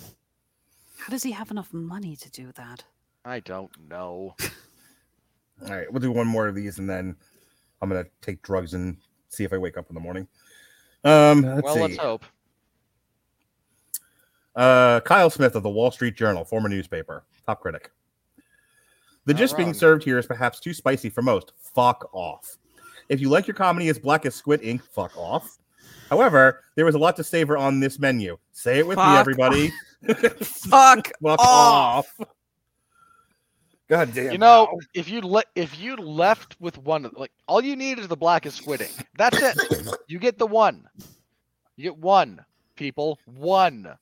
How 0.00 1.10
does 1.10 1.22
he 1.22 1.30
have 1.30 1.52
enough 1.52 1.72
money 1.72 2.16
to 2.16 2.30
do 2.30 2.50
that? 2.52 2.82
I 3.24 3.38
don't 3.40 3.70
know. 3.88 4.34
All 5.62 5.68
right, 5.70 5.92
we'll 5.92 6.00
do 6.00 6.10
one 6.10 6.26
more 6.26 6.48
of 6.48 6.56
these, 6.56 6.78
and 6.78 6.90
then 6.90 7.14
I'm 7.80 7.88
gonna 7.88 8.06
take 8.22 8.42
drugs 8.42 8.74
and 8.74 8.96
see 9.28 9.44
if 9.44 9.52
I 9.52 9.58
wake 9.58 9.76
up 9.78 9.88
in 9.88 9.94
the 9.94 10.00
morning. 10.00 10.26
Um, 11.04 11.42
let's 11.42 11.62
well, 11.62 11.74
see. 11.74 11.80
let's 11.82 11.96
hope. 11.98 12.24
Uh, 14.56 15.00
Kyle 15.00 15.30
Smith 15.30 15.56
of 15.56 15.62
the 15.62 15.70
Wall 15.70 15.90
Street 15.90 16.16
Journal, 16.16 16.44
former 16.44 16.68
newspaper, 16.68 17.24
top 17.46 17.60
critic. 17.60 17.90
The 19.26 19.32
Not 19.32 19.38
gist 19.38 19.56
being 19.56 19.74
served 19.74 20.04
here 20.04 20.18
is 20.18 20.26
perhaps 20.26 20.60
too 20.60 20.74
spicy 20.74 21.10
for 21.10 21.22
most. 21.22 21.52
Fuck 21.58 22.08
off. 22.12 22.58
If 23.08 23.20
you 23.20 23.28
like 23.28 23.46
your 23.46 23.54
comedy 23.54 23.88
as 23.88 23.98
black 23.98 24.26
as 24.26 24.34
Squid 24.34 24.62
Ink, 24.62 24.82
fuck 24.84 25.16
off. 25.16 25.58
However, 26.10 26.60
there 26.76 26.84
was 26.84 26.94
a 26.94 26.98
lot 26.98 27.16
to 27.16 27.24
savor 27.24 27.56
on 27.56 27.80
this 27.80 27.98
menu. 27.98 28.36
Say 28.52 28.78
it 28.78 28.86
with 28.86 28.98
me, 28.98 29.04
Fuck 29.04 29.18
everybody. 29.18 29.72
Fuck 30.42 31.10
Fuck 31.22 31.40
off. 31.40 32.14
off. 32.20 32.28
God 33.88 34.14
damn. 34.14 34.32
You 34.32 34.38
know, 34.38 34.66
Kyle. 34.66 34.78
if 34.94 35.08
you 35.08 35.20
le- 35.20 35.42
if 35.54 35.78
you 35.78 35.96
left 35.96 36.56
with 36.60 36.78
one, 36.78 37.10
like 37.14 37.32
all 37.48 37.62
you 37.62 37.76
need 37.76 37.98
is 37.98 38.08
the 38.08 38.16
blackest 38.16 38.58
squid 38.58 38.82
ink. 38.82 39.06
That's 39.16 39.38
it. 39.40 39.88
you 40.06 40.18
get 40.18 40.38
the 40.38 40.46
one. 40.46 40.86
You 41.76 41.84
get 41.84 41.96
one, 41.96 42.44
people, 42.76 43.18
one. 43.26 43.94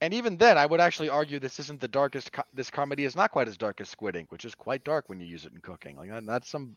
And 0.00 0.12
even 0.12 0.36
then, 0.36 0.58
I 0.58 0.66
would 0.66 0.80
actually 0.80 1.08
argue 1.08 1.40
this 1.40 1.58
isn't 1.58 1.80
the 1.80 1.88
darkest. 1.88 2.32
Co- 2.32 2.42
this 2.52 2.68
comedy 2.68 3.04
is 3.04 3.16
not 3.16 3.30
quite 3.30 3.48
as 3.48 3.56
dark 3.56 3.80
as 3.80 3.88
Squid 3.88 4.16
Ink, 4.16 4.30
which 4.30 4.44
is 4.44 4.54
quite 4.54 4.84
dark 4.84 5.08
when 5.08 5.18
you 5.18 5.26
use 5.26 5.46
it 5.46 5.52
in 5.52 5.60
cooking. 5.60 5.96
Like 5.96 6.10
that's 6.26 6.50
some. 6.50 6.76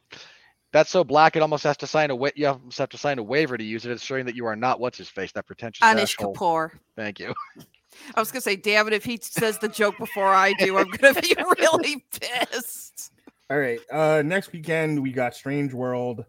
That's 0.74 0.90
so 0.90 1.04
black 1.04 1.36
it 1.36 1.42
almost 1.42 1.64
has 1.64 1.78
to 1.78 1.88
sign 1.88 2.10
a 2.10 2.16
wa- 2.16 2.32
you 2.36 2.48
almost 2.48 2.78
have 2.78 2.90
to 2.90 2.98
sign 2.98 3.20
a 3.20 3.24
waiver 3.24 3.58
to 3.58 3.64
use 3.64 3.86
it. 3.86 3.92
It's 3.92 4.04
showing 4.04 4.26
that 4.26 4.36
you 4.36 4.46
are 4.46 4.56
not 4.56 4.80
what's 4.80 4.98
his 4.98 5.10
face, 5.10 5.32
that 5.34 5.46
pretentious 5.46 5.86
Anish 5.86 6.04
asshole. 6.04 6.36
Kapoor. 6.36 6.72
Thank 6.96 7.20
you. 7.20 7.34
I 8.16 8.20
was 8.20 8.32
gonna 8.32 8.42
say, 8.42 8.56
damn 8.56 8.88
it, 8.88 8.94
if 8.94 9.04
he 9.04 9.18
says 9.22 9.58
the 9.58 9.70
joke 9.70 9.98
before 9.98 10.34
I 10.34 10.54
do, 10.54 10.78
I'm 10.78 10.90
gonna 10.90 11.20
be 11.20 11.36
really 11.60 12.06
pissed. 12.20 13.12
All 13.50 13.58
right. 13.58 13.80
Uh, 13.92 14.22
next 14.24 14.52
weekend 14.52 15.02
we 15.02 15.12
got 15.12 15.36
Strange 15.36 15.74
World. 15.74 16.24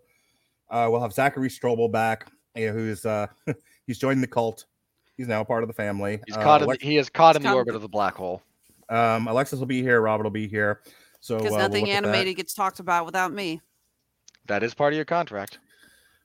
Uh, 0.71 0.89
we'll 0.91 1.01
have 1.01 1.13
Zachary 1.13 1.49
Strobel 1.49 1.91
back, 1.91 2.27
who's 2.57 3.05
uh, 3.05 3.27
he's 3.87 3.99
joined 3.99 4.23
the 4.23 4.27
cult. 4.27 4.67
He's 5.19 5.27
now 5.29 5.43
part 5.45 5.63
of 5.65 5.69
the 5.69 5.75
family. 5.75 6.21
He's 6.27 6.37
Uh, 6.37 6.43
caught 6.43 6.63
in. 6.63 6.69
The, 6.69 6.79
he 6.81 6.97
is 6.97 7.11
caught 7.11 7.37
in 7.37 7.43
the 7.43 7.53
orbit 7.53 7.75
of 7.75 7.83
the 7.83 7.89
black 7.89 8.15
hole. 8.15 8.41
um, 8.89 9.27
Alexis 9.29 9.59
will 9.59 9.67
be 9.67 9.83
here. 9.83 10.01
Robert 10.01 10.23
will 10.23 10.31
be 10.31 10.49
here. 10.49 10.81
So 11.21 11.37
Because 11.37 11.53
uh, 11.53 11.57
we'll 11.57 11.69
nothing 11.69 11.85
look 11.87 11.95
at 11.95 12.03
that. 12.05 12.09
animated 12.09 12.37
gets 12.37 12.55
talked 12.55 12.79
about 12.81 13.05
without 13.05 13.33
me. 13.33 13.61
That 14.47 14.63
is 14.63 14.73
part 14.73 14.93
of 14.93 14.97
your 14.97 15.05
contract. 15.05 15.59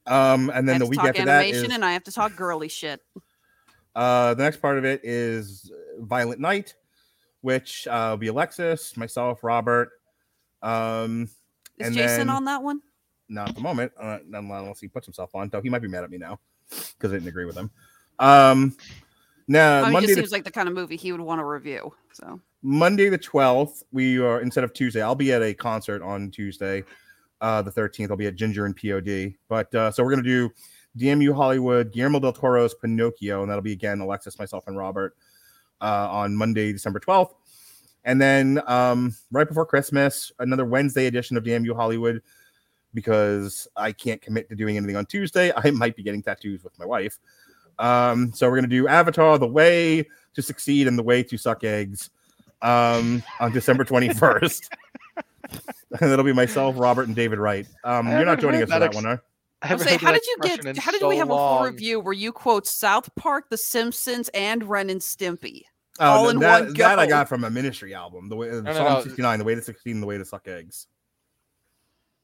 Um, 0.05 0.49
and 0.49 0.51
I 0.51 0.61
then 0.61 0.67
have 0.67 0.79
the 0.79 0.85
to 0.85 0.89
week 0.91 0.99
talk 0.99 1.07
after 1.09 1.25
that 1.25 1.41
animation 1.43 1.65
is 1.65 1.73
and 1.73 1.83
I 1.83 1.93
have 1.93 2.03
to 2.05 2.11
talk 2.11 2.35
girly 2.35 2.69
shit. 2.69 3.01
uh, 3.95 4.35
the 4.35 4.43
next 4.43 4.57
part 4.57 4.77
of 4.77 4.85
it 4.85 5.01
is 5.03 5.71
Violent 5.99 6.39
Night, 6.39 6.75
which 7.41 7.87
uh, 7.87 8.09
will 8.11 8.17
be 8.17 8.27
Alexis, 8.27 8.95
myself, 8.95 9.43
Robert. 9.43 9.89
Um, 10.61 11.23
Is 11.79 11.87
And 11.87 11.95
Jason 11.95 12.17
then- 12.27 12.29
on 12.29 12.45
that 12.45 12.61
one? 12.61 12.81
not 13.29 13.49
at 13.49 13.55
the 13.55 13.61
moment, 13.61 13.91
uh, 13.99 14.19
unless 14.31 14.79
he 14.79 14.87
puts 14.87 15.07
himself 15.07 15.33
on. 15.33 15.49
Though 15.49 15.61
he 15.61 15.69
might 15.69 15.81
be 15.81 15.87
mad 15.87 16.03
at 16.03 16.11
me 16.11 16.17
now 16.19 16.39
because 16.69 17.11
I 17.11 17.15
didn't 17.15 17.29
agree 17.29 17.45
with 17.45 17.55
him. 17.55 17.71
Um, 18.19 18.75
Now 19.47 19.79
I 19.79 19.81
mean, 19.81 19.89
it 19.89 19.93
Monday 19.93 20.07
just 20.07 20.15
the 20.15 20.21
seems 20.21 20.31
like 20.31 20.43
the 20.43 20.51
kind 20.51 20.67
of 20.67 20.73
movie 20.73 20.95
he 20.95 21.11
would 21.11 21.21
want 21.21 21.39
to 21.39 21.45
review. 21.45 21.93
So 22.13 22.39
Monday 22.61 23.09
the 23.09 23.19
12th, 23.19 23.83
we 23.91 24.19
are 24.19 24.41
instead 24.41 24.63
of 24.63 24.73
Tuesday, 24.73 25.01
I'll 25.01 25.15
be 25.15 25.33
at 25.33 25.41
a 25.41 25.53
concert 25.53 26.01
on 26.01 26.31
Tuesday. 26.31 26.83
Uh, 27.41 27.61
the 27.61 27.71
13th, 27.71 28.09
I'll 28.09 28.17
be 28.17 28.27
at 28.27 28.35
Ginger 28.35 28.65
and 28.65 28.75
POD. 28.75 29.33
But 29.49 29.73
uh, 29.75 29.91
so 29.91 30.03
we're 30.03 30.11
going 30.11 30.23
to 30.23 30.29
do 30.29 30.49
DMU 30.97 31.35
Hollywood, 31.35 31.91
Guillermo 31.91 32.19
del 32.19 32.31
Toro's 32.31 32.73
Pinocchio, 32.73 33.41
and 33.41 33.49
that'll 33.49 33.61
be 33.61 33.73
again 33.73 33.99
Alexis, 33.99 34.39
myself, 34.39 34.65
and 34.67 34.77
Robert 34.77 35.15
uh, 35.81 36.07
on 36.09 36.35
Monday, 36.35 36.71
December 36.71 36.99
12th. 36.99 37.33
And 38.05 38.21
then 38.21 38.61
um, 38.67 39.15
right 39.31 39.47
before 39.47 39.65
Christmas, 39.65 40.31
another 40.39 40.65
Wednesday 40.65 41.07
edition 41.07 41.35
of 41.35 41.43
DMU 41.43 41.75
Hollywood 41.75 42.21
because 42.93 43.67
I 43.75 43.91
can't 43.91 44.21
commit 44.21 44.49
to 44.49 44.55
doing 44.55 44.77
anything 44.77 44.95
on 44.95 45.05
Tuesday. 45.05 45.51
I 45.57 45.71
might 45.71 45.95
be 45.95 46.03
getting 46.03 46.21
tattoos 46.21 46.63
with 46.63 46.77
my 46.79 46.85
wife. 46.85 47.19
Um, 47.79 48.31
so 48.33 48.47
we're 48.47 48.57
going 48.57 48.69
to 48.69 48.75
do 48.75 48.87
Avatar, 48.87 49.37
The 49.37 49.47
Way 49.47 50.07
to 50.35 50.41
Succeed 50.41 50.87
and 50.87 50.97
The 50.97 51.03
Way 51.03 51.23
to 51.23 51.37
Suck 51.37 51.63
Eggs 51.63 52.09
um, 52.61 53.23
on 53.39 53.51
December 53.51 53.83
21st. 53.85 54.69
and 55.99 56.11
it'll 56.11 56.25
be 56.25 56.33
myself, 56.33 56.75
Robert, 56.77 57.07
and 57.07 57.15
David 57.15 57.39
Wright. 57.39 57.67
Um, 57.83 58.07
you're 58.09 58.25
not 58.25 58.39
joining 58.39 58.59
heard 58.59 58.69
us 58.69 58.73
for 58.73 58.79
that 58.79 58.79
that 58.79 58.85
ex- 58.87 58.95
one, 58.95 59.05
are? 59.05 59.23
I 59.61 59.73
I 59.73 59.77
say, 59.77 59.97
how 59.97 60.11
did 60.11 60.25
you 60.25 60.37
get? 60.41 60.77
How 60.77 60.91
did 60.91 60.99
so 60.99 61.07
we 61.07 61.17
have 61.17 61.29
a 61.29 61.33
full 61.33 61.63
review 61.63 61.99
where 62.01 62.13
you 62.13 62.33
quote 62.33 62.67
South 62.67 63.13
Park, 63.15 63.49
The 63.49 63.57
Simpsons, 63.57 64.29
and 64.33 64.63
Ren 64.63 64.89
and 64.89 64.99
Stimpy? 64.99 65.63
Oh, 65.99 66.05
All 66.05 66.23
no, 66.25 66.29
in 66.31 66.39
that, 66.39 66.63
one 66.65 66.73
that 66.73 66.99
I 66.99 67.07
got 67.07 67.29
from 67.29 67.43
a 67.43 67.49
ministry 67.49 67.93
album. 67.93 68.27
The 68.27 68.35
way 68.35 68.49
no, 68.49 68.73
Psalm 68.73 68.93
no. 68.93 69.01
69, 69.03 69.39
The 69.39 69.45
Way 69.45 69.55
to 69.55 69.61
Succeed 69.61 69.91
and 69.91 70.03
The 70.03 70.07
Way 70.07 70.17
to 70.17 70.25
Suck 70.25 70.47
Eggs. 70.47 70.87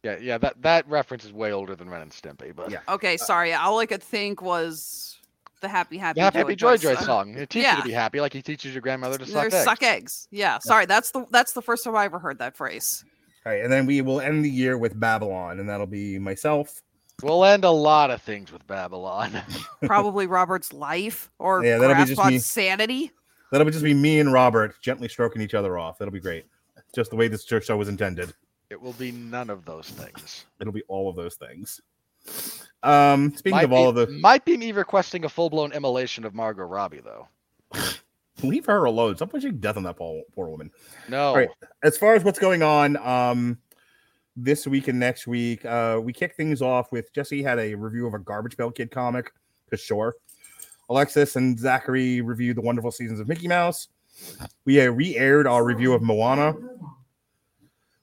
Yeah, 0.03 0.17
yeah, 0.19 0.38
that 0.38 0.61
that 0.61 0.88
reference 0.89 1.26
is 1.26 1.34
way 1.34 1.51
older 1.51 1.76
than 1.76 1.89
Ren 1.89 2.01
and 2.01 2.11
Stimpy, 2.11 2.55
but 2.55 2.71
Yeah. 2.71 2.80
Okay, 2.88 3.17
sorry. 3.17 3.53
All 3.53 3.80
I 3.80 3.85
could 3.85 4.03
think 4.03 4.41
was 4.41 5.18
the 5.60 5.68
Happy 5.68 5.98
Happy 5.98 6.19
the 6.19 6.23
Happy, 6.23 6.38
Happy 6.40 6.56
Joy 6.56 6.77
Joy 6.77 6.95
song. 6.95 7.03
Uh, 7.03 7.06
song. 7.06 7.38
It 7.38 7.49
teaches 7.49 7.72
you 7.72 7.77
to 7.77 7.84
be 7.84 7.91
happy, 7.91 8.22
like 8.22 8.34
he 8.34 8.41
teaches 8.41 8.73
your 8.73 8.81
grandmother 8.81 9.18
to 9.18 9.26
suck 9.26 9.45
eggs. 9.45 9.64
suck 9.64 9.84
eggs. 9.84 10.27
Yeah, 10.31 10.60
sorry. 10.60 10.86
That's 10.86 11.11
the 11.11 11.26
that's 11.31 11.53
the 11.53 11.61
first 11.61 11.84
time 11.84 11.95
I 11.95 12.06
ever 12.06 12.19
heard 12.19 12.40
that 12.40 12.56
phrase. 12.56 13.03
All 13.45 13.52
right, 13.52 13.64
and 13.64 13.72
then 13.72 13.86
we 13.86 14.02
will 14.02 14.19
end 14.22 14.44
the 14.44 14.49
year 14.49 14.77
with 14.77 14.99
Babylon, 14.99 15.60
and 15.60 15.69
that'll 15.69 15.88
be 15.88 16.19
myself. 16.19 16.81
We'll 17.22 17.44
end 17.44 17.65
a 17.65 17.69
lot 17.72 18.11
of 18.11 18.22
things 18.22 18.52
with 18.52 18.65
Babylon. 18.68 19.31
Probably 19.86 20.26
Robert's 20.27 20.72
life 20.72 21.30
or 21.38 21.64
Yeah, 21.65 21.77
that'll 21.77 21.95
be 22.06 22.14
just 22.14 22.26
me. 22.30 22.40
sanity. 22.40 23.11
That'll 23.52 23.65
be 23.65 23.72
just 23.72 23.84
be 23.84 23.94
me 23.94 24.19
and 24.19 24.31
Robert 24.31 24.76
gently 24.81 25.10
stroking 25.10 25.41
each 25.41 25.53
other 25.53 25.77
off. 25.77 25.98
That'll 25.98 26.14
be 26.14 26.19
great. 26.22 26.45
Just 26.95 27.10
the 27.10 27.18
way 27.18 27.27
this 27.27 27.44
church 27.44 27.65
show 27.65 27.76
was 27.77 27.90
intended. 27.90 28.34
it 28.69 28.81
will 28.81 28.94
be 28.94 29.11
none 29.11 29.49
of 29.49 29.65
those 29.65 29.90
things. 29.90 30.45
It'll 30.61 30.72
be 30.73 30.84
all 30.88 31.10
of 31.10 31.15
those 31.15 31.36
things. 31.36 31.81
Um, 32.81 33.35
speaking 33.35 33.57
might 33.57 33.65
of 33.65 33.73
all 33.73 33.91
be, 33.91 34.01
of 34.01 34.07
the, 34.07 34.14
might 34.19 34.45
be 34.45 34.56
me 34.56 34.72
requesting 34.72 35.26
a 35.26 35.30
full 35.30 35.49
blown 35.49 35.73
immolation 35.73 36.23
of 36.23 36.34
Margot 36.34 36.64
Robbie 36.64 37.01
though. 37.01 37.27
leave 38.43 38.65
her 38.65 38.85
alone. 38.85 39.15
Stop 39.15 39.31
pushing 39.31 39.57
death 39.60 39.77
on 39.77 39.84
that 39.84 39.97
poor, 39.97 40.23
poor 40.34 40.49
woman. 40.49 40.72
No, 41.07 41.35
right. 41.35 41.49
As 41.84 41.97
far 41.97 42.15
as 42.15 42.23
what's 42.23 42.39
going 42.39 42.64
on, 42.64 42.97
um, 42.97 43.57
this 44.35 44.65
week 44.65 44.88
and 44.88 44.99
next 44.99 45.27
week, 45.27 45.65
uh, 45.65 45.99
we 46.01 46.14
kick 46.14 46.35
things 46.35 46.61
off 46.61 46.91
with 46.91 47.14
Jesse 47.14 47.43
had 47.43 47.60
a 47.60 47.76
review 47.76 48.07
of 48.07 48.14
a 48.14 48.19
Garbage 48.19 48.57
Pail 48.57 48.72
Kid 48.72 48.91
comic, 48.91 49.31
for 49.68 49.77
sure. 49.77 50.15
Alexis 50.89 51.35
and 51.35 51.60
Zachary 51.60 52.22
reviewed 52.22 52.57
the 52.57 52.61
wonderful 52.61 52.91
seasons 52.91 53.19
of 53.19 53.27
Mickey 53.27 53.47
Mouse. 53.47 53.89
We 54.65 54.81
uh, 54.81 54.91
re-aired 54.91 55.47
our 55.47 55.64
review 55.64 55.93
of 55.93 56.01
Moana. 56.01 56.56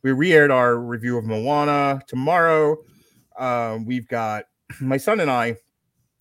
We 0.03 0.12
re-aired 0.12 0.51
our 0.51 0.77
review 0.77 1.19
of 1.19 1.24
Moana 1.24 2.01
tomorrow. 2.07 2.78
Um, 3.39 3.85
we've 3.85 4.09
got 4.09 4.45
my 4.81 4.97
son 4.97 5.21
and 5.21 5.31
I 5.31 5.57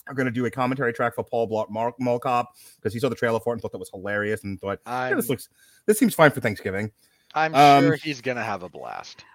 are 0.07 0.13
going 0.13 0.27
to 0.27 0.31
do 0.31 0.45
a 0.45 0.51
commentary 0.51 0.93
track 0.93 1.15
for 1.15 1.23
Paul 1.23 1.49
Blart 1.49 1.69
Mark 1.69 1.95
Mall 1.99 2.19
Cop 2.19 2.53
because 2.77 2.93
he 2.93 2.99
saw 2.99 3.09
the 3.09 3.15
trailer 3.15 3.39
for 3.39 3.53
it 3.53 3.55
and 3.55 3.61
thought 3.61 3.71
that 3.71 3.79
was 3.79 3.89
hilarious 3.89 4.43
and 4.43 4.59
thought, 4.59 4.79
yeah, 4.85 5.13
this 5.15 5.29
looks, 5.29 5.49
this 5.85 5.97
seems 5.97 6.13
fine 6.13 6.31
for 6.31 6.41
Thanksgiving. 6.41 6.91
I'm 7.33 7.55
um, 7.55 7.83
sure 7.83 7.95
he's 7.95 8.21
gonna 8.21 8.43
have 8.43 8.63
a 8.63 8.69
blast. 8.69 9.25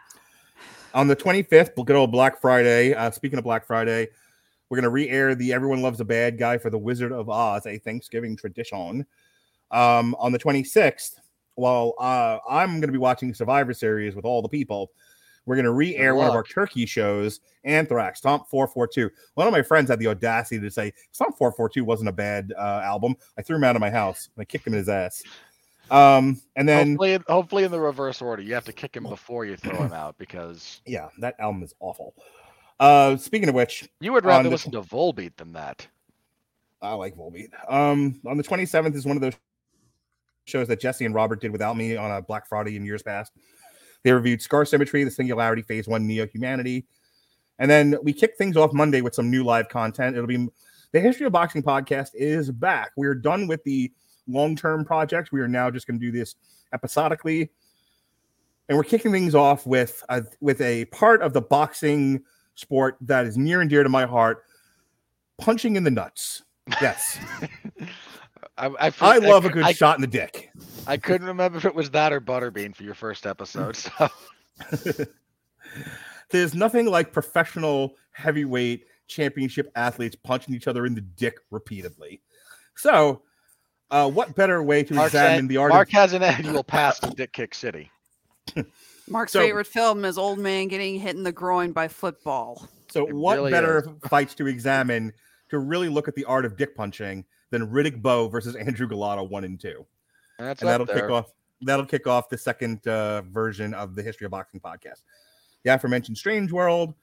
On 0.95 1.07
the 1.07 1.15
25th, 1.15 1.85
good 1.85 1.97
old 1.97 2.11
Black 2.11 2.41
Friday. 2.41 2.95
Uh, 2.95 3.11
speaking 3.11 3.39
of 3.39 3.45
Black 3.45 3.65
Friday, 3.65 4.09
we're 4.71 4.77
going 4.77 4.85
to 4.85 4.91
re 4.91 5.09
air 5.09 5.35
the 5.35 5.53
Everyone 5.53 5.83
Loves 5.83 6.01
a 6.01 6.05
Bad 6.05 6.39
Guy 6.39 6.59
for 6.59 6.71
the 6.71 6.79
Wizard 6.79 7.13
of 7.13 7.29
Oz, 7.29 7.67
a 7.67 7.79
Thanksgiving 7.79 8.37
tradition. 8.37 9.05
Um, 9.73 10.17
on 10.19 10.33
the 10.33 10.39
26th, 10.39 11.15
while 11.55 11.95
uh, 12.01 12.39
I'm 12.49 12.81
going 12.81 12.89
to 12.89 12.93
be 12.93 12.99
watching 12.99 13.35
Survivor 13.35 13.73
Series 13.73 14.17
with 14.17 14.25
all 14.25 14.43
the 14.43 14.49
people, 14.49 14.91
we're 15.51 15.57
going 15.57 15.65
to 15.65 15.73
re 15.73 15.97
air 15.97 16.15
one 16.15 16.29
of 16.29 16.33
our 16.33 16.45
turkey 16.45 16.87
shows, 16.87 17.41
Anthrax, 17.65 18.21
Stomp 18.21 18.47
442. 18.49 19.11
One 19.35 19.49
of 19.49 19.53
my 19.53 19.63
friends 19.63 19.91
had 19.91 19.99
the 19.99 20.07
audacity 20.07 20.61
to 20.61 20.71
say 20.71 20.93
Stomp 21.11 21.37
442 21.37 21.85
wasn't 21.85 22.09
a 22.09 22.13
bad 22.13 22.55
uh, 22.57 22.83
album. 22.85 23.17
I 23.37 23.43
threw 23.43 23.57
him 23.57 23.65
out 23.65 23.75
of 23.75 23.81
my 23.81 23.91
house 23.91 24.29
and 24.33 24.41
I 24.41 24.45
kicked 24.45 24.65
him 24.65 24.75
in 24.75 24.79
his 24.79 24.89
ass. 24.89 25.25
Um, 25.91 26.41
and 26.55 26.69
then, 26.69 26.91
hopefully, 26.91 27.19
hopefully 27.27 27.65
in 27.65 27.73
the 27.73 27.81
reverse 27.81 28.23
order. 28.23 28.43
You 28.43 28.55
have 28.55 28.65
to 28.67 28.73
kick 28.73 28.95
him 28.95 29.03
before 29.03 29.45
you 29.45 29.57
throw 29.57 29.75
him 29.75 29.93
out 29.93 30.17
because 30.19 30.83
yeah, 30.87 31.09
that 31.19 31.35
album 31.41 31.65
is 31.65 31.75
awful. 31.81 32.15
Uh, 32.79 33.17
speaking 33.17 33.49
of 33.49 33.57
which, 33.57 33.89
you 33.99 34.13
would 34.13 34.25
rather 34.25 34.45
the- 34.45 34.51
listen 34.51 34.71
to 34.71 34.83
Volbeat 34.83 35.37
than 35.37 35.55
that. 35.55 35.85
I 36.81 36.93
like 36.93 37.17
Volbeat. 37.17 37.49
Um, 37.69 38.21
on 38.25 38.37
the 38.37 38.45
27th 38.45 38.95
is 38.95 39.05
one 39.05 39.17
of 39.17 39.21
those 39.21 39.35
shows 40.45 40.69
that 40.69 40.81
Jesse 40.81 41.05
and 41.05 41.15
Robert 41.15 41.41
did 41.41 41.51
without 41.51 41.77
me 41.77 41.97
on 41.97 42.13
a 42.13 42.23
Black 42.23 42.47
Friday 42.47 42.77
in 42.77 42.85
years 42.85 43.03
past. 43.03 43.33
They 44.03 44.13
reviewed 44.13 44.43
Scar 44.43 44.65
Symmetry, 44.65 45.05
The 45.05 45.11
Singularity, 45.11 45.63
Phase 45.63 45.87
One, 45.87 46.07
Neo 46.07 46.27
Humanity, 46.27 46.87
and 47.59 47.71
then 47.71 47.97
we 48.03 48.13
kick 48.13 48.37
things 48.37 48.57
off 48.57 48.73
Monday 48.73 49.03
with 49.03 49.15
some 49.15 49.31
new 49.31 49.45
live 49.45 49.69
content. 49.69 50.17
It'll 50.17 50.27
be 50.27 50.49
the 50.93 51.01
History 51.01 51.27
of 51.27 51.33
Boxing 51.33 51.63
podcast 51.63 52.11
is 52.15 52.51
back. 52.51 52.91
We're 52.97 53.15
done 53.15 53.47
with 53.47 53.63
the 53.65 53.93
long-term 54.27 54.85
project. 54.87 55.31
We 55.31 55.41
are 55.41 55.49
now 55.49 55.71
just 55.71 55.87
going 55.87 56.01
to 56.01 56.05
do 56.05 56.11
this 56.11 56.35
episodically, 56.73 57.51
and 58.69 58.79
we're 58.79 58.85
kicking 58.85 59.13
things 59.13 59.35
off 59.35 59.67
with 59.67 60.03
a, 60.09 60.25
with 60.41 60.61
a 60.63 60.87
part 60.87 61.23
of 61.23 61.33
the 61.33 61.43
boxing 61.43 62.23
sport 62.55 62.97
that 63.03 63.27
is 63.27 63.37
near 63.37 63.61
and 63.61 63.69
dear 63.69 63.83
to 63.83 63.89
my 63.89 64.07
heart: 64.07 64.45
punching 65.39 65.77
in 65.77 65.85
the 65.85 65.91
nuts. 65.91 66.43
Yes. 66.81 67.19
I, 68.61 68.89
I, 68.89 68.93
I 69.01 69.19
love 69.19 69.45
a 69.45 69.49
good 69.51 69.65
I, 69.65 69.73
shot 69.73 69.97
in 69.97 70.03
the 70.03 70.07
dick. 70.07 70.51
I 70.87 70.97
couldn't 70.97 71.27
remember 71.27 71.59
if 71.59 71.65
it 71.65 71.75
was 71.75 71.91
that 71.93 72.13
or 72.13 72.21
Butterbean 72.21 72.75
for 72.77 72.83
your 72.83 72.95
first 72.95 73.27
episode. 73.27 73.77
So 73.77 74.09
There's 76.31 76.55
nothing 76.55 76.87
like 76.87 77.13
professional 77.13 77.97
heavyweight 78.13 78.85
championship 79.09 79.71
athletes 79.75 80.17
punching 80.17 80.55
each 80.55 80.69
other 80.69 80.87
in 80.87 80.95
the 80.95 81.01
dick 81.01 81.39
repeatedly. 81.51 82.23
So, 82.77 83.23
uh, 83.91 84.09
what 84.11 84.37
better 84.37 84.63
way 84.63 84.85
to 84.85 84.95
Mark, 84.95 85.09
examine 85.09 85.45
said- 85.45 85.49
the 85.49 85.57
art 85.57 85.71
Mark 85.73 85.89
of 85.89 85.93
has 85.93 86.13
an 86.13 86.23
annual 86.23 86.63
pass 86.63 87.01
to 87.01 87.11
Dick 87.11 87.33
Kick 87.33 87.55
City. 87.55 87.91
Mark's 89.09 89.33
So- 89.33 89.41
favorite 89.41 89.67
film 89.67 90.05
is 90.05 90.17
Old 90.19 90.39
Man 90.39 90.69
Getting 90.69 91.01
Hit 91.01 91.17
in 91.17 91.25
the 91.25 91.33
Groin 91.33 91.73
by 91.73 91.89
Football. 91.89 92.69
so 92.91 93.07
It 93.09 93.15
what 93.15 93.37
really 93.37 93.51
better 93.51 93.79
is. 93.81 94.09
fights 94.09 94.35
to 94.37 94.47
examine 94.47 95.13
to 95.49 95.59
really 95.59 95.89
look 95.89 96.07
at 96.07 96.15
the 96.15 96.25
art 96.27 96.45
of 96.45 96.57
dick 96.57 96.77
punching 96.77 97.25
than 97.51 97.67
Riddick 97.67 98.01
Bowe 98.01 98.29
versus 98.29 98.57
Andrew 98.57 98.89
Golota 98.89 99.29
one 99.29 99.45
and 99.45 99.61
two? 99.61 99.87
That's 100.39 100.63
and 100.63 100.69
that'll 100.69 100.87
there. 100.87 101.03
kick 101.03 101.11
off 101.11 101.33
that'll 101.63 101.87
kick 101.87 102.07
off 102.07 102.29
the 102.29 102.39
second 102.39 102.87
uh, 102.87 103.23
version 103.23 103.75
of 103.75 103.95
the 103.95 104.03
history 104.03 104.25
of 104.25 104.31
boxing 104.31 104.61
podcast. 104.61 105.03
The 105.63 105.75
aforementioned 105.75 106.17
strange 106.17 106.53
world 106.53 106.95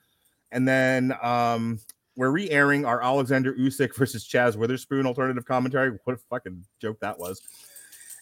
and 0.52 0.68
then 0.68 1.14
um 1.22 1.80
we're 2.16 2.32
re-airing 2.32 2.84
our 2.84 3.04
alexander 3.04 3.54
usyk 3.54 3.96
versus 3.96 4.28
chaz 4.28 4.56
witherspoon 4.56 5.06
alternative 5.06 5.46
commentary. 5.46 5.98
What 6.04 6.16
a 6.16 6.20
fucking 6.30 6.66
joke 6.82 7.00
that 7.02 7.20
was. 7.20 7.42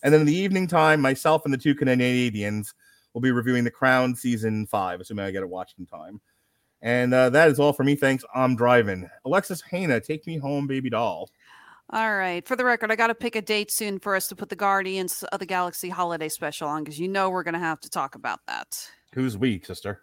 And 0.03 0.13
then 0.13 0.21
in 0.21 0.27
the 0.27 0.35
evening 0.35 0.67
time 0.67 0.99
myself 0.99 1.45
and 1.45 1.53
the 1.53 1.57
two 1.57 1.75
canadians 1.75 2.73
will 3.13 3.21
be 3.21 3.31
reviewing 3.31 3.63
the 3.63 3.71
crown 3.71 4.15
season 4.15 4.65
five 4.67 4.99
assuming 4.99 5.25
i 5.25 5.31
get 5.31 5.43
it 5.43 5.49
watched 5.49 5.79
in 5.79 5.85
time. 5.85 6.19
And 6.81 7.13
uh, 7.13 7.29
that 7.31 7.49
is 7.49 7.59
all 7.59 7.73
for 7.73 7.83
me. 7.83 7.95
Thanks. 7.95 8.23
I'm 8.35 8.55
driving. 8.55 9.09
Alexis 9.25 9.63
Hejna, 9.63 10.03
take 10.03 10.27
me 10.27 10.37
home 10.37 10.67
baby 10.67 10.89
doll 10.89 11.29
All 11.91 12.15
right. 12.15 12.45
For 12.47 12.55
the 12.55 12.65
record, 12.65 12.91
I 12.91 12.95
got 12.95 13.07
to 13.07 13.15
pick 13.15 13.35
a 13.35 13.41
date 13.41 13.71
soon 13.71 13.99
for 13.99 14.15
us 14.15 14.27
to 14.29 14.35
put 14.35 14.49
the 14.49 14.55
Guardians 14.55 15.23
of 15.31 15.39
the 15.39 15.45
Galaxy 15.45 15.89
holiday 15.89 16.29
special 16.29 16.67
on 16.67 16.83
because 16.83 16.99
you 16.99 17.07
know 17.07 17.29
we're 17.29 17.43
going 17.43 17.53
to 17.53 17.59
have 17.59 17.79
to 17.81 17.89
talk 17.89 18.15
about 18.15 18.39
that. 18.47 18.89
who's 19.13 19.37
we 19.37 19.61
sister 19.63 20.01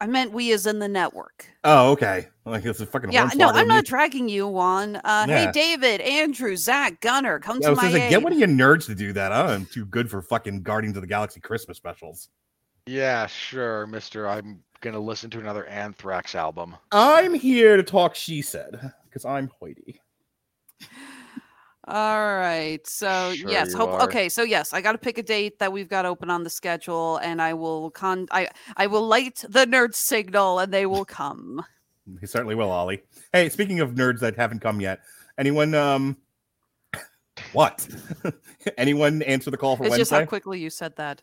I 0.00 0.06
meant 0.06 0.30
we 0.30 0.52
as 0.52 0.64
in 0.64 0.78
the 0.78 0.86
network. 0.86 1.48
oh 1.64 1.90
okay 1.90 2.28
like 2.44 2.64
it's 2.64 2.78
a 2.80 2.86
fucking 2.86 3.10
Yeah, 3.10 3.28
no, 3.34 3.48
I'm 3.48 3.66
not 3.66 3.84
dragging 3.84 4.28
you 4.28 4.56
on. 4.58 4.94
Uh, 4.96 5.26
Yeah. 5.28 5.46
Hey, 5.46 5.50
David, 5.52 6.00
Andrew, 6.02 6.54
Zach, 6.56 7.00
Gunner, 7.00 7.40
come 7.40 7.58
Yeah, 7.60 7.66
I 7.66 7.70
to 7.70 7.70
was 7.70 7.76
my 7.78 7.82
gonna 7.82 7.94
say, 7.94 8.04
aid. 8.04 8.10
get 8.10 8.22
one 8.22 8.32
of 8.32 8.38
you 8.38 8.46
nerds 8.46 8.86
to 8.86 8.94
do 8.94 9.12
that. 9.14 9.32
I'm 9.32 9.66
too 9.66 9.84
good 9.86 10.08
for 10.08 10.22
fucking 10.22 10.62
Guardians 10.62 10.96
of 10.96 11.00
the 11.00 11.08
Galaxy 11.08 11.40
Christmas 11.40 11.76
specials. 11.78 12.28
Yeah, 12.86 13.26
sure, 13.26 13.88
Mister. 13.88 14.28
I'm 14.28 14.62
gonna 14.82 15.00
listen 15.00 15.30
to 15.30 15.40
another 15.40 15.66
Anthrax 15.66 16.36
album. 16.36 16.76
I'm 16.92 17.34
here 17.34 17.76
to 17.76 17.82
talk. 17.82 18.14
She 18.14 18.40
said, 18.40 18.92
because 19.04 19.24
I'm 19.24 19.50
hoity. 19.58 20.00
All 21.86 22.36
right. 22.36 22.86
So 22.86 23.32
Sure 23.34 23.50
yes, 23.50 23.72
hope 23.72 24.00
okay. 24.02 24.28
So 24.28 24.42
yes, 24.42 24.72
I 24.74 24.80
got 24.82 24.92
to 24.92 24.98
pick 24.98 25.16
a 25.16 25.22
date 25.22 25.58
that 25.58 25.72
we've 25.72 25.88
got 25.88 26.04
open 26.04 26.28
on 26.28 26.44
the 26.44 26.50
schedule, 26.50 27.16
and 27.18 27.40
I 27.40 27.54
will 27.54 27.90
con. 27.90 28.26
I 28.30 28.48
I 28.76 28.86
will 28.86 29.06
light 29.06 29.42
the 29.48 29.64
nerd 29.64 29.94
signal, 29.94 30.58
and 30.58 30.72
they 30.72 30.84
will 30.84 31.06
come. 31.06 31.64
He 32.20 32.26
certainly 32.26 32.54
will, 32.54 32.70
Ollie. 32.70 33.02
Hey, 33.32 33.48
speaking 33.48 33.80
of 33.80 33.92
nerds 33.92 34.20
that 34.20 34.36
haven't 34.36 34.60
come 34.60 34.80
yet, 34.80 35.00
anyone 35.38 35.74
um 35.74 36.18
What? 37.52 37.88
Anyone 38.76 39.22
answer 39.22 39.50
the 39.50 39.56
call 39.56 39.76
for 39.76 39.84
it's 39.86 39.96
just 39.96 40.10
how 40.10 40.24
quickly 40.26 40.60
you 40.60 40.70
said 40.70 40.96
that. 40.96 41.22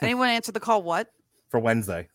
Anyone 0.00 0.28
answer 0.28 0.52
the 0.52 0.60
call? 0.60 0.82
What? 0.82 1.08
For 1.48 1.60
Wednesday. 1.60 2.08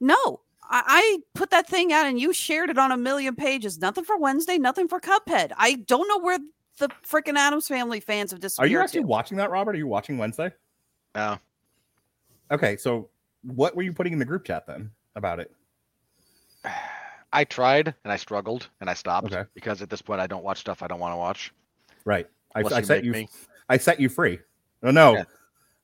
No, 0.00 0.40
I, 0.70 0.82
I 0.86 1.18
put 1.34 1.50
that 1.50 1.68
thing 1.68 1.92
out 1.92 2.06
and 2.06 2.18
you 2.18 2.32
shared 2.32 2.70
it 2.70 2.78
on 2.78 2.92
a 2.92 2.96
million 2.96 3.34
pages. 3.34 3.78
Nothing 3.78 4.04
for 4.04 4.16
Wednesday, 4.16 4.56
nothing 4.56 4.88
for 4.88 5.00
Cuphead. 5.00 5.50
I 5.56 5.74
don't 5.74 6.08
know 6.08 6.18
where 6.18 6.38
the 6.78 6.88
freaking 7.06 7.36
Addams 7.36 7.68
Family 7.68 8.00
fans 8.00 8.30
have 8.30 8.40
disappeared. 8.40 8.68
Are 8.68 8.70
you 8.70 8.80
actually 8.80 9.02
to. 9.02 9.06
watching 9.06 9.36
that, 9.38 9.50
Robert? 9.50 9.74
Are 9.74 9.78
you 9.78 9.86
watching 9.88 10.16
Wednesday? 10.16 10.52
No. 11.14 11.38
Okay, 12.50 12.76
so 12.76 13.10
what 13.42 13.76
were 13.76 13.82
you 13.82 13.92
putting 13.92 14.12
in 14.12 14.18
the 14.18 14.24
group 14.24 14.44
chat 14.44 14.66
then 14.66 14.90
about 15.16 15.40
it? 15.40 15.52
I 17.32 17.44
tried 17.44 17.94
and 18.04 18.12
I 18.12 18.16
struggled 18.16 18.68
and 18.80 18.90
I 18.90 18.94
stopped 18.94 19.32
Okay. 19.32 19.48
because 19.54 19.82
at 19.82 19.90
this 19.90 20.02
point 20.02 20.20
I 20.20 20.26
don't 20.26 20.42
watch 20.42 20.58
stuff 20.58 20.82
I 20.82 20.88
don't 20.88 20.98
want 20.98 21.12
to 21.12 21.16
watch. 21.16 21.52
Right. 22.04 22.26
I, 22.54 22.60
I 22.60 22.78
you 22.78 22.84
set 22.84 23.04
you. 23.04 23.12
me. 23.12 23.28
I 23.68 23.76
set 23.76 24.00
you 24.00 24.08
free. 24.08 24.40
No, 24.82 24.90
no. 24.90 25.14
Yeah. 25.14 25.24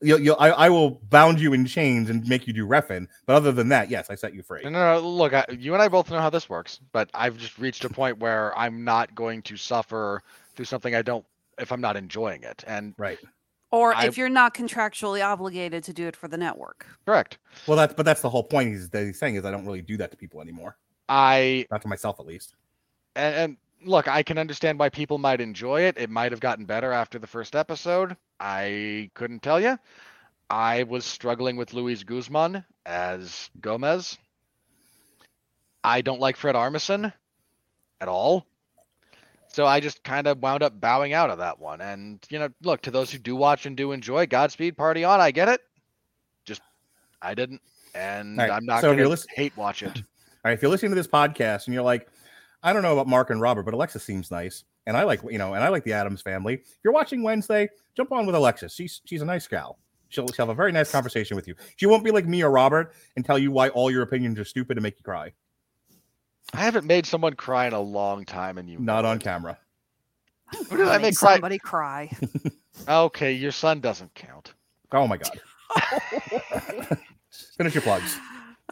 You'll, 0.02 0.20
you'll, 0.20 0.36
I, 0.39 0.50
I 0.50 0.68
will 0.68 0.91
bound 1.08 1.41
you 1.41 1.52
in 1.55 1.65
chains 1.65 2.10
and 2.10 2.26
make 2.28 2.47
you 2.47 2.52
do 2.52 2.66
refin. 2.66 3.08
But 3.25 3.36
other 3.36 3.50
than 3.50 3.68
that, 3.70 3.89
yes, 3.91 4.10
I 4.10 4.15
set 4.15 4.34
you 4.34 4.42
free. 4.42 4.60
No, 4.65 4.70
no, 4.70 5.00
no, 5.00 5.08
look, 5.08 5.33
I, 5.33 5.47
you 5.58 5.73
and 5.73 5.83
I 5.83 5.89
both 5.89 6.10
know 6.10 6.20
how 6.20 6.28
this 6.28 6.50
works, 6.50 6.81
but 6.92 7.08
I've 7.15 7.39
just 7.39 7.58
reached 7.58 7.84
a 7.84 7.89
point 7.89 8.18
where 8.18 8.57
I'm 8.58 8.84
not 8.84 9.15
going 9.15 9.41
to 9.42 9.57
suffer 9.57 10.23
through 10.55 10.66
something 10.66 10.94
I 10.94 11.02
don't 11.02 11.25
if 11.58 11.73
I'm 11.73 11.81
not 11.81 11.97
enjoying 11.97 12.42
it. 12.42 12.62
And 12.66 12.94
Right. 12.99 13.18
Or 13.70 13.94
I- 13.94 14.07
if 14.07 14.18
you're 14.18 14.28
not 14.28 14.55
contractually 14.55 15.25
obligated 15.26 15.83
to 15.84 15.92
do 15.94 16.07
it 16.07 16.15
for 16.15 16.28
the 16.28 16.36
network. 16.36 16.86
correct, 17.07 17.39
Well, 17.66 17.76
that's 17.78 17.94
but 17.94 18.05
that's 18.05 18.20
the 18.20 18.31
whole 18.31 18.44
point. 18.44 18.68
He's 18.70 18.91
that 18.91 19.05
he's 19.07 19.18
saying 19.18 19.36
is 19.36 19.44
I 19.47 19.50
don't 19.50 19.65
really 19.65 19.83
do 19.83 19.97
that 19.97 20.10
to 20.10 20.16
people 20.16 20.41
anymore. 20.42 20.76
I 21.08 21.66
Not 21.70 21.81
to 21.83 21.89
myself, 21.89 22.20
at 22.20 22.26
least. 22.26 22.55
and, 23.15 23.34
and 23.34 23.57
look, 23.84 24.08
I 24.08 24.22
can 24.22 24.38
understand 24.38 24.78
why 24.78 24.88
people 24.88 25.18
might 25.18 25.40
enjoy 25.40 25.82
it. 25.82 25.98
It 25.98 26.10
might 26.10 26.32
have 26.32 26.40
gotten 26.40 26.64
better 26.64 26.92
after 26.92 27.18
the 27.18 27.26
first 27.26 27.55
episode. 27.55 28.16
I 28.40 29.10
couldn't 29.14 29.42
tell 29.42 29.60
you. 29.60 29.78
I 30.48 30.84
was 30.84 31.05
struggling 31.05 31.56
with 31.56 31.74
Luis 31.74 32.05
Guzman 32.05 32.64
as 32.84 33.50
Gomez. 33.60 34.16
I 35.82 36.00
don't 36.00 36.20
like 36.20 36.36
Fred 36.36 36.55
Armisen 36.55 37.12
at 38.00 38.08
all. 38.08 38.46
So 39.48 39.66
I 39.66 39.80
just 39.80 40.05
kind 40.05 40.26
of 40.26 40.42
wound 40.42 40.62
up 40.62 40.78
bowing 40.80 41.14
out 41.14 41.30
of 41.30 41.38
that 41.38 41.58
one. 41.58 41.80
And, 41.80 42.18
you 42.28 42.38
know, 42.38 42.48
look, 42.62 42.82
to 42.82 42.90
those 42.90 43.10
who 43.10 43.18
do 43.18 43.34
watch 43.34 43.66
and 43.66 43.76
do 43.76 43.92
enjoy, 43.92 44.26
Godspeed, 44.26 44.76
party 44.76 45.02
on. 45.05 45.20
I 45.20 45.30
get 45.30 45.48
it. 45.48 45.60
Just, 46.44 46.60
I 47.22 47.34
didn't. 47.34 47.62
And 47.94 48.36
right, 48.36 48.50
I'm 48.50 48.66
not 48.66 48.82
so 48.82 48.88
going 48.88 48.98
to 48.98 49.08
listen- 49.08 49.30
hate 49.34 49.56
watch 49.56 49.82
it. 49.82 49.96
All 49.96 50.02
right, 50.44 50.52
if 50.52 50.62
you're 50.62 50.70
listening 50.70 50.92
to 50.92 50.96
this 50.96 51.08
podcast 51.08 51.66
and 51.66 51.74
you're 51.74 51.82
like, 51.82 52.06
I 52.62 52.73
don't 52.73 52.83
know 52.83 52.93
about 52.93 53.07
Mark 53.07 53.31
and 53.31 53.41
Robert, 53.41 53.62
but 53.65 53.75
Alexis 53.75 54.02
seems 54.02 54.31
nice, 54.31 54.65
and 54.86 54.97
I 54.97 55.05
like 55.05 55.20
you 55.31 55.39
know, 55.39 55.55
and 55.55 55.62
I 55.62 55.68
like 55.68 55.85
the 55.85 55.93
Addams 55.93 56.23
family. 56.23 56.55
If 56.55 56.78
you're 56.85 56.93
watching 56.93 57.23
Wednesday, 57.23 57.68
jump 57.97 58.12
on 58.12 58.26
with 58.26 58.35
Alexis. 58.35 58.75
She's 58.75 59.01
she's 59.05 59.23
a 59.23 59.26
nice 59.26 59.47
gal. 59.47 59.78
She'll, 60.09 60.28
she'll 60.28 60.47
have 60.47 60.51
a 60.51 60.55
very 60.55 60.70
nice 60.70 60.91
conversation 60.93 61.36
with 61.36 61.49
you. 61.49 61.57
She 61.76 61.86
won't 61.86 62.05
be 62.05 62.12
like 62.12 62.26
me 62.26 62.43
or 62.43 62.51
Robert 62.51 62.93
and 63.17 63.25
tell 63.25 63.39
you 63.39 63.51
why 63.51 63.70
all 63.70 63.91
your 63.91 64.02
opinions 64.02 64.39
are 64.39 64.44
stupid 64.44 64.76
and 64.76 64.83
make 64.85 64.97
you 64.99 65.02
cry. 65.02 65.33
I 66.55 66.59
haven't 66.59 66.86
made 66.86 67.07
someone 67.07 67.35
cry 67.35 67.67
in 67.67 67.73
a 67.73 67.81
long 67.81 68.25
time, 68.25 68.57
and 68.57 68.70
you 68.70 68.78
Not 68.78 69.05
on 69.05 69.18
camera. 69.18 69.59
Who 70.70 70.76
did 70.76 70.86
I 70.86 70.93
Make 70.99 71.02
make 71.02 71.17
cry? 71.17 71.33
somebody 71.35 71.59
cry. 71.59 72.10
Okay, 72.89 73.33
your 73.33 73.52
son 73.52 73.81
doesn't 73.81 74.15
count. 74.15 74.52
Oh 74.93 75.07
my 75.07 75.17
god. 75.17 75.41
Finish 77.57 77.75
your 77.75 77.83
plugs. 77.83 78.18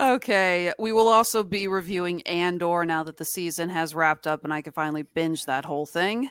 Okay, 0.01 0.73
we 0.77 0.93
will 0.93 1.07
also 1.07 1.45
be 1.45 1.69
reviewing 1.69 2.21
Andor 2.23 2.85
now 2.85 3.05
that 3.05 3.17
the 3.17 3.25
season 3.25 3.69
has 3.69 3.95
wrapped 3.95 4.27
up 4.27 4.43
and 4.43 4.53
I 4.53 4.61
can 4.61 4.73
finally 4.73 5.03
binge 5.03 5.45
that 5.45 5.65
whole 5.65 5.87
thing. 5.87 6.31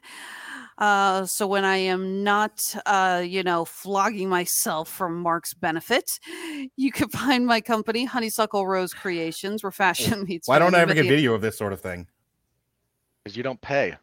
Uh, 0.78 1.26
so 1.26 1.48
when 1.48 1.64
I 1.64 1.78
am 1.78 2.24
not, 2.24 2.76
uh, 2.86 3.24
you 3.26 3.42
know, 3.42 3.64
flogging 3.64 4.28
myself 4.28 4.90
for 4.90 5.08
Mark's 5.08 5.54
benefit, 5.54 6.20
you 6.76 6.92
can 6.92 7.08
find 7.10 7.46
my 7.46 7.62
company, 7.62 8.04
Honeysuckle 8.04 8.68
Rose 8.68 8.94
Creations, 8.94 9.64
where 9.64 9.72
fashion 9.72 10.26
meets. 10.28 10.48
Why 10.48 10.60
don't 10.60 10.76
I 10.76 10.80
ever 10.80 10.94
get 10.94 11.04
video 11.04 11.34
of 11.34 11.42
this 11.42 11.58
sort 11.58 11.72
of 11.72 11.80
thing? 11.80 12.08
Because 13.24 13.38
you 13.38 13.44
don't 13.44 13.62
pay. 13.62 13.96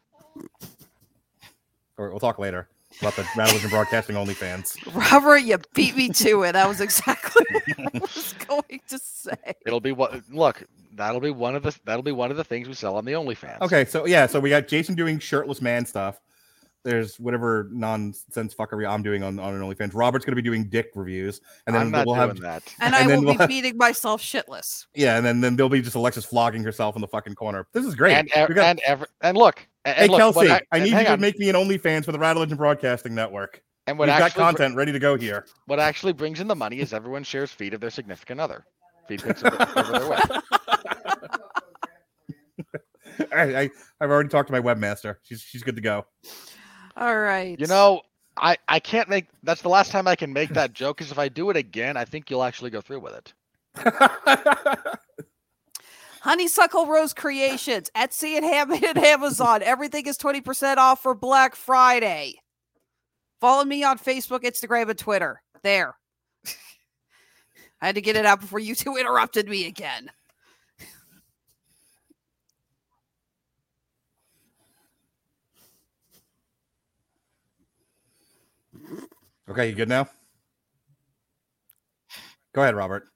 Or 1.97 2.09
we'll 2.09 2.19
talk 2.19 2.39
later 2.39 2.67
about 2.99 3.15
the 3.15 3.23
Rattlevision 3.23 3.69
Broadcasting 3.69 4.15
OnlyFans. 4.15 4.77
Robert, 5.11 5.37
you 5.39 5.57
beat 5.73 5.95
me 5.95 6.09
to 6.09 6.43
it. 6.43 6.51
That 6.53 6.67
was 6.67 6.81
exactly 6.81 7.45
what 7.77 7.95
I 7.95 7.99
was 7.99 8.33
going 8.47 8.81
to 8.87 8.99
say. 8.99 9.53
It'll 9.65 9.79
be 9.79 9.91
what. 9.91 10.21
Look, 10.29 10.63
that'll 10.95 11.21
be 11.21 11.31
one 11.31 11.55
of 11.55 11.63
the. 11.63 11.75
That'll 11.85 12.03
be 12.03 12.11
one 12.11 12.31
of 12.31 12.37
the 12.37 12.43
things 12.43 12.67
we 12.67 12.73
sell 12.73 12.95
on 12.97 13.05
the 13.05 13.13
OnlyFans. 13.13 13.61
Okay, 13.61 13.85
so 13.85 14.05
yeah, 14.05 14.25
so 14.27 14.39
we 14.39 14.49
got 14.49 14.67
Jason 14.67 14.95
doing 14.95 15.19
shirtless 15.19 15.61
man 15.61 15.85
stuff. 15.85 16.19
There's 16.83 17.19
whatever 17.19 17.69
nonsense 17.71 18.55
fuckery 18.55 18.89
I'm 18.89 19.03
doing 19.03 19.21
on, 19.21 19.37
on 19.37 19.53
an 19.53 19.61
OnlyFans. 19.61 19.91
Robert's 19.93 20.25
gonna 20.25 20.35
be 20.35 20.41
doing 20.41 20.67
dick 20.67 20.89
reviews, 20.95 21.39
and 21.67 21.75
then 21.75 21.83
I'm 21.83 21.91
not 21.91 22.07
we'll 22.07 22.15
doing 22.15 22.27
have 22.29 22.39
that. 22.39 22.63
And, 22.79 22.95
And 22.95 22.95
I 22.95 23.07
then 23.07 23.19
will 23.19 23.25
we'll 23.25 23.33
be 23.35 23.37
have- 23.37 23.49
beating 23.49 23.77
myself 23.77 24.21
shitless. 24.23 24.87
yeah, 24.95 25.17
and 25.17 25.23
then 25.25 25.41
then 25.41 25.55
there'll 25.55 25.69
be 25.69 25.81
just 25.83 25.95
Alexis 25.95 26.25
flogging 26.25 26.63
herself 26.63 26.95
in 26.95 27.01
the 27.01 27.07
fucking 27.07 27.35
corner. 27.35 27.67
This 27.71 27.85
is 27.85 27.93
great. 27.93 28.13
And 28.15 28.31
ev- 28.33 28.55
got- 28.55 28.65
and 28.65 28.81
ever 28.85 29.07
and 29.21 29.37
look. 29.37 29.67
And, 29.83 29.95
hey 29.95 30.03
and 30.03 30.11
look, 30.11 30.19
Kelsey, 30.19 30.51
I, 30.51 30.61
and 30.71 30.83
need 30.83 30.91
you 30.91 31.03
to 31.03 31.13
on, 31.13 31.21
make 31.21 31.39
me 31.39 31.49
an 31.49 31.55
OnlyFans 31.55 32.05
for 32.05 32.11
the 32.11 32.19
Rattlevision 32.19 32.57
Broadcasting 32.57 33.15
Network. 33.15 33.61
And 33.87 33.97
what 33.97 34.07
We've 34.07 34.17
got 34.17 34.27
actually 34.27 34.41
br- 34.41 34.49
content 34.49 34.75
ready 34.75 34.91
to 34.91 34.99
go 34.99 35.17
here. 35.17 35.47
what 35.65 35.79
actually 35.79 36.13
brings 36.13 36.39
in 36.39 36.47
the 36.47 36.55
money 36.55 36.79
is 36.79 36.93
everyone 36.93 37.23
shares 37.23 37.51
feed 37.51 37.73
of 37.73 37.81
their 37.81 37.89
significant 37.89 38.39
other. 38.39 38.63
Feed 39.07 39.23
pics 39.23 39.41
of 39.41 39.53
over 39.75 39.91
their 39.91 40.09
way. 40.09 40.19
I, 43.33 43.61
I 43.61 43.69
I've 43.99 44.09
already 44.09 44.29
talked 44.29 44.47
to 44.47 44.53
my 44.53 44.61
webmaster. 44.61 45.15
She's 45.23 45.41
she's 45.41 45.63
good 45.63 45.75
to 45.75 45.81
go. 45.81 46.05
All 46.95 47.17
right. 47.17 47.59
You 47.59 47.67
know, 47.67 48.01
I 48.37 48.57
I 48.67 48.79
can't 48.79 49.09
make. 49.09 49.27
That's 49.43 49.61
the 49.61 49.69
last 49.69 49.91
time 49.91 50.07
I 50.07 50.15
can 50.15 50.31
make 50.31 50.49
that 50.51 50.73
joke. 50.73 50.97
Because 50.97 51.11
if 51.11 51.19
I 51.19 51.27
do 51.27 51.49
it 51.49 51.57
again, 51.57 51.97
I 51.97 52.05
think 52.05 52.29
you'll 52.29 52.43
actually 52.43 52.69
go 52.69 52.81
through 52.81 52.99
with 52.99 53.13
it. 53.15 53.33
Honeysuckle 56.21 56.85
Rose 56.85 57.15
Creations, 57.15 57.89
Etsy 57.95 58.35
and 58.37 58.45
Ham 58.45 58.71
and 58.83 58.97
Amazon. 58.97 59.63
Everything 59.63 60.05
is 60.05 60.19
20% 60.19 60.77
off 60.77 61.01
for 61.01 61.15
Black 61.15 61.55
Friday. 61.55 62.35
Follow 63.39 63.65
me 63.65 63.83
on 63.83 63.97
Facebook, 63.97 64.43
Instagram, 64.43 64.87
and 64.89 64.99
Twitter. 64.99 65.41
There. 65.63 65.95
I 67.81 67.87
had 67.87 67.95
to 67.95 68.01
get 68.01 68.15
it 68.15 68.25
out 68.27 68.39
before 68.39 68.59
you 68.59 68.75
two 68.75 68.97
interrupted 68.97 69.49
me 69.49 69.65
again. 69.65 70.11
okay, 79.49 79.69
you 79.69 79.73
good 79.73 79.89
now? 79.89 80.07
Go 82.53 82.61
ahead, 82.61 82.75
Robert. 82.75 83.10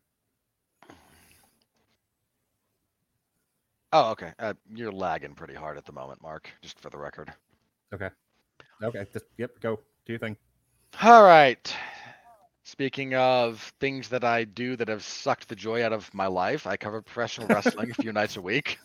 Oh, 3.91 4.11
okay. 4.11 4.33
Uh, 4.39 4.53
you're 4.73 4.91
lagging 4.91 5.35
pretty 5.35 5.53
hard 5.53 5.77
at 5.77 5.85
the 5.85 5.91
moment, 5.91 6.21
Mark. 6.21 6.49
Just 6.61 6.79
for 6.79 6.89
the 6.89 6.97
record. 6.97 7.31
Okay, 8.83 9.05
just 9.13 9.25
yep, 9.37 9.51
go 9.61 9.79
do 10.05 10.13
your 10.13 10.19
thing. 10.19 10.35
All 11.01 11.23
right. 11.23 11.75
Speaking 12.63 13.13
of 13.13 13.73
things 13.79 14.09
that 14.09 14.23
I 14.23 14.43
do 14.43 14.75
that 14.75 14.87
have 14.87 15.03
sucked 15.03 15.47
the 15.47 15.55
joy 15.55 15.85
out 15.85 15.93
of 15.93 16.11
my 16.13 16.27
life, 16.27 16.65
I 16.65 16.77
cover 16.77 17.01
professional 17.01 17.47
wrestling 17.47 17.91
a 17.91 17.93
few 17.93 18.11
nights 18.11 18.37
a 18.37 18.41
week. 18.41 18.79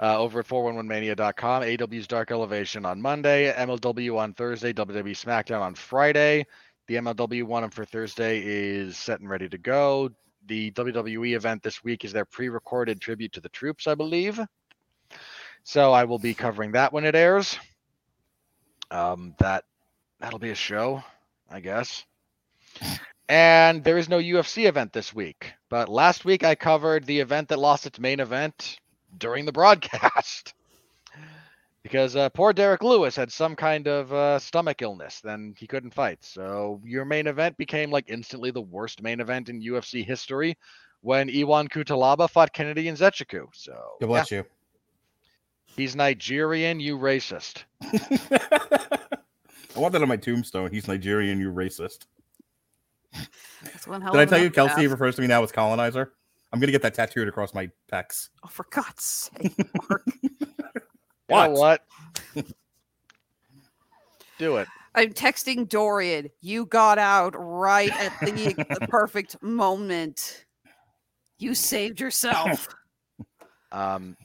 Uh, 0.00 0.16
over 0.16 0.38
at 0.38 0.46
411mania.com, 0.46 1.64
AW's 1.64 2.06
Dark 2.06 2.30
Elevation 2.30 2.86
on 2.86 3.02
Monday, 3.02 3.52
MLW 3.52 4.16
on 4.16 4.32
Thursday, 4.32 4.72
WWE 4.72 5.10
SmackDown 5.10 5.60
on 5.60 5.74
Friday. 5.74 6.46
The 6.86 6.94
MLW 6.94 7.42
one 7.42 7.68
for 7.70 7.84
Thursday 7.84 8.40
is 8.44 8.96
set 8.96 9.18
and 9.18 9.28
ready 9.28 9.48
to 9.48 9.58
go. 9.58 10.10
The 10.48 10.70
WWE 10.72 11.36
event 11.36 11.62
this 11.62 11.84
week 11.84 12.04
is 12.06 12.12
their 12.12 12.24
pre 12.24 12.48
recorded 12.48 13.00
tribute 13.00 13.32
to 13.32 13.40
the 13.40 13.50
troops, 13.50 13.86
I 13.86 13.94
believe. 13.94 14.40
So 15.62 15.92
I 15.92 16.04
will 16.04 16.18
be 16.18 16.32
covering 16.32 16.72
that 16.72 16.92
when 16.92 17.04
it 17.04 17.14
airs. 17.14 17.58
Um, 18.90 19.34
that 19.38 19.64
that'll 20.20 20.38
be 20.38 20.50
a 20.50 20.54
show, 20.54 21.04
I 21.50 21.60
guess. 21.60 22.04
And 23.28 23.84
there 23.84 23.98
is 23.98 24.08
no 24.08 24.18
UFC 24.18 24.66
event 24.66 24.94
this 24.94 25.14
week. 25.14 25.52
But 25.68 25.90
last 25.90 26.24
week 26.24 26.44
I 26.44 26.54
covered 26.54 27.04
the 27.04 27.20
event 27.20 27.48
that 27.48 27.58
lost 27.58 27.84
its 27.84 28.00
main 28.00 28.18
event 28.18 28.78
during 29.18 29.44
the 29.44 29.52
broadcast. 29.52 30.54
Because 31.88 32.16
uh, 32.16 32.28
poor 32.28 32.52
Derrick 32.52 32.82
Lewis 32.82 33.16
had 33.16 33.32
some 33.32 33.56
kind 33.56 33.88
of 33.88 34.12
uh, 34.12 34.38
stomach 34.38 34.82
illness, 34.82 35.22
then 35.24 35.54
he 35.56 35.66
couldn't 35.66 35.94
fight. 35.94 36.18
So 36.20 36.82
your 36.84 37.06
main 37.06 37.26
event 37.26 37.56
became 37.56 37.90
like 37.90 38.04
instantly 38.08 38.50
the 38.50 38.60
worst 38.60 39.02
main 39.02 39.20
event 39.20 39.48
in 39.48 39.62
UFC 39.62 40.04
history 40.04 40.58
when 41.00 41.30
Ion 41.30 41.66
Cutelaba 41.66 42.28
fought 42.28 42.52
Kennedy 42.52 42.84
Nzechukwu. 42.84 43.46
So 43.54 43.72
God 43.72 44.00
yeah, 44.00 44.06
bless 44.06 44.30
you. 44.30 44.44
he's 45.64 45.96
Nigerian, 45.96 46.78
you 46.78 46.98
racist. 46.98 47.64
I 47.82 49.08
want 49.74 49.92
that 49.94 50.02
on 50.02 50.08
my 50.08 50.16
tombstone. 50.18 50.70
He's 50.70 50.86
Nigerian, 50.88 51.40
you 51.40 51.50
racist. 51.50 52.00
That's 53.62 53.86
one 53.86 54.02
hell 54.02 54.12
Did 54.12 54.20
I 54.20 54.24
tell 54.26 54.42
you 54.42 54.50
Kelsey 54.50 54.82
epitaph. 54.82 54.92
refers 54.92 55.16
to 55.16 55.22
me 55.22 55.28
now 55.28 55.42
as 55.42 55.52
colonizer? 55.52 56.12
I'm 56.52 56.60
gonna 56.60 56.72
get 56.72 56.82
that 56.82 56.92
tattooed 56.92 57.28
across 57.28 57.54
my 57.54 57.70
pecs. 57.90 58.28
Oh, 58.44 58.48
for 58.48 58.66
God's 58.70 59.04
sake, 59.04 59.56
Mark. 59.88 60.04
You 61.28 61.36
know 61.36 61.50
what? 61.50 61.84
Do 64.38 64.56
it. 64.56 64.68
I'm 64.94 65.12
texting 65.12 65.68
Dorian. 65.68 66.30
You 66.40 66.66
got 66.66 66.98
out 66.98 67.34
right 67.36 67.92
at 68.00 68.18
the, 68.20 68.54
the 68.54 68.86
perfect 68.88 69.40
moment. 69.42 70.44
You 71.38 71.54
saved 71.54 72.00
yourself. 72.00 72.68
Um, 73.70 74.16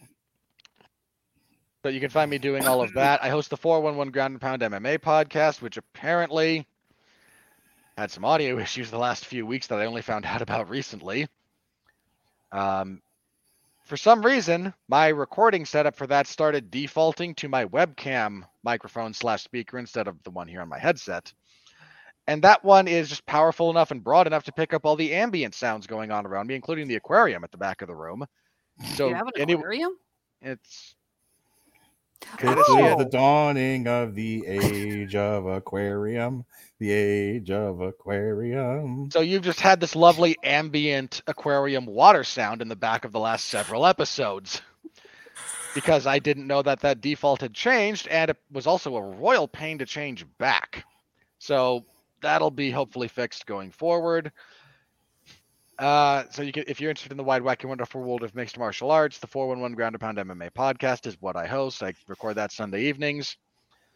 but 1.81 1.93
you 1.93 1.99
can 1.99 2.09
find 2.09 2.31
me 2.31 2.37
doing 2.37 2.65
all 2.65 2.81
of 2.81 2.93
that. 2.93 3.21
I 3.21 3.27
host 3.27 3.49
the 3.49 3.57
411 3.57 4.13
Ground 4.13 4.31
and 4.31 4.41
Pound 4.41 4.61
MMA 4.61 4.99
podcast, 4.99 5.61
which 5.61 5.75
apparently 5.75 6.65
had 7.97 8.09
some 8.09 8.23
audio 8.23 8.57
issues 8.57 8.89
the 8.89 8.97
last 8.97 9.25
few 9.25 9.45
weeks 9.45 9.67
that 9.67 9.79
I 9.79 9.85
only 9.85 10.01
found 10.01 10.25
out 10.25 10.41
about 10.41 10.69
recently. 10.69 11.27
Um, 12.53 13.01
for 13.83 13.97
some 13.97 14.25
reason, 14.25 14.73
my 14.87 15.09
recording 15.09 15.65
setup 15.65 15.95
for 15.95 16.07
that 16.07 16.27
started 16.27 16.71
defaulting 16.71 17.35
to 17.35 17.49
my 17.49 17.65
webcam 17.65 18.43
microphone 18.63 19.13
slash 19.13 19.43
speaker 19.43 19.77
instead 19.77 20.07
of 20.07 20.21
the 20.23 20.31
one 20.31 20.47
here 20.47 20.61
on 20.61 20.69
my 20.69 20.79
headset. 20.79 21.31
And 22.27 22.41
that 22.43 22.63
one 22.63 22.87
is 22.87 23.09
just 23.09 23.25
powerful 23.25 23.69
enough 23.69 23.91
and 23.91 24.01
broad 24.01 24.27
enough 24.27 24.45
to 24.45 24.53
pick 24.53 24.73
up 24.73 24.85
all 24.85 24.95
the 24.95 25.13
ambient 25.13 25.53
sounds 25.53 25.87
going 25.87 26.11
on 26.11 26.25
around 26.25 26.47
me, 26.47 26.55
including 26.55 26.87
the 26.87 26.95
aquarium 26.95 27.43
at 27.43 27.51
the 27.51 27.57
back 27.57 27.81
of 27.81 27.89
the 27.89 27.95
room. 27.95 28.25
So 28.95 29.09
you 29.09 29.15
have 29.15 29.27
an 29.27 29.33
any- 29.37 29.53
aquarium? 29.53 29.97
it's 30.41 30.95
Could 32.37 32.57
Oh. 32.57 32.63
see 32.77 33.03
the 33.03 33.09
dawning 33.09 33.87
of 33.87 34.15
the 34.15 34.45
age 34.47 35.15
of 35.15 35.45
aquarium. 35.45 36.45
The 36.79 36.91
age 36.91 37.51
of 37.51 37.79
aquarium. 37.81 39.09
So 39.11 39.21
you've 39.21 39.43
just 39.43 39.61
had 39.61 39.79
this 39.79 39.95
lovely 39.95 40.37
ambient 40.43 41.21
aquarium 41.27 41.85
water 41.85 42.23
sound 42.23 42.61
in 42.61 42.67
the 42.67 42.75
back 42.75 43.05
of 43.05 43.11
the 43.11 43.19
last 43.19 43.45
several 43.45 43.85
episodes. 43.85 44.61
Because 45.73 46.05
I 46.05 46.19
didn't 46.19 46.45
know 46.47 46.61
that 46.61 46.81
that 46.81 47.01
default 47.01 47.41
had 47.41 47.53
changed, 47.53 48.07
and 48.07 48.29
it 48.29 48.37
was 48.51 48.67
also 48.67 48.95
a 48.95 49.01
royal 49.01 49.47
pain 49.47 49.79
to 49.79 49.85
change 49.85 50.25
back. 50.37 50.85
So 51.39 51.85
that'll 52.21 52.51
be 52.51 52.69
hopefully 52.69 53.07
fixed 53.07 53.45
going 53.45 53.71
forward. 53.71 54.31
Uh, 55.79 56.23
so 56.29 56.41
you 56.41 56.51
can, 56.51 56.63
if 56.67 56.79
you're 56.79 56.89
interested 56.89 57.11
in 57.11 57.17
the 57.17 57.23
wide, 57.23 57.41
wacky, 57.41 57.65
wonderful 57.65 58.01
world 58.01 58.23
of 58.23 58.35
mixed 58.35 58.57
martial 58.57 58.91
arts, 58.91 59.17
the 59.17 59.27
411 59.27 59.75
Ground 59.75 59.95
and 59.95 60.01
Pound 60.01 60.17
MMA 60.17 60.51
podcast 60.51 61.07
is 61.07 61.17
what 61.19 61.35
I 61.35 61.47
host. 61.47 61.81
I 61.81 61.93
record 62.07 62.35
that 62.35 62.51
Sunday 62.51 62.83
evenings. 62.83 63.37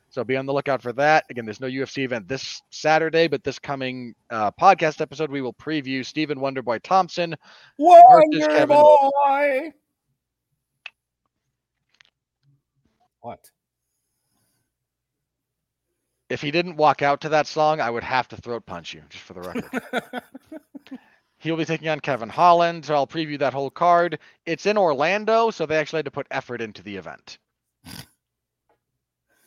So 0.09 0.23
be 0.23 0.37
on 0.37 0.45
the 0.45 0.53
lookout 0.53 0.81
for 0.81 0.93
that. 0.93 1.25
Again, 1.29 1.45
there's 1.45 1.59
no 1.59 1.67
UFC 1.67 2.03
event 2.03 2.27
this 2.27 2.61
Saturday, 2.71 3.27
but 3.27 3.43
this 3.43 3.59
coming 3.59 4.15
uh, 4.29 4.51
podcast 4.51 5.01
episode, 5.01 5.29
we 5.29 5.41
will 5.41 5.53
preview 5.53 6.05
Stephen 6.05 6.39
Wonderboy 6.39 6.81
Thompson. 6.81 7.35
Wonder 7.77 8.47
Kevin. 8.47 8.77
boy. 8.77 9.73
What? 13.21 13.51
If 16.29 16.41
he 16.41 16.51
didn't 16.51 16.77
walk 16.77 17.01
out 17.01 17.21
to 17.21 17.29
that 17.29 17.47
song, 17.47 17.81
I 17.81 17.89
would 17.89 18.03
have 18.03 18.27
to 18.29 18.37
throat 18.37 18.65
punch 18.65 18.93
you, 18.93 19.03
just 19.09 19.23
for 19.23 19.33
the 19.33 19.41
record. 19.41 20.23
He'll 21.39 21.55
be 21.57 21.65
taking 21.65 21.87
on 21.89 21.99
Kevin 21.99 22.29
Holland, 22.29 22.85
so 22.85 22.95
I'll 22.95 23.05
preview 23.07 23.37
that 23.39 23.53
whole 23.53 23.69
card. 23.69 24.17
It's 24.45 24.65
in 24.65 24.77
Orlando, 24.77 25.51
so 25.51 25.65
they 25.65 25.77
actually 25.77 25.99
had 25.99 26.05
to 26.05 26.11
put 26.11 26.27
effort 26.31 26.61
into 26.61 26.81
the 26.83 26.95
event. 26.97 27.37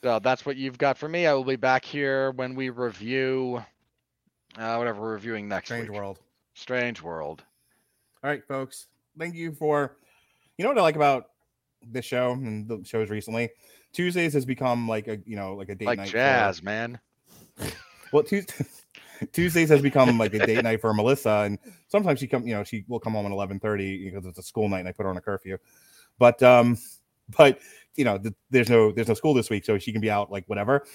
So 0.03 0.19
that's 0.19 0.47
what 0.47 0.57
you've 0.57 0.79
got 0.79 0.97
for 0.97 1.09
me. 1.11 1.27
I 1.27 1.35
will 1.35 1.45
be 1.45 1.57
back 1.57 1.85
here 1.85 2.31
when 2.31 2.55
we 2.55 2.71
review 2.71 3.63
uh, 4.57 4.77
whatever 4.77 4.99
we're 5.03 5.13
reviewing 5.13 5.47
next 5.47 5.67
Strange 5.69 5.91
week. 5.91 5.99
world. 5.99 6.19
Strange 6.55 7.03
World. 7.03 7.45
All 8.25 8.31
right, 8.31 8.43
folks. 8.43 8.87
Thank 9.19 9.35
you 9.35 9.53
for. 9.53 9.99
You 10.57 10.63
know 10.65 10.71
what 10.71 10.79
I 10.79 10.83
like 10.83 10.97
about 10.97 11.27
this 11.87 12.07
show 12.07 12.33
and 12.33 12.67
the 12.67 12.83
shows 12.83 13.11
recently? 13.11 13.51
Tuesdays 13.93 14.33
has 14.33 14.47
become 14.47 14.89
like 14.89 15.07
a 15.07 15.19
you 15.27 15.37
know 15.37 15.55
like 15.55 15.69
a 15.69 15.75
date 15.75 15.85
Like 15.87 15.99
night. 15.99 16.09
jazz, 16.09 16.63
man. 16.63 16.99
well, 18.11 18.23
Tuesday, 18.23 18.55
Tuesdays 19.33 19.69
has 19.69 19.83
become 19.83 20.19
like 20.19 20.35
a 20.35 20.45
date 20.47 20.63
night 20.63 20.81
for 20.81 20.93
Melissa, 20.95 21.43
and 21.45 21.59
sometimes 21.89 22.21
she 22.21 22.27
come, 22.27 22.47
you 22.47 22.55
know, 22.55 22.65
she 22.65 22.85
will 22.89 23.01
come 23.01 23.13
home 23.13 23.27
at 23.27 23.33
eleven 23.33 23.61
thirty 23.61 24.11
because 24.11 24.27
it's 24.27 24.39
a 24.39 24.43
school 24.43 24.69
night, 24.69 24.81
and 24.81 24.89
I 24.89 24.93
put 24.93 25.05
her 25.05 25.11
on 25.11 25.17
a 25.17 25.21
curfew. 25.21 25.59
But 26.19 26.43
um, 26.43 26.79
but 27.37 27.59
you 27.97 28.05
know, 28.05 28.19
th- 28.19 28.35
there's 28.51 28.71
no 28.71 28.93
there's 28.93 29.09
no 29.09 29.15
school 29.15 29.35
this 29.35 29.51
week, 29.51 29.65
so 29.65 29.79
she 29.79 29.93
can 29.93 30.01
be 30.01 30.11
out 30.11 30.31
like 30.31 30.45
whatever. 30.47 30.87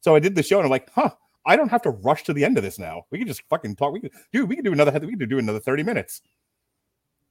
So 0.00 0.14
I 0.14 0.18
did 0.18 0.34
the 0.34 0.42
show, 0.42 0.58
and 0.58 0.64
I'm 0.64 0.70
like, 0.70 0.90
huh, 0.90 1.10
I 1.46 1.56
don't 1.56 1.70
have 1.70 1.82
to 1.82 1.90
rush 1.90 2.24
to 2.24 2.32
the 2.32 2.44
end 2.44 2.56
of 2.56 2.64
this 2.64 2.78
now. 2.78 3.04
We 3.10 3.18
can 3.18 3.26
just 3.26 3.42
fucking 3.48 3.76
talk. 3.76 3.92
We 3.92 4.00
could, 4.00 4.12
dude, 4.32 4.48
we 4.48 4.56
can 4.56 4.64
do 4.64 4.72
another. 4.72 4.98
We 5.00 5.16
can 5.16 5.28
do 5.28 5.38
another 5.38 5.60
thirty 5.60 5.82
minutes. 5.82 6.22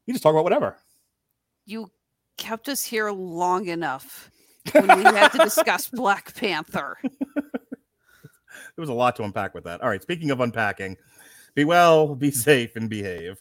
You 0.06 0.14
just 0.14 0.24
talk 0.24 0.34
about 0.34 0.44
whatever. 0.44 0.78
You 1.66 1.92
kept 2.38 2.70
us 2.70 2.84
here 2.84 3.12
long 3.12 3.68
enough 3.68 4.32
when 4.72 4.88
we 4.98 5.04
had 5.04 5.30
to 5.30 5.38
discuss 5.40 5.88
Black 5.94 6.36
Panther. 6.36 6.98
Was 8.82 8.90
a 8.90 8.94
lot 8.94 9.16
to 9.18 9.24
unpack 9.24 9.54
with 9.54 9.66
that. 9.66 9.80
All 9.82 9.90
right, 9.90 10.02
speaking 10.02 10.32
of 10.32 10.40
unpacking, 10.40 10.98
be 11.54 11.66
well, 11.66 12.16
be 12.16 12.32
safe, 12.32 12.76
and 12.76 12.90
behave. 12.90 13.40